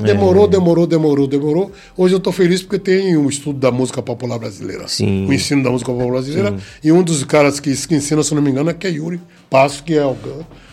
É. 0.00 0.04
Demorou, 0.04 0.48
demorou, 0.48 0.86
demorou, 0.86 1.26
demorou. 1.26 1.72
Hoje 1.96 2.14
eu 2.14 2.18
estou 2.18 2.32
feliz 2.32 2.62
porque 2.62 2.78
tem 2.78 3.16
um 3.16 3.28
estudo 3.28 3.58
da 3.58 3.70
música 3.70 4.00
popular 4.00 4.38
brasileira. 4.38 4.88
Sim. 4.88 5.26
O 5.26 5.32
ensino 5.32 5.62
da 5.62 5.70
música 5.70 5.92
popular 5.92 6.12
brasileira. 6.12 6.56
E 6.82 6.90
um 6.90 7.02
dos 7.02 7.22
caras 7.24 7.60
que, 7.60 7.74
que 7.86 7.94
ensina, 7.94 8.22
se 8.22 8.34
não 8.34 8.40
me 8.40 8.50
engano, 8.50 8.70
é 8.70 8.74
que 8.74 8.86
é 8.86 8.90
Yuri 8.90 9.20
Passo, 9.50 9.82
que 9.82 9.94
é 9.94 10.04
o 10.04 10.16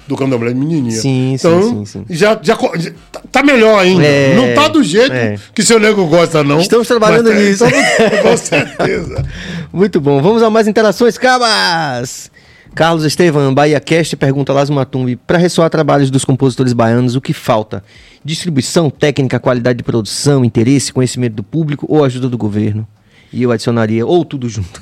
do 0.10 0.18
Candomblé 0.18 0.50
de 0.52 0.56
Menininha. 0.56 0.92
Sim, 0.92 1.02
sim, 1.02 1.34
então, 1.36 1.62
sim, 1.62 1.86
sim. 1.86 2.06
Já, 2.10 2.38
já, 2.42 2.56
co- 2.56 2.76
já 2.76 2.90
tá- 3.12 3.22
tá 3.32 3.44
melhor 3.44 3.80
ainda. 3.80 4.04
É, 4.04 4.34
não 4.36 4.54
tá 4.56 4.68
do 4.68 4.84
jeito 4.84 5.14
é. 5.14 5.38
que 5.54 5.62
seu 5.64 5.80
nego 5.80 6.06
gosta, 6.08 6.44
não. 6.44 6.60
Estamos 6.60 6.88
trabalhando 6.88 7.30
Mas 7.30 7.38
nisso. 7.38 7.64
com 8.24 8.36
certeza. 8.36 9.24
Muito 9.72 10.02
bom. 10.02 10.20
Vamos 10.20 10.42
a 10.42 10.50
mais 10.50 10.68
interações, 10.68 11.16
cabas! 11.18 12.32
Carlos 12.74 13.04
Estevam, 13.04 13.54
Bahia 13.54 13.80
Cast, 13.80 14.16
pergunta 14.16 14.52
Lázaro 14.52 14.76
Matumbi. 14.76 15.16
Para 15.16 15.38
ressoar 15.38 15.70
trabalhos 15.70 16.10
dos 16.10 16.26
compositores 16.26 16.74
baianos, 16.74 17.16
o 17.16 17.22
que 17.22 17.34
falta? 17.34 17.84
Distribuição, 18.26 18.90
técnica, 18.90 19.40
qualidade 19.40 19.78
de 19.78 19.84
produção, 19.84 20.44
interesse, 20.44 20.92
conhecimento 20.92 21.34
do 21.36 21.44
público 21.44 21.86
ou 21.88 22.04
ajuda 22.04 22.28
do 22.28 22.38
governo? 22.38 22.88
E 23.32 23.44
eu 23.44 23.52
adicionaria, 23.52 24.06
ou 24.06 24.26
tudo 24.26 24.50
junto. 24.50 24.82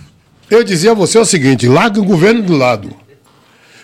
Eu 0.49 0.63
dizia 0.63 0.91
a 0.91 0.93
você 0.93 1.19
o 1.19 1.25
seguinte: 1.25 1.67
larga 1.67 1.99
o 1.99 2.05
governo 2.05 2.41
do 2.41 2.55
lado. 2.55 2.89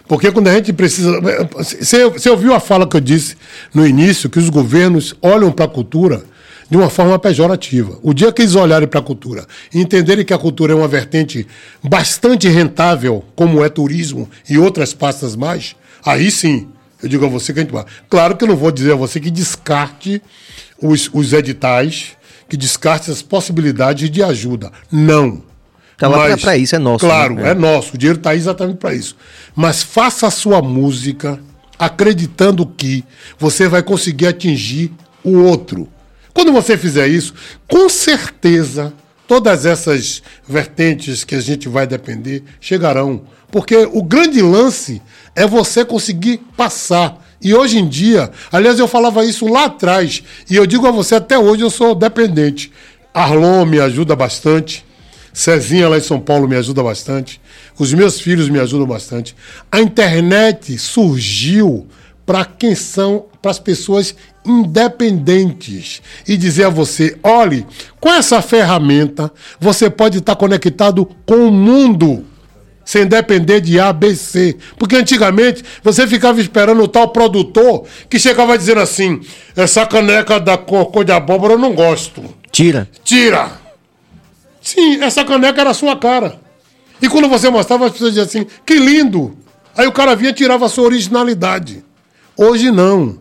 Porque 0.08 0.32
quando 0.32 0.48
a 0.48 0.54
gente 0.54 0.74
precisa. 0.74 1.20
Você, 1.52 2.30
ouviu 2.30 2.54
a 2.54 2.60
fala 2.60 2.88
que 2.88 2.96
eu 2.96 3.02
disse 3.02 3.38
no 3.74 3.88
início, 3.88 4.30
que 4.30 4.40
os 4.40 4.50
governos 4.50 5.16
olham 5.22 5.52
para 5.52 5.66
a 5.66 5.68
cultura 5.68 6.24
de 6.70 6.78
uma 6.78 6.90
forma 6.90 7.18
pejorativa. 7.20 8.00
O 8.02 8.14
dia 8.14 8.32
que 8.32 8.42
eles 8.42 8.56
olharem 8.56 8.88
para 8.88 9.00
a 9.00 9.04
cultura 9.04 9.46
e 9.74 9.80
entenderem 9.80 10.26
que 10.26 10.34
a 10.34 10.38
cultura 10.38 10.74
é 10.74 10.76
uma 10.76 10.88
vertente 10.88 11.48
bastante 11.84 12.48
rentável, 12.48 13.24
como 13.36 13.64
é 13.64 13.70
turismo 13.70 14.30
e 14.50 14.58
outras 14.58 14.94
pastas 14.94 15.36
mais, 15.36 15.76
aí 16.06 16.32
sim, 16.32 16.68
eu 17.02 17.10
digo 17.10 17.26
a 17.26 17.30
você 17.30 17.54
que 17.54 17.60
a 17.60 17.64
gente 17.64 17.72
vai. 17.72 17.86
Claro 18.10 18.36
que 18.36 18.44
eu 18.44 18.48
não 18.48 18.56
vou 18.56 18.72
dizer 18.72 18.94
a 18.94 18.96
você 18.96 19.20
que 19.20 19.30
descarte 19.30 20.22
os, 20.82 21.10
os 21.14 21.32
editais, 21.34 22.18
que 22.50 22.58
descarte 22.58 23.12
as 23.12 23.22
possibilidades 23.22 24.10
de 24.10 24.24
ajuda. 24.24 24.72
Não. 24.92 25.53
Tá 26.10 26.18
lá 26.18 26.38
pra 26.38 26.58
isso, 26.58 26.76
é 26.76 26.80
nosso, 26.80 27.06
Claro, 27.06 27.36
né? 27.36 27.52
é 27.52 27.54
nosso. 27.54 27.96
O 27.96 27.98
dinheiro 27.98 28.18
está 28.18 28.32
aí 28.32 28.38
exatamente 28.38 28.78
para 28.78 28.94
isso. 28.94 29.16
Mas 29.56 29.82
faça 29.82 30.28
a 30.28 30.32
sua 30.32 30.62
música 30.62 31.40
acreditando 31.80 32.66
que 32.66 33.04
você 33.38 33.68
vai 33.68 33.82
conseguir 33.82 34.28
atingir 34.28 34.92
o 35.24 35.38
outro. 35.40 35.88
Quando 36.34 36.52
você 36.52 36.78
fizer 36.78 37.08
isso, 37.08 37.34
com 37.68 37.88
certeza 37.88 38.94
todas 39.28 39.66
essas 39.66 40.22
vertentes 40.48 41.24
que 41.24 41.36
a 41.36 41.40
gente 41.40 41.70
vai 41.70 41.88
depender 41.88 42.44
chegarão. 42.60 43.22
Porque 43.52 43.88
o 43.92 44.02
grande 44.02 44.42
lance 44.42 45.02
é 45.36 45.46
você 45.48 45.86
conseguir 45.86 46.40
passar. 46.58 47.24
E 47.42 47.54
hoje 47.54 47.78
em 47.78 47.88
dia, 47.88 48.32
aliás, 48.52 48.80
eu 48.80 48.88
falava 48.88 49.24
isso 49.26 49.48
lá 49.48 49.66
atrás, 49.66 50.24
e 50.50 50.56
eu 50.56 50.66
digo 50.66 50.88
a 50.88 50.92
você 50.92 51.16
até 51.16 51.38
hoje, 51.38 51.62
eu 51.62 51.70
sou 51.70 51.94
dependente. 51.94 52.72
Arlon 53.14 53.66
me 53.66 53.80
ajuda 53.80 54.16
bastante. 54.16 54.84
Cezinha 55.34 55.90
lá 55.90 55.98
em 55.98 56.02
São 56.02 56.20
Paulo 56.20 56.48
me 56.48 56.56
ajuda 56.56 56.84
bastante. 56.84 57.42
Os 57.78 57.92
meus 57.92 58.22
filhos 58.22 58.48
me 58.50 58.60
ajudam 58.60 58.86
bastante. 58.86 59.36
A 59.72 59.82
internet 59.82 60.78
surgiu 60.78 61.88
para 62.26 62.46
quem 62.46 62.76
são, 62.76 63.26
para 63.42 63.52
as 63.52 63.60
pessoas 63.60 64.16
independentes 64.46 66.02
e 66.28 66.38
dizer 66.38 66.66
a 66.66 66.70
você: 66.70 67.18
olhe, 67.24 67.66
com 68.00 68.14
essa 68.14 68.42
ferramenta 68.42 69.32
você 69.60 69.90
pode 69.90 70.20
estar 70.20 70.36
conectado 70.36 71.10
com 71.26 71.48
o 71.48 71.52
mundo 71.52 72.26
sem 72.86 73.08
depender 73.08 73.62
de 73.62 73.80
ABC. 73.80 74.58
Porque 74.78 74.96
antigamente 74.96 75.64
você 75.84 76.06
ficava 76.08 76.40
esperando 76.40 76.84
o 76.84 76.88
tal 76.88 77.10
produtor 77.10 77.86
que 78.10 78.20
chegava 78.20 78.58
dizendo 78.58 78.82
assim: 78.82 79.22
essa 79.56 79.86
caneca 79.86 80.40
da 80.40 80.58
cor 80.58 81.04
de 81.04 81.12
abóbora 81.12 81.54
eu 81.54 81.60
não 81.60 81.74
gosto. 81.74 82.24
Tira. 82.52 82.88
Tira! 83.04 83.63
Sim, 84.64 85.04
essa 85.04 85.26
caneca 85.26 85.60
era 85.60 85.72
a 85.72 85.74
sua 85.74 85.98
cara. 85.98 86.40
E 87.02 87.10
quando 87.10 87.28
você 87.28 87.50
mostrava, 87.50 87.86
as 87.86 87.92
pessoas 87.92 88.14
diziam 88.14 88.26
assim: 88.26 88.48
que 88.66 88.76
lindo! 88.76 89.38
Aí 89.76 89.86
o 89.86 89.92
cara 89.92 90.16
vinha 90.16 90.30
e 90.30 90.34
tirava 90.34 90.66
a 90.66 90.70
sua 90.70 90.86
originalidade. 90.86 91.84
Hoje 92.38 92.72
não. 92.72 93.20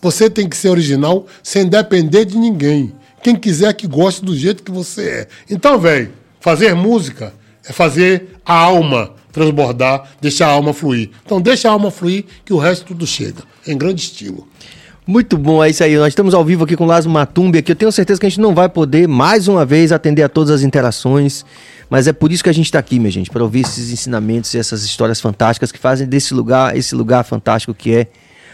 Você 0.00 0.30
tem 0.30 0.48
que 0.48 0.56
ser 0.56 0.68
original 0.68 1.26
sem 1.42 1.66
depender 1.66 2.24
de 2.24 2.38
ninguém. 2.38 2.94
Quem 3.22 3.34
quiser 3.34 3.72
que 3.74 3.86
goste 3.86 4.24
do 4.24 4.36
jeito 4.36 4.62
que 4.62 4.70
você 4.70 5.02
é. 5.02 5.28
Então, 5.50 5.78
velho, 5.78 6.12
fazer 6.40 6.74
música 6.74 7.34
é 7.66 7.72
fazer 7.72 8.38
a 8.44 8.54
alma 8.54 9.14
transbordar, 9.32 10.10
deixar 10.20 10.46
a 10.46 10.52
alma 10.52 10.72
fluir. 10.72 11.10
Então, 11.24 11.40
deixa 11.40 11.68
a 11.68 11.72
alma 11.72 11.90
fluir 11.90 12.24
que 12.44 12.52
o 12.52 12.58
resto 12.58 12.84
tudo 12.84 13.06
chega. 13.06 13.42
Em 13.66 13.76
grande 13.76 14.02
estilo. 14.02 14.46
Muito 15.06 15.36
bom, 15.36 15.62
é 15.62 15.68
isso 15.68 15.84
aí. 15.84 15.96
Nós 15.98 16.08
estamos 16.08 16.32
ao 16.32 16.42
vivo 16.42 16.64
aqui 16.64 16.74
com 16.76 16.84
o 16.84 16.86
Lázaro 16.86 17.12
Matumbi, 17.12 17.58
aqui. 17.58 17.72
Eu 17.72 17.76
tenho 17.76 17.92
certeza 17.92 18.18
que 18.18 18.24
a 18.24 18.28
gente 18.28 18.40
não 18.40 18.54
vai 18.54 18.70
poder, 18.70 19.06
mais 19.06 19.48
uma 19.48 19.62
vez, 19.62 19.92
atender 19.92 20.22
a 20.22 20.30
todas 20.30 20.50
as 20.50 20.62
interações. 20.62 21.44
Mas 21.90 22.06
é 22.06 22.12
por 22.12 22.32
isso 22.32 22.42
que 22.42 22.48
a 22.48 22.54
gente 22.54 22.64
está 22.64 22.78
aqui, 22.78 22.98
minha 22.98 23.10
gente, 23.10 23.30
para 23.30 23.42
ouvir 23.42 23.60
esses 23.60 23.90
ensinamentos 23.90 24.54
e 24.54 24.58
essas 24.58 24.82
histórias 24.82 25.20
fantásticas 25.20 25.70
que 25.70 25.78
fazem 25.78 26.06
desse 26.06 26.32
lugar, 26.32 26.74
esse 26.74 26.94
lugar 26.94 27.22
fantástico 27.22 27.74
que 27.74 27.94
é 27.94 28.06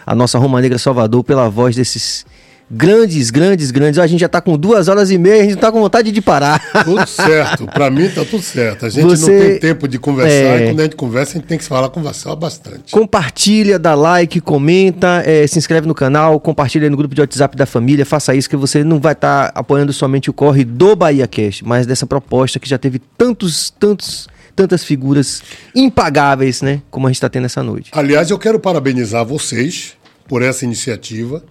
a 0.04 0.12
nossa 0.12 0.38
Roma 0.40 0.60
Negra 0.60 0.76
Salvador, 0.76 1.22
pela 1.22 1.48
voz 1.48 1.76
desses 1.76 2.26
grandes, 2.70 3.30
grandes, 3.30 3.70
grandes. 3.70 3.98
A 3.98 4.06
gente 4.06 4.20
já 4.20 4.26
está 4.26 4.40
com 4.40 4.56
duas 4.56 4.86
horas 4.88 5.10
e 5.10 5.18
meia, 5.18 5.36
a 5.36 5.38
gente 5.42 5.50
não 5.50 5.54
está 5.56 5.72
com 5.72 5.80
vontade 5.80 6.12
de 6.12 6.20
parar. 6.22 6.60
Tudo 6.84 7.04
certo. 7.08 7.66
Para 7.66 7.90
mim 7.90 8.08
tá 8.08 8.24
tudo 8.24 8.42
certo. 8.42 8.86
A 8.86 8.88
gente 8.88 9.02
Você- 9.04 9.30
não 9.32 9.40
tem 9.50 9.58
tempo 9.58 9.88
de 9.88 9.98
conversar 9.98 10.32
É. 10.34 10.62
e 10.62 10.66
quando 10.68 10.80
a 10.80 10.82
gente 10.84 10.96
conversa, 10.96 11.32
a 11.32 11.34
gente 11.40 11.46
tem 11.48 11.58
que 11.58 11.64
se 11.64 11.70
falar, 11.70 11.88
conversar 11.90 12.34
bastante. 12.36 12.92
Compartilha, 12.92 13.78
dá 13.78 13.94
like, 13.94 14.40
comenta, 14.40 15.22
eh, 15.26 15.46
se 15.46 15.58
inscreve 15.58 15.86
no 15.88 15.94
canal, 15.94 16.38
compartilha 16.38 16.88
no 16.88 16.96
grupo 16.96 17.14
de 17.14 17.20
WhatsApp 17.20 17.56
da 17.56 17.66
família, 17.66 18.06
faça 18.06 18.34
isso 18.34 18.48
que 18.48 18.56
você 18.56 18.84
não 18.84 19.00
vai 19.00 19.12
estar 19.12 19.50
apoiando 19.54 19.92
somente 19.92 20.30
o 20.30 20.32
corre 20.32 20.64
do 20.64 20.94
Bahia 20.94 21.26
Cash, 21.26 21.62
mas 21.62 21.86
dessa 21.86 22.06
proposta 22.06 22.58
que 22.60 22.68
já 22.68 22.78
teve 22.78 23.00
tantos, 23.18 23.70
tantos, 23.70 24.28
tantas 24.54 24.84
figuras 24.84 25.42
impagáveis, 25.74 26.62
né? 26.62 26.82
Como 26.90 27.06
a 27.06 27.10
gente 27.10 27.16
está 27.16 27.28
tendo 27.28 27.46
essa 27.46 27.62
noite. 27.62 27.90
Aliás, 27.92 28.30
eu 28.30 28.38
quero 28.38 28.58
parabenizar 28.60 29.24
vocês 29.24 29.94
por 30.30 30.42
essa 30.42 30.64
iniciativa, 30.64 31.42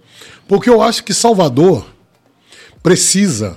porque 0.48 0.70
eu 0.70 0.80
acho 0.80 1.04
que 1.04 1.12
Salvador 1.12 1.84
precisa, 2.82 3.56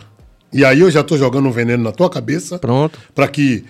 e 0.52 0.66
aí 0.66 0.82
eu 0.82 0.92
já 0.92 1.00
estou 1.00 1.18
jogando 1.18 1.48
um 1.48 1.52
veneno 1.52 1.82
na 1.82 1.94
tua 1.94 2.10
cabeça, 2.10 2.60
Pronto. 2.60 3.00
para 3.16 3.30
que 3.30 3.64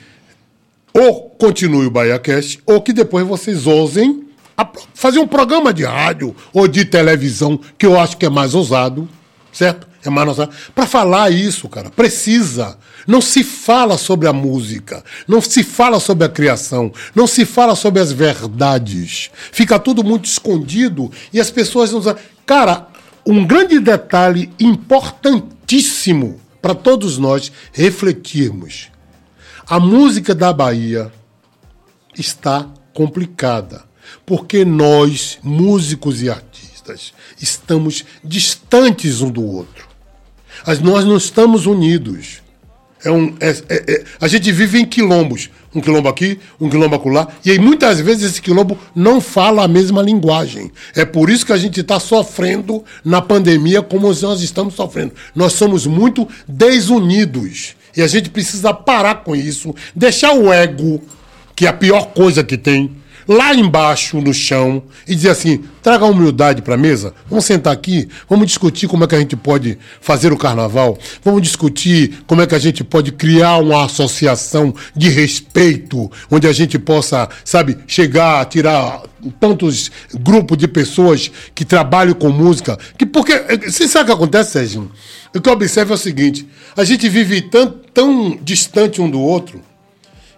ou 0.91 1.29
continue 1.29 1.85
o 1.85 1.91
BahiaCast, 1.91 2.59
ou 2.65 2.81
que 2.81 2.91
depois 2.91 3.23
vocês 3.27 3.67
ousem 3.67 4.23
a- 4.57 4.67
fazer 4.95 5.19
um 5.19 5.27
programa 5.27 5.71
de 5.71 5.83
rádio 5.83 6.35
ou 6.51 6.67
de 6.67 6.85
televisão, 6.85 7.59
que 7.77 7.85
eu 7.85 7.99
acho 7.99 8.17
que 8.17 8.25
é 8.25 8.29
mais 8.29 8.55
ousado, 8.55 9.07
certo? 9.51 9.87
É 10.03 10.09
mais 10.09 10.27
ousado. 10.27 10.51
Para 10.73 10.87
falar 10.87 11.29
isso, 11.31 11.69
cara, 11.69 11.91
precisa. 11.91 12.79
Não 13.07 13.19
se 13.21 13.43
fala 13.43 13.97
sobre 13.97 14.27
a 14.27 14.33
música, 14.33 15.03
não 15.27 15.41
se 15.41 15.63
fala 15.63 15.99
sobre 15.99 16.25
a 16.25 16.29
criação, 16.29 16.91
não 17.13 17.27
se 17.27 17.45
fala 17.45 17.75
sobre 17.75 18.01
as 18.01 18.11
verdades. 18.11 19.29
Fica 19.51 19.77
tudo 19.79 20.03
muito 20.03 20.25
escondido 20.25 21.11
e 21.33 21.39
as 21.39 21.51
pessoas 21.51 21.91
não. 21.91 22.01
Cara, 22.45 22.87
um 23.25 23.45
grande 23.45 23.79
detalhe 23.79 24.51
importantíssimo 24.59 26.39
para 26.61 26.75
todos 26.75 27.17
nós 27.17 27.51
refletirmos. 27.73 28.89
A 29.67 29.79
música 29.79 30.33
da 30.35 30.51
Bahia 30.53 31.11
está 32.17 32.67
complicada, 32.93 33.83
porque 34.25 34.63
nós, 34.63 35.39
músicos 35.41 36.21
e 36.21 36.29
artistas, 36.29 37.13
estamos 37.41 38.05
distantes 38.23 39.21
um 39.21 39.31
do 39.31 39.43
outro. 39.43 39.87
As- 40.65 40.79
Nós 40.79 41.05
não 41.05 41.17
estamos 41.17 41.65
unidos. 41.65 42.42
É 43.03 43.11
um, 43.11 43.35
é- 43.39 43.49
é- 43.69 43.83
é- 43.93 44.03
a 44.19 44.27
gente 44.27 44.51
vive 44.51 44.79
em 44.79 44.85
quilombos. 44.85 45.49
Um 45.75 45.81
quilombo 45.81 46.07
aqui, 46.07 46.39
um 46.61 46.69
quilombo 46.69 46.95
acolá. 46.95 47.27
E 47.43 47.51
aí, 47.51 47.59
muitas 47.59 47.99
vezes, 47.99 48.23
esse 48.31 48.41
quilombo 48.41 48.77
não 48.95 49.19
fala 49.19 49.63
a 49.63 49.67
mesma 49.67 50.01
linguagem. 50.01 50.71
É 50.95 51.03
por 51.03 51.29
isso 51.29 51.45
que 51.45 51.51
a 51.51 51.57
gente 51.57 51.79
está 51.81 51.99
sofrendo 51.99 52.83
na 53.03 53.21
pandemia 53.21 53.81
como 53.81 54.07
nós 54.07 54.41
estamos 54.41 54.75
sofrendo. 54.75 55.13
Nós 55.35 55.53
somos 55.53 55.87
muito 55.87 56.27
desunidos. 56.47 57.75
E 57.95 58.01
a 58.01 58.07
gente 58.07 58.29
precisa 58.29 58.73
parar 58.73 59.23
com 59.23 59.35
isso, 59.35 59.73
deixar 59.95 60.33
o 60.33 60.51
ego, 60.51 61.01
que 61.55 61.65
é 61.65 61.69
a 61.69 61.73
pior 61.73 62.07
coisa 62.07 62.43
que 62.43 62.57
tem, 62.57 62.91
lá 63.27 63.53
embaixo 63.53 64.19
no 64.19 64.33
chão 64.33 64.83
e 65.07 65.15
dizer 65.15 65.29
assim: 65.29 65.63
traga 65.81 66.05
a 66.05 66.09
humildade 66.09 66.61
para 66.61 66.75
a 66.75 66.77
mesa, 66.77 67.13
vamos 67.29 67.45
sentar 67.45 67.73
aqui, 67.73 68.07
vamos 68.29 68.47
discutir 68.47 68.87
como 68.87 69.03
é 69.03 69.07
que 69.07 69.15
a 69.15 69.19
gente 69.19 69.35
pode 69.35 69.77
fazer 70.01 70.31
o 70.31 70.37
carnaval, 70.37 70.97
vamos 71.23 71.41
discutir 71.41 72.23
como 72.27 72.41
é 72.41 72.47
que 72.47 72.55
a 72.55 72.59
gente 72.59 72.83
pode 72.83 73.11
criar 73.11 73.57
uma 73.57 73.85
associação 73.85 74.73
de 74.95 75.09
respeito, 75.09 76.11
onde 76.29 76.47
a 76.47 76.53
gente 76.53 76.79
possa, 76.79 77.29
sabe, 77.43 77.77
chegar, 77.87 78.45
tirar 78.45 79.03
tantos 79.39 79.91
grupos 80.13 80.57
de 80.57 80.67
pessoas 80.67 81.31
que 81.55 81.63
trabalham 81.63 82.13
com 82.13 82.29
música. 82.29 82.77
Que 82.97 83.05
porque, 83.05 83.33
você 83.69 83.87
sabe 83.87 84.03
o 84.03 84.05
que 84.07 84.23
acontece, 84.23 84.51
Sérgio? 84.51 84.91
O 85.35 85.41
que 85.41 85.49
eu 85.49 85.53
observo 85.53 85.93
é 85.93 85.95
o 85.95 85.97
seguinte: 85.97 86.47
a 86.75 86.83
gente 86.83 87.07
vive 87.09 87.41
tão, 87.41 87.73
tão 87.93 88.37
distante 88.41 89.01
um 89.01 89.09
do 89.09 89.19
outro 89.19 89.61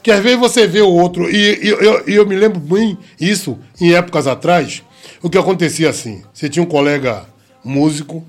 que 0.06 0.12
às 0.12 0.22
vezes 0.22 0.38
você 0.38 0.68
vê 0.68 0.82
o 0.82 0.94
outro, 0.94 1.28
e, 1.28 1.66
e 1.66 1.68
eu, 1.68 2.04
eu 2.06 2.28
me 2.28 2.36
lembro 2.36 2.60
bem 2.60 2.96
isso 3.20 3.58
em 3.82 3.96
épocas 3.96 4.28
atrás, 4.28 4.84
o 5.20 5.32
que 5.32 5.36
acontecia 5.36 5.90
assim, 5.90 6.24
você 6.32 6.48
tinha 6.48 6.62
um 6.62 6.68
colega 6.68 7.26
músico 7.64 8.24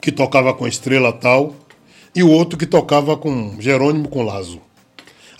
que 0.00 0.10
tocava 0.10 0.52
com 0.52 0.66
estrela 0.66 1.12
tal, 1.12 1.54
e 2.12 2.24
o 2.24 2.28
outro 2.28 2.58
que 2.58 2.66
tocava 2.66 3.16
com 3.16 3.54
Jerônimo 3.60 4.08
com 4.08 4.24
Lazo. 4.24 4.60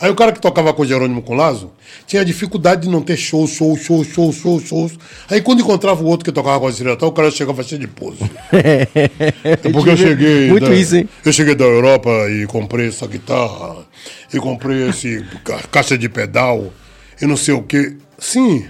Aí 0.03 0.11
o 0.11 0.17
cara 0.17 0.33
que 0.33 0.41
tocava 0.41 0.75
com 0.75 0.85
Jerônimo 0.85 1.23
com 1.23 1.37
Lazo 1.37 1.71
tinha 2.09 2.25
dificuldade 2.25 2.83
de 2.83 2.89
não 2.89 3.01
ter 3.01 3.17
show, 3.17 3.47
show, 3.47 3.77
show, 3.77 4.03
show, 4.03 4.33
show, 4.33 4.59
shows. 4.59 4.99
Aí 5.31 5.41
quando 5.41 5.61
encontrava 5.61 6.03
o 6.03 6.07
outro 6.07 6.25
que 6.25 6.33
tocava 6.33 6.59
com 6.59 6.67
a 6.67 6.97
tal, 6.97 7.11
o 7.11 7.13
cara 7.13 7.31
chegava 7.31 7.63
cheio 7.63 7.81
de 7.81 7.87
pose. 7.87 8.19
É 9.45 9.57
porque 9.57 9.91
eu 9.91 9.97
cheguei. 9.97 10.51
Muito 10.51 10.67
da, 10.67 10.75
isso, 10.75 10.97
hein? 10.97 11.09
Eu 11.25 11.33
cheguei 11.33 11.55
da 11.55 11.65
Europa 11.65 12.11
e 12.29 12.47
comprei 12.49 12.89
essa 12.89 13.07
guitarra, 13.07 13.87
e 14.35 14.39
comprei 14.41 14.89
esse 14.89 15.25
ca- 15.45 15.63
caixa 15.71 15.97
de 15.97 16.09
pedal, 16.09 16.73
e 17.21 17.27
não 17.27 17.37
sei 17.37 17.55
o 17.55 17.63
quê. 17.63 17.97
Sim. 18.19 18.67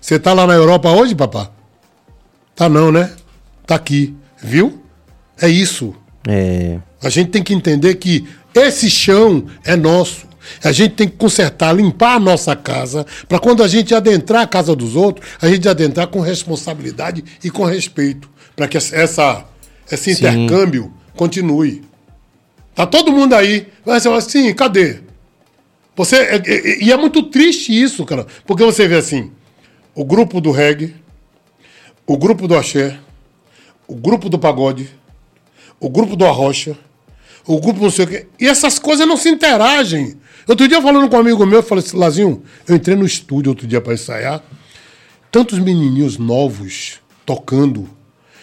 Você 0.00 0.18
tá 0.18 0.32
lá 0.32 0.46
na 0.46 0.54
Europa 0.54 0.88
hoje, 0.90 1.14
papá? 1.14 1.50
Tá 2.56 2.70
não, 2.70 2.90
né? 2.90 3.12
Tá 3.66 3.74
aqui. 3.74 4.14
Viu? 4.42 4.82
É 5.38 5.46
isso. 5.48 5.94
É. 6.26 6.78
A 7.02 7.10
gente 7.10 7.30
tem 7.30 7.42
que 7.42 7.52
entender 7.52 7.96
que 7.96 8.26
esse 8.54 8.88
chão 8.88 9.44
é 9.62 9.76
nosso. 9.76 10.27
A 10.62 10.72
gente 10.72 10.94
tem 10.94 11.08
que 11.08 11.16
consertar, 11.16 11.72
limpar 11.74 12.14
a 12.14 12.20
nossa 12.20 12.54
casa, 12.56 13.06
para 13.28 13.38
quando 13.38 13.62
a 13.62 13.68
gente 13.68 13.94
adentrar 13.94 14.42
a 14.42 14.46
casa 14.46 14.74
dos 14.74 14.96
outros, 14.96 15.26
a 15.40 15.48
gente 15.48 15.68
adentrar 15.68 16.06
com 16.08 16.20
responsabilidade 16.20 17.24
e 17.42 17.50
com 17.50 17.64
respeito, 17.64 18.30
para 18.56 18.66
que 18.68 18.76
essa, 18.76 19.44
esse 19.90 20.10
intercâmbio 20.12 20.92
continue. 21.16 21.82
Tá 22.74 22.86
todo 22.86 23.10
mundo 23.12 23.34
aí. 23.34 23.66
Mas 23.84 24.02
você 24.02 24.08
fala 24.08 24.18
assim, 24.18 24.54
cadê? 24.54 25.00
Você, 25.96 26.16
é- 26.16 26.36
é- 26.46 26.84
e 26.84 26.92
é 26.92 26.96
muito 26.96 27.24
triste 27.24 27.72
isso, 27.72 28.04
cara, 28.04 28.26
porque 28.46 28.64
você 28.64 28.86
vê 28.86 28.96
assim, 28.96 29.32
o 29.94 30.04
grupo 30.04 30.40
do 30.40 30.52
reggae, 30.52 30.94
o 32.06 32.16
grupo 32.16 32.46
do 32.46 32.56
axé, 32.56 32.96
o 33.88 33.96
grupo 33.96 34.28
do 34.28 34.38
pagode, 34.38 34.88
o 35.80 35.88
grupo 35.90 36.14
do 36.14 36.24
arrocha, 36.24 36.76
o 37.44 37.60
grupo 37.60 37.80
não 37.82 37.90
sei 37.90 38.04
o 38.04 38.08
quê. 38.08 38.26
E 38.38 38.46
essas 38.46 38.78
coisas 38.78 39.06
não 39.08 39.16
se 39.16 39.28
interagem. 39.28 40.16
Outro 40.48 40.66
dia, 40.66 40.80
falando 40.80 41.08
com 41.10 41.16
um 41.16 41.20
amigo 41.20 41.44
meu, 41.46 41.58
eu 41.58 41.62
falei 41.62 41.84
assim, 41.84 41.96
Lazinho, 41.96 42.42
eu 42.66 42.74
entrei 42.74 42.96
no 42.96 43.04
estúdio 43.04 43.50
outro 43.50 43.66
dia 43.66 43.80
para 43.80 43.92
ensaiar. 43.94 44.42
tantos 45.30 45.58
menininhos 45.58 46.16
novos 46.16 47.00
tocando, 47.26 47.88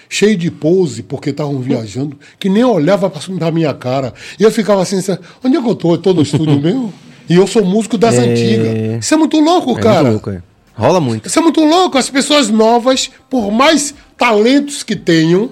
cheio 0.07 0.37
de 0.37 0.51
pose, 0.51 1.01
porque 1.01 1.31
estavam 1.31 1.59
viajando, 1.59 2.15
que 2.39 2.47
nem 2.47 2.63
olhava 2.63 3.09
pra 3.09 3.19
pra 3.39 3.51
minha 3.51 3.73
cara. 3.73 4.13
E 4.39 4.43
eu 4.43 4.51
ficava 4.51 4.83
assim, 4.83 4.97
onde 5.43 5.57
é 5.57 5.61
que 5.61 5.67
eu 5.67 5.75
tô? 5.75 5.93
Eu 5.93 5.97
tô 5.97 6.13
no 6.13 6.21
estúdio 6.21 6.59
meu? 6.61 6.93
E 7.27 7.35
eu 7.35 7.47
sou 7.47 7.65
músico 7.65 7.97
das 7.97 8.13
É. 8.13 8.19
antigas. 8.19 9.03
Isso 9.03 9.13
é 9.15 9.17
muito 9.17 9.39
louco, 9.39 9.71
É 9.79 9.81
cara. 9.81 10.11
muito 10.11 10.11
louco, 10.11 10.29
é. 10.29 10.43
Rola 10.75 10.99
muito. 11.01 11.27
Isso 11.27 11.39
é 11.39 11.41
muito 11.41 11.59
louco. 11.65 11.97
As 11.97 12.07
pessoas 12.07 12.49
novas, 12.51 13.09
por 13.31 13.49
mais 13.51 13.95
talentos 14.15 14.83
que 14.83 14.95
tenham, 14.95 15.49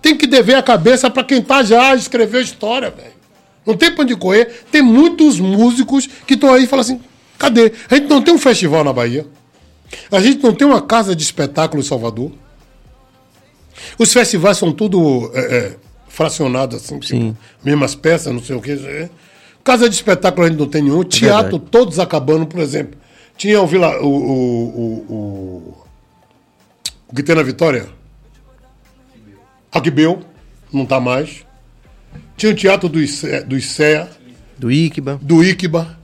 tem 0.00 0.16
que 0.16 0.28
dever 0.28 0.54
a 0.54 0.62
cabeça 0.62 1.10
pra 1.10 1.24
quem 1.24 1.42
tá 1.42 1.64
já 1.64 1.92
escreveu 1.96 2.40
história, 2.40 2.88
velho. 2.88 3.17
Não 3.68 3.76
tem 3.76 3.92
pra 3.92 4.02
onde 4.02 4.16
correr. 4.16 4.64
Tem 4.72 4.80
muitos 4.80 5.38
músicos 5.38 6.08
que 6.26 6.32
estão 6.32 6.54
aí 6.54 6.64
e 6.64 6.66
falam 6.66 6.80
assim: 6.80 7.02
cadê? 7.38 7.70
A 7.90 7.96
gente 7.96 8.08
não 8.08 8.22
tem 8.22 8.32
um 8.32 8.38
festival 8.38 8.82
na 8.82 8.94
Bahia. 8.94 9.26
A 10.10 10.22
gente 10.22 10.42
não 10.42 10.54
tem 10.54 10.66
uma 10.66 10.80
casa 10.80 11.14
de 11.14 11.22
espetáculo 11.22 11.82
em 11.82 11.84
Salvador. 11.84 12.32
Os 13.98 14.10
festivais 14.10 14.56
são 14.56 14.72
tudo 14.72 15.30
é, 15.34 15.40
é, 15.40 15.76
fracionados, 16.08 16.82
assim, 16.82 16.94
Sim. 16.94 17.00
tipo, 17.00 17.36
mesmas 17.62 17.94
peças, 17.94 18.32
não 18.32 18.42
sei 18.42 18.56
o 18.56 18.62
que. 18.62 19.10
Casa 19.62 19.86
de 19.86 19.94
espetáculo 19.94 20.46
a 20.46 20.48
gente 20.48 20.58
não 20.58 20.66
tem 20.66 20.80
nenhum. 20.80 21.04
Teatro, 21.04 21.58
verdade. 21.58 21.70
todos 21.70 21.98
acabando, 21.98 22.46
por 22.46 22.60
exemplo. 22.60 22.98
Tinha 23.36 23.60
o 23.60 23.66
Vila. 23.66 24.00
O, 24.00 24.08
o, 24.08 24.64
o, 24.78 25.14
o, 25.14 25.86
o 27.06 27.14
que 27.14 27.22
tem 27.22 27.34
na 27.34 27.42
Vitória? 27.42 27.86
Aquibeu, 29.70 30.20
não 30.72 30.86
tá 30.86 30.98
mais. 30.98 31.46
Tinha 32.36 32.52
o 32.52 32.54
teatro 32.54 32.88
do, 32.88 33.00
Ice, 33.00 33.40
do 33.44 33.56
ICEA, 33.56 34.08
Do 34.58 34.70
Iquiba. 34.70 35.18
do 35.22 35.42
Iquiba. 35.42 35.98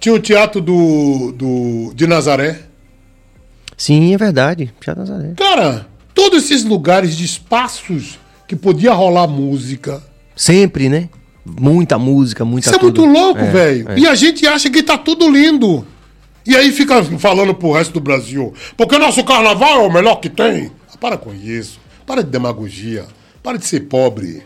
Tinha 0.00 0.14
o 0.14 0.18
teatro 0.18 0.60
do, 0.60 1.32
do, 1.32 1.92
de 1.94 2.06
Nazaré. 2.06 2.60
Sim, 3.76 4.12
é 4.14 4.18
verdade. 4.18 4.72
Já 4.84 4.94
Nazaré. 4.94 5.34
Cara, 5.36 5.86
todos 6.14 6.44
esses 6.44 6.64
lugares 6.64 7.16
de 7.16 7.24
espaços 7.24 8.18
que 8.46 8.54
podia 8.56 8.92
rolar 8.92 9.26
música. 9.26 10.02
Sempre, 10.36 10.88
né? 10.88 11.08
Muita 11.44 11.98
música, 11.98 12.44
muita 12.44 12.68
Isso 12.70 12.78
é 12.78 12.82
muito 12.82 13.04
louco, 13.04 13.40
É, 13.40 13.50
velho. 13.50 13.90
é. 13.90 13.98
E 13.98 14.06
a 14.06 14.14
gente 14.14 14.46
acha 14.46 14.68
que 14.68 14.82
tá 14.82 14.98
tudo 14.98 15.30
lindo. 15.30 15.86
E 16.46 16.54
aí 16.56 16.70
fica 16.72 17.02
falando 17.18 17.54
pro 17.54 17.72
resto 17.72 17.92
do 17.94 18.00
Brasil. 18.00 18.52
Porque 18.76 18.94
o 18.96 18.98
nosso 18.98 19.22
carnaval 19.24 19.82
é 19.84 19.86
o 19.86 19.92
melhor 19.92 20.16
que 20.16 20.28
tem. 20.28 20.70
Para 21.00 21.16
com 21.16 21.32
isso. 21.32 21.78
Para 22.06 22.22
de 22.22 22.30
demagogia. 22.30 23.04
Para 23.42 23.56
de 23.58 23.64
ser 23.66 23.80
pobre. 23.80 24.42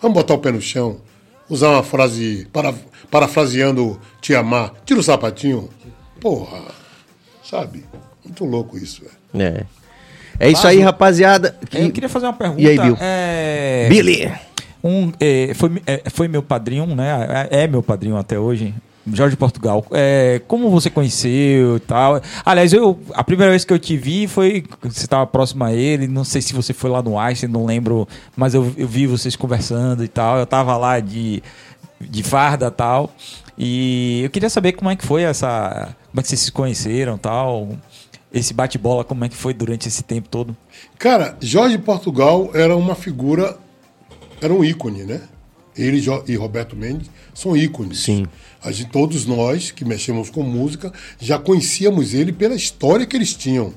Vamos 0.00 0.14
botar 0.16 0.34
o 0.34 0.38
pé 0.38 0.50
no 0.52 0.60
chão. 0.60 0.98
Usar 1.48 1.70
uma 1.70 1.82
frase, 1.82 2.46
para, 2.52 2.74
parafraseando 3.10 4.00
Te 4.20 4.34
Amar. 4.34 4.72
Tira 4.84 5.00
o 5.00 5.02
sapatinho. 5.02 5.68
Porra. 6.20 6.60
Sabe? 7.42 7.84
Muito 8.24 8.44
louco 8.44 8.76
isso, 8.76 9.02
velho. 9.02 9.46
É. 9.46 9.64
É 10.38 10.50
isso 10.50 10.66
aí, 10.66 10.80
rapaziada. 10.80 11.56
Que- 11.70 11.78
Eu 11.78 11.90
queria 11.92 12.08
fazer 12.08 12.26
uma 12.26 12.32
pergunta. 12.32 12.60
E 12.60 12.66
aí, 12.68 12.78
Bill? 12.78 12.96
É... 13.00 13.86
Billy. 13.88 14.32
Um, 14.84 15.10
é, 15.18 15.52
foi, 15.54 15.82
é, 15.86 16.02
foi 16.10 16.28
meu 16.28 16.42
padrinho, 16.42 16.86
né? 16.94 17.48
É 17.50 17.62
é 17.62 17.66
meu 17.66 17.82
padrinho 17.82 18.16
até 18.16 18.38
hoje. 18.38 18.74
Jorge 19.12 19.36
Portugal. 19.36 19.84
É, 19.92 20.40
como 20.48 20.70
você 20.70 20.90
conheceu 20.90 21.76
e 21.76 21.80
tal? 21.80 22.20
Aliás, 22.44 22.72
eu, 22.72 22.98
a 23.14 23.22
primeira 23.22 23.50
vez 23.50 23.64
que 23.64 23.72
eu 23.72 23.78
te 23.78 23.96
vi 23.96 24.26
foi. 24.26 24.64
Você 24.82 25.04
estava 25.04 25.26
próximo 25.26 25.64
a 25.64 25.72
ele. 25.72 26.08
Não 26.08 26.24
sei 26.24 26.42
se 26.42 26.52
você 26.52 26.72
foi 26.72 26.90
lá 26.90 27.02
no 27.02 27.18
Einstein, 27.18 27.50
não 27.50 27.64
lembro. 27.64 28.08
Mas 28.36 28.54
eu, 28.54 28.72
eu 28.76 28.88
vi 28.88 29.06
vocês 29.06 29.36
conversando 29.36 30.02
e 30.02 30.08
tal. 30.08 30.38
Eu 30.38 30.46
tava 30.46 30.76
lá 30.76 30.98
de, 30.98 31.42
de 32.00 32.22
farda 32.22 32.66
e 32.66 32.70
tal. 32.70 33.12
E 33.56 34.20
eu 34.24 34.30
queria 34.30 34.50
saber 34.50 34.72
como 34.72 34.90
é 34.90 34.96
que 34.96 35.06
foi 35.06 35.22
essa. 35.22 35.94
Como 36.10 36.20
é 36.20 36.22
que 36.22 36.28
vocês 36.28 36.40
se 36.40 36.52
conheceram 36.52 37.16
tal. 37.16 37.70
Esse 38.32 38.52
bate-bola, 38.52 39.04
como 39.04 39.24
é 39.24 39.28
que 39.28 39.36
foi 39.36 39.54
durante 39.54 39.88
esse 39.88 40.02
tempo 40.02 40.28
todo? 40.28 40.54
Cara, 40.98 41.36
Jorge 41.40 41.78
Portugal 41.78 42.50
era 42.52 42.76
uma 42.76 42.94
figura, 42.94 43.56
era 44.42 44.52
um 44.52 44.62
ícone, 44.64 45.04
né? 45.04 45.22
Ele 45.76 46.02
e 46.26 46.36
Roberto 46.36 46.74
Mendes 46.76 47.10
são 47.34 47.56
ícones. 47.56 48.00
Sim. 48.00 48.26
A 48.62 48.72
gente, 48.72 48.90
todos 48.90 49.26
nós 49.26 49.70
que 49.70 49.84
mexemos 49.84 50.30
com 50.30 50.42
música 50.42 50.92
já 51.20 51.38
conhecíamos 51.38 52.14
ele 52.14 52.32
pela 52.32 52.54
história 52.54 53.04
que 53.06 53.16
eles 53.16 53.32
tinham. 53.34 53.72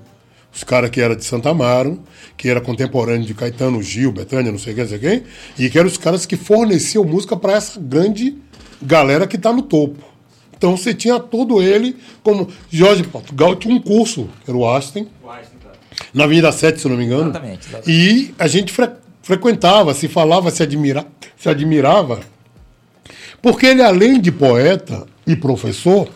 Os 0.51 0.63
caras 0.63 0.89
que 0.89 0.99
eram 0.99 1.15
de 1.15 1.23
Santa 1.23 1.49
Amaro, 1.49 2.01
que 2.35 2.49
era 2.49 2.59
contemporâneo 2.59 3.25
de 3.27 3.33
Caetano, 3.35 3.83
Gil, 3.83 4.11
Betânia, 4.11 4.51
não 4.51 4.57
sei 4.57 4.73
quem, 4.73 4.83
não 4.83 4.89
sei 4.89 4.97
quem, 4.99 5.23
e 5.59 5.69
que 5.69 5.77
eram 5.77 5.87
os 5.87 5.97
caras 5.97 6.25
que 6.25 6.35
forneciam 6.35 7.03
música 7.03 7.37
para 7.37 7.53
essa 7.53 7.79
grande 7.79 8.35
galera 8.81 9.27
que 9.27 9.35
está 9.35 9.53
no 9.53 9.61
topo. 9.61 10.03
Então 10.57 10.75
você 10.75 10.93
tinha 10.93 11.19
todo 11.19 11.61
ele, 11.61 11.95
como 12.23 12.47
Jorge 12.71 13.03
Portugal 13.03 13.55
tinha 13.55 13.73
um 13.75 13.79
curso, 13.79 14.27
que 14.43 14.49
era 14.49 14.57
o 14.57 14.67
Aston, 14.67 15.05
na 16.13 16.23
Avenida 16.23 16.51
7, 16.51 16.79
se 16.79 16.85
eu 16.87 16.91
não 16.91 16.97
me 16.97 17.05
engano. 17.05 17.29
Exatamente, 17.29 17.67
exatamente. 17.67 17.91
E 17.91 18.33
a 18.39 18.47
gente 18.47 18.73
fre- 18.73 18.89
frequentava, 19.29 19.93
se 19.93 20.07
falava, 20.07 20.49
se, 20.49 20.63
admira, 20.63 21.05
se 21.37 21.47
admirava. 21.47 22.19
Porque 23.43 23.67
ele, 23.67 23.83
além 23.83 24.19
de 24.19 24.31
poeta 24.31 25.05
e 25.27 25.35
professor, 25.35 26.09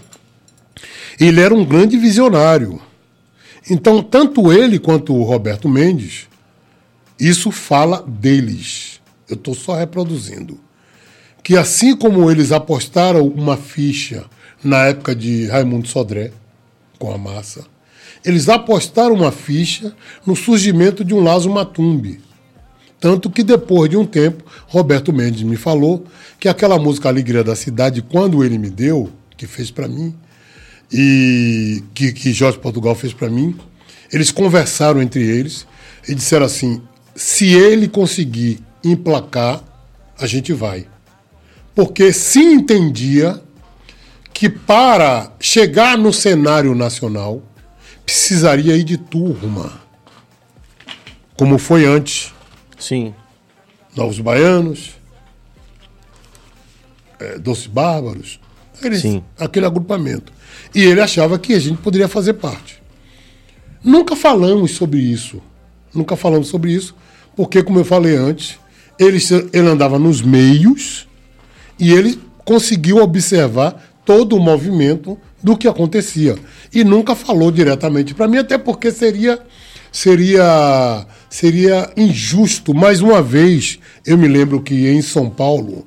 ele 1.19 1.39
era 1.39 1.53
um 1.53 1.63
grande 1.63 1.95
visionário. 1.95 2.81
Então, 3.69 4.01
tanto 4.01 4.51
ele 4.51 4.79
quanto 4.79 5.13
o 5.13 5.21
Roberto 5.21 5.69
Mendes, 5.69 6.27
isso 7.19 7.51
fala 7.51 8.03
deles. 8.07 8.99
Eu 9.29 9.35
estou 9.35 9.53
só 9.53 9.75
reproduzindo. 9.75 10.59
Que 11.43 11.55
assim 11.55 11.95
como 11.95 12.31
eles 12.31 12.51
apostaram 12.51 13.27
uma 13.27 13.55
ficha 13.55 14.25
na 14.63 14.85
época 14.85 15.15
de 15.15 15.45
Raimundo 15.45 15.87
Sodré, 15.87 16.31
com 16.97 17.13
a 17.13 17.17
massa, 17.19 17.63
eles 18.25 18.49
apostaram 18.49 19.13
uma 19.13 19.31
ficha 19.31 19.95
no 20.25 20.35
surgimento 20.35 21.05
de 21.05 21.13
um 21.13 21.21
Lázaro 21.21 21.53
Matumbi. 21.53 22.32
Tanto 23.03 23.29
que 23.29 23.43
depois 23.43 23.89
de 23.89 23.97
um 23.97 24.05
tempo, 24.05 24.45
Roberto 24.65 25.11
Mendes 25.11 25.43
me 25.43 25.57
falou 25.57 26.05
que 26.39 26.47
aquela 26.47 26.79
música 26.79 27.09
Alegria 27.09 27.43
da 27.43 27.53
Cidade, 27.53 28.01
quando 28.01 28.41
ele 28.45 28.57
me 28.57 28.69
deu, 28.69 29.11
que 29.35 29.45
fez 29.45 29.69
para 29.69 29.89
mim, 29.89 30.15
e 30.89 31.83
que, 31.93 32.13
que 32.13 32.31
Jorge 32.31 32.57
Portugal 32.59 32.95
fez 32.95 33.11
para 33.11 33.29
mim, 33.29 33.57
eles 34.09 34.31
conversaram 34.31 35.01
entre 35.01 35.21
eles 35.21 35.67
e 36.07 36.15
disseram 36.15 36.45
assim: 36.45 36.81
se 37.13 37.47
ele 37.47 37.89
conseguir 37.89 38.61
emplacar, 38.81 39.61
a 40.17 40.25
gente 40.25 40.53
vai. 40.53 40.87
Porque 41.75 42.13
se 42.13 42.39
entendia 42.39 43.43
que 44.33 44.47
para 44.47 45.33
chegar 45.41 45.97
no 45.97 46.13
cenário 46.13 46.73
nacional 46.73 47.43
precisaria 48.05 48.77
ir 48.77 48.85
de 48.85 48.97
turma, 48.97 49.73
como 51.35 51.57
foi 51.57 51.83
antes. 51.83 52.32
Sim. 52.83 53.13
Novos 53.95 54.19
Baianos, 54.19 54.91
é, 57.19 57.37
Doces 57.39 57.67
Bárbaros, 57.67 58.39
eles- 58.81 59.01
Sim. 59.01 59.23
aquele 59.39 59.65
agrupamento. 59.65 60.31
E 60.75 60.81
ele 60.83 60.99
achava 60.99 61.39
que 61.39 61.53
a 61.53 61.59
gente 61.59 61.77
poderia 61.77 62.07
fazer 62.07 62.33
parte. 62.33 62.81
Nunca 63.83 64.15
falamos 64.15 64.71
sobre 64.71 64.99
isso. 64.99 65.41
Nunca 65.93 66.15
falamos 66.15 66.47
sobre 66.47 66.71
isso, 66.73 66.95
porque, 67.35 67.61
como 67.61 67.79
eu 67.79 67.85
falei 67.85 68.15
antes, 68.15 68.59
ele, 68.99 69.19
ele 69.53 69.67
andava 69.67 69.99
nos 69.99 70.21
meios 70.21 71.07
e 71.79 71.91
ele 71.91 72.19
conseguiu 72.43 72.97
observar 72.97 73.81
todo 74.03 74.35
o 74.35 74.39
movimento 74.39 75.17
do 75.41 75.55
que 75.55 75.67
acontecia. 75.67 76.35
E 76.73 76.83
nunca 76.83 77.15
falou 77.15 77.51
diretamente 77.51 78.13
para 78.15 78.27
mim, 78.27 78.37
até 78.37 78.57
porque 78.57 78.91
seria, 78.91 79.39
seria, 79.93 81.05
seria 81.29 81.89
injusto. 81.95 82.73
Mais 82.73 82.99
uma 82.99 83.21
vez, 83.21 83.79
eu 84.05 84.17
me 84.17 84.27
lembro 84.27 84.61
que 84.61 84.89
em 84.89 85.01
São 85.01 85.29
Paulo, 85.29 85.85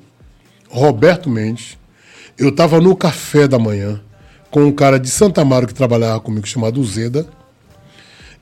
Roberto 0.69 1.29
Mendes, 1.29 1.77
eu 2.37 2.49
estava 2.49 2.79
no 2.81 2.95
café 2.95 3.47
da 3.47 3.59
manhã 3.59 4.01
com 4.49 4.63
um 4.63 4.71
cara 4.71 4.99
de 4.99 5.09
Santa 5.09 5.41
Amaro 5.41 5.67
que 5.67 5.73
trabalhava 5.73 6.19
comigo, 6.21 6.47
chamado 6.47 6.83
Zeda. 6.83 7.27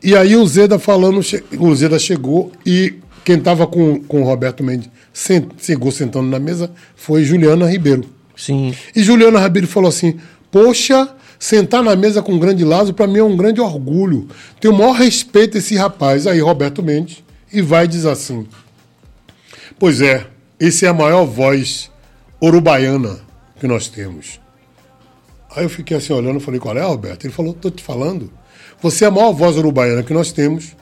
E 0.04 0.16
aí 0.16 0.36
o 0.36 0.46
Zeda 0.46 0.78
falando, 0.78 1.20
o 1.60 1.76
Zeda 1.76 1.98
chegou 1.98 2.52
e 2.66 2.96
quem 3.24 3.38
estava 3.38 3.66
com, 3.66 4.00
com 4.04 4.22
o 4.22 4.26
Roberto 4.26 4.64
Mendes 4.64 4.88
sen- 5.12 5.48
chegou 5.58 5.92
sentando 5.92 6.28
na 6.30 6.38
mesa 6.40 6.70
foi 6.96 7.24
Juliana 7.24 7.68
Ribeiro. 7.70 8.04
Sim. 8.38 8.76
E 8.96 9.02
Juliana 9.02 9.40
Ribeiro 9.40 9.68
falou 9.68 9.90
assim: 9.90 10.20
Poxa, 10.52 11.10
sentar 11.40 11.84
na 11.84 11.96
mesa 11.96 12.22
com 12.22 12.34
o 12.36 12.40
grande 12.40 12.64
Lázaro 12.64 12.94
para 12.94 13.08
mim 13.08 13.20
é 13.20 13.24
um 13.24 13.36
grande 13.38 13.60
orgulho. 13.62 14.28
Tenho 14.60 14.74
o 14.74 14.78
maior 14.78 14.94
respeito 14.94 15.58
a 15.58 15.60
esse 15.60 15.76
rapaz. 15.76 16.28
Aí 16.28 16.40
Roberto 16.40 16.82
Mendes 16.84 17.24
e 17.52 17.62
vai 17.62 17.88
diz 17.88 18.06
assim: 18.06 18.48
Pois 19.80 20.02
é, 20.02 20.26
esse 20.60 20.86
é 20.86 20.90
a 20.90 20.94
maior 20.94 21.26
voz 21.26 21.92
urubaiana 22.42 23.20
que 23.60 23.68
nós 23.68 23.88
temos. 23.88 24.40
Aí 25.56 25.64
eu 25.64 25.70
fiquei 25.70 25.96
assim 25.98 26.14
olhando 26.14 26.40
falei: 26.40 26.60
Qual 26.60 26.78
é, 26.78 26.82
Roberto? 26.82 27.26
Ele 27.26 27.34
falou: 27.34 27.54
Tô 27.54 27.70
te 27.70 27.84
falando. 27.84 28.32
Você 28.82 29.06
é 29.06 29.08
a 29.08 29.12
maior 29.12 29.32
voz 29.32 29.56
urubaiana 29.58 30.04
que 30.04 30.14
nós 30.14 30.32
temos. 30.32 30.76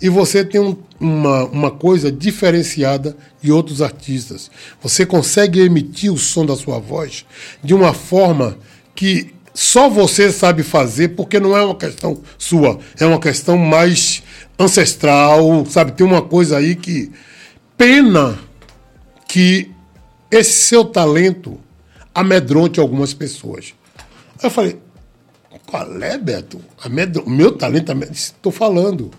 E 0.00 0.08
você 0.08 0.44
tem 0.44 0.60
um- 0.60 0.76
uma, 0.98 1.44
uma 1.44 1.70
coisa 1.70 2.10
diferenciada 2.10 3.16
de 3.40 3.52
outros 3.52 3.80
artistas. 3.80 4.50
Você 4.82 5.06
consegue 5.06 5.60
emitir 5.60 6.12
o 6.12 6.18
som 6.18 6.44
da 6.44 6.56
sua 6.56 6.78
voz 6.80 7.24
de 7.62 7.72
uma 7.72 7.92
forma 7.92 8.58
que 8.96 9.32
só 9.54 9.88
você 9.88 10.32
sabe 10.32 10.62
fazer, 10.62 11.08
porque 11.08 11.38
não 11.38 11.56
é 11.56 11.64
uma 11.64 11.74
questão 11.74 12.22
sua, 12.38 12.78
é 12.98 13.04
uma 13.04 13.20
questão 13.20 13.58
mais 13.58 14.22
ancestral, 14.58 15.64
sabe? 15.66 15.92
Tem 15.92 16.06
uma 16.06 16.22
coisa 16.22 16.58
aí 16.58 16.74
que. 16.74 17.10
Pena 17.76 18.38
que 19.26 19.70
esse 20.30 20.52
seu 20.52 20.84
talento 20.84 21.58
amedronte 22.14 22.78
algumas 22.78 23.12
pessoas. 23.14 23.74
Aí 24.38 24.44
eu 24.44 24.50
falei, 24.50 24.78
qual 25.66 26.02
é, 26.02 26.18
Beto? 26.18 26.60
Amedro... 26.84 27.28
Meu 27.28 27.52
talento, 27.52 27.92
estou 28.12 28.52
falando. 28.52 29.10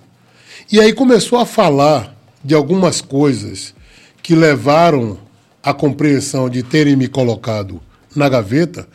E 0.72 0.80
aí 0.80 0.94
começou 0.94 1.40
a 1.40 1.46
falar 1.46 2.16
de 2.44 2.54
algumas 2.54 3.02
coisas 3.02 3.74
que 4.22 4.36
levaram 4.36 5.18
à 5.62 5.74
compreensão 5.74 6.50
de 6.50 6.62
terem 6.62 6.96
me 6.96 7.08
colocado 7.08 7.82
na 8.16 8.30
gaveta, 8.30 8.88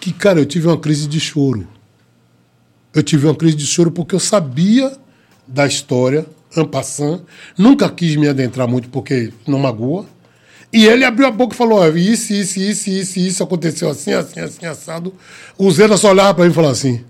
que, 0.00 0.12
cara, 0.12 0.38
eu 0.38 0.46
tive 0.46 0.66
uma 0.66 0.78
crise 0.78 1.06
de 1.06 1.18
choro. 1.20 1.66
Eu 2.94 3.02
tive 3.02 3.26
uma 3.26 3.34
crise 3.34 3.56
de 3.56 3.66
choro 3.66 3.90
porque 3.90 4.14
eu 4.14 4.20
sabia 4.20 4.92
da 5.46 5.66
história, 5.66 6.26
en 6.56 6.64
passant, 6.64 7.20
nunca 7.56 7.88
quis 7.88 8.16
me 8.16 8.28
adentrar 8.28 8.66
muito 8.66 8.88
porque 8.88 9.32
não 9.46 9.58
magoa. 9.58 10.06
E 10.72 10.86
ele 10.86 11.04
abriu 11.04 11.26
a 11.26 11.30
boca 11.30 11.54
e 11.54 11.56
falou: 11.56 11.86
isso, 11.96 12.32
isso, 12.32 12.58
isso, 12.58 12.90
isso, 12.90 13.18
isso 13.18 13.42
aconteceu 13.42 13.88
assim, 13.88 14.12
assim, 14.12 14.40
assim, 14.40 14.66
assado. 14.66 15.14
O 15.56 15.70
Zena 15.70 15.96
só 15.96 16.10
olhava 16.10 16.34
para 16.34 16.44
mim 16.44 16.50
e 16.50 16.54
falava 16.54 16.72
assim: 16.72 17.04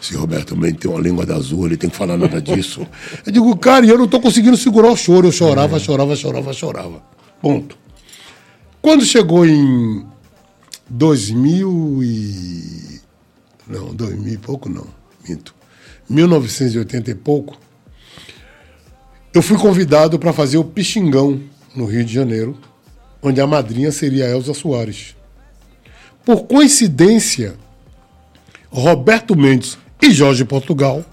se 0.00 0.14
Roberto 0.14 0.54
também 0.54 0.74
tem 0.74 0.90
uma 0.90 1.00
língua 1.00 1.26
da 1.26 1.36
azul, 1.36 1.66
ele 1.66 1.76
tem 1.76 1.90
que 1.90 1.96
falar 1.96 2.16
nada 2.16 2.40
disso. 2.40 2.86
eu 3.26 3.32
digo, 3.32 3.56
cara, 3.56 3.84
e 3.84 3.88
eu 3.88 3.98
não 3.98 4.04
estou 4.04 4.20
conseguindo 4.20 4.56
segurar 4.56 4.90
o 4.90 4.96
choro. 4.96 5.28
Eu 5.28 5.32
chorava, 5.32 5.78
chorava, 5.78 6.16
chorava, 6.16 6.52
chorava. 6.52 7.02
Ponto. 7.40 7.76
Quando 8.80 9.04
chegou 9.04 9.44
em 9.44 10.06
2000 10.88 12.02
e... 12.02 13.00
Não, 13.66 13.94
2000 13.94 14.34
e 14.34 14.38
pouco 14.38 14.68
não, 14.68 14.86
minto. 15.28 15.54
1980 16.08 17.10
e 17.10 17.14
pouco, 17.14 17.58
eu 19.34 19.42
fui 19.42 19.58
convidado 19.58 20.18
para 20.18 20.32
fazer 20.32 20.56
o 20.56 20.64
Pixingão 20.64 21.40
no 21.74 21.84
Rio 21.84 22.04
de 22.04 22.12
Janeiro, 22.12 22.56
onde 23.20 23.40
a 23.40 23.46
madrinha 23.46 23.90
seria 23.90 24.26
Elza 24.26 24.54
Soares. 24.54 25.16
Por 26.24 26.44
coincidência, 26.44 27.54
Roberto 28.70 29.36
Mendes 29.36 29.76
e 30.00 30.10
Jorge 30.10 30.44
Portugal 30.44 31.04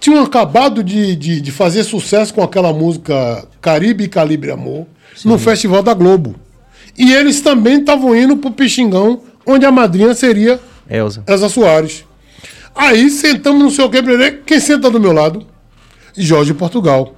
tinham 0.00 0.22
acabado 0.24 0.82
de, 0.82 1.14
de, 1.14 1.40
de 1.40 1.52
fazer 1.52 1.84
sucesso 1.84 2.34
com 2.34 2.42
aquela 2.42 2.72
música 2.72 3.46
Caribe 3.60 4.04
e 4.04 4.08
Calibre 4.08 4.50
Amor 4.50 4.86
Sim. 5.16 5.28
no 5.28 5.38
Festival 5.38 5.82
da 5.82 5.94
Globo. 5.94 6.34
E 6.96 7.12
eles 7.12 7.40
também 7.40 7.80
estavam 7.80 8.14
indo 8.14 8.36
para 8.36 8.50
o 8.50 8.52
Pixingão, 8.52 9.22
onde 9.46 9.64
a 9.64 9.72
madrinha 9.72 10.14
seria 10.14 10.60
Elza. 10.88 11.24
Elza 11.26 11.48
Soares. 11.48 12.04
Aí 12.74 13.10
sentamos 13.10 13.62
no 13.62 13.70
seu 13.70 13.88
quebrerê, 13.90 14.32
quem 14.44 14.60
senta 14.60 14.90
do 14.90 15.00
meu 15.00 15.12
lado? 15.12 15.46
Jorge 16.16 16.54
Portugal. 16.54 17.16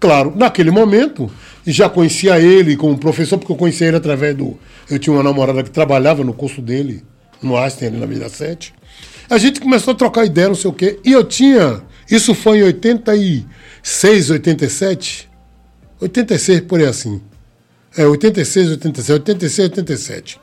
Claro, 0.00 0.32
naquele 0.36 0.70
momento, 0.70 1.30
já 1.66 1.88
conhecia 1.88 2.40
ele 2.40 2.76
como 2.76 2.98
professor, 2.98 3.38
porque 3.38 3.52
eu 3.52 3.56
conhecia 3.56 3.88
ele 3.88 3.96
através 3.96 4.36
do. 4.36 4.58
Eu 4.90 4.98
tinha 4.98 5.14
uma 5.14 5.22
namorada 5.22 5.62
que 5.62 5.70
trabalhava 5.70 6.24
no 6.24 6.34
curso 6.34 6.60
dele, 6.60 7.04
no 7.40 7.56
Einstein, 7.56 7.88
ali 7.88 7.98
na 7.98 8.06
Vila 8.06 8.28
7. 8.28 8.74
A 9.30 9.38
gente 9.38 9.60
começou 9.60 9.92
a 9.92 9.96
trocar 9.96 10.24
ideia, 10.24 10.48
não 10.48 10.54
sei 10.54 10.70
o 10.70 10.74
quê. 10.74 10.98
E 11.04 11.12
eu 11.12 11.24
tinha. 11.24 11.82
Isso 12.10 12.34
foi 12.34 12.58
em 12.58 12.62
86, 12.64 14.30
87. 14.30 15.30
86, 16.00 16.60
por 16.62 16.80
aí 16.80 16.86
assim. 16.86 17.20
É, 17.96 18.06
86, 18.06 18.70
87, 18.70 19.12
86, 19.12 19.68
87. 19.70 20.40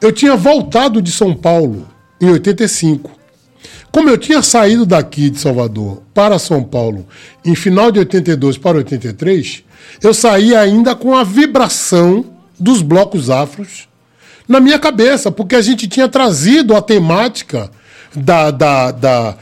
Eu 0.00 0.10
tinha 0.12 0.36
voltado 0.36 1.00
de 1.00 1.12
São 1.12 1.34
Paulo 1.34 1.88
em 2.20 2.28
85. 2.30 3.10
Como 3.92 4.08
eu 4.08 4.16
tinha 4.16 4.42
saído 4.42 4.86
daqui 4.86 5.30
de 5.30 5.38
Salvador 5.38 6.02
para 6.14 6.38
São 6.38 6.64
Paulo 6.64 7.06
em 7.44 7.54
final 7.54 7.92
de 7.92 7.98
82 7.98 8.58
para 8.58 8.78
83, 8.78 9.62
eu 10.02 10.14
saí 10.14 10.56
ainda 10.56 10.94
com 10.94 11.14
a 11.14 11.22
vibração 11.22 12.24
dos 12.58 12.80
blocos 12.80 13.28
afros 13.28 13.88
na 14.48 14.60
minha 14.60 14.78
cabeça, 14.78 15.30
porque 15.30 15.54
a 15.54 15.62
gente 15.62 15.86
tinha 15.86 16.08
trazido 16.08 16.74
a 16.74 16.82
temática 16.82 17.70
da, 18.14 18.50
da, 18.50 18.90
da, 18.90 19.36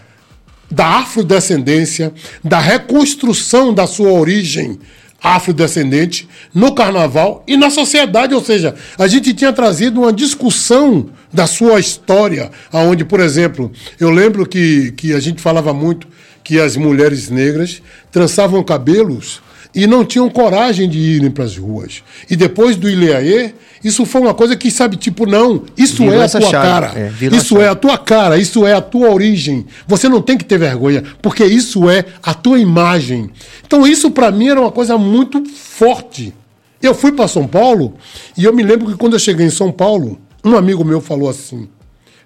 da 0.71 0.87
afrodescendência, 0.99 2.13
da 2.43 2.59
reconstrução 2.59 3.73
da 3.73 3.87
sua 3.87 4.13
origem 4.13 4.79
afrodescendente 5.23 6.29
no 6.55 6.75
carnaval 6.75 7.45
e 7.47 7.57
na 7.57 7.71
sociedade, 7.71 8.35
ou 8.35 8.43
seja, 8.43 8.75
a 8.99 9.07
gente 9.07 9.35
tinha 9.35 9.53
trazido 9.53 10.01
uma 10.01 10.13
discussão 10.13 11.11
da 11.33 11.47
sua 11.47 11.79
história, 11.79 12.51
aonde, 12.73 13.05
por 13.05 13.21
exemplo, 13.21 13.71
eu 13.99 14.11
lembro 14.11 14.47
que, 14.47 14.93
que 14.93 15.13
a 15.13 15.21
gente 15.21 15.41
falava 15.41 15.73
muito 15.73 16.09
que 16.43 16.59
as 16.59 16.77
mulheres 16.77 17.29
negras 17.29 17.83
trançavam 18.11 18.65
cabelos 18.65 19.41
e 19.75 19.87
não 19.87 20.05
tinham 20.05 20.29
coragem 20.29 20.89
de 20.89 20.99
irem 20.99 21.31
para 21.31 21.45
as 21.45 21.57
ruas. 21.57 22.03
E 22.29 22.37
depois 22.37 22.77
do 22.77 22.89
Ileaê, 22.89 23.53
isso 23.83 24.05
foi 24.05 24.21
uma 24.21 24.35
coisa 24.35 24.57
que, 24.57 24.71
sabe, 24.71 24.97
tipo, 24.97 25.27
não, 25.27 25.65
isso 25.77 26.03
virou 26.03 26.21
é 26.21 26.25
a 26.25 26.29
tua 26.29 26.41
chave. 26.41 26.67
cara. 26.67 26.93
É, 26.97 27.37
isso 27.37 27.61
é 27.61 27.69
a 27.69 27.75
tua 27.75 27.99
cara, 27.99 28.39
isso 28.39 28.67
é 28.67 28.75
a 28.75 28.81
tua 28.81 29.11
origem. 29.11 29.67
Você 29.87 30.09
não 30.09 30.21
tem 30.21 30.37
que 30.37 30.45
ter 30.45 30.59
vergonha, 30.59 31.03
porque 31.23 31.45
isso 31.45 31.89
é 31.89 32.05
a 32.23 32.35
tua 32.35 32.59
imagem. 32.59 33.31
Então, 33.67 33.87
isso 33.87 34.11
para 34.11 34.31
mim 34.31 34.49
era 34.49 34.61
uma 34.61 34.73
coisa 34.73 34.99
muito 34.99 35.45
forte. 35.47 36.35
Eu 36.83 36.95
fui 36.95 37.13
para 37.13 37.29
São 37.29 37.47
Paulo 37.47 37.95
e 38.37 38.45
eu 38.45 38.55
me 38.55 38.63
lembro 38.63 38.87
que 38.87 38.97
quando 38.97 39.15
eu 39.15 39.19
cheguei 39.19 39.47
em 39.47 39.51
São 39.51 39.71
Paulo, 39.71 40.19
um 40.45 40.57
amigo 40.57 40.85
meu 40.85 41.01
falou 41.01 41.29
assim: 41.29 41.69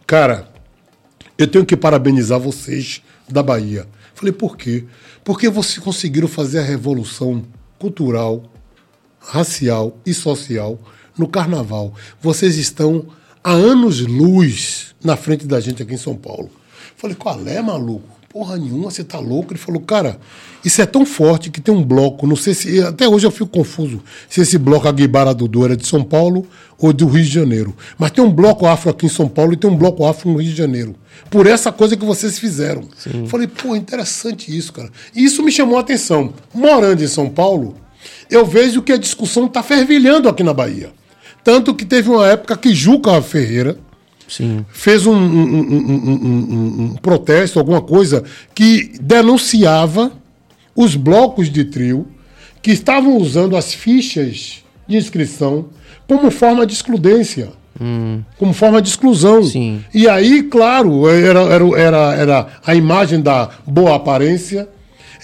Cara, 0.07 0.49
eu 1.37 1.47
tenho 1.47 1.65
que 1.65 1.77
parabenizar 1.77 2.39
vocês 2.39 3.03
da 3.29 3.43
Bahia. 3.43 3.87
Falei, 4.15 4.33
por 4.33 4.57
quê? 4.57 4.85
Porque 5.25 5.49
vocês 5.49 5.79
conseguiram 5.79 6.29
fazer 6.29 6.61
a 6.61 6.65
revolução 6.65 7.45
cultural, 7.79 8.45
racial 9.19 9.99
e 10.07 10.15
social 10.15 10.79
no 11.19 11.29
carnaval. 11.29 11.93
Vocês 12.21 12.57
estão 12.57 13.07
há 13.43 13.53
anos-luz 13.53 14.95
na 15.03 15.17
frente 15.17 15.47
da 15.47 15.61
gente 15.61 15.83
aqui 15.83 15.95
em 15.95 15.99
São 15.99 16.17
Paulo. 16.17 16.51
Falei, 16.97 17.17
qual 17.17 17.47
é, 17.47 17.61
maluco? 17.61 18.14
Porra 18.35 18.57
nenhuma, 18.57 18.91
você 18.91 19.05
tá 19.05 19.21
louco? 19.21 19.53
Ele 19.53 19.61
falou, 19.61 19.81
cara, 19.81 20.19
isso 20.65 20.83
é 20.83 20.87
tão 20.87 21.07
forte 21.07 21.53
que 21.53 21.61
tem 21.61 21.73
um 21.73 21.85
bloco, 21.85 22.27
não 22.27 22.35
sei 22.35 22.53
se. 22.53 22.81
Até 22.83 23.09
hoje 23.09 23.25
eu 23.25 23.31
fico 23.31 23.47
confuso 23.47 24.03
se 24.29 24.41
esse 24.41 24.59
bloco 24.59 24.89
Aguibara 24.89 25.33
Dudu 25.33 25.65
era 25.65 25.77
de 25.77 25.87
São 25.87 26.03
Paulo 26.03 26.45
ou 26.77 26.93
do 26.93 27.07
Rio 27.07 27.23
de 27.23 27.31
Janeiro. 27.31 27.77
Mas 27.97 28.11
tem 28.11 28.25
um 28.25 28.33
bloco 28.33 28.67
afro 28.67 28.91
aqui 28.91 29.07
em 29.07 29.09
São 29.09 29.29
Paulo 29.29 29.53
e 29.53 29.57
tem 29.57 29.71
um 29.71 29.77
bloco 29.77 30.05
afro 30.05 30.29
no 30.29 30.39
Rio 30.39 30.51
de 30.51 30.57
Janeiro. 30.57 30.97
Por 31.31 31.47
essa 31.47 31.71
coisa 31.71 31.97
que 31.97 32.05
vocês 32.05 32.37
fizeram. 32.37 32.83
Sim. 32.97 33.25
Falei, 33.29 33.47
pô, 33.47 33.77
interessante 33.77 34.51
isso, 34.55 34.73
cara. 34.73 34.91
E 35.15 35.23
isso 35.23 35.41
me 35.41 35.53
chamou 35.53 35.79
a 35.79 35.83
atenção. 35.83 36.35
Morando 36.53 37.05
em 37.05 37.07
São 37.07 37.31
Paulo, 37.31 37.77
eu 38.29 38.45
vejo 38.45 38.83
que 38.83 38.91
a 38.91 38.99
discussão 38.99 39.47
está 39.47 39.63
fervilhando 39.63 40.29
aqui 40.29 40.43
na 40.43 40.53
Bahia. 40.53 40.91
Tanto 41.45 41.73
que 41.73 41.85
teve 41.85 42.11
uma 42.11 42.27
época 42.27 42.57
que 42.57 42.75
Juca 42.75 43.23
Ferreira 43.23 43.79
Sim. 44.29 44.65
fez 44.71 45.07
um, 45.07 45.15
um, 45.15 45.61
um, 45.61 46.85
um, 46.85 46.97
protesto, 47.01 47.59
alguma 47.59 47.81
coisa, 47.81 48.25
que 48.55 48.93
denunciava 49.01 50.13
os 50.75 50.97
blocos 50.97 51.51
de 51.51 51.65
trio 51.65 52.07
que 52.63 52.71
estavam 52.71 53.17
usando 53.17 53.57
as 53.57 53.75
fichas 53.75 54.65
de 54.89 54.97
inscrição 54.97 55.67
como 56.07 56.31
forma 56.31 56.67
de 56.67 56.73
excludência. 56.73 57.51
Hum. 57.81 58.23
Como 58.39 58.53
forma 58.53 58.81
de 58.81 58.89
exclusão. 58.89 59.43
Sim. 59.43 59.85
E 59.93 60.09
aí, 60.09 60.45
claro, 60.45 61.09
era, 61.09 61.41
era, 61.41 61.81
era, 61.81 62.15
era 62.15 62.49
a 62.65 62.75
imagem 62.75 63.21
da 63.21 63.51
boa 63.67 63.97
aparência, 63.97 64.69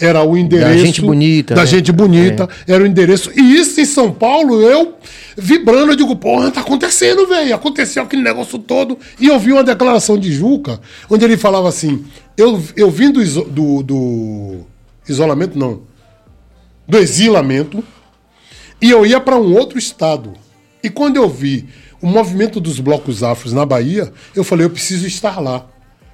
era 0.00 0.24
o 0.24 0.36
endereço. 0.36 0.70
Da 0.70 0.76
gente 0.76 1.00
bonita. 1.02 1.54
Da 1.54 1.60
né? 1.60 1.66
gente 1.66 1.92
bonita, 1.92 2.48
é. 2.66 2.72
era 2.72 2.82
o 2.82 2.86
endereço. 2.86 3.30
E 3.36 3.56
isso 3.56 3.80
em 3.80 3.84
São 3.84 4.10
Paulo, 4.10 4.62
eu 4.62 4.94
vibrando, 5.36 5.92
eu 5.92 5.96
digo, 5.96 6.16
porra, 6.16 6.50
tá 6.50 6.60
acontecendo, 6.60 7.26
velho. 7.26 7.54
Aconteceu 7.54 8.02
aquele 8.02 8.22
negócio 8.22 8.58
todo. 8.58 8.98
E 9.20 9.26
eu 9.26 9.38
vi 9.38 9.52
uma 9.52 9.62
declaração 9.62 10.18
de 10.18 10.32
Juca, 10.32 10.80
onde 11.08 11.24
ele 11.24 11.36
falava 11.36 11.68
assim: 11.68 12.04
eu, 12.36 12.62
eu 12.74 12.90
vim 12.90 13.12
do, 13.12 13.22
do, 13.44 13.82
do 13.82 14.56
isolamento, 15.06 15.58
não, 15.58 15.82
do 16.88 16.96
exilamento, 16.96 17.84
e 18.80 18.90
eu 18.90 19.04
ia 19.04 19.20
para 19.20 19.36
um 19.36 19.54
outro 19.54 19.78
estado. 19.78 20.32
E 20.82 20.88
quando 20.88 21.16
eu 21.16 21.28
vi 21.28 21.68
o 22.00 22.06
movimento 22.06 22.58
dos 22.58 22.80
blocos 22.80 23.22
afros 23.22 23.52
na 23.52 23.66
Bahia, 23.66 24.10
eu 24.34 24.42
falei, 24.42 24.64
eu 24.64 24.70
preciso 24.70 25.06
estar 25.06 25.38
lá 25.38 25.66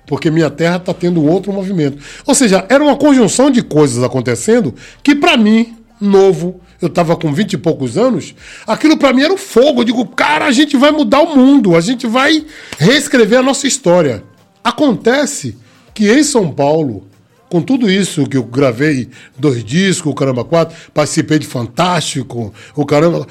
porque 0.06 0.30
minha 0.30 0.50
terra 0.50 0.76
está 0.76 0.94
tendo 0.94 1.24
outro 1.24 1.52
movimento. 1.52 2.02
Ou 2.24 2.34
seja, 2.34 2.64
era 2.68 2.82
uma 2.82 2.96
conjunção 2.96 3.50
de 3.50 3.62
coisas 3.62 4.02
acontecendo 4.02 4.74
que, 5.02 5.14
para 5.14 5.36
mim, 5.36 5.76
novo, 6.00 6.60
eu 6.80 6.88
estava 6.88 7.16
com 7.16 7.32
20 7.32 7.54
e 7.54 7.58
poucos 7.58 7.96
anos, 7.96 8.34
aquilo 8.66 8.96
para 8.96 9.12
mim 9.12 9.22
era 9.22 9.32
o 9.32 9.38
fogo. 9.38 9.80
Eu 9.80 9.84
digo, 9.84 10.06
cara, 10.06 10.46
a 10.46 10.52
gente 10.52 10.76
vai 10.76 10.90
mudar 10.90 11.20
o 11.20 11.36
mundo, 11.36 11.76
a 11.76 11.80
gente 11.80 12.06
vai 12.06 12.44
reescrever 12.78 13.38
a 13.38 13.42
nossa 13.42 13.66
história. 13.66 14.22
Acontece 14.62 15.56
que 15.94 16.10
em 16.10 16.22
São 16.22 16.50
Paulo, 16.50 17.06
com 17.48 17.62
tudo 17.62 17.90
isso 17.90 18.26
que 18.26 18.36
eu 18.36 18.44
gravei, 18.44 19.08
dois 19.38 19.64
discos, 19.64 20.12
o 20.12 20.14
Caramba 20.14 20.44
4, 20.44 20.92
participei 20.92 21.38
de 21.38 21.46
Fantástico, 21.46 22.52
o 22.74 22.84
Caramba. 22.84 23.26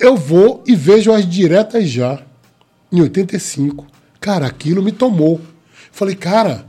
Eu 0.00 0.16
vou 0.16 0.64
e 0.66 0.74
vejo 0.74 1.12
as 1.12 1.28
diretas 1.28 1.88
já, 1.88 2.20
em 2.90 3.00
85 3.00 3.92
Cara, 4.22 4.46
aquilo 4.46 4.84
me 4.84 4.92
tomou. 4.92 5.40
Falei, 5.92 6.14
cara, 6.14 6.66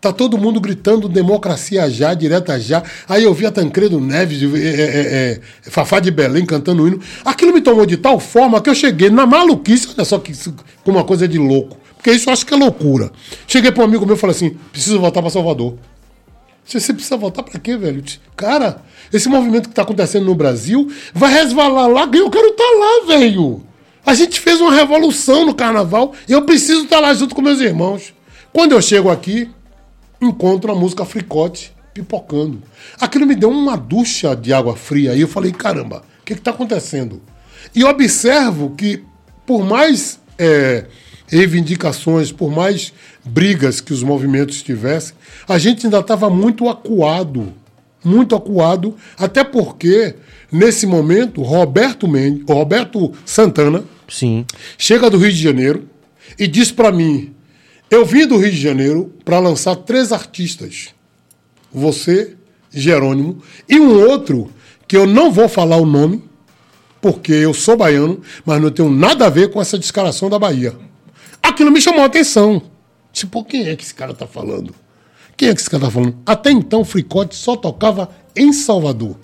tá 0.00 0.12
todo 0.12 0.38
mundo 0.38 0.60
gritando 0.60 1.08
democracia 1.08 1.90
já, 1.90 2.14
direta 2.14 2.60
já. 2.60 2.82
Aí 3.08 3.24
eu 3.24 3.34
vi 3.34 3.46
a 3.46 3.50
Tancredo 3.50 3.98
Neves, 3.98 4.42
é, 4.42 4.58
é, 4.58 5.40
é, 5.64 5.70
Fafá 5.70 5.98
de 5.98 6.10
Belém 6.10 6.44
cantando 6.44 6.86
hino. 6.86 7.00
Aquilo 7.24 7.52
me 7.52 7.60
tomou 7.60 7.86
de 7.86 7.96
tal 7.96 8.20
forma 8.20 8.60
que 8.60 8.70
eu 8.70 8.74
cheguei 8.74 9.10
na 9.10 9.26
maluquice, 9.26 9.88
olha 9.96 10.04
só 10.04 10.18
que 10.18 10.32
como 10.84 10.98
uma 10.98 11.04
coisa 11.04 11.26
de 11.26 11.38
louco. 11.38 11.78
Porque 11.96 12.12
isso 12.12 12.28
eu 12.28 12.32
acho 12.32 12.46
que 12.46 12.54
é 12.54 12.56
loucura. 12.56 13.10
Cheguei 13.48 13.72
para 13.72 13.82
um 13.82 13.86
amigo 13.86 14.06
meu 14.06 14.14
e 14.14 14.18
falei 14.18 14.36
assim: 14.36 14.50
preciso 14.70 15.00
voltar 15.00 15.22
para 15.22 15.30
Salvador. 15.30 15.76
Você, 16.64 16.92
precisa 16.92 17.16
voltar 17.16 17.44
pra 17.44 17.60
quê, 17.60 17.76
velho? 17.76 18.02
Cara, 18.36 18.82
esse 19.12 19.28
movimento 19.28 19.68
que 19.68 19.74
tá 19.74 19.82
acontecendo 19.82 20.26
no 20.26 20.34
Brasil 20.34 20.90
vai 21.14 21.32
resvalar 21.32 21.88
lá 21.88 22.10
eu 22.12 22.28
quero 22.28 22.48
estar 22.48 22.64
lá, 22.64 23.16
velho. 23.16 23.62
A 24.04 24.14
gente 24.14 24.40
fez 24.40 24.60
uma 24.60 24.72
revolução 24.72 25.46
no 25.46 25.54
carnaval 25.54 26.12
e 26.28 26.32
eu 26.32 26.42
preciso 26.42 26.84
estar 26.84 27.00
lá 27.00 27.14
junto 27.14 27.34
com 27.34 27.42
meus 27.42 27.60
irmãos. 27.60 28.15
Quando 28.56 28.72
eu 28.72 28.80
chego 28.80 29.10
aqui, 29.10 29.50
encontro 30.18 30.72
a 30.72 30.74
música 30.74 31.04
Fricote 31.04 31.74
pipocando. 31.92 32.62
Aquilo 32.98 33.26
me 33.26 33.34
deu 33.34 33.50
uma 33.50 33.76
ducha 33.76 34.34
de 34.34 34.50
água 34.50 34.74
fria 34.74 35.14
e 35.14 35.20
eu 35.20 35.28
falei, 35.28 35.52
caramba, 35.52 36.02
o 36.22 36.24
que 36.24 36.32
está 36.32 36.52
acontecendo? 36.52 37.20
E 37.74 37.84
observo 37.84 38.70
que, 38.70 39.04
por 39.44 39.62
mais 39.62 40.18
é, 40.38 40.86
reivindicações, 41.26 42.32
por 42.32 42.50
mais 42.50 42.94
brigas 43.22 43.82
que 43.82 43.92
os 43.92 44.02
movimentos 44.02 44.62
tivessem, 44.62 45.14
a 45.46 45.58
gente 45.58 45.84
ainda 45.84 45.98
estava 46.00 46.30
muito 46.30 46.66
acuado. 46.66 47.52
Muito 48.02 48.34
acuado, 48.34 48.96
até 49.18 49.44
porque, 49.44 50.14
nesse 50.50 50.86
momento, 50.86 51.42
Roberto 51.42 52.08
Mendes, 52.08 52.46
Roberto 52.48 53.12
Santana, 53.26 53.84
Sim. 54.08 54.46
chega 54.78 55.10
do 55.10 55.18
Rio 55.18 55.30
de 55.30 55.42
Janeiro 55.42 55.86
e 56.38 56.46
diz 56.46 56.72
pra 56.72 56.90
mim: 56.90 57.35
eu 57.90 58.04
vim 58.04 58.26
do 58.26 58.36
Rio 58.36 58.50
de 58.50 58.60
Janeiro 58.60 59.12
para 59.24 59.38
lançar 59.38 59.76
três 59.76 60.12
artistas. 60.12 60.88
Você, 61.72 62.36
Jerônimo, 62.70 63.42
e 63.68 63.78
um 63.78 64.08
outro 64.08 64.50
que 64.88 64.96
eu 64.96 65.06
não 65.06 65.30
vou 65.30 65.48
falar 65.48 65.76
o 65.76 65.86
nome, 65.86 66.22
porque 67.00 67.32
eu 67.32 67.54
sou 67.54 67.76
baiano, 67.76 68.20
mas 68.44 68.60
não 68.60 68.70
tenho 68.70 68.90
nada 68.90 69.26
a 69.26 69.30
ver 69.30 69.50
com 69.50 69.60
essa 69.60 69.78
descaração 69.78 70.28
da 70.28 70.38
Bahia. 70.38 70.74
Aquilo 71.42 71.70
me 71.70 71.80
chamou 71.80 72.02
a 72.02 72.06
atenção. 72.06 72.62
Tipo, 73.12 73.44
quem 73.44 73.68
é 73.68 73.76
que 73.76 73.84
esse 73.84 73.94
cara 73.94 74.12
tá 74.12 74.26
falando? 74.26 74.74
Quem 75.36 75.48
é 75.48 75.54
que 75.54 75.60
esse 75.60 75.70
cara 75.70 75.84
tá 75.84 75.90
falando? 75.90 76.16
Até 76.24 76.50
então, 76.50 76.84
Fricote 76.84 77.34
só 77.36 77.56
tocava 77.56 78.10
em 78.34 78.52
Salvador. 78.52 79.16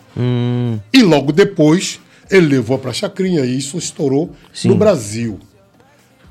E 0.92 1.02
logo 1.02 1.32
depois, 1.32 2.00
ele 2.30 2.46
levou 2.46 2.78
para 2.78 2.92
Chacrinha 2.92 3.44
e 3.44 3.56
isso 3.56 3.76
estourou 3.76 4.30
Sim. 4.52 4.68
no 4.68 4.76
Brasil. 4.76 5.40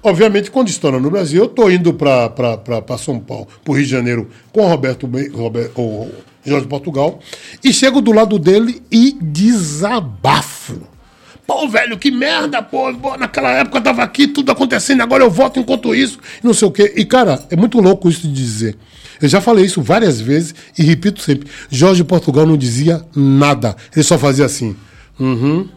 Obviamente, 0.04 0.50
quando 0.50 0.68
estoura 0.70 1.00
no 1.00 1.12
Brasil, 1.12 1.44
eu 1.44 1.48
tô 1.48 1.70
indo 1.70 1.94
para 1.94 2.98
São 2.98 3.20
Paulo, 3.20 3.48
para 3.64 3.74
Rio 3.76 3.84
de 3.84 3.90
Janeiro, 3.90 4.30
com 4.52 4.62
o 4.66 4.68
Roberto, 4.68 5.06
Ben- 5.08 5.30
Robert, 5.30 5.70
o 5.76 6.10
Jorge 6.44 6.66
Portugal, 6.68 7.20
e 7.64 7.72
chego 7.72 8.02
do 8.02 8.12
lado 8.12 8.40
dele 8.40 8.82
e 8.92 9.16
desabafo. 9.22 10.82
Pô, 11.46 11.68
velho, 11.68 11.98
que 12.00 12.10
merda, 12.10 12.64
pô, 12.64 12.94
pô, 12.96 13.18
naquela 13.18 13.52
época 13.52 13.78
eu 13.78 13.84
tava 13.84 14.02
aqui, 14.04 14.28
tudo 14.28 14.52
acontecendo, 14.52 15.02
agora 15.02 15.24
eu 15.24 15.30
voto 15.30 15.60
enquanto 15.60 15.94
isso, 15.94 16.18
não 16.42 16.54
sei 16.54 16.68
o 16.68 16.72
quê. 16.72 16.94
E, 16.96 17.04
cara, 17.06 17.44
é 17.50 17.56
muito 17.56 17.80
louco 17.80 18.10
isso 18.10 18.22
de 18.28 18.34
dizer. 18.34 18.78
Eu 19.22 19.28
já 19.28 19.40
falei 19.42 19.66
isso 19.66 19.82
várias 19.82 20.20
vezes 20.20 20.56
e 20.78 20.82
repito 20.84 21.22
sempre. 21.22 21.48
Jorge 21.70 22.04
Portugal 22.04 22.46
não 22.48 22.58
dizia 22.58 23.06
nada. 23.16 23.76
Ele 23.94 24.04
só 24.04 24.18
fazia 24.18 24.46
assim. 24.46 24.76
Uhum. 25.20 25.68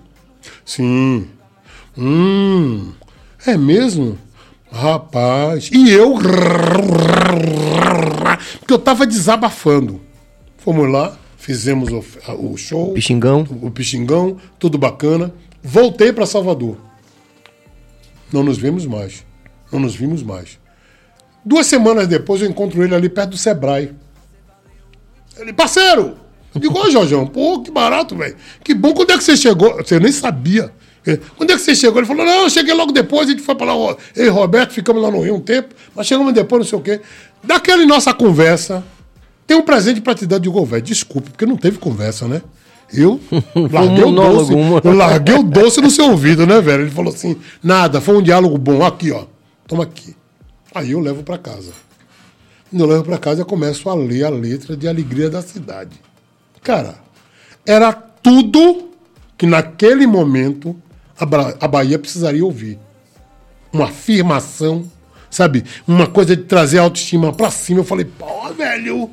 Sim. 0.64 1.26
Hum. 1.98 2.92
É 3.46 3.56
mesmo? 3.56 4.18
Rapaz. 4.72 5.70
E 5.72 5.90
eu. 5.90 6.14
Porque 8.58 8.72
eu 8.72 8.78
tava 8.78 9.06
desabafando. 9.06 10.00
Fomos 10.56 10.90
lá, 10.90 11.16
fizemos 11.36 11.90
o, 11.92 12.02
o 12.38 12.56
show 12.56 12.94
Pixingão. 12.94 13.46
o 13.62 13.70
Pixingão, 13.70 14.38
tudo 14.58 14.78
bacana. 14.78 15.32
Voltei 15.62 16.12
para 16.12 16.24
Salvador. 16.26 16.78
Não 18.32 18.42
nos 18.42 18.56
vimos 18.56 18.86
mais. 18.86 19.24
Não 19.70 19.78
nos 19.78 19.94
vimos 19.94 20.22
mais. 20.22 20.58
Duas 21.44 21.66
semanas 21.66 22.08
depois 22.08 22.40
eu 22.40 22.48
encontro 22.48 22.82
ele 22.82 22.94
ali 22.94 23.08
perto 23.08 23.30
do 23.30 23.36
Sebrae. 23.36 23.92
Ele, 25.36 25.52
parceiro! 25.52 26.16
Eu 26.54 26.60
digo, 26.60 26.78
ô 26.78 27.26
pô, 27.26 27.60
que 27.62 27.70
barato, 27.70 28.16
velho. 28.16 28.36
Que 28.62 28.72
bom, 28.72 28.94
quando 28.94 29.10
é 29.10 29.18
que 29.18 29.24
você 29.24 29.36
chegou? 29.36 29.76
Você 29.76 29.98
nem 29.98 30.12
sabia. 30.12 30.72
Quando 31.36 31.50
é 31.50 31.54
que 31.54 31.60
você 31.60 31.74
chegou? 31.74 31.98
Ele 31.98 32.06
falou, 32.06 32.24
não, 32.24 32.44
eu 32.44 32.50
cheguei 32.50 32.72
logo 32.72 32.90
depois, 32.90 33.28
a 33.28 33.32
gente 33.32 33.42
foi 33.42 33.54
para 33.54 33.74
lá, 33.74 33.96
eu 34.16 34.26
e 34.26 34.28
Roberto, 34.28 34.72
ficamos 34.72 35.02
lá 35.02 35.10
no 35.10 35.20
Rio 35.20 35.34
um 35.34 35.40
tempo, 35.40 35.74
mas 35.94 36.06
chegamos 36.06 36.32
depois, 36.32 36.60
não 36.60 36.68
sei 36.68 36.78
o 36.78 36.82
quê. 36.82 37.00
Daquela 37.42 37.84
nossa 37.84 38.14
conversa, 38.14 38.82
tem 39.46 39.56
um 39.56 39.62
presente 39.62 40.00
pra 40.00 40.14
te 40.14 40.26
dar 40.26 40.38
de 40.38 40.48
gol, 40.48 40.64
velho. 40.64 40.82
Desculpe, 40.82 41.30
porque 41.30 41.44
não 41.44 41.56
teve 41.56 41.78
conversa, 41.78 42.26
né? 42.26 42.40
Eu 42.92 43.20
larguei 43.70 44.04
o 44.04 44.12
doce. 44.12 44.52
Eu 44.84 44.92
larguei 44.94 45.34
o 45.34 45.42
doce 45.42 45.80
no 45.80 45.90
seu 45.90 46.06
ouvido, 46.06 46.46
né, 46.46 46.60
velho? 46.60 46.84
Ele 46.84 46.90
falou 46.90 47.12
assim: 47.12 47.36
nada, 47.62 48.00
foi 48.00 48.16
um 48.16 48.22
diálogo 48.22 48.56
bom. 48.56 48.84
Aqui, 48.84 49.10
ó. 49.10 49.26
Toma 49.66 49.84
aqui. 49.84 50.16
Aí 50.74 50.92
eu 50.92 51.00
levo 51.00 51.22
pra 51.22 51.38
casa. 51.38 51.72
Quando 52.70 52.82
eu 52.82 52.88
levo 52.88 53.04
pra 53.04 53.18
casa, 53.18 53.42
eu 53.42 53.46
começo 53.46 53.88
a 53.88 53.94
ler 53.94 54.24
a 54.24 54.30
letra 54.30 54.76
de 54.76 54.88
Alegria 54.88 55.30
da 55.30 55.42
Cidade. 55.42 56.00
Cara, 56.62 56.96
era 57.66 57.92
tudo 57.92 58.90
que 59.36 59.46
naquele 59.46 60.06
momento 60.06 60.76
a, 61.18 61.68
Bahia 61.68 61.98
precisaria 61.98 62.44
ouvir 62.44 62.78
uma 63.72 63.86
afirmação, 63.86 64.84
sabe? 65.30 65.64
Uma 65.86 66.06
coisa 66.06 66.36
de 66.36 66.42
trazer 66.44 66.78
a 66.78 66.82
autoestima 66.82 67.32
pra 67.32 67.50
cima. 67.50 67.80
Eu 67.80 67.84
falei, 67.84 68.04
pô, 68.04 68.52
velho, 68.52 69.10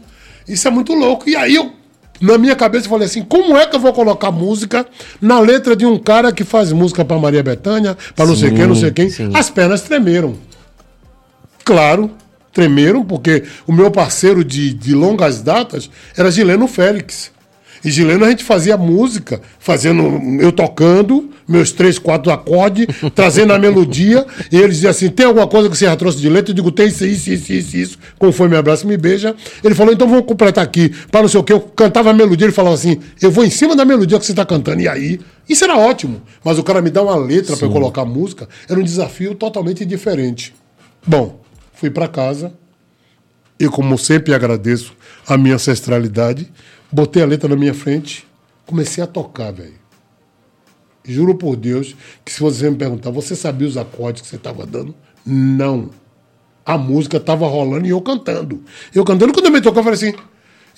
isso 0.47 0.67
é 0.67 0.71
muito 0.71 0.93
louco. 0.93 1.29
E 1.29 1.35
aí 1.35 1.55
eu, 1.55 1.73
na 2.19 2.37
minha 2.37 2.55
cabeça, 2.55 2.85
eu 2.85 2.89
falei 2.89 3.07
assim: 3.07 3.23
como 3.23 3.57
é 3.57 3.65
que 3.65 3.75
eu 3.75 3.79
vou 3.79 3.93
colocar 3.93 4.31
música 4.31 4.85
na 5.19 5.39
letra 5.39 5.75
de 5.75 5.85
um 5.85 5.97
cara 5.97 6.31
que 6.31 6.43
faz 6.43 6.71
música 6.71 7.03
pra 7.03 7.17
Maria 7.17 7.43
Bethânia, 7.43 7.97
pra 8.15 8.25
não 8.25 8.35
sei 8.35 8.49
Sim, 8.49 8.55
quem, 8.55 8.67
não 8.67 8.75
sei 8.75 8.91
quem? 8.91 9.09
sim. 9.09 9.31
As 9.33 9.49
pernas 9.49 9.81
tremeram. 9.81 10.35
Claro, 11.63 12.11
tremeram, 12.51 13.03
porque 13.03 13.43
o 13.65 13.71
meu 13.71 13.89
parceiro 13.91 14.43
de, 14.43 14.73
de 14.73 14.93
longas 14.93 15.41
datas 15.41 15.89
era 16.17 16.31
Gileno 16.31 16.67
Félix. 16.67 17.31
E 17.83 17.89
Gileno 17.89 18.25
a 18.25 18.29
gente 18.29 18.43
fazia 18.43 18.77
música, 18.77 19.41
fazendo 19.59 20.03
eu 20.39 20.51
tocando, 20.51 21.31
meus 21.47 21.71
três, 21.71 21.97
quatro 21.97 22.31
acordes, 22.31 22.87
trazendo 23.15 23.53
a 23.53 23.59
melodia, 23.59 24.25
e 24.51 24.57
ele 24.57 24.69
dizia 24.69 24.91
assim: 24.91 25.09
tem 25.09 25.25
alguma 25.25 25.47
coisa 25.47 25.69
que 25.69 25.75
você 25.75 25.85
já 25.85 25.95
trouxe 25.95 26.19
de 26.19 26.29
letra? 26.29 26.51
Eu 26.51 26.55
digo, 26.55 26.71
tem 26.71 26.87
isso, 26.87 27.05
isso, 27.05 27.31
isso, 27.31 27.53
isso, 27.53 27.77
isso. 27.77 27.99
Como 28.19 28.31
foi 28.31 28.47
me 28.47 28.55
abraça, 28.55 28.85
me 28.85 28.97
beija. 28.97 29.35
Ele 29.63 29.73
falou, 29.73 29.93
então 29.93 30.07
vamos 30.07 30.25
completar 30.25 30.63
aqui, 30.63 30.89
para 31.09 31.21
não 31.21 31.27
sei 31.27 31.39
o 31.39 31.43
que. 31.43 31.53
Eu 31.53 31.59
cantava 31.59 32.11
a 32.11 32.13
melodia, 32.13 32.45
ele 32.45 32.53
falava 32.53 32.75
assim: 32.75 32.99
eu 33.21 33.31
vou 33.31 33.43
em 33.43 33.49
cima 33.49 33.75
da 33.75 33.83
melodia 33.83 34.19
que 34.19 34.25
você 34.25 34.31
está 34.31 34.45
cantando. 34.45 34.81
E 34.81 34.87
aí, 34.87 35.19
isso 35.49 35.63
era 35.63 35.75
ótimo. 35.75 36.21
Mas 36.43 36.59
o 36.59 36.63
cara 36.63 36.81
me 36.81 36.89
dá 36.89 37.01
uma 37.01 37.15
letra 37.15 37.57
para 37.57 37.65
eu 37.65 37.71
colocar 37.71 38.05
música, 38.05 38.47
era 38.69 38.79
um 38.79 38.83
desafio 38.83 39.33
totalmente 39.33 39.83
diferente. 39.85 40.53
Bom, 41.05 41.41
fui 41.73 41.89
para 41.89 42.07
casa, 42.07 42.53
e 43.61 43.67
como 43.67 43.95
sempre 43.95 44.33
agradeço 44.33 44.95
a 45.27 45.37
minha 45.37 45.53
ancestralidade, 45.53 46.51
botei 46.91 47.23
a 47.23 47.25
letra 47.25 47.49
na 47.49 47.55
minha 47.55 47.73
frente, 47.73 48.27
comecei 48.65 49.03
a 49.03 49.07
tocar, 49.07 49.51
velho. 49.51 49.79
Juro 51.03 51.35
por 51.35 51.55
Deus 51.55 51.95
que 52.23 52.31
se 52.31 52.39
você 52.39 52.69
me 52.69 52.75
perguntar, 52.75 53.09
você 53.09 53.35
sabia 53.35 53.67
os 53.67 53.77
acordes 53.77 54.21
que 54.21 54.27
você 54.27 54.35
estava 54.35 54.65
dando? 54.65 54.93
Não. 55.25 55.89
A 56.65 56.77
música 56.77 57.17
estava 57.17 57.47
rolando 57.47 57.87
e 57.87 57.89
eu 57.89 58.01
cantando. 58.01 58.63
Eu 58.93 59.03
cantando, 59.03 59.33
quando 59.33 59.45
eu 59.45 59.51
me 59.51 59.61
tocou, 59.61 59.79
eu 59.79 59.83
falei 59.83 59.97
assim: 59.97 60.13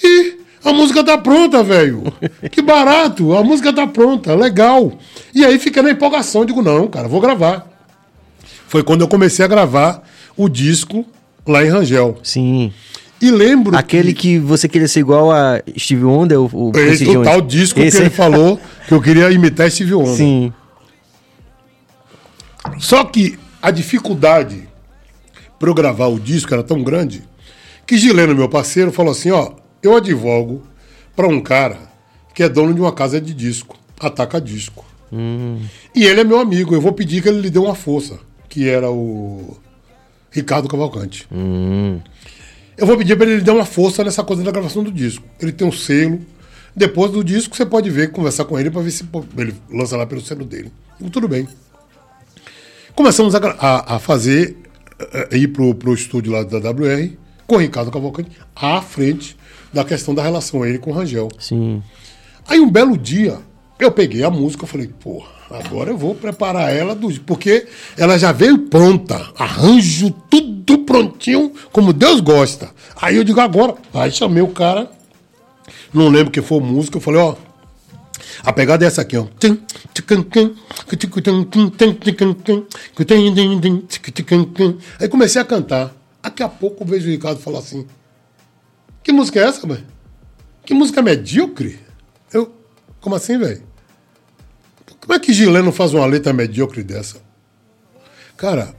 ih, 0.01 0.39
a 0.63 0.71
música 0.71 1.03
tá 1.03 1.17
pronta, 1.17 1.61
velho. 1.61 2.03
Que 2.49 2.61
barato, 2.61 3.35
a 3.35 3.43
música 3.43 3.73
tá 3.73 3.85
pronta, 3.85 4.33
legal. 4.33 4.97
E 5.35 5.43
aí 5.43 5.59
fica 5.59 5.81
na 5.81 5.91
empolgação, 5.91 6.41
eu 6.41 6.45
digo, 6.45 6.61
não, 6.61 6.87
cara, 6.87 7.07
vou 7.07 7.19
gravar. 7.19 7.67
Foi 8.67 8.81
quando 8.81 9.01
eu 9.01 9.07
comecei 9.07 9.43
a 9.43 9.47
gravar 9.47 10.07
o 10.37 10.47
disco 10.47 11.05
lá 11.45 11.63
em 11.63 11.69
Rangel. 11.69 12.17
Sim. 12.23 12.73
E 13.23 13.31
lembro 13.31 13.73
Aquele 13.77 14.13
que 14.13 14.37
você 14.37 14.67
queria 14.67 14.85
ser 14.85 14.99
igual 14.99 15.31
a 15.31 15.63
Steve 15.79 16.03
Wonder, 16.03 16.41
o, 16.41 16.49
o 16.51 16.77
esse, 16.77 17.07
o 17.07 17.23
tal 17.23 17.39
disco 17.39 17.79
Esse 17.79 17.95
que 17.95 18.03
ele 18.03 18.09
falou 18.09 18.59
que 18.85 18.93
eu 18.93 19.01
queria 19.01 19.31
imitar 19.31 19.71
Steve 19.71 19.93
Wonder. 19.93 20.13
Sim. 20.13 20.53
Só 22.77 23.05
que 23.05 23.39
a 23.61 23.71
dificuldade 23.71 24.67
para 25.57 25.69
eu 25.69 25.73
gravar 25.73 26.07
o 26.07 26.19
disco 26.19 26.53
era 26.53 26.61
tão 26.61 26.83
grande 26.83 27.23
que 27.87 27.97
Gileno, 27.97 28.35
meu 28.35 28.49
parceiro, 28.49 28.91
falou 28.91 29.13
assim: 29.13 29.31
ó, 29.31 29.53
eu 29.81 29.95
advogo 29.95 30.61
para 31.15 31.25
um 31.25 31.39
cara 31.39 31.77
que 32.33 32.43
é 32.43 32.49
dono 32.49 32.73
de 32.73 32.81
uma 32.81 32.91
casa 32.91 33.21
de 33.21 33.33
disco, 33.33 33.77
ataca 34.01 34.41
disco. 34.41 34.85
E 35.95 36.05
ele 36.05 36.19
é 36.19 36.23
meu 36.25 36.39
amigo, 36.39 36.75
eu 36.75 36.81
vou 36.81 36.91
pedir 36.91 37.21
que 37.23 37.29
ele 37.29 37.39
lhe 37.39 37.49
dê 37.49 37.59
uma 37.59 37.75
força, 37.75 38.19
que 38.49 38.67
era 38.67 38.91
o 38.91 39.55
Ricardo 40.29 40.67
Cavalcante. 40.67 41.25
Eu 42.77 42.87
vou 42.87 42.97
pedir 42.97 43.15
para 43.15 43.29
ele 43.29 43.41
dar 43.41 43.53
uma 43.53 43.65
força 43.65 44.03
nessa 44.03 44.23
coisa 44.23 44.43
da 44.43 44.51
gravação 44.51 44.83
do 44.83 44.91
disco. 44.91 45.23
Ele 45.39 45.51
tem 45.51 45.67
um 45.67 45.71
selo. 45.71 46.19
Depois 46.75 47.11
do 47.11 47.23
disco, 47.23 47.55
você 47.55 47.65
pode 47.65 47.89
ver, 47.91 48.11
conversar 48.11 48.45
com 48.45 48.57
ele 48.59 48.71
para 48.71 48.81
ver 48.81 48.89
se 48.91 49.03
ele 49.37 49.53
lança 49.71 49.95
lá 49.95 50.05
pelo 50.07 50.21
selo 50.21 50.43
dele. 50.43 50.71
Eu, 50.99 51.09
tudo 51.09 51.27
bem. 51.27 51.47
Começamos 52.95 53.33
a, 53.35 53.37
a- 53.39 53.95
a 53.95 53.99
fazer 53.99 54.55
eh, 54.99 55.37
ir 55.37 55.47
pro, 55.49 55.73
pro 55.75 55.93
estúdio 55.93 56.31
lá 56.31 56.43
da 56.43 56.57
WR 56.57 57.09
com 57.47 57.55
o 57.55 57.59
Ricardo 57.59 57.91
Cavalcante 57.91 58.31
à 58.55 58.81
frente 58.81 59.35
da 59.71 59.83
questão 59.83 60.13
da 60.13 60.21
relação 60.23 60.65
ele 60.65 60.77
com 60.77 60.91
o 60.91 60.93
Rangel. 60.93 61.29
Sim. 61.39 61.81
Aí 62.47 62.59
um 62.59 62.69
belo 62.69 62.97
dia, 62.97 63.39
eu 63.79 63.91
peguei 63.91 64.23
a 64.23 64.29
música, 64.29 64.63
eu 64.63 64.67
falei, 64.67 64.87
pô, 64.99 65.23
agora 65.53 65.91
eu 65.91 65.97
vou 65.97 66.15
preparar 66.15 66.75
ela 66.75 66.95
do. 66.95 67.11
Porque 67.21 67.67
ela 67.97 68.17
já 68.17 68.31
veio 68.31 68.67
pronta, 68.67 69.31
arranjo 69.37 70.11
tudo 70.29 70.79
prontinho, 70.79 71.53
como 71.71 71.93
Deus 71.93 72.19
gosta. 72.19 72.71
Aí 73.01 73.15
eu 73.15 73.23
digo, 73.23 73.39
agora, 73.39 73.75
aí 73.93 74.11
chamei 74.11 74.41
o 74.41 74.47
cara, 74.47 74.91
não 75.93 76.09
lembro 76.09 76.31
que 76.31 76.41
foi 76.41 76.59
música, 76.59 76.97
eu 76.97 77.01
falei, 77.01 77.21
ó. 77.21 77.35
A 78.43 78.51
pegada 78.51 78.83
é 78.83 78.87
essa 78.87 79.01
aqui, 79.01 79.15
ó. 79.15 79.25
Aí 84.99 85.07
comecei 85.07 85.41
a 85.41 85.45
cantar. 85.45 85.93
Daqui 86.21 86.41
a 86.41 86.49
pouco 86.49 86.83
eu 86.83 86.87
vejo 86.87 87.07
o 87.07 87.11
Ricardo 87.11 87.39
falar 87.39 87.59
assim: 87.59 87.85
Que 89.03 89.11
música 89.11 89.39
é 89.39 89.43
essa, 89.43 89.67
mãe? 89.67 89.83
Que 90.65 90.73
música 90.73 91.01
medíocre? 91.01 91.79
Eu, 92.33 92.53
como 93.01 93.15
assim, 93.15 93.37
velho? 93.37 93.72
Como 95.03 95.13
é 95.13 95.19
que 95.19 95.33
Gileno 95.33 95.69
faz 95.73 95.93
uma 95.93 96.05
letra 96.05 96.31
medíocre 96.31 96.81
dessa? 96.81 97.17
Cara, 98.37 98.73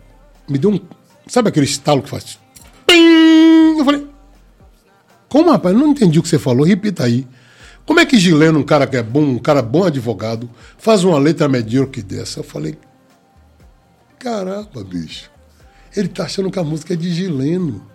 me 0.49 0.57
deu 0.57 0.70
um. 0.70 0.81
Sabe 1.27 1.51
aquele 1.51 1.67
estalo 1.67 2.03
que 2.03 2.09
faz? 2.09 2.39
Pim! 2.86 3.78
Eu 3.78 3.85
falei, 3.85 4.07
como, 5.28 5.51
rapaz? 5.51 5.75
Eu 5.75 5.81
não 5.83 5.89
entendi 5.89 6.19
o 6.19 6.23
que 6.23 6.28
você 6.31 6.39
falou, 6.39 6.65
repita 6.65 7.05
aí. 7.05 7.28
Como 7.85 8.01
é 8.01 8.07
que 8.07 8.17
Gileno, 8.17 8.59
um 8.59 8.62
cara 8.62 8.86
que 8.86 8.97
é 8.97 9.03
bom, 9.03 9.20
um 9.20 9.39
cara 9.39 9.61
bom 9.61 9.85
advogado, 9.85 10.49
faz 10.78 11.05
uma 11.05 11.19
letra 11.19 11.47
medíocre 11.47 12.03
dessa? 12.03 12.41
Eu 12.41 12.44
falei, 12.44 12.78
caramba, 14.19 14.83
bicho. 14.83 15.31
Ele 15.94 16.09
tá 16.09 16.25
achando 16.25 16.51
que 16.51 16.59
a 16.59 16.65
música 16.65 16.94
é 16.94 16.97
de 16.97 17.12
Gileno. 17.12 17.86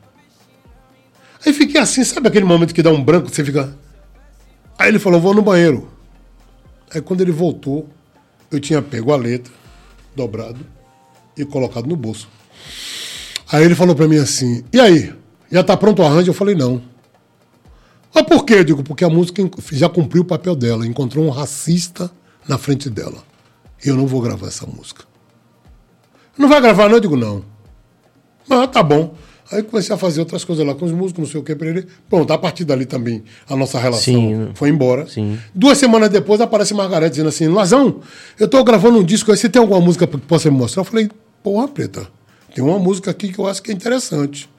Aí 1.44 1.52
fiquei 1.52 1.82
assim, 1.82 2.04
sabe 2.04 2.28
aquele 2.28 2.46
momento 2.46 2.76
que 2.76 2.84
dá 2.84 2.92
um 2.92 3.04
branco, 3.04 3.28
você 3.28 3.44
fica. 3.44 3.76
Aí 4.78 4.90
ele 4.90 5.00
falou, 5.00 5.20
vou 5.20 5.34
no 5.34 5.42
banheiro. 5.42 5.90
Aí 6.94 7.02
quando 7.02 7.22
ele 7.22 7.32
voltou, 7.32 7.90
eu 8.52 8.60
tinha 8.60 8.82
pego 8.82 9.14
a 9.14 9.18
letra, 9.18 9.52
dobrado 10.16 10.60
e 11.38 11.46
colocado 11.46 11.88
no 11.88 11.96
bolso. 11.96 12.28
Aí 13.52 13.64
ele 13.64 13.76
falou 13.76 13.96
para 13.96 14.08
mim 14.08 14.18
assim: 14.18 14.64
"E 14.72 14.80
aí? 14.80 15.14
Já 15.52 15.64
tá 15.64 15.76
pronto 15.76 16.02
o 16.02 16.06
arranjo?" 16.06 16.30
Eu 16.30 16.34
falei: 16.36 16.56
"Não". 16.56 16.82
Mas 18.14 18.24
por 18.24 18.44
quê? 18.44 18.56
Eu 18.56 18.64
digo, 18.64 18.84
porque 18.84 19.04
a 19.04 19.10
música 19.10 19.42
já 19.72 19.88
cumpriu 19.88 20.24
o 20.24 20.26
papel 20.26 20.56
dela, 20.56 20.86
encontrou 20.86 21.26
um 21.26 21.30
racista 21.30 22.12
na 22.48 22.58
frente 22.58 22.90
dela. 22.90 23.24
E 23.84 23.90
eu 23.90 23.96
não 23.96 24.08
vou 24.08 24.22
gravar 24.22 24.48
essa 24.48 24.66
música. 24.66 25.06
Não 26.38 26.50
vai 26.50 26.60
gravar, 26.60 26.88
não? 26.90 26.96
Eu 26.96 27.00
digo, 27.00 27.16
não. 27.16 27.44
Ah, 28.50 28.68
tá 28.68 28.82
bom. 28.82 29.16
Aí 29.52 29.64
comecei 29.64 29.94
a 29.96 29.98
fazer 29.98 30.20
outras 30.20 30.44
coisas 30.44 30.66
lá 30.66 30.76
com 30.76 30.86
os 30.86 30.92
músicos, 30.92 31.24
não 31.24 31.32
sei 31.32 31.40
o 31.40 31.44
que, 31.44 31.56
pra 31.56 31.68
ele. 31.68 31.88
Pronto, 32.08 32.32
a 32.32 32.38
partir 32.38 32.66
dali 32.66 32.86
também 32.86 33.24
a 33.50 33.56
nossa 33.56 33.80
relação 33.80 34.14
Sim. 34.14 34.50
foi 34.54 34.70
embora. 34.70 35.08
Sim. 35.08 35.40
Duas 35.56 35.78
semanas 35.78 36.10
depois 36.10 36.40
aparece 36.40 36.74
Margarete 36.74 37.12
dizendo 37.12 37.30
assim: 37.30 37.48
Lazão, 37.48 38.00
eu 38.40 38.48
tô 38.48 38.64
gravando 38.64 39.00
um 39.00 39.04
disco 39.04 39.32
aí, 39.32 39.38
você 39.38 39.50
tem 39.50 39.60
alguma 39.60 39.82
música 39.82 40.06
que 40.06 40.18
possa 40.18 40.52
me 40.52 40.58
mostrar? 40.58 40.82
Eu 40.82 40.86
falei: 40.86 41.10
Porra, 41.42 41.68
preta, 41.68 42.08
tem 42.54 42.64
uma 42.64 42.78
música 42.78 43.10
aqui 43.10 43.30
que 43.32 43.40
eu 43.40 43.48
acho 43.48 43.62
que 43.64 43.72
é 43.72 43.74
interessante. 43.74 44.50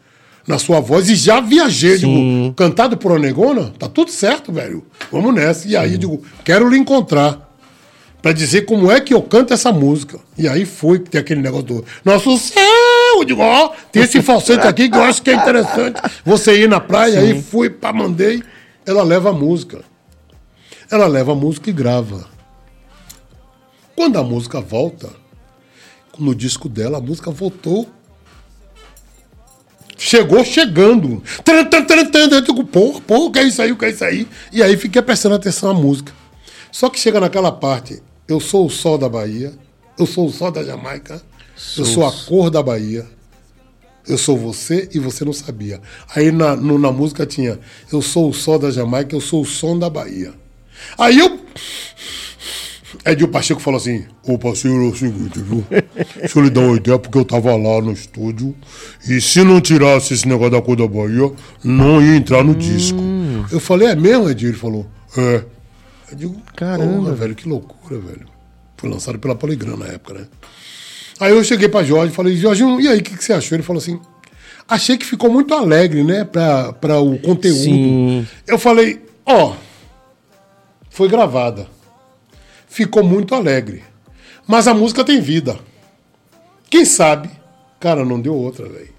Na 0.48 0.58
sua 0.58 0.80
voz, 0.80 1.08
e 1.08 1.14
já 1.14 1.38
viajei, 1.38 1.98
Sim. 1.98 2.42
digo, 2.44 2.54
cantado 2.54 2.96
por 2.96 3.12
Onegona, 3.12 3.72
tá 3.78 3.88
tudo 3.88 4.10
certo, 4.10 4.50
velho. 4.50 4.82
Vamos 5.12 5.34
nessa. 5.34 5.68
E 5.68 5.76
aí, 5.76 5.98
digo, 5.98 6.22
quero 6.42 6.68
lhe 6.68 6.78
encontrar. 6.78 7.49
Pra 8.22 8.32
dizer 8.32 8.66
como 8.66 8.90
é 8.90 9.00
que 9.00 9.14
eu 9.14 9.22
canto 9.22 9.54
essa 9.54 9.72
música. 9.72 10.18
E 10.36 10.46
aí 10.46 10.66
foi 10.66 10.98
que 10.98 11.10
tem 11.10 11.20
aquele 11.20 11.40
negócio 11.40 11.66
do 11.66 11.84
Nosso 12.04 12.36
céu! 12.36 12.62
Eu 13.16 13.24
digo, 13.24 13.42
ó, 13.42 13.72
tem 13.90 14.02
esse 14.02 14.20
falsete 14.22 14.66
aqui 14.66 14.88
que 14.88 14.96
eu 14.96 15.02
acho 15.02 15.22
que 15.22 15.30
é 15.30 15.34
interessante. 15.34 16.00
Você 16.24 16.62
ir 16.62 16.68
na 16.68 16.80
praia, 16.80 17.20
aí 17.20 17.42
fui, 17.42 17.68
pá, 17.70 17.92
mandei. 17.92 18.42
Ela 18.86 19.02
leva 19.02 19.30
a 19.30 19.32
música. 19.32 19.82
Ela 20.90 21.06
leva 21.06 21.32
a 21.32 21.34
música 21.34 21.70
e 21.70 21.72
grava. 21.72 22.28
Quando 23.96 24.18
a 24.18 24.22
música 24.22 24.60
volta, 24.60 25.10
no 26.18 26.34
disco 26.34 26.68
dela, 26.68 26.98
a 26.98 27.00
música 27.00 27.30
voltou. 27.30 27.88
Chegou 29.96 30.42
chegando. 30.44 31.22
Eu 32.30 32.40
digo, 32.40 32.64
porra, 32.64 33.00
porra, 33.02 33.24
o 33.24 33.30
que 33.30 33.38
é 33.38 33.42
isso 33.42 33.60
aí, 33.60 33.72
o 33.72 33.76
que 33.76 33.84
é 33.84 33.90
isso 33.90 34.04
aí? 34.04 34.26
E 34.50 34.62
aí 34.62 34.76
fiquei 34.76 35.02
prestando 35.02 35.34
atenção 35.34 35.70
à 35.70 35.74
música. 35.74 36.12
Só 36.72 36.88
que 36.88 36.98
chega 36.98 37.20
naquela 37.20 37.52
parte, 37.52 38.02
eu 38.32 38.40
sou 38.40 38.66
o 38.66 38.70
sol 38.70 38.96
da 38.98 39.08
Bahia, 39.08 39.52
eu 39.98 40.06
sou 40.06 40.26
o 40.26 40.30
sol 40.32 40.50
da 40.50 40.62
Jamaica, 40.64 41.20
eu 41.76 41.84
sou 41.84 42.06
a 42.06 42.12
cor 42.12 42.50
da 42.50 42.62
Bahia, 42.62 43.06
eu 44.08 44.16
sou 44.18 44.36
você 44.36 44.88
e 44.94 44.98
você 44.98 45.24
não 45.24 45.32
sabia. 45.32 45.80
Aí 46.14 46.30
na, 46.32 46.56
no- 46.56 46.78
na 46.78 46.90
música 46.90 47.26
tinha, 47.26 47.58
eu 47.92 48.00
sou 48.02 48.28
o 48.30 48.32
sol 48.32 48.58
da 48.58 48.70
Jamaica, 48.70 49.14
eu 49.14 49.20
sou 49.20 49.42
o 49.42 49.46
som 49.46 49.78
da 49.78 49.90
Bahia. 49.90 50.32
Aí 50.98 51.18
eu. 51.18 51.38
Edil 53.04 53.28
Pacheco 53.28 53.60
falou 53.60 53.78
assim: 53.78 54.04
Ô 54.24 54.36
parceiro, 54.38 54.84
é 54.86 54.88
o 54.88 54.96
seguinte, 54.96 55.38
viu? 55.38 55.64
Deixa 56.18 56.38
eu 56.38 56.42
lhe 56.42 56.50
dar 56.50 56.60
uma 56.60 56.76
ideia, 56.76 56.98
porque 56.98 57.16
eu 57.16 57.24
tava 57.24 57.54
lá 57.56 57.80
no 57.80 57.92
estúdio 57.92 58.54
e 59.08 59.20
se 59.20 59.42
não 59.44 59.60
tirasse 59.60 60.12
esse 60.14 60.26
negócio 60.26 60.50
da 60.52 60.60
cor 60.62 60.76
da 60.76 60.86
Bahia, 60.88 61.30
não 61.62 62.02
ia 62.02 62.16
entrar 62.16 62.42
no 62.42 62.54
disco. 62.54 62.98
Eu 63.50 63.60
falei: 63.60 63.88
É 63.88 63.94
mesmo, 63.94 64.28
Edil? 64.28 64.48
Ele 64.50 64.58
falou: 64.58 64.86
É. 65.16 65.44
Eu 66.10 66.16
digo: 66.16 66.42
Caramba, 66.56 67.14
velho, 67.14 67.34
que 67.34 67.48
loucura, 67.48 67.98
velho. 67.98 68.26
Foi 68.76 68.88
lançado 68.90 69.18
pela 69.18 69.34
Poligram 69.34 69.76
na 69.76 69.86
época, 69.86 70.14
né? 70.14 70.26
Aí 71.20 71.32
eu 71.32 71.44
cheguei 71.44 71.68
pra 71.68 71.84
Jorge 71.84 72.12
e 72.12 72.16
falei: 72.16 72.36
Jorginho, 72.36 72.80
e 72.80 72.88
aí, 72.88 72.98
o 72.98 73.02
que, 73.02 73.16
que 73.16 73.24
você 73.24 73.32
achou? 73.32 73.56
Ele 73.56 73.62
falou 73.62 73.80
assim: 73.80 74.00
Achei 74.68 74.96
que 74.96 75.04
ficou 75.04 75.30
muito 75.30 75.54
alegre, 75.54 76.02
né, 76.02 76.24
pra, 76.24 76.72
pra 76.72 76.98
o 77.00 77.18
conteúdo. 77.18 77.62
Sim. 77.62 78.26
Eu 78.46 78.58
falei: 78.58 79.04
Ó, 79.24 79.54
foi 80.88 81.08
gravada. 81.08 81.66
Ficou 82.68 83.02
muito 83.02 83.34
alegre. 83.34 83.82
Mas 84.46 84.66
a 84.66 84.74
música 84.74 85.04
tem 85.04 85.20
vida. 85.20 85.58
Quem 86.68 86.84
sabe? 86.84 87.30
Cara, 87.78 88.04
não 88.04 88.20
deu 88.20 88.34
outra, 88.34 88.68
velho. 88.68 88.94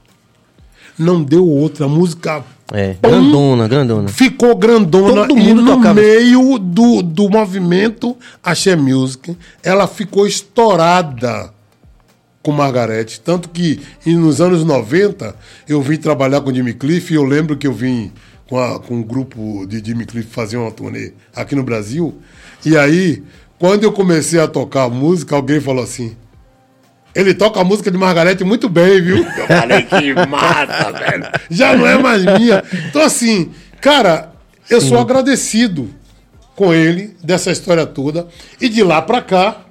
Não 0.98 1.23
deu 1.23 1.48
outra. 1.48 1.85
A 1.85 1.90
música 1.90 2.43
É, 2.74 2.93
Pum. 2.93 3.09
grandona, 3.09 3.67
grandona. 3.67 4.08
ficou 4.08 4.56
grandona 4.56 5.27
Todo 5.27 5.38
e 5.38 5.43
mundo 5.43 5.61
no 5.61 5.75
tocava. 5.75 5.95
meio 6.00 6.58
do, 6.58 7.01
do 7.01 7.30
movimento 7.30 8.16
Axé 8.41 8.75
Music, 8.77 9.38
ela 9.61 9.88
ficou 9.88 10.25
estourada 10.25 11.53
com 12.41 12.51
Margarete. 12.51 13.19
Tanto 13.19 13.50
que 13.50 13.82
e 14.06 14.14
nos 14.16 14.40
anos 14.41 14.64
90 14.64 15.35
eu 15.67 15.82
vim 15.82 15.98
trabalhar 15.98 16.41
com 16.41 16.53
Jimmy 16.53 16.74
Cliff 16.74 17.11
e 17.14 17.17
eu 17.17 17.24
lembro 17.24 17.58
que 17.58 17.67
eu 17.67 17.74
vim 17.74 18.11
com, 18.48 18.58
a- 18.58 18.80
com 18.80 18.95
um 18.95 19.03
grupo 19.03 19.66
de 19.67 19.83
Jimmy 19.85 20.06
Cliff 20.06 20.30
fazer 20.32 20.58
uma 20.58 20.72
turnê 20.72 21.11
aqui 21.35 21.56
no 21.56 21.64
Brasil. 21.64 22.16
E 22.66 22.77
aí, 22.77 23.22
quando 23.59 23.83
eu 23.83 23.91
comecei 23.91 24.40
a 24.40 24.48
tocar 24.48 24.90
música, 24.90 25.35
alguém 25.35 25.59
falou 25.59 25.83
assim. 25.83 26.16
Ele 27.14 27.33
toca 27.33 27.59
a 27.59 27.64
música 27.64 27.91
de 27.91 27.98
Margarete 27.98 28.43
muito 28.43 28.69
bem, 28.69 29.01
viu? 29.01 29.17
Eu 29.17 29.48
falei, 29.48 29.83
que 29.83 30.14
massa, 30.27 30.91
velho. 30.98 31.27
Já 31.49 31.75
não 31.75 31.85
é 31.85 31.98
mais 31.98 32.23
minha. 32.23 32.64
Então, 32.90 33.01
assim, 33.01 33.51
cara, 33.81 34.31
eu 34.69 34.80
sou 34.80 34.98
agradecido 34.98 35.90
com 36.56 36.73
ele 36.73 37.15
dessa 37.23 37.51
história 37.51 37.85
toda. 37.85 38.27
E 38.59 38.69
de 38.69 38.83
lá 38.83 39.01
pra 39.01 39.22
cá, 39.22 39.61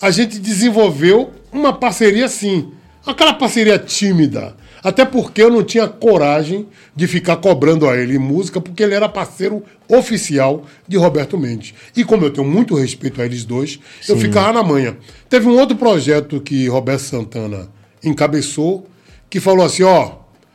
a 0.00 0.10
gente 0.10 0.38
desenvolveu 0.38 1.32
uma 1.52 1.72
parceria 1.72 2.26
assim. 2.26 2.72
Aquela 3.04 3.34
parceria 3.34 3.78
tímida. 3.78 4.54
Até 4.82 5.04
porque 5.04 5.42
eu 5.42 5.50
não 5.50 5.64
tinha 5.64 5.88
coragem 5.88 6.68
de 6.94 7.06
ficar 7.06 7.36
cobrando 7.36 7.88
a 7.88 7.96
ele 7.96 8.18
música, 8.18 8.60
porque 8.60 8.82
ele 8.82 8.94
era 8.94 9.08
parceiro 9.08 9.62
oficial 9.88 10.64
de 10.86 10.96
Roberto 10.96 11.38
Mendes. 11.38 11.74
E 11.96 12.04
como 12.04 12.24
eu 12.24 12.30
tenho 12.30 12.46
muito 12.46 12.74
respeito 12.74 13.20
a 13.20 13.24
eles 13.24 13.44
dois, 13.44 13.78
eu 14.08 14.16
ficava 14.16 14.52
na 14.52 14.62
manhã. 14.62 14.96
Teve 15.28 15.48
um 15.48 15.58
outro 15.58 15.76
projeto 15.76 16.40
que 16.40 16.68
Roberto 16.68 17.00
Santana 17.00 17.68
encabeçou, 18.02 18.86
que 19.28 19.40
falou 19.40 19.64
assim: 19.64 19.82
ó, 19.82 20.12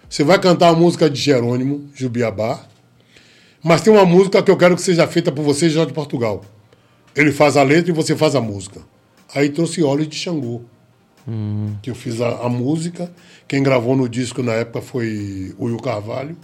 você 0.10 0.24
vai 0.24 0.40
cantar 0.40 0.70
a 0.70 0.74
música 0.74 1.10
de 1.10 1.20
Jerônimo, 1.20 1.90
Jubiabá, 1.94 2.66
mas 3.64 3.82
tem 3.82 3.94
uma 3.94 4.06
música 4.06 4.42
que 4.42 4.50
eu 4.50 4.58
quero 4.58 4.76
que 4.76 4.82
seja 4.82 5.08
feita 5.08 5.32
por 5.32 5.44
você, 5.44 5.70
Jorge 5.70 5.94
Portugal. 5.94 6.44
Ele 7.16 7.32
faz 7.32 7.58
a 7.58 7.64
letra 7.64 7.92
e 7.92 7.94
você 7.94 8.16
faz 8.16 8.36
a 8.36 8.42
música. 8.42 8.82
Aí 9.34 9.50
trouxe 9.50 9.84
Óleo 9.84 10.06
de 10.06 10.16
Xangô. 10.16 10.62
Que 11.82 11.90
eu 11.90 11.96
fiz 11.96 12.20
a, 12.22 12.30
a 12.46 12.50
música. 12.50 13.12
Quem 13.48 13.62
gravou 13.62 13.96
no 13.96 14.08
disco 14.08 14.42
na 14.42 14.54
época 14.54 14.82
foi 14.82 15.54
o 15.58 15.66
Will 15.66 15.78
Carvalho. 15.78 16.38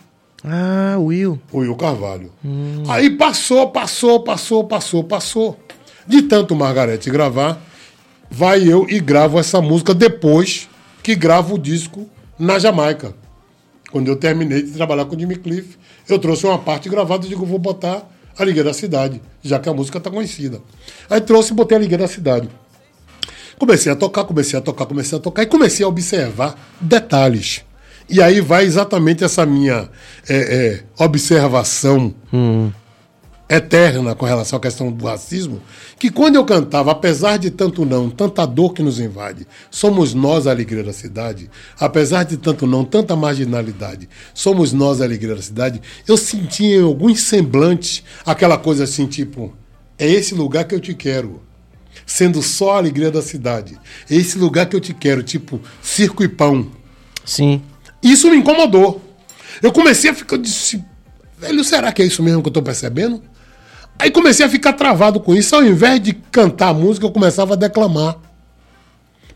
Ah, 0.43 0.97
Will. 0.99 1.39
O 1.51 1.59
Will 1.59 1.75
Carvalho. 1.75 2.31
Aí 2.87 3.09
passou, 3.11 3.69
passou, 3.69 4.21
passou, 4.23 4.63
passou, 4.63 5.03
passou. 5.03 5.59
De 6.07 6.21
tanto 6.21 6.55
Margarete 6.55 7.09
gravar, 7.09 7.61
vai 8.29 8.63
eu 8.63 8.87
e 8.89 8.99
gravo 8.99 9.39
essa 9.39 9.61
música 9.61 9.93
depois 9.93 10.69
que 11.03 11.15
gravo 11.15 11.55
o 11.55 11.59
disco 11.59 12.07
na 12.37 12.59
Jamaica. 12.59 13.13
Quando 13.91 14.07
eu 14.09 14.15
terminei 14.15 14.61
de 14.63 14.71
trabalhar 14.71 15.05
com 15.05 15.15
o 15.15 15.19
Jimmy 15.19 15.37
Cliff, 15.37 15.77
eu 16.07 16.19
trouxe 16.19 16.45
uma 16.45 16.59
parte 16.59 16.89
gravada 16.89 17.25
e 17.25 17.29
digo, 17.29 17.45
vou 17.45 17.59
botar 17.59 18.07
a 18.37 18.43
Liga 18.43 18.63
da 18.63 18.73
Cidade, 18.73 19.21
já 19.41 19.59
que 19.59 19.67
a 19.67 19.73
música 19.73 19.97
está 19.97 20.11
conhecida. 20.11 20.61
Aí 21.09 21.19
trouxe 21.19 21.51
e 21.51 21.55
botei 21.55 21.77
a 21.77 21.81
Liga 21.81 21.97
da 21.97 22.07
Cidade. 22.07 22.49
Comecei 23.59 23.91
a 23.91 23.95
tocar, 23.95 24.23
comecei 24.23 24.57
a 24.59 24.61
tocar, 24.61 24.85
comecei 24.85 25.17
a 25.17 25.21
tocar 25.21 25.43
e 25.43 25.47
comecei 25.47 25.85
a 25.85 25.89
observar 25.89 26.55
detalhes. 26.79 27.61
E 28.09 28.21
aí 28.21 28.39
vai 28.39 28.63
exatamente 28.63 29.23
essa 29.23 29.45
minha 29.45 29.89
é, 30.29 30.35
é, 30.35 31.03
observação 31.03 32.13
eterna 33.49 34.13
com 34.13 34.25
relação 34.25 34.57
à 34.57 34.61
questão 34.61 34.91
do 34.91 35.05
racismo, 35.05 35.61
que 35.97 36.09
quando 36.09 36.35
eu 36.35 36.45
cantava, 36.45 36.91
apesar 36.91 37.37
de 37.37 37.49
tanto 37.49 37.85
não, 37.85 38.09
tanta 38.09 38.45
dor 38.45 38.73
que 38.73 38.83
nos 38.83 38.99
invade, 38.99 39.47
somos 39.71 40.13
nós 40.13 40.47
a 40.47 40.51
alegria 40.51 40.83
da 40.83 40.91
cidade, 40.91 41.49
apesar 41.79 42.23
de 42.23 42.37
tanto 42.37 42.67
não, 42.67 42.83
tanta 42.83 43.15
marginalidade, 43.15 44.09
somos 44.33 44.73
nós 44.73 44.99
a 45.01 45.05
alegria 45.05 45.35
da 45.35 45.41
cidade, 45.41 45.81
eu 46.07 46.17
sentia 46.17 46.77
em 46.77 46.83
alguns 46.83 47.21
semblantes 47.21 48.03
aquela 48.25 48.57
coisa 48.57 48.83
assim, 48.83 49.05
tipo, 49.05 49.53
é 49.97 50.07
esse 50.07 50.35
lugar 50.35 50.65
que 50.65 50.75
eu 50.75 50.79
te 50.79 50.93
quero. 50.93 51.46
Sendo 52.07 52.41
só 52.41 52.75
a 52.75 52.77
alegria 52.77 53.11
da 53.11 53.21
cidade. 53.21 53.77
É 54.09 54.15
esse 54.15 54.37
lugar 54.39 54.65
que 54.65 54.75
eu 54.75 54.79
te 54.79 54.93
quero, 54.93 55.21
tipo, 55.21 55.61
circo 55.81 56.23
e 56.23 56.27
pão. 56.29 56.67
Sim. 57.25 57.61
Isso 58.01 58.31
me 58.31 58.37
incomodou. 58.37 59.01
Eu 59.61 59.71
comecei 59.73 60.09
a 60.09 60.13
ficar. 60.13 60.35
Eu 60.37 60.41
disse, 60.41 60.81
velho, 61.37 61.63
será 61.65 61.91
que 61.91 62.01
é 62.01 62.05
isso 62.05 62.23
mesmo 62.23 62.41
que 62.41 62.47
eu 62.47 62.53
tô 62.53 62.63
percebendo? 62.63 63.21
Aí 63.99 64.09
comecei 64.09 64.45
a 64.45 64.49
ficar 64.49 64.73
travado 64.73 65.19
com 65.19 65.35
isso. 65.35 65.53
Ao 65.53 65.63
invés 65.63 66.01
de 66.01 66.13
cantar 66.13 66.69
a 66.69 66.73
música, 66.73 67.05
eu 67.05 67.11
começava 67.11 67.53
a 67.55 67.57
declamar. 67.57 68.15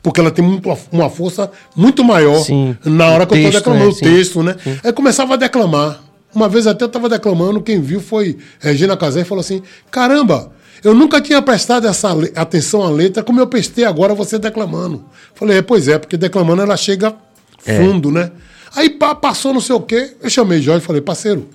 Porque 0.02 0.20
ela 0.20 0.32
tem 0.32 0.44
muito, 0.44 0.68
uma 0.92 1.10
força 1.10 1.52
muito 1.76 2.04
maior 2.04 2.40
Sim. 2.44 2.76
na 2.86 3.08
hora 3.08 3.26
O 3.26 3.28
que 3.28 3.34
eu 3.36 3.38
texto, 3.38 3.52
tô 3.52 3.58
declamando 3.60 3.86
né? 3.86 3.92
o 3.92 3.94
Sim. 3.96 4.06
texto, 4.06 4.44
né? 4.44 4.56
Aí 4.84 4.94
começava 4.94 5.34
a 5.34 5.38
declamar. 5.38 6.02
Uma 6.34 6.48
vez 6.48 6.66
até 6.66 6.86
eu 6.86 6.90
tava 6.90 7.10
declamando, 7.10 7.62
quem 7.62 7.82
viu 7.82 8.00
foi 8.00 8.38
Regina 8.60 8.96
Casé 8.96 9.22
e 9.22 9.26
falou 9.26 9.42
assim: 9.42 9.62
caramba, 9.92 10.52
eu 10.84 10.94
nunca 10.96 11.22
tinha 11.22 11.42
prestado 11.42 11.88
essa 11.88 12.10
atenção 12.36 12.82
à 12.82 12.90
letra 12.90 13.24
como 13.24 13.40
eu 13.40 13.48
prestei 13.48 13.86
agora 13.86 14.14
você 14.16 14.40
declamando. 14.40 15.06
Falei, 15.36 15.58
é, 15.58 15.62
pois 15.62 15.88
é, 15.88 15.98
porque 15.98 16.18
declamando 16.18 16.62
ela 16.62 16.76
chega 16.76 17.16
fundo, 17.60 18.12
né? 18.12 18.32
Aí 18.76 18.90
pá, 18.90 19.14
passou 19.14 19.54
não 19.54 19.62
sei 19.62 19.76
o 19.76 19.82
quê. 19.82 20.14
Eu 20.22 20.30
chamei 20.30 20.62
Jorge 20.62 20.84
e 20.84 20.88
falei, 20.88 21.02
parceiro, 21.02 21.48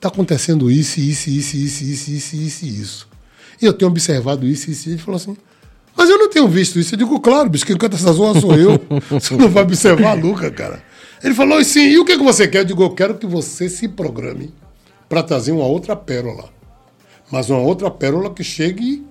tá 0.00 0.08
acontecendo 0.08 0.70
isso, 0.70 1.00
isso, 1.00 1.28
isso, 1.28 1.56
isso, 1.56 1.84
isso, 1.84 2.10
isso, 2.10 2.36
isso, 2.36 2.66
isso. 2.66 3.08
E 3.60 3.66
eu 3.66 3.72
tenho 3.72 3.90
observado 3.90 4.46
isso, 4.46 4.70
isso, 4.70 4.88
e 4.88 4.92
ele 4.92 5.02
falou 5.02 5.16
assim. 5.16 5.36
Mas 5.96 6.10
eu 6.10 6.18
não 6.18 6.28
tenho 6.28 6.46
visto 6.46 6.78
isso. 6.78 6.94
Eu 6.94 6.98
digo, 6.98 7.18
claro, 7.20 7.48
bicho, 7.48 7.64
quem 7.64 7.76
canta 7.76 7.96
essa 7.96 8.12
zoa 8.12 8.38
sou 8.38 8.54
eu. 8.54 8.80
Você 9.10 9.34
não 9.34 9.48
vai 9.48 9.62
observar 9.62 10.16
nunca, 10.16 10.50
cara. 10.50 10.82
Ele 11.24 11.34
falou 11.34 11.58
assim, 11.58 11.80
e 11.80 11.98
o 11.98 12.04
que, 12.04 12.18
que 12.18 12.22
você 12.22 12.46
quer? 12.46 12.60
Eu 12.60 12.64
digo, 12.66 12.82
eu 12.82 12.90
quero 12.90 13.14
que 13.14 13.26
você 13.26 13.70
se 13.70 13.88
programe 13.88 14.52
para 15.08 15.22
trazer 15.22 15.52
uma 15.52 15.64
outra 15.64 15.96
pérola. 15.96 16.50
Mas 17.30 17.50
uma 17.50 17.58
outra 17.60 17.90
pérola 17.90 18.30
que 18.32 18.44
chegue 18.44 19.04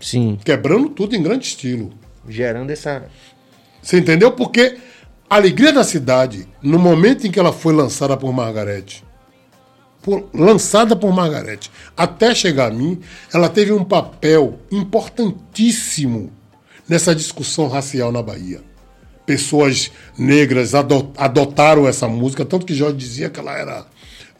Sim. 0.00 0.38
quebrando 0.44 0.88
tudo 0.90 1.16
em 1.16 1.22
grande 1.22 1.46
estilo. 1.46 1.92
Gerando 2.28 2.70
essa. 2.70 3.04
Você 3.82 3.98
entendeu? 3.98 4.32
Porque 4.32 4.76
a 5.28 5.36
Alegria 5.36 5.72
da 5.72 5.84
Cidade, 5.84 6.46
no 6.62 6.78
momento 6.78 7.26
em 7.26 7.30
que 7.30 7.38
ela 7.38 7.52
foi 7.52 7.72
lançada 7.74 8.16
por 8.16 8.32
Margarete, 8.32 9.04
por- 10.02 10.28
lançada 10.32 10.94
por 10.94 11.12
Margarete, 11.12 11.70
até 11.96 12.34
chegar 12.34 12.70
a 12.70 12.74
mim, 12.74 13.00
ela 13.32 13.48
teve 13.48 13.72
um 13.72 13.84
papel 13.84 14.58
importantíssimo 14.70 16.30
nessa 16.88 17.14
discussão 17.14 17.68
racial 17.68 18.12
na 18.12 18.22
Bahia. 18.22 18.60
Pessoas 19.24 19.90
negras 20.16 20.74
ado- 20.74 21.10
adotaram 21.16 21.88
essa 21.88 22.06
música, 22.06 22.44
tanto 22.44 22.64
que 22.64 22.74
Jorge 22.74 22.96
dizia 22.96 23.28
que 23.28 23.40
ela 23.40 23.52
era 23.56 23.84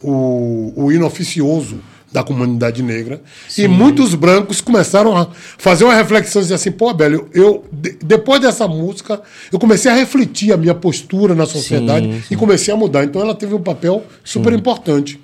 o, 0.01 0.73
o 0.77 0.93
hino 0.93 1.07
oficioso 1.07 1.81
da 2.17 2.25
comunidade 2.25 2.83
negra. 2.83 3.21
E 3.59 3.69
muitos 3.69 4.15
brancos 4.15 4.63
começaram 4.63 5.15
a 5.15 5.29
fazer 5.59 5.85
uma 5.85 5.95
reflexão 5.95 6.41
e 6.41 6.45
dizer 6.45 6.55
assim, 6.55 6.73
pô, 6.73 6.89
Abel, 6.89 7.29
eu, 7.35 7.63
de- 7.71 7.99
depois 8.03 8.41
dessa 8.41 8.67
música, 8.67 9.21
eu 9.53 9.59
comecei 9.59 9.91
a 9.91 9.95
refletir 9.95 10.51
a 10.51 10.57
minha 10.57 10.75
postura 10.75 11.35
na 11.35 11.45
sociedade 11.45 12.07
Sim, 12.07 12.23
e 12.31 12.35
comecei 12.35 12.73
a 12.73 12.77
mudar. 12.77 13.05
Então 13.05 13.21
ela 13.21 13.35
teve 13.35 13.55
um 13.55 13.61
papel 13.63 14.03
super 14.25 14.55
importante. 14.55 15.21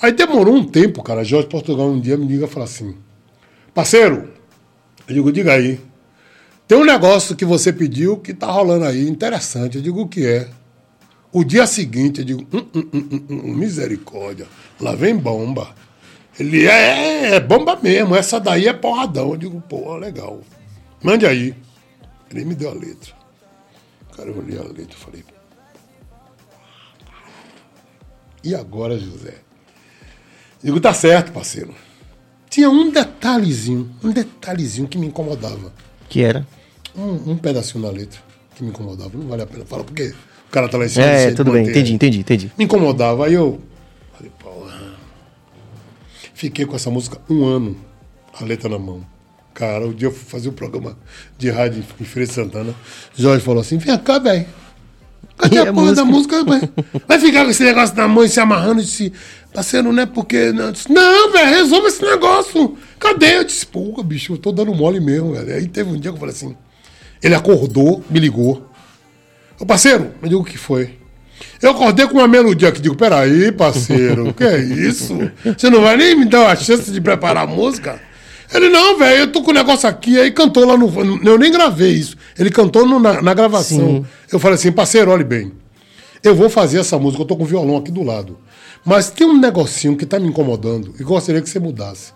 Aí 0.00 0.12
demorou 0.12 0.54
um 0.54 0.62
tempo, 0.62 1.02
cara. 1.02 1.24
Jorge 1.24 1.48
Portugal 1.48 1.88
um 1.88 1.98
dia 2.00 2.16
me 2.16 2.26
liga 2.28 2.44
e 2.44 2.48
fala 2.48 2.64
assim: 2.64 2.94
parceiro, 3.74 4.28
eu 5.08 5.14
digo, 5.16 5.32
diga 5.32 5.54
aí. 5.54 5.80
Tem 6.68 6.78
um 6.78 6.84
negócio 6.84 7.34
que 7.34 7.44
você 7.44 7.72
pediu 7.72 8.18
que 8.18 8.32
tá 8.32 8.46
rolando 8.46 8.84
aí, 8.84 9.08
interessante. 9.08 9.78
Eu 9.78 9.82
digo, 9.82 10.02
o 10.02 10.06
que 10.08 10.24
é? 10.24 10.48
O 11.32 11.42
dia 11.42 11.66
seguinte, 11.66 12.20
eu 12.20 12.24
digo, 12.24 12.46
hum, 12.52 12.64
hum, 12.72 12.84
hum, 12.94 13.08
hum, 13.12 13.22
hum, 13.28 13.54
misericórdia, 13.54 14.46
lá 14.80 14.94
vem 14.94 15.16
bomba. 15.16 15.74
Ele 16.38 16.66
é, 16.66 17.34
é 17.34 17.40
bomba 17.40 17.78
mesmo, 17.82 18.16
essa 18.16 18.40
daí 18.40 18.66
é 18.66 18.72
porradão. 18.72 19.30
Eu 19.30 19.36
digo, 19.36 19.60
pô, 19.62 19.96
legal. 19.96 20.40
Mande 21.02 21.26
aí. 21.26 21.54
Ele 22.30 22.44
me 22.44 22.54
deu 22.54 22.70
a 22.70 22.74
letra. 22.74 23.12
Cara, 24.16 24.30
eu 24.30 24.38
a 24.38 24.68
letra 24.68 24.86
e 24.90 24.96
falei, 24.96 25.24
e 28.42 28.54
agora, 28.54 28.98
José? 28.98 29.34
Digo, 30.62 30.80
tá 30.80 30.94
certo, 30.94 31.32
parceiro. 31.32 31.74
Tinha 32.48 32.70
um 32.70 32.90
detalhezinho, 32.90 33.90
um 34.02 34.10
detalhezinho 34.10 34.88
que 34.88 34.98
me 34.98 35.06
incomodava. 35.06 35.72
Que 36.08 36.22
era. 36.22 36.46
Um, 36.96 37.32
um 37.32 37.36
pedacinho 37.36 37.84
da 37.84 37.90
letra 37.90 38.18
que 38.54 38.64
me 38.64 38.70
incomodava. 38.70 39.10
Não 39.14 39.28
vale 39.28 39.42
a 39.42 39.46
pena 39.46 39.64
falar, 39.64 39.84
porque 39.84 40.14
o 40.48 40.50
cara 40.50 40.68
tá 40.68 40.78
lá 40.78 40.86
em 40.86 40.88
cima. 40.88 41.04
É, 41.04 41.30
tudo 41.32 41.52
bem, 41.52 41.62
manter. 41.62 41.72
entendi, 41.72 41.92
entendi, 41.94 42.20
entendi. 42.20 42.52
Me 42.56 42.64
incomodava. 42.64 43.26
Aí 43.26 43.34
eu. 43.34 43.60
Fiquei 46.40 46.64
com 46.64 46.74
essa 46.74 46.90
música 46.90 47.20
um 47.28 47.44
ano, 47.44 47.76
a 48.32 48.42
letra 48.42 48.66
na 48.66 48.78
mão. 48.78 49.06
Cara, 49.52 49.86
o 49.86 49.92
dia 49.92 50.08
eu 50.08 50.12
fui 50.12 50.24
fazer 50.24 50.48
um 50.48 50.52
programa 50.52 50.96
de 51.36 51.50
rádio 51.50 51.84
em 52.00 52.04
Feira 52.04 52.32
Santana. 52.32 52.74
Jorge 53.14 53.44
falou 53.44 53.60
assim: 53.60 53.76
vem 53.76 53.98
cá, 53.98 54.18
velho. 54.18 54.46
Cadê 55.36 55.56
E 55.56 55.58
a 55.58 55.64
a 55.64 55.72
porra 55.74 55.92
da 55.92 56.02
música? 56.02 56.42
música? 56.42 56.72
Vai, 57.06 57.20
ficar 57.20 57.44
com 57.44 57.50
esse 57.50 57.62
negócio 57.62 57.94
na 57.94 58.08
mão 58.08 58.24
e 58.24 58.28
se 58.30 58.40
amarrando? 58.40 58.80
Eu 58.80 58.84
disse, 58.86 59.12
parceiro, 59.52 59.92
não 59.92 60.02
é 60.02 60.06
porque. 60.06 60.50
Não, 60.50 60.72
disse, 60.72 60.90
não 60.90 61.30
velho, 61.30 61.50
resolva 61.50 61.88
esse 61.88 62.02
negócio. 62.02 62.78
Cadê? 62.98 63.36
Eu 63.36 63.44
disse, 63.44 63.66
porra, 63.66 64.02
bicho, 64.02 64.32
eu 64.32 64.38
tô 64.38 64.50
dando 64.50 64.74
mole 64.74 64.98
mesmo, 64.98 65.34
velho. 65.34 65.54
Aí 65.54 65.68
teve 65.68 65.90
um 65.90 66.00
dia 66.00 66.10
que 66.10 66.16
eu 66.16 66.20
falei 66.20 66.34
assim. 66.34 66.56
Ele 67.22 67.34
acordou, 67.34 68.02
me 68.08 68.18
ligou. 68.18 68.66
Ô, 69.58 69.66
parceiro, 69.66 70.14
eu 70.22 70.28
digo 70.30 70.40
o 70.40 70.44
que 70.44 70.56
foi. 70.56 70.99
Eu 71.62 71.72
acordei 71.72 72.06
com 72.06 72.14
uma 72.18 72.28
melodia 72.28 72.72
que 72.72 72.80
digo, 72.80 72.96
peraí, 72.96 73.52
parceiro, 73.52 74.28
o 74.28 74.34
que 74.34 74.44
é 74.44 74.58
isso? 74.60 75.16
Você 75.56 75.68
não 75.68 75.82
vai 75.82 75.96
nem 75.96 76.16
me 76.16 76.24
dar 76.24 76.50
a 76.50 76.56
chance 76.56 76.90
de 76.90 77.00
preparar 77.00 77.44
a 77.44 77.46
música? 77.46 78.00
Ele, 78.52 78.68
não, 78.68 78.98
velho, 78.98 79.20
eu 79.20 79.32
tô 79.32 79.42
com 79.42 79.50
o 79.50 79.54
negócio 79.54 79.88
aqui, 79.88 80.18
aí 80.18 80.30
cantou 80.32 80.64
lá 80.66 80.76
no. 80.76 80.90
Eu 81.22 81.38
nem 81.38 81.52
gravei 81.52 81.92
isso. 81.92 82.16
Ele 82.38 82.50
cantou 82.50 82.84
no- 82.86 82.98
na, 82.98 83.20
na 83.22 83.34
gravação. 83.34 83.78
Sim. 83.78 84.06
Eu 84.32 84.38
falei 84.40 84.54
assim, 84.56 84.72
parceiro, 84.72 85.10
olhe 85.10 85.22
bem. 85.22 85.52
Eu 86.22 86.34
vou 86.34 86.50
fazer 86.50 86.80
essa 86.80 86.98
música, 86.98 87.22
eu 87.22 87.26
tô 87.26 87.36
com 87.36 87.44
o 87.44 87.46
violão 87.46 87.76
aqui 87.76 87.92
do 87.92 88.02
lado. 88.02 88.38
Mas 88.84 89.10
tem 89.10 89.26
um 89.26 89.38
negocinho 89.38 89.96
que 89.96 90.04
tá 90.06 90.18
me 90.18 90.26
incomodando 90.28 90.94
e 90.98 91.04
gostaria 91.04 91.40
que 91.42 91.48
você 91.48 91.60
mudasse. 91.60 92.12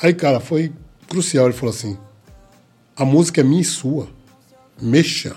Aí, 0.00 0.14
cara, 0.14 0.38
foi 0.40 0.72
crucial. 1.08 1.44
Ele 1.46 1.54
falou 1.54 1.74
assim: 1.74 1.98
a 2.96 3.04
música 3.04 3.40
é 3.40 3.44
minha 3.44 3.60
e 3.60 3.64
sua. 3.64 4.08
Mexa. 4.80 5.34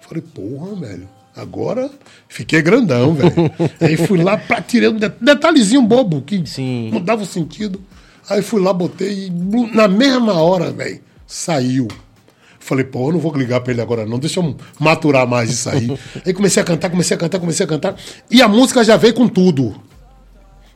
Falei, 0.00 0.22
porra, 0.34 0.74
velho. 0.74 1.08
Agora 1.36 1.90
fiquei 2.28 2.60
grandão, 2.60 3.14
velho. 3.14 3.32
Aí 3.80 3.96
fui 3.96 4.22
lá, 4.22 4.36
pra, 4.36 4.60
tirei 4.60 4.88
um 4.88 4.96
de- 4.96 5.12
detalhezinho 5.20 5.82
bobo 5.82 6.22
que 6.22 6.44
Sim. 6.46 6.90
mudava 6.92 7.22
o 7.22 7.26
sentido. 7.26 7.80
Aí 8.28 8.42
fui 8.42 8.60
lá, 8.60 8.72
botei 8.72 9.26
e 9.26 9.30
na 9.74 9.88
mesma 9.88 10.34
hora, 10.34 10.70
velho, 10.70 11.00
saiu. 11.26 11.88
Falei, 12.58 12.84
pô, 12.84 13.08
eu 13.08 13.12
não 13.14 13.18
vou 13.20 13.34
ligar 13.36 13.60
pra 13.60 13.72
ele 13.72 13.80
agora, 13.80 14.04
não. 14.04 14.18
Deixa 14.18 14.38
eu 14.40 14.56
maturar 14.78 15.26
mais 15.26 15.50
isso 15.50 15.68
aí. 15.70 15.98
aí 16.24 16.32
comecei 16.34 16.62
a 16.62 16.64
cantar, 16.66 16.90
comecei 16.90 17.16
a 17.16 17.18
cantar, 17.18 17.38
comecei 17.40 17.64
a 17.64 17.68
cantar. 17.68 17.96
E 18.30 18.42
a 18.42 18.46
música 18.48 18.84
já 18.84 18.96
veio 18.96 19.14
com 19.14 19.26
tudo. 19.26 19.74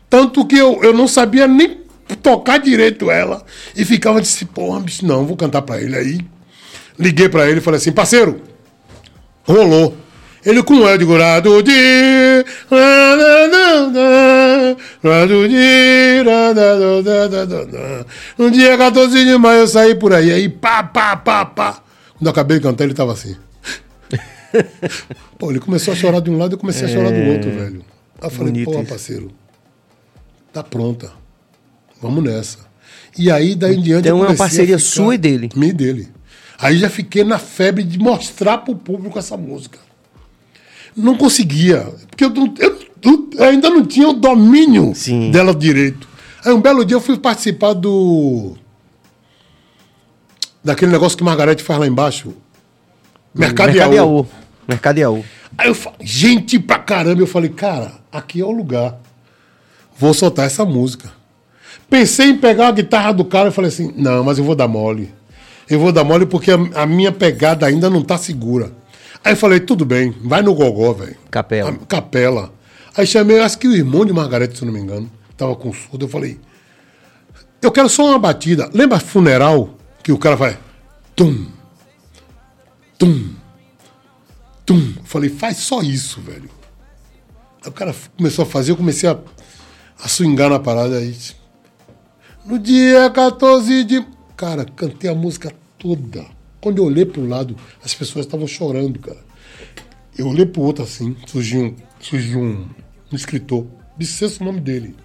Tanto 0.09 0.45
que 0.47 0.57
eu, 0.57 0.83
eu 0.83 0.95
não 0.95 1.07
sabia 1.07 1.47
nem 1.47 1.81
tocar 2.23 2.59
direito 2.59 3.11
ela. 3.11 3.45
E 3.77 3.85
ficava 3.85 4.21
disse, 4.21 4.45
porra, 4.47 4.81
bicho, 4.81 5.05
não, 5.07 5.27
vou 5.27 5.37
cantar 5.37 5.63
pra 5.63 5.81
ele. 5.81 5.97
Aí 5.97 6.21
liguei 6.99 7.29
pra 7.29 7.49
ele 7.49 7.59
e 7.59 7.63
falei 7.63 7.79
assim, 7.79 7.93
parceiro, 7.93 8.41
rolou. 9.45 9.95
Ele 10.45 10.63
com 10.63 10.75
o 10.75 10.89
Ed 10.89 11.03
Gurado 11.05 11.63
de. 11.63 12.45
No 18.37 18.51
dia 18.51 18.77
14 18.77 19.25
de 19.25 19.39
maio 19.39 19.61
eu 19.61 19.69
saí 19.69 19.95
por 19.95 20.13
aí. 20.13 20.31
Aí 20.31 20.49
pá, 20.49 20.83
pá, 20.83 21.17
pá, 21.17 21.47
pá. 21.47 21.83
Quando 22.13 22.27
eu 22.27 22.31
acabei 22.31 22.59
de 22.59 22.63
cantar, 22.63 22.85
ele 22.85 22.95
tava 22.95 23.13
assim. 23.13 23.37
Pô, 25.39 25.51
ele 25.51 25.59
começou 25.61 25.93
a 25.93 25.97
chorar 25.97 26.21
de 26.21 26.31
um 26.31 26.39
lado 26.39 26.53
e 26.53 26.55
eu 26.55 26.59
comecei 26.59 26.87
a 26.87 26.89
chorar 26.89 27.11
do 27.11 27.21
outro, 27.33 27.51
velho. 27.51 27.85
Aí 28.21 28.27
eu 28.27 28.31
falei, 28.31 28.65
pô, 28.65 28.85
parceiro, 28.85 29.33
tá 30.53 30.63
pronta. 30.63 31.11
Vamos 32.01 32.23
nessa. 32.23 32.59
E 33.19 33.31
aí, 33.31 33.55
daí 33.55 33.77
em 33.77 33.83
diante. 33.83 34.07
Então 34.07 34.23
é 34.23 34.29
uma 34.29 34.37
parceria 34.37 34.79
sua 34.79 35.15
e 35.15 35.19
dele. 35.19 35.49
Minha 35.57 35.71
e 35.71 35.75
dele. 35.75 36.09
Aí 36.59 36.79
já 36.79 36.89
fiquei 36.89 37.25
na 37.25 37.39
febre 37.39 37.83
de 37.83 37.99
mostrar 37.99 38.59
pro 38.59 38.77
público 38.77 39.19
essa 39.19 39.37
música. 39.37 39.79
Não 40.97 41.17
conseguia, 41.17 41.87
porque 42.09 42.25
eu, 42.25 42.33
eu- 42.59 42.79
eu 43.03 43.45
ainda 43.45 43.69
não 43.69 43.85
tinha 43.85 44.09
o 44.09 44.13
domínio 44.15 44.93
Sim. 44.95 45.31
dela 45.31 45.55
direito. 45.55 46.09
Aí 46.45 46.53
um 46.53 46.61
belo 46.61 46.85
dia 46.85 46.97
eu 46.97 47.01
fui 47.01 47.19
participar 47.19 47.73
do. 47.75 48.55
daquele 50.63 50.93
negócio 50.93 51.17
que 51.19 51.25
Margarete 51.25 51.63
faz 51.63 51.79
lá 51.81 51.87
embaixo. 51.87 52.33
Mercado 53.35 53.69
Mercado 53.73 53.95
Iaú. 53.95 54.15
Iaú. 54.17 54.27
Mercado 54.69 54.99
Iaú. 54.99 55.25
Aí 55.59 55.69
eu 55.69 55.75
falei, 55.75 55.99
gente 56.03 56.59
pra 56.59 56.79
caramba, 56.79 57.21
eu 57.21 57.27
falei, 57.27 57.51
cara, 57.51 57.93
aqui 58.11 58.41
é 58.41 58.45
o 58.45 58.51
lugar. 58.51 58.97
Vou 59.99 60.13
soltar 60.15 60.47
essa 60.47 60.65
música. 60.65 61.13
Pensei 61.89 62.31
em 62.31 62.37
pegar 62.39 62.69
a 62.69 62.73
guitarra 62.73 63.13
do 63.13 63.25
cara 63.25 63.49
e 63.51 63.53
falei 63.53 63.69
assim, 63.69 63.93
não, 63.97 64.25
mas 64.25 64.39
eu 64.39 64.45
vou 64.45 64.55
dar 64.55 64.67
mole. 64.67 65.13
Eu 65.69 65.79
vou 65.79 65.93
dar 65.93 66.03
mole 66.05 66.27
porque 66.27 66.51
a, 66.51 66.59
a 66.75 66.87
minha 66.87 67.13
pegada 67.13 67.67
ainda 67.67 67.89
não 67.89 68.03
tá 68.03 68.17
segura. 68.19 68.73
Aí 69.25 69.33
eu 69.33 69.37
falei, 69.37 69.59
tudo 69.61 69.85
bem, 69.87 70.15
vai 70.23 70.43
no 70.43 70.55
gogó, 70.55 70.93
velho. 70.93 71.17
Capela. 71.31 71.71
A- 71.71 71.87
Capela. 71.87 72.53
Aí 72.97 73.07
chamei, 73.07 73.41
acho 73.41 73.59
que 73.59 73.67
o 73.67 73.75
irmão 73.75 74.05
de 74.05 74.13
Margarete, 74.13 74.59
se 74.59 74.65
não 74.65 74.73
me 74.73 74.79
engano, 74.81 75.11
tava 75.37 75.57
com 75.57 75.73
surdo. 75.73 76.05
Eu 76.05 76.09
falei, 76.11 76.39
eu 77.63 77.73
quero 77.73 77.89
só 77.89 78.05
uma 78.07 78.19
batida. 78.19 78.71
Lembra 78.75 79.01
funeral? 79.01 79.77
Que 80.03 80.13
o 80.13 80.19
cara 80.19 80.37
vai. 80.37 80.59
Tum, 81.17 81.47
tum, 82.99 83.31
tum. 84.67 84.93
Eu 84.99 85.05
falei, 85.05 85.31
faz 85.31 85.57
só 85.59 85.81
isso, 85.83 86.21
velho. 86.21 86.51
Aí 87.63 87.69
o 87.71 87.73
cara 87.73 87.95
começou 88.17 88.43
a 88.43 88.47
fazer, 88.47 88.73
eu 88.73 88.77
comecei 88.77 89.09
a, 89.09 89.17
a 90.03 90.07
swingar 90.09 90.51
na 90.51 90.59
parada 90.61 90.97
aí. 90.99 91.17
No 92.45 92.59
dia 92.59 93.09
14 93.11 93.85
de. 93.85 94.07
Cara, 94.37 94.65
cantei 94.67 95.09
a 95.09 95.15
música 95.15 95.51
toda. 95.79 96.27
Quando 96.65 96.79
eu 96.79 96.87
olhei 96.87 97.05
pro 97.05 97.29
lado, 97.29 97.55
as 97.85 97.95
pessoas 97.95 98.25
estavam 98.25 98.47
chorando, 98.47 98.99
cara. 98.99 99.23
Eu 100.17 100.29
olhei 100.29 100.47
pro 100.47 100.63
outro 100.63 100.83
assim, 100.83 101.15
surgiu 101.27 101.61
um, 101.61 101.75
surgiu 102.01 102.41
um, 102.41 102.67
um 103.13 103.15
escritor, 103.15 103.67
disse 103.99 104.25
o 104.25 104.45
nome 104.45 104.61
dele. 104.61 104.97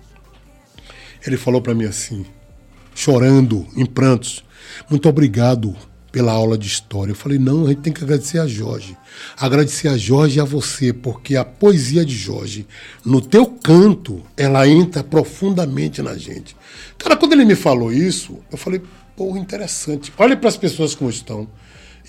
Ele 1.28 1.36
falou 1.36 1.62
para 1.62 1.76
mim 1.76 1.84
assim, 1.84 2.26
chorando, 2.96 3.68
em 3.76 3.86
prantos, 3.86 4.42
muito 4.90 5.10
obrigado 5.10 5.76
pela 6.14 6.32
aula 6.32 6.58
de 6.58 6.66
história. 6.66 7.12
Eu 7.12 7.16
falei, 7.16 7.38
não, 7.38 7.66
a 7.66 7.70
gente 7.72 7.82
tem 7.82 7.92
que 7.92 8.06
agradecer 8.06 8.40
a 8.40 8.48
Jorge. 8.48 8.96
Agradecer 9.38 9.90
a 9.90 9.98
Jorge 9.98 10.38
e 10.38 10.42
a 10.42 10.46
você, 10.46 10.94
porque 10.94 11.36
a 11.36 11.44
poesia 11.44 12.06
de 12.06 12.16
Jorge, 12.16 12.66
no 13.04 13.20
teu 13.20 13.46
canto, 13.46 14.24
ela 14.38 14.66
entra 14.66 15.04
profundamente 15.04 16.02
na 16.02 16.18
gente. 16.18 16.56
Cara, 16.98 17.18
quando 17.18 17.34
ele 17.34 17.44
me 17.44 17.56
falou 17.56 17.92
isso, 17.92 18.40
eu 18.50 18.58
falei, 18.58 18.82
pô, 19.20 19.36
interessante. 19.36 20.14
Olha 20.18 20.38
para 20.38 20.48
as 20.48 20.56
pessoas 20.56 20.96
como 20.96 21.10
estão. 21.10 21.46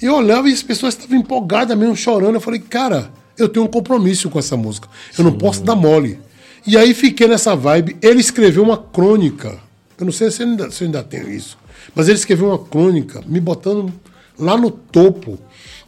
E 0.00 0.06
eu 0.06 0.14
olhava 0.14 0.48
e 0.48 0.52
as 0.52 0.62
pessoas 0.62 0.94
estavam 0.94 1.18
empolgadas 1.18 1.76
mesmo, 1.76 1.96
chorando. 1.96 2.36
Eu 2.36 2.40
falei, 2.40 2.60
cara, 2.60 3.10
eu 3.36 3.48
tenho 3.48 3.66
um 3.66 3.68
compromisso 3.68 4.30
com 4.30 4.38
essa 4.38 4.56
música. 4.56 4.88
Eu 5.18 5.24
não 5.24 5.32
posso 5.32 5.60
dar 5.64 5.74
mole. 5.74 6.20
E 6.64 6.78
aí 6.78 6.94
fiquei 6.94 7.26
nessa 7.26 7.56
vibe. 7.56 7.96
Ele 8.00 8.20
escreveu 8.20 8.62
uma 8.62 8.78
crônica. 8.78 9.58
Eu 9.98 10.04
não 10.04 10.12
sei 10.12 10.30
se 10.30 10.44
eu 10.44 10.46
ainda, 10.46 10.70
se 10.70 10.84
eu 10.84 10.86
ainda 10.86 11.02
tenho 11.02 11.28
isso. 11.28 11.58
Mas 11.96 12.06
ele 12.06 12.16
escreveu 12.16 12.46
uma 12.46 12.58
crônica, 12.58 13.20
me 13.26 13.40
botando 13.40 13.92
lá 14.38 14.56
no 14.56 14.70
topo. 14.70 15.36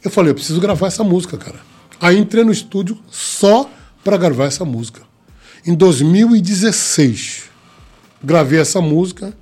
Eu 0.03 0.11
falei, 0.11 0.31
eu 0.31 0.35
preciso 0.35 0.59
gravar 0.59 0.87
essa 0.87 1.05
música, 1.05 1.37
cara. 1.37 1.61
Aí 2.01 2.17
entrei 2.17 2.43
no 2.43 2.51
estúdio 2.51 2.99
só 3.09 3.69
para 4.03 4.17
gravar 4.17 4.43
essa 4.43 4.65
música. 4.65 5.03
Em 5.65 5.73
2016, 5.73 7.43
gravei 8.21 8.59
essa 8.59 8.81
música. 8.81 9.33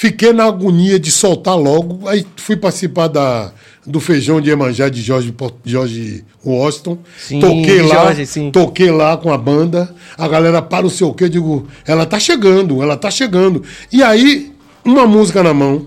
Fiquei 0.00 0.32
na 0.32 0.46
agonia 0.46 0.98
de 0.98 1.10
soltar 1.10 1.58
logo. 1.58 2.08
Aí 2.08 2.26
fui 2.36 2.56
participar 2.56 3.06
da, 3.06 3.52
do 3.86 4.00
feijão 4.00 4.40
de 4.40 4.48
Emanjá 4.48 4.88
de 4.88 5.02
Jorge, 5.02 5.30
Jorge 5.62 6.24
Washington. 6.42 6.96
Sim, 7.18 7.38
toquei 7.38 7.82
lá, 7.82 8.04
Jorge, 8.04 8.24
sim. 8.24 8.50
toquei 8.50 8.90
lá 8.90 9.18
com 9.18 9.30
a 9.30 9.36
banda. 9.36 9.94
A 10.16 10.26
galera 10.26 10.62
para 10.62 10.86
o 10.86 10.90
seu 10.90 11.12
quê? 11.12 11.28
Digo, 11.28 11.68
ela 11.86 12.06
tá 12.06 12.18
chegando, 12.18 12.82
ela 12.82 12.96
tá 12.96 13.10
chegando. 13.10 13.62
E 13.92 14.02
aí, 14.02 14.54
uma 14.82 15.06
música 15.06 15.42
na 15.42 15.52
mão, 15.52 15.84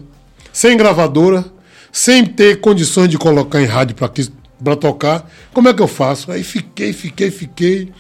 sem 0.52 0.78
gravadora, 0.78 1.44
sem 1.92 2.24
ter 2.24 2.62
condições 2.62 3.10
de 3.10 3.18
colocar 3.18 3.64
em 3.64 3.66
rádio 3.66 3.96
para 3.96 4.76
tocar. 4.76 5.28
Como 5.52 5.70
é 5.70 5.74
que 5.74 5.82
eu 5.82 5.88
faço? 5.88 6.32
Aí 6.32 6.44
fiquei, 6.44 6.94
fiquei, 6.94 7.32
fiquei. 7.32 7.92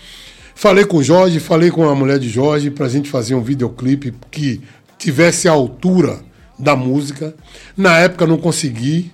Falei 0.53 0.85
com 0.85 0.98
o 0.98 1.03
Jorge, 1.03 1.40
falei 1.40 1.72
com 1.72 1.90
a 1.90 1.95
mulher 1.95 2.19
de 2.19 2.30
Jorge 2.30 2.69
pra 2.69 2.88
gente 2.88 3.09
fazer 3.09 3.33
um 3.33 3.42
videoclipe 3.42 4.14
que 4.30 4.61
tivesse 5.03 5.48
a 5.48 5.51
altura 5.51 6.19
da 6.57 6.75
música. 6.75 7.33
Na 7.75 7.98
época 7.98 8.25
não 8.25 8.38
consegui. 8.38 9.11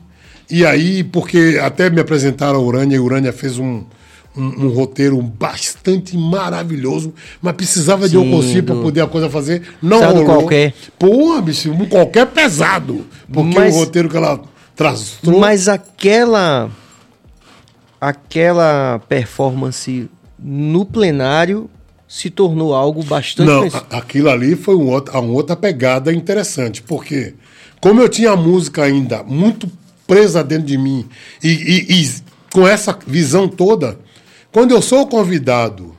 E 0.49 0.65
aí, 0.65 1.03
porque 1.03 1.59
até 1.61 1.89
me 1.89 1.99
apresentaram 2.01 2.59
a 2.59 2.61
Urânia, 2.61 2.95
e 2.95 2.99
a 2.99 3.01
Urânia 3.03 3.31
fez 3.31 3.59
um, 3.59 3.83
um, 4.35 4.65
um 4.65 4.69
roteiro 4.69 5.21
bastante 5.21 6.17
maravilhoso, 6.17 7.13
mas 7.41 7.53
precisava 7.55 8.09
de 8.09 8.15
eu 8.15 8.23
Sim, 8.23 8.31
conseguir 8.31 8.61
para 8.63 8.75
poder 8.75 9.01
a 9.01 9.07
coisa 9.07 9.29
fazer. 9.29 9.61
Não 9.81 9.99
rolou. 10.03 10.25
qualquer. 10.25 10.73
Porra, 10.97 11.41
bicho, 11.41 11.71
um 11.71 11.85
qualquer 11.85 12.25
pesado. 12.27 13.05
Porque 13.31 13.59
Mas- 13.59 13.75
o 13.75 13.79
roteiro 13.79 14.09
que 14.09 14.17
ela 14.17 14.41
traçou. 14.75 15.39
Mas 15.39 15.67
aquela. 15.67 16.69
Aquela 18.01 19.01
performance 19.09 20.09
no 20.41 20.85
plenário 20.85 21.69
se 22.09 22.29
tornou 22.31 22.73
algo 22.73 23.03
bastante. 23.03 23.47
Não, 23.47 23.63
a- 23.67 23.99
aquilo 23.99 24.29
ali 24.31 24.55
foi 24.55 24.75
um 24.75 24.89
outro, 24.89 25.17
uma 25.19 25.31
outra 25.31 25.55
pegada 25.55 26.11
interessante, 26.11 26.81
porque 26.81 27.35
como 27.79 28.01
eu 28.01 28.09
tinha 28.09 28.31
a 28.31 28.35
música 28.35 28.81
ainda 28.83 29.21
muito 29.23 29.69
presa 30.07 30.43
dentro 30.43 30.65
de 30.65 30.75
mim 30.77 31.07
e, 31.43 31.47
e- 31.49 32.01
e 32.03 32.11
com 32.51 32.67
essa 32.67 32.97
visão 33.05 33.47
toda, 33.47 33.99
quando 34.51 34.71
eu 34.71 34.81
sou 34.81 35.05
convidado 35.07 35.95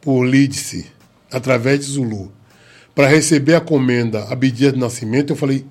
por 0.00 0.24
Lídice, 0.24 0.86
através 1.30 1.80
de 1.80 1.86
Zulu, 1.86 2.32
para 2.94 3.08
receber 3.08 3.56
a 3.56 3.60
comenda 3.60 4.22
Abdias 4.30 4.72
de 4.72 4.78
Nascimento, 4.78 5.32
eu 5.32 5.36
falei, 5.36 5.66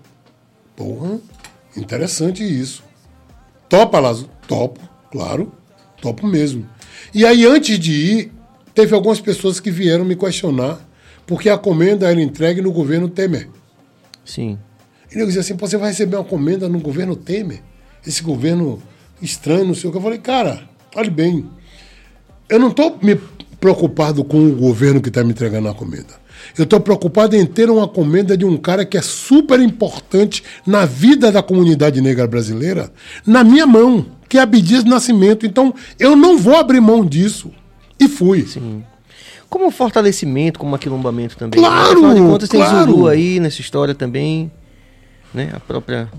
porra, 0.76 1.18
interessante 1.78 2.44
isso. 2.44 2.84
Topa, 3.70 4.00
Lazo? 4.02 4.30
Topo, 4.48 4.82
claro, 5.12 5.52
topo 6.02 6.28
mesmo. 6.28 6.68
E 7.14 7.26
aí, 7.26 7.46
antes 7.46 7.80
de 7.80 7.92
ir, 7.94 8.32
teve 8.78 8.94
algumas 8.94 9.20
pessoas 9.20 9.60
que 9.60 9.72
vieram 9.72 10.06
me 10.06 10.16
questionar, 10.16 10.80
porque 11.26 11.50
a 11.50 11.58
comenda 11.58 12.08
era 12.08 12.22
entregue 12.22 12.62
no 12.62 12.72
governo 12.72 13.10
Temer. 13.10 13.50
Sim. 14.24 14.60
E 15.12 15.18
eu 15.18 15.26
dizia 15.26 15.42
assim, 15.42 15.58
"Pô, 15.58 15.66
você 15.66 15.78
vai 15.78 15.90
receber 15.90 16.16
uma 16.16 16.24
comenda 16.24 16.70
no 16.70 16.80
governo 16.80 17.16
Temer? 17.16 17.64
Esse 18.06 18.22
governo 18.22 18.80
estranho, 19.20 19.66
não 19.66 19.74
sei 19.74 19.90
o 19.90 19.92
que. 19.92 19.98
Eu 19.98 20.02
falei, 20.04 20.20
cara, 20.20 20.70
olhe 20.96 21.10
bem, 21.10 21.50
eu 22.48 22.60
não 22.60 22.68
estou 22.68 23.00
me 23.02 23.20
preocupado 23.60 24.24
com 24.24 24.46
o 24.46 24.56
governo 24.56 25.02
que 25.02 25.10
está 25.10 25.24
me 25.24 25.32
entregando 25.32 25.70
a 25.70 25.74
comenda. 25.74 26.14
Eu 26.56 26.66
estou 26.66 26.80
preocupado 26.80 27.36
em 27.36 27.48
ter 27.48 27.72
uma 27.72 27.88
comenda 27.88 28.38
de 28.38 28.46
um 28.46 28.58
cara 28.58 28.86
que 28.86 28.96
é 28.96 29.02
super 29.02 29.60
importante 29.60 30.44
na 30.68 30.86
vida 30.86 31.32
da 31.32 31.42
comunidade 31.42 32.00
negra 32.00 32.28
brasileira, 32.28 32.94
na 33.26 33.44
minha 33.44 33.66
mão, 33.66 34.06
que 34.30 34.38
é 34.38 34.42
Abdias 34.42 34.84
Nascimento. 34.84 35.48
Então, 35.48 35.74
eu 35.98 36.16
não 36.16 36.38
vou 36.38 36.56
abrir 36.56 36.80
mão 36.80 37.04
disso. 37.04 37.52
E 38.00 38.08
fui. 38.08 38.46
Como 39.50 39.72
fortalecimento, 39.72 40.60
como 40.60 40.76
aquilombamento 40.76 41.38
também. 41.38 41.60
Claro, 41.60 41.92
Afinal 41.94 42.14
de 42.14 42.20
contas, 42.22 42.50
tem 42.50 42.60
claro. 42.60 42.92
Zulu 42.92 43.08
aí 43.08 43.40
nessa 43.40 43.62
história 43.62 43.96
também. 43.96 44.52
Né? 45.34 45.52
A 45.54 45.60
própria. 45.60 46.10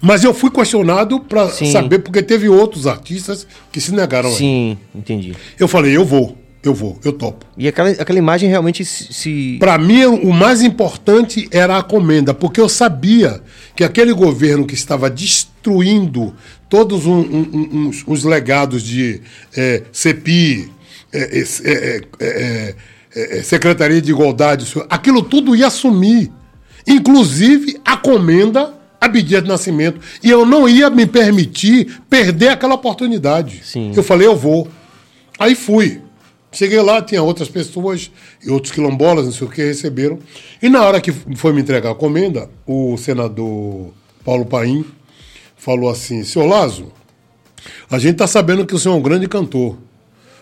Mas 0.00 0.24
eu 0.24 0.32
fui 0.34 0.50
questionado 0.50 1.20
para 1.20 1.48
Sim. 1.48 1.72
saber, 1.72 1.98
porque 2.00 2.22
teve 2.22 2.48
outros 2.48 2.86
artistas 2.86 3.46
que 3.72 3.80
se 3.80 3.92
negaram. 3.92 4.30
Sim, 4.30 4.78
entendi. 4.94 5.34
Eu 5.58 5.66
falei, 5.66 5.96
eu 5.96 6.04
vou, 6.04 6.36
eu 6.62 6.74
vou, 6.74 6.98
eu 7.04 7.12
topo. 7.12 7.46
E 7.56 7.66
aquela, 7.66 7.90
aquela 7.90 8.18
imagem 8.18 8.48
realmente 8.48 8.84
se. 8.84 9.56
Para 9.58 9.78
mim, 9.78 10.04
o 10.04 10.32
mais 10.32 10.62
importante 10.62 11.48
era 11.50 11.78
a 11.78 11.82
comenda, 11.82 12.32
porque 12.34 12.60
eu 12.60 12.68
sabia 12.68 13.42
que 13.74 13.82
aquele 13.82 14.12
governo 14.12 14.66
que 14.66 14.74
estava 14.74 15.08
destruindo 15.10 16.34
todos 16.68 17.06
um- 17.06 17.20
um- 17.20 17.68
um- 17.88 17.90
uns 18.06 18.22
legados 18.24 18.82
de 18.82 19.22
é, 19.56 19.82
CEPI, 19.90 20.70
é, 21.12 21.38
é, 21.38 21.44
é, 21.64 22.04
é, 22.20 23.38
é, 23.38 23.42
Secretaria 23.42 24.00
de 24.00 24.10
Igualdade, 24.10 24.66
aquilo 24.88 25.22
tudo 25.22 25.56
ia 25.56 25.70
sumir. 25.70 26.30
Inclusive 26.86 27.80
a 27.84 27.96
comenda 27.96 28.74
Abdias 29.00 29.42
de 29.42 29.48
Nascimento. 29.48 30.00
E 30.22 30.30
eu 30.30 30.44
não 30.44 30.68
ia 30.68 30.90
me 30.90 31.06
permitir 31.06 32.00
perder 32.08 32.48
aquela 32.48 32.74
oportunidade. 32.74 33.62
Sim. 33.64 33.92
Eu 33.94 34.02
falei, 34.02 34.26
eu 34.26 34.36
vou. 34.36 34.68
Aí 35.38 35.54
fui. 35.54 36.00
Cheguei 36.50 36.80
lá, 36.80 37.02
tinha 37.02 37.22
outras 37.22 37.48
pessoas 37.48 38.10
e 38.42 38.50
outros 38.50 38.72
quilombolas, 38.72 39.26
não 39.26 39.32
sei 39.32 39.46
o 39.46 39.50
que, 39.50 39.62
receberam. 39.62 40.18
E 40.62 40.68
na 40.68 40.82
hora 40.82 41.00
que 41.00 41.12
foi 41.12 41.52
me 41.52 41.60
entregar 41.60 41.90
a 41.90 41.94
comenda, 41.94 42.48
o 42.66 42.96
senador 42.96 43.92
Paulo 44.24 44.46
Paim 44.46 44.84
falou 45.56 45.90
assim: 45.90 46.24
Senhor 46.24 46.46
Lazo, 46.46 46.90
a 47.90 47.98
gente 47.98 48.12
está 48.12 48.26
sabendo 48.26 48.64
que 48.64 48.74
o 48.74 48.78
senhor 48.78 48.94
é 48.94 48.98
um 48.98 49.02
grande 49.02 49.28
cantor. 49.28 49.76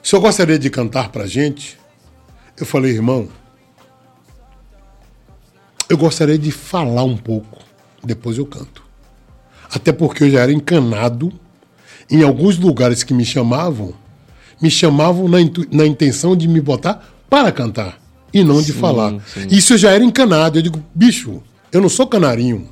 O 0.07 0.09
senhor 0.09 0.23
gostaria 0.23 0.57
de 0.57 0.70
cantar 0.70 1.09
para 1.09 1.25
a 1.25 1.26
gente? 1.26 1.76
Eu 2.57 2.65
falei, 2.65 2.93
irmão, 2.93 3.28
eu 5.89 5.99
gostaria 5.99 6.39
de 6.39 6.52
falar 6.52 7.02
um 7.02 7.17
pouco, 7.17 7.59
depois 8.05 8.39
eu 8.39 8.47
canto. 8.47 8.85
Até 9.68 9.91
porque 9.91 10.23
eu 10.23 10.31
já 10.31 10.43
era 10.43 10.52
encanado 10.52 11.33
em 12.09 12.23
alguns 12.23 12.57
lugares 12.57 13.02
que 13.02 13.12
me 13.12 13.25
chamavam, 13.25 13.94
me 14.62 14.70
chamavam 14.70 15.26
na, 15.26 15.39
na 15.73 15.85
intenção 15.85 16.36
de 16.36 16.47
me 16.47 16.60
botar 16.60 17.05
para 17.28 17.51
cantar 17.51 18.01
e 18.33 18.44
não 18.44 18.62
de 18.62 18.73
falar. 18.73 19.10
sim. 19.26 19.49
Isso 19.51 19.73
eu 19.73 19.78
já 19.78 19.91
era 19.91 20.05
encanado. 20.05 20.57
Eu 20.57 20.62
digo, 20.62 20.81
bicho, 20.94 21.43
eu 21.73 21.81
não 21.81 21.89
sou 21.89 22.07
canarinho. 22.07 22.68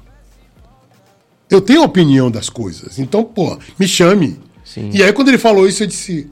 Eu 1.50 1.60
tenho 1.60 1.82
opinião 1.82 2.30
das 2.30 2.48
coisas. 2.48 2.96
Então, 3.00 3.24
pô, 3.24 3.58
me 3.76 3.88
chame. 3.88 4.38
Sim. 4.64 4.90
E 4.94 5.02
aí, 5.02 5.12
quando 5.12 5.30
ele 5.30 5.38
falou 5.38 5.66
isso, 5.66 5.82
eu 5.82 5.88
disse: 5.88 6.30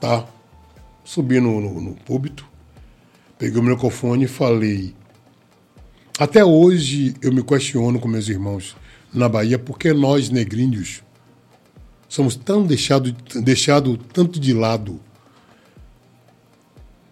tá. 0.00 0.28
Subi 1.04 1.38
no, 1.38 1.60
no, 1.60 1.80
no 1.80 1.94
púlpito, 1.94 2.46
peguei 3.38 3.60
o 3.60 3.62
microfone 3.62 4.24
e 4.24 4.28
falei. 4.28 4.94
Até 6.18 6.44
hoje 6.44 7.14
eu 7.20 7.32
me 7.32 7.42
questiono 7.42 8.00
com 8.00 8.08
meus 8.08 8.28
irmãos 8.28 8.76
na 9.12 9.28
Bahia 9.28 9.58
porque 9.58 9.92
nós, 9.92 10.30
negrinhos, 10.30 11.02
somos 12.08 12.36
tão 12.36 12.64
deixados 12.64 13.12
deixado 13.34 13.96
tanto 13.96 14.40
de 14.40 14.52
lado. 14.52 15.00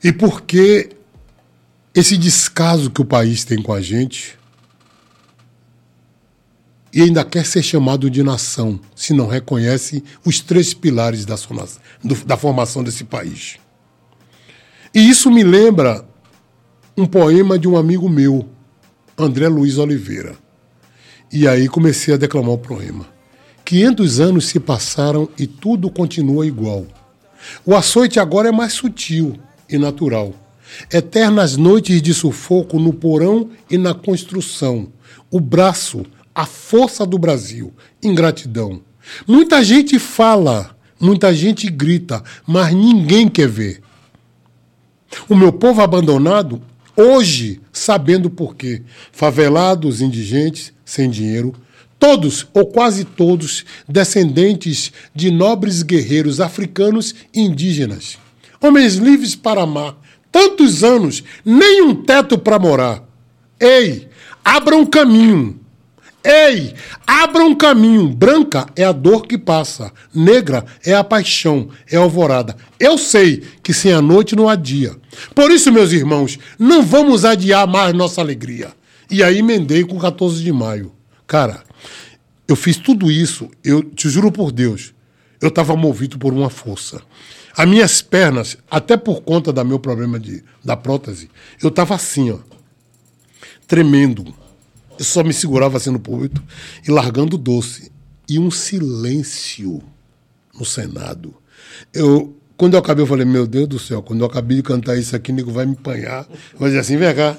E 0.03 0.13
por 0.13 0.43
que 0.43 0.91
esse 1.95 2.17
descaso 2.17 2.91
que 2.91 3.03
o 3.03 3.05
país 3.05 3.45
tem 3.45 3.63
com 3.63 3.73
a 3.73 3.81
gente 3.81 4.39
e 6.93 7.03
ainda 7.03 7.25
quer 7.25 7.47
ser 7.47 7.63
chamado 7.63 8.11
de 8.11 8.23
nação 8.23 8.81
se 8.95 9.13
não 9.13 9.27
reconhece 9.27 10.03
os 10.25 10.41
três 10.41 10.75
pilares 10.75 11.25
da, 11.25 11.37
sua, 11.37 11.67
da 12.27 12.37
formação 12.37 12.83
desse 12.83 13.05
país. 13.05 13.62
E 14.95 15.09
isso 15.09 15.31
me 15.31 15.43
lembra 15.43 16.05
um 16.95 17.07
poema 17.07 17.59
de 17.59 17.67
um 17.67 17.79
amigo 17.79 18.11
meu, 18.11 18.47
André 19.17 19.49
Luiz 19.49 19.79
Oliveira. 19.79 20.35
E 21.33 21.49
aí 21.49 21.67
comecei 21.67 22.13
a 22.13 22.19
declamar 22.19 22.53
o 22.53 22.59
poema. 22.59 23.07
500 23.65 24.21
anos 24.21 24.47
se 24.49 24.61
passaram 24.61 25.27
e 25.39 25.47
tudo 25.47 25.89
continua 25.89 26.47
igual. 26.47 26.87
O 27.65 27.75
açoite 27.75 28.21
agora 28.21 28.51
é 28.51 28.53
mais 28.53 28.75
sutil 28.75 29.39
e 29.67 29.79
natural. 29.79 30.35
Eternas 30.93 31.57
noites 31.57 32.03
de 32.03 32.13
sufoco 32.13 32.79
no 32.79 32.93
porão 32.93 33.49
e 33.71 33.79
na 33.79 33.95
construção. 33.95 34.89
O 35.31 35.41
braço, 35.41 36.05
a 36.35 36.45
força 36.45 37.07
do 37.07 37.19
Brasil, 37.19 37.73
ingratidão. 38.03 38.83
Muita 39.27 39.65
gente 39.65 39.99
fala, 39.99 40.77
muita 41.01 41.33
gente 41.33 41.71
grita, 41.71 42.23
mas 42.47 42.75
ninguém 42.75 43.27
quer 43.27 43.49
ver. 43.49 43.81
O 45.29 45.35
meu 45.35 45.53
povo 45.53 45.81
abandonado, 45.81 46.61
hoje, 46.97 47.61
sabendo 47.73 48.31
por 48.31 48.55
quê. 48.57 48.83
Favelados, 49.13 50.01
indigentes, 50.01 50.73
sem 50.85 51.09
dinheiro, 51.09 51.55
todos 51.99 52.47
ou 52.53 52.67
quase 52.67 53.05
todos 53.05 53.65
descendentes 53.89 54.93
de 55.15 55.31
nobres 55.31 55.83
guerreiros 55.83 56.41
africanos 56.41 57.15
e 57.33 57.41
indígenas. 57.41 58.19
Homens 58.61 58.97
livres 58.97 59.37
para 59.37 59.63
amar, 59.63 59.97
tantos 60.31 60.83
anos, 60.83 61.23
nem 61.45 61.83
um 61.83 61.95
teto 61.95 62.37
para 62.37 62.59
morar. 62.59 63.05
Ei, 63.59 64.09
abra 64.45 64.77
um 64.77 64.85
caminho. 64.85 65.62
Ei, 66.25 66.75
abra 67.07 67.45
um 67.45 67.55
caminho. 67.55 68.09
Branca 68.09 68.67
é 68.77 68.85
a 68.85 68.93
dor 68.93 69.27
que 69.27 69.37
passa. 69.37 69.93
Negra 70.15 70.65
é 70.85 70.95
a 70.95 71.03
paixão, 71.03 71.69
é 71.91 71.97
a 71.97 72.01
alvorada. 72.01 72.57
Eu 72.79 72.97
sei 72.97 73.43
que 73.63 73.75
sem 73.75 73.93
a 73.93 74.01
noite 74.01 74.37
não 74.37 74.49
há 74.49 74.55
dia. 74.55 74.97
Por 75.35 75.51
isso, 75.51 75.73
meus 75.73 75.93
irmãos, 75.93 76.39
não 76.59 76.83
vamos 76.83 77.25
adiar 77.25 77.67
mais 77.67 77.95
nossa 77.95 78.21
alegria. 78.21 78.73
E 79.11 79.23
aí 79.23 79.39
emendei 79.39 79.85
com 79.85 79.99
14 79.99 80.43
de 80.43 80.53
maio. 80.53 80.93
Cara, 81.27 81.63
eu 82.47 82.57
fiz 82.57 82.77
tudo 82.77 83.11
isso, 83.11 83.51
eu 83.65 83.83
te 83.83 84.09
juro 84.09 84.31
por 84.31 84.53
Deus, 84.53 84.93
eu 85.41 85.49
estava 85.49 85.75
movido 85.77 86.19
por 86.19 86.33
uma 86.33 86.51
força. 86.51 87.01
As 87.57 87.69
minhas 87.69 88.01
pernas, 88.01 88.57
até 88.71 88.97
por 88.97 89.23
conta 89.23 89.53
do 89.53 89.65
meu 89.65 89.79
problema 89.79 90.19
de, 90.19 90.43
da 90.65 90.77
prótese, 90.77 91.31
eu 91.63 91.69
estava 91.69 91.95
assim, 91.95 92.31
ó, 92.31 92.39
tremendo. 93.67 94.35
Eu 94.99 95.05
só 95.05 95.23
me 95.23 95.33
segurava 95.33 95.77
assim 95.77 95.91
no 95.91 95.99
púlpito 95.99 96.43
e 96.87 96.91
largando 96.91 97.39
doce. 97.39 97.91
E 98.29 98.39
um 98.39 98.51
silêncio 98.51 99.83
no 100.55 100.65
Senado. 100.65 101.35
Eu, 101.93 102.37
quando 102.57 102.75
eu 102.75 102.81
acabei, 102.81 103.03
eu 103.03 103.07
falei, 103.07 103.25
meu 103.25 103.47
Deus 103.47 103.69
do 103.69 103.79
céu, 103.79 104.03
quando 104.03 104.21
eu 104.21 104.27
acabei 104.27 104.59
de 104.59 104.63
cantar 104.63 104.97
isso 104.97 105.15
aqui, 105.17 105.33
o 105.33 105.35
nego 105.35 105.51
vai 105.51 105.67
me 105.67 105.73
apanhar. 105.73 106.27
Vai 106.59 106.69
dizer 106.69 106.81
assim, 106.81 106.97
vem 106.97 107.15
cá. 107.15 107.37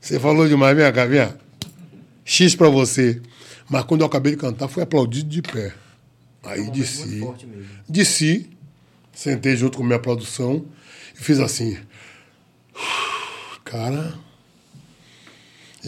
Você 0.00 0.20
falou 0.20 0.46
demais, 0.48 0.76
vem 0.76 0.92
cá, 0.92 1.04
vem. 1.04 1.28
X 2.24 2.54
pra 2.54 2.68
você. 2.68 3.20
Mas 3.68 3.84
quando 3.84 4.02
eu 4.02 4.06
acabei 4.06 4.32
de 4.32 4.38
cantar, 4.38 4.68
fui 4.68 4.82
aplaudido 4.82 5.28
de 5.28 5.42
pé. 5.42 5.74
Aí 6.44 6.70
desci. 6.70 7.20
Desci, 7.88 8.50
sentei 9.12 9.56
junto 9.56 9.78
com 9.78 9.84
minha 9.84 9.98
produção 9.98 10.64
e 11.18 11.22
fiz 11.22 11.40
assim. 11.40 11.76
Cara, 13.64 14.14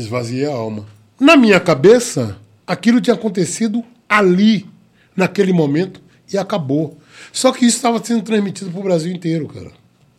esvaziei 0.01 0.47
a 0.47 0.53
alma. 0.53 0.87
Na 1.19 1.37
minha 1.37 1.59
cabeça, 1.59 2.39
aquilo 2.67 3.01
tinha 3.01 3.15
acontecido 3.15 3.85
ali, 4.09 4.67
naquele 5.17 5.53
momento, 5.53 6.01
e 6.33 6.39
acabou. 6.39 6.99
Só 7.33 7.53
que 7.53 7.65
isso 7.65 7.77
estava 7.77 8.03
sendo 8.03 8.23
transmitido 8.23 8.71
para 8.71 8.81
o 8.81 8.85
Brasil 8.85 9.13
inteiro, 9.13 9.49
cara. 9.49 9.71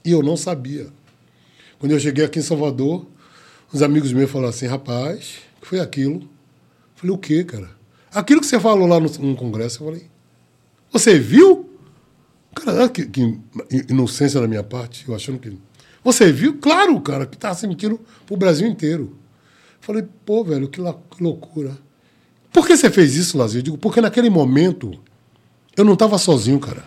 E 0.03 0.11
eu 0.11 0.21
não 0.21 0.35
sabia. 0.35 0.87
Quando 1.77 1.91
eu 1.93 1.99
cheguei 1.99 2.25
aqui 2.25 2.39
em 2.39 2.43
Salvador, 2.43 3.05
os 3.71 3.81
amigos 3.81 4.11
meus 4.11 4.29
falaram 4.29 4.49
assim: 4.49 4.65
rapaz, 4.65 5.37
o 5.57 5.61
que 5.61 5.67
foi 5.67 5.79
aquilo? 5.79 6.21
Eu 6.21 6.27
falei: 6.95 7.15
o 7.15 7.17
quê, 7.17 7.43
cara? 7.43 7.69
Aquilo 8.13 8.41
que 8.41 8.47
você 8.47 8.59
falou 8.59 8.87
lá 8.87 8.99
no, 8.99 9.09
no 9.09 9.35
congresso, 9.35 9.83
eu 9.83 9.87
falei: 9.87 10.07
você 10.91 11.19
viu? 11.19 11.69
Cara, 12.55 12.79
olha 12.79 12.89
que, 12.89 13.05
que 13.05 13.39
inocência 13.87 14.41
da 14.41 14.47
minha 14.47 14.63
parte, 14.63 15.07
eu 15.07 15.15
achando 15.15 15.39
que. 15.39 15.55
Você 16.03 16.31
viu? 16.31 16.57
Claro, 16.57 16.99
cara, 17.01 17.25
que 17.25 17.35
estava 17.35 17.53
sendo 17.53 17.75
tiro 17.75 17.99
pro 18.25 18.35
Brasil 18.35 18.67
inteiro. 18.67 19.15
Falei, 19.81 20.03
pô, 20.25 20.43
velho, 20.43 20.67
que, 20.67 20.81
loucura. 21.19 21.77
Por 22.51 22.65
que 22.65 22.75
você 22.75 22.89
fez 22.89 23.15
isso, 23.15 23.37
Lazinho? 23.37 23.59
Eu 23.59 23.63
digo, 23.63 23.77
porque 23.77 24.01
naquele 24.01 24.29
momento 24.29 24.91
eu 25.75 25.85
não 25.85 25.93
estava 25.93 26.17
sozinho, 26.17 26.59
cara. 26.59 26.83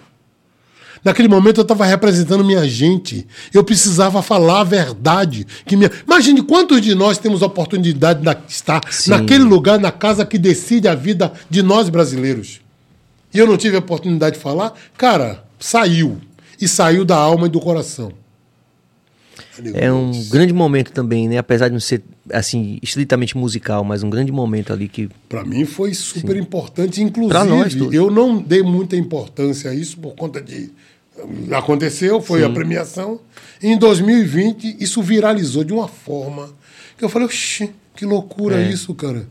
Naquele 1.05 1.27
momento 1.27 1.59
eu 1.59 1.63
estava 1.63 1.85
representando 1.85 2.45
minha 2.45 2.69
gente. 2.69 3.27
Eu 3.53 3.65
precisava 3.65 4.23
falar 4.23 4.61
a 4.61 4.65
verdade. 4.65 5.47
Que 5.67 5.77
minha... 5.77 5.91
Imagine 6.07 6.43
quantos 6.43 6.81
de 6.81 6.95
nós 6.95 7.19
temos 7.19 7.43
a 7.43 7.47
oportunidade 7.47 8.21
de 8.21 8.53
estar 8.53 8.81
Sim. 8.89 9.11
naquele 9.11 9.43
lugar, 9.43 9.81
na 9.81 9.91
casa 9.91 10.25
que 10.25 10.39
decide 10.39 10.87
a 10.87 10.95
vida 10.95 11.33
de 11.51 11.61
nós 11.63 11.89
brasileiros. 11.89 12.61
E 13.35 13.39
eu 13.39 13.47
não 13.47 13.57
tive 13.57 13.77
a 13.77 13.81
oportunidade 13.81 14.37
de 14.37 14.43
falar. 14.43 14.75
Cara, 14.97 15.43
saiu. 15.59 16.21
E 16.61 16.69
saiu 16.69 17.05
da 17.05 17.17
alma 17.17 17.47
e 17.47 17.51
do 17.51 17.59
coração. 17.59 18.13
É 19.75 19.93
um 19.93 20.11
grande 20.31 20.53
momento 20.53 20.93
também, 20.93 21.29
né? 21.29 21.39
Apesar 21.39 21.69
de 21.69 21.73
não 21.75 21.81
ser, 21.81 22.03
assim, 22.33 22.79
estritamente 22.83 23.37
musical, 23.37 23.85
mas 23.85 24.03
um 24.03 24.09
grande 24.11 24.33
momento 24.33 24.73
ali 24.73 24.89
que... 24.89 25.09
Para 25.29 25.45
mim 25.45 25.65
foi 25.65 25.93
super 25.95 26.37
importante, 26.37 27.03
inclusive 27.03 27.33
Pra 27.33 27.45
nós 27.45 27.75
todos. 27.75 27.93
eu 27.95 28.11
não 28.11 28.39
dei 28.41 28.63
muita 28.63 28.97
importância 28.97 29.71
a 29.71 29.75
isso 29.75 29.99
por 29.99 30.15
conta 30.15 30.41
de 30.41 30.71
aconteceu, 31.51 32.21
foi 32.21 32.43
a 32.45 32.49
premiação. 32.51 33.21
Em 33.63 33.77
2020 33.77 34.77
isso 34.81 35.03
viralizou 35.03 35.63
de 35.65 35.73
uma 35.73 35.87
forma 35.89 36.49
que 36.97 37.05
eu 37.05 37.09
falei, 37.09 37.29
que 37.95 38.05
loucura 38.05 38.61
É. 38.61 38.71
isso, 38.71 38.95
cara. 38.95 39.27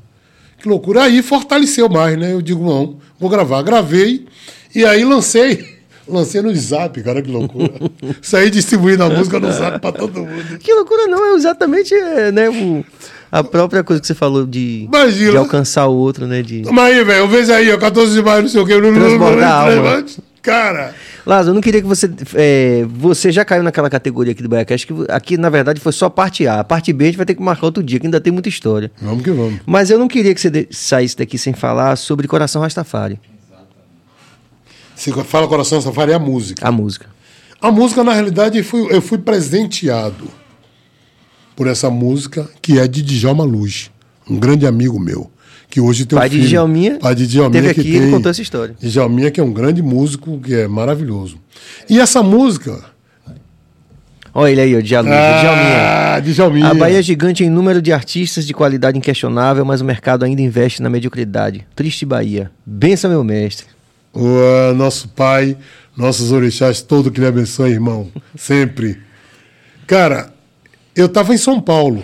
Que 0.62 0.70
loucura. 0.70 1.04
Aí 1.04 1.24
fortaleceu 1.24 1.90
mais, 1.90 2.18
né? 2.20 2.34
Eu 2.34 2.42
digo, 2.42 2.64
não, 2.64 2.98
vou 3.20 3.30
gravar. 3.30 3.64
Gravei 3.64 4.26
e 4.76 4.86
aí 4.86 5.04
lancei. 5.04 5.71
Lancei 6.12 6.42
no 6.42 6.54
Zap, 6.56 7.02
cara, 7.02 7.22
que 7.22 7.32
loucura. 7.32 7.72
Saí 8.22 8.50
distribuindo 8.50 9.04
a 9.04 9.10
música 9.10 9.40
no 9.40 9.52
Zap 9.52 9.80
pra 9.80 9.92
todo 9.92 10.20
mundo. 10.20 10.58
Que 10.60 10.74
loucura 10.74 11.08
não, 11.08 11.34
é 11.34 11.36
exatamente, 11.36 11.94
é, 11.94 12.32
né, 12.32 12.50
o, 12.50 12.84
a 13.32 13.44
própria 13.44 13.84
coisa 13.84 14.02
que 14.02 14.08
você 14.08 14.14
falou 14.16 14.46
de, 14.46 14.84
Imagina. 14.88 15.32
de 15.32 15.38
alcançar 15.38 15.88
o 15.88 15.94
outro, 15.96 16.28
né, 16.28 16.42
de... 16.42 16.64
Toma 16.64 16.84
aí, 16.84 17.04
velho. 17.04 17.20
Eu 17.20 17.28
vejo 17.28 17.52
aí, 17.54 17.72
ó, 17.72 17.78
14 17.78 18.14
de 18.14 18.22
maio, 18.22 18.42
não 18.44 18.50
sei 18.50 18.62
o 18.62 18.66
quê. 18.66 18.74
Transbordar 18.80 19.52
a 19.52 19.72
alma. 19.76 20.06
Cara, 20.42 20.96
Lázaro, 21.24 21.52
eu 21.52 21.54
não 21.54 21.62
queria 21.62 21.80
que 21.84 21.88
você. 21.88 22.10
é, 22.34 22.84
você 22.90 23.32
já 23.32 23.46
caiu 23.46 23.62
naquela 23.62 23.92
categoria 23.92 24.32
aqui 24.32 24.42
do 24.42 24.50
Baiacast, 24.50 24.88
que 24.88 24.94
aqui, 25.08 25.38
na 25.38 25.50
verdade, 25.52 25.80
foi 25.80 25.92
só 25.92 26.08
a 26.08 26.10
parte 26.10 26.48
A. 26.48 26.62
A 26.62 26.64
parte 26.64 26.92
B 26.92 27.04
a 27.04 27.08
gente 27.10 27.18
vai 27.18 27.28
ter 27.28 27.36
que 27.36 27.44
marcar 27.44 27.68
outro 27.68 27.84
dia, 27.84 28.00
que 28.00 28.08
ainda 28.08 28.20
tem 28.20 28.34
muita 28.34 28.50
história. 28.50 28.92
vamos 29.00 29.24
que 29.24 29.30
vamos. 29.30 29.60
Mas 29.68 29.92
eu 29.92 30.00
não 30.00 30.08
queria 30.08 30.34
que 30.34 30.42
você 30.42 30.50
de- 30.50 30.68
saísse 30.72 31.16
daqui 31.16 31.38
sem 31.38 31.54
falar 31.54 31.96
sobre 31.96 32.28
Coração 32.28 32.60
Rastafari, 32.64 33.20
Se 35.02 35.12
fala 35.24 35.48
coração, 35.48 35.82
safari 35.82 36.12
é 36.12 36.14
a 36.14 36.20
música. 36.20 36.68
a 36.68 36.72
música. 36.72 37.08
A 37.60 37.72
música, 37.72 38.04
na 38.04 38.14
realidade, 38.14 38.60
eu 38.60 38.64
fui, 38.64 38.86
eu 38.92 39.02
fui 39.02 39.18
presenteado 39.18 40.28
por 41.56 41.66
essa 41.66 41.90
música, 41.90 42.48
que 42.62 42.78
é 42.78 42.88
de 42.88 43.02
Djalma 43.02 43.44
Luz, 43.44 43.90
um 44.30 44.38
grande 44.38 44.68
amigo 44.68 45.00
meu, 45.00 45.32
que 45.72 45.82
hoje 45.82 46.06
tem 46.06 46.16
um 46.16 46.20
Pai 46.20 46.30
de 46.30 46.36
filho. 46.36 46.50
Djalminha, 46.50 47.00
Pai 47.00 47.16
de 47.16 47.26
Djalminha 47.26 47.64
teve 47.64 47.74
que 47.74 47.82
aqui 47.82 47.98
e 47.98 48.12
contou 48.12 48.30
essa 48.30 48.44
história. 48.44 48.76
Djalminha, 48.80 49.32
que 49.32 49.40
é 49.40 49.44
um 49.44 49.52
grande 49.52 49.82
músico, 49.82 50.40
que 50.40 50.54
é 50.54 50.68
maravilhoso. 50.68 51.40
E 51.90 52.00
essa 52.00 52.22
música... 52.22 52.80
Olha 54.36 54.52
ele 54.52 54.62
aí, 54.62 54.76
o 54.76 54.84
Djalminha. 54.84 55.16
Djalminha. 55.16 56.14
Ah, 56.14 56.20
Djalminha. 56.20 56.68
A 56.68 56.74
Bahia 56.76 57.00
é 57.00 57.02
gigante 57.02 57.44
em 57.44 57.50
número 57.50 57.82
de 57.82 57.92
artistas 57.92 58.46
de 58.46 58.54
qualidade 58.54 59.00
inquestionável, 59.00 59.66
mas 59.66 59.82
o 59.82 59.86
mercado 59.86 60.24
ainda 60.24 60.44
investe 60.44 60.80
na 60.80 60.92
mediocridade. 60.92 61.66
Triste 61.76 62.06
Bahia. 62.06 62.52
Benção, 62.64 63.10
meu 63.10 63.24
mestre. 63.24 63.66
O 64.14 64.74
nosso 64.76 65.08
pai, 65.10 65.58
nossos 65.96 66.32
orixás, 66.32 66.82
todo 66.82 67.12
que 67.12 67.20
lhe 67.20 67.28
abençoe, 67.28 67.72
irmão. 67.72 68.12
Sempre. 68.36 69.02
Cara, 69.88 70.34
eu 70.96 71.06
estava 71.06 71.34
em 71.34 71.38
São 71.38 71.62
Paulo. 71.62 72.04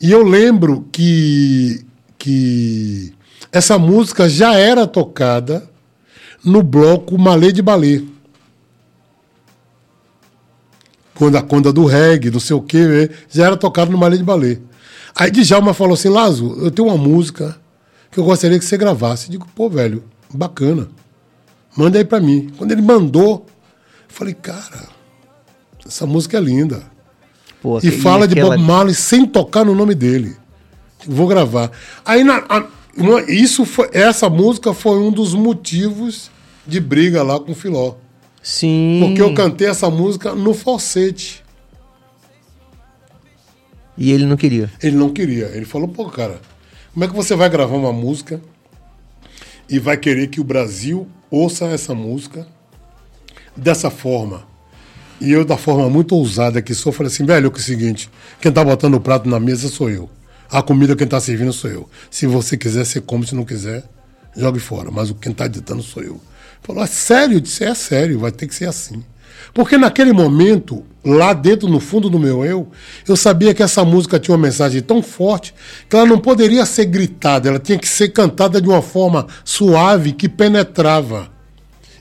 E 0.00 0.10
eu 0.10 0.22
lembro 0.22 0.86
que, 0.92 1.84
que 2.18 3.14
essa 3.52 3.78
música 3.78 4.28
já 4.28 4.54
era 4.54 4.86
tocada 4.86 5.68
no 6.44 6.62
bloco 6.62 7.18
Malê 7.18 7.52
de 7.52 7.62
Balê. 7.62 8.04
Quando 11.14 11.36
a 11.36 11.42
conda 11.42 11.72
do 11.72 11.86
reggae, 11.86 12.30
não 12.30 12.40
sei 12.40 12.54
o 12.54 12.60
quê, 12.60 13.10
já 13.30 13.46
era 13.46 13.56
tocado 13.56 13.90
no 13.90 13.96
Malê 13.96 14.18
de 14.18 14.24
Balê. 14.24 14.58
Aí 15.14 15.30
Djalma 15.30 15.72
falou 15.72 15.94
assim, 15.94 16.10
Lazo, 16.10 16.58
eu 16.60 16.70
tenho 16.70 16.88
uma 16.88 16.98
música 16.98 17.58
que 18.10 18.20
eu 18.20 18.24
gostaria 18.24 18.58
que 18.58 18.64
você 18.64 18.76
gravasse. 18.76 19.26
Eu 19.26 19.32
digo, 19.32 19.48
pô, 19.54 19.70
velho, 19.70 20.04
bacana. 20.32 20.88
Manda 21.76 21.98
aí 21.98 22.04
pra 22.04 22.20
mim. 22.20 22.50
Quando 22.56 22.72
ele 22.72 22.82
mandou, 22.82 23.44
eu 23.46 23.46
falei, 24.08 24.34
cara, 24.34 24.88
essa 25.86 26.06
música 26.06 26.38
é 26.38 26.40
linda. 26.40 26.82
Pô, 27.60 27.78
E 27.78 27.90
fala 27.90 28.26
de 28.26 28.34
aquela- 28.34 28.56
Bob 28.56 28.66
Marley 28.66 28.94
sem 28.94 29.26
tocar 29.26 29.64
no 29.64 29.74
nome 29.74 29.94
dele. 29.94 30.36
Vou 31.06 31.26
gravar. 31.26 31.70
Aí 32.04 32.24
na- 32.24 32.44
a- 32.48 32.66
uma- 32.96 33.22
isso 33.22 33.64
foi, 33.64 33.88
essa 33.92 34.28
música 34.28 34.72
foi 34.72 34.98
um 34.98 35.10
dos 35.12 35.34
motivos 35.34 36.30
de 36.66 36.80
briga 36.80 37.22
lá 37.22 37.38
com 37.38 37.52
o 37.52 37.54
Filó. 37.54 37.94
Sim. 38.42 39.00
Porque 39.02 39.20
eu 39.20 39.34
cantei 39.34 39.68
essa 39.68 39.90
música 39.90 40.34
no 40.34 40.54
falsete. 40.54 41.44
E 43.98 44.12
ele 44.12 44.26
não 44.26 44.36
queria. 44.36 44.70
Ele 44.82 44.96
não 44.96 45.10
queria. 45.10 45.46
Ele 45.54 45.64
falou, 45.64 45.88
pô, 45.88 46.06
cara, 46.06 46.40
como 46.92 47.04
é 47.04 47.08
que 47.08 47.14
você 47.14 47.34
vai 47.34 47.48
gravar 47.48 47.76
uma 47.76 47.92
música 47.92 48.40
e 49.68 49.78
vai 49.78 49.96
querer 49.96 50.28
que 50.28 50.40
o 50.40 50.44
Brasil 50.44 51.08
ouça 51.30 51.66
essa 51.66 51.94
música 51.94 52.46
dessa 53.56 53.90
forma? 53.90 54.46
E 55.20 55.32
eu, 55.32 55.44
da 55.44 55.56
forma 55.56 55.88
muito 55.88 56.14
ousada 56.14 56.60
que 56.60 56.74
sou, 56.74 56.92
falei 56.92 57.10
assim, 57.10 57.24
velho, 57.24 57.46
é 57.46 57.50
o 57.50 57.60
seguinte, 57.60 58.10
quem 58.40 58.52
tá 58.52 58.62
botando 58.62 58.94
o 58.94 59.00
prato 59.00 59.28
na 59.28 59.40
mesa 59.40 59.68
sou 59.68 59.88
eu. 59.88 60.10
A 60.50 60.62
comida 60.62 60.94
quem 60.94 61.06
tá 61.06 61.18
servindo 61.18 61.52
sou 61.52 61.70
eu. 61.70 61.90
Se 62.10 62.26
você 62.26 62.56
quiser, 62.56 62.84
você 62.84 63.00
come, 63.00 63.26
se 63.26 63.34
não 63.34 63.44
quiser, 63.44 63.82
jogue 64.36 64.60
fora. 64.60 64.90
Mas 64.90 65.10
o 65.10 65.14
quem 65.14 65.32
tá 65.32 65.48
ditando 65.48 65.82
sou 65.82 66.02
eu. 66.02 66.20
Falou, 66.62 66.84
é 66.84 66.86
sério? 66.86 67.36
Eu 67.36 67.40
disse, 67.40 67.64
é 67.64 67.74
sério, 67.74 68.18
vai 68.18 68.30
ter 68.30 68.46
que 68.46 68.54
ser 68.54 68.66
assim. 68.66 69.02
Porque 69.52 69.76
naquele 69.78 70.12
momento, 70.12 70.84
lá 71.04 71.32
dentro, 71.32 71.68
no 71.68 71.80
fundo 71.80 72.10
do 72.10 72.18
meu 72.18 72.44
eu, 72.44 72.68
eu 73.06 73.16
sabia 73.16 73.54
que 73.54 73.62
essa 73.62 73.84
música 73.84 74.18
tinha 74.18 74.36
uma 74.36 74.42
mensagem 74.46 74.80
tão 74.82 75.02
forte 75.02 75.54
que 75.88 75.96
ela 75.96 76.06
não 76.06 76.18
poderia 76.18 76.64
ser 76.66 76.86
gritada, 76.86 77.48
ela 77.48 77.58
tinha 77.58 77.78
que 77.78 77.88
ser 77.88 78.08
cantada 78.08 78.60
de 78.60 78.68
uma 78.68 78.82
forma 78.82 79.26
suave 79.44 80.12
que 80.12 80.28
penetrava. 80.28 81.35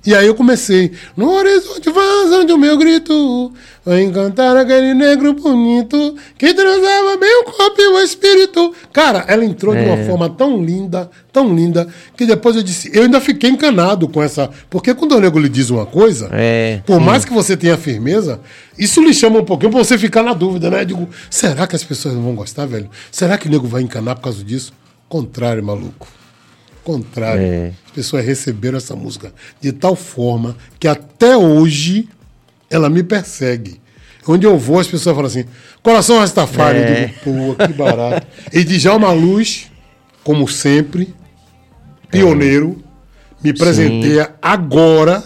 E 0.05 0.13
aí 0.13 0.27
eu 0.27 0.35
comecei. 0.35 0.91
No 1.17 1.31
horizonte 1.31 1.89
vazando 1.89 2.53
o 2.53 2.57
meu 2.57 2.77
grito, 2.77 3.51
vai 3.83 4.03
encantar 4.03 4.55
aquele 4.55 4.93
negro 4.93 5.33
bonito 5.33 6.15
que 6.37 6.53
transava 6.53 7.17
bem 7.17 7.41
o 7.41 7.45
corpo 7.45 7.81
e 7.81 7.87
o 7.87 7.99
espírito. 7.99 8.73
Cara, 8.93 9.25
ela 9.27 9.43
entrou 9.43 9.73
de 9.73 9.81
uma 9.81 9.97
forma 10.05 10.29
tão 10.29 10.63
linda, 10.63 11.09
tão 11.33 11.53
linda, 11.55 11.87
que 12.15 12.25
depois 12.25 12.55
eu 12.55 12.61
disse, 12.61 12.91
eu 12.93 13.03
ainda 13.03 13.19
fiquei 13.19 13.49
encanado 13.49 14.07
com 14.07 14.21
essa. 14.21 14.49
Porque 14.69 14.93
quando 14.93 15.13
o 15.13 15.19
nego 15.19 15.39
lhe 15.39 15.49
diz 15.49 15.69
uma 15.71 15.85
coisa, 15.85 16.29
É, 16.31 16.81
por 16.85 16.99
sim. 16.99 17.05
mais 17.05 17.25
que 17.25 17.33
você 17.33 17.57
tenha 17.57 17.77
firmeza, 17.77 18.39
isso 18.77 19.01
lhe 19.01 19.13
chama 19.13 19.39
um 19.39 19.45
pouquinho 19.45 19.71
pra 19.71 19.83
você 19.83 19.97
ficar 19.97 20.21
na 20.21 20.33
dúvida, 20.33 20.69
né? 20.69 20.81
Eu 20.81 20.85
digo, 20.85 21.09
será 21.29 21.65
que 21.65 21.75
as 21.75 21.83
pessoas 21.83 22.13
não 22.13 22.21
vão 22.21 22.35
gostar, 22.35 22.65
velho? 22.67 22.89
Será 23.11 23.37
que 23.37 23.47
o 23.47 23.51
nego 23.51 23.67
vai 23.67 23.81
encanar 23.81 24.15
por 24.15 24.21
causa 24.21 24.43
disso? 24.43 24.71
Contrário, 25.09 25.63
maluco. 25.63 26.07
Contrário. 26.85 27.41
É. 27.41 27.71
As 27.87 27.91
pessoas 27.91 28.23
receberam 28.23 28.77
essa 28.77 28.95
música 28.95 29.33
de 29.59 29.71
tal 29.71 29.95
forma 29.95 30.55
que 30.79 30.87
até 30.87 31.35
hoje 31.35 32.07
ela 32.69 32.91
me 32.91 33.01
persegue. 33.01 33.81
Onde 34.27 34.45
eu 34.45 34.57
vou, 34.57 34.79
as 34.79 34.87
pessoas 34.87 35.15
falam 35.15 35.27
assim: 35.27 35.45
coração 35.81 36.19
Rastafari. 36.19 36.77
É. 36.77 36.81
Eu 36.83 37.07
digo, 37.07 37.55
pô, 37.55 37.65
que 37.65 37.73
barato. 37.73 38.27
e 38.53 38.63
Djalma 38.63 39.11
Luz, 39.11 39.71
como 40.23 40.47
sempre, 40.47 41.13
pioneiro, 42.11 42.83
me 43.43 43.51
presenteia 43.51 44.35
agora 44.39 45.23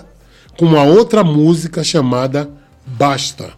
com 0.58 0.66
uma 0.66 0.84
outra 0.84 1.26
música 1.26 1.84
chamada 1.84 2.50
Basta. 2.86 3.52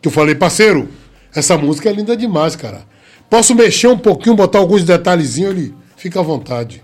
Que 0.00 0.06
eu 0.06 0.12
falei, 0.12 0.36
parceiro, 0.36 0.88
essa 1.34 1.58
música 1.58 1.90
é 1.90 1.92
linda 1.92 2.16
demais, 2.16 2.54
cara. 2.54 2.82
Posso 3.28 3.56
mexer 3.56 3.88
um 3.88 3.98
pouquinho, 3.98 4.36
botar 4.36 4.58
alguns 4.58 4.84
detalhezinhos 4.84 5.50
ali? 5.50 5.83
Fica 6.04 6.20
à 6.20 6.22
vontade. 6.22 6.82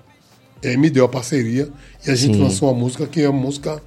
Aí 0.65 0.79
me 0.79 0.89
deu 0.89 1.05
a 1.05 1.09
parceria 1.09 1.69
e 2.07 2.11
a 2.11 2.15
gente 2.15 2.37
Sim. 2.39 2.43
lançou 2.43 2.71
uma 2.73 2.79
música 2.79 3.07
que 3.07 3.21
é 3.21 3.29
uma 3.29 3.39
música 3.39 3.83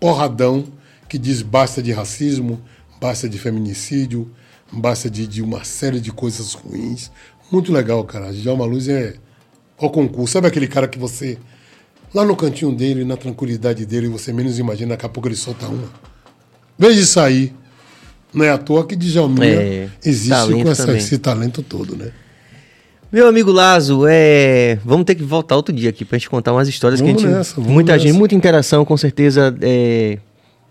porradão, 0.00 0.64
que 1.08 1.16
diz 1.18 1.40
basta 1.40 1.80
de 1.80 1.92
racismo, 1.92 2.60
basta 3.00 3.28
de 3.28 3.38
feminicídio, 3.38 4.28
basta 4.72 5.08
de, 5.08 5.24
de 5.24 5.40
uma 5.40 5.62
série 5.62 6.00
de 6.00 6.10
coisas 6.10 6.52
ruins. 6.54 7.12
Muito 7.52 7.72
legal, 7.72 8.02
cara. 8.02 8.32
Djalma 8.32 8.64
Luz 8.64 8.88
é 8.88 9.14
o 9.78 9.88
concurso. 9.88 10.32
Sabe 10.32 10.48
aquele 10.48 10.66
cara 10.66 10.88
que 10.88 10.98
você, 10.98 11.38
lá 12.12 12.24
no 12.24 12.34
cantinho 12.34 12.72
dele, 12.74 13.04
na 13.04 13.16
tranquilidade 13.16 13.86
dele, 13.86 14.08
você 14.08 14.32
menos 14.32 14.58
imagina, 14.58 14.94
daqui 14.96 15.06
a 15.06 15.08
pouco 15.08 15.28
ele 15.28 15.36
solta 15.36 15.68
uma. 15.68 15.88
Veja 16.76 17.00
isso 17.00 17.20
aí. 17.20 17.54
Não 18.34 18.44
é 18.44 18.50
à 18.50 18.58
toa 18.58 18.84
que 18.84 18.96
Djalminha 18.96 19.46
É, 19.46 19.88
existe 20.04 20.28
com 20.64 20.68
essa- 20.72 20.96
esse 20.96 21.18
talento 21.18 21.62
todo, 21.62 21.94
né? 21.94 22.10
Meu 23.16 23.26
amigo 23.28 23.50
Lazo, 23.50 24.04
é... 24.06 24.78
vamos 24.84 25.06
ter 25.06 25.14
que 25.14 25.22
voltar 25.22 25.56
outro 25.56 25.74
dia 25.74 25.88
aqui 25.88 26.04
pra 26.04 26.18
gente 26.18 26.28
contar 26.28 26.52
umas 26.52 26.68
histórias 26.68 27.00
Vamos 27.00 27.14
que 27.14 27.26
a 27.26 27.30
gente. 27.30 27.34
nessa, 27.38 27.58
muita 27.58 27.92
nessa. 27.92 28.04
gente, 28.06 28.14
muita 28.14 28.34
interação, 28.34 28.84
com 28.84 28.94
certeza, 28.94 29.56
é, 29.62 30.18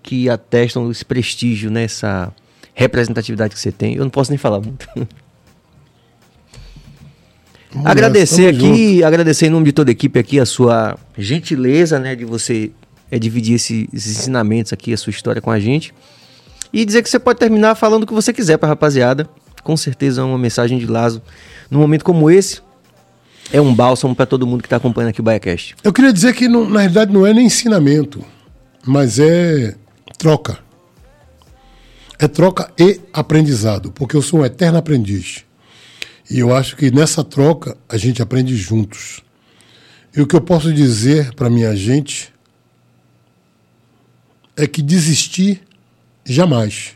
que 0.03 0.29
atestam 0.29 0.91
esse 0.91 1.03
prestígio, 1.03 1.71
né? 1.71 1.85
Essa 1.85 2.31
representatividade 2.75 3.55
que 3.55 3.59
você 3.59 3.71
tem. 3.71 3.95
Eu 3.95 4.03
não 4.03 4.11
posso 4.11 4.29
nem 4.29 4.37
falar 4.37 4.61
muito. 4.61 4.87
Vamos 7.71 7.87
agradecer 7.89 8.53
nessa, 8.53 8.63
aqui, 8.63 9.03
agradecer 9.03 9.47
em 9.47 9.49
nome 9.49 9.65
de 9.65 9.71
toda 9.71 9.89
a 9.89 9.93
equipe 9.93 10.19
aqui 10.19 10.39
a 10.39 10.45
sua 10.45 10.99
gentileza, 11.17 11.97
né? 11.99 12.15
De 12.15 12.25
você 12.25 12.69
é, 13.09 13.17
dividir 13.17 13.55
esse- 13.55 13.89
esses 13.91 14.19
ensinamentos 14.19 14.71
aqui, 14.71 14.93
a 14.93 14.97
sua 14.97 15.09
história 15.09 15.41
com 15.41 15.49
a 15.49 15.59
gente. 15.59 15.95
E 16.71 16.85
dizer 16.85 17.01
que 17.01 17.09
você 17.09 17.17
pode 17.17 17.39
terminar 17.39 17.73
falando 17.73 18.03
o 18.03 18.05
que 18.05 18.13
você 18.13 18.31
quiser 18.31 18.57
pra 18.59 18.69
rapaziada. 18.69 19.27
Com 19.63 19.75
certeza 19.75 20.21
é 20.21 20.23
uma 20.23 20.37
mensagem 20.37 20.77
de 20.77 20.85
Lazo. 20.85 21.23
Num 21.69 21.79
momento 21.79 22.03
como 22.05 22.29
esse, 22.29 22.61
é 23.51 23.59
um 23.61 23.73
bálsamo 23.73 24.15
pra 24.15 24.25
todo 24.25 24.45
mundo 24.47 24.61
que 24.63 24.69
tá 24.69 24.77
acompanhando 24.77 25.09
aqui 25.09 25.19
o 25.21 25.23
BaiaCast. 25.23 25.75
Eu 25.83 25.93
queria 25.93 26.11
dizer 26.13 26.33
que, 26.33 26.47
não- 26.47 26.69
na 26.69 26.79
realidade, 26.81 27.11
não 27.13 27.25
é 27.25 27.33
nem 27.33 27.45
ensinamento, 27.45 28.23
mas 28.85 29.19
é 29.19 29.75
troca. 30.17 30.59
É 32.17 32.27
troca 32.27 32.71
e 32.79 33.01
aprendizado, 33.11 33.91
porque 33.91 34.15
eu 34.15 34.21
sou 34.21 34.39
um 34.39 34.45
eterno 34.45 34.77
aprendiz. 34.77 35.43
E 36.29 36.39
eu 36.39 36.55
acho 36.55 36.75
que 36.77 36.89
nessa 36.89 37.23
troca 37.23 37.77
a 37.89 37.97
gente 37.97 38.21
aprende 38.21 38.55
juntos. 38.55 39.21
E 40.15 40.21
o 40.21 40.25
que 40.27 40.35
eu 40.35 40.41
posso 40.41 40.73
dizer 40.73 41.33
para 41.35 41.49
minha 41.49 41.75
gente 41.75 42.33
é 44.55 44.65
que 44.65 44.81
desistir 44.81 45.61
jamais. 46.25 46.93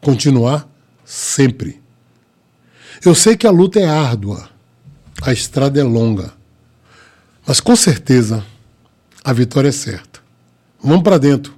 Continuar 0.00 0.66
sempre. 1.04 1.81
Eu 3.04 3.16
sei 3.16 3.36
que 3.36 3.48
a 3.48 3.50
luta 3.50 3.80
é 3.80 3.84
árdua, 3.84 4.48
a 5.22 5.32
estrada 5.32 5.80
é 5.80 5.82
longa. 5.82 6.32
Mas 7.44 7.58
com 7.58 7.74
certeza 7.74 8.44
a 9.24 9.32
vitória 9.32 9.70
é 9.70 9.72
certa. 9.72 10.20
Vamos 10.80 11.02
para 11.02 11.18
dentro. 11.18 11.52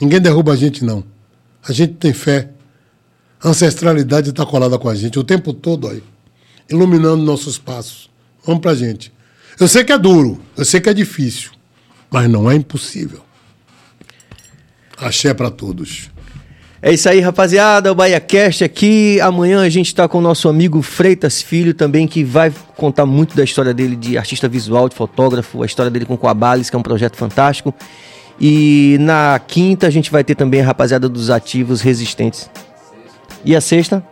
Ninguém 0.00 0.20
derruba 0.20 0.52
a 0.52 0.56
gente, 0.56 0.84
não. 0.84 1.04
A 1.66 1.72
gente 1.72 1.94
tem 1.94 2.12
fé. 2.12 2.50
A 3.42 3.48
ancestralidade 3.48 4.30
está 4.30 4.46
colada 4.46 4.78
com 4.78 4.88
a 4.88 4.94
gente 4.94 5.18
o 5.18 5.24
tempo 5.24 5.52
todo 5.52 5.88
aí, 5.88 6.02
iluminando 6.70 7.24
nossos 7.24 7.58
passos. 7.58 8.08
Vamos 8.44 8.60
pra 8.60 8.72
gente. 8.72 9.12
Eu 9.58 9.66
sei 9.66 9.82
que 9.82 9.92
é 9.92 9.98
duro, 9.98 10.40
eu 10.56 10.64
sei 10.64 10.80
que 10.80 10.88
é 10.88 10.94
difícil, 10.94 11.50
mas 12.08 12.30
não 12.30 12.48
é 12.48 12.54
impossível. 12.54 13.24
Axé 14.96 15.34
para 15.34 15.50
todos. 15.50 16.08
É 16.84 16.92
isso 16.92 17.08
aí, 17.08 17.20
rapaziada. 17.20 17.92
O 17.92 17.94
BaiaCast 17.94 18.64
aqui. 18.64 19.20
Amanhã 19.20 19.62
a 19.62 19.68
gente 19.68 19.94
tá 19.94 20.08
com 20.08 20.18
o 20.18 20.20
nosso 20.20 20.48
amigo 20.48 20.82
Freitas 20.82 21.40
Filho 21.40 21.72
também, 21.72 22.08
que 22.08 22.24
vai 22.24 22.52
contar 22.76 23.06
muito 23.06 23.36
da 23.36 23.44
história 23.44 23.72
dele 23.72 23.94
de 23.94 24.18
artista 24.18 24.48
visual, 24.48 24.88
de 24.88 24.96
fotógrafo, 24.96 25.62
a 25.62 25.66
história 25.66 25.88
dele 25.92 26.04
com 26.04 26.14
o 26.14 26.18
Coabales, 26.18 26.68
que 26.68 26.74
é 26.74 26.78
um 26.78 26.82
projeto 26.82 27.16
fantástico. 27.16 27.72
E 28.40 28.96
na 28.98 29.40
quinta 29.46 29.86
a 29.86 29.90
gente 29.90 30.10
vai 30.10 30.24
ter 30.24 30.34
também 30.34 30.60
a 30.60 30.64
rapaziada 30.64 31.08
dos 31.08 31.30
ativos 31.30 31.80
resistentes. 31.80 32.50
E 33.44 33.54
a 33.54 33.60
sexta? 33.60 34.02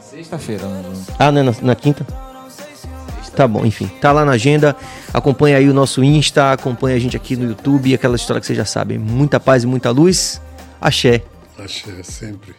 Sexta-feira. 0.00 0.66
né? 0.66 0.82
Ah, 1.16 1.30
não 1.30 1.40
é 1.42 1.44
na, 1.44 1.54
na 1.62 1.74
quinta? 1.76 2.04
Tá 3.36 3.46
bom, 3.46 3.64
enfim. 3.64 3.86
Tá 4.00 4.10
lá 4.10 4.24
na 4.24 4.32
agenda. 4.32 4.74
Acompanha 5.14 5.58
aí 5.58 5.68
o 5.68 5.72
nosso 5.72 6.02
Insta, 6.02 6.50
acompanha 6.50 6.96
a 6.96 6.98
gente 6.98 7.16
aqui 7.16 7.36
no 7.36 7.44
YouTube, 7.46 7.94
aquela 7.94 8.16
história 8.16 8.40
que 8.40 8.46
vocês 8.46 8.56
já 8.56 8.64
sabem. 8.64 8.98
Muita 8.98 9.38
paz 9.38 9.62
e 9.62 9.66
muita 9.68 9.90
luz. 9.90 10.42
Axé. 10.80 11.22
Axé 11.62 12.02
sempre. 12.02 12.54